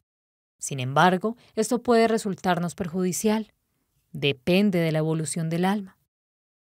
Sin 0.57 0.81
embargo, 0.81 1.37
esto 1.55 1.83
puede 1.83 2.09
resultarnos 2.09 2.75
perjudicial. 2.75 3.53
Depende 4.13 4.79
de 4.79 4.91
la 4.91 5.01
evolución 5.01 5.51
del 5.51 5.67
alma. 5.67 5.99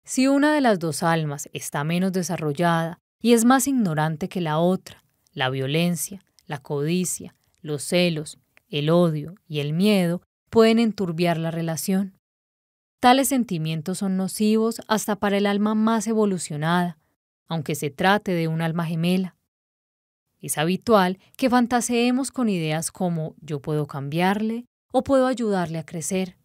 Si 0.06 0.26
una 0.26 0.54
de 0.54 0.62
las 0.62 0.80
dos 0.80 1.04
almas 1.04 1.50
está 1.52 1.84
menos 1.84 2.14
desarrollada 2.14 3.02
y 3.20 3.34
es 3.34 3.44
más 3.44 3.68
ignorante 3.68 4.30
que 4.30 4.40
la 4.40 4.58
otra, 4.58 5.04
la 5.34 5.50
violencia, 5.50 6.24
la 6.46 6.60
codicia, 6.60 7.36
los 7.60 7.84
celos, 7.84 8.40
el 8.70 8.90
odio 8.90 9.36
y 9.50 9.60
el 9.60 9.74
miedo 9.74 10.22
pueden 10.50 10.80
enturbiar 10.80 11.38
la 11.38 11.52
relación. 11.52 12.18
Tales 13.02 13.28
sentimientos 13.28 13.98
son 13.98 14.16
nocivos 14.16 14.80
hasta 14.88 15.18
para 15.18 15.36
el 15.36 15.46
alma 15.46 15.76
más 15.76 16.08
evolucionada, 16.08 16.98
aunque 17.50 17.76
se 17.76 17.90
trate 17.90 18.32
de 18.32 18.48
un 18.48 18.62
alma 18.62 18.86
gemela. 18.86 19.37
Es 20.42 20.58
habitual 20.58 21.20
que 21.36 21.50
fantaseemos 21.50 22.32
con 22.32 22.50
ideas 22.50 22.92
como 22.92 23.36
yo 23.42 23.62
puedo 23.62 23.88
cambiarle 23.88 24.66
o 24.92 25.04
puedo 25.04 25.28
ayudarle 25.28 25.80
a 25.80 25.86
crecer. 25.86 26.38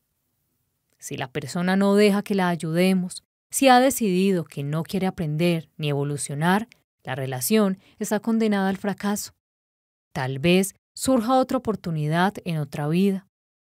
Si 0.99 1.17
la 1.17 1.31
persona 1.31 1.77
no 1.77 1.95
deja 1.95 2.23
que 2.23 2.35
la 2.35 2.49
ayudemos, 2.49 3.25
si 3.51 3.69
ha 3.69 3.81
decidido 3.81 4.45
que 4.45 4.63
no 4.63 4.83
quiere 4.83 5.07
aprender 5.07 5.69
ni 5.77 5.91
evolucionar, 5.91 6.69
la 7.03 7.15
relación 7.15 7.79
está 7.99 8.21
condenada 8.21 8.69
al 8.69 8.77
fracaso. 8.77 9.33
Tal 10.13 10.39
vez 10.39 10.75
surja 10.95 11.35
otra 11.35 11.59
oportunidad 11.59 12.35
en 12.45 12.59
otra 12.59 12.89
vida, 12.89 13.27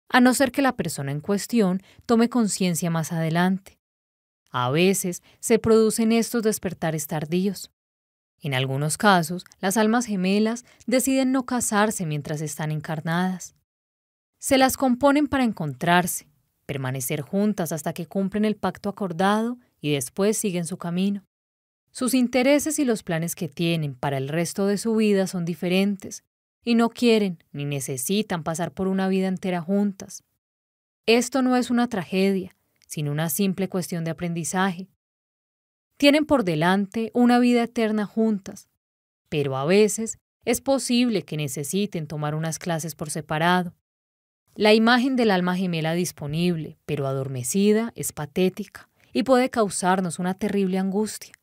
a 0.10 0.22
no 0.22 0.34
ser 0.34 0.52
que 0.52 0.62
la 0.62 0.76
persona 0.76 1.12
en 1.12 1.22
cuestión 1.22 1.82
tome 2.06 2.30
conciencia 2.30 2.90
más 2.90 3.12
adelante. 3.12 3.80
A 4.52 4.70
veces 4.70 5.24
se 5.40 5.58
producen 5.58 6.12
estos 6.12 6.44
despertares 6.44 7.08
tardíos. 7.08 7.72
En 8.44 8.54
algunos 8.54 8.98
casos, 8.98 9.46
las 9.62 9.78
almas 9.78 10.06
gemelas 10.06 10.66
deciden 10.86 11.32
no 11.32 11.46
casarse 11.46 12.06
mientras 12.06 12.42
están 12.42 12.74
encarnadas. 12.74 13.56
Se 14.38 14.58
las 14.58 14.76
componen 14.76 15.28
para 15.28 15.46
encontrarse, 15.46 16.28
permanecer 16.66 17.22
juntas 17.22 17.72
hasta 17.72 17.94
que 17.94 18.06
cumplen 18.06 18.44
el 18.44 18.58
pacto 18.58 18.90
acordado 18.90 19.58
y 19.80 19.94
después 19.94 20.38
siguen 20.38 20.66
su 20.66 20.78
camino. 20.78 21.26
Sus 21.92 22.14
intereses 22.14 22.80
y 22.80 22.86
los 22.86 23.02
planes 23.02 23.34
que 23.34 23.48
tienen 23.48 23.96
para 23.96 24.18
el 24.18 24.28
resto 24.28 24.68
de 24.68 24.78
su 24.78 24.94
vida 24.98 25.26
son 25.26 25.46
diferentes 25.46 26.26
y 26.66 26.76
no 26.76 26.90
quieren 26.90 27.42
ni 27.54 27.64
necesitan 27.64 28.44
pasar 28.44 28.74
por 28.74 28.90
una 28.90 29.08
vida 29.08 29.30
entera 29.30 29.62
juntas. 29.62 30.26
Esto 31.06 31.42
no 31.42 31.56
es 31.56 31.70
una 31.70 31.88
tragedia, 31.88 32.58
sino 32.88 33.10
una 33.10 33.30
simple 33.30 33.70
cuestión 33.70 34.04
de 34.04 34.12
aprendizaje. 34.12 34.90
Tienen 36.04 36.26
por 36.26 36.44
delante 36.44 37.12
una 37.14 37.40
vida 37.40 37.64
eterna 37.64 38.06
juntas, 38.06 38.68
pero 39.30 39.56
a 39.56 39.64
veces 39.64 40.18
es 40.44 40.60
posible 40.60 41.24
que 41.24 41.38
necesiten 41.38 42.08
tomar 42.08 42.36
unas 42.36 42.60
clases 42.60 42.94
por 42.94 43.10
separado. 43.10 43.74
La 44.54 44.74
imagen 44.74 45.16
del 45.16 45.32
alma 45.32 45.56
gemela 45.56 45.94
disponible, 45.94 46.78
pero 46.86 47.08
adormecida, 47.08 47.94
es 47.96 48.12
patética 48.12 48.90
y 49.14 49.24
puede 49.24 49.50
causarnos 49.50 50.20
una 50.20 50.34
terrible 50.34 50.78
angustia. 50.78 51.36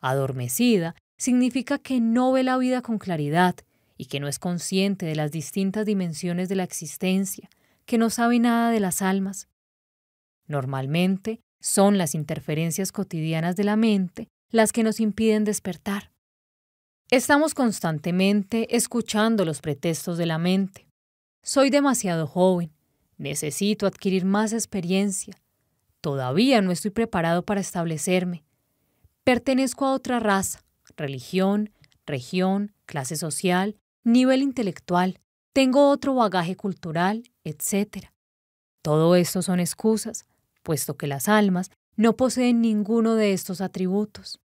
Adormecida 0.00 0.96
significa 1.16 1.78
que 1.78 2.00
no 2.00 2.32
ve 2.32 2.42
la 2.42 2.58
vida 2.58 2.82
con 2.82 2.98
claridad 2.98 3.54
y 3.96 4.06
que 4.06 4.18
no 4.18 4.26
es 4.26 4.40
consciente 4.40 5.06
de 5.06 5.14
las 5.14 5.30
distintas 5.30 5.86
dimensiones 5.86 6.48
de 6.48 6.56
la 6.56 6.64
existencia, 6.64 7.48
que 7.86 7.98
no 7.98 8.10
sabe 8.10 8.40
nada 8.40 8.72
de 8.72 8.80
las 8.80 9.00
almas. 9.00 9.46
Normalmente 10.48 11.40
son 11.62 11.96
las 11.96 12.14
interferencias 12.14 12.92
cotidianas 12.92 13.56
de 13.56 13.64
la 13.64 13.76
mente 13.76 14.28
las 14.50 14.72
que 14.72 14.82
nos 14.82 15.00
impiden 15.00 15.44
despertar. 15.44 16.12
Estamos 17.10 17.54
constantemente 17.54 18.76
escuchando 18.76 19.44
los 19.44 19.60
pretextos 19.60 20.18
de 20.18 20.26
la 20.26 20.38
mente. 20.38 20.88
Soy 21.42 21.70
demasiado 21.70 22.26
joven, 22.26 22.72
necesito 23.16 23.86
adquirir 23.86 24.24
más 24.24 24.52
experiencia, 24.52 25.34
todavía 26.00 26.60
no 26.60 26.72
estoy 26.72 26.90
preparado 26.90 27.44
para 27.44 27.60
establecerme, 27.60 28.44
pertenezco 29.24 29.86
a 29.86 29.92
otra 29.92 30.20
raza, 30.20 30.64
religión, 30.96 31.70
región, 32.06 32.72
clase 32.86 33.16
social, 33.16 33.76
nivel 34.04 34.42
intelectual, 34.42 35.18
tengo 35.52 35.90
otro 35.90 36.14
bagaje 36.14 36.56
cultural, 36.56 37.22
etc. 37.44 38.06
Todo 38.82 39.16
esto 39.16 39.42
son 39.42 39.60
excusas, 39.60 40.26
puesto 40.62 40.96
que 40.96 41.06
las 41.06 41.28
almas 41.28 41.70
no 41.96 42.16
poseen 42.16 42.60
ninguno 42.60 43.14
de 43.14 43.32
estos 43.32 43.60
atributos. 43.60 44.40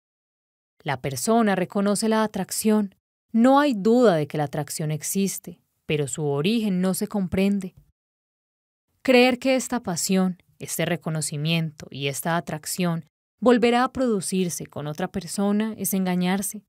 La 0.83 1.01
persona 1.01 1.55
reconoce 1.55 2.09
la 2.09 2.23
atracción. 2.23 2.95
No 3.33 3.59
hay 3.59 3.75
duda 3.75 4.17
de 4.17 4.27
que 4.27 4.39
la 4.39 4.45
atracción 4.45 4.91
existe, 4.91 5.61
pero 5.87 6.09
su 6.09 6.25
origen 6.25 6.81
no 6.81 6.95
se 6.95 7.09
comprende. 7.09 7.75
Creer 9.03 9.39
que 9.39 9.57
esta 9.57 9.83
pasión, 9.83 10.43
este 10.59 10.85
reconocimiento 10.85 11.87
y 11.91 12.09
esta 12.09 12.37
atracción 12.37 13.05
volverá 13.41 13.85
a 13.85 13.93
producirse 13.93 14.67
con 14.67 14.87
otra 14.87 15.09
persona 15.09 15.75
es 15.77 15.93
engañarse. 15.93 16.65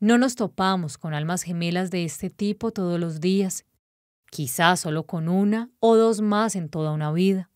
No 0.00 0.18
nos 0.18 0.34
topamos 0.34 0.98
con 0.98 1.14
almas 1.14 1.42
gemelas 1.42 1.90
de 1.90 2.04
este 2.04 2.30
tipo 2.30 2.72
todos 2.72 2.98
los 2.98 3.20
días, 3.20 3.64
quizás 4.30 4.80
solo 4.80 5.04
con 5.06 5.28
una 5.28 5.70
o 5.80 5.96
dos 5.96 6.20
más 6.20 6.56
en 6.56 6.68
toda 6.68 6.92
una 6.92 7.12
vida. 7.12 7.50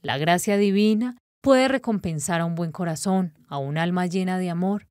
La 0.00 0.16
gracia 0.18 0.56
divina 0.56 1.16
puede 1.40 1.68
recompensar 1.68 2.40
a 2.40 2.44
un 2.44 2.54
buen 2.54 2.72
corazón, 2.72 3.34
a 3.48 3.58
un 3.58 3.78
alma 3.78 4.06
llena 4.06 4.38
de 4.38 4.50
amor. 4.50 4.86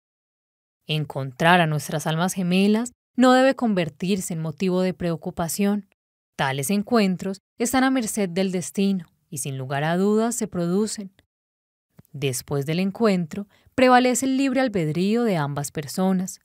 Encontrar 0.86 1.62
a 1.62 1.68
nuestras 1.68 2.08
almas 2.08 2.34
gemelas 2.34 2.92
no 3.16 3.34
debe 3.34 3.56
convertirse 3.56 4.34
en 4.34 4.42
motivo 4.42 4.82
de 4.82 4.94
preocupación. 4.94 5.88
Tales 6.36 6.70
encuentros 6.70 7.40
están 7.58 7.84
a 7.84 7.92
merced 7.92 8.30
del 8.30 8.52
destino 8.52 9.06
y 9.30 9.40
sin 9.40 9.58
lugar 9.58 9.84
a 9.84 9.98
dudas 9.98 10.36
se 10.36 10.48
producen. 10.48 11.12
Después 12.12 12.66
del 12.66 12.80
encuentro, 12.80 13.48
prevalece 13.76 14.26
el 14.26 14.38
libre 14.38 14.62
albedrío 14.62 15.24
de 15.24 15.38
ambas 15.38 15.72
personas. 15.72 16.40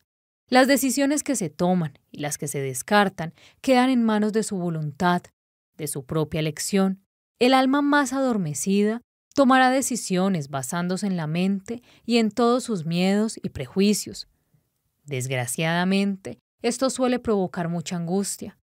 Las 0.48 0.66
decisiones 0.66 1.22
que 1.22 1.36
se 1.36 1.50
toman 1.50 1.98
y 2.10 2.20
las 2.20 2.36
que 2.36 2.48
se 2.48 2.60
descartan 2.60 3.32
quedan 3.60 3.90
en 3.90 4.02
manos 4.02 4.32
de 4.32 4.42
su 4.42 4.56
voluntad, 4.56 5.22
de 5.76 5.86
su 5.86 6.04
propia 6.04 6.40
elección. 6.40 7.01
El 7.42 7.54
alma 7.54 7.82
más 7.82 8.12
adormecida 8.12 9.02
tomará 9.34 9.70
decisiones 9.70 10.48
basándose 10.48 11.08
en 11.08 11.16
la 11.16 11.26
mente 11.26 11.82
y 12.06 12.18
en 12.18 12.30
todos 12.30 12.62
sus 12.62 12.86
miedos 12.86 13.36
y 13.42 13.48
prejuicios. 13.48 14.28
Desgraciadamente, 15.02 16.38
esto 16.62 16.88
suele 16.88 17.18
provocar 17.18 17.68
mucha 17.68 17.96
angustia. 17.96 18.60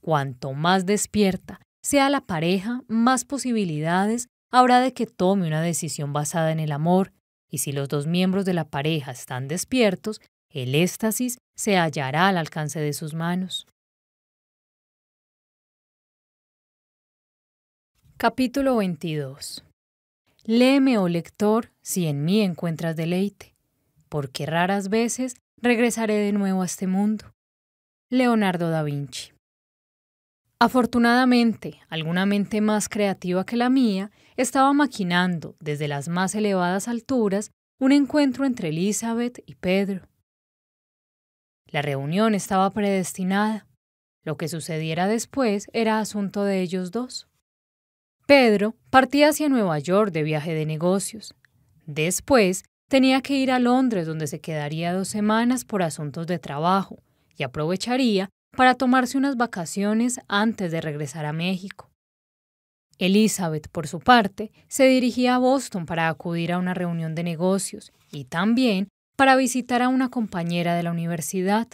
Cuanto 0.00 0.54
más 0.54 0.86
despierta 0.86 1.60
sea 1.84 2.10
la 2.10 2.20
pareja, 2.20 2.82
más 2.88 3.24
posibilidades 3.24 4.26
habrá 4.50 4.80
de 4.80 4.92
que 4.92 5.06
tome 5.06 5.46
una 5.46 5.62
decisión 5.62 6.12
basada 6.12 6.50
en 6.50 6.58
el 6.58 6.72
amor, 6.72 7.12
y 7.48 7.58
si 7.58 7.70
los 7.70 7.88
dos 7.88 8.08
miembros 8.08 8.44
de 8.44 8.54
la 8.54 8.68
pareja 8.68 9.12
están 9.12 9.46
despiertos, 9.46 10.20
el 10.50 10.74
éxtasis 10.74 11.38
se 11.54 11.76
hallará 11.76 12.26
al 12.26 12.38
alcance 12.38 12.80
de 12.80 12.92
sus 12.92 13.14
manos. 13.14 13.68
Capítulo 18.18 18.76
22 18.76 19.62
Léeme, 20.44 20.96
oh 20.96 21.06
lector, 21.06 21.70
si 21.82 22.06
en 22.06 22.24
mí 22.24 22.40
encuentras 22.40 22.96
deleite, 22.96 23.54
porque 24.08 24.46
raras 24.46 24.88
veces 24.88 25.36
regresaré 25.58 26.14
de 26.14 26.32
nuevo 26.32 26.62
a 26.62 26.64
este 26.64 26.86
mundo. 26.86 27.34
Leonardo 28.08 28.70
da 28.70 28.82
Vinci 28.82 29.34
Afortunadamente, 30.58 31.82
alguna 31.90 32.24
mente 32.24 32.62
más 32.62 32.88
creativa 32.88 33.44
que 33.44 33.58
la 33.58 33.68
mía 33.68 34.10
estaba 34.38 34.72
maquinando 34.72 35.54
desde 35.60 35.86
las 35.86 36.08
más 36.08 36.34
elevadas 36.34 36.88
alturas 36.88 37.50
un 37.78 37.92
encuentro 37.92 38.46
entre 38.46 38.70
Elizabeth 38.70 39.42
y 39.44 39.56
Pedro. 39.56 40.08
La 41.66 41.82
reunión 41.82 42.34
estaba 42.34 42.70
predestinada. 42.70 43.66
Lo 44.24 44.38
que 44.38 44.48
sucediera 44.48 45.06
después 45.06 45.68
era 45.74 45.98
asunto 45.98 46.44
de 46.44 46.62
ellos 46.62 46.92
dos. 46.92 47.28
Pedro 48.26 48.74
partía 48.90 49.28
hacia 49.28 49.48
Nueva 49.48 49.78
York 49.78 50.10
de 50.10 50.24
viaje 50.24 50.52
de 50.52 50.66
negocios. 50.66 51.36
Después 51.86 52.64
tenía 52.88 53.20
que 53.20 53.34
ir 53.34 53.52
a 53.52 53.60
Londres 53.60 54.04
donde 54.04 54.26
se 54.26 54.40
quedaría 54.40 54.92
dos 54.92 55.06
semanas 55.06 55.64
por 55.64 55.84
asuntos 55.84 56.26
de 56.26 56.40
trabajo 56.40 56.98
y 57.36 57.44
aprovecharía 57.44 58.28
para 58.56 58.74
tomarse 58.74 59.16
unas 59.16 59.36
vacaciones 59.36 60.18
antes 60.26 60.72
de 60.72 60.80
regresar 60.80 61.24
a 61.24 61.32
México. 61.32 61.92
Elizabeth, 62.98 63.68
por 63.68 63.86
su 63.86 64.00
parte, 64.00 64.50
se 64.66 64.88
dirigía 64.88 65.36
a 65.36 65.38
Boston 65.38 65.86
para 65.86 66.08
acudir 66.08 66.52
a 66.52 66.58
una 66.58 66.74
reunión 66.74 67.14
de 67.14 67.22
negocios 67.22 67.92
y 68.10 68.24
también 68.24 68.88
para 69.16 69.36
visitar 69.36 69.82
a 69.82 69.88
una 69.88 70.08
compañera 70.08 70.74
de 70.74 70.82
la 70.82 70.90
universidad. 70.90 71.68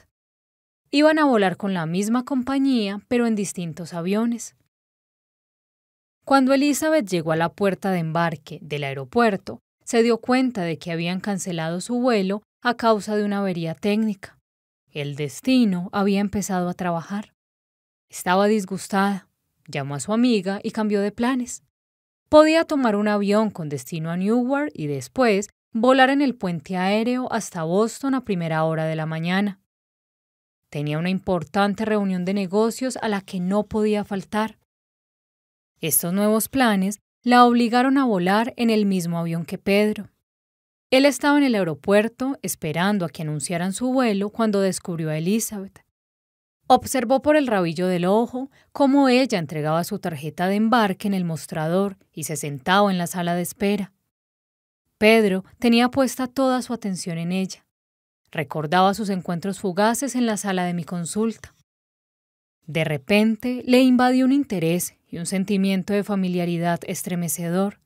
Iban 0.90 1.18
a 1.18 1.24
volar 1.24 1.56
con 1.56 1.72
la 1.72 1.86
misma 1.86 2.24
compañía, 2.24 3.00
pero 3.08 3.26
en 3.26 3.36
distintos 3.36 3.94
aviones. 3.94 4.54
Cuando 6.24 6.54
Elizabeth 6.54 7.08
llegó 7.08 7.32
a 7.32 7.36
la 7.36 7.52
puerta 7.52 7.90
de 7.90 7.98
embarque 7.98 8.58
del 8.62 8.84
aeropuerto, 8.84 9.60
se 9.84 10.02
dio 10.02 10.18
cuenta 10.18 10.62
de 10.62 10.78
que 10.78 10.92
habían 10.92 11.20
cancelado 11.20 11.80
su 11.80 11.96
vuelo 12.00 12.42
a 12.62 12.74
causa 12.74 13.16
de 13.16 13.24
una 13.24 13.38
avería 13.38 13.74
técnica. 13.74 14.38
El 14.92 15.16
destino 15.16 15.88
había 15.92 16.20
empezado 16.20 16.68
a 16.68 16.74
trabajar. 16.74 17.32
Estaba 18.08 18.46
disgustada. 18.46 19.28
Llamó 19.66 19.94
a 19.94 20.00
su 20.00 20.12
amiga 20.12 20.60
y 20.62 20.70
cambió 20.70 21.00
de 21.00 21.12
planes. 21.12 21.62
Podía 22.28 22.64
tomar 22.64 22.96
un 22.96 23.08
avión 23.08 23.50
con 23.50 23.68
destino 23.68 24.10
a 24.10 24.16
Newark 24.16 24.70
y 24.74 24.86
después 24.86 25.48
volar 25.72 26.10
en 26.10 26.22
el 26.22 26.34
puente 26.34 26.76
aéreo 26.76 27.32
hasta 27.32 27.64
Boston 27.64 28.14
a 28.14 28.24
primera 28.24 28.64
hora 28.64 28.84
de 28.84 28.96
la 28.96 29.06
mañana. 29.06 29.60
Tenía 30.68 30.98
una 30.98 31.10
importante 31.10 31.84
reunión 31.84 32.24
de 32.24 32.34
negocios 32.34 32.96
a 33.02 33.08
la 33.08 33.20
que 33.20 33.40
no 33.40 33.64
podía 33.64 34.04
faltar. 34.04 34.58
Estos 35.82 36.12
nuevos 36.12 36.48
planes 36.48 37.00
la 37.24 37.44
obligaron 37.44 37.98
a 37.98 38.04
volar 38.04 38.54
en 38.56 38.70
el 38.70 38.86
mismo 38.86 39.18
avión 39.18 39.44
que 39.44 39.58
Pedro. 39.58 40.10
Él 40.92 41.04
estaba 41.04 41.36
en 41.38 41.42
el 41.42 41.56
aeropuerto 41.56 42.38
esperando 42.40 43.04
a 43.04 43.08
que 43.08 43.22
anunciaran 43.22 43.72
su 43.72 43.92
vuelo 43.92 44.30
cuando 44.30 44.60
descubrió 44.60 45.10
a 45.10 45.18
Elizabeth. 45.18 45.84
Observó 46.68 47.20
por 47.20 47.34
el 47.34 47.48
rabillo 47.48 47.88
del 47.88 48.04
ojo 48.04 48.48
cómo 48.70 49.08
ella 49.08 49.40
entregaba 49.40 49.82
su 49.82 49.98
tarjeta 49.98 50.46
de 50.46 50.54
embarque 50.54 51.08
en 51.08 51.14
el 51.14 51.24
mostrador 51.24 51.98
y 52.12 52.24
se 52.24 52.36
sentaba 52.36 52.92
en 52.92 52.96
la 52.96 53.08
sala 53.08 53.34
de 53.34 53.42
espera. 53.42 53.92
Pedro 54.98 55.44
tenía 55.58 55.88
puesta 55.90 56.28
toda 56.28 56.62
su 56.62 56.72
atención 56.72 57.18
en 57.18 57.32
ella. 57.32 57.66
Recordaba 58.30 58.94
sus 58.94 59.10
encuentros 59.10 59.58
fugaces 59.58 60.14
en 60.14 60.26
la 60.26 60.36
sala 60.36 60.64
de 60.64 60.74
mi 60.74 60.84
consulta. 60.84 61.56
De 62.66 62.84
repente 62.84 63.62
le 63.66 63.80
invadió 63.82 64.24
un 64.24 64.32
interés 64.32 64.94
y 65.08 65.18
un 65.18 65.26
sentimiento 65.26 65.92
de 65.92 66.04
familiaridad 66.04 66.80
estremecedor. 66.86 67.80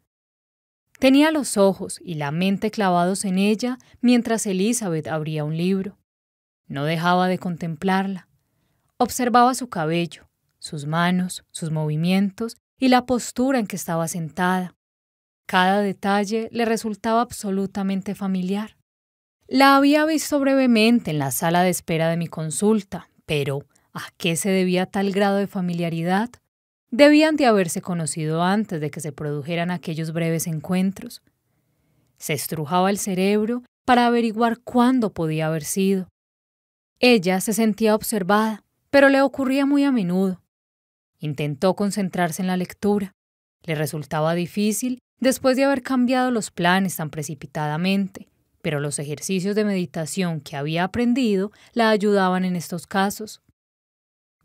Tenía 0.99 1.31
los 1.31 1.57
ojos 1.57 2.01
y 2.03 2.15
la 2.15 2.31
mente 2.31 2.71
clavados 2.71 3.25
en 3.25 3.39
ella 3.39 3.79
mientras 4.01 4.47
Elizabeth 4.47 5.09
abría 5.09 5.45
un 5.45 5.57
libro. 5.57 5.99
No 6.67 6.85
dejaba 6.85 7.29
de 7.29 7.39
contemplarla. 7.39 8.29
Observaba 8.97 9.55
su 9.55 9.69
cabello, 9.69 10.29
sus 10.59 10.87
manos, 10.87 11.45
sus 11.51 11.71
movimientos 11.71 12.57
y 12.79 12.89
la 12.89 13.07
postura 13.07 13.59
en 13.59 13.67
que 13.67 13.77
estaba 13.77 14.09
sentada. 14.09 14.75
Cada 15.47 15.81
detalle 15.81 16.49
le 16.51 16.65
resultaba 16.65 17.21
absolutamente 17.21 18.15
familiar. 18.15 18.77
La 19.47 19.77
había 19.77 20.05
visto 20.07 20.41
brevemente 20.41 21.13
en 21.13 21.19
la 21.19 21.31
sala 21.31 21.63
de 21.63 21.71
espera 21.71 22.09
de 22.09 22.17
mi 22.17 22.27
consulta, 22.27 23.11
pero 23.27 23.65
¿a 23.97 24.05
qué 24.17 24.37
se 24.37 24.51
debía 24.51 24.87
tal 24.87 25.11
grado 25.11 25.37
de 25.39 25.47
familiaridad? 25.47 26.31
debían 26.91 27.37
de 27.37 27.47
haberse 27.47 27.83
conocido 27.83 28.43
antes 28.43 28.81
de 28.81 28.91
que 28.91 29.01
se 29.01 29.13
produjeran 29.13 29.71
aquellos 29.71 30.13
breves 30.13 30.47
encuentros. 30.47 31.23
Se 32.17 32.33
estrujaba 32.33 32.91
el 32.91 32.99
cerebro 32.99 33.63
para 33.85 34.07
averiguar 34.07 34.59
cuándo 34.61 35.13
podía 35.13 35.49
haber 35.49 35.65
sido. 35.65 36.09
Ella 36.99 37.41
se 37.41 37.53
sentía 37.53 37.95
observada, 37.95 38.65
pero 38.91 39.09
le 39.09 39.21
ocurría 39.21 39.67
muy 39.67 39.85
a 39.85 39.93
menudo. 39.93 40.41
Intentó 41.19 41.75
concentrarse 41.75 42.41
en 42.41 42.49
la 42.49 42.57
lectura. 42.57 43.13
Le 43.65 43.75
resultaba 43.75 44.35
difícil 44.35 45.01
después 45.21 45.57
de 45.57 45.65
haber 45.65 45.83
cambiado 45.83 46.31
los 46.31 46.51
planes 46.51 46.97
tan 46.97 47.11
precipitadamente, 47.11 48.29
pero 48.63 48.81
los 48.81 48.99
ejercicios 48.99 49.55
de 49.55 49.65
meditación 49.65 50.41
que 50.41 50.57
había 50.57 50.85
aprendido 50.85 51.53
la 51.73 51.91
ayudaban 51.91 52.45
en 52.45 52.57
estos 52.57 52.87
casos. 52.87 53.43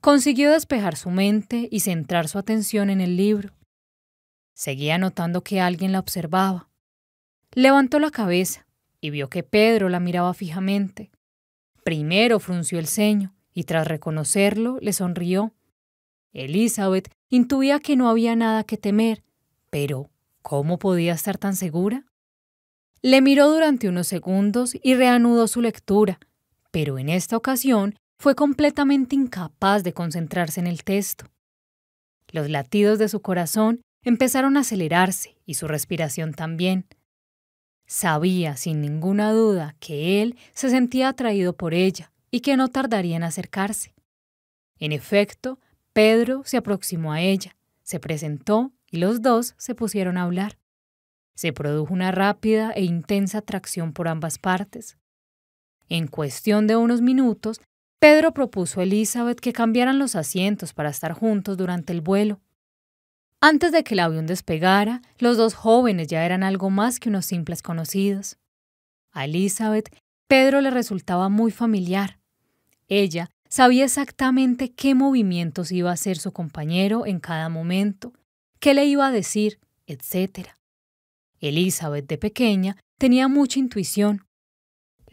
Consiguió 0.02 0.52
despejar 0.52 0.96
su 0.96 1.12
mente 1.12 1.70
y 1.72 1.82
centrar 1.82 2.28
su 2.28 2.40
atención 2.40 2.90
en 2.90 3.02
el 3.02 3.16
libro. 3.16 3.54
Seguía 4.56 4.98
notando 4.98 5.44
que 5.44 5.62
alguien 5.62 5.92
la 5.92 6.00
observaba. 6.00 6.70
Levantó 7.54 8.00
la 8.00 8.10
cabeza 8.10 8.66
y 9.00 9.12
vio 9.12 9.30
que 9.30 9.44
Pedro 9.44 9.90
la 9.90 10.00
miraba 10.00 10.34
fijamente. 10.34 11.12
Primero 11.84 12.40
frunció 12.40 12.80
el 12.80 12.88
ceño 12.88 13.36
y 13.54 13.66
tras 13.66 13.88
reconocerlo 13.88 14.80
le 14.82 14.92
sonrió. 14.92 15.54
Elizabeth 16.34 17.14
intuía 17.30 17.80
que 17.80 17.96
no 17.96 18.10
había 18.10 18.36
nada 18.36 18.64
que 18.64 18.78
temer, 18.78 19.24
pero 19.70 20.10
¿cómo 20.42 20.80
podía 20.80 21.14
estar 21.14 21.38
tan 21.38 21.56
segura? 21.56 22.06
Le 23.04 23.22
miró 23.22 23.52
durante 23.52 23.88
unos 23.88 24.08
segundos 24.08 24.76
y 24.82 24.96
reanudó 24.96 25.48
su 25.48 25.62
lectura, 25.62 26.20
pero 26.72 26.98
en 26.98 27.10
esta 27.10 27.38
ocasión 27.38 28.00
fue 28.22 28.36
completamente 28.36 29.16
incapaz 29.16 29.84
de 29.84 29.94
concentrarse 29.94 30.60
en 30.60 30.68
el 30.68 30.84
texto. 30.84 31.26
Los 32.30 32.52
latidos 32.52 33.00
de 33.00 33.10
su 33.10 33.20
corazón 33.20 33.82
empezaron 34.04 34.58
a 34.58 34.60
acelerarse 34.60 35.40
y 35.44 35.56
su 35.56 35.68
respiración 35.68 36.36
también. 36.36 36.86
Sabía 37.88 38.58
sin 38.58 38.80
ninguna 38.80 39.32
duda 39.32 39.76
que 39.80 40.22
él 40.22 40.38
se 40.54 40.70
sentía 40.70 41.10
atraído 41.10 41.54
por 41.54 41.74
ella 41.74 42.12
y 42.30 42.42
que 42.42 42.58
no 42.58 42.68
tardaría 42.68 43.16
en 43.16 43.24
acercarse. 43.24 43.96
En 44.78 44.92
efecto, 44.92 45.60
Pedro 45.92 46.44
se 46.46 46.58
aproximó 46.58 47.14
a 47.14 47.22
ella, 47.22 47.58
se 47.82 48.00
presentó 48.00 48.72
y 48.92 48.98
los 48.98 49.24
dos 49.24 49.56
se 49.58 49.74
pusieron 49.74 50.18
a 50.18 50.24
hablar. 50.26 50.60
Se 51.34 51.54
produjo 51.54 51.92
una 51.92 52.12
rápida 52.12 52.70
e 52.74 52.84
intensa 52.84 53.40
atracción 53.40 53.94
por 53.94 54.08
ambas 54.08 54.38
partes. 54.38 55.00
En 55.90 56.06
cuestión 56.06 56.68
de 56.68 56.76
unos 56.76 57.02
minutos, 57.02 57.60
Pedro 58.02 58.34
propuso 58.34 58.80
a 58.80 58.84
Elizabeth 58.84 59.40
que 59.40 59.54
cambiaran 59.54 60.00
los 60.00 60.16
asientos 60.16 60.74
para 60.74 60.90
estar 60.90 61.14
juntos 61.14 61.56
durante 61.56 61.94
el 61.94 62.02
vuelo. 62.02 62.42
Antes 63.40 63.72
de 63.72 63.84
que 63.84 63.94
el 63.94 64.00
avión 64.00 64.26
despegara, 64.26 65.04
los 65.20 65.38
dos 65.38 65.54
jóvenes 65.54 66.08
ya 66.08 66.26
eran 66.26 66.42
algo 66.42 66.72
más 66.72 67.00
que 67.00 67.10
unos 67.10 67.28
simples 67.28 67.62
conocidos. 67.62 68.40
A 69.12 69.26
Elizabeth, 69.26 69.96
Pedro 70.28 70.62
le 70.62 70.72
resultaba 70.72 71.30
muy 71.30 71.52
familiar. 71.52 72.18
Ella 72.88 73.30
sabía 73.48 73.86
exactamente 73.86 74.74
qué 74.74 74.96
movimientos 74.96 75.72
iba 75.72 75.92
a 75.92 75.94
hacer 75.94 76.18
su 76.18 76.32
compañero 76.34 77.06
en 77.06 77.20
cada 77.20 77.50
momento, 77.50 78.14
qué 78.60 78.74
le 78.74 78.86
iba 78.86 79.06
a 79.06 79.12
decir, 79.12 79.60
etc. 79.86 80.48
Elizabeth, 81.40 82.08
de 82.08 82.18
pequeña, 82.18 82.78
tenía 82.98 83.28
mucha 83.28 83.60
intuición. 83.60 84.26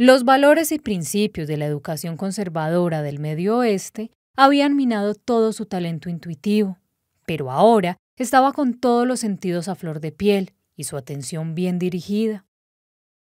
Los 0.00 0.22
valores 0.22 0.70
y 0.70 0.78
principios 0.78 1.48
de 1.48 1.56
la 1.56 1.66
educación 1.66 2.16
conservadora 2.16 3.02
del 3.02 3.18
Medio 3.18 3.56
Oeste 3.56 4.12
habían 4.36 4.76
minado 4.76 5.16
todo 5.16 5.52
su 5.52 5.66
talento 5.66 6.08
intuitivo, 6.08 6.78
pero 7.26 7.50
ahora 7.50 7.96
estaba 8.16 8.52
con 8.52 8.74
todos 8.74 9.08
los 9.08 9.18
sentidos 9.18 9.66
a 9.66 9.74
flor 9.74 9.98
de 9.98 10.12
piel 10.12 10.54
y 10.76 10.84
su 10.84 10.96
atención 10.96 11.56
bien 11.56 11.80
dirigida. 11.80 12.46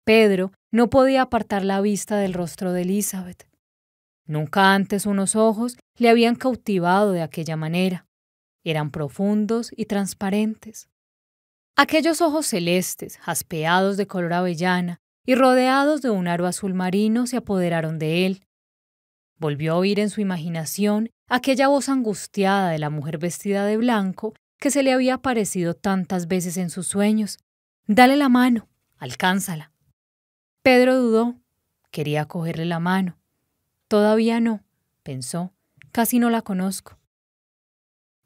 Pedro 0.03 0.51
no 0.69 0.89
podía 0.89 1.21
apartar 1.21 1.63
la 1.63 1.79
vista 1.79 2.17
del 2.17 2.33
rostro 2.33 2.73
de 2.73 2.81
Elizabeth. 2.81 3.47
Nunca 4.25 4.73
antes 4.73 5.05
unos 5.05 5.37
ojos 5.37 5.77
le 5.97 6.09
habían 6.09 6.35
cautivado 6.35 7.13
de 7.13 7.21
aquella 7.21 7.55
manera. 7.55 8.05
Eran 8.65 8.91
profundos 8.91 9.71
y 9.77 9.85
transparentes. 9.85 10.89
Aquellos 11.77 12.19
ojos 12.19 12.47
celestes, 12.47 13.17
jaspeados 13.19 13.95
de 13.95 14.07
color 14.07 14.33
avellana 14.33 14.99
y 15.25 15.35
rodeados 15.35 16.01
de 16.01 16.09
un 16.09 16.27
aro 16.27 16.45
azul 16.45 16.73
marino, 16.73 17.27
se 17.27 17.37
apoderaron 17.37 17.99
de 17.99 18.25
él. 18.25 18.45
Volvió 19.37 19.73
a 19.73 19.77
oír 19.77 19.99
en 19.99 20.09
su 20.09 20.21
imaginación 20.21 21.09
aquella 21.27 21.67
voz 21.67 21.89
angustiada 21.89 22.69
de 22.69 22.79
la 22.79 22.89
mujer 22.89 23.17
vestida 23.17 23.65
de 23.65 23.77
blanco 23.77 24.33
que 24.59 24.71
se 24.71 24.83
le 24.83 24.93
había 24.93 25.15
aparecido 25.15 25.73
tantas 25.73 26.27
veces 26.27 26.57
en 26.57 26.69
sus 26.69 26.87
sueños. 26.87 27.37
Dale 27.87 28.15
la 28.15 28.29
mano, 28.29 28.67
alcánzala. 28.97 29.71
Pedro 30.61 30.95
dudó. 30.95 31.35
Quería 31.91 32.25
cogerle 32.25 32.65
la 32.65 32.79
mano, 32.79 33.17
Todavía 33.87 34.39
no, 34.39 34.63
pensó, 35.03 35.53
casi 35.91 36.17
no 36.17 36.31
la 36.31 36.41
conozco. 36.41 36.97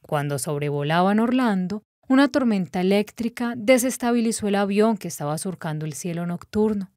Cuando 0.01 0.39
sobrevolaban 0.39 1.19
Orlando, 1.19 1.83
una 2.09 2.27
tormenta 2.27 2.81
eléctrica 2.81 3.53
desestabilizó 3.55 4.47
el 4.47 4.55
avión 4.55 4.97
que 4.97 5.07
estaba 5.07 5.37
surcando 5.37 5.85
el 5.85 5.93
cielo 5.93 6.25
nocturno. 6.25 6.91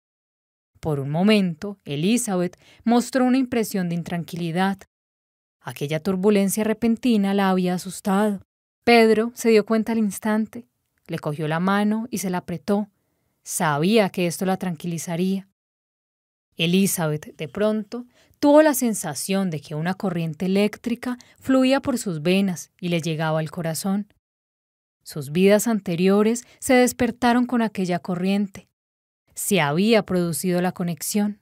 Por 0.81 1.01
un 1.01 1.11
momento, 1.11 1.79
Elizabeth 1.85 2.59
mostró 2.83 3.27
una 3.27 3.37
impresión 3.37 3.91
de 3.91 3.95
intranquilidad. 3.95 4.79
Aquella 5.61 6.01
turbulencia 6.01 6.65
repentina 6.65 7.35
la 7.35 7.51
había 7.51 7.75
asustado. 7.75 8.41
Pedro 8.85 9.33
se 9.35 9.51
dio 9.51 9.67
cuenta 9.67 9.93
al 9.93 9.99
instante, 9.99 10.67
le 11.07 11.19
cogió 11.19 11.47
la 11.47 11.61
mano 11.61 12.09
y 12.11 12.19
se 12.19 12.31
la 12.31 12.39
apretó. 12.39 12.89
Sabía 13.45 14.09
que 14.09 14.27
esto 14.27 14.47
la 14.47 14.57
tranquilizaría. 14.57 15.47
Elizabeth, 16.57 17.37
de 17.37 17.49
pronto, 17.49 18.07
tuvo 18.41 18.63
la 18.63 18.73
sensación 18.73 19.51
de 19.51 19.61
que 19.61 19.75
una 19.75 19.93
corriente 19.93 20.47
eléctrica 20.47 21.19
fluía 21.39 21.81
por 21.81 21.99
sus 21.99 22.23
venas 22.23 22.73
y 22.81 22.89
le 22.89 23.03
llegaba 23.03 23.41
al 23.41 23.51
corazón. 23.51 24.09
Sus 25.03 25.33
vidas 25.33 25.67
anteriores 25.67 26.45
se 26.59 26.75
despertaron 26.75 27.47
con 27.47 27.63
aquella 27.63 27.99
corriente. 27.99 28.69
Se 29.35 29.61
había 29.61 30.05
producido 30.05 30.61
la 30.61 30.73
conexión. 30.73 31.41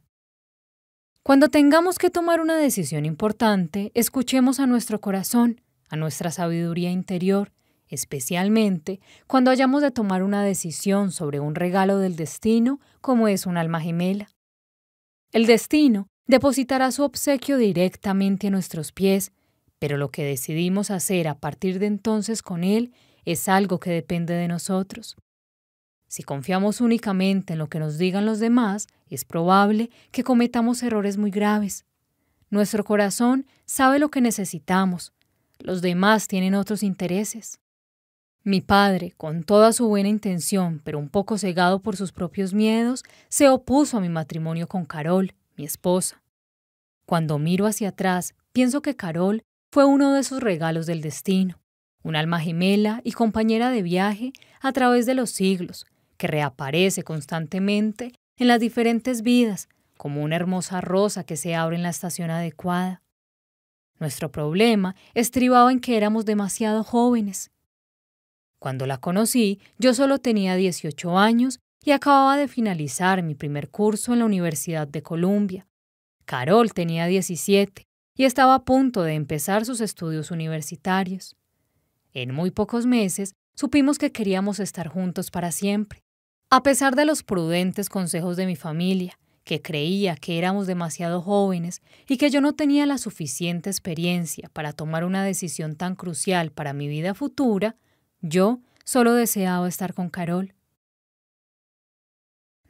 Cuando 1.23 1.49
tengamos 1.49 1.99
que 1.99 2.10
tomar 2.10 2.41
una 2.41 2.57
decisión 2.57 3.05
importante, 3.05 3.93
escuchemos 3.94 4.59
a 4.59 4.67
nuestro 4.67 5.01
corazón, 5.01 5.60
a 5.91 5.97
nuestra 5.97 6.31
sabiduría 6.31 6.91
interior, 6.91 7.53
especialmente 7.89 9.01
cuando 9.26 9.51
hayamos 9.51 9.83
de 9.83 9.91
tomar 9.91 10.23
una 10.23 10.43
decisión 10.43 11.12
sobre 11.12 11.41
un 11.41 11.55
regalo 11.55 11.99
del 11.99 12.17
destino 12.17 12.81
como 13.01 13.28
es 13.28 13.47
un 13.47 13.57
alma 13.57 13.81
gemela. 13.81 14.31
El 15.33 15.47
destino 15.47 16.07
depositará 16.26 16.91
su 16.93 17.03
obsequio 17.03 17.57
directamente 17.59 18.47
a 18.47 18.51
nuestros 18.51 18.93
pies, 18.93 19.33
pero 19.78 19.97
lo 19.97 20.10
que 20.10 20.25
decidimos 20.25 20.91
hacer 20.91 21.28
a 21.28 21.39
partir 21.39 21.78
de 21.78 21.87
entonces 21.87 22.43
con 22.43 22.65
él 22.65 22.93
es 23.24 23.49
algo 23.49 23.81
que 23.81 23.90
depende 23.90 24.35
de 24.35 24.49
nosotros. 24.49 25.17
Si 26.08 26.22
confiamos 26.22 26.81
únicamente 26.81 27.53
en 27.53 27.58
lo 27.58 27.69
que 27.69 27.78
nos 27.78 27.99
digan 27.99 28.26
los 28.26 28.40
demás, 28.40 28.88
es 29.08 29.24
probable 29.24 29.90
que 30.10 30.24
cometamos 30.24 30.83
errores 30.83 31.17
muy 31.17 31.31
graves. 31.31 31.85
Nuestro 32.51 32.85
corazón 32.85 33.47
sabe 33.65 33.99
lo 34.01 34.08
que 34.08 34.20
necesitamos, 34.20 35.12
los 35.62 35.83
demás 35.83 36.26
tienen 36.26 36.54
otros 36.54 36.83
intereses. 36.83 37.60
Mi 38.42 38.62
padre, 38.62 39.12
con 39.17 39.44
toda 39.44 39.72
su 39.72 39.86
buena 39.86 40.08
intención, 40.08 40.81
pero 40.83 40.99
un 40.99 41.10
poco 41.10 41.36
cegado 41.36 41.81
por 41.81 41.97
sus 41.97 42.12
propios 42.12 42.54
miedos, 42.54 43.04
se 43.28 43.49
opuso 43.49 43.99
a 43.99 44.01
mi 44.01 44.08
matrimonio 44.08 44.67
con 44.67 44.86
Carol, 44.86 45.35
mi 45.56 45.65
esposa. 45.65 46.22
Cuando 47.04 47.38
miro 47.38 47.67
hacia 47.67 47.90
atrás, 47.90 48.35
pienso 48.53 48.81
que 48.81 48.97
Carol 48.97 49.42
fue 49.70 49.85
uno 49.85 50.15
de 50.15 50.20
esos 50.20 50.40
regalos 50.40 50.86
del 50.86 51.03
destino, 51.03 51.60
un 52.03 52.17
alma 52.17 52.41
gemela 52.41 53.01
y 53.05 53.13
compañera 53.13 53.71
de 53.71 53.83
viaje 53.83 54.33
a 54.61 54.73
través 54.73 55.07
de 55.07 55.15
los 55.15 55.31
siglos, 55.31 55.87
que 56.17 56.27
reaparece 56.27 57.03
constantemente 57.03 58.13
en 58.37 58.49
las 58.49 58.61
diferentes 58.61 59.23
vidas, 59.23 59.69
como 59.97 60.23
una 60.23 60.37
hermosa 60.37 60.81
rosa 60.81 61.25
que 61.25 61.37
se 61.37 61.55
abre 61.55 61.77
en 61.77 61.83
la 61.83 61.91
estación 61.91 62.31
adecuada. 62.31 63.03
Nuestro 63.99 64.33
problema 64.33 64.97
estribaba 65.15 65.71
en 65.71 65.81
que 65.81 65.97
éramos 65.97 66.25
demasiado 66.25 66.85
jóvenes. 66.85 67.51
Cuando 68.59 68.87
la 68.87 68.99
conocí, 68.99 69.61
yo 69.79 69.93
solo 69.93 70.19
tenía 70.19 70.57
18 70.57 71.19
años 71.19 71.61
y 71.85 71.93
acababa 71.93 72.37
de 72.37 72.49
finalizar 72.49 73.23
mi 73.23 73.35
primer 73.35 73.71
curso 73.71 74.13
en 74.13 74.21
la 74.21 74.25
Universidad 74.25 74.89
de 74.89 75.03
Columbia. 75.03 75.67
Carol 76.25 76.73
tenía 76.73 77.07
17 77.07 77.85
y 78.17 78.25
estaba 78.25 78.55
a 78.55 78.65
punto 78.65 79.03
de 79.03 79.15
empezar 79.15 79.65
sus 79.65 79.81
estudios 79.81 80.31
universitarios. 80.31 81.37
En 82.12 82.35
muy 82.35 82.51
pocos 82.51 82.87
meses 82.87 83.35
supimos 83.55 83.99
que 83.99 84.12
queríamos 84.12 84.60
estar 84.60 84.89
juntos 84.89 85.31
para 85.31 85.53
siempre. 85.53 86.01
A 86.51 86.62
pesar 86.62 86.97
de 86.97 87.05
los 87.05 87.23
prudentes 87.23 87.89
consejos 87.89 88.37
de 88.37 88.47
mi 88.47 88.57
familia, 88.57 89.19
que 89.44 89.62
creía 89.62 90.17
que 90.17 90.39
éramos 90.39 90.67
demasiado 90.67 91.23
jóvenes 91.23 91.83
y 92.09 92.17
que 92.17 92.31
yo 92.31 92.41
no 92.41 92.55
tenía 92.55 92.87
la 92.87 92.99
suficiente 92.99 93.71
experiencia 93.71 94.51
para 94.53 94.73
tomar 94.73 95.05
una 95.05 95.25
decisión 95.25 95.76
tan 95.76 95.94
crucial 95.94 96.51
para 96.51 96.73
mi 96.73 96.89
vida 96.89 97.15
futura, 97.15 97.76
yo 98.21 98.60
solo 98.85 99.15
deseaba 99.15 99.69
estar 99.69 99.94
con 99.94 100.10
Carol. 100.10 100.55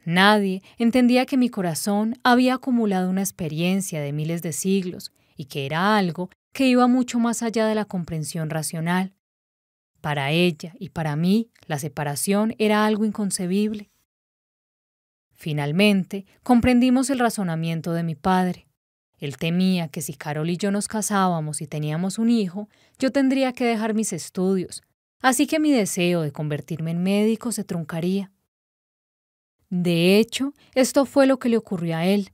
Nadie 0.03 0.63
entendía 0.77 1.25
que 1.25 1.37
mi 1.37 1.49
corazón 1.49 2.15
había 2.23 2.55
acumulado 2.55 3.09
una 3.09 3.21
experiencia 3.21 4.01
de 4.01 4.13
miles 4.13 4.41
de 4.41 4.53
siglos 4.53 5.11
y 5.35 5.45
que 5.45 5.65
era 5.65 5.95
algo 5.97 6.29
que 6.53 6.67
iba 6.67 6.87
mucho 6.87 7.19
más 7.19 7.43
allá 7.43 7.67
de 7.67 7.75
la 7.75 7.85
comprensión 7.85 8.49
racional. 8.49 9.13
Para 10.01 10.31
ella 10.31 10.73
y 10.79 10.89
para 10.89 11.15
mí, 11.15 11.51
la 11.67 11.77
separación 11.77 12.55
era 12.57 12.85
algo 12.85 13.05
inconcebible. 13.05 13.91
Finalmente, 15.35 16.25
comprendimos 16.43 17.09
el 17.11 17.19
razonamiento 17.19 17.93
de 17.93 18.03
mi 18.03 18.15
padre. 18.15 18.67
Él 19.19 19.37
temía 19.37 19.87
que 19.87 20.01
si 20.01 20.15
Carol 20.15 20.49
y 20.49 20.57
yo 20.57 20.71
nos 20.71 20.87
casábamos 20.87 21.61
y 21.61 21.67
teníamos 21.67 22.17
un 22.17 22.31
hijo, 22.31 22.67
yo 22.97 23.11
tendría 23.11 23.53
que 23.53 23.65
dejar 23.65 23.93
mis 23.93 24.13
estudios, 24.13 24.81
así 25.21 25.45
que 25.45 25.59
mi 25.59 25.71
deseo 25.71 26.21
de 26.21 26.31
convertirme 26.31 26.91
en 26.91 27.03
médico 27.03 27.51
se 27.51 27.63
truncaría. 27.63 28.31
De 29.69 30.17
hecho, 30.17 30.53
esto 30.73 31.05
fue 31.05 31.27
lo 31.27 31.37
que 31.37 31.49
le 31.49 31.57
ocurrió 31.57 31.95
a 31.95 32.05
él. 32.05 32.31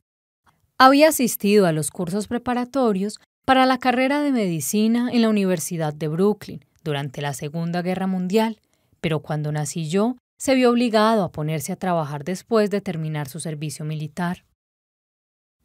Había 0.78 1.10
asistido 1.10 1.66
a 1.66 1.74
los 1.74 1.92
cursos 1.92 2.28
preparatorios 2.28 3.20
para 3.46 3.66
la 3.66 3.78
carrera 3.78 4.22
de 4.22 4.32
medicina 4.32 5.10
en 5.12 5.22
la 5.22 5.30
Universidad 5.30 5.94
de 5.94 6.08
Brooklyn 6.08 6.66
durante 6.88 7.22
la 7.22 7.34
Segunda 7.34 7.82
Guerra 7.82 8.08
Mundial, 8.08 8.62
pero 9.02 9.20
cuando 9.20 9.52
nací 9.52 9.90
yo, 9.90 10.16
se 10.38 10.56
vio 10.56 10.72
obligado 10.72 11.26
a 11.26 11.32
ponerse 11.34 11.74
a 11.74 11.76
trabajar 11.76 12.24
después 12.24 12.70
de 12.70 12.80
terminar 12.80 13.28
su 13.28 13.42
servicio 13.42 13.84
militar. 13.84 14.46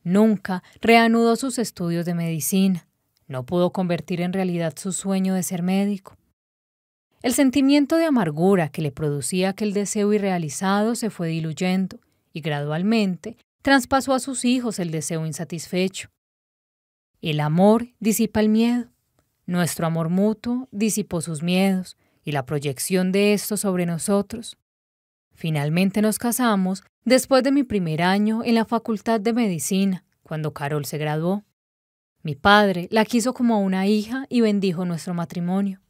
Nunca 0.02 0.64
reanudó 0.80 1.36
sus 1.36 1.60
estudios 1.60 2.06
de 2.06 2.14
medicina. 2.14 2.88
No 3.28 3.46
pudo 3.46 3.70
convertir 3.70 4.20
en 4.20 4.32
realidad 4.32 4.74
su 4.76 4.92
sueño 4.92 5.34
de 5.34 5.44
ser 5.44 5.62
médico. 5.62 6.16
El 7.22 7.34
sentimiento 7.34 7.98
de 7.98 8.06
amargura 8.06 8.68
que 8.68 8.82
le 8.82 8.90
producía 8.90 9.50
aquel 9.50 9.74
deseo 9.74 10.12
irrealizado 10.12 10.96
se 10.96 11.08
fue 11.08 11.28
diluyendo 11.28 12.00
y 12.32 12.40
gradualmente 12.40 13.36
traspasó 13.62 14.12
a 14.12 14.18
sus 14.18 14.44
hijos 14.44 14.80
el 14.80 14.90
deseo 14.90 15.24
insatisfecho. 15.24 16.08
El 17.20 17.38
amor 17.38 17.86
disipa 18.00 18.40
el 18.40 18.48
miedo. 18.48 18.88
Nuestro 19.46 19.86
amor 19.86 20.08
mutuo 20.08 20.68
disipó 20.70 21.20
sus 21.20 21.42
miedos 21.42 21.96
y 22.24 22.32
la 22.32 22.46
proyección 22.46 23.12
de 23.12 23.32
estos 23.32 23.60
sobre 23.60 23.86
nosotros. 23.86 24.56
Finalmente 25.34 26.02
nos 26.02 26.18
casamos 26.18 26.84
después 27.04 27.42
de 27.42 27.52
mi 27.52 27.64
primer 27.64 28.02
año 28.02 28.44
en 28.44 28.54
la 28.54 28.64
Facultad 28.64 29.20
de 29.20 29.32
Medicina, 29.32 30.04
cuando 30.22 30.52
Carol 30.52 30.84
se 30.84 30.98
graduó. 30.98 31.44
Mi 32.22 32.36
padre 32.36 32.86
la 32.90 33.04
quiso 33.04 33.34
como 33.34 33.60
una 33.60 33.86
hija 33.86 34.26
y 34.28 34.40
bendijo 34.40 34.84
nuestro 34.84 35.14
matrimonio. 35.14 35.80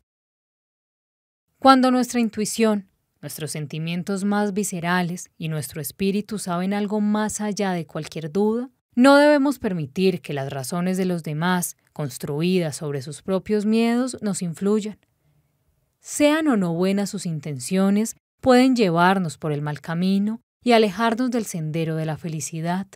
Cuando 1.58 1.90
nuestra 1.90 2.20
intuición, 2.20 2.88
nuestros 3.20 3.52
sentimientos 3.52 4.24
más 4.24 4.52
viscerales 4.52 5.31
y 5.36 5.49
nuestro 5.49 5.81
espíritu 5.81 6.38
saben 6.38 6.72
algo 6.74 7.01
más 7.01 7.40
allá 7.40 7.72
de 7.72 7.86
cualquier 7.86 8.33
duda, 8.33 8.70
no 8.94 9.17
debemos 9.17 9.58
permitir 9.58 10.20
que 10.22 10.33
las 10.33 10.52
razones 10.52 10.97
de 10.97 11.04
los 11.04 11.22
demás, 11.22 11.76
construidas 11.92 12.76
sobre 12.76 13.03
sus 13.03 13.23
propios 13.23 13.67
miedos, 13.67 14.17
nos 14.23 14.42
influyan. 14.42 14.99
Sean 16.01 16.49
o 16.49 16.57
no 16.57 16.75
buenas 16.75 17.10
sus 17.10 17.26
intenciones, 17.26 18.17
pueden 18.41 18.75
llevarnos 18.75 19.39
por 19.39 19.53
el 19.53 19.62
mal 19.62 19.81
camino 19.81 20.41
y 20.65 20.73
alejarnos 20.73 21.31
del 21.31 21.44
sendero 21.44 21.97
de 21.97 22.07
la 22.07 22.17
felicidad. 22.17 22.87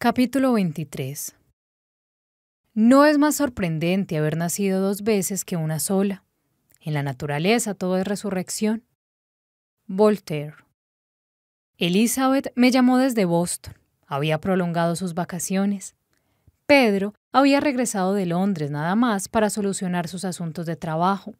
Capítulo 0.00 0.52
23 0.52 1.34
No 2.74 3.04
es 3.04 3.18
más 3.18 3.34
sorprendente 3.34 4.16
haber 4.16 4.36
nacido 4.36 4.80
dos 4.80 5.02
veces 5.02 5.44
que 5.44 5.56
una 5.56 5.80
sola. 5.80 6.22
En 6.80 6.94
la 6.94 7.02
naturaleza 7.02 7.74
todo 7.74 7.98
es 7.98 8.06
resurrección. 8.06 8.84
Voltaire. 9.88 10.67
Elizabeth 11.80 12.52
me 12.56 12.72
llamó 12.72 12.98
desde 12.98 13.24
Boston. 13.24 13.74
Había 14.08 14.40
prolongado 14.40 14.96
sus 14.96 15.14
vacaciones. 15.14 15.94
Pedro 16.66 17.14
había 17.30 17.60
regresado 17.60 18.14
de 18.14 18.26
Londres 18.26 18.72
nada 18.72 18.96
más 18.96 19.28
para 19.28 19.48
solucionar 19.48 20.08
sus 20.08 20.24
asuntos 20.24 20.66
de 20.66 20.74
trabajo. 20.74 21.36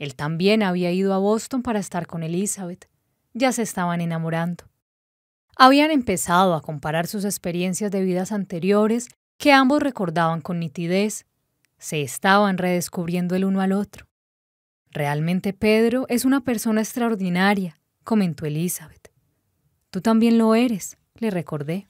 Él 0.00 0.16
también 0.16 0.64
había 0.64 0.90
ido 0.90 1.14
a 1.14 1.18
Boston 1.18 1.62
para 1.62 1.78
estar 1.78 2.08
con 2.08 2.24
Elizabeth. 2.24 2.86
Ya 3.32 3.52
se 3.52 3.62
estaban 3.62 4.00
enamorando. 4.00 4.64
Habían 5.56 5.92
empezado 5.92 6.54
a 6.54 6.60
comparar 6.60 7.06
sus 7.06 7.24
experiencias 7.24 7.92
de 7.92 8.02
vidas 8.02 8.32
anteriores 8.32 9.06
que 9.36 9.52
ambos 9.52 9.80
recordaban 9.80 10.40
con 10.40 10.58
nitidez. 10.58 11.26
Se 11.78 12.02
estaban 12.02 12.58
redescubriendo 12.58 13.36
el 13.36 13.44
uno 13.44 13.60
al 13.60 13.70
otro. 13.70 14.08
Realmente 14.90 15.52
Pedro 15.52 16.06
es 16.08 16.24
una 16.24 16.40
persona 16.40 16.80
extraordinaria, 16.80 17.80
comentó 18.02 18.44
Elizabeth. 18.44 19.07
Tú 19.90 20.00
también 20.00 20.38
lo 20.38 20.54
eres, 20.54 20.98
le 21.18 21.30
recordé. 21.30 21.88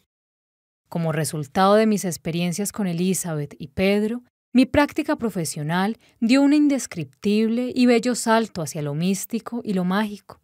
Como 0.88 1.12
resultado 1.12 1.74
de 1.74 1.86
mis 1.86 2.04
experiencias 2.04 2.72
con 2.72 2.86
Elizabeth 2.86 3.54
y 3.58 3.68
Pedro, 3.68 4.22
mi 4.54 4.64
práctica 4.64 5.16
profesional 5.16 5.98
dio 6.20 6.42
un 6.42 6.52
indescriptible 6.52 7.72
y 7.74 7.86
bello 7.86 8.14
salto 8.14 8.62
hacia 8.62 8.82
lo 8.82 8.94
místico 8.94 9.60
y 9.64 9.74
lo 9.74 9.84
mágico. 9.84 10.40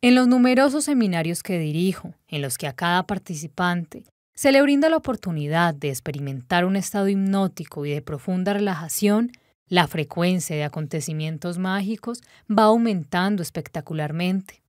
En 0.00 0.14
los 0.14 0.28
numerosos 0.28 0.84
seminarios 0.84 1.42
que 1.42 1.58
dirijo, 1.58 2.14
en 2.28 2.42
los 2.42 2.58
que 2.58 2.66
a 2.66 2.74
cada 2.74 3.06
participante 3.06 4.04
se 4.34 4.52
le 4.52 4.62
brinda 4.62 4.88
la 4.88 4.98
oportunidad 4.98 5.74
de 5.74 5.88
experimentar 5.88 6.64
un 6.64 6.76
estado 6.76 7.08
hipnótico 7.08 7.84
y 7.86 7.90
de 7.90 8.02
profunda 8.02 8.52
relajación, 8.52 9.32
la 9.68 9.88
frecuencia 9.88 10.54
de 10.54 10.64
acontecimientos 10.64 11.58
mágicos 11.58 12.22
va 12.48 12.64
aumentando 12.64 13.42
espectacularmente. 13.42 14.62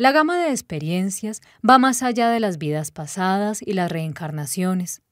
La 0.00 0.12
gama 0.12 0.42
de 0.42 0.50
experiencias 0.50 1.42
va 1.62 1.76
más 1.76 2.02
allá 2.02 2.30
de 2.30 2.40
las 2.40 2.56
vidas 2.56 2.90
pasadas 2.90 3.60
y 3.60 3.74
las 3.74 3.92
reencarnaciones. 3.92 5.02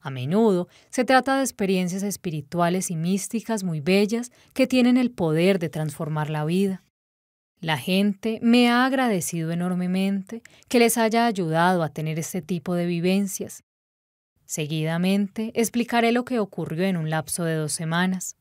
A 0.00 0.08
menudo 0.08 0.66
se 0.88 1.04
trata 1.04 1.36
de 1.36 1.42
experiencias 1.42 2.02
espirituales 2.02 2.90
y 2.90 2.96
místicas 2.96 3.64
muy 3.64 3.82
bellas 3.82 4.32
que 4.54 4.66
tienen 4.66 4.96
el 4.96 5.10
poder 5.10 5.58
de 5.58 5.68
transformar 5.68 6.30
la 6.30 6.46
vida. 6.46 6.82
La 7.60 7.76
gente 7.76 8.38
me 8.40 8.70
ha 8.70 8.86
agradecido 8.86 9.52
enormemente 9.52 10.40
que 10.68 10.78
les 10.78 10.96
haya 10.96 11.26
ayudado 11.26 11.82
a 11.82 11.90
tener 11.90 12.18
este 12.18 12.40
tipo 12.40 12.74
de 12.74 12.86
vivencias. 12.86 13.62
Seguidamente 14.46 15.52
explicaré 15.54 16.12
lo 16.12 16.24
que 16.24 16.40
ocurrió 16.40 16.84
en 16.86 16.96
un 16.96 17.10
lapso 17.10 17.44
de 17.44 17.56
dos 17.56 17.74
semanas. 17.74 18.38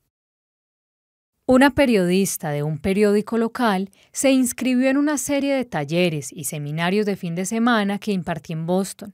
Una 1.46 1.72
periodista 1.72 2.52
de 2.52 2.64
un 2.64 2.78
periódico 2.78 3.38
local 3.38 3.90
se 4.14 4.32
inscribió 4.32 4.90
en 4.90 4.96
una 4.96 5.18
serie 5.18 5.54
de 5.54 5.66
talleres 5.66 6.32
y 6.32 6.46
seminarios 6.46 7.06
de 7.06 7.18
fin 7.18 7.36
de 7.36 7.46
semana 7.46 8.00
que 8.00 8.14
impartí 8.14 8.54
en 8.54 8.66
Boston. 8.66 9.14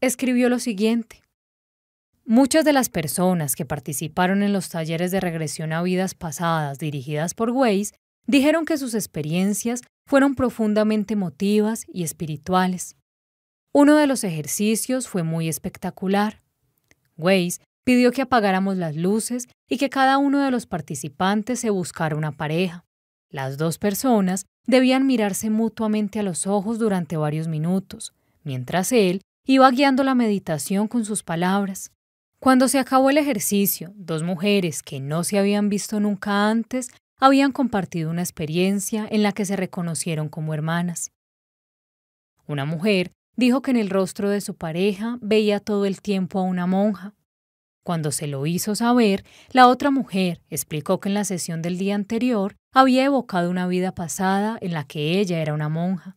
Escribió 0.00 0.48
lo 0.48 0.58
siguiente. 0.58 1.22
Muchas 2.24 2.64
de 2.64 2.72
las 2.72 2.88
personas 2.88 3.54
que 3.54 3.64
participaron 3.64 4.42
en 4.42 4.52
los 4.52 4.68
talleres 4.68 5.12
de 5.12 5.20
regresión 5.20 5.72
a 5.72 5.80
vidas 5.80 6.14
pasadas 6.14 6.80
dirigidas 6.80 7.34
por 7.34 7.50
Weiss 7.50 7.94
dijeron 8.26 8.64
que 8.64 8.76
sus 8.76 8.94
experiencias 8.94 9.82
fueron 10.06 10.34
profundamente 10.34 11.14
emotivas 11.14 11.84
y 11.86 12.02
espirituales. 12.02 12.96
Uno 13.72 13.94
de 13.94 14.08
los 14.08 14.24
ejercicios 14.24 15.06
fue 15.06 15.22
muy 15.22 15.48
espectacular. 15.48 16.42
Weiss 17.16 17.60
pidió 17.88 18.12
que 18.12 18.20
apagáramos 18.20 18.76
las 18.76 18.96
luces 18.96 19.48
y 19.66 19.78
que 19.78 19.88
cada 19.88 20.18
uno 20.18 20.40
de 20.40 20.50
los 20.50 20.66
participantes 20.66 21.60
se 21.60 21.70
buscara 21.70 22.16
una 22.16 22.32
pareja. 22.32 22.84
Las 23.30 23.56
dos 23.56 23.78
personas 23.78 24.44
debían 24.66 25.06
mirarse 25.06 25.48
mutuamente 25.48 26.20
a 26.20 26.22
los 26.22 26.46
ojos 26.46 26.78
durante 26.78 27.16
varios 27.16 27.48
minutos, 27.48 28.12
mientras 28.44 28.92
él 28.92 29.22
iba 29.46 29.70
guiando 29.70 30.04
la 30.04 30.14
meditación 30.14 30.86
con 30.86 31.06
sus 31.06 31.22
palabras. 31.22 31.90
Cuando 32.38 32.68
se 32.68 32.78
acabó 32.78 33.08
el 33.08 33.16
ejercicio, 33.16 33.94
dos 33.96 34.22
mujeres 34.22 34.82
que 34.82 35.00
no 35.00 35.24
se 35.24 35.38
habían 35.38 35.70
visto 35.70 35.98
nunca 35.98 36.50
antes 36.50 36.90
habían 37.18 37.52
compartido 37.52 38.10
una 38.10 38.20
experiencia 38.20 39.08
en 39.10 39.22
la 39.22 39.32
que 39.32 39.46
se 39.46 39.56
reconocieron 39.56 40.28
como 40.28 40.52
hermanas. 40.52 41.10
Una 42.46 42.66
mujer 42.66 43.12
dijo 43.34 43.62
que 43.62 43.70
en 43.70 43.78
el 43.78 43.88
rostro 43.88 44.28
de 44.28 44.42
su 44.42 44.56
pareja 44.56 45.16
veía 45.22 45.58
todo 45.58 45.86
el 45.86 46.02
tiempo 46.02 46.38
a 46.38 46.42
una 46.42 46.66
monja, 46.66 47.14
cuando 47.82 48.12
se 48.12 48.26
lo 48.26 48.44
hizo 48.46 48.74
saber, 48.74 49.24
la 49.50 49.68
otra 49.68 49.90
mujer 49.90 50.40
explicó 50.50 51.00
que 51.00 51.08
en 51.08 51.14
la 51.14 51.24
sesión 51.24 51.62
del 51.62 51.78
día 51.78 51.94
anterior 51.94 52.56
había 52.72 53.04
evocado 53.04 53.50
una 53.50 53.66
vida 53.66 53.92
pasada 53.92 54.58
en 54.60 54.72
la 54.72 54.84
que 54.84 55.18
ella 55.20 55.40
era 55.40 55.54
una 55.54 55.68
monja. 55.68 56.16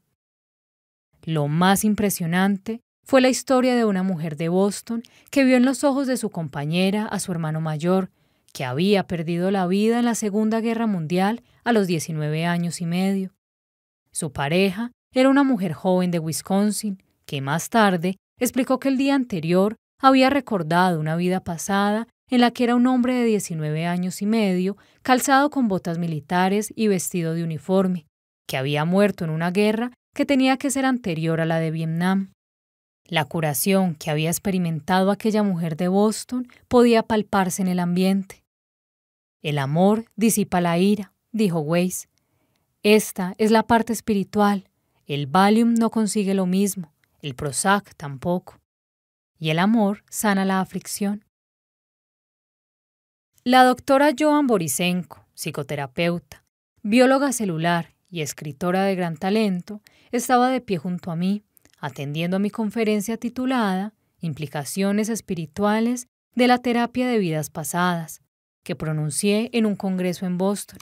Lo 1.24 1.48
más 1.48 1.84
impresionante 1.86 2.82
fue 3.06 3.22
la 3.22 3.30
historia 3.30 3.76
de 3.76 3.86
una 3.86 4.04
mujer 4.04 4.38
de 4.38 4.50
Boston 4.50 5.04
que 5.30 5.44
vio 5.44 5.58
en 5.58 5.66
los 5.66 5.84
ojos 5.84 6.08
de 6.08 6.18
su 6.18 6.30
compañera 6.30 7.06
a 7.06 7.20
su 7.20 7.32
hermano 7.32 7.62
mayor, 7.62 8.12
que 8.54 8.66
había 8.66 9.08
perdido 9.08 9.52
la 9.52 9.68
vida 9.68 10.00
en 10.00 10.06
la 10.06 10.16
Segunda 10.16 10.62
Guerra 10.62 10.88
Mundial 10.88 11.44
a 11.64 11.72
los 11.74 11.88
19 11.88 12.46
años 12.46 12.82
y 12.82 12.86
medio. 12.86 13.34
Su 14.12 14.32
pareja 14.32 14.92
era 15.14 15.30
una 15.30 15.44
mujer 15.44 15.74
joven 15.74 16.12
de 16.12 16.20
Wisconsin, 16.20 17.02
que 17.26 17.42
más 17.42 17.70
tarde 17.70 18.18
explicó 18.40 18.80
que 18.80 18.90
el 18.90 18.98
día 18.98 19.16
anterior 19.16 19.76
había 20.02 20.30
recordado 20.30 21.00
una 21.00 21.16
vida 21.16 21.42
pasada 21.42 22.08
en 22.30 22.42
la 22.42 22.52
que 22.52 22.64
era 22.64 22.76
un 22.76 22.88
hombre 22.88 23.14
de 23.14 23.26
19 23.26 23.86
años 23.86 24.22
y 24.22 24.26
medio, 24.26 24.78
calzado 25.02 25.50
con 25.50 25.68
botas 25.68 25.98
militares 25.98 26.74
y 26.76 26.88
vestido 26.88 27.34
de 27.34 27.44
uniforme, 27.44 28.08
que 28.48 28.58
había 28.58 28.86
muerto 28.86 29.26
en 29.26 29.30
una 29.30 29.52
guerra 29.52 29.92
que 30.16 30.26
tenía 30.26 30.58
que 30.58 30.72
ser 30.72 30.86
anterior 30.86 31.42
a 31.42 31.46
la 31.46 31.60
de 31.60 31.72
Vietnam. 31.72 32.32
La 33.06 33.26
curación 33.26 33.96
que 33.96 34.10
había 34.10 34.30
experimentado 34.30 35.12
aquella 35.12 35.44
mujer 35.44 35.76
de 35.76 35.90
Boston 35.90 36.48
podía 36.70 37.04
palparse 37.04 37.62
en 37.62 37.68
el 37.68 37.80
ambiente. 37.80 38.44
El 39.42 39.58
amor 39.58 40.06
disipa 40.16 40.62
la 40.62 40.78
ira, 40.78 41.14
dijo 41.34 41.60
Weiss. 41.60 42.08
Esta 42.82 43.36
es 43.38 43.52
la 43.52 43.64
parte 43.64 43.92
espiritual. 43.92 44.70
El 45.06 45.28
Valium 45.28 45.74
no 45.74 45.90
consigue 45.90 46.34
lo 46.34 46.46
mismo, 46.46 46.94
el 47.20 47.36
Prozac 47.36 47.94
tampoco 47.96 48.61
y 49.42 49.50
el 49.50 49.58
amor 49.58 50.04
sana 50.08 50.46
la 50.46 50.62
aflicción. 50.62 51.26
La 53.44 53.64
doctora 53.64 54.12
Joan 54.18 54.46
Borisenko, 54.46 55.26
psicoterapeuta, 55.34 56.46
bióloga 56.84 57.34
celular 57.34 57.96
y 58.12 58.22
escritora 58.22 58.84
de 58.84 58.94
gran 58.94 59.18
talento, 59.18 59.82
estaba 60.12 60.50
de 60.50 60.62
pie 60.62 60.78
junto 60.78 61.10
a 61.10 61.16
mí, 61.16 61.44
atendiendo 61.80 62.38
a 62.38 62.40
mi 62.40 62.52
conferencia 62.52 63.18
titulada 63.18 63.96
Implicaciones 64.20 65.10
espirituales 65.10 66.06
de 66.36 66.46
la 66.46 66.60
terapia 66.60 67.08
de 67.08 67.18
vidas 67.18 67.50
pasadas, 67.50 68.22
que 68.64 68.76
pronuncié 68.76 69.50
en 69.54 69.66
un 69.66 69.76
congreso 69.76 70.28
en 70.28 70.38
Boston. 70.38 70.78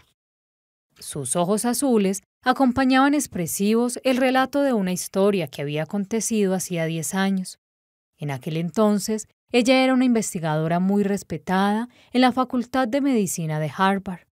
Sus 0.99 1.37
ojos 1.37 1.63
azules 1.63 2.23
acompañaban 2.43 3.13
expresivos 3.13 4.01
el 4.03 4.17
relato 4.17 4.63
de 4.63 4.73
una 4.73 4.91
historia 4.91 5.47
que 5.47 5.61
había 5.61 5.83
acontecido 5.83 6.53
hacía 6.53 6.83
diez 6.83 7.15
años, 7.15 7.57
En 8.19 8.31
aquel 8.31 8.57
entonces, 8.57 9.27
ella 9.51 9.83
era 9.83 9.93
una 9.93 10.05
investigadora 10.05 10.79
muy 10.79 11.03
respetada 11.03 11.89
en 12.11 12.21
la 12.21 12.31
Facultad 12.31 12.87
de 12.87 13.01
Medicina 13.01 13.59
de 13.59 13.71
Harvard. 13.75 14.27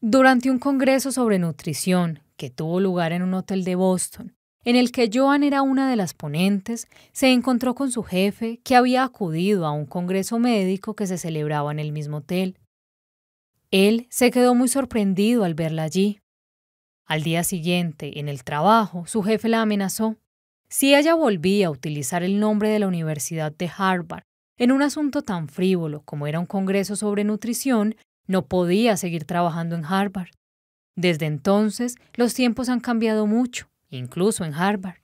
Durante 0.00 0.50
un 0.50 0.58
congreso 0.58 1.12
sobre 1.12 1.38
nutrición 1.38 2.20
que 2.36 2.50
tuvo 2.50 2.80
lugar 2.80 3.12
en 3.12 3.22
un 3.22 3.34
hotel 3.34 3.64
de 3.64 3.74
Boston, 3.74 4.36
en 4.64 4.76
el 4.76 4.92
que 4.92 5.10
Joan 5.12 5.42
era 5.42 5.62
una 5.62 5.90
de 5.90 5.96
las 5.96 6.14
ponentes, 6.14 6.88
se 7.12 7.32
encontró 7.32 7.74
con 7.74 7.90
su 7.90 8.02
jefe 8.02 8.60
que 8.64 8.76
había 8.76 9.04
acudido 9.04 9.66
a 9.66 9.72
un 9.72 9.86
congreso 9.86 10.38
médico 10.38 10.94
que 10.94 11.06
se 11.06 11.18
celebraba 11.18 11.70
en 11.70 11.78
el 11.78 11.92
mismo 11.92 12.18
hotel. 12.18 12.58
Él 13.70 14.06
se 14.10 14.30
quedó 14.30 14.54
muy 14.54 14.68
sorprendido 14.68 15.44
al 15.44 15.54
verla 15.54 15.82
allí. 15.82 16.20
Al 17.04 17.22
día 17.22 17.44
siguiente, 17.44 18.18
en 18.18 18.28
el 18.28 18.42
trabajo, 18.42 19.06
su 19.06 19.22
jefe 19.22 19.48
la 19.48 19.62
amenazó. 19.62 20.16
Si 20.68 20.94
ella 20.94 21.14
volvía 21.14 21.68
a 21.68 21.70
utilizar 21.70 22.22
el 22.22 22.40
nombre 22.40 22.68
de 22.68 22.78
la 22.78 22.88
Universidad 22.88 23.52
de 23.52 23.70
Harvard 23.76 24.24
en 24.58 24.72
un 24.72 24.82
asunto 24.82 25.22
tan 25.22 25.48
frívolo 25.48 26.02
como 26.02 26.26
era 26.26 26.40
un 26.40 26.46
congreso 26.46 26.96
sobre 26.96 27.24
nutrición, 27.24 27.94
no 28.26 28.46
podía 28.46 28.96
seguir 28.96 29.24
trabajando 29.24 29.76
en 29.76 29.84
Harvard. 29.84 30.30
Desde 30.96 31.26
entonces, 31.26 31.96
los 32.14 32.34
tiempos 32.34 32.68
han 32.68 32.80
cambiado 32.80 33.26
mucho 33.26 33.68
incluso 33.90 34.44
en 34.44 34.54
Harvard. 34.54 34.98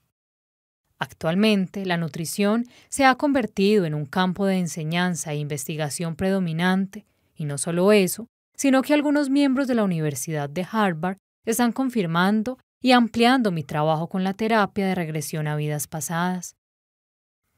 Actualmente, 0.99 1.85
la 1.85 1.97
nutrición 1.97 2.65
se 2.89 3.05
ha 3.05 3.15
convertido 3.15 3.85
en 3.85 3.93
un 3.93 4.05
campo 4.05 4.45
de 4.45 4.57
enseñanza 4.57 5.33
e 5.33 5.37
investigación 5.37 6.15
predominante, 6.15 7.05
y 7.35 7.45
no 7.45 7.57
solo 7.57 7.91
eso, 7.91 8.27
sino 8.55 8.81
que 8.81 8.93
algunos 8.93 9.29
miembros 9.29 9.67
de 9.67 9.75
la 9.75 9.83
Universidad 9.83 10.49
de 10.49 10.65
Harvard 10.69 11.17
están 11.45 11.71
confirmando 11.71 12.57
y 12.83 12.91
ampliando 12.91 13.51
mi 13.51 13.63
trabajo 13.63 14.07
con 14.07 14.23
la 14.23 14.33
terapia 14.33 14.85
de 14.85 14.93
regresión 14.93 15.47
a 15.47 15.55
vidas 15.55 15.87
pasadas. 15.87 16.57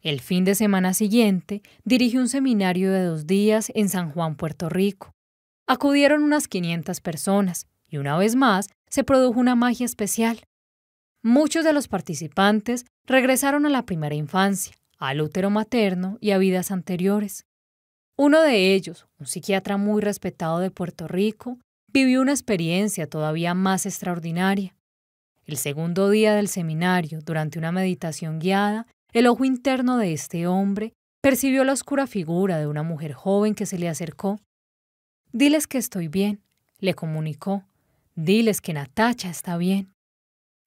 El 0.02 0.22
fin 0.22 0.46
de 0.46 0.54
semana 0.54 0.94
siguiente 0.94 1.64
dirigí 1.84 2.18
un 2.18 2.30
seminario 2.30 2.92
de 2.92 3.04
dos 3.04 3.26
días 3.26 3.72
en 3.74 3.90
San 3.90 4.12
Juan, 4.12 4.36
Puerto 4.36 4.70
Rico. 4.70 5.12
Acudieron 5.66 6.22
unas 6.22 6.48
500 6.48 7.02
personas 7.02 7.66
y 7.90 7.98
una 7.98 8.16
vez 8.16 8.36
más 8.36 8.70
se 8.88 9.04
produjo 9.04 9.40
una 9.40 9.56
magia 9.56 9.88
especial. 9.88 10.42
Muchos 11.24 11.66
de 11.66 11.74
los 11.74 11.88
participantes 11.88 12.86
regresaron 13.08 13.66
a 13.66 13.70
la 13.70 13.84
primera 13.84 14.14
infancia, 14.14 14.76
al 15.00 15.22
útero 15.22 15.50
materno 15.50 16.20
y 16.22 16.32
a 16.32 16.38
vidas 16.38 16.70
anteriores. 16.70 17.48
Uno 18.16 18.44
de 18.44 18.76
ellos, 18.76 19.08
un 19.20 19.26
psiquiatra 19.26 19.78
muy 19.78 20.04
respetado 20.04 20.60
de 20.60 20.70
Puerto 20.70 21.08
Rico, 21.08 21.58
vivió 21.88 22.22
una 22.22 22.32
experiencia 22.32 23.10
todavía 23.10 23.56
más 23.56 23.88
extraordinaria. 23.88 24.76
El 25.46 25.58
segundo 25.58 26.10
día 26.10 26.34
del 26.34 26.48
seminario, 26.48 27.20
durante 27.22 27.60
una 27.60 27.72
meditación 27.72 28.40
guiada, 28.40 28.88
el 29.14 29.28
ojo 29.28 29.46
interno 29.46 29.98
de 29.98 30.12
este 30.12 30.48
hombre 30.48 30.94
percibió 31.22 31.64
la 31.64 31.74
oscura 31.74 32.08
figura 32.08 32.58
de 32.58 32.68
una 32.68 32.82
mujer 32.82 33.14
joven 33.14 33.54
que 33.54 33.68
se 33.68 33.78
le 33.78 33.88
acercó. 33.88 34.40
Diles 35.32 35.68
que 35.68 35.78
estoy 35.78 36.08
bien, 36.08 36.42
le 36.80 36.96
comunicó. 36.96 37.64
Diles 38.16 38.60
que 38.60 38.74
Natacha 38.74 39.30
está 39.30 39.58
bien. 39.58 39.94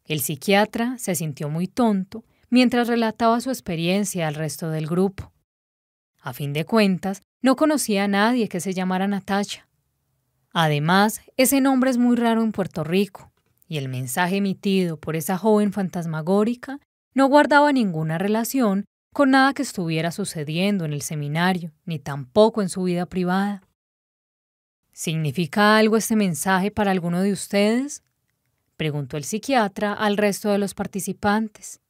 El 0.05 0.21
psiquiatra 0.21 0.97
se 0.99 1.15
sintió 1.15 1.49
muy 1.49 1.67
tonto 1.67 2.25
mientras 2.49 2.89
relataba 2.89 3.41
su 3.41 3.51
experiencia 3.51 4.29
al 4.29 4.35
resto 4.35 4.71
del 4.71 4.87
grupo. 4.87 5.33
A 6.21 6.33
fin 6.33 6.53
de 6.53 6.65
cuentas, 6.65 7.23
no 7.43 7.57
conocía 7.57 8.05
a 8.05 8.09
nadie 8.09 8.49
que 8.49 8.61
se 8.61 8.75
llamara 8.75 9.07
Natasha. 9.07 9.69
Además, 10.53 11.21
ese 11.37 11.61
nombre 11.61 11.91
es 11.91 11.99
muy 11.99 12.17
raro 12.17 12.43
en 12.43 12.53
Puerto 12.53 12.85
Rico, 12.85 13.28
y 13.69 13.77
el 13.77 13.89
mensaje 13.89 14.37
emitido 14.37 14.99
por 14.99 15.15
esa 15.15 15.37
joven 15.37 15.73
fantasmagórica 15.73 16.81
no 17.15 17.27
guardaba 17.27 17.73
ninguna 17.73 18.19
relación 18.19 18.87
con 19.13 19.31
nada 19.31 19.53
que 19.53 19.63
estuviera 19.63 20.11
sucediendo 20.11 20.85
en 20.85 20.93
el 20.93 21.03
seminario, 21.03 21.73
ni 21.85 21.99
tampoco 21.99 22.63
en 22.63 22.69
su 22.69 22.83
vida 22.85 23.07
privada. 23.07 23.63
¿Significa 24.93 25.77
algo 25.77 25.97
este 25.97 26.17
mensaje 26.17 26.71
para 26.71 26.91
alguno 26.91 27.21
de 27.21 27.33
ustedes? 27.33 28.03
preguntó 28.77 29.17
el 29.17 29.25
psiquiatra 29.25 29.93
al 29.93 30.17
resto 30.17 30.51
de 30.51 30.59
los 30.59 30.75
participantes. 30.75 31.81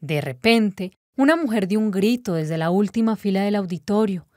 De 0.00 0.20
repente, 0.20 0.92
una 1.16 1.34
mujer 1.34 1.66
dio 1.66 1.80
un 1.80 1.90
grito 1.90 2.34
desde 2.34 2.58
la 2.58 2.70
última 2.70 3.16
fila 3.16 3.42
del 3.42 3.56
auditorio. 3.56 4.28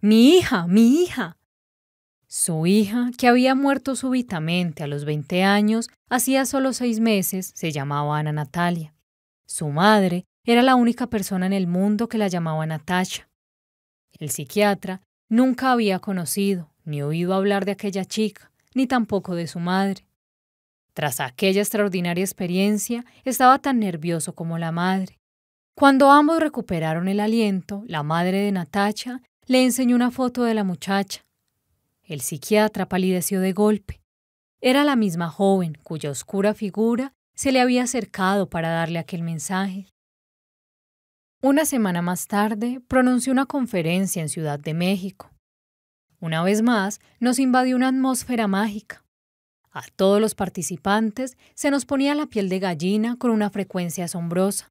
¡Mi 0.00 0.36
hija! 0.36 0.66
¡Mi 0.68 1.02
hija! 1.02 1.36
Su 2.32 2.64
hija, 2.64 3.10
que 3.18 3.26
había 3.26 3.56
muerto 3.56 3.96
súbitamente 3.96 4.84
a 4.84 4.86
los 4.86 5.04
20 5.04 5.42
años, 5.42 5.90
hacía 6.08 6.46
solo 6.46 6.72
seis 6.72 7.00
meses, 7.00 7.50
se 7.56 7.72
llamaba 7.72 8.20
Ana 8.20 8.30
Natalia. 8.30 8.94
Su 9.48 9.68
madre 9.70 10.26
era 10.46 10.62
la 10.62 10.76
única 10.76 11.08
persona 11.08 11.46
en 11.46 11.52
el 11.52 11.66
mundo 11.66 12.08
que 12.08 12.18
la 12.18 12.28
llamaba 12.28 12.64
Natasha. 12.66 13.28
El 14.12 14.30
psiquiatra 14.30 15.02
nunca 15.28 15.72
había 15.72 15.98
conocido 15.98 16.70
ni 16.84 17.02
oído 17.02 17.34
hablar 17.34 17.64
de 17.64 17.72
aquella 17.72 18.04
chica, 18.04 18.52
ni 18.74 18.86
tampoco 18.86 19.34
de 19.34 19.48
su 19.48 19.58
madre. 19.58 20.06
Tras 20.94 21.18
aquella 21.18 21.62
extraordinaria 21.62 22.22
experiencia, 22.22 23.04
estaba 23.24 23.58
tan 23.58 23.80
nervioso 23.80 24.36
como 24.36 24.56
la 24.56 24.70
madre. 24.70 25.18
Cuando 25.74 26.12
ambos 26.12 26.38
recuperaron 26.38 27.08
el 27.08 27.18
aliento, 27.18 27.82
la 27.88 28.04
madre 28.04 28.38
de 28.38 28.52
Natacha 28.52 29.20
le 29.46 29.64
enseñó 29.64 29.96
una 29.96 30.12
foto 30.12 30.44
de 30.44 30.54
la 30.54 30.62
muchacha. 30.62 31.24
El 32.10 32.22
psiquiatra 32.22 32.88
palideció 32.88 33.38
de 33.40 33.52
golpe. 33.52 34.00
Era 34.60 34.82
la 34.82 34.96
misma 34.96 35.28
joven 35.28 35.74
cuya 35.80 36.10
oscura 36.10 36.54
figura 36.54 37.12
se 37.36 37.52
le 37.52 37.60
había 37.60 37.84
acercado 37.84 38.50
para 38.50 38.68
darle 38.70 38.98
aquel 38.98 39.22
mensaje. 39.22 39.86
Una 41.40 41.64
semana 41.64 42.02
más 42.02 42.26
tarde 42.26 42.80
pronunció 42.88 43.32
una 43.32 43.46
conferencia 43.46 44.20
en 44.20 44.28
Ciudad 44.28 44.58
de 44.58 44.74
México. 44.74 45.30
Una 46.18 46.42
vez 46.42 46.62
más 46.62 46.98
nos 47.20 47.38
invadió 47.38 47.76
una 47.76 47.90
atmósfera 47.90 48.48
mágica. 48.48 49.04
A 49.70 49.82
todos 49.94 50.20
los 50.20 50.34
participantes 50.34 51.38
se 51.54 51.70
nos 51.70 51.86
ponía 51.86 52.16
la 52.16 52.26
piel 52.26 52.48
de 52.48 52.58
gallina 52.58 53.18
con 53.18 53.30
una 53.30 53.50
frecuencia 53.50 54.06
asombrosa. 54.06 54.68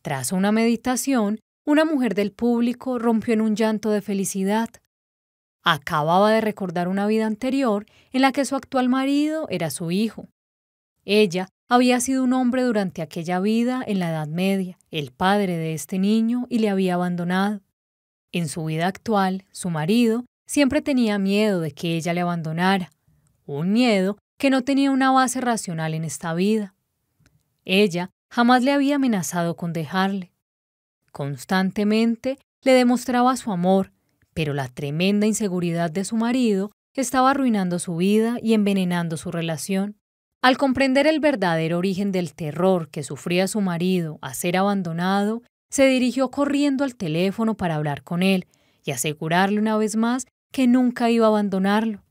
Tras 0.00 0.32
una 0.32 0.52
meditación, 0.52 1.38
una 1.66 1.84
mujer 1.84 2.14
del 2.14 2.32
público 2.32 2.98
rompió 2.98 3.34
en 3.34 3.42
un 3.42 3.56
llanto 3.56 3.90
de 3.90 4.00
felicidad. 4.00 4.70
Acababa 5.62 6.30
de 6.30 6.40
recordar 6.40 6.88
una 6.88 7.06
vida 7.06 7.26
anterior 7.26 7.86
en 8.12 8.22
la 8.22 8.32
que 8.32 8.44
su 8.44 8.56
actual 8.56 8.88
marido 8.88 9.46
era 9.50 9.70
su 9.70 9.90
hijo. 9.90 10.28
Ella 11.04 11.48
había 11.68 12.00
sido 12.00 12.24
un 12.24 12.32
hombre 12.32 12.62
durante 12.62 13.02
aquella 13.02 13.40
vida 13.40 13.82
en 13.86 13.98
la 13.98 14.10
Edad 14.10 14.28
Media, 14.28 14.78
el 14.90 15.12
padre 15.12 15.56
de 15.56 15.74
este 15.74 15.98
niño, 15.98 16.46
y 16.48 16.58
le 16.58 16.70
había 16.70 16.94
abandonado. 16.94 17.60
En 18.32 18.48
su 18.48 18.64
vida 18.64 18.86
actual, 18.86 19.44
su 19.52 19.70
marido 19.70 20.24
siempre 20.46 20.82
tenía 20.82 21.18
miedo 21.18 21.60
de 21.60 21.72
que 21.72 21.96
ella 21.96 22.14
le 22.14 22.22
abandonara, 22.22 22.90
un 23.46 23.72
miedo 23.72 24.18
que 24.38 24.50
no 24.50 24.62
tenía 24.62 24.90
una 24.90 25.10
base 25.10 25.40
racional 25.40 25.94
en 25.94 26.04
esta 26.04 26.32
vida. 26.34 26.74
Ella 27.64 28.10
jamás 28.30 28.62
le 28.62 28.72
había 28.72 28.96
amenazado 28.96 29.56
con 29.56 29.72
dejarle. 29.72 30.32
Constantemente 31.12 32.38
le 32.62 32.72
demostraba 32.72 33.36
su 33.36 33.50
amor, 33.52 33.92
pero 34.38 34.54
la 34.54 34.68
tremenda 34.68 35.26
inseguridad 35.26 35.90
de 35.90 36.04
su 36.04 36.14
marido 36.14 36.70
estaba 36.94 37.32
arruinando 37.32 37.80
su 37.80 37.96
vida 37.96 38.36
y 38.40 38.54
envenenando 38.54 39.16
su 39.16 39.32
relación. 39.32 39.98
Al 40.44 40.56
comprender 40.56 41.08
el 41.08 41.18
verdadero 41.18 41.76
origen 41.76 42.12
del 42.12 42.34
terror 42.34 42.88
que 42.88 43.02
sufría 43.02 43.48
su 43.48 43.60
marido 43.60 44.20
a 44.22 44.34
ser 44.34 44.56
abandonado, 44.56 45.42
se 45.70 45.88
dirigió 45.88 46.30
corriendo 46.30 46.84
al 46.84 46.94
teléfono 46.94 47.56
para 47.56 47.74
hablar 47.74 48.04
con 48.04 48.22
él 48.22 48.46
y 48.84 48.92
asegurarle 48.92 49.58
una 49.58 49.76
vez 49.76 49.96
más 49.96 50.28
que 50.52 50.68
nunca 50.68 51.10
iba 51.10 51.26
a 51.26 51.30
abandonarlo. 51.30 52.04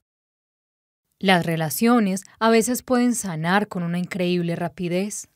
Las 1.20 1.46
relaciones 1.46 2.26
a 2.42 2.50
veces 2.50 2.84
pueden 2.84 3.16
sanar 3.16 3.70
con 3.70 3.84
una 3.84 4.00
increíble 4.00 4.58
rapidez. 4.58 5.30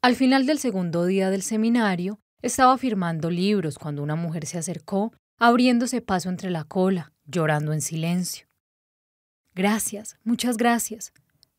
Al 0.00 0.16
final 0.16 0.46
del 0.46 0.58
segundo 0.58 1.04
día 1.04 1.28
del 1.28 1.42
seminario, 1.42 2.18
estaba 2.42 2.76
firmando 2.78 3.30
libros 3.30 3.78
cuando 3.78 4.02
una 4.02 4.16
mujer 4.16 4.46
se 4.46 4.58
acercó, 4.58 5.12
abriéndose 5.38 6.00
paso 6.00 6.28
entre 6.28 6.50
la 6.50 6.64
cola, 6.64 7.12
llorando 7.24 7.72
en 7.72 7.80
silencio. 7.80 8.46
Gracias, 9.54 10.16
muchas 10.24 10.56
gracias, 10.56 11.12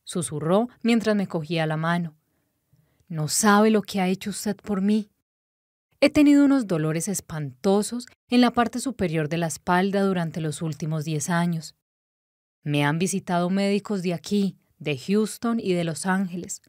susurró 0.03 0.69
mientras 0.81 1.15
me 1.15 1.27
cogía 1.27 1.65
la 1.65 1.77
mano. 1.77 2.15
No 3.07 3.27
sabe 3.27 3.69
lo 3.69 3.81
que 3.81 3.99
ha 3.99 4.07
hecho 4.07 4.29
usted 4.29 4.55
por 4.55 4.81
mí. 4.81 5.09
He 5.99 6.09
tenido 6.09 6.45
unos 6.45 6.65
dolores 6.65 7.07
espantosos 7.07 8.07
en 8.29 8.41
la 8.41 8.51
parte 8.51 8.79
superior 8.79 9.29
de 9.29 9.37
la 9.37 9.47
espalda 9.47 10.01
durante 10.01 10.41
los 10.41 10.61
últimos 10.61 11.05
diez 11.05 11.29
años. 11.29 11.75
Me 12.63 12.85
han 12.85 12.99
visitado 12.99 13.49
médicos 13.49 14.01
de 14.01 14.13
aquí, 14.13 14.57
de 14.79 14.97
Houston 14.97 15.59
y 15.59 15.73
de 15.73 15.83
Los 15.83 16.05
Ángeles. 16.05 16.61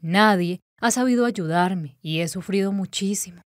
Nadie 0.00 0.60
ha 0.80 0.90
sabido 0.90 1.26
ayudarme 1.26 1.98
y 2.00 2.20
he 2.20 2.28
sufrido 2.28 2.72
muchísimo. 2.72 3.42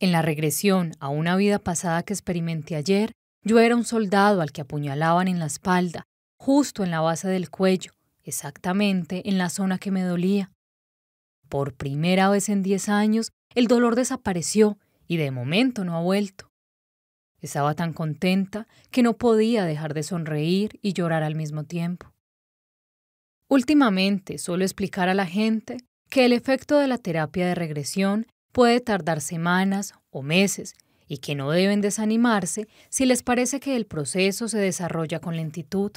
En 0.00 0.10
la 0.10 0.20
regresión 0.20 0.94
a 0.98 1.08
una 1.08 1.36
vida 1.36 1.60
pasada 1.60 2.02
que 2.02 2.12
experimenté 2.12 2.74
ayer, 2.74 3.12
yo 3.44 3.60
era 3.60 3.76
un 3.76 3.84
soldado 3.84 4.40
al 4.40 4.52
que 4.52 4.62
apuñalaban 4.62 5.28
en 5.28 5.38
la 5.38 5.46
espalda, 5.46 6.04
justo 6.36 6.82
en 6.82 6.90
la 6.90 7.00
base 7.00 7.28
del 7.28 7.50
cuello, 7.50 7.92
exactamente 8.24 9.28
en 9.28 9.38
la 9.38 9.48
zona 9.48 9.78
que 9.78 9.92
me 9.92 10.02
dolía. 10.02 10.50
Por 11.48 11.74
primera 11.74 12.28
vez 12.30 12.48
en 12.48 12.62
10 12.62 12.88
años, 12.88 13.30
el 13.54 13.68
dolor 13.68 13.94
desapareció 13.94 14.78
y 15.06 15.18
de 15.18 15.30
momento 15.30 15.84
no 15.84 15.96
ha 15.96 16.00
vuelto. 16.00 16.50
Estaba 17.40 17.74
tan 17.74 17.92
contenta 17.92 18.66
que 18.90 19.02
no 19.02 19.16
podía 19.16 19.64
dejar 19.64 19.94
de 19.94 20.02
sonreír 20.02 20.78
y 20.82 20.94
llorar 20.94 21.22
al 21.22 21.34
mismo 21.34 21.64
tiempo. 21.64 22.12
Últimamente 23.48 24.38
suelo 24.38 24.64
explicar 24.64 25.08
a 25.08 25.14
la 25.14 25.26
gente 25.26 25.76
que 26.12 26.26
el 26.26 26.34
efecto 26.34 26.76
de 26.76 26.88
la 26.88 26.98
terapia 26.98 27.46
de 27.46 27.54
regresión 27.54 28.26
puede 28.52 28.80
tardar 28.80 29.22
semanas 29.22 29.94
o 30.10 30.20
meses 30.20 30.74
y 31.08 31.18
que 31.18 31.34
no 31.34 31.50
deben 31.50 31.80
desanimarse 31.80 32.68
si 32.90 33.06
les 33.06 33.22
parece 33.22 33.60
que 33.60 33.76
el 33.76 33.86
proceso 33.86 34.46
se 34.46 34.58
desarrolla 34.58 35.20
con 35.20 35.36
lentitud. 35.36 35.90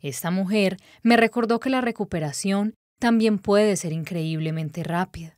Esta 0.00 0.32
mujer 0.32 0.76
me 1.04 1.16
recordó 1.16 1.60
que 1.60 1.70
la 1.70 1.80
recuperación 1.80 2.74
también 2.98 3.38
puede 3.38 3.76
ser 3.76 3.92
increíblemente 3.92 4.82
rápida. 4.82 5.36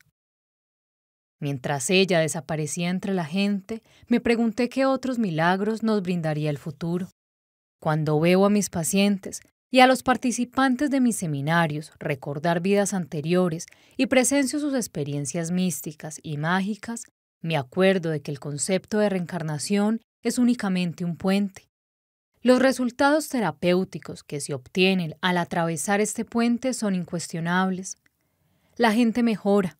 Mientras 1.39 1.91
ella 1.91 2.21
desaparecía 2.21 2.89
entre 2.89 3.13
la 3.13 3.27
gente, 3.27 3.83
me 4.09 4.19
pregunté 4.19 4.71
qué 4.71 4.87
otros 4.87 5.19
milagros 5.19 5.83
nos 5.83 6.01
brindaría 6.01 6.49
el 6.49 6.57
futuro. 6.57 7.11
Cuando 7.83 8.19
veo 8.19 8.47
a 8.47 8.51
mis 8.51 8.71
pacientes 8.71 9.43
y 9.75 9.81
a 9.81 9.89
los 9.89 10.05
participantes 10.05 10.89
de 10.89 11.01
mis 11.01 11.17
seminarios 11.17 11.91
recordar 11.99 12.61
vidas 12.61 12.95
anteriores 12.95 13.67
y 13.97 14.07
presencio 14.07 14.61
sus 14.61 14.73
experiencias 14.73 15.51
místicas 15.51 16.21
y 16.23 16.37
mágicas, 16.37 17.07
me 17.41 17.57
acuerdo 17.57 18.11
de 18.11 18.23
que 18.23 18.31
el 18.31 18.39
concepto 18.39 19.01
de 19.01 19.09
reencarnación 19.09 20.01
es 20.23 20.39
únicamente 20.39 21.05
un 21.05 21.17
puente. 21.17 21.69
Los 22.41 22.61
resultados 22.61 23.29
terapéuticos 23.29 24.23
que 24.23 24.39
se 24.39 24.55
obtienen 24.55 25.17
al 25.21 25.39
atravesar 25.39 26.01
este 26.01 26.25
puente 26.25 26.73
son 26.73 26.95
incuestionables. 26.95 27.97
La 28.77 28.93
gente 28.93 29.25
mejora, 29.25 29.77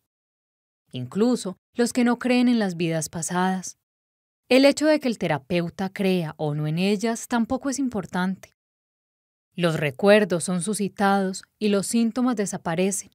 incluso 0.91 1.55
los 1.73 1.93
que 1.93 2.03
no 2.03 2.19
creen 2.19 2.49
en 2.49 2.59
las 2.59 2.75
vidas 2.75 3.07
pasadas. 3.07 3.77
El 4.49 4.65
hecho 4.65 4.87
de 4.87 4.99
que 4.99 5.07
el 5.07 5.17
terapeuta 5.17 5.87
crea 5.87 6.33
o 6.35 6.53
no 6.53 6.67
en 6.67 6.79
ellas 6.79 7.29
tampoco 7.29 7.69
es 7.69 7.79
importante. 7.79 8.54
Los 9.55 9.79
recuerdos 9.79 10.43
son 10.43 10.61
suscitados 10.61 11.43
y 11.59 11.69
los 11.69 11.87
síntomas 11.87 12.35
desaparecen. 12.35 13.11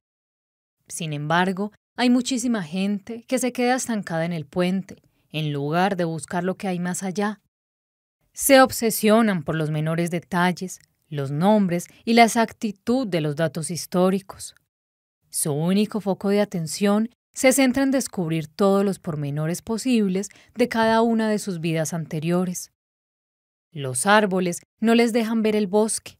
Sin 0.87 1.13
embargo, 1.13 1.71
hay 1.95 2.09
muchísima 2.09 2.63
gente 2.63 3.23
que 3.27 3.37
se 3.37 3.51
queda 3.53 3.75
estancada 3.75 4.25
en 4.25 4.33
el 4.33 4.45
puente, 4.45 5.01
en 5.29 5.53
lugar 5.53 5.95
de 5.95 6.03
buscar 6.03 6.43
lo 6.43 6.55
que 6.55 6.67
hay 6.67 6.79
más 6.79 7.03
allá. 7.03 7.41
Se 8.33 8.61
obsesionan 8.61 9.43
por 9.43 9.55
los 9.55 9.69
menores 9.69 10.09
detalles, 10.09 10.79
los 11.09 11.31
nombres 11.31 11.87
y 12.05 12.13
la 12.13 12.23
exactitud 12.23 13.07
de 13.07 13.21
los 13.21 13.35
datos 13.35 13.69
históricos. 13.69 14.55
Su 15.29 15.53
único 15.53 16.01
foco 16.01 16.29
de 16.29 16.41
atención 16.41 17.09
se 17.33 17.53
centra 17.53 17.83
en 17.83 17.91
descubrir 17.91 18.47
todos 18.47 18.83
los 18.83 18.99
pormenores 18.99 19.61
posibles 19.61 20.29
de 20.55 20.67
cada 20.67 21.01
una 21.01 21.29
de 21.29 21.39
sus 21.39 21.59
vidas 21.59 21.93
anteriores. 21.93 22.71
Los 23.71 24.05
árboles 24.05 24.61
no 24.79 24.95
les 24.95 25.13
dejan 25.13 25.41
ver 25.43 25.55
el 25.55 25.67
bosque. 25.67 26.17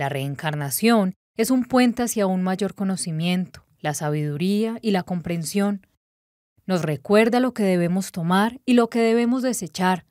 La 0.00 0.08
reencarnación 0.08 1.12
es 1.36 1.50
un 1.50 1.66
puente 1.66 2.02
hacia 2.02 2.26
un 2.26 2.42
mayor 2.42 2.74
conocimiento, 2.74 3.66
la 3.80 3.92
sabiduría 3.92 4.78
y 4.80 4.92
la 4.92 5.02
comprensión. 5.02 5.86
Nos 6.64 6.80
recuerda 6.80 7.38
lo 7.38 7.52
que 7.52 7.64
debemos 7.64 8.10
tomar 8.10 8.62
y 8.64 8.72
lo 8.72 8.88
que 8.88 9.00
debemos 9.00 9.42
desechar, 9.42 10.06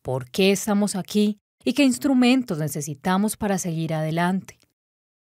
por 0.00 0.30
qué 0.30 0.50
estamos 0.50 0.96
aquí 0.96 1.36
y 1.62 1.74
qué 1.74 1.84
instrumentos 1.84 2.56
necesitamos 2.56 3.36
para 3.36 3.58
seguir 3.58 3.92
adelante. 3.92 4.58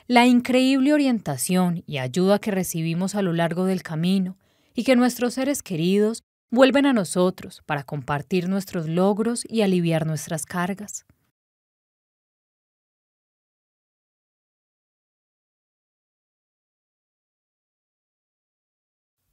La 0.05 0.27
increíble 0.27 0.93
orientación 0.93 1.81
y 1.87 1.97
ayuda 1.97 2.37
que 2.37 2.51
recibimos 2.51 3.15
a 3.15 3.23
lo 3.23 3.33
largo 3.33 3.65
del 3.65 3.81
camino 3.81 4.37
y 4.75 4.83
que 4.83 4.95
nuestros 4.95 5.33
seres 5.33 5.63
queridos 5.63 6.21
vuelven 6.51 6.85
a 6.85 6.93
nosotros 6.93 7.63
para 7.65 7.83
compartir 7.83 8.49
nuestros 8.49 8.87
logros 8.87 9.45
y 9.49 9.63
aliviar 9.63 10.05
nuestras 10.05 10.45
cargas. 10.45 11.07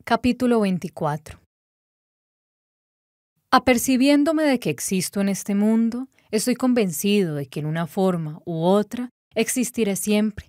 Capítulo 0.09 0.61
24 0.61 1.41
Apercibiéndome 3.51 4.45
de 4.45 4.61
que 4.61 4.71
existo 4.71 5.21
en 5.21 5.29
este 5.29 5.57
mundo, 5.57 6.07
estoy 6.31 6.55
convencido 6.55 7.35
de 7.35 7.47
que 7.47 7.59
en 7.59 7.67
una 7.67 7.89
forma 7.89 8.41
u 8.45 8.63
otra 8.63 9.11
existiré 9.35 9.97
siempre, 9.97 10.47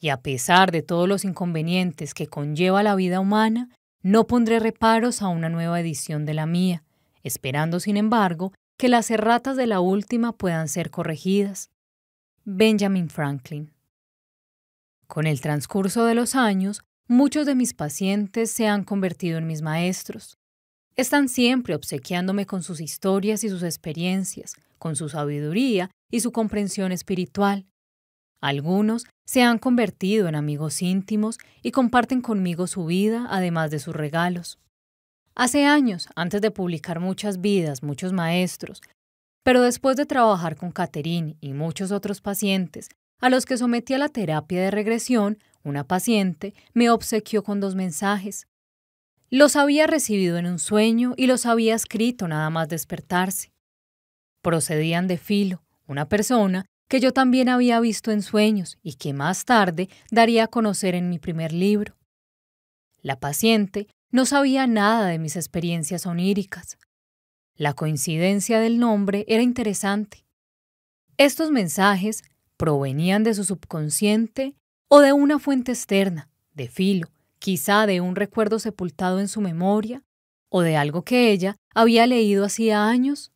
y 0.00 0.10
a 0.10 0.20
pesar 0.20 0.70
de 0.70 0.82
todos 0.82 1.08
los 1.08 1.24
inconvenientes 1.24 2.12
que 2.12 2.26
conlleva 2.26 2.82
la 2.82 2.94
vida 2.94 3.20
humana, 3.20 3.70
no 4.02 4.26
pondré 4.26 4.60
reparos 4.60 5.22
a 5.22 5.28
una 5.28 5.48
nueva 5.48 5.80
edición 5.80 6.26
de 6.26 6.34
la 6.34 6.44
mía, 6.44 6.84
esperando 7.22 7.80
sin 7.80 7.96
embargo 7.96 8.52
que 8.76 8.90
las 8.90 9.10
erratas 9.10 9.56
de 9.56 9.66
la 9.66 9.80
última 9.80 10.32
puedan 10.32 10.68
ser 10.68 10.90
corregidas. 10.90 11.70
Benjamin 12.44 13.08
Franklin. 13.08 13.72
Con 15.06 15.26
el 15.26 15.40
transcurso 15.40 16.04
de 16.04 16.14
los 16.14 16.34
años, 16.34 16.82
Muchos 17.12 17.44
de 17.44 17.56
mis 17.56 17.74
pacientes 17.74 18.52
se 18.52 18.68
han 18.68 18.84
convertido 18.84 19.36
en 19.36 19.48
mis 19.48 19.62
maestros. 19.62 20.38
Están 20.94 21.28
siempre 21.28 21.74
obsequiándome 21.74 22.46
con 22.46 22.62
sus 22.62 22.80
historias 22.80 23.42
y 23.42 23.48
sus 23.48 23.64
experiencias, 23.64 24.54
con 24.78 24.94
su 24.94 25.08
sabiduría 25.08 25.90
y 26.08 26.20
su 26.20 26.30
comprensión 26.30 26.92
espiritual. 26.92 27.66
Algunos 28.40 29.06
se 29.26 29.42
han 29.42 29.58
convertido 29.58 30.28
en 30.28 30.36
amigos 30.36 30.82
íntimos 30.82 31.38
y 31.62 31.72
comparten 31.72 32.20
conmigo 32.20 32.68
su 32.68 32.86
vida, 32.86 33.26
además 33.28 33.72
de 33.72 33.80
sus 33.80 33.96
regalos. 33.96 34.60
Hace 35.34 35.64
años, 35.66 36.08
antes 36.14 36.40
de 36.40 36.52
publicar 36.52 37.00
muchas 37.00 37.40
vidas, 37.40 37.82
muchos 37.82 38.12
maestros, 38.12 38.82
pero 39.42 39.62
después 39.62 39.96
de 39.96 40.06
trabajar 40.06 40.54
con 40.54 40.70
Catherine 40.70 41.36
y 41.40 41.54
muchos 41.54 41.90
otros 41.90 42.20
pacientes, 42.20 42.88
a 43.20 43.30
los 43.30 43.46
que 43.46 43.58
sometí 43.58 43.94
a 43.94 43.98
la 43.98 44.10
terapia 44.10 44.62
de 44.62 44.70
regresión, 44.70 45.38
una 45.62 45.84
paciente, 45.84 46.54
me 46.72 46.90
obsequió 46.90 47.42
con 47.42 47.60
dos 47.60 47.74
mensajes. 47.74 48.46
Los 49.28 49.56
había 49.56 49.86
recibido 49.86 50.38
en 50.38 50.46
un 50.46 50.58
sueño 50.58 51.14
y 51.16 51.26
los 51.26 51.46
había 51.46 51.74
escrito 51.74 52.26
nada 52.28 52.50
más 52.50 52.68
despertarse. 52.68 53.52
Procedían 54.42 55.06
de 55.06 55.18
Filo, 55.18 55.62
una 55.86 56.08
persona 56.08 56.66
que 56.88 56.98
yo 56.98 57.12
también 57.12 57.48
había 57.48 57.78
visto 57.78 58.10
en 58.10 58.22
sueños 58.22 58.78
y 58.82 58.94
que 58.94 59.12
más 59.12 59.44
tarde 59.44 59.88
daría 60.10 60.44
a 60.44 60.48
conocer 60.48 60.96
en 60.96 61.08
mi 61.08 61.18
primer 61.18 61.52
libro. 61.52 61.96
La 63.00 63.20
paciente 63.20 63.86
no 64.10 64.26
sabía 64.26 64.66
nada 64.66 65.06
de 65.06 65.18
mis 65.18 65.36
experiencias 65.36 66.04
oníricas. 66.06 66.78
La 67.54 67.74
coincidencia 67.74 68.58
del 68.58 68.78
nombre 68.78 69.24
era 69.28 69.42
interesante. 69.42 70.24
Estos 71.16 71.50
mensajes 71.50 72.22
provenían 72.56 73.22
de 73.22 73.34
su 73.34 73.44
subconsciente 73.44 74.56
o 74.92 74.98
de 75.00 75.12
una 75.12 75.38
fuente 75.38 75.70
externa, 75.70 76.28
de 76.52 76.66
filo, 76.66 77.06
quizá 77.38 77.86
de 77.86 78.00
un 78.00 78.16
recuerdo 78.16 78.58
sepultado 78.58 79.20
en 79.20 79.28
su 79.28 79.40
memoria, 79.40 80.02
o 80.48 80.62
de 80.62 80.76
algo 80.76 81.04
que 81.04 81.30
ella 81.30 81.56
había 81.72 82.08
leído 82.08 82.44
hacía 82.44 82.88
años. 82.88 83.30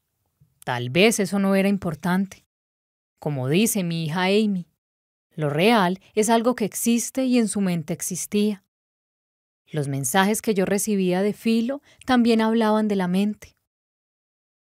Tal 0.64 0.90
vez 0.90 1.20
eso 1.20 1.38
no 1.38 1.54
era 1.54 1.68
importante. 1.68 2.44
Como 3.20 3.48
dice 3.48 3.84
mi 3.84 4.04
hija 4.04 4.24
Amy, 4.24 4.66
lo 5.30 5.48
real 5.48 6.00
es 6.14 6.28
algo 6.28 6.56
que 6.56 6.64
existe 6.64 7.24
y 7.24 7.38
en 7.38 7.46
su 7.46 7.60
mente 7.60 7.92
existía. 7.92 8.64
Los 9.68 9.86
mensajes 9.86 10.42
que 10.42 10.54
yo 10.54 10.64
recibía 10.64 11.22
de 11.22 11.34
Filo 11.34 11.82
también 12.04 12.40
hablaban 12.40 12.88
de 12.88 12.96
la 12.96 13.06
mente. 13.06 13.56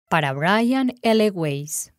Para 0.10 0.34
Brian 0.34 0.94
L. 1.04 1.32
Weiss, 1.32 1.94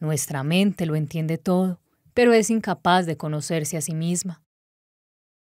nuestra 0.00 0.42
mente 0.42 0.84
lo 0.84 0.96
entiende 0.96 1.38
todo 1.38 1.80
pero 2.16 2.32
es 2.32 2.48
incapaz 2.48 3.04
de 3.04 3.18
conocerse 3.18 3.76
a 3.76 3.82
sí 3.82 3.94
misma. 3.94 4.42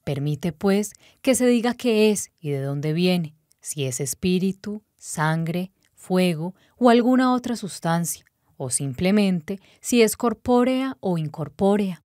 Permite, 0.04 0.52
pues, 0.54 0.94
que 1.24 1.34
se 1.34 1.48
diga 1.48 1.74
qué 1.74 2.12
es 2.12 2.32
y 2.40 2.52
de 2.52 2.62
dónde 2.62 2.94
viene, 2.94 3.36
si 3.60 3.86
es 3.86 4.00
espíritu, 4.00 4.84
sangre, 4.96 5.72
fuego 5.96 6.54
o 6.78 6.92
alguna 6.92 7.34
otra 7.34 7.56
sustancia, 7.56 8.24
o 8.56 8.70
simplemente 8.70 9.60
si 9.82 10.04
es 10.04 10.16
corpórea 10.16 10.96
o 11.00 11.18
incorpórea. 11.18 12.04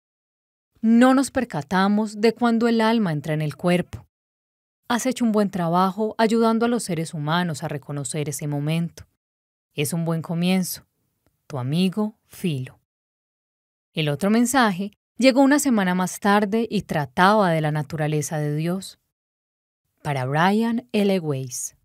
No 0.83 1.15
nos 1.15 1.31
percatamos 1.31 2.21
de 2.21 2.35
cuando 2.35 2.69
el 2.69 2.83
alma 2.83 3.13
entra 3.13 3.33
en 3.33 3.41
el 3.41 3.57
cuerpo. 3.57 4.07
Has 4.89 5.07
hecho 5.07 5.25
un 5.25 5.33
buen 5.33 5.51
trabajo 5.51 6.15
ayudando 6.19 6.67
a 6.67 6.69
los 6.69 6.83
seres 6.83 7.15
humanos 7.15 7.63
a 7.63 7.69
reconocer 7.69 8.29
ese 8.29 8.47
momento. 8.47 9.07
Es 9.73 9.95
un 9.95 10.05
buen 10.05 10.21
comienzo. 10.21 10.85
Tu 11.47 11.57
amigo 11.57 12.19
Filo. 12.27 12.80
El 13.93 14.09
otro 14.09 14.31
mensaje 14.31 14.93
llegó 15.17 15.41
una 15.41 15.59
semana 15.59 15.97
más 15.97 16.21
tarde 16.21 16.69
y 16.71 16.83
trataba 16.83 17.51
de 17.51 17.61
la 17.61 17.73
naturaleza 17.73 18.39
de 18.39 18.55
Dios. 18.55 19.01
Para 20.03 20.27
Brian 20.27 20.89
L. 20.93 21.19
Weiss. 21.19 21.77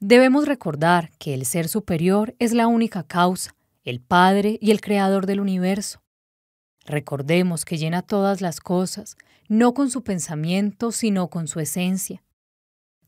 Debemos 0.00 0.46
recordar 0.46 1.10
que 1.18 1.34
el 1.34 1.44
ser 1.44 1.68
superior 1.68 2.34
es 2.38 2.54
la 2.54 2.66
única 2.66 3.02
causa, 3.02 3.54
el 3.84 4.00
Padre 4.00 4.58
y 4.62 4.70
el 4.70 4.80
Creador 4.80 5.26
del 5.26 5.40
universo. 5.40 6.02
Recordemos 6.86 7.66
que 7.66 7.76
llena 7.76 8.00
todas 8.00 8.40
las 8.40 8.60
cosas, 8.60 9.18
no 9.48 9.74
con 9.74 9.90
su 9.90 10.02
pensamiento, 10.02 10.92
sino 10.92 11.28
con 11.28 11.46
su 11.46 11.60
esencia. 11.60 12.22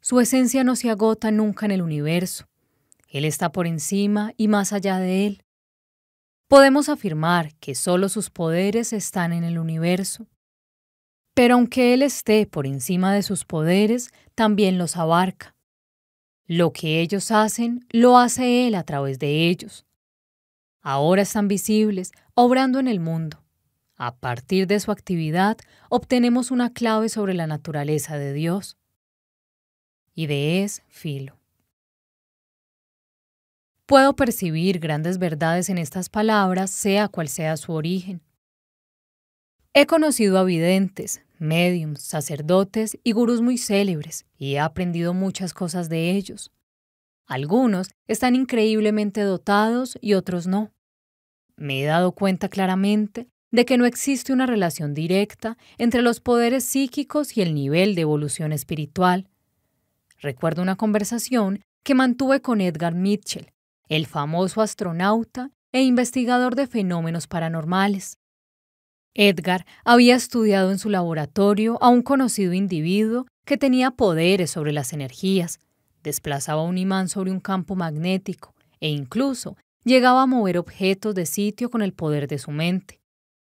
Su 0.02 0.20
esencia 0.20 0.62
no 0.62 0.76
se 0.76 0.90
agota 0.90 1.30
nunca 1.30 1.64
en 1.64 1.72
el 1.72 1.80
universo. 1.80 2.46
Él 3.08 3.24
está 3.24 3.50
por 3.50 3.66
encima 3.66 4.34
y 4.36 4.48
más 4.48 4.74
allá 4.74 4.98
de 4.98 5.26
él. 5.26 5.42
Podemos 6.50 6.88
afirmar 6.88 7.54
que 7.60 7.76
solo 7.76 8.08
sus 8.08 8.28
poderes 8.28 8.92
están 8.92 9.32
en 9.32 9.44
el 9.44 9.56
universo. 9.56 10.26
Pero 11.32 11.54
aunque 11.54 11.94
Él 11.94 12.02
esté 12.02 12.44
por 12.44 12.66
encima 12.66 13.14
de 13.14 13.22
sus 13.22 13.44
poderes, 13.44 14.10
también 14.34 14.76
los 14.76 14.96
abarca. 14.96 15.54
Lo 16.48 16.72
que 16.72 17.00
ellos 17.02 17.30
hacen, 17.30 17.86
lo 17.90 18.18
hace 18.18 18.66
Él 18.66 18.74
a 18.74 18.82
través 18.82 19.20
de 19.20 19.48
ellos. 19.48 19.86
Ahora 20.82 21.22
están 21.22 21.46
visibles, 21.46 22.10
obrando 22.34 22.80
en 22.80 22.88
el 22.88 22.98
mundo. 22.98 23.44
A 23.94 24.16
partir 24.16 24.66
de 24.66 24.80
su 24.80 24.90
actividad, 24.90 25.56
obtenemos 25.88 26.50
una 26.50 26.72
clave 26.72 27.10
sobre 27.10 27.34
la 27.34 27.46
naturaleza 27.46 28.18
de 28.18 28.32
Dios. 28.32 28.76
Y 30.16 30.26
de 30.26 30.64
es 30.64 30.82
filo. 30.88 31.39
Puedo 33.90 34.14
percibir 34.14 34.78
grandes 34.78 35.18
verdades 35.18 35.68
en 35.68 35.76
estas 35.76 36.08
palabras, 36.08 36.70
sea 36.70 37.08
cual 37.08 37.26
sea 37.26 37.56
su 37.56 37.72
origen. 37.72 38.22
He 39.74 39.86
conocido 39.86 40.38
a 40.38 40.44
videntes, 40.44 41.24
médiums, 41.40 42.00
sacerdotes 42.00 42.96
y 43.02 43.10
gurús 43.10 43.40
muy 43.40 43.58
célebres, 43.58 44.26
y 44.38 44.54
he 44.54 44.60
aprendido 44.60 45.12
muchas 45.12 45.52
cosas 45.54 45.88
de 45.88 46.12
ellos. 46.12 46.52
Algunos 47.26 47.90
están 48.06 48.36
increíblemente 48.36 49.22
dotados 49.22 49.98
y 50.00 50.14
otros 50.14 50.46
no. 50.46 50.70
Me 51.56 51.82
he 51.82 51.84
dado 51.84 52.12
cuenta 52.12 52.48
claramente 52.48 53.26
de 53.50 53.64
que 53.64 53.76
no 53.76 53.86
existe 53.86 54.32
una 54.32 54.46
relación 54.46 54.94
directa 54.94 55.58
entre 55.78 56.02
los 56.02 56.20
poderes 56.20 56.62
psíquicos 56.62 57.36
y 57.36 57.42
el 57.42 57.56
nivel 57.56 57.96
de 57.96 58.02
evolución 58.02 58.52
espiritual. 58.52 59.28
Recuerdo 60.20 60.62
una 60.62 60.76
conversación 60.76 61.64
que 61.82 61.96
mantuve 61.96 62.40
con 62.40 62.60
Edgar 62.60 62.94
Mitchell, 62.94 63.50
el 63.90 64.06
famoso 64.06 64.62
astronauta 64.62 65.50
e 65.72 65.82
investigador 65.82 66.54
de 66.54 66.66
fenómenos 66.66 67.26
paranormales. 67.26 68.18
Edgar 69.14 69.66
había 69.84 70.14
estudiado 70.14 70.70
en 70.70 70.78
su 70.78 70.88
laboratorio 70.88 71.76
a 71.82 71.88
un 71.88 72.02
conocido 72.02 72.52
individuo 72.52 73.26
que 73.44 73.58
tenía 73.58 73.90
poderes 73.90 74.52
sobre 74.52 74.72
las 74.72 74.92
energías, 74.92 75.58
desplazaba 76.04 76.62
un 76.62 76.78
imán 76.78 77.08
sobre 77.08 77.32
un 77.32 77.40
campo 77.40 77.74
magnético 77.74 78.54
e 78.78 78.88
incluso 78.88 79.56
llegaba 79.84 80.22
a 80.22 80.26
mover 80.26 80.56
objetos 80.56 81.16
de 81.16 81.26
sitio 81.26 81.68
con 81.68 81.82
el 81.82 81.92
poder 81.92 82.28
de 82.28 82.38
su 82.38 82.52
mente, 82.52 83.00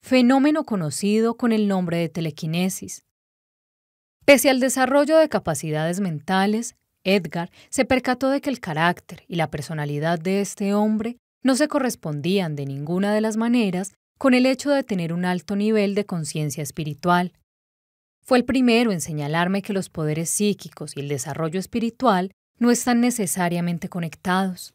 fenómeno 0.03 0.65
conocido 0.65 1.39
con 1.39 1.53
el 1.53 1.67
nombre 1.67 1.97
de 1.97 2.11
telequinesis. 2.11 3.07
Pese 4.27 4.51
al 4.51 4.61
desarrollo 4.61 5.17
de 5.17 5.31
capacidades 5.31 6.01
mentales, 6.01 6.77
Edgar 7.07 7.51
se 7.71 7.85
percató 7.85 8.31
de 8.31 8.41
que 8.41 8.51
el 8.51 8.61
carácter 8.61 9.23
y 9.29 9.37
la 9.37 9.51
personalidad 9.51 10.19
de 10.19 10.41
este 10.41 10.75
hombre 10.75 11.17
no 11.43 11.55
se 11.55 11.69
correspondían 11.69 12.57
de 12.57 12.67
ninguna 12.67 13.15
de 13.15 13.21
las 13.21 13.37
maneras 13.37 13.95
con 14.19 14.35
el 14.35 14.45
hecho 14.45 14.71
de 14.71 14.83
tener 14.83 15.13
un 15.13 15.25
alto 15.25 15.55
nivel 15.55 15.95
de 15.95 16.05
conciencia 16.05 16.63
espiritual. 16.63 17.33
Fue 18.25 18.39
el 18.39 18.45
primero 18.45 18.91
en 18.91 19.01
señalarme 19.01 19.63
que 19.63 19.73
los 19.73 19.89
poderes 19.89 20.31
psíquicos 20.31 20.97
y 20.97 21.01
el 21.01 21.09
desarrollo 21.09 21.61
espiritual 21.61 22.33
no 22.59 22.73
están 22.73 23.01
necesariamente 23.01 23.89
conectados. 23.89 24.75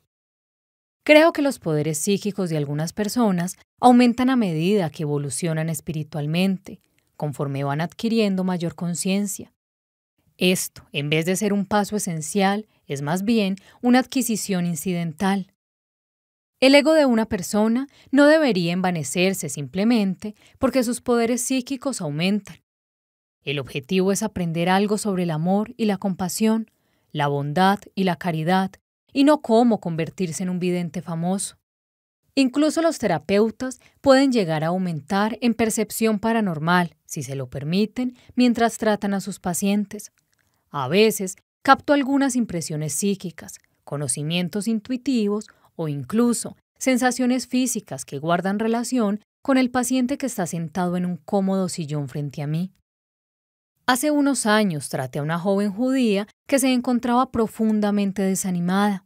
Creo 1.04 1.34
que 1.34 1.42
los 1.42 1.60
poderes 1.60 1.98
psíquicos 1.98 2.50
de 2.50 2.58
algunas 2.58 2.94
personas 2.94 3.58
aumentan 3.82 4.30
a 4.30 4.38
medida 4.38 4.90
que 4.90 5.04
evolucionan 5.04 5.68
espiritualmente, 5.68 6.80
conforme 7.18 7.66
van 7.66 7.82
adquiriendo 7.82 8.46
mayor 8.46 8.76
conciencia. 8.76 9.52
Esto, 10.38 10.88
en 10.92 11.10
vez 11.10 11.26
de 11.26 11.36
ser 11.36 11.54
un 11.54 11.66
paso 11.66 11.96
esencial, 11.96 12.68
es 12.88 13.02
más 13.02 13.24
bien 13.24 13.56
una 13.82 14.00
adquisición 14.00 14.66
incidental. 14.66 15.54
El 16.60 16.76
ego 16.76 16.94
de 16.94 17.06
una 17.06 17.26
persona 17.26 17.88
no 18.12 18.28
debería 18.28 18.72
envanecerse 18.72 19.50
simplemente 19.50 20.36
porque 20.60 20.84
sus 20.84 21.02
poderes 21.02 21.42
psíquicos 21.42 22.02
aumentan. 22.02 22.62
El 23.44 23.58
objetivo 23.58 24.12
es 24.12 24.22
aprender 24.22 24.70
algo 24.70 25.00
sobre 25.00 25.24
el 25.24 25.32
amor 25.32 25.74
y 25.76 25.86
la 25.86 25.98
compasión, 25.98 26.70
la 27.12 27.28
bondad 27.28 27.80
y 27.96 28.04
la 28.04 28.16
caridad, 28.16 28.72
y 29.12 29.24
no 29.24 29.42
cómo 29.42 29.80
convertirse 29.80 30.44
en 30.44 30.50
un 30.50 30.60
vidente 30.60 31.02
famoso. 31.02 31.58
Incluso 32.36 32.82
los 32.82 32.98
terapeutas 32.98 33.82
pueden 34.00 34.32
llegar 34.32 34.64
a 34.64 34.68
aumentar 34.68 35.38
en 35.42 35.54
percepción 35.54 36.20
paranormal, 36.20 36.96
si 37.06 37.24
se 37.24 37.36
lo 37.36 37.50
permiten, 37.50 38.16
mientras 38.36 38.78
tratan 38.78 39.14
a 39.14 39.20
sus 39.20 39.40
pacientes. 39.40 40.14
A 40.72 40.88
veces 40.88 41.36
capto 41.64 41.94
algunas 41.94 42.36
impresiones 42.36 42.94
psíquicas, 42.94 43.60
conocimientos 43.84 44.68
intuitivos 44.68 45.48
o 45.76 45.88
incluso 45.88 46.56
sensaciones 46.80 47.48
físicas 47.48 48.06
que 48.06 48.20
guardan 48.20 48.58
relación 48.58 49.20
con 49.44 49.58
el 49.58 49.70
paciente 49.70 50.18
que 50.18 50.28
está 50.28 50.48
sentado 50.48 50.98
en 50.98 51.06
un 51.06 51.18
cómodo 51.18 51.68
sillón 51.68 52.08
frente 52.08 52.42
a 52.42 52.48
mí. 52.48 52.72
Hace 53.86 54.12
unos 54.12 54.46
años 54.46 54.90
traté 54.90 55.20
a 55.20 55.24
una 55.24 55.40
joven 55.40 55.72
judía 55.72 56.28
que 56.48 56.60
se 56.60 56.72
encontraba 56.72 57.32
profundamente 57.32 58.22
desanimada. 58.22 59.06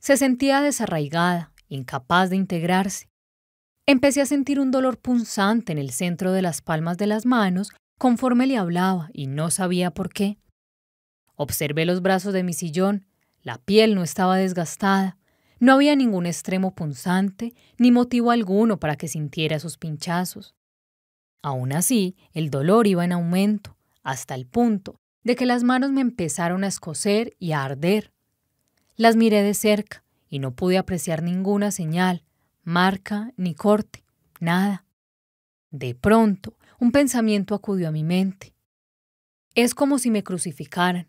Se 0.00 0.16
sentía 0.16 0.62
desarraigada, 0.62 1.52
incapaz 1.68 2.30
de 2.30 2.36
integrarse. 2.36 3.08
Empecé 3.86 4.22
a 4.22 4.26
sentir 4.26 4.58
un 4.58 4.70
dolor 4.70 4.98
punzante 4.98 5.72
en 5.72 5.78
el 5.78 5.90
centro 5.90 6.32
de 6.32 6.42
las 6.42 6.62
palmas 6.62 6.96
de 6.96 7.06
las 7.06 7.26
manos 7.26 7.70
conforme 7.98 8.46
le 8.46 8.56
hablaba 8.56 9.10
y 9.12 9.26
no 9.26 9.50
sabía 9.50 9.90
por 9.90 10.12
qué. 10.12 10.38
Observé 11.36 11.84
los 11.84 12.02
brazos 12.02 12.32
de 12.32 12.42
mi 12.42 12.52
sillón, 12.52 13.06
la 13.42 13.58
piel 13.58 13.94
no 13.94 14.02
estaba 14.02 14.36
desgastada, 14.36 15.18
no 15.60 15.72
había 15.72 15.94
ningún 15.94 16.26
extremo 16.26 16.74
punzante 16.74 17.54
ni 17.78 17.90
motivo 17.90 18.30
alguno 18.30 18.78
para 18.78 18.96
que 18.96 19.08
sintiera 19.08 19.58
sus 19.58 19.78
pinchazos. 19.78 20.54
Aún 21.42 21.72
así, 21.72 22.16
el 22.32 22.50
dolor 22.50 22.86
iba 22.86 23.04
en 23.04 23.12
aumento, 23.12 23.76
hasta 24.02 24.34
el 24.34 24.46
punto 24.46 25.00
de 25.22 25.36
que 25.36 25.46
las 25.46 25.62
manos 25.62 25.90
me 25.90 26.00
empezaron 26.00 26.64
a 26.64 26.68
escocer 26.68 27.36
y 27.38 27.52
a 27.52 27.64
arder. 27.64 28.12
Las 28.96 29.16
miré 29.16 29.42
de 29.42 29.54
cerca 29.54 30.04
y 30.28 30.38
no 30.38 30.54
pude 30.54 30.78
apreciar 30.78 31.22
ninguna 31.22 31.70
señal, 31.70 32.24
marca 32.62 33.32
ni 33.36 33.54
corte, 33.54 34.04
nada. 34.40 34.84
De 35.70 35.94
pronto, 35.94 36.56
un 36.78 36.92
pensamiento 36.92 37.54
acudió 37.54 37.88
a 37.88 37.92
mi 37.92 38.04
mente. 38.04 38.54
Es 39.54 39.74
como 39.74 39.98
si 39.98 40.10
me 40.10 40.22
crucificaran. 40.22 41.08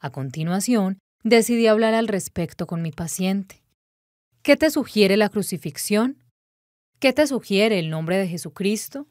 A 0.00 0.10
continuación, 0.10 0.98
decidí 1.22 1.66
hablar 1.66 1.92
al 1.94 2.08
respecto 2.08 2.66
con 2.66 2.80
mi 2.80 2.90
paciente. 2.90 3.62
¿Qué 4.42 4.56
te 4.56 4.70
sugiere 4.70 5.18
la 5.18 5.28
crucifixión? 5.28 6.16
¿Qué 6.98 7.12
te 7.12 7.26
sugiere 7.26 7.78
el 7.78 7.90
nombre 7.90 8.16
de 8.16 8.26
Jesucristo? 8.26 9.06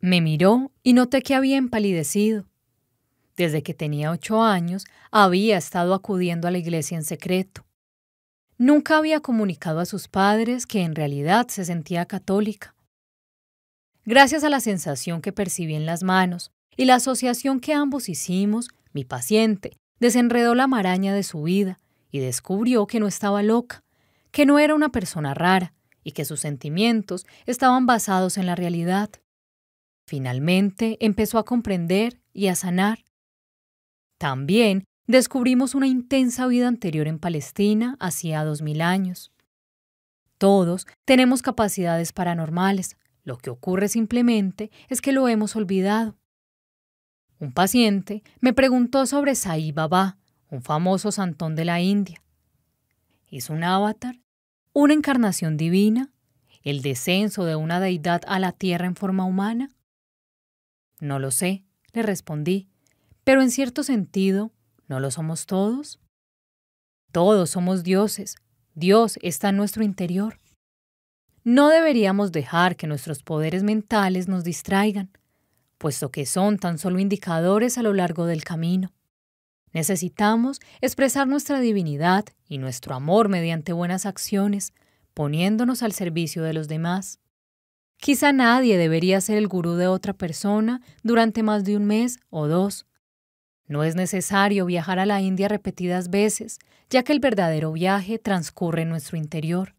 Me 0.00 0.20
miró 0.20 0.70
y 0.82 0.92
noté 0.92 1.22
que 1.22 1.34
había 1.34 1.56
empalidecido. 1.56 2.46
Desde 3.36 3.62
que 3.62 3.72
tenía 3.72 4.10
ocho 4.10 4.42
años 4.42 4.84
había 5.10 5.56
estado 5.56 5.94
acudiendo 5.94 6.46
a 6.46 6.50
la 6.50 6.58
iglesia 6.58 6.96
en 6.96 7.04
secreto. 7.04 7.64
Nunca 8.58 8.98
había 8.98 9.20
comunicado 9.20 9.80
a 9.80 9.86
sus 9.86 10.08
padres 10.08 10.66
que 10.66 10.82
en 10.82 10.94
realidad 10.94 11.48
se 11.48 11.64
sentía 11.64 12.04
católica. 12.04 12.74
Gracias 14.04 14.44
a 14.44 14.50
la 14.50 14.60
sensación 14.60 15.22
que 15.22 15.32
percibí 15.32 15.74
en 15.74 15.86
las 15.86 16.02
manos 16.02 16.50
y 16.76 16.84
la 16.84 16.96
asociación 16.96 17.60
que 17.60 17.74
ambos 17.74 18.08
hicimos, 18.08 18.68
mi 18.98 19.04
paciente 19.04 19.76
desenredó 20.00 20.56
la 20.56 20.66
maraña 20.66 21.14
de 21.14 21.22
su 21.22 21.44
vida 21.44 21.78
y 22.10 22.18
descubrió 22.18 22.88
que 22.88 22.98
no 22.98 23.06
estaba 23.06 23.44
loca, 23.44 23.84
que 24.32 24.44
no 24.44 24.58
era 24.58 24.74
una 24.74 24.88
persona 24.88 25.34
rara 25.34 25.72
y 26.02 26.12
que 26.12 26.24
sus 26.24 26.40
sentimientos 26.40 27.24
estaban 27.46 27.86
basados 27.86 28.38
en 28.38 28.46
la 28.46 28.56
realidad. 28.56 29.08
Finalmente 30.08 30.96
empezó 30.98 31.38
a 31.38 31.44
comprender 31.44 32.20
y 32.32 32.48
a 32.48 32.56
sanar. 32.56 33.04
También 34.18 34.82
descubrimos 35.06 35.76
una 35.76 35.86
intensa 35.86 36.48
vida 36.48 36.66
anterior 36.66 37.06
en 37.06 37.20
Palestina 37.20 37.96
hacía 38.00 38.42
dos 38.42 38.62
mil 38.62 38.80
años. 38.80 39.30
Todos 40.38 40.88
tenemos 41.04 41.42
capacidades 41.42 42.12
paranormales, 42.12 42.96
lo 43.22 43.38
que 43.38 43.50
ocurre 43.50 43.86
simplemente 43.86 44.72
es 44.88 45.00
que 45.00 45.12
lo 45.12 45.28
hemos 45.28 45.54
olvidado. 45.54 46.16
Un 47.40 47.52
paciente 47.52 48.22
me 48.40 48.52
preguntó 48.52 49.06
sobre 49.06 49.34
Sai 49.34 49.70
Baba, 49.70 50.18
un 50.50 50.62
famoso 50.62 51.12
santón 51.12 51.54
de 51.54 51.64
la 51.64 51.80
India. 51.80 52.22
¿Es 53.30 53.48
un 53.48 53.62
avatar? 53.62 54.20
¿Una 54.72 54.94
encarnación 54.94 55.56
divina? 55.56 56.10
¿El 56.62 56.82
descenso 56.82 57.44
de 57.44 57.54
una 57.54 57.78
deidad 57.78 58.22
a 58.26 58.38
la 58.38 58.52
tierra 58.52 58.86
en 58.86 58.96
forma 58.96 59.24
humana? 59.24 59.72
No 61.00 61.18
lo 61.20 61.30
sé, 61.30 61.64
le 61.92 62.02
respondí, 62.02 62.68
pero 63.22 63.40
en 63.40 63.50
cierto 63.50 63.84
sentido, 63.84 64.52
¿no 64.88 64.98
lo 64.98 65.10
somos 65.10 65.46
todos? 65.46 66.00
Todos 67.12 67.50
somos 67.50 67.84
dioses. 67.84 68.36
Dios 68.74 69.18
está 69.22 69.50
en 69.50 69.56
nuestro 69.56 69.84
interior. 69.84 70.40
No 71.44 71.68
deberíamos 71.68 72.32
dejar 72.32 72.76
que 72.76 72.86
nuestros 72.86 73.22
poderes 73.22 73.62
mentales 73.62 74.28
nos 74.28 74.44
distraigan. 74.44 75.10
Puesto 75.78 76.10
que 76.10 76.26
son 76.26 76.58
tan 76.58 76.78
solo 76.78 76.98
indicadores 76.98 77.78
a 77.78 77.82
lo 77.82 77.94
largo 77.94 78.26
del 78.26 78.44
camino. 78.44 78.92
Necesitamos 79.72 80.60
expresar 80.80 81.28
nuestra 81.28 81.60
divinidad 81.60 82.24
y 82.48 82.58
nuestro 82.58 82.94
amor 82.94 83.28
mediante 83.28 83.72
buenas 83.72 84.06
acciones, 84.06 84.72
poniéndonos 85.14 85.82
al 85.82 85.92
servicio 85.92 86.42
de 86.42 86.52
los 86.52 86.68
demás. 86.68 87.20
Quizá 87.98 88.32
nadie 88.32 88.78
debería 88.78 89.20
ser 89.20 89.38
el 89.38 89.48
gurú 89.48 89.74
de 89.74 89.88
otra 89.88 90.12
persona 90.12 90.80
durante 91.02 91.42
más 91.42 91.64
de 91.64 91.76
un 91.76 91.84
mes 91.84 92.18
o 92.30 92.46
dos. 92.46 92.86
No 93.66 93.84
es 93.84 93.96
necesario 93.96 94.64
viajar 94.66 94.98
a 94.98 95.06
la 95.06 95.20
India 95.20 95.48
repetidas 95.48 96.08
veces, 96.08 96.58
ya 96.88 97.02
que 97.02 97.12
el 97.12 97.20
verdadero 97.20 97.72
viaje 97.72 98.18
transcurre 98.18 98.82
en 98.82 98.88
nuestro 98.88 99.16
interior. 99.16 99.74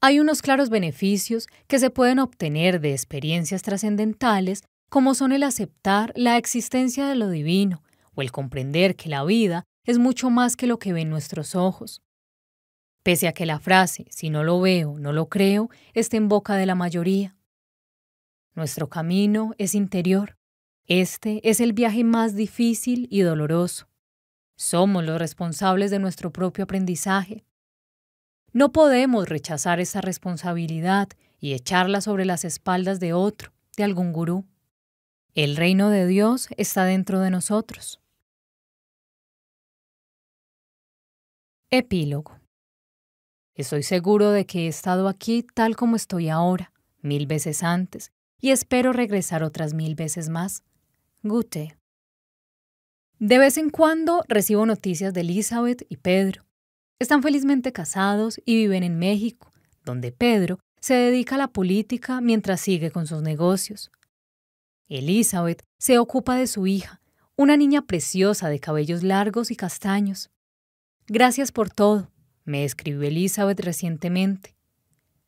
Hay 0.00 0.18
unos 0.18 0.42
claros 0.42 0.70
beneficios 0.70 1.46
que 1.68 1.78
se 1.78 1.90
pueden 1.90 2.18
obtener 2.18 2.80
de 2.80 2.92
experiencias 2.92 3.62
trascendentales, 3.62 4.64
como 4.92 5.14
son 5.14 5.32
el 5.32 5.42
aceptar 5.42 6.12
la 6.16 6.36
existencia 6.36 7.06
de 7.06 7.14
lo 7.14 7.30
divino 7.30 7.82
o 8.14 8.20
el 8.20 8.30
comprender 8.30 8.94
que 8.94 9.08
la 9.08 9.24
vida 9.24 9.64
es 9.84 9.96
mucho 9.96 10.28
más 10.28 10.54
que 10.54 10.66
lo 10.66 10.78
que 10.78 10.92
ven 10.92 11.08
nuestros 11.08 11.54
ojos. 11.54 12.02
Pese 13.02 13.26
a 13.26 13.32
que 13.32 13.46
la 13.46 13.58
frase, 13.58 14.04
si 14.10 14.28
no 14.28 14.44
lo 14.44 14.60
veo, 14.60 14.98
no 14.98 15.14
lo 15.14 15.30
creo, 15.30 15.70
esté 15.94 16.18
en 16.18 16.28
boca 16.28 16.56
de 16.56 16.66
la 16.66 16.74
mayoría. 16.74 17.34
Nuestro 18.54 18.90
camino 18.90 19.54
es 19.56 19.74
interior. 19.74 20.36
Este 20.86 21.40
es 21.48 21.60
el 21.60 21.72
viaje 21.72 22.04
más 22.04 22.36
difícil 22.36 23.08
y 23.10 23.22
doloroso. 23.22 23.88
Somos 24.56 25.04
los 25.04 25.18
responsables 25.18 25.90
de 25.90 26.00
nuestro 26.00 26.34
propio 26.34 26.64
aprendizaje. 26.64 27.46
No 28.52 28.72
podemos 28.72 29.26
rechazar 29.26 29.80
esa 29.80 30.02
responsabilidad 30.02 31.08
y 31.40 31.54
echarla 31.54 32.02
sobre 32.02 32.26
las 32.26 32.44
espaldas 32.44 33.00
de 33.00 33.14
otro, 33.14 33.54
de 33.74 33.84
algún 33.84 34.12
gurú. 34.12 34.44
El 35.34 35.56
reino 35.56 35.88
de 35.88 36.06
Dios 36.06 36.48
está 36.58 36.84
dentro 36.84 37.18
de 37.20 37.30
nosotros. 37.30 38.02
Epílogo. 41.70 42.38
Estoy 43.54 43.82
seguro 43.82 44.30
de 44.30 44.44
que 44.44 44.66
he 44.66 44.68
estado 44.68 45.08
aquí 45.08 45.42
tal 45.54 45.74
como 45.74 45.96
estoy 45.96 46.28
ahora, 46.28 46.70
mil 47.00 47.26
veces 47.26 47.62
antes, 47.62 48.12
y 48.42 48.50
espero 48.50 48.92
regresar 48.92 49.42
otras 49.42 49.72
mil 49.72 49.94
veces 49.94 50.28
más. 50.28 50.64
Gute. 51.22 51.78
De 53.18 53.38
vez 53.38 53.56
en 53.56 53.70
cuando 53.70 54.24
recibo 54.28 54.66
noticias 54.66 55.14
de 55.14 55.22
Elizabeth 55.22 55.86
y 55.88 55.96
Pedro. 55.96 56.44
Están 56.98 57.22
felizmente 57.22 57.72
casados 57.72 58.38
y 58.44 58.56
viven 58.56 58.82
en 58.82 58.98
México, 58.98 59.50
donde 59.82 60.12
Pedro 60.12 60.58
se 60.78 60.92
dedica 60.92 61.36
a 61.36 61.38
la 61.38 61.48
política 61.48 62.20
mientras 62.20 62.60
sigue 62.60 62.90
con 62.90 63.06
sus 63.06 63.22
negocios. 63.22 63.90
Elizabeth 64.98 65.62
se 65.78 65.98
ocupa 65.98 66.36
de 66.36 66.46
su 66.46 66.66
hija, 66.66 67.00
una 67.34 67.56
niña 67.56 67.86
preciosa 67.86 68.48
de 68.50 68.60
cabellos 68.60 69.02
largos 69.02 69.50
y 69.50 69.56
castaños. 69.56 70.30
Gracias 71.06 71.50
por 71.50 71.70
todo, 71.70 72.10
me 72.44 72.64
escribió 72.64 73.08
Elizabeth 73.08 73.60
recientemente. 73.60 74.54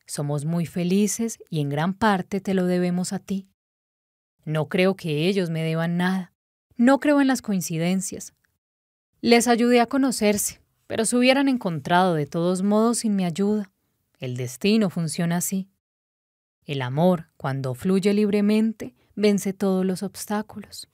Somos 0.05 0.45
muy 0.45 0.67
felices 0.67 1.39
y 1.49 1.61
en 1.61 1.69
gran 1.69 1.95
parte 1.95 2.41
te 2.41 2.53
lo 2.53 2.65
debemos 2.65 3.11
a 3.11 3.19
ti. 3.19 3.47
No 4.43 4.69
creo 4.69 4.95
que 4.95 5.27
ellos 5.27 5.49
me 5.49 5.63
deban 5.63 5.97
nada. 5.97 6.31
No 6.77 6.99
creo 6.99 7.19
en 7.19 7.27
las 7.27 7.41
coincidencias. 7.41 8.33
Les 9.21 9.47
ayudé 9.47 9.81
a 9.81 9.87
conocerse, 9.87 10.61
pero 10.85 11.05
se 11.05 11.17
hubieran 11.17 11.49
encontrado 11.49 12.13
de 12.13 12.27
todos 12.27 12.61
modos 12.61 12.99
sin 12.99 13.15
mi 13.15 13.25
ayuda. 13.25 13.71
El 14.19 14.37
destino 14.37 14.91
funciona 14.91 15.37
así. 15.37 15.69
El 16.65 16.83
amor, 16.83 17.29
cuando 17.37 17.73
fluye 17.73 18.13
libremente, 18.13 18.93
vence 19.15 19.53
todos 19.53 19.85
los 19.85 20.03
obstáculos. 20.03 20.89